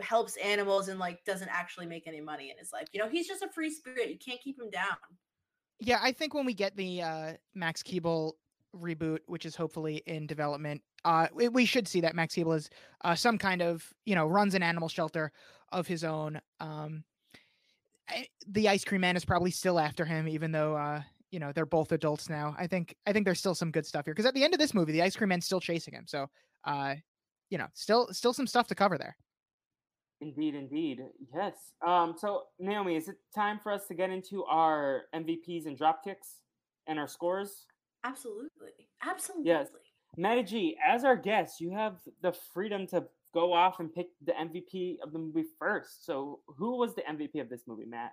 helps 0.00 0.36
animals 0.36 0.88
and 0.88 0.98
like 0.98 1.22
doesn't 1.24 1.50
actually 1.50 1.86
make 1.86 2.06
any 2.06 2.20
money 2.20 2.50
in 2.50 2.56
his 2.58 2.72
life. 2.72 2.86
You 2.92 3.00
know, 3.00 3.08
he's 3.08 3.26
just 3.26 3.42
a 3.42 3.48
free 3.48 3.70
spirit. 3.70 4.08
You 4.08 4.18
can't 4.18 4.40
keep 4.40 4.58
him 4.58 4.70
down. 4.70 4.96
Yeah, 5.80 5.98
I 6.02 6.12
think 6.12 6.34
when 6.34 6.46
we 6.46 6.54
get 6.54 6.76
the 6.76 7.02
uh, 7.02 7.32
Max 7.54 7.82
Keeble 7.82 8.32
reboot, 8.74 9.18
which 9.26 9.46
is 9.46 9.54
hopefully 9.54 10.02
in 10.06 10.26
development, 10.26 10.82
uh, 11.04 11.28
we, 11.32 11.48
we 11.48 11.64
should 11.64 11.86
see 11.86 12.00
that 12.00 12.14
Max 12.14 12.34
Keeble 12.34 12.56
is 12.56 12.70
uh, 13.04 13.14
some 13.14 13.38
kind 13.38 13.62
of 13.62 13.92
you 14.04 14.14
know 14.14 14.26
runs 14.26 14.54
an 14.54 14.62
animal 14.62 14.88
shelter 14.88 15.30
of 15.72 15.86
his 15.86 16.04
own. 16.04 16.40
Um, 16.60 17.04
I- 18.08 18.28
the 18.46 18.68
Ice 18.68 18.84
Cream 18.84 19.00
Man 19.00 19.16
is 19.16 19.24
probably 19.24 19.50
still 19.50 19.78
after 19.78 20.04
him, 20.04 20.28
even 20.28 20.52
though 20.52 20.76
uh, 20.76 21.02
you 21.30 21.38
know 21.38 21.52
they're 21.52 21.66
both 21.66 21.92
adults 21.92 22.28
now. 22.28 22.54
I 22.58 22.66
think 22.66 22.96
I 23.06 23.12
think 23.12 23.24
there's 23.24 23.38
still 23.38 23.54
some 23.54 23.70
good 23.70 23.86
stuff 23.86 24.04
here 24.04 24.14
because 24.14 24.26
at 24.26 24.34
the 24.34 24.44
end 24.44 24.54
of 24.54 24.60
this 24.60 24.74
movie, 24.74 24.92
the 24.92 25.02
Ice 25.02 25.16
Cream 25.16 25.28
Man's 25.28 25.46
still 25.46 25.60
chasing 25.60 25.94
him. 25.94 26.04
So, 26.06 26.26
uh, 26.64 26.94
you 27.50 27.58
know, 27.58 27.66
still 27.74 28.08
still 28.12 28.32
some 28.32 28.46
stuff 28.46 28.66
to 28.68 28.74
cover 28.74 28.98
there. 28.98 29.16
Indeed, 30.20 30.54
indeed. 30.56 31.00
Yes. 31.32 31.54
Um, 31.86 32.14
so 32.18 32.44
Naomi, 32.58 32.96
is 32.96 33.08
it 33.08 33.16
time 33.34 33.60
for 33.62 33.70
us 33.70 33.86
to 33.86 33.94
get 33.94 34.10
into 34.10 34.44
our 34.44 35.02
MVPs 35.14 35.66
and 35.66 35.78
drop 35.78 36.02
kicks 36.02 36.40
and 36.88 36.98
our 36.98 37.06
scores? 37.06 37.66
Absolutely, 38.04 38.88
absolutely. 39.04 39.80
Matty 40.16 40.42
G, 40.42 40.76
as 40.84 41.04
our 41.04 41.14
guest, 41.16 41.60
you 41.60 41.70
have 41.70 41.98
the 42.22 42.32
freedom 42.32 42.86
to 42.88 43.04
go 43.38 43.52
off 43.52 43.78
and 43.78 43.92
pick 43.92 44.08
the 44.24 44.32
MVP 44.32 44.96
of 45.02 45.12
the 45.12 45.18
movie 45.18 45.44
first. 45.58 46.04
So, 46.04 46.40
who 46.46 46.76
was 46.76 46.94
the 46.94 47.02
MVP 47.02 47.40
of 47.40 47.48
this 47.48 47.62
movie, 47.66 47.84
Matt? 47.86 48.12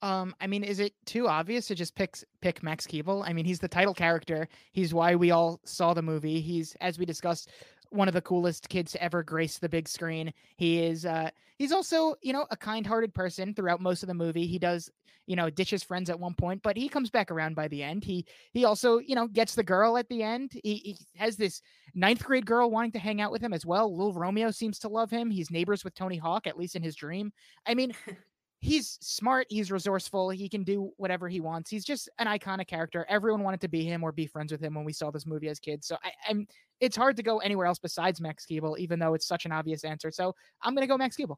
Um, 0.00 0.34
I 0.40 0.46
mean, 0.46 0.62
is 0.62 0.78
it 0.78 0.92
too 1.06 1.26
obvious 1.26 1.66
to 1.66 1.74
just 1.74 1.96
pick 1.96 2.16
pick 2.40 2.62
Max 2.62 2.86
Keeble? 2.86 3.24
I 3.26 3.32
mean, 3.32 3.44
he's 3.44 3.58
the 3.58 3.68
title 3.68 3.94
character. 3.94 4.48
He's 4.72 4.94
why 4.94 5.16
we 5.16 5.32
all 5.32 5.60
saw 5.64 5.92
the 5.92 6.02
movie. 6.02 6.40
He's, 6.40 6.76
as 6.80 6.98
we 6.98 7.04
discussed, 7.04 7.50
one 7.90 8.06
of 8.06 8.14
the 8.14 8.22
coolest 8.22 8.68
kids 8.68 8.92
to 8.92 9.02
ever 9.02 9.24
grace 9.24 9.58
the 9.58 9.68
big 9.68 9.88
screen. 9.88 10.32
He 10.56 10.84
is. 10.84 11.04
Uh, 11.04 11.30
he's 11.58 11.72
also, 11.72 12.14
you 12.22 12.32
know, 12.32 12.46
a 12.50 12.56
kind-hearted 12.56 13.14
person 13.14 13.54
throughout 13.54 13.80
most 13.80 14.02
of 14.02 14.06
the 14.06 14.14
movie. 14.14 14.46
He 14.46 14.58
does, 14.58 14.90
you 15.26 15.36
know, 15.36 15.50
ditch 15.50 15.70
his 15.70 15.82
friends 15.82 16.08
at 16.08 16.18
one 16.18 16.34
point, 16.34 16.62
but 16.62 16.76
he 16.76 16.88
comes 16.88 17.10
back 17.10 17.30
around 17.30 17.54
by 17.54 17.68
the 17.68 17.82
end. 17.82 18.04
He 18.04 18.24
he 18.52 18.64
also, 18.64 18.98
you 18.98 19.14
know, 19.14 19.26
gets 19.26 19.54
the 19.54 19.62
girl 19.62 19.98
at 19.98 20.08
the 20.08 20.22
end. 20.22 20.52
He, 20.52 20.76
he 20.76 20.98
has 21.16 21.36
this 21.36 21.60
ninth 21.94 22.24
grade 22.24 22.46
girl 22.46 22.70
wanting 22.70 22.92
to 22.92 22.98
hang 22.98 23.20
out 23.20 23.32
with 23.32 23.42
him 23.42 23.52
as 23.52 23.66
well. 23.66 23.94
Lil 23.94 24.14
Romeo 24.14 24.50
seems 24.50 24.78
to 24.80 24.88
love 24.88 25.10
him. 25.10 25.30
He's 25.30 25.50
neighbors 25.50 25.84
with 25.84 25.94
Tony 25.94 26.16
Hawk, 26.16 26.46
at 26.46 26.58
least 26.58 26.76
in 26.76 26.82
his 26.82 26.96
dream. 26.96 27.32
I 27.66 27.74
mean, 27.74 27.92
he's 28.60 28.98
smart, 29.00 29.46
he's 29.50 29.70
resourceful, 29.70 30.30
he 30.30 30.48
can 30.48 30.64
do 30.64 30.90
whatever 30.96 31.28
he 31.28 31.40
wants. 31.40 31.70
He's 31.70 31.84
just 31.84 32.08
an 32.18 32.26
iconic 32.26 32.66
character. 32.66 33.06
Everyone 33.08 33.42
wanted 33.42 33.60
to 33.60 33.68
be 33.68 33.84
him 33.84 34.02
or 34.02 34.12
be 34.12 34.26
friends 34.26 34.50
with 34.50 34.60
him 34.60 34.74
when 34.74 34.84
we 34.84 34.92
saw 34.92 35.10
this 35.10 35.26
movie 35.26 35.48
as 35.48 35.60
kids. 35.60 35.86
So 35.86 35.96
I, 36.02 36.12
I'm 36.28 36.46
it's 36.80 36.96
hard 36.96 37.16
to 37.16 37.22
go 37.22 37.38
anywhere 37.38 37.66
else 37.66 37.78
besides 37.78 38.20
Max 38.20 38.46
Keeble, 38.46 38.78
even 38.78 38.98
though 38.98 39.14
it's 39.14 39.26
such 39.26 39.46
an 39.46 39.52
obvious 39.52 39.84
answer. 39.84 40.10
So 40.10 40.34
I'm 40.62 40.74
gonna 40.74 40.86
go 40.86 40.96
Max 40.96 41.16
Keeble. 41.16 41.36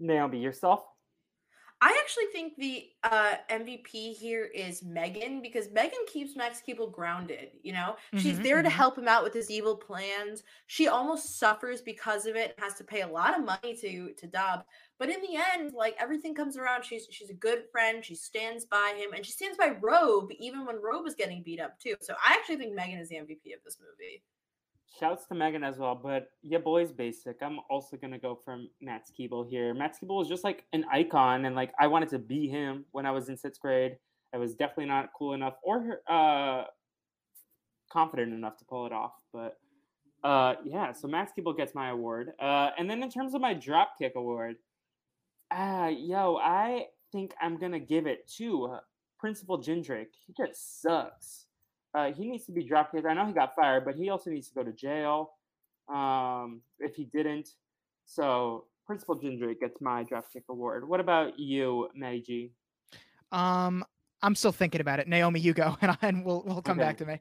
Naomi, 0.00 0.40
yourself? 0.42 0.84
I 1.82 1.98
actually 2.02 2.26
think 2.26 2.56
the 2.56 2.90
uh, 3.04 3.36
MVP 3.48 4.12
here 4.12 4.44
is 4.44 4.82
Megan 4.84 5.40
because 5.40 5.70
Megan 5.70 6.04
keeps 6.12 6.36
Max 6.36 6.60
Keeble 6.60 6.92
grounded. 6.92 7.52
You 7.62 7.72
know, 7.72 7.96
she's 8.14 8.38
Mhm, 8.38 8.42
there 8.42 8.60
to 8.60 8.68
mhm. 8.68 8.72
help 8.72 8.98
him 8.98 9.08
out 9.08 9.24
with 9.24 9.32
his 9.32 9.50
evil 9.50 9.78
plans. 9.78 10.42
She 10.66 10.88
almost 10.88 11.38
suffers 11.38 11.80
because 11.80 12.26
of 12.26 12.36
it 12.36 12.54
and 12.54 12.64
has 12.64 12.74
to 12.74 12.84
pay 12.84 13.00
a 13.00 13.06
lot 13.08 13.38
of 13.38 13.46
money 13.46 13.74
to 13.78 14.12
to 14.12 14.26
Dob. 14.26 14.66
But 14.98 15.08
in 15.08 15.22
the 15.22 15.36
end, 15.36 15.72
like 15.72 15.96
everything 15.98 16.34
comes 16.34 16.58
around. 16.58 16.84
She's 16.84 17.08
she's 17.10 17.30
a 17.30 17.34
good 17.34 17.64
friend. 17.72 18.04
She 18.04 18.14
stands 18.14 18.66
by 18.66 18.92
him 18.98 19.14
and 19.14 19.24
she 19.24 19.32
stands 19.32 19.56
by 19.56 19.70
Robe 19.70 20.32
even 20.38 20.66
when 20.66 20.82
Robe 20.82 21.06
is 21.06 21.14
getting 21.14 21.42
beat 21.42 21.60
up 21.60 21.78
too. 21.78 21.96
So 22.02 22.14
I 22.22 22.34
actually 22.34 22.56
think 22.56 22.74
Megan 22.74 22.98
is 22.98 23.08
the 23.08 23.16
MVP 23.16 23.54
of 23.54 23.62
this 23.64 23.78
movie. 23.80 24.22
Shouts 24.98 25.26
to 25.26 25.34
Megan 25.34 25.62
as 25.62 25.78
well, 25.78 25.94
but 25.94 26.30
yeah, 26.42 26.58
boys 26.58 26.90
basic. 26.90 27.36
I'm 27.42 27.60
also 27.70 27.96
gonna 27.96 28.18
go 28.18 28.38
from 28.44 28.68
Max 28.80 29.12
Keeble 29.18 29.48
here. 29.48 29.72
Max 29.72 29.98
Keeble 29.98 30.18
was 30.18 30.28
just 30.28 30.42
like 30.42 30.64
an 30.72 30.84
icon, 30.92 31.44
and 31.44 31.54
like 31.54 31.72
I 31.78 31.86
wanted 31.86 32.08
to 32.10 32.18
be 32.18 32.48
him 32.48 32.84
when 32.90 33.06
I 33.06 33.12
was 33.12 33.28
in 33.28 33.36
sixth 33.36 33.60
grade. 33.60 33.96
I 34.34 34.38
was 34.38 34.54
definitely 34.54 34.86
not 34.86 35.10
cool 35.16 35.32
enough 35.32 35.54
or 35.62 36.02
uh, 36.08 36.64
confident 37.92 38.32
enough 38.32 38.56
to 38.58 38.64
pull 38.64 38.86
it 38.86 38.92
off, 38.92 39.12
but 39.32 39.58
uh, 40.24 40.54
yeah. 40.64 40.92
So 40.92 41.06
Max 41.06 41.32
Keeble 41.38 41.56
gets 41.56 41.74
my 41.74 41.90
award, 41.90 42.32
uh, 42.40 42.70
and 42.76 42.90
then 42.90 43.02
in 43.02 43.10
terms 43.10 43.34
of 43.34 43.40
my 43.40 43.54
dropkick 43.54 44.14
award, 44.16 44.56
uh, 45.52 45.90
yo, 45.96 46.36
I 46.36 46.86
think 47.12 47.32
I'm 47.40 47.58
gonna 47.58 47.80
give 47.80 48.08
it 48.08 48.28
to 48.38 48.64
uh, 48.66 48.80
Principal 49.20 49.62
Jindraike. 49.62 50.14
He 50.26 50.34
just 50.36 50.82
sucks. 50.82 51.46
Uh, 51.94 52.12
he 52.12 52.28
needs 52.28 52.44
to 52.46 52.52
be 52.52 52.62
dropped 52.64 52.92
kicked. 52.92 53.06
I 53.06 53.14
know 53.14 53.26
he 53.26 53.32
got 53.32 53.54
fired, 53.54 53.84
but 53.84 53.96
he 53.96 54.10
also 54.10 54.30
needs 54.30 54.48
to 54.48 54.54
go 54.54 54.62
to 54.62 54.72
jail 54.72 55.32
um, 55.92 56.62
if 56.78 56.94
he 56.94 57.04
didn't. 57.04 57.48
So 58.06 58.66
Principal 58.86 59.18
Jindraike 59.18 59.60
gets 59.60 59.80
my 59.80 60.04
drop 60.04 60.32
kick 60.32 60.44
award. 60.48 60.88
What 60.88 61.00
about 61.00 61.38
you, 61.38 61.88
Matty 61.94 62.20
G? 62.22 62.52
Um, 63.32 63.84
I'm 64.22 64.34
still 64.34 64.52
thinking 64.52 64.80
about 64.80 65.00
it. 65.00 65.08
Naomi, 65.08 65.40
you 65.40 65.52
go, 65.52 65.76
and, 65.82 65.92
I, 65.92 65.96
and 66.02 66.24
we'll 66.24 66.42
we'll 66.46 66.62
come 66.62 66.78
Okay. 66.78 66.86
back 66.86 66.96
to 66.98 67.06
me. 67.06 67.20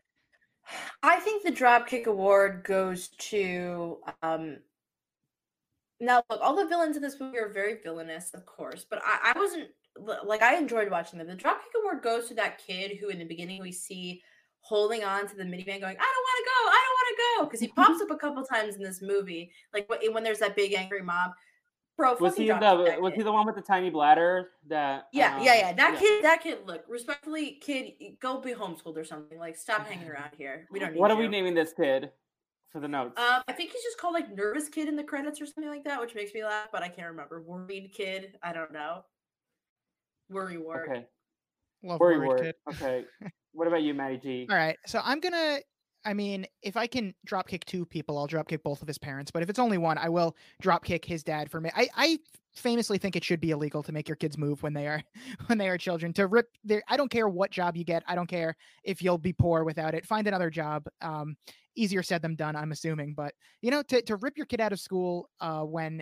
I 1.01 1.19
think 1.19 1.43
the 1.43 1.51
Dropkick 1.51 2.05
Award 2.05 2.63
goes 2.63 3.07
to 3.29 3.99
um 4.21 4.57
now 5.99 6.23
look, 6.29 6.39
all 6.41 6.55
the 6.55 6.67
villains 6.67 6.95
in 6.95 7.01
this 7.01 7.19
movie 7.19 7.39
are 7.39 7.49
very 7.49 7.81
villainous, 7.83 8.33
of 8.33 8.45
course, 8.45 8.85
but 8.89 9.01
I, 9.03 9.33
I 9.35 9.39
wasn't 9.39 9.69
like 10.23 10.41
I 10.41 10.55
enjoyed 10.57 10.89
watching 10.89 11.19
them. 11.19 11.27
The 11.27 11.35
Dropkick 11.35 11.75
Award 11.81 12.01
goes 12.03 12.27
to 12.27 12.35
that 12.35 12.59
kid 12.65 12.97
who 12.97 13.09
in 13.09 13.19
the 13.19 13.25
beginning 13.25 13.61
we 13.61 13.71
see 13.71 14.21
holding 14.69 15.03
on 15.03 15.27
to 15.27 15.35
the 15.35 15.43
minivan 15.43 15.81
going, 15.81 15.97
I 15.97 16.09
don't 16.13 16.25
want 16.27 16.37
to 16.37 16.45
go, 16.45 16.69
I 16.69 16.85
don't 16.85 16.95
want 16.95 17.09
to 17.09 17.23
go. 17.23 17.45
Because 17.45 17.59
he 17.59 17.67
pops 17.69 18.01
up 18.01 18.11
a 18.11 18.15
couple 18.15 18.43
times 18.43 18.75
in 18.75 18.83
this 18.83 19.01
movie. 19.01 19.51
Like 19.73 19.89
when 19.89 20.23
there's 20.23 20.39
that 20.39 20.55
big 20.55 20.73
angry 20.73 21.01
mob. 21.01 21.31
Bro, 21.97 22.15
Was 22.21 22.37
he 22.37 22.47
the 22.47 22.97
was 23.01 23.13
he 23.13 23.23
the 23.23 23.31
one 23.31 23.45
with 23.45 23.55
the 23.55 23.61
tiny 23.61 23.89
bladder? 23.89 24.51
That 24.69 25.07
Yeah, 25.11 25.35
um, 25.35 25.43
yeah, 25.43 25.55
yeah. 25.55 25.73
That 25.73 25.99
kid, 25.99 26.23
that 26.23 26.41
kid. 26.41 26.59
Look, 26.65 26.85
respectfully, 26.87 27.59
kid, 27.61 27.91
go 28.21 28.39
be 28.39 28.53
homeschooled 28.53 28.95
or 28.95 29.03
something. 29.03 29.37
Like, 29.37 29.57
stop 29.57 29.85
hanging 29.85 30.07
around 30.09 30.29
here. 30.37 30.65
We 30.71 30.79
don't 30.79 30.93
need. 30.93 30.99
What 30.99 31.11
are 31.11 31.17
we 31.17 31.27
naming 31.27 31.55
this 31.55 31.73
kid 31.73 32.09
for 32.71 32.79
the 32.79 32.87
notes? 32.87 33.19
Um, 33.19 33.41
I 33.49 33.51
think 33.51 33.71
he's 33.73 33.83
just 33.83 33.97
called 33.97 34.13
like 34.13 34.33
nervous 34.33 34.69
kid 34.69 34.87
in 34.87 34.95
the 34.95 35.03
credits 35.03 35.41
or 35.41 35.45
something 35.45 35.67
like 35.67 35.83
that, 35.83 35.99
which 35.99 36.15
makes 36.15 36.33
me 36.33 36.41
laugh, 36.41 36.69
but 36.71 36.83
I 36.83 36.87
can't 36.87 37.09
remember. 37.09 37.41
Worried 37.41 37.91
kid. 37.93 38.37
I 38.41 38.53
don't 38.53 38.71
know. 38.71 39.03
Worry 40.29 40.57
wart. 40.57 40.87
okay, 40.89 41.05
Love 41.83 41.99
worry 41.99 42.17
worried 42.17 42.27
word. 42.27 42.41
kid. 42.41 42.55
Okay, 42.75 43.05
what 43.53 43.67
about 43.67 43.81
you, 43.81 43.93
Matty 43.93 44.17
G? 44.17 44.47
All 44.49 44.55
right, 44.55 44.77
so 44.85 45.01
I'm 45.03 45.19
gonna. 45.19 45.59
I 46.05 46.13
mean, 46.13 46.45
if 46.61 46.77
I 46.77 46.87
can 46.87 47.13
drop 47.25 47.49
kick 47.49 47.65
two 47.65 47.85
people, 47.85 48.17
I'll 48.17 48.25
drop 48.25 48.47
kick 48.47 48.63
both 48.63 48.81
of 48.81 48.87
his 48.87 48.97
parents. 48.97 49.31
But 49.31 49.43
if 49.43 49.49
it's 49.49 49.59
only 49.59 49.77
one, 49.77 49.97
I 49.97 50.07
will 50.07 50.37
drop 50.61 50.85
kick 50.85 51.03
his 51.03 51.23
dad 51.23 51.51
for 51.51 51.59
me. 51.59 51.71
I, 51.75 51.89
I 51.93 52.19
famously 52.53 52.97
think 52.97 53.17
it 53.17 53.23
should 53.23 53.41
be 53.41 53.51
illegal 53.51 53.83
to 53.83 53.91
make 53.91 54.07
your 54.07 54.15
kids 54.15 54.37
move 54.37 54.63
when 54.63 54.73
they 54.73 54.87
are 54.87 55.03
when 55.47 55.57
they 55.57 55.67
are 55.67 55.77
children. 55.77 56.13
To 56.13 56.27
rip 56.27 56.47
their, 56.63 56.81
I 56.87 56.95
don't 56.95 57.11
care 57.11 57.27
what 57.27 57.51
job 57.51 57.75
you 57.75 57.83
get. 57.83 58.03
I 58.07 58.15
don't 58.15 58.29
care 58.29 58.55
if 58.83 59.01
you'll 59.01 59.17
be 59.17 59.33
poor 59.33 59.63
without 59.65 59.93
it. 59.93 60.05
Find 60.05 60.25
another 60.27 60.49
job. 60.49 60.87
Um, 61.01 61.35
easier 61.75 62.03
said 62.03 62.21
than 62.21 62.35
done, 62.35 62.55
I'm 62.55 62.71
assuming. 62.71 63.13
But 63.13 63.33
you 63.61 63.71
know, 63.71 63.81
to 63.83 64.01
to 64.03 64.15
rip 64.17 64.37
your 64.37 64.45
kid 64.45 64.61
out 64.61 64.71
of 64.71 64.79
school 64.79 65.29
uh, 65.41 65.63
when 65.63 66.01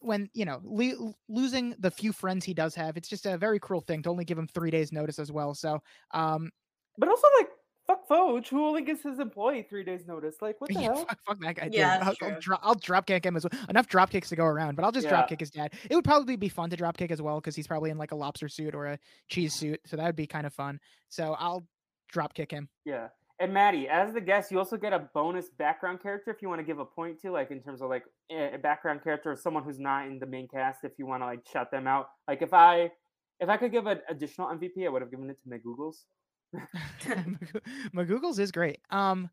when 0.00 0.28
you 0.34 0.44
know 0.44 0.60
le- 0.64 1.12
losing 1.28 1.74
the 1.78 1.90
few 1.90 2.12
friends 2.12 2.44
he 2.44 2.54
does 2.54 2.74
have, 2.74 2.96
it's 2.96 3.08
just 3.08 3.26
a 3.26 3.36
very 3.36 3.58
cruel 3.58 3.80
thing 3.80 4.02
to 4.02 4.10
only 4.10 4.24
give 4.24 4.38
him 4.38 4.46
three 4.48 4.70
days 4.70 4.92
notice 4.92 5.18
as 5.18 5.32
well. 5.32 5.54
So 5.54 5.80
um, 6.12 6.50
But 6.96 7.08
also 7.08 7.26
like 7.38 7.48
fuck 7.86 8.06
Foch, 8.06 8.46
who 8.48 8.66
only 8.66 8.82
gives 8.82 9.02
his 9.02 9.18
employee 9.18 9.66
three 9.68 9.82
days 9.82 10.06
notice. 10.06 10.36
Like 10.42 10.60
what 10.60 10.68
the 10.68 10.74
Yeah, 10.74 10.82
hell? 10.94 11.06
fuck, 11.06 11.18
fuck 11.26 11.40
that 11.40 11.54
guy. 11.56 11.70
Yeah, 11.72 11.98
I'll, 12.02 12.14
I'll, 12.30 12.38
dro- 12.40 12.58
I'll 12.62 12.74
drop 12.74 13.06
kick 13.06 13.24
him 13.24 13.34
as 13.34 13.44
well. 13.50 13.60
Enough 13.70 13.88
drop 13.88 14.10
kicks 14.10 14.28
to 14.28 14.36
go 14.36 14.44
around, 14.44 14.74
but 14.76 14.84
I'll 14.84 14.92
just 14.92 15.04
Yeah. 15.04 15.10
drop 15.10 15.28
kick 15.28 15.40
his 15.40 15.50
dad. 15.50 15.72
It 15.88 15.94
would 15.94 16.04
probably 16.04 16.36
be 16.36 16.50
fun 16.50 16.68
to 16.70 16.76
drop 16.76 16.96
kick 16.98 17.10
as 17.10 17.22
well 17.22 17.40
because 17.40 17.56
he's 17.56 17.66
probably 17.66 17.88
in 17.90 17.96
like 17.96 18.12
a 18.12 18.16
lobster 18.16 18.48
suit 18.48 18.74
or 18.74 18.86
a 18.86 18.98
cheese 19.28 19.54
suit, 19.54 19.80
so 19.86 19.96
that 19.96 20.04
would 20.04 20.16
be 20.16 20.26
kind 20.26 20.46
of 20.46 20.52
fun. 20.52 20.78
So 21.08 21.34
I'll 21.38 21.66
drop 22.10 22.34
kick 22.34 22.50
him. 22.50 22.68
Yeah. 22.84 23.08
And 23.40 23.54
Matty, 23.54 23.86
as 23.88 24.12
the 24.12 24.20
guest, 24.20 24.50
you 24.50 24.58
also 24.58 24.76
get 24.76 24.92
a 24.92 25.08
bonus 25.14 25.48
background 25.48 26.02
character 26.02 26.32
if 26.32 26.42
you 26.42 26.48
want 26.48 26.60
to 26.60 26.64
give 26.64 26.80
a 26.80 26.84
point 26.84 27.20
to, 27.22 27.30
like 27.30 27.52
in 27.52 27.62
terms 27.62 27.80
of 27.80 27.88
like 27.88 28.04
a 28.30 28.58
background 28.58 29.02
character 29.04 29.30
or 29.30 29.36
someone 29.36 29.62
who's 29.62 29.78
not 29.78 30.06
in 30.08 30.18
the 30.18 30.26
main 30.26 30.48
cast. 30.48 30.80
If 30.82 30.92
you 30.98 31.06
want 31.06 31.22
to 31.22 31.26
like 31.26 31.46
shout 31.50 31.70
them 31.70 31.86
out, 31.86 32.08
like 32.26 32.42
if 32.42 32.52
I 32.52 32.90
if 33.38 33.48
I 33.48 33.56
could 33.56 33.70
give 33.70 33.86
an 33.86 34.00
additional 34.08 34.48
MVP, 34.48 34.84
I 34.84 34.88
would 34.88 35.02
have 35.02 35.10
given 35.10 35.30
it 35.30 35.38
to 35.42 35.48
McGoogles. 35.48 36.04
McGoogles 37.94 38.40
is 38.40 38.50
great. 38.50 38.80
Um, 38.90 39.30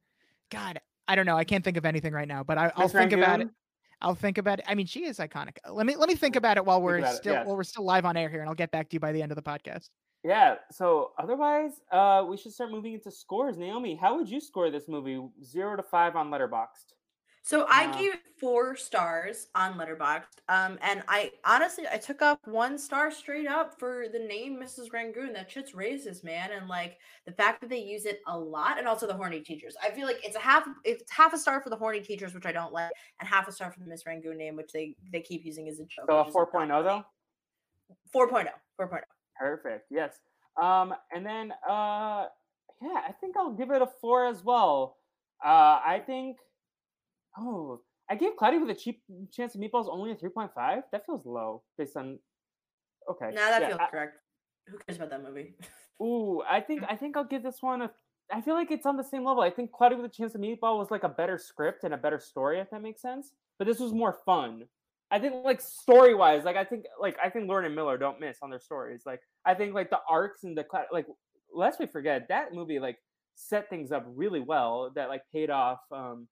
God, 0.52 0.80
I 1.08 1.16
don't 1.16 1.26
know. 1.26 1.38
I 1.38 1.44
can't 1.44 1.64
think 1.64 1.78
of 1.78 1.86
anything 1.86 2.14
right 2.14 2.28
now, 2.28 2.44
but 2.44 2.60
I, 2.60 2.72
I'll 2.76 2.88
think 2.88 3.12
about 3.12 3.42
it. 3.42 3.50
I'll 4.02 4.14
think 4.14 4.38
about 4.38 4.60
it. 4.60 4.66
I 4.68 4.76
mean, 4.76 4.86
she 4.86 5.06
is 5.06 5.18
iconic. 5.18 5.58
Let 5.68 5.88
me 5.88 5.96
let 5.96 6.10
me 6.10 6.16
think 6.16 6.36
about 6.36 6.58
it 6.58 6.66
while 6.66 6.82
we're 6.82 7.00
about 7.00 7.16
it, 7.16 7.18
still 7.18 7.34
yes. 7.34 7.48
while 7.48 7.56
we're 7.56 7.64
still 7.64 7.86
live 7.86 8.06
on 8.06 8.18
air 8.18 8.30
here, 8.30 8.42
and 8.42 8.50
I'll 8.50 8.56
get 8.56 8.70
back 8.70 8.90
to 8.90 8.94
you 8.96 9.00
by 9.00 9.12
the 9.12 9.22
end 9.22 9.32
of 9.32 9.36
the 9.36 9.42
podcast. 9.42 9.90
Yeah. 10.26 10.56
So 10.72 11.12
otherwise, 11.20 11.82
uh, 11.92 12.26
we 12.28 12.36
should 12.36 12.52
start 12.52 12.72
moving 12.72 12.94
into 12.96 13.12
scores. 13.12 13.58
Naomi, 13.58 13.96
how 13.96 14.18
would 14.18 14.28
you 14.28 14.42
score 14.42 14.72
this 14.72 14.88
movie? 14.88 15.22
Zero 15.44 15.76
to 15.76 15.84
five 15.84 16.16
on 16.16 16.32
Letterboxd. 16.32 16.94
So 17.44 17.68
I 17.70 17.96
gave 17.96 18.16
it 18.16 18.22
four 18.40 18.76
stars 18.76 19.50
on 19.54 19.76
Letterboxd. 19.76 20.40
Um, 20.50 20.80
and 20.82 21.04
I 21.08 21.32
honestly 21.46 21.84
I 21.92 21.98
took 21.98 22.24
up 22.24 22.40
one 22.46 22.80
star 22.80 23.12
straight 23.12 23.46
up 23.46 23.78
for 23.78 24.08
the 24.12 24.18
name 24.18 24.60
Mrs. 24.60 24.92
Rangoon. 24.92 25.32
That 25.34 25.52
shit's 25.52 25.74
racist, 25.74 26.24
man. 26.24 26.50
And 26.52 26.68
like 26.68 26.98
the 27.28 27.32
fact 27.32 27.62
that 27.62 27.70
they 27.70 27.84
use 27.84 28.06
it 28.06 28.22
a 28.26 28.36
lot, 28.36 28.80
and 28.80 28.88
also 28.88 29.06
the 29.06 29.14
horny 29.14 29.42
teachers. 29.42 29.78
I 29.80 29.92
feel 29.92 30.08
like 30.08 30.26
it's 30.26 30.36
a 30.36 30.40
half 30.40 30.66
it's 30.84 31.04
half 31.12 31.34
a 31.34 31.38
star 31.38 31.62
for 31.62 31.70
the 31.70 31.78
horny 31.78 32.00
teachers, 32.00 32.34
which 32.34 32.48
I 32.48 32.52
don't 32.52 32.74
like, 32.74 32.90
and 33.20 33.30
half 33.30 33.48
a 33.48 33.52
star 33.52 33.72
for 33.72 33.80
the 33.80 33.86
Miss 33.86 34.08
Rangoon 34.08 34.40
name, 34.40 34.56
which 34.56 34.72
they 34.74 34.96
they 35.12 35.22
keep 35.22 35.46
using 35.46 35.68
as 35.68 35.80
a 35.80 35.84
joke. 35.84 36.08
So 36.10 36.18
a 36.18 36.24
which 36.24 36.30
is 36.30 36.36
not 36.36 36.52
4.0 36.52 36.52
funny. 36.52 36.84
though. 36.84 37.06
4.0. 38.12 38.48
4.0. 38.82 39.02
Perfect. 39.40 39.86
Yes. 39.90 40.20
Um, 40.62 40.94
and 41.14 41.26
then 41.26 41.52
uh, 41.70 42.26
yeah, 42.82 43.02
I 43.08 43.14
think 43.20 43.36
I'll 43.38 43.54
give 43.54 43.72
it 43.72 43.82
a 43.82 43.88
four 44.02 44.26
as 44.28 44.44
well. 44.44 44.98
Uh, 45.44 45.80
I 45.86 46.02
think. 46.06 46.38
Oh, 47.38 47.82
I 48.10 48.16
gave 48.16 48.36
Cloudy 48.38 48.58
with 48.60 48.70
a 48.70 48.76
cheap 48.76 49.02
chance 49.34 49.56
of 49.56 49.62
meatballs 49.62 49.88
only 49.90 50.12
a 50.12 50.16
three 50.16 50.30
point 50.30 50.52
five. 50.56 50.84
That 50.92 51.06
feels 51.06 51.26
low 51.26 51.64
based 51.78 51.98
on. 51.98 52.20
Okay. 53.10 53.32
Nah, 53.34 53.50
that 53.50 53.62
yeah, 53.62 53.68
feels 53.70 53.80
I- 53.82 53.92
correct. 53.92 54.18
Who 54.68 54.78
cares 54.80 54.98
about 54.98 55.10
that 55.12 55.24
movie? 55.24 55.56
Ooh, 56.02 56.42
I 56.50 56.60
think 56.60 56.84
I 56.90 56.96
think 56.96 57.16
I'll 57.18 57.24
give 57.24 57.44
this 57.44 57.58
one 57.62 57.82
a. 57.84 57.92
I 58.34 58.42
feel 58.42 58.56
like 58.56 58.72
it's 58.72 58.86
on 58.88 58.98
the 58.98 59.04
same 59.04 59.24
level. 59.24 59.44
I 59.44 59.52
think 59.52 59.72
Cloudy 59.72 59.96
with 59.96 60.06
a 60.06 60.10
Chance 60.10 60.34
of 60.34 60.42
Meatball 60.42 60.80
was 60.80 60.90
like 60.90 61.04
a 61.04 61.10
better 61.10 61.38
script 61.38 61.84
and 61.84 61.94
a 61.94 61.98
better 61.98 62.20
story, 62.20 62.60
if 62.60 62.72
that 62.72 62.82
makes 62.82 63.02
sense. 63.02 63.32
But 63.60 63.68
this 63.68 63.80
was 63.80 63.94
more 63.94 64.18
fun. 64.26 64.64
I 65.12 65.20
think 65.20 65.46
like 65.46 65.62
story 65.62 66.16
wise, 66.16 66.44
like 66.44 66.56
I 66.56 66.64
think 66.64 66.86
like 67.00 67.18
I 67.24 67.30
think 67.30 67.48
Lord 67.48 67.66
and 67.66 67.76
Miller 67.76 67.98
don't 67.98 68.20
miss 68.20 68.38
on 68.42 68.50
their 68.50 68.60
stories. 68.60 69.04
Like 69.06 69.22
I 69.46 69.54
think 69.54 69.74
like 69.74 69.90
the 69.90 70.00
arcs 70.10 70.44
and 70.44 70.58
the 70.58 70.66
like 70.92 71.06
lest 71.54 71.80
we 71.80 71.86
forget 71.86 72.28
that 72.30 72.54
movie 72.54 72.80
like 72.80 72.98
set 73.36 73.70
things 73.70 73.92
up 73.92 74.06
really 74.08 74.40
well 74.40 74.92
that 74.96 75.10
like 75.10 75.22
paid 75.32 75.50
off. 75.50 75.80
Um, 75.92 76.28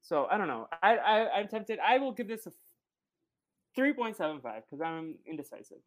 so 0.00 0.26
I 0.30 0.38
don't 0.38 0.48
know. 0.48 0.68
I, 0.82 0.96
I 0.96 1.38
I'm 1.38 1.48
tempted. 1.48 1.78
I 1.78 1.98
will 1.98 2.12
give 2.12 2.28
this 2.28 2.46
a 2.46 2.52
three 3.76 3.92
point 3.92 4.16
seven 4.16 4.40
five 4.40 4.62
because 4.68 4.82
I'm 4.82 5.16
indecisive. 5.26 5.78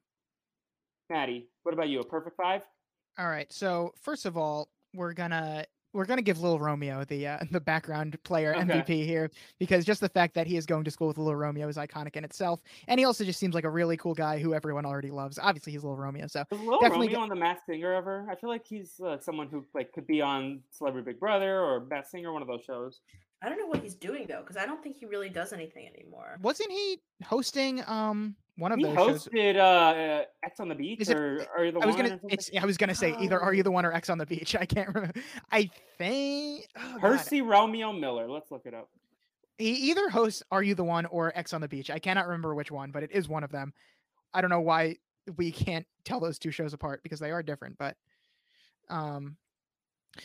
Matty, 1.09 1.49
what 1.63 1.73
about 1.73 1.89
you? 1.89 1.99
A 1.99 2.05
perfect 2.05 2.37
five? 2.37 2.61
All 3.17 3.27
right. 3.27 3.51
So 3.51 3.93
first 4.01 4.25
of 4.25 4.37
all, 4.37 4.69
we're 4.93 5.13
gonna 5.13 5.65
we're 5.95 6.05
gonna 6.05 6.21
give 6.21 6.39
Lil' 6.41 6.59
Romeo 6.59 7.03
the 7.05 7.25
uh, 7.27 7.39
the 7.51 7.59
background 7.59 8.21
player 8.23 8.53
Okay. 8.55 8.63
MVP 8.65 9.05
here 9.05 9.31
because 9.59 9.85
just 9.85 10.01
the 10.01 10.09
fact 10.09 10.33
that 10.35 10.45
he 10.47 10.57
is 10.57 10.65
going 10.65 10.83
to 10.83 10.91
school 10.91 11.07
with 11.07 11.17
Lil' 11.17 11.35
Romeo 11.35 11.67
is 11.67 11.77
iconic 11.77 12.15
in 12.15 12.23
itself, 12.23 12.61
and 12.87 12.99
he 12.99 13.05
also 13.05 13.23
just 13.23 13.39
seems 13.39 13.55
like 13.55 13.63
a 13.63 13.69
really 13.69 13.97
cool 13.97 14.13
guy 14.13 14.37
who 14.39 14.53
everyone 14.53 14.85
already 14.85 15.11
loves. 15.11 15.39
Obviously, 15.41 15.71
he's 15.73 15.83
Lil' 15.83 15.95
Romeo, 15.97 16.27
so 16.27 16.43
Is 16.51 16.59
Lil 16.59 16.79
Definitely 16.81 17.07
Romeo 17.07 17.17
go- 17.17 17.23
on 17.23 17.29
the 17.29 17.35
Masked 17.35 17.65
Singer 17.67 17.93
ever? 17.93 18.27
I 18.29 18.35
feel 18.35 18.49
like 18.49 18.65
he's 18.65 18.99
uh, 18.99 19.17
someone 19.19 19.47
who 19.47 19.65
like 19.73 19.91
could 19.93 20.05
be 20.05 20.21
on 20.21 20.61
Celebrity 20.71 21.05
Big 21.11 21.19
Brother 21.19 21.59
or 21.61 21.85
Masked 21.89 22.11
Singer, 22.11 22.31
one 22.33 22.41
of 22.41 22.47
those 22.47 22.63
shows. 22.63 22.99
I 23.43 23.49
don't 23.49 23.59
know 23.59 23.67
what 23.67 23.83
he's 23.83 23.95
doing 23.95 24.25
though, 24.27 24.41
because 24.41 24.57
I 24.57 24.65
don't 24.65 24.81
think 24.81 24.97
he 24.97 25.05
really 25.05 25.29
does 25.29 25.53
anything 25.53 25.87
anymore. 25.87 26.37
wasn't 26.41 26.71
he 26.71 26.99
hosting 27.23 27.83
um 27.87 28.35
one 28.57 28.71
of 28.71 28.77
He 28.79 28.85
those 28.85 28.95
shows. 28.95 29.27
hosted 29.27 29.57
uh, 29.57 29.59
uh, 29.59 30.23
Ex 30.43 30.59
on 30.59 30.69
the 30.69 30.75
Beach, 30.75 31.01
Is 31.01 31.09
it- 31.09 31.17
or 31.17 31.45
are 31.57 31.65
you 31.65 31.71
the 31.71 31.79
I 31.79 31.85
was 31.85 31.95
one? 31.95 32.05
gonna. 32.05 32.19
It's. 32.29 32.49
I 32.59 32.65
was 32.65 32.77
gonna 32.77 32.95
say 32.95 33.15
either 33.19 33.39
Are 33.39 33.53
You 33.53 33.63
the 33.63 33.71
One 33.71 33.85
or 33.85 33.93
Ex 33.93 34.09
on 34.09 34.17
the 34.17 34.25
Beach. 34.25 34.55
I 34.59 34.65
can't 34.65 34.87
remember. 34.87 35.13
I 35.51 35.69
think. 35.97 36.67
oh, 36.77 36.91
God. 36.93 37.01
Percy 37.01 37.41
Romeo 37.41 37.91
Miller. 37.91 38.29
Let's 38.29 38.51
look 38.51 38.65
it 38.65 38.73
up. 38.73 38.89
He 39.57 39.71
either 39.89 40.09
hosts 40.09 40.43
Are 40.51 40.63
You 40.63 40.75
the 40.75 40.83
One 40.83 41.05
or 41.07 41.31
Ex 41.37 41.53
on 41.53 41.61
the 41.61 41.67
Beach. 41.67 41.89
I 41.89 41.99
cannot 41.99 42.25
remember 42.27 42.53
which 42.55 42.71
one, 42.71 42.91
but 42.91 43.03
it 43.03 43.11
is 43.11 43.27
one 43.29 43.43
of 43.43 43.51
them. 43.51 43.73
I 44.33 44.41
don't 44.41 44.49
know 44.49 44.61
why 44.61 44.97
we 45.37 45.51
can't 45.51 45.85
tell 46.03 46.19
those 46.19 46.37
two 46.37 46.51
shows 46.51 46.73
apart 46.73 47.01
because 47.03 47.19
they 47.19 47.31
are 47.31 47.41
different. 47.41 47.77
But 47.77 47.95
um, 48.89 49.35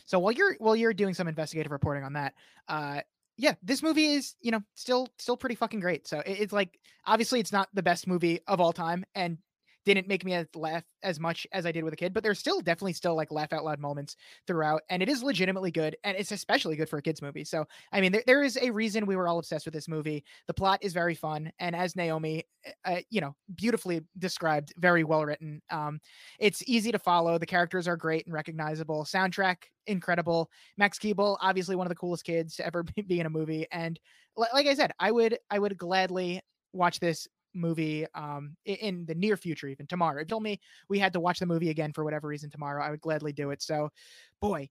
so 0.05 0.19
while 0.19 0.33
you're 0.33 0.55
while 0.59 0.77
you're 0.77 0.93
doing 0.95 1.15
some 1.15 1.27
investigative 1.29 1.73
reporting 1.73 2.05
on 2.05 2.13
that, 2.15 2.35
uh, 2.69 3.01
yeah, 3.41 3.55
this 3.63 3.83
movie 3.83 4.13
is 4.13 4.35
you 4.41 4.51
know 4.51 4.63
still 4.75 5.09
still 5.19 5.37
pretty 5.37 5.55
fucking 5.55 5.81
great. 5.81 6.07
So 6.07 6.21
it, 6.21 6.41
it's 6.41 6.53
like 6.53 6.79
obviously 7.07 7.41
it's 7.41 7.53
not 7.53 7.69
the 7.73 7.83
best 7.83 8.07
movie 8.07 8.41
of 8.47 8.61
all 8.61 8.73
time 8.73 9.05
and 9.15 9.39
didn't 9.85 10.09
make 10.09 10.25
me 10.25 10.45
laugh 10.55 10.85
as 11.03 11.19
much 11.19 11.47
as 11.53 11.65
I 11.65 11.73
did 11.73 11.85
with 11.85 11.93
a 11.93 11.97
kid, 11.97 12.13
but 12.13 12.23
there's 12.23 12.39
still 12.39 12.61
definitely 12.61 12.93
still 12.93 13.15
like 13.15 13.31
laugh 13.31 13.53
out 13.53 13.65
loud 13.65 13.81
moments 13.81 14.17
throughout, 14.47 14.83
and 14.91 15.03
it 15.03 15.09
is 15.09 15.23
legitimately 15.23 15.71
good, 15.71 15.97
and 16.05 16.17
it's 16.17 16.33
especially 16.33 16.77
good 16.77 16.89
for 16.89 16.99
a 16.99 17.03
kids 17.03 17.23
movie. 17.23 17.45
So 17.45 17.65
I 17.93 18.01
mean, 18.01 18.13
there, 18.13 18.23
there 18.27 18.43
is 18.43 18.59
a 18.61 18.71
reason 18.71 19.07
we 19.07 19.17
were 19.17 19.29
all 19.29 19.39
obsessed 19.39 19.65
with 19.65 19.75
this 19.75 19.89
movie. 19.89 20.25
The 20.47 20.55
plot 20.55 20.81
is 20.83 20.93
very 20.93 21.15
fun, 21.15 21.51
and 21.59 21.75
as 21.75 21.97
Naomi, 21.97 22.45
uh, 22.85 23.01
you 23.11 23.21
know, 23.21 23.35
beautifully 23.55 24.03
described, 24.19 24.73
very 24.77 25.05
well 25.05 25.25
written. 25.25 25.63
Um, 25.71 26.01
it's 26.39 26.63
easy 26.67 26.93
to 26.93 26.99
follow. 26.99 27.39
The 27.39 27.47
characters 27.47 27.89
are 27.89 27.97
great 27.97 28.27
and 28.27 28.35
recognizable. 28.35 29.05
Soundtrack 29.05 29.57
incredible. 29.87 30.51
Max 30.77 30.99
Keeble, 30.99 31.39
obviously 31.41 31.75
one 31.75 31.87
of 31.87 31.91
the 31.91 31.97
coolest 31.97 32.25
kids 32.25 32.57
to 32.57 32.67
ever 32.67 32.83
be 33.07 33.21
in 33.21 33.27
a 33.27 33.31
movie, 33.31 33.67
and 33.73 33.99
like 34.37 34.67
I 34.67 34.75
said, 34.75 34.93
I 34.99 35.11
would 35.11 35.39
I 35.51 35.59
would 35.59 35.77
gladly 35.77 36.41
watch 36.73 37.01
this 37.01 37.27
movie 37.55 38.07
um 38.15 38.57
in 38.65 39.05
the 39.07 39.15
near 39.15 39.37
future 39.37 39.67
even 39.67 39.87
tomorrow 39.87 40.17
if 40.21 40.27
you 40.27 40.29
told 40.29 40.43
me 40.43 40.61
we 40.89 40.99
had 40.99 41.13
to 41.13 41.21
watch 41.21 41.39
the 41.41 41.47
movie 41.47 41.71
again 41.71 41.93
for 41.93 42.05
whatever 42.05 42.29
reason 42.29 42.49
tomorrow 42.51 42.83
i 42.85 42.91
would 42.91 43.01
gladly 43.01 43.33
do 43.33 43.51
it 43.51 43.61
so 43.61 43.89
boy 44.41 44.69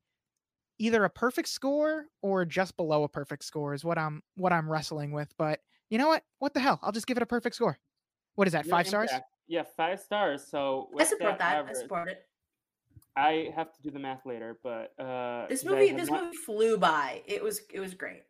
either 0.78 1.04
a 1.04 1.10
perfect 1.10 1.50
score 1.50 2.06
or 2.22 2.46
just 2.46 2.78
below 2.78 3.04
a 3.04 3.10
perfect 3.10 3.44
score 3.44 3.74
is 3.74 3.84
what 3.84 3.98
i'm 3.98 4.24
what 4.38 4.54
i'm 4.54 4.70
wrestling 4.70 5.12
with 5.12 5.34
but 5.38 5.60
you 5.90 5.98
know 5.98 6.08
what 6.08 6.24
what 6.38 6.54
the 6.54 6.60
hell 6.60 6.80
i'll 6.82 6.92
just 6.94 7.06
give 7.08 7.18
it 7.18 7.24
a 7.24 7.26
perfect 7.26 7.56
score 7.56 7.78
what 8.36 8.48
is 8.48 8.54
that 8.54 8.66
Your 8.66 8.72
five 8.72 8.88
stars 8.88 9.10
impact. 9.12 9.30
Yeah, 9.50 9.64
five 9.76 10.00
stars. 10.00 10.46
So 10.48 10.90
I 10.98 11.04
support 11.04 11.40
that. 11.40 11.56
I 11.56 11.60
average? 11.60 11.76
support 11.78 12.08
it. 12.08 12.22
I 13.18 13.52
have 13.56 13.74
to 13.74 13.82
do 13.82 13.90
the 13.90 13.98
math 14.00 14.24
later, 14.26 14.60
but 14.64 14.94
uh, 15.00 15.48
This 15.48 15.64
'cause 15.64 15.72
I 15.74 15.76
movie, 15.76 15.92
this 15.92 16.10
not- 16.10 16.24
movie 16.26 16.38
flew 16.38 16.78
by. 16.78 17.24
It 17.26 17.44
was, 17.44 17.62
it 17.74 17.80
was 17.80 17.96
great. 17.96 18.22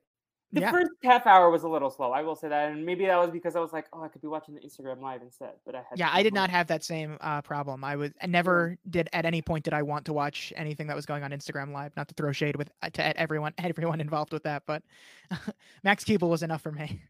The 0.51 0.61
Yeah. 0.61 0.71
first 0.71 0.89
half 1.03 1.27
hour 1.27 1.51
was 1.51 1.61
a 1.61 1.69
little 1.69 1.91
slow. 1.91 2.11
I 2.11 2.23
will 2.23 2.35
say 2.35 2.49
that, 2.49 2.71
and 2.71 2.83
maybe 2.83 3.05
that 3.05 3.17
was 3.17 3.29
because 3.29 3.55
I 3.55 3.59
was 3.59 3.71
like, 3.71 3.85
"Oh, 3.93 4.01
I 4.01 4.07
could 4.07 4.21
be 4.21 4.27
watching 4.27 4.55
the 4.55 4.61
Instagram 4.61 4.99
live 4.99 5.21
instead." 5.21 5.53
But 5.63 5.75
I 5.75 5.83
had 5.87 5.97
yeah 5.99 6.09
i 6.11 6.23
did 6.23 6.33
not 6.33 6.49
have 6.49 6.65
that 6.67 6.83
same 6.83 7.17
uh 7.21 7.41
problem 7.41 7.83
i 7.83 7.95
was 7.95 8.11
i 8.21 8.25
never 8.25 8.77
did 8.89 9.07
at 9.13 9.25
any 9.25 9.41
point 9.41 9.63
did 9.63 9.73
i 9.73 9.81
want 9.81 10.05
to 10.05 10.13
watch 10.13 10.51
anything 10.55 10.87
that 10.87 10.95
was 10.95 11.05
going 11.05 11.23
on 11.23 11.31
instagram 11.31 11.71
live 11.71 11.95
not 11.95 12.07
to 12.07 12.13
throw 12.15 12.31
shade 12.31 12.55
with 12.55 12.69
uh, 12.81 12.89
to 12.89 13.03
at 13.05 13.15
everyone 13.17 13.53
everyone 13.59 14.01
involved 14.01 14.31
with 14.33 14.43
that 14.43 14.63
but 14.65 14.81
max 15.83 16.03
Keeble 16.03 16.29
was 16.29 16.41
enough 16.43 16.61
for 16.61 16.71
me 16.71 17.01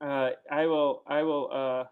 Uh, 0.00 0.30
I 0.50 0.64
will. 0.66 1.02
I 1.06 1.22
will. 1.22 1.50
Uh, 1.52 1.84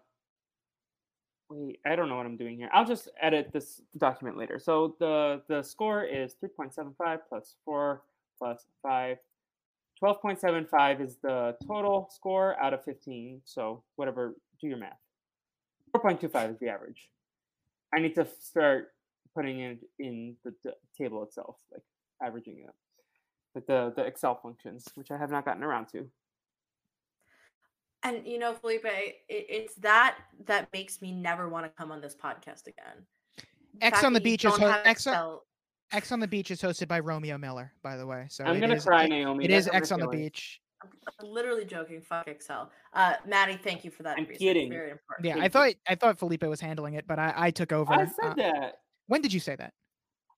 wait. 1.51 1.79
I 1.85 1.95
don't 1.95 2.09
know 2.09 2.17
what 2.17 2.25
I'm 2.25 2.37
doing 2.37 2.57
here. 2.57 2.69
I'll 2.73 2.85
just 2.85 3.07
edit 3.21 3.51
this 3.53 3.81
document 3.97 4.35
later. 4.35 4.57
So 4.57 4.95
the 4.99 5.43
the 5.47 5.61
score 5.61 6.03
is 6.03 6.35
3.75 6.43 7.19
plus 7.29 7.55
four 7.63 8.01
plus 8.39 8.65
five. 8.81 9.17
12.75 10.03 11.01
is 11.01 11.17
the 11.21 11.55
total 11.67 12.09
score 12.13 12.59
out 12.61 12.73
of 12.73 12.83
15. 12.85 13.41
So 13.45 13.83
whatever. 13.95 14.35
Do 14.61 14.67
your 14.67 14.77
math. 14.77 14.97
4.25 15.95 16.51
is 16.53 16.59
the 16.59 16.69
average. 16.69 17.09
I 17.93 17.99
need 17.99 18.15
to 18.15 18.27
start 18.39 18.89
putting 19.35 19.59
it 19.59 19.79
in 19.97 20.35
the, 20.43 20.53
the 20.63 20.73
table 20.97 21.23
itself, 21.23 21.55
like 21.71 21.81
averaging 22.23 22.59
it, 22.59 22.73
like 23.55 23.65
the 23.67 23.93
the 23.95 24.05
Excel 24.05 24.39
functions, 24.41 24.85
which 24.95 25.11
I 25.11 25.17
have 25.17 25.31
not 25.31 25.45
gotten 25.45 25.63
around 25.63 25.87
to. 25.93 26.05
And 28.03 28.25
you 28.25 28.37
know, 28.39 28.53
Felipe, 28.53 28.85
it, 28.85 29.15
it's 29.27 29.75
that 29.75 30.17
that 30.45 30.69
makes 30.73 31.01
me 31.01 31.11
never 31.11 31.49
want 31.49 31.65
to 31.65 31.71
come 31.77 31.91
on 31.91 32.01
this 32.01 32.15
podcast 32.15 32.67
again. 32.67 33.05
X 33.81 34.03
on 34.03 34.13
the 34.13 34.19
that 34.19 34.25
you 34.27 34.33
beach 34.33 34.45
is 34.45 34.51
don't 34.51 34.61
ho- 34.61 34.81
X 34.85 35.07
on- 35.07 35.13
Excel- 35.13 35.45
Ex 35.91 36.11
on 36.11 36.19
the 36.19 36.27
Beach 36.27 36.51
is 36.51 36.61
hosted 36.61 36.87
by 36.87 36.99
Romeo 36.99 37.37
Miller, 37.37 37.71
by 37.83 37.97
the 37.97 38.05
way. 38.05 38.27
So 38.29 38.43
I'm 38.43 38.59
gonna 38.59 38.75
is- 38.75 38.85
cry, 38.85 39.05
it- 39.05 39.09
Naomi. 39.09 39.45
It 39.45 39.47
That's 39.49 39.65
is 39.65 39.71
how 39.71 39.71
I'm 39.73 39.77
X 39.77 39.91
on 39.91 39.99
the. 40.01 40.07
Beach. 40.07 40.61
I'm 41.19 41.27
literally 41.27 41.65
joking. 41.65 41.99
Fuck 42.01 42.27
Excel. 42.27 42.71
Uh, 42.93 43.15
Matty, 43.25 43.57
thank 43.61 43.83
you 43.83 43.91
for 43.91 44.03
that. 44.03 44.17
I'm 44.17 44.23
research, 44.23 44.39
kidding. 44.39 44.69
Very 44.69 44.91
important. 44.91 45.25
Yeah, 45.25 45.33
I 45.33 45.35
Thank 45.35 45.43
you. 45.45 45.49
thought 45.49 45.73
I 45.87 45.95
thought 45.95 46.19
Felipe 46.19 46.43
was 46.43 46.61
handling 46.61 46.93
it, 46.93 47.05
but 47.05 47.19
I, 47.19 47.33
I 47.35 47.51
took 47.51 47.73
over. 47.73 47.91
I 47.91 48.05
said 48.05 48.31
Uh, 48.31 48.33
that. 48.35 48.75
when 49.07 49.21
did 49.21 49.33
you 49.33 49.39
say 49.41 49.55
that? 49.57 49.73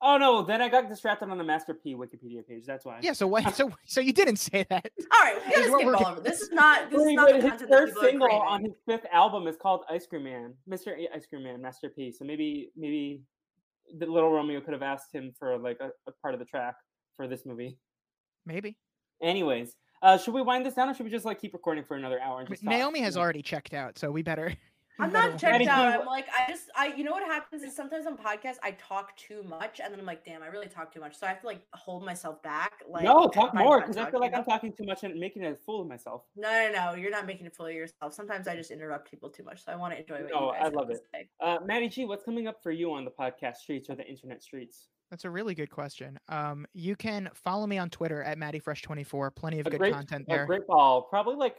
Oh 0.03 0.17
no, 0.17 0.41
then 0.41 0.63
I 0.63 0.67
got 0.69 0.89
distracted 0.89 1.29
on 1.29 1.37
the 1.37 1.43
Master 1.43 1.75
P 1.75 1.93
Wikipedia 1.93 2.47
page. 2.47 2.65
That's 2.65 2.83
why. 2.85 2.99
Yeah, 3.03 3.13
so 3.13 3.27
what? 3.27 3.53
So 3.55 3.71
so 3.85 4.01
you 4.01 4.13
didn't 4.13 4.37
say 4.37 4.65
that. 4.69 4.89
All 5.11 5.21
right, 5.21 5.35
we 5.45 5.51
Is 5.53 5.59
gotta 5.59 5.71
what 5.71 5.77
skip 5.81 5.85
we're 5.85 5.95
all 5.95 6.03
go- 6.05 6.11
over. 6.13 6.21
This 6.21 6.41
is 6.41 6.49
not. 6.53 6.89
This 6.89 7.01
is 7.01 7.13
not 7.13 7.27
the 7.29 7.35
his 7.35 7.43
content 7.43 7.69
first 7.69 7.99
single 7.99 8.31
on 8.31 8.63
his 8.63 8.73
fifth 8.87 9.05
album 9.11 9.45
is 9.45 9.57
called 9.57 9.81
Ice 9.91 10.07
Cream 10.07 10.23
Man, 10.23 10.55
Mr. 10.67 10.95
Ice 11.15 11.27
Cream 11.27 11.43
Man, 11.43 11.61
Master 11.61 11.89
P. 11.89 12.11
So 12.11 12.25
maybe 12.25 12.71
maybe 12.75 13.21
the 13.97 14.05
Lil' 14.05 14.29
Romeo 14.29 14.61
could 14.61 14.73
have 14.73 14.81
asked 14.81 15.13
him 15.13 15.33
for 15.37 15.57
like 15.57 15.77
a, 15.79 15.89
a 16.07 16.11
part 16.21 16.33
of 16.33 16.39
the 16.39 16.45
track 16.45 16.75
for 17.15 17.27
this 17.27 17.45
movie. 17.45 17.77
Maybe. 18.45 18.77
Anyways, 19.21 19.75
uh, 20.01 20.17
should 20.17 20.33
we 20.33 20.41
wind 20.41 20.65
this 20.65 20.73
down 20.73 20.89
or 20.89 20.93
should 20.93 21.05
we 21.05 21.11
just 21.11 21.25
like 21.25 21.39
keep 21.39 21.53
recording 21.53 21.83
for 21.83 21.95
another 21.95 22.19
hour? 22.19 22.39
And 22.39 22.47
I 22.47 22.51
mean, 22.51 22.57
talk? 22.57 22.69
Naomi 22.69 23.01
has 23.01 23.17
already 23.17 23.41
checked 23.41 23.73
out, 23.73 23.97
so 23.97 24.11
we 24.11 24.21
better. 24.23 24.53
We 24.99 25.05
I'm 25.05 25.13
not 25.13 25.31
checked 25.31 25.43
Matty, 25.43 25.63
it 25.63 25.67
do 25.67 25.71
out. 25.71 26.01
I'm 26.01 26.05
like, 26.05 26.27
I 26.29 26.51
just, 26.51 26.69
I, 26.75 26.93
you 26.95 27.03
know 27.03 27.11
what 27.11 27.23
happens 27.23 27.63
is 27.63 27.75
sometimes 27.75 28.05
on 28.05 28.17
podcasts 28.17 28.57
I 28.61 28.71
talk 28.71 29.15
too 29.15 29.41
much, 29.43 29.79
and 29.83 29.91
then 29.91 29.99
I'm 29.99 30.05
like, 30.05 30.25
damn, 30.25 30.43
I 30.43 30.47
really 30.47 30.67
talk 30.67 30.93
too 30.93 30.99
much, 30.99 31.17
so 31.17 31.25
I 31.25 31.29
have 31.29 31.39
to 31.41 31.47
like 31.47 31.61
hold 31.73 32.05
myself 32.05 32.41
back. 32.43 32.83
Like, 32.87 33.03
no, 33.03 33.27
talk 33.27 33.55
more 33.55 33.81
because 33.81 33.97
I 33.97 34.11
feel 34.11 34.19
like 34.19 34.35
I'm 34.35 34.43
talking 34.43 34.73
too 34.73 34.83
much 34.83 35.03
and 35.03 35.19
making 35.19 35.45
a 35.45 35.55
fool 35.55 35.81
of 35.81 35.87
myself. 35.87 36.23
No, 36.35 36.49
no, 36.49 36.71
no, 36.73 36.95
you're 36.95 37.11
not 37.11 37.25
making 37.25 37.47
a 37.47 37.49
fool 37.49 37.67
of 37.67 37.73
yourself. 37.73 38.13
Sometimes 38.13 38.47
I 38.47 38.55
just 38.55 38.69
interrupt 38.69 39.09
people 39.09 39.29
too 39.29 39.43
much, 39.43 39.63
so 39.63 39.71
I 39.71 39.75
want 39.75 39.93
to 39.93 39.99
enjoy 39.99 40.23
what 40.23 40.31
No, 40.31 40.47
you 40.47 40.53
guys 40.53 40.71
I 40.73 40.75
love 40.75 40.87
to 40.89 40.93
it. 40.93 41.29
Uh, 41.39 41.57
Matty 41.65 41.87
G, 41.89 42.05
what's 42.05 42.23
coming 42.23 42.47
up 42.47 42.61
for 42.61 42.71
you 42.71 42.91
on 42.93 43.05
the 43.05 43.11
podcast 43.11 43.57
streets 43.57 43.89
or 43.89 43.95
the 43.95 44.05
internet 44.05 44.43
streets? 44.43 44.89
That's 45.09 45.25
a 45.25 45.29
really 45.29 45.53
good 45.53 45.69
question. 45.69 46.17
Um, 46.29 46.65
you 46.73 46.95
can 46.95 47.29
follow 47.33 47.67
me 47.67 47.77
on 47.77 47.89
Twitter 47.89 48.23
at 48.23 48.37
MaddieFresh24. 48.37 49.35
Plenty 49.35 49.59
of 49.59 49.67
A 49.67 49.69
good 49.69 49.79
great, 49.79 49.93
content 49.93 50.25
a 50.29 50.31
there. 50.31 50.45
great 50.45 50.65
ball, 50.67 51.01
probably 51.01 51.35
like 51.35 51.57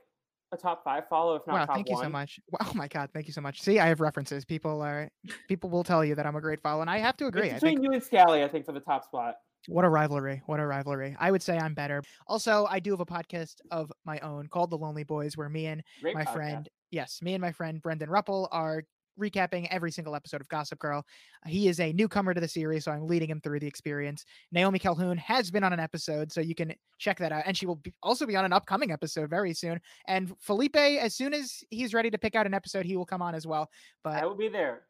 a 0.52 0.56
top 0.56 0.84
five 0.84 1.08
follow, 1.08 1.36
if 1.36 1.46
not 1.46 1.54
Wow, 1.54 1.66
top 1.66 1.74
thank 1.76 1.88
you 1.88 1.94
one. 1.94 2.04
so 2.04 2.10
much. 2.10 2.40
Wow, 2.50 2.58
oh 2.70 2.72
my 2.74 2.88
god, 2.88 3.10
thank 3.12 3.26
you 3.26 3.32
so 3.32 3.40
much. 3.40 3.60
See, 3.62 3.78
I 3.78 3.86
have 3.88 4.00
references. 4.00 4.44
People 4.44 4.80
are 4.82 5.08
people 5.48 5.70
will 5.70 5.84
tell 5.84 6.04
you 6.04 6.14
that 6.14 6.26
I'm 6.26 6.36
a 6.36 6.40
great 6.40 6.60
follow, 6.60 6.80
and 6.80 6.90
I 6.90 6.98
have 6.98 7.16
to 7.18 7.26
agree. 7.26 7.48
It's 7.48 7.56
I 7.56 7.58
think 7.58 7.80
between 7.80 7.84
you 7.84 7.94
and 7.94 8.02
Scally, 8.02 8.42
I 8.44 8.48
think, 8.48 8.66
for 8.66 8.72
the 8.72 8.80
top 8.80 9.04
spot. 9.04 9.36
What 9.68 9.84
a 9.84 9.88
rivalry. 9.88 10.42
What 10.46 10.58
a 10.58 10.66
rivalry. 10.66 11.16
I 11.20 11.30
would 11.30 11.42
say 11.42 11.56
I'm 11.56 11.72
better. 11.74 12.02
Also, 12.26 12.66
I 12.68 12.80
do 12.80 12.90
have 12.90 13.00
a 13.00 13.06
podcast 13.06 13.56
of 13.70 13.92
my 14.04 14.18
own 14.20 14.48
called 14.48 14.70
The 14.70 14.78
Lonely 14.78 15.04
Boys, 15.04 15.36
where 15.36 15.48
me 15.48 15.66
and 15.66 15.82
Great 16.00 16.16
my 16.16 16.24
podcast. 16.24 16.32
friend, 16.32 16.68
yes, 16.90 17.20
me 17.22 17.34
and 17.34 17.40
my 17.40 17.52
friend 17.52 17.80
Brendan 17.80 18.08
Ruppel 18.08 18.48
are 18.50 18.82
recapping 19.20 19.66
every 19.70 19.90
single 19.93 20.14
episode 20.14 20.40
of 20.40 20.48
Gossip 20.48 20.78
Girl. 20.78 21.05
He 21.47 21.68
is 21.68 21.80
a 21.80 21.93
newcomer 21.93 22.34
to 22.34 22.40
the 22.40 22.48
series, 22.48 22.84
so 22.84 22.93
I'm 22.93 23.06
leading 23.06 23.28
him 23.30 23.40
through 23.40 23.60
the 23.60 23.66
experience. 23.66 24.24
Naomi 24.52 24.78
Calhoun 24.78 25.16
has 25.18 25.51
been 25.51 25.64
on 25.64 25.72
an 25.72 25.80
episode, 25.80 26.32
so 26.32 26.40
you 26.40 26.55
can 26.55 26.74
check 26.98 27.18
that 27.18 27.32
out. 27.32 27.43
And 27.47 27.56
she 27.56 27.66
will 27.66 27.76
be, 27.76 27.93
also 28.02 28.26
be 28.26 28.36
on 28.36 28.44
an 28.44 28.52
upcoming 28.52 28.90
episode 28.90 29.28
very 29.30 29.55
soon. 29.55 29.80
And 30.06 30.32
Felipe, 30.40 30.76
as 30.76 31.14
soon 31.14 31.34
as 31.34 31.62
he's 31.70 31.94
ready 31.94 32.10
to 32.10 32.18
pick 32.18 32.34
out 32.34 32.47
an 32.47 32.55
episode, 32.55 32.86
he 32.86 32.97
will 32.97 33.06
come 33.06 33.22
on 33.22 33.34
as 33.34 33.47
well. 33.47 33.68
But 34.05 34.22
I 34.22 34.26
will 34.26 34.34
be 34.36 34.48
there. 34.48 34.82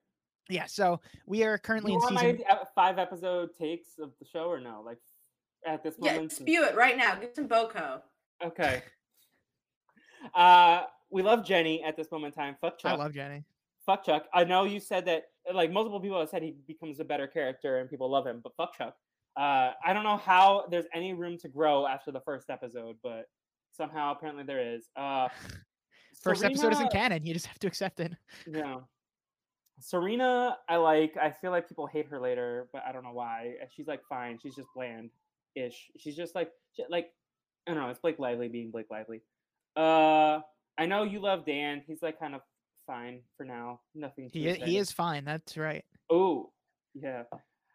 yeah, 0.51 0.67
so 0.67 1.01
we 1.27 1.45
are 1.45 1.59
currently 1.59 1.93
you 1.93 1.99
in 1.99 2.03
want 2.03 2.19
season. 2.21 2.43
my 2.49 2.55
uh, 2.55 2.65
five 2.75 2.99
episode 2.99 3.51
takes 3.59 3.99
of 4.01 4.11
the 4.21 4.25
show 4.27 4.45
or 4.45 4.61
no? 4.61 4.83
Like 4.85 4.99
at 5.67 5.83
this 5.83 5.95
Yeah, 6.01 6.13
moment. 6.15 6.33
since- 6.33 6.41
spew 6.43 6.65
it 6.65 6.75
right 6.77 6.97
now. 6.97 7.15
Get 7.17 7.35
some 7.37 7.47
Boko. 7.47 8.03
Okay. 8.45 8.83
Uh, 10.35 10.85
we 11.11 11.21
love 11.23 11.45
Jenny 11.45 11.83
at 11.83 11.97
this 11.97 12.11
moment 12.11 12.35
in 12.37 12.41
time. 12.43 12.57
Fuck 12.61 12.79
Chuck. 12.79 12.93
I 12.93 12.95
love 12.95 13.13
Jenny. 13.13 13.45
Fuck 13.87 14.05
Chuck. 14.05 14.27
I 14.33 14.45
know 14.45 14.65
you 14.65 14.81
said 14.81 15.05
that, 15.07 15.25
like 15.53 15.71
multiple 15.73 16.01
people 16.01 16.21
have 16.21 16.29
said 16.29 16.43
he 16.43 16.55
becomes 16.67 17.01
a 17.01 17.05
better 17.05 17.27
character 17.27 17.79
and 17.79 17.89
people 17.91 18.11
love 18.11 18.27
him, 18.27 18.41
but 18.43 18.53
fuck 18.57 18.77
Chuck. 18.77 18.95
Uh, 19.37 19.73
I 19.85 19.93
don't 19.93 20.05
know 20.05 20.19
how 20.19 20.67
there's 20.71 20.85
any 20.95 21.15
room 21.15 21.39
to 21.39 21.49
grow 21.49 21.87
after 21.87 22.13
the 22.13 22.21
first 22.21 22.51
episode, 22.51 22.97
but 23.03 23.27
somehow 23.73 24.13
apparently 24.13 24.45
there 24.45 24.75
is. 24.75 24.89
Uh, 24.97 25.29
First 26.23 26.45
episode 26.45 26.73
isn't 26.73 26.93
canon. 26.93 27.25
You 27.25 27.33
just 27.35 27.47
have 27.47 27.59
to 27.61 27.67
accept 27.67 27.99
it. 27.99 28.13
Yeah. 28.47 28.77
Serena, 29.81 30.57
I 30.69 30.77
like. 30.77 31.17
I 31.21 31.31
feel 31.31 31.51
like 31.51 31.69
people 31.69 31.87
hate 31.87 32.07
her 32.09 32.21
later, 32.21 32.69
but 32.73 32.83
I 32.87 32.93
don't 32.93 33.03
know 33.03 33.13
why. 33.13 33.55
Uh, 33.61 33.67
She's 33.75 33.89
like 33.89 34.03
fine. 34.09 34.39
She's 34.41 34.55
just 34.55 34.69
bland 34.77 35.11
ish. 35.57 35.91
She's 35.99 36.15
just 36.15 36.35
like 36.35 36.51
she- 36.77 36.85
like 36.89 37.09
I 37.67 37.73
don't 37.75 37.83
know. 37.83 37.89
It's 37.89 37.99
Blake 37.99 38.19
Lively 38.19 38.49
being 38.49 38.71
Blake 38.71 38.87
Lively. 38.91 39.23
Uh, 39.75 40.41
I 40.79 40.87
know 40.87 41.03
you 41.03 41.21
love 41.21 41.45
Dan. 41.45 41.83
He's 41.87 42.03
like 42.03 42.21
kind 42.21 42.35
of 42.35 42.43
fine 42.87 43.21
for 43.37 43.45
now. 43.45 43.81
Nothing. 43.95 44.31
Too 44.31 44.39
He 44.39 44.51
i- 44.51 44.55
he 44.65 44.79
is 44.79 44.91
fine. 44.93 45.25
That's 45.25 45.57
right. 45.57 45.85
Oh, 46.11 46.51
yeah. 46.95 47.23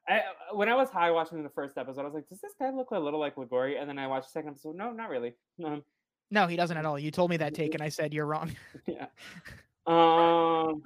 I 0.10 0.20
uh, 0.20 0.56
when 0.56 0.70
I 0.70 0.76
was 0.76 0.90
high 0.90 1.12
watching 1.12 1.44
the 1.44 1.50
first 1.50 1.78
episode, 1.78 2.02
I 2.02 2.06
was 2.06 2.14
like, 2.14 2.28
does 2.30 2.40
this 2.40 2.54
guy 2.60 2.70
look 2.70 2.92
a 2.92 3.00
little 3.00 3.20
like 3.20 3.36
Ligori? 3.36 3.80
And 3.80 3.90
then 3.90 4.00
I 4.00 4.08
watched 4.08 4.28
the 4.28 4.32
second 4.32 4.52
episode. 4.52 4.76
No, 4.76 4.92
not 4.92 5.10
really. 5.10 5.36
No. 5.58 5.82
No, 6.30 6.46
he 6.46 6.58
doesn't 6.58 6.76
at 6.76 6.84
all. 6.86 7.00
You 7.00 7.10
told 7.10 7.30
me 7.30 7.38
that 7.38 7.54
take, 7.54 7.74
and 7.74 7.82
I 7.82 7.88
said 7.88 8.14
you're 8.14 8.26
wrong. 8.26 8.52
yeah. 8.86 9.06
Um, 9.86 10.82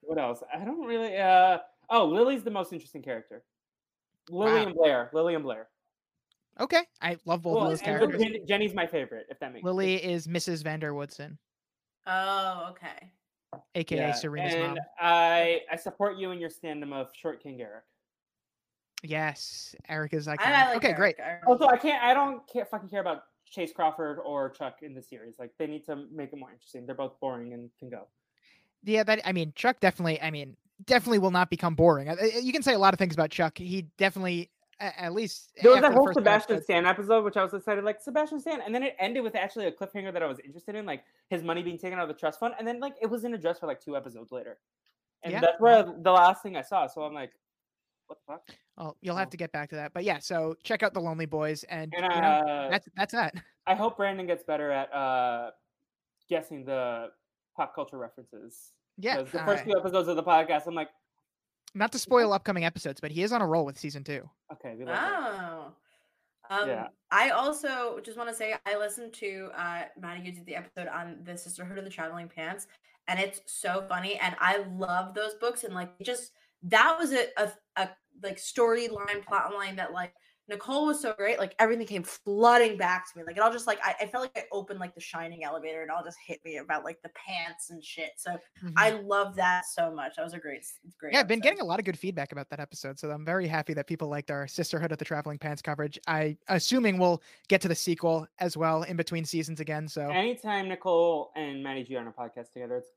what 0.00 0.18
else? 0.18 0.42
I 0.52 0.64
don't 0.64 0.86
really. 0.86 1.14
Uh, 1.18 1.58
oh, 1.90 2.06
Lily's 2.06 2.42
the 2.42 2.50
most 2.50 2.72
interesting 2.72 3.02
character. 3.02 3.42
Lily 4.30 4.52
Wow. 4.52 4.66
and 4.66 4.74
Blair. 4.74 5.10
Lily 5.12 5.34
and 5.34 5.44
Blair. 5.44 5.68
Okay, 6.58 6.82
I 7.02 7.18
love 7.26 7.42
both 7.42 7.56
Well, 7.56 7.64
of 7.64 7.70
those 7.70 7.82
characters. 7.82 8.20
Jen- 8.22 8.46
Jenny's 8.46 8.72
my 8.74 8.86
favorite. 8.86 9.26
If 9.28 9.38
that 9.40 9.52
makes 9.52 9.62
Lily 9.64 9.98
sense. 10.00 10.26
is 10.26 10.48
Mrs. 10.48 10.62
van 10.64 10.80
der 10.80 10.92
Woodsen, 10.94 11.36
Oh, 12.06 12.68
okay. 12.70 13.12
Aka 13.74 13.98
Yeah, 13.98 14.12
Serena's 14.12 14.54
and 14.54 14.62
mom. 14.74 14.78
I 15.00 15.60
I 15.70 15.76
support 15.76 16.18
you 16.18 16.30
in 16.30 16.38
your 16.38 16.50
stand 16.50 16.82
of 16.92 17.08
Short 17.14 17.42
King 17.42 17.60
Eric. 17.60 17.84
Yes, 19.02 19.74
Eric 19.88 20.14
is 20.14 20.26
iconic. 20.26 20.40
I, 20.46 20.62
I 20.62 20.68
like 20.68 20.76
okay, 20.76 20.92
great. 20.92 21.16
Eric. 21.18 21.42
I 21.44 21.46
Also, 21.50 21.66
I 21.66 21.76
can't. 21.76 22.02
I 22.02 22.14
don't 22.14 22.46
care, 22.50 22.64
fucking 22.64 22.88
care 22.88 23.00
about 23.00 23.24
Chace 23.46 23.72
Crawford 23.72 24.18
or 24.24 24.50
Chuck 24.50 24.78
in 24.82 24.94
the 24.94 25.02
series. 25.02 25.38
Like 25.38 25.50
they 25.58 25.66
need 25.66 25.84
to 25.86 26.06
make 26.12 26.32
it 26.32 26.38
more 26.38 26.50
interesting. 26.52 26.86
They're 26.86 26.94
both 26.94 27.18
boring 27.20 27.52
and 27.52 27.68
can 27.78 27.90
go. 27.90 28.06
Yeah, 28.84 29.02
that 29.04 29.20
I 29.24 29.32
mean, 29.32 29.52
Chuck 29.56 29.80
definitely. 29.80 30.20
I 30.22 30.30
mean, 30.30 30.56
definitely 30.86 31.18
will 31.18 31.30
not 31.30 31.50
become 31.50 31.74
boring. 31.74 32.08
Uh, 32.08 32.16
uh, 32.20 32.26
You 32.40 32.52
can 32.52 32.62
say 32.62 32.74
a 32.74 32.78
lot 32.78 32.94
of 32.94 32.98
things 32.98 33.14
about 33.14 33.30
Chuck. 33.30 33.58
He 33.58 33.86
definitely, 33.98 34.42
a- 34.42 34.61
at 34.82 35.12
least 35.12 35.50
There 35.62 35.70
was 35.70 35.80
that 35.80 35.92
whole 35.92 36.12
Sebastian 36.12 36.56
episodes- 36.56 36.64
Stan 36.64 36.86
episode, 36.86 37.24
which 37.24 37.36
I 37.36 37.42
was 37.42 37.54
excited, 37.54 37.84
like 37.84 38.00
Sebastian 38.00 38.40
Stan, 38.40 38.60
and 38.60 38.74
then 38.74 38.82
it 38.82 38.96
ended 38.98 39.22
with 39.22 39.34
actually 39.34 39.66
a 39.66 39.72
cliffhanger 39.72 40.12
that 40.12 40.22
I 40.22 40.26
was 40.26 40.38
interested 40.40 40.74
in, 40.74 40.86
like 40.86 41.04
his 41.28 41.42
money 41.42 41.62
being 41.62 41.78
taken 41.78 41.98
out 41.98 42.02
of 42.02 42.08
the 42.08 42.18
trust 42.18 42.40
fund, 42.40 42.54
and 42.58 42.66
then 42.66 42.80
like 42.80 42.94
it 43.00 43.06
was 43.06 43.24
in 43.24 43.34
address 43.34 43.58
for 43.58 43.66
like 43.66 43.80
two 43.80 43.96
episodes 43.96 44.32
later, 44.32 44.58
and 45.22 45.32
Yeah, 45.32 45.40
that's 45.40 45.60
where 45.60 45.82
the 45.84 46.10
last 46.12 46.42
thing 46.42 46.56
I 46.56 46.62
saw. 46.62 46.86
So 46.86 47.02
I'm 47.02 47.14
like, 47.14 47.32
what 48.06 48.18
the 48.26 48.32
fuck? 48.32 48.56
Oh, 48.78 48.96
you'll 49.00 49.16
have 49.16 49.30
to 49.30 49.36
get 49.36 49.52
back 49.52 49.68
to 49.70 49.76
that. 49.76 49.92
But 49.92 50.04
yeah, 50.04 50.18
so 50.18 50.56
check 50.62 50.82
out 50.82 50.94
the 50.94 51.00
Lonely 51.00 51.26
Boys, 51.26 51.62
and, 51.64 51.92
And 51.96 52.14
you 52.14 52.20
know, 52.20 52.26
uh, 52.28 52.70
that's 52.70 52.88
that's 52.96 53.12
that. 53.12 53.34
I 53.66 53.74
hope 53.74 53.96
Brandon 53.96 54.26
gets 54.26 54.42
better 54.42 54.70
at 54.70 54.92
uh 54.92 55.50
guessing 56.28 56.64
the 56.64 57.10
pop 57.56 57.74
culture 57.74 57.98
references. 57.98 58.72
Yeah, 58.98 59.18
the 59.22 59.26
first 59.26 59.46
right. 59.46 59.64
few 59.64 59.78
episodes 59.78 60.08
of 60.08 60.16
the 60.16 60.22
podcast, 60.22 60.66
I'm 60.66 60.74
like, 60.74 60.88
not 61.74 61.92
to 61.92 61.98
spoil 61.98 62.32
upcoming 62.32 62.64
episodes, 62.64 63.00
but 63.00 63.10
he 63.10 63.22
is 63.22 63.32
on 63.32 63.42
a 63.42 63.46
roll 63.46 63.64
with 63.64 63.78
season 63.78 64.04
two. 64.04 64.28
okay, 64.52 64.74
we 64.78 64.84
love. 64.84 64.98
Oh. 64.98 65.72
Um, 66.50 66.68
Yeah. 66.68 66.88
I 67.10 67.30
also 67.30 68.00
just 68.02 68.18
want 68.18 68.28
to 68.28 68.34
say 68.34 68.54
I 68.66 68.76
listened 68.76 69.12
to 69.14 69.50
uh, 69.56 69.82
Matty 70.00 70.22
you 70.26 70.32
did 70.32 70.46
the 70.46 70.56
episode 70.56 70.88
on 70.88 71.18
the 71.24 71.36
Sisterhood 71.36 71.78
of 71.78 71.84
the 71.84 71.90
Traveling 71.90 72.28
Pants, 72.28 72.66
and 73.08 73.18
it's 73.18 73.40
so 73.46 73.84
funny. 73.88 74.18
And 74.18 74.36
I 74.40 74.64
love 74.76 75.14
those 75.14 75.34
books, 75.34 75.64
and 75.64 75.74
like 75.74 75.90
just 76.02 76.32
that 76.64 76.96
was 76.98 77.12
a 77.12 77.26
a, 77.36 77.52
a 77.76 77.90
like 78.22 78.38
storyline, 78.38 79.24
plot 79.26 79.54
line 79.54 79.76
that 79.76 79.92
like 79.92 80.12
Nicole 80.52 80.86
was 80.86 81.00
so 81.00 81.12
great. 81.14 81.38
Like 81.38 81.54
everything 81.58 81.86
came 81.86 82.02
flooding 82.02 82.76
back 82.76 83.10
to 83.10 83.18
me. 83.18 83.24
Like 83.24 83.36
it 83.36 83.40
all 83.42 83.52
just 83.52 83.66
like 83.66 83.78
I, 83.82 83.94
I 84.02 84.06
felt 84.06 84.22
like 84.22 84.36
I 84.36 84.44
opened 84.52 84.78
like 84.78 84.94
the 84.94 85.00
Shining 85.00 85.42
elevator, 85.44 85.82
and 85.82 85.90
it 85.90 85.94
all 85.94 86.04
just 86.04 86.18
hit 86.24 86.40
me 86.44 86.58
about 86.58 86.84
like 86.84 87.00
the 87.02 87.10
pants 87.10 87.70
and 87.70 87.82
shit. 87.84 88.12
So 88.16 88.36
Mhm. 88.62 88.72
I 88.76 88.90
love 88.90 89.34
that 89.36 89.64
so 89.66 89.90
much. 89.92 90.16
That 90.16 90.22
was 90.24 90.34
a 90.34 90.38
great, 90.38 90.64
great. 90.98 91.12
yeah, 91.14 91.20
I've 91.20 91.26
been 91.26 91.38
episode. 91.38 91.42
getting 91.50 91.60
a 91.62 91.64
lot 91.64 91.78
of 91.78 91.84
good 91.84 91.98
feedback 91.98 92.32
about 92.32 92.48
that 92.50 92.60
episode, 92.60 92.98
so 92.98 93.10
I'm 93.10 93.24
very 93.24 93.46
happy 93.48 93.74
that 93.74 93.86
people 93.86 94.08
liked 94.08 94.30
our 94.30 94.46
Sisterhood 94.46 94.92
of 94.92 94.98
the 94.98 95.04
Traveling 95.04 95.38
Pants 95.38 95.62
coverage. 95.62 95.98
I 96.06 96.36
assuming 96.48 96.98
we'll 96.98 97.22
get 97.48 97.60
to 97.62 97.68
the 97.68 97.74
sequel 97.74 98.26
as 98.38 98.56
well 98.56 98.82
in 98.84 98.96
between 98.96 99.24
seasons 99.24 99.58
again. 99.60 99.88
So 99.88 100.08
Anytime 100.10 100.68
Nicole 100.68 101.32
and 101.34 101.62
Matty 101.62 101.84
G 101.84 101.96
are 101.96 102.00
on 102.00 102.08
a 102.08 102.12
podcast 102.12 102.52
together, 102.52 102.76
it's 102.76 102.88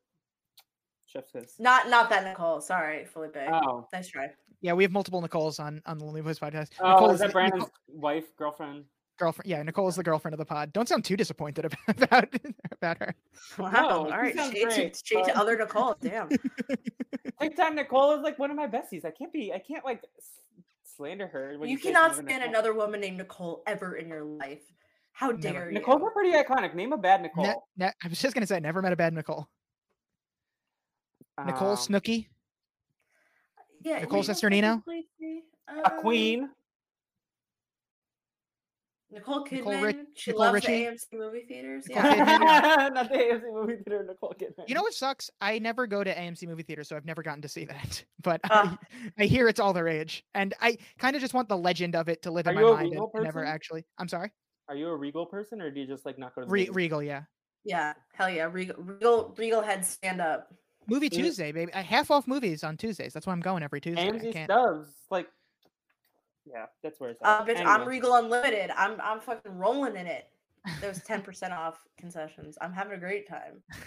chef's 1.16 1.32
kiss. 1.32 1.56
Not 1.60 1.90
not 1.90 2.10
that 2.10 2.24
Nicole. 2.26 2.62
Sorry, 2.62 3.06
Felipe. 3.06 3.38
Oh, 3.52 3.88
Nice 3.94 4.08
try. 4.08 4.30
yeah, 4.62 4.74
we 4.74 4.84
have 4.84 4.92
multiple 4.92 5.22
Nicoles 5.22 5.60
on 5.60 5.82
on 5.86 5.98
the 5.98 6.06
Lonely 6.06 6.22
Boys 6.22 6.40
podcast. 6.40 6.70
oh, 6.82 6.92
Nicole 6.94 7.12
is 7.12 7.20
that 7.20 7.28
the- 7.28 7.34
Brandon's 7.34 7.64
Nicole- 7.64 7.72
wife, 8.02 8.36
girlfriend? 8.38 8.86
girlfriend? 9.18 9.50
Yeah, 9.50 9.64
Nicole 9.64 9.88
is 9.88 9.96
the 9.96 10.04
girlfriend 10.04 10.34
of 10.34 10.40
the 10.40 10.46
pod. 10.46 10.74
Don't 10.74 10.90
sound 10.90 11.06
too 11.06 11.16
disappointed 11.16 11.66
ab- 11.66 11.76
about 12.04 12.28
about 12.72 12.98
her. 13.00 13.16
Wow. 13.58 13.72
No, 13.72 14.12
All 14.12 14.26
she 14.26 14.34
Shade 14.34 14.52
to, 14.54 14.76
great, 14.76 15.02
shade 15.06 15.24
to 15.26 15.32
but- 15.34 15.36
other 15.38 15.56
Nicole. 15.60 15.96
Damn. 16.02 16.30
TikTok 17.42 17.74
Nicole 17.74 18.12
is 18.14 18.22
like 18.22 18.38
one 18.40 18.50
of 18.52 18.58
my 18.58 18.68
besties. 18.68 19.06
I 19.06 19.12
can't 19.12 19.32
be. 19.32 19.54
I 19.54 19.60
can't 19.60 19.86
like 19.86 20.02
slander 20.98 21.28
her. 21.28 21.56
when 21.58 21.70
you 21.70 21.78
say 21.78 21.92
cannot 21.92 22.12
a 22.12 22.14
stand 22.16 22.28
Nicole. 22.28 22.48
another 22.50 22.74
woman 22.74 23.00
named 23.02 23.18
Nicole 23.18 23.64
ever 23.68 23.96
in 23.96 24.08
your 24.08 24.24
life. 24.24 24.62
How 25.14 25.28
Never. 25.28 25.40
dare 25.42 25.68
you? 25.70 25.76
Nicole's 25.76 26.02
are 26.02 26.12
pretty 26.12 26.32
iconic. 26.34 26.76
Name 26.76 26.92
a 26.92 26.98
bad 26.98 27.22
Nicole. 27.22 27.46
Ne- 27.46 27.86
ne- 27.86 27.92
I 28.04 28.08
was 28.10 28.20
just 28.22 28.34
gonna 28.34 28.46
say, 28.48 28.60
never 28.60 28.82
met 28.82 28.92
a 28.92 28.98
bad 28.98 29.14
Nicole. 29.14 29.48
Nicole 31.44 31.72
Um, 31.72 31.78
Snooki. 31.78 32.28
yeah, 33.82 34.00
Nicole 34.00 34.22
you 34.22 34.28
know, 34.28 34.34
Cesternino? 34.34 34.84
technically, 34.86 35.44
a 35.68 35.74
uh, 35.88 35.90
queen. 36.02 36.50
Nicole 39.12 39.46
Kidman. 39.46 39.52
Nicole 39.58 39.82
Rich- 39.82 39.98
she 40.16 40.32
Nicole 40.32 40.46
loves 40.46 40.54
Richie? 40.56 40.86
the 40.86 40.92
AMC 40.92 41.06
movie 41.14 41.46
theaters. 41.48 41.88
Nicole 41.88 42.04
Yeah. 42.04 42.38
Kidman, 42.40 42.94
Not 42.96 43.10
the 43.10 43.18
AFC 43.18 43.54
movie 43.54 43.76
theater. 43.76 44.04
Nicole 44.08 44.34
Kidman. 44.38 44.68
You 44.68 44.76
know 44.76 44.82
what 44.82 44.94
sucks? 44.94 45.30
I 45.40 45.60
never 45.60 45.88
go 45.88 46.04
to 46.04 46.14
AMC 46.14 46.48
movie 46.48 46.64
theater, 46.64 46.84
so 46.84 46.96
I've 46.98 47.06
never 47.06 47.22
gotten 47.24 47.42
to 47.42 47.48
see 47.50 47.66
that. 47.66 48.04
But 48.24 48.42
Ah. 48.50 48.78
I, 49.20 49.24
I 49.24 49.26
hear 49.28 49.48
it's 49.48 49.60
all 49.60 49.72
the 49.74 49.84
rage, 49.84 50.24
and 50.34 50.54
I 50.60 50.78
kind 50.98 51.16
of 51.16 51.22
just 51.22 51.34
want 51.36 51.48
the 51.48 51.58
legend 51.58 51.96
of 51.96 52.10
it 52.10 52.24
to 52.24 52.32
live 52.32 52.48
in 52.48 52.56
my 52.56 52.62
mind 52.62 52.82
and, 52.82 52.92
Regal 52.94 53.12
never 53.22 53.46
actually. 53.46 53.86
I'm 54.00 54.08
sorry, 54.08 54.32
Are 54.68 54.76
you 54.76 54.88
a 54.88 54.96
Regal 54.98 55.28
person, 55.28 55.62
or 55.62 55.70
do 55.70 55.80
you 55.80 55.86
just 55.88 56.06
like 56.08 56.18
not 56.18 56.34
go 56.34 56.42
to 56.42 56.48
the 56.48 56.52
Re- 56.52 56.70
Regal, 56.72 57.04
yeah. 57.04 57.24
yeah. 57.66 57.94
Hell 58.14 58.30
yeah. 58.32 58.50
Regal, 58.52 58.76
Regal, 58.80 59.36
Regal 59.38 59.62
head 59.62 59.86
stand 59.86 60.22
up. 60.22 60.52
Movie 60.88 61.10
Yeah. 61.12 61.24
Tuesday, 61.24 61.52
baby. 61.52 61.74
I 61.74 61.82
half 61.82 62.12
off 62.12 62.28
movies 62.28 62.64
on 62.64 62.78
Tuesdays. 62.78 63.14
That's 63.14 63.26
why 63.26 63.34
I'm 63.34 63.42
going 63.42 63.64
every 63.64 63.82
Tuesday. 63.82 64.08
I 64.08 64.12
AMC 64.12 64.34
can't. 64.34 64.52
Stubs, 64.52 64.90
like, 65.10 65.28
yeah, 66.46 66.66
that's 66.84 67.00
where 67.00 67.10
it's 67.12 67.22
at. 67.24 67.28
Uh, 67.28 67.46
bitch, 67.46 67.66
I'm 67.66 67.88
Regal 67.88 68.16
Unlimited. 68.16 68.72
I'm 68.76 69.00
I'm 69.02 69.20
fucking 69.20 69.58
rolling 69.58 69.96
in 69.96 70.08
it. 70.08 70.30
There's 70.82 71.00
10% 71.02 71.52
off 71.52 71.86
concessions. 71.98 72.58
I'm 72.60 72.74
having 72.74 72.94
a 72.94 73.00
great 73.00 73.28
time. 73.28 73.62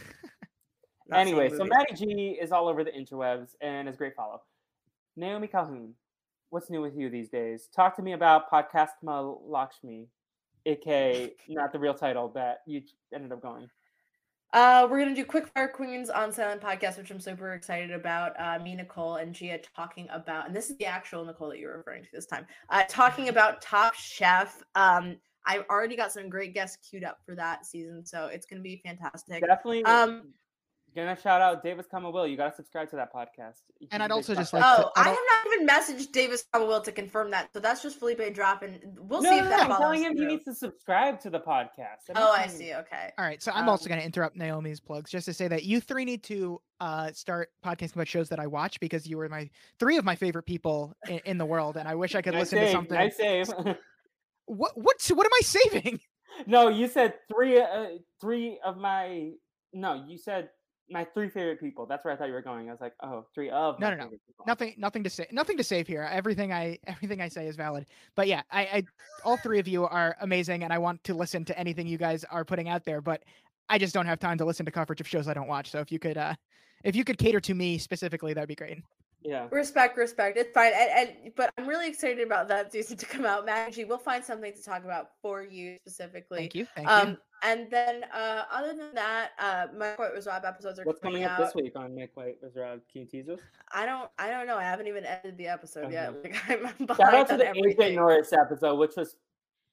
Anyway, 1.12 1.48
so 1.48 1.58
movies. 1.58 1.70
Matty 1.70 1.94
G 1.94 2.38
is 2.40 2.52
all 2.52 2.68
over 2.68 2.84
the 2.84 2.90
interwebs 2.90 3.54
and 3.60 3.88
is 3.88 3.94
a 3.94 3.98
great 3.98 4.14
follow. 4.14 4.42
Naomi 5.16 5.46
Calhoun, 5.46 5.94
what's 6.50 6.68
new 6.70 6.82
with 6.82 6.96
you 6.96 7.08
these 7.08 7.30
days? 7.30 7.68
Talk 7.74 7.96
to 7.96 8.02
me 8.02 8.12
about 8.12 8.50
Podcastma 8.50 9.38
Lakshmi, 9.42 10.08
aka 10.66 11.34
not 11.48 11.72
the 11.72 11.78
real 11.78 11.94
title 11.94 12.28
that 12.34 12.58
you 12.66 12.82
ended 13.14 13.32
up 13.32 13.40
going. 13.40 13.70
Uh, 14.52 14.88
we're 14.90 14.98
gonna 14.98 15.14
do 15.14 15.24
quick 15.24 15.46
fire 15.48 15.68
queens 15.68 16.08
on 16.08 16.32
silent 16.32 16.60
podcast, 16.62 16.96
which 16.96 17.10
I'm 17.10 17.20
super 17.20 17.52
excited 17.52 17.90
about. 17.90 18.32
Uh, 18.38 18.58
me, 18.62 18.74
Nicole, 18.74 19.16
and 19.16 19.34
Gia 19.34 19.58
talking 19.76 20.08
about, 20.10 20.46
and 20.46 20.56
this 20.56 20.70
is 20.70 20.78
the 20.78 20.86
actual 20.86 21.24
Nicole 21.24 21.50
that 21.50 21.58
you're 21.58 21.76
referring 21.76 22.02
to 22.02 22.08
this 22.12 22.26
time. 22.26 22.46
Uh, 22.70 22.82
talking 22.88 23.28
about 23.28 23.60
Top 23.60 23.94
Chef. 23.94 24.62
Um, 24.74 25.16
I've 25.44 25.64
already 25.70 25.96
got 25.96 26.12
some 26.12 26.28
great 26.28 26.54
guests 26.54 26.78
queued 26.88 27.04
up 27.04 27.18
for 27.26 27.34
that 27.34 27.66
season, 27.66 28.04
so 28.06 28.26
it's 28.26 28.46
gonna 28.46 28.62
be 28.62 28.80
fantastic. 28.84 29.40
Definitely 29.46 29.84
Um, 29.84 30.32
gonna 31.06 31.20
shout 31.20 31.40
out 31.40 31.62
Davis 31.62 31.86
Kama 31.90 32.10
Will. 32.10 32.26
You 32.26 32.36
gotta 32.36 32.54
subscribe 32.54 32.90
to 32.90 32.96
that 32.96 33.12
podcast. 33.12 33.62
He's 33.78 33.88
And 33.92 34.02
I'd 34.02 34.10
also 34.10 34.34
just 34.34 34.52
podcast. 34.52 34.60
like 34.60 34.76
to- 34.76 34.86
Oh, 34.86 34.92
I 34.96 35.00
I 35.02 35.08
have 35.08 35.16
don't- 35.44 35.54
even 35.54 35.66
messaged 35.66 36.12
Davis 36.12 36.44
Will 36.54 36.80
to 36.80 36.92
confirm 36.92 37.30
that, 37.30 37.48
so 37.52 37.60
that's 37.60 37.82
just 37.82 37.98
Felipe 37.98 38.34
dropping. 38.34 38.80
We'll 38.98 39.22
no, 39.22 39.30
see 39.30 39.36
no, 39.36 39.44
if 39.44 39.44
no, 39.44 39.50
that 39.50 39.70
I'm 39.70 39.76
telling 39.78 40.02
him 40.02 40.16
he 40.16 40.24
needs 40.24 40.44
to 40.44 40.54
subscribe 40.54 41.20
to 41.20 41.30
the 41.30 41.40
podcast. 41.40 42.08
I'm 42.10 42.16
Oh, 42.16 42.20
not 42.20 42.38
I 42.38 42.46
see. 42.46 42.74
Okay. 42.74 43.12
All 43.18 43.24
right, 43.24 43.42
so 43.42 43.52
I'm 43.52 43.68
also 43.68 43.84
Um, 43.84 43.88
going 43.90 44.00
to 44.00 44.06
interrupt 44.06 44.36
Naomi's 44.36 44.80
plugs 44.80 45.10
just 45.10 45.26
to 45.26 45.32
say 45.32 45.48
that 45.48 45.64
you 45.64 45.80
three 45.80 46.04
need 46.04 46.22
to 46.24 46.60
uh, 46.80 47.10
start 47.12 47.50
podcasting 47.64 47.94
about 47.94 48.06
shows 48.08 48.28
that 48.28 48.38
I 48.38 48.46
watch 48.46 48.78
because 48.80 49.06
you 49.06 49.16
were 49.18 49.28
my 49.28 49.50
three 49.80 49.96
of 49.96 50.04
my 50.04 50.14
favorite 50.14 50.44
people 50.44 50.94
in, 51.08 51.18
in 51.24 51.38
the 51.38 51.46
world, 51.46 51.76
and 51.76 51.88
I 51.88 51.94
wish 51.94 52.14
I 52.14 52.22
could 52.22 52.34
Nice 52.34 52.52
listen 52.52 52.58
to 52.60 52.70
something. 52.70 52.96
I 52.96 53.08
save. 53.08 53.48
What 54.46 54.72
what 54.78 54.96
what 55.14 55.26
am 55.26 55.32
I 55.34 55.40
saving? 55.42 56.00
no, 56.46 56.68
you 56.68 56.88
said 56.88 57.14
three. 57.30 57.60
Uh, 57.60 57.86
three 58.20 58.58
of 58.64 58.78
my. 58.78 59.32
No, 59.74 60.04
you 60.06 60.16
said 60.16 60.48
my 60.90 61.04
three 61.14 61.28
favorite 61.28 61.60
people. 61.60 61.86
That's 61.86 62.04
where 62.04 62.14
I 62.14 62.16
thought 62.16 62.28
you 62.28 62.34
were 62.34 62.42
going. 62.42 62.68
I 62.68 62.72
was 62.72 62.80
like, 62.80 62.94
oh, 63.02 63.26
three 63.34 63.50
of. 63.50 63.78
No, 63.78 63.86
my 63.86 63.90
no, 63.90 63.96
no. 63.96 64.02
favorite 64.04 64.20
people. 64.26 64.44
Nothing 64.46 64.74
nothing 64.78 65.04
to 65.04 65.10
say 65.10 65.26
nothing 65.30 65.56
to 65.56 65.64
save 65.64 65.86
here. 65.86 66.02
Everything 66.10 66.52
I 66.52 66.78
everything 66.86 67.20
I 67.20 67.28
say 67.28 67.46
is 67.46 67.56
valid. 67.56 67.86
But 68.14 68.28
yeah, 68.28 68.42
I, 68.50 68.60
I 68.62 68.82
all 69.24 69.36
three 69.36 69.58
of 69.58 69.68
you 69.68 69.84
are 69.84 70.16
amazing, 70.20 70.64
and 70.64 70.72
I 70.72 70.78
want 70.78 71.02
to 71.04 71.14
listen 71.14 71.44
to 71.46 71.58
anything 71.58 71.86
you 71.86 71.98
guys 71.98 72.24
are 72.24 72.44
putting 72.44 72.68
out 72.68 72.84
there, 72.84 73.00
but 73.00 73.22
I 73.68 73.78
just 73.78 73.94
don't 73.94 74.06
have 74.06 74.18
time 74.18 74.38
to 74.38 74.44
listen 74.44 74.64
to 74.66 74.72
coverage 74.72 75.00
of 75.00 75.08
shows 75.08 75.28
I 75.28 75.34
don't 75.34 75.48
watch. 75.48 75.70
So 75.70 75.80
if 75.80 75.92
you 75.92 75.98
could 75.98 76.16
uh 76.16 76.34
if 76.84 76.94
you 76.96 77.04
could 77.04 77.18
cater 77.18 77.40
to 77.40 77.54
me 77.54 77.78
specifically, 77.78 78.34
that'd 78.34 78.48
be 78.48 78.54
great. 78.54 78.78
Yeah. 79.22 79.48
Respect, 79.50 79.96
respect. 79.96 80.38
It's 80.38 80.52
fine. 80.52 80.72
And, 80.74 81.08
and 81.08 81.34
but 81.34 81.50
I'm 81.58 81.66
really 81.66 81.88
excited 81.88 82.24
about 82.24 82.48
that 82.48 82.72
season 82.72 82.96
to 82.98 83.06
come 83.06 83.24
out. 83.24 83.44
Maggie, 83.44 83.84
we'll 83.84 83.98
find 83.98 84.24
something 84.24 84.52
to 84.52 84.62
talk 84.62 84.84
about 84.84 85.10
for 85.20 85.42
you 85.42 85.76
specifically. 85.82 86.38
Thank 86.38 86.54
you. 86.54 86.66
Thank 86.76 86.88
um, 86.88 87.08
you. 87.10 87.16
and 87.42 87.70
then 87.70 88.04
uh, 88.14 88.44
other 88.52 88.74
than 88.74 88.94
that, 88.94 89.30
uh, 89.38 89.66
my 89.76 89.90
White 89.96 90.14
was 90.14 90.26
Rob 90.26 90.44
episodes 90.44 90.78
are 90.78 90.84
What's 90.84 91.00
coming 91.00 91.22
coming 91.22 91.24
up 91.24 91.40
out. 91.40 91.46
this 91.46 91.54
week 91.54 91.72
on 91.74 91.94
Make 91.94 92.16
White 92.16 92.36
was 92.42 92.54
Rob? 92.56 92.80
Can 92.90 93.02
you 93.02 93.06
tease 93.06 93.28
us? 93.28 93.40
I 93.72 93.86
don't, 93.86 94.08
I 94.18 94.30
don't 94.30 94.46
know. 94.46 94.56
I 94.56 94.62
haven't 94.62 94.86
even 94.86 95.04
edited 95.04 95.36
the 95.36 95.48
episode 95.48 95.90
yet. 95.90 96.14
Like, 96.22 96.36
I'm, 96.48 96.66
I'm 96.66 96.96
Shout 96.96 97.14
out 97.14 97.28
to 97.30 97.36
the 97.36 97.44
AJ. 97.44 97.96
Norris 97.96 98.32
episode, 98.32 98.76
which 98.76 98.96
was 98.96 99.16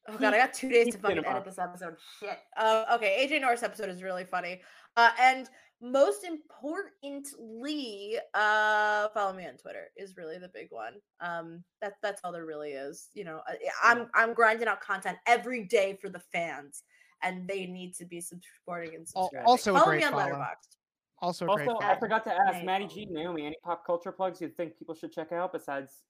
Oh 0.07 0.17
god, 0.17 0.35
I 0.35 0.37
got 0.37 0.53
two 0.53 0.69
days 0.69 0.93
to 0.93 0.99
fucking 0.99 1.25
edit 1.25 1.45
this 1.45 1.57
episode. 1.57 1.95
Shit. 2.19 2.37
Uh, 2.55 2.85
okay, 2.93 3.27
AJ 3.27 3.41
Norris 3.41 3.63
episode 3.63 3.89
is 3.89 4.03
really 4.03 4.23
funny. 4.23 4.61
Uh, 4.95 5.09
and 5.19 5.49
most 5.81 6.23
importantly, 6.23 8.17
uh, 8.33 9.09
follow 9.09 9.33
me 9.33 9.45
on 9.45 9.55
Twitter 9.57 9.87
is 9.97 10.15
really 10.17 10.37
the 10.37 10.49
big 10.53 10.67
one. 10.69 10.93
Um, 11.19 11.63
that's 11.81 11.97
that's 12.01 12.21
all 12.23 12.31
there 12.31 12.45
really 12.45 12.71
is. 12.71 13.09
You 13.13 13.25
know, 13.25 13.41
I- 13.47 13.57
I'm 13.83 14.07
I'm 14.13 14.33
grinding 14.33 14.67
out 14.67 14.81
content 14.81 15.17
every 15.27 15.65
day 15.65 15.97
for 16.01 16.09
the 16.09 16.21
fans, 16.31 16.83
and 17.23 17.47
they 17.47 17.65
need 17.65 17.93
to 17.95 18.05
be 18.05 18.21
supporting 18.21 18.95
and 18.95 19.07
Al- 19.15 19.23
subscribing. 19.23 19.47
also 19.47 19.71
a 19.75 19.79
follow 19.79 19.85
great 19.91 19.99
me 19.99 20.05
on 20.05 20.11
follow. 20.13 20.23
Letterboxd. 20.31 20.77
Also, 21.19 21.45
a 21.45 21.55
great. 21.55 21.67
Also, 21.69 21.79
I 21.85 21.87
film. 21.89 21.99
forgot 21.99 22.23
to 22.25 22.33
ask 22.33 22.53
Right. 22.55 22.65
Matty 22.65 22.87
G, 22.87 23.07
Naomi, 23.09 23.45
any 23.45 23.55
pop 23.63 23.85
culture 23.85 24.11
plugs 24.11 24.41
you 24.41 24.49
think 24.49 24.77
people 24.77 24.95
should 24.95 25.11
check 25.11 25.31
out 25.31 25.53
besides 25.53 26.03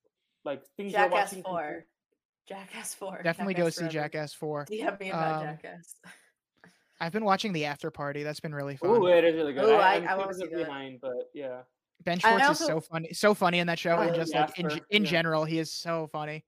like 0.44 0.64
things 0.78 0.92
you're 0.94 1.02
Jackass 1.02 1.32
watching? 1.32 1.44
Four. 1.44 1.86
Jackass 2.48 2.94
Four. 2.94 3.22
Definitely 3.24 3.54
go 3.56 3.70
see 3.70 3.78
Forever. 3.82 3.92
Jackass 3.94 4.34
Four. 4.34 4.66
DM 4.66 5.00
me 5.00 5.10
about 5.10 5.42
Um, 5.42 5.48
Jackass. 5.48 5.96
I've 7.00 7.12
been 7.12 7.26
watching 7.26 7.52
the 7.54 7.66
After 7.66 7.92
Party. 7.92 8.24
That's 8.24 8.40
been 8.40 8.54
really 8.56 8.78
fun. 8.78 8.90
Ooh, 8.90 9.08
it 9.08 9.24
is 9.24 9.36
really 9.36 9.54
good. 9.54 9.66
Ooh, 9.66 9.74
I, 9.76 9.96
I- 9.96 10.12
I'm 10.14 10.18
wanna 10.18 10.34
see 10.34 10.46
are 10.46 10.50
that. 10.50 10.66
behind, 10.66 11.02
but 11.02 11.30
yeah. 11.34 11.62
Ben 12.04 12.20
Schwartz 12.20 12.46
also- 12.48 12.64
is 12.64 12.68
so 12.68 12.80
funny, 12.82 13.14
so 13.14 13.34
funny 13.34 13.60
in 13.60 13.68
that 13.68 13.80
show, 13.80 13.98
and 14.00 14.12
Oh, 14.12 14.16
just 14.16 14.34
like 14.34 14.58
in, 14.60 14.70
Jasper, 14.70 14.86
in 14.92 15.04
yeah. 15.04 15.10
general, 15.10 15.46
he 15.46 15.60
is 15.60 15.72
so 15.72 16.08
funny. 16.12 16.46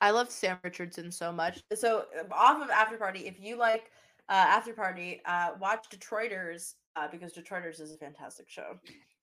I 0.00 0.10
love 0.10 0.30
Sam 0.30 0.58
Richardson 0.62 1.10
so 1.10 1.32
much. 1.32 1.60
So 1.74 2.04
uh, 2.18 2.32
off 2.32 2.62
of 2.62 2.70
After 2.70 2.96
Party, 2.96 3.26
if 3.26 3.40
you 3.40 3.56
like 3.56 3.90
uh, 4.28 4.32
After 4.34 4.72
Party, 4.72 5.20
uh, 5.24 5.50
watch 5.60 5.86
Detroiters 5.90 6.74
uh, 6.96 7.08
because 7.08 7.32
Detroiters 7.32 7.80
is 7.80 7.92
a 7.92 7.96
fantastic 7.96 8.48
show. 8.48 8.78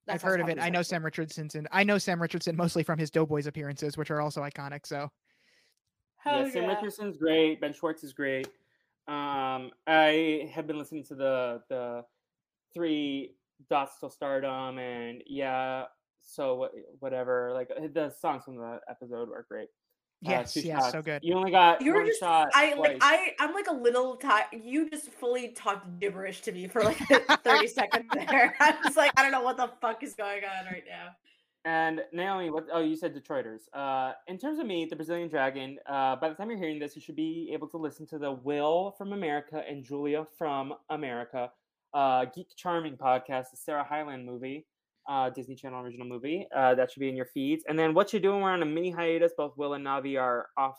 I've 0.07 0.22
heard 0.22 0.39
of 0.41 0.49
it. 0.49 0.60
I 0.60 0.69
know 0.69 0.81
Sam 0.81 1.03
Richardson, 1.03 1.49
and 1.56 1.68
I 1.72 1.84
know 1.84 1.97
Sam 1.97 2.22
Richardson 2.22 2.56
mostly 2.56 2.84
from 2.84 2.99
his 2.99 3.10
Doughboys 3.10 3.47
appearances, 3.47 3.97
which 3.97 4.11
are 4.11 4.22
also 4.22 4.41
iconic. 4.41 4.85
So 4.85 5.10
Hell 6.18 6.45
yeah, 6.45 6.52
Sam 6.52 6.64
yeah. 6.64 6.76
Richardson's 6.76 7.18
great. 7.18 7.60
Ben 7.61 7.73
Schwartz 7.73 8.03
is 8.03 8.14
great. 8.14 8.47
Um, 9.07 9.72
I 9.86 10.49
have 10.53 10.65
been 10.65 10.80
listening 10.80 11.03
to 11.06 11.15
the 11.15 11.61
the 11.69 12.03
three 12.73 13.36
dots 13.69 13.99
till 13.99 14.10
stardom, 14.10 14.80
and 14.80 15.23
yeah, 15.27 15.84
so 16.22 16.56
what, 16.56 16.72
whatever. 16.99 17.52
Like 17.53 17.69
uh, 17.72 17.88
the 17.94 18.10
songs 18.10 18.44
from 18.44 18.57
the 18.57 18.80
episode 18.90 19.30
are 19.30 19.45
great. 19.48 19.69
Uh, 20.26 20.32
yes, 20.32 20.53
two 20.53 20.61
yes, 20.61 20.91
so 20.91 21.02
good. 21.02 21.22
You 21.23 21.36
only 21.36 21.52
got 21.52 21.82
You 21.82 21.94
were 21.94 21.99
one 21.99 22.07
just 22.07 22.19
shot. 22.19 22.49
I 22.53 22.73
like. 22.73 22.98
I 23.02 23.34
I'm 23.40 23.53
like 23.53 23.68
a 23.68 23.73
little 23.73 24.15
tired. 24.15 24.48
You 24.52 24.90
just 24.90 25.11
fully 25.11 25.49
talked 25.49 25.99
gibberish 25.99 26.41
to 26.41 26.52
me 26.52 26.68
for 26.68 26.82
like 26.82 26.98
30 27.44 27.68
seconds 27.68 28.06
there. 28.14 28.56
I 28.60 28.76
was 28.84 28.95
like, 28.95 29.11
I 29.18 29.22
don't 29.22 29.32
know 29.32 29.41
what 29.41 29.57
the 29.57 29.69
fuck 29.82 30.02
is 30.03 30.15
going 30.15 30.44
on 30.44 30.65
right 30.65 30.84
now. 30.90 31.10
And 31.66 32.02
Naomi, 32.14 32.52
what? 32.52 32.68
Oh, 32.72 32.80
you 32.80 32.96
said 32.96 33.16
Detroiters. 33.16 33.64
Uh, 33.74 34.14
in 34.28 34.38
terms 34.38 34.60
of 34.60 34.68
me, 34.68 34.86
the 34.88 34.96
Brazilian 34.96 35.28
Dragon. 35.28 35.80
Uh, 35.90 36.16
by 36.16 36.30
the 36.30 36.36
time 36.36 36.52
you're 36.52 36.60
hearing 36.60 36.78
this, 36.78 36.96
you 36.96 37.02
should 37.02 37.16
be 37.16 37.50
able 37.54 37.68
to 37.70 37.78
listen 37.78 38.06
to 38.08 38.20
the 38.20 38.32
Will 38.32 38.94
from 39.00 39.14
America 39.14 39.64
and 39.68 39.84
Julia 39.84 40.28
from 40.38 40.76
America, 40.92 41.50
uh, 41.96 42.26
Geek 42.26 42.50
Charming 42.56 42.96
podcast, 42.96 43.50
the 43.50 43.58
Sarah 43.58 43.84
Hyland 43.84 44.28
movie, 44.28 44.68
uh, 45.10 45.32
Disney 45.32 45.56
Channel 45.56 45.82
original 45.82 46.06
movie. 46.06 46.48
Uh, 46.56 46.76
that 46.76 46.92
should 46.92 47.00
be 47.00 47.10
in 47.10 47.16
your 47.16 47.26
feeds. 47.26 47.64
And 47.68 47.80
then 47.80 47.96
what 47.96 48.14
you're 48.14 48.22
doing? 48.22 48.42
We're 48.42 48.52
on 48.52 48.62
a 48.62 48.66
mini 48.66 48.92
hiatus. 48.92 49.32
Both 49.36 49.58
Will 49.58 49.74
and 49.74 49.84
Navi 49.84 50.22
are 50.22 50.50
off, 50.58 50.78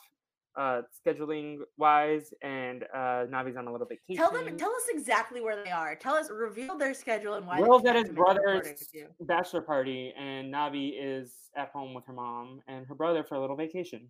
uh, 0.57 0.83
scheduling 1.07 1.59
wise, 1.77 2.33
and 2.43 2.85
uh, 2.95 3.27
Navi's 3.31 3.57
on 3.57 3.67
a 3.67 3.73
little 3.73 3.87
vacation. 3.87 4.17
Tell 4.17 4.31
them 4.31 4.57
tell 4.57 4.71
us 4.71 4.85
exactly 4.89 5.41
where 5.41 5.63
they 5.63 5.71
are. 5.71 5.95
Tell 5.95 6.15
us 6.15 6.31
reveal 6.31 6.79
their 6.79 6.95
schedule 6.95 7.35
and 7.35 7.47
why 7.47 7.61
they 7.61 7.63
Will's 7.63 7.85
at 7.85 7.97
his 7.97 8.05
commit 8.05 8.17
brother's 8.17 8.89
bachelor 9.21 9.61
party, 9.61 10.13
and 10.19 10.53
Navi 10.53 10.93
is 10.99 11.33
at 11.57 11.71
home 11.71 11.95
with 11.95 12.05
her 12.07 12.13
mom 12.13 12.61
and 12.69 12.87
her 12.87 12.95
brother 12.95 13.23
for 13.25 13.35
a 13.35 13.41
little 13.41 13.57
vacation. 13.57 14.09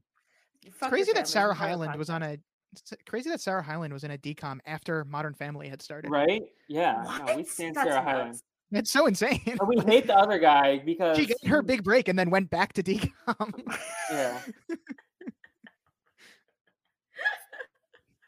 It's 0.64 0.76
Fuck 0.76 0.90
crazy 0.90 1.12
that 1.12 1.28
Sarah 1.28 1.50
it's 1.50 1.58
part 1.58 1.72
of 1.72 1.78
the 1.78 1.84
Hyland 1.84 1.98
was 1.98 2.10
on 2.10 2.22
a. 2.22 2.38
It's 2.72 2.92
crazy 3.08 3.30
that 3.30 3.40
Sarah 3.40 3.62
Hyland 3.62 3.92
was 3.92 4.04
in 4.04 4.10
a 4.10 4.18
DCOM 4.18 4.58
after 4.66 5.04
Modern 5.04 5.34
Family 5.34 5.68
had 5.68 5.80
started. 5.80 6.10
Right? 6.10 6.42
Yeah. 6.68 7.04
No, 7.26 7.36
we 7.36 7.44
stand 7.44 7.74
That's 7.74 7.88
Sarah 7.88 8.04
nuts. 8.04 8.12
Hyland. 8.12 8.42
It's 8.72 8.90
so 8.90 9.06
insane. 9.06 9.40
But 9.58 9.68
we 9.68 9.78
hate 9.80 10.08
the 10.08 10.16
other 10.16 10.38
guy 10.38 10.78
because 10.84 11.16
she 11.16 11.26
got 11.26 11.44
her 11.46 11.62
big 11.62 11.84
break 11.84 12.08
and 12.08 12.18
then 12.18 12.30
went 12.30 12.50
back 12.50 12.72
to 12.74 12.82
DCOM. 12.82 13.62
Yeah. 14.10 14.40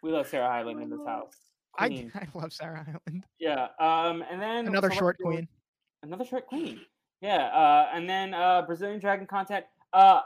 We 0.02 0.10
love 0.12 0.28
Sarah 0.28 0.48
Hyland 0.48 0.82
in 0.82 0.90
this 0.90 1.04
house. 1.06 1.34
I, 1.78 1.88
Queen. 1.88 2.12
I 2.14 2.26
love 2.34 2.52
Sarah 2.52 2.84
Hyland. 2.84 3.24
Yeah. 3.38 3.68
Um 3.78 4.24
and 4.30 4.40
then 4.40 4.66
Another 4.66 4.90
short 4.90 5.18
queen. 5.18 5.48
Another 6.02 6.24
short 6.24 6.46
queen. 6.46 6.80
Yeah. 7.20 7.46
Uh 7.46 7.88
and 7.94 8.08
then 8.08 8.34
uh 8.34 8.62
Brazilian 8.62 9.00
Dragon 9.00 9.26
content. 9.26 9.64
Uh 9.92 10.20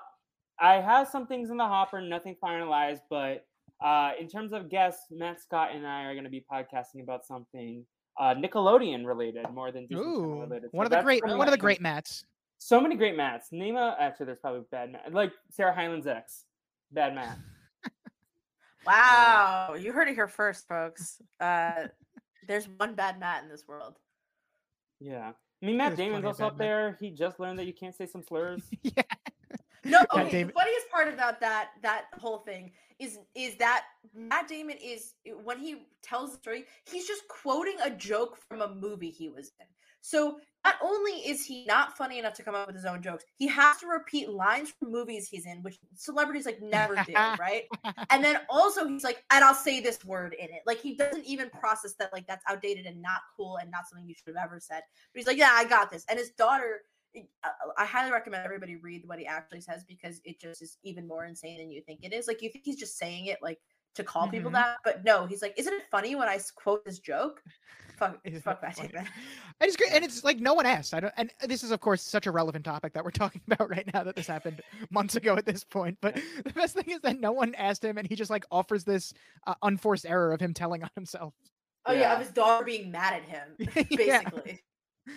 I 0.60 0.74
have 0.74 1.08
some 1.08 1.26
things 1.26 1.50
in 1.50 1.56
the 1.56 1.66
hopper, 1.66 2.00
nothing 2.00 2.36
finalized, 2.42 3.00
but 3.10 3.46
uh 3.84 4.12
in 4.18 4.28
terms 4.28 4.52
of 4.52 4.70
guests, 4.70 5.06
Matt 5.10 5.40
Scott 5.40 5.70
and 5.74 5.86
I 5.86 6.04
are 6.04 6.14
gonna 6.14 6.28
be 6.30 6.44
podcasting 6.50 7.02
about 7.02 7.24
something 7.26 7.84
uh 8.18 8.34
Nickelodeon 8.34 9.06
related 9.06 9.46
more 9.52 9.72
than 9.72 9.86
Disney 9.86 10.04
Ooh, 10.04 10.40
related. 10.40 10.68
one 10.72 10.86
of 10.86 10.92
the 10.92 11.02
great, 11.02 11.24
one 11.26 11.48
of 11.48 11.52
the 11.52 11.58
great 11.58 11.80
mats. 11.80 12.24
So 12.58 12.80
many 12.80 12.94
great 12.94 13.16
mats. 13.16 13.48
Name 13.50 13.76
a 13.76 13.96
actually 13.98 14.26
there's 14.26 14.38
probably 14.38 14.62
bad 14.70 14.92
mat 14.92 15.12
like 15.12 15.32
Sarah 15.50 15.74
Hyland's 15.74 16.06
ex. 16.06 16.44
Bad 16.92 17.14
mat. 17.14 17.38
Wow, 18.86 19.74
you 19.78 19.92
heard 19.92 20.08
it 20.08 20.14
here 20.14 20.28
first, 20.28 20.66
folks. 20.68 21.20
Uh, 21.40 21.86
there's 22.48 22.68
one 22.78 22.94
bad 22.94 23.20
Matt 23.20 23.42
in 23.44 23.48
this 23.48 23.66
world. 23.68 23.98
Yeah. 25.00 25.32
I 25.62 25.66
mean 25.66 25.76
Matt 25.76 25.96
There's 25.96 26.08
Damon's 26.08 26.24
also 26.24 26.42
bad 26.44 26.46
up 26.46 26.52
Matt. 26.54 26.58
there. 26.58 26.96
He 27.00 27.10
just 27.10 27.38
learned 27.38 27.58
that 27.60 27.66
you 27.66 27.72
can't 27.72 27.94
say 27.94 28.06
some 28.06 28.22
slurs. 28.28 28.62
yeah. 28.82 29.02
No, 29.84 29.98
Matt 30.14 30.26
okay. 30.26 30.30
Damon- 30.30 30.48
The 30.48 30.52
funniest 30.60 30.90
part 30.90 31.08
about 31.08 31.40
that 31.40 31.70
that 31.82 32.06
whole 32.18 32.38
thing 32.38 32.72
is 32.98 33.18
is 33.36 33.56
that 33.58 33.84
Matt 34.14 34.48
Damon 34.48 34.76
is 34.82 35.14
when 35.44 35.58
he 35.58 35.86
tells 36.02 36.32
the 36.32 36.38
story, 36.38 36.64
he's 36.90 37.06
just 37.06 37.22
quoting 37.28 37.76
a 37.84 37.90
joke 37.90 38.36
from 38.48 38.62
a 38.62 38.74
movie 38.74 39.10
he 39.10 39.28
was 39.28 39.52
in. 39.60 39.66
So 40.00 40.38
not 40.64 40.76
only 40.82 41.12
is 41.12 41.44
he 41.44 41.64
not 41.66 41.96
funny 41.96 42.18
enough 42.18 42.34
to 42.34 42.42
come 42.42 42.54
up 42.54 42.66
with 42.66 42.76
his 42.76 42.84
own 42.84 43.02
jokes, 43.02 43.24
he 43.36 43.46
has 43.48 43.78
to 43.78 43.86
repeat 43.86 44.28
lines 44.30 44.70
from 44.70 44.92
movies 44.92 45.28
he's 45.28 45.46
in, 45.46 45.62
which 45.62 45.78
celebrities 45.94 46.46
like 46.46 46.60
never 46.62 46.96
do, 46.96 47.12
right? 47.40 47.64
And 48.10 48.22
then 48.24 48.38
also 48.48 48.86
he's 48.86 49.04
like, 49.04 49.24
and 49.30 49.44
I'll 49.44 49.54
say 49.54 49.80
this 49.80 50.04
word 50.04 50.34
in 50.38 50.46
it. 50.46 50.62
Like 50.66 50.80
he 50.80 50.94
doesn't 50.94 51.24
even 51.24 51.50
process 51.50 51.94
that 51.94 52.12
like 52.12 52.26
that's 52.26 52.44
outdated 52.48 52.86
and 52.86 53.02
not 53.02 53.20
cool 53.36 53.56
and 53.56 53.70
not 53.70 53.88
something 53.88 54.06
you 54.06 54.14
should 54.14 54.34
have 54.36 54.44
ever 54.44 54.60
said. 54.60 54.82
But 55.12 55.18
he's 55.18 55.26
like, 55.26 55.38
yeah, 55.38 55.50
I 55.52 55.64
got 55.64 55.90
this. 55.90 56.04
And 56.08 56.18
his 56.18 56.30
daughter, 56.30 56.82
I- 57.44 57.50
I 57.78 57.84
highly 57.84 58.12
recommend 58.12 58.44
everybody 58.44 58.76
read 58.76 59.02
what 59.06 59.18
he 59.18 59.26
actually 59.26 59.60
says 59.60 59.84
because 59.84 60.20
it 60.24 60.40
just 60.40 60.62
is 60.62 60.78
even 60.82 61.06
more 61.06 61.24
insane 61.26 61.58
than 61.58 61.70
you 61.70 61.82
think 61.82 62.00
it 62.02 62.12
is. 62.12 62.26
Like 62.28 62.40
you 62.40 62.48
think 62.50 62.64
he's 62.64 62.78
just 62.78 62.96
saying 62.96 63.26
it 63.26 63.38
like 63.42 63.58
to 63.94 64.04
call 64.04 64.28
people 64.28 64.50
Mhm. 64.50 64.54
that, 64.54 64.76
but 64.84 65.04
no, 65.04 65.26
he's 65.26 65.42
like, 65.42 65.54
isn't 65.58 65.72
it 65.72 65.82
funny 65.90 66.14
when 66.14 66.28
I 66.28 66.38
quote 66.56 66.84
this 66.84 66.98
joke? 66.98 67.42
Fuck, 67.98 68.18
Isn't 68.24 68.42
fuck 68.42 68.58
it 68.58 68.62
Matt 68.62 68.76
funny? 68.76 68.88
Damon. 68.88 69.06
And 69.60 69.68
it's 69.68 69.76
great, 69.76 69.92
and 69.92 70.04
it's 70.04 70.24
like 70.24 70.38
no 70.40 70.54
one 70.54 70.66
asked. 70.66 70.94
I 70.94 71.00
don't, 71.00 71.12
and 71.16 71.30
this 71.46 71.62
is 71.62 71.70
of 71.70 71.80
course 71.80 72.02
such 72.02 72.26
a 72.26 72.30
relevant 72.32 72.64
topic 72.64 72.94
that 72.94 73.04
we're 73.04 73.10
talking 73.10 73.40
about 73.50 73.68
right 73.70 73.88
now 73.92 74.02
that 74.02 74.16
this 74.16 74.26
happened 74.26 74.60
months 74.90 75.14
ago 75.16 75.36
at 75.36 75.44
this 75.46 75.62
point. 75.62 75.98
But 76.00 76.14
the 76.44 76.52
best 76.54 76.74
thing 76.74 76.88
is 76.90 77.00
that 77.02 77.20
no 77.20 77.32
one 77.32 77.54
asked 77.54 77.84
him, 77.84 77.98
and 77.98 78.08
he 78.08 78.16
just 78.16 78.30
like 78.30 78.44
offers 78.50 78.82
this 78.84 79.12
uh, 79.46 79.54
unforced 79.62 80.06
error 80.06 80.32
of 80.32 80.40
him 80.40 80.52
telling 80.54 80.82
on 80.82 80.90
himself. 80.94 81.34
Oh 81.86 81.92
yeah, 81.92 82.00
Yeah. 82.00 82.12
of 82.14 82.20
his 82.20 82.30
daughter 82.30 82.64
being 82.64 82.90
mad 82.90 83.12
at 83.14 83.22
him, 83.24 83.56
Yeah. 83.90 84.22
basically. 84.22 84.60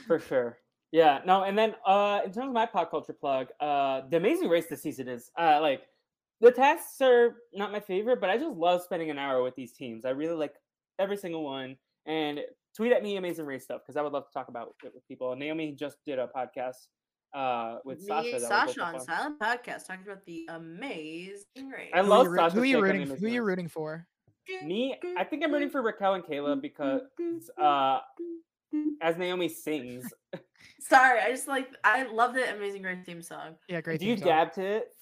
For 0.07 0.19
sure. 0.19 0.57
Yeah, 0.91 1.21
no, 1.25 1.43
and 1.43 1.57
then 1.57 1.75
uh 1.85 2.21
in 2.25 2.31
terms 2.31 2.47
of 2.47 2.53
my 2.53 2.65
pop 2.65 2.91
culture 2.91 3.13
plug, 3.13 3.47
uh 3.59 4.01
the 4.09 4.17
amazing 4.17 4.49
race 4.49 4.67
this 4.67 4.81
season 4.83 5.07
is 5.07 5.31
uh 5.37 5.59
like 5.61 5.83
the 6.41 6.51
tasks 6.51 6.99
are 7.01 7.35
not 7.53 7.71
my 7.71 7.79
favorite, 7.79 8.19
but 8.21 8.29
I 8.29 8.37
just 8.37 8.55
love 8.55 8.81
spending 8.81 9.09
an 9.09 9.17
hour 9.17 9.41
with 9.43 9.55
these 9.55 9.71
teams. 9.73 10.05
I 10.05 10.09
really 10.09 10.35
like 10.35 10.53
every 10.99 11.17
single 11.17 11.43
one. 11.43 11.77
And 12.05 12.39
tweet 12.75 12.91
at 12.91 13.01
me 13.03 13.17
amazing 13.17 13.45
race 13.45 13.63
stuff 13.63 13.81
because 13.83 13.97
I 13.97 14.01
would 14.01 14.13
love 14.13 14.27
to 14.27 14.33
talk 14.33 14.47
about 14.49 14.75
it 14.83 14.93
with 14.93 15.07
people. 15.07 15.31
And 15.31 15.39
Naomi 15.39 15.71
just 15.71 15.97
did 16.05 16.19
a 16.19 16.27
podcast 16.35 16.75
uh 17.33 17.79
with 17.83 17.99
Me 17.99 18.05
Sasha. 18.07 18.31
that 18.39 18.41
Sasha 18.41 18.81
on 18.81 18.93
fun. 18.93 19.05
Silent 19.05 19.39
Podcast 19.39 19.87
talking 19.87 20.03
about 20.05 20.23
the 20.25 20.45
amazing 20.49 21.69
race. 21.69 21.91
I 21.93 22.01
Who 22.03 22.07
love 22.09 22.25
you 22.25 22.29
roo- 22.31 22.37
Sasha's 22.37 22.53
who 22.53 22.61
are 22.61 22.65
you 22.65 22.75
take 22.75 22.83
rooting? 22.83 23.07
Who 23.17 23.25
are 23.25 23.29
you 23.29 23.41
rooting 23.43 23.67
for? 23.67 24.07
Me, 24.63 24.95
I 25.17 25.23
think 25.23 25.43
I'm 25.43 25.51
rooting 25.51 25.69
for 25.71 25.81
Raquel 25.81 26.13
and 26.13 26.23
Kayla 26.23 26.61
because 26.61 27.01
uh 27.61 27.99
as 29.01 29.17
Naomi 29.17 29.47
sings, 29.49 30.05
Sorry, 30.81 31.19
I 31.19 31.31
just 31.31 31.47
like 31.47 31.69
I 31.83 32.03
love 32.03 32.33
the 32.33 32.53
Amazing 32.55 32.83
Race 32.83 32.99
theme 33.05 33.21
song. 33.21 33.55
Yeah, 33.69 33.81
great. 33.81 33.99
do 33.99 34.05
you 34.05 34.15
theme 34.15 34.19
song. 34.23 34.27
dab 34.27 34.53
to 34.53 34.61
it? 34.63 34.94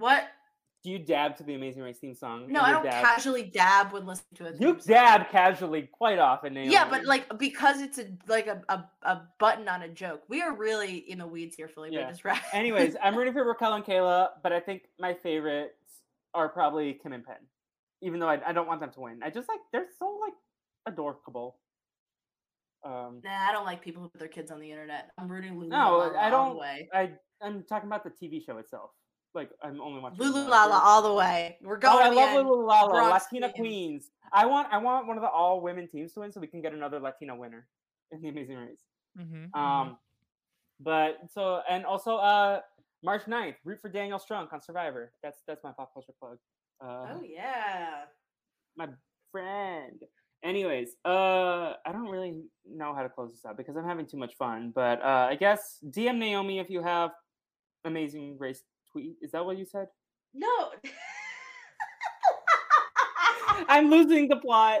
What? 0.00 0.24
Do 0.82 0.90
you 0.90 0.98
dab 0.98 1.36
to 1.36 1.42
the 1.42 1.54
Amazing 1.54 1.82
Race 1.82 1.98
theme 1.98 2.14
song? 2.14 2.46
No, 2.48 2.62
I 2.62 2.72
don't 2.72 2.82
dab? 2.82 3.04
casually 3.04 3.42
dab 3.42 3.92
when 3.92 4.06
listening 4.06 4.36
to 4.36 4.46
it. 4.46 4.56
You 4.58 4.76
dab 4.76 5.28
casually 5.28 5.82
quite 5.92 6.18
often, 6.18 6.54
Naomi. 6.54 6.72
Yeah, 6.72 6.88
but 6.88 7.04
like 7.04 7.38
because 7.38 7.82
it's 7.82 7.98
a 7.98 8.06
like 8.26 8.46
a, 8.46 8.62
a, 8.70 8.88
a 9.02 9.22
button 9.38 9.68
on 9.68 9.82
a 9.82 9.88
joke. 9.88 10.22
We 10.28 10.40
are 10.40 10.56
really 10.56 10.96
in 10.96 11.18
the 11.18 11.26
weeds 11.26 11.54
here, 11.54 11.68
Philly. 11.68 11.90
Yeah. 11.92 12.08
Just 12.08 12.24
right. 12.24 12.40
Anyways, 12.54 12.96
I'm 13.02 13.14
rooting 13.18 13.34
for 13.34 13.44
Raquel 13.44 13.74
and 13.74 13.84
Kayla, 13.84 14.28
but 14.42 14.54
I 14.54 14.60
think 14.60 14.84
my 14.98 15.12
favorites 15.12 15.74
are 16.32 16.48
probably 16.48 16.94
Kim 16.94 17.12
and 17.12 17.24
Penn. 17.24 17.36
Even 18.00 18.18
though 18.18 18.28
I, 18.28 18.40
I 18.46 18.52
don't 18.54 18.66
want 18.66 18.80
them 18.80 18.90
to 18.92 19.00
win. 19.00 19.20
I 19.22 19.28
just 19.28 19.50
like 19.50 19.60
they're 19.72 19.84
so 19.98 20.18
like 20.22 20.32
adorable. 20.86 21.58
Um 22.82 23.20
Nah, 23.22 23.48
I 23.50 23.52
don't 23.52 23.66
like 23.66 23.82
people 23.82 24.02
who 24.02 24.08
put 24.08 24.18
their 24.18 24.28
kids 24.28 24.50
on 24.50 24.60
the 24.60 24.70
internet. 24.70 25.10
I'm 25.18 25.28
rooting 25.28 25.58
Lulu. 25.58 25.68
No, 25.68 26.10
I 26.18 26.30
don't- 26.30 26.56
way. 26.56 26.88
I 26.94 27.10
I'm 27.42 27.64
talking 27.64 27.86
about 27.86 28.02
the 28.02 28.10
TV 28.10 28.42
show 28.42 28.56
itself. 28.56 28.92
Like 29.34 29.50
I'm 29.62 29.80
only 29.80 30.00
watching 30.00 30.18
Lulu 30.18 30.48
Lala 30.48 30.80
all 30.82 31.02
the 31.02 31.14
way. 31.14 31.56
We're 31.62 31.78
going. 31.78 31.98
Oh. 31.98 32.00
I 32.00 32.08
love. 32.08 32.44
Lulu 32.44 32.66
Lala, 32.66 32.90
Bronx 32.90 33.24
Latina 33.32 33.52
Queens. 33.52 33.56
Queens. 33.56 34.10
I 34.32 34.46
want 34.46 34.68
I 34.72 34.78
want 34.78 35.06
one 35.06 35.16
of 35.16 35.22
the 35.22 35.28
all 35.28 35.60
women 35.60 35.88
teams 35.88 36.12
to 36.14 36.20
win 36.20 36.32
so 36.32 36.40
we 36.40 36.46
can 36.46 36.60
get 36.60 36.72
another 36.72 36.98
Latina 36.98 37.36
winner 37.36 37.66
in 38.10 38.20
the 38.20 38.28
Amazing 38.28 38.56
Race. 38.56 38.82
Mhm, 39.18 39.50
mhm. 39.50 39.58
Um, 39.58 39.98
but 40.80 41.18
so 41.30 41.62
and 41.68 41.84
also 41.84 42.16
uh 42.16 42.60
March 43.02 43.24
9th, 43.24 43.54
root 43.64 43.80
for 43.80 43.88
Daniel 43.88 44.18
Strunk 44.18 44.52
on 44.52 44.60
Survivor. 44.60 45.12
That's 45.22 45.38
that's 45.46 45.64
my 45.64 45.72
pop 45.72 45.92
culture 45.94 46.12
plug. 46.20 46.38
Uh, 46.82 47.14
Oh 47.14 47.22
yeah. 47.22 48.04
my 48.76 48.88
friend. 49.30 50.00
Anyways, 50.42 50.96
uh, 51.04 51.74
I 51.84 51.92
don't 51.92 52.08
really 52.08 52.42
know 52.66 52.94
how 52.94 53.02
to 53.02 53.10
close 53.10 53.30
this 53.30 53.44
out 53.44 53.58
because 53.58 53.76
I'm 53.76 53.84
having 53.84 54.06
too 54.06 54.16
much 54.16 54.34
fun. 54.36 54.72
But 54.74 55.02
uh, 55.02 55.28
I 55.30 55.34
guess 55.34 55.78
DM 55.84 56.16
Naomi 56.16 56.58
if 56.58 56.70
you 56.70 56.82
have 56.82 57.10
amazing 57.84 58.36
race 58.38 58.62
tweet. 58.92 59.16
Is 59.22 59.32
that 59.32 59.44
what 59.44 59.58
you 59.58 59.64
said? 59.64 59.88
No. 60.34 60.70
I'm 63.68 63.90
losing 63.90 64.28
the 64.28 64.36
plot. 64.36 64.80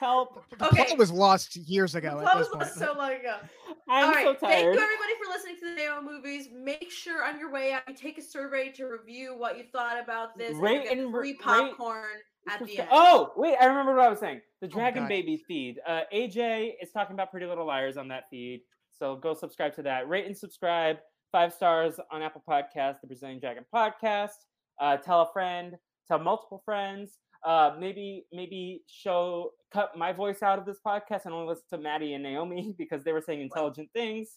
Help! 0.00 0.42
The 0.58 0.66
Okay. 0.66 0.84
plot 0.86 0.98
was 0.98 1.12
lost 1.12 1.54
years 1.56 1.92
The 1.92 1.98
ago 1.98 2.10
plot 2.20 2.34
at 2.34 2.38
this 2.38 2.38
was 2.38 2.48
point. 2.48 2.60
lost 2.62 2.78
so 2.78 2.94
long 2.98 3.12
ago. 3.12 3.36
I'm 3.88 4.06
All 4.06 4.10
right, 4.12 4.24
so 4.24 4.34
thank 4.34 4.64
you 4.64 4.70
everybody 4.70 5.12
for 5.22 5.30
listening 5.30 5.56
to 5.60 5.74
the 5.74 5.80
Naomovies. 5.80 6.52
Make 6.52 6.90
sure 6.90 7.24
on 7.24 7.38
your 7.38 7.52
way 7.52 7.72
out 7.72 7.82
you 7.88 7.94
take 7.94 8.18
a 8.18 8.22
survey 8.22 8.70
to 8.72 8.86
review 8.86 9.36
what 9.38 9.56
you 9.58 9.64
thought 9.72 10.02
about 10.02 10.36
this. 10.36 10.54
Rate 10.56 10.76
and 10.76 10.84
you 10.84 10.88
get 10.88 10.98
and 10.98 11.12
free 11.14 11.32
rate- 11.32 11.40
popcorn 11.40 12.04
at 12.50 12.64
the 12.66 12.80
end. 12.80 12.88
Oh 12.90 13.32
wait, 13.36 13.54
I 13.60 13.66
remember 13.66 13.94
what 13.94 14.04
I 14.04 14.08
was 14.08 14.18
saying. 14.18 14.40
The 14.60 14.66
Dragon 14.68 15.04
God. 15.04 15.08
Baby 15.08 15.36
feed. 15.46 15.76
Uh, 15.86 16.00
AJ 16.12 16.72
is 16.82 16.90
talking 16.90 17.14
about 17.14 17.30
Pretty 17.30 17.46
Little 17.46 17.66
Liars 17.66 17.96
on 17.96 18.08
that 18.08 18.24
feed, 18.28 18.62
so 18.90 19.14
go 19.14 19.34
subscribe 19.34 19.74
to 19.76 19.82
that. 19.82 20.08
Rate 20.08 20.26
and 20.26 20.36
subscribe. 20.36 20.96
Five 21.32 21.54
stars 21.54 21.94
on 22.10 22.20
Apple 22.22 22.42
Podcast, 22.46 23.00
the 23.00 23.06
Brazilian 23.06 23.40
Dragon 23.40 23.64
Podcast. 23.74 24.36
Uh, 24.78 24.98
tell 24.98 25.22
a 25.22 25.32
friend. 25.32 25.76
Tell 26.06 26.18
multiple 26.18 26.60
friends. 26.62 27.12
Uh, 27.42 27.72
maybe 27.80 28.26
maybe 28.32 28.82
show 28.86 29.50
cut 29.72 29.96
my 29.96 30.12
voice 30.12 30.42
out 30.42 30.58
of 30.58 30.66
this 30.66 30.76
podcast 30.86 31.24
and 31.24 31.32
only 31.34 31.48
listen 31.48 31.64
to 31.70 31.78
Matty 31.78 32.12
and 32.12 32.22
Naomi 32.22 32.74
because 32.78 33.02
they 33.02 33.12
were 33.12 33.22
saying 33.22 33.40
intelligent 33.40 33.88
things. 33.94 34.36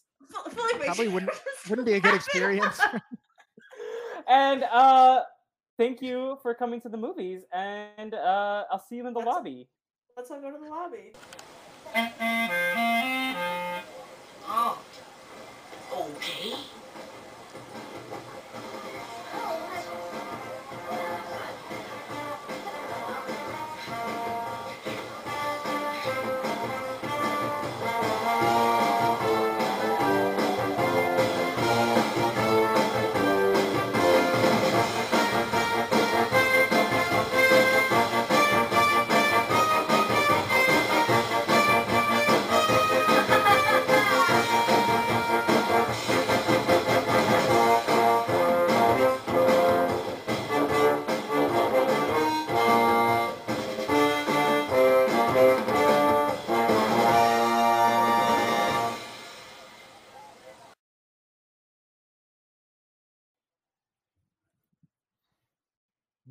Probably 0.56 1.09
wouldn't- 1.09 1.32
Wouldn't 1.69 1.85
be 1.85 1.93
a 1.95 1.99
good 1.99 2.15
experience. 2.15 2.80
and 4.30 4.64
uh, 4.64 5.24
thank 5.77 6.01
you 6.01 6.38
for 6.41 6.56
coming 6.56 6.80
to 6.82 6.90
the 6.90 6.98
movies. 6.98 7.41
And 7.53 8.14
uh, 8.14 8.64
I'll 8.72 8.83
see 8.88 8.95
you 8.95 9.06
in 9.06 9.14
the 9.14 9.19
That's- 9.19 9.35
lobby. 9.35 9.67
Let's 10.15 10.32
all 10.32 10.40
go 10.40 10.49
to 10.49 10.57
the 10.57 10.69
lobby. 10.69 11.11
Oh. 14.48 14.80
Okay. 15.93 16.53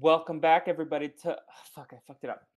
Welcome 0.05 0.39
back, 0.39 0.69
everybody. 0.69 1.09
To 1.23 1.33
ah, 1.33 1.63
fuck, 1.75 1.95
I 1.95 1.97
fucked 2.07 2.25
it 2.25 2.29
up. 2.29 2.47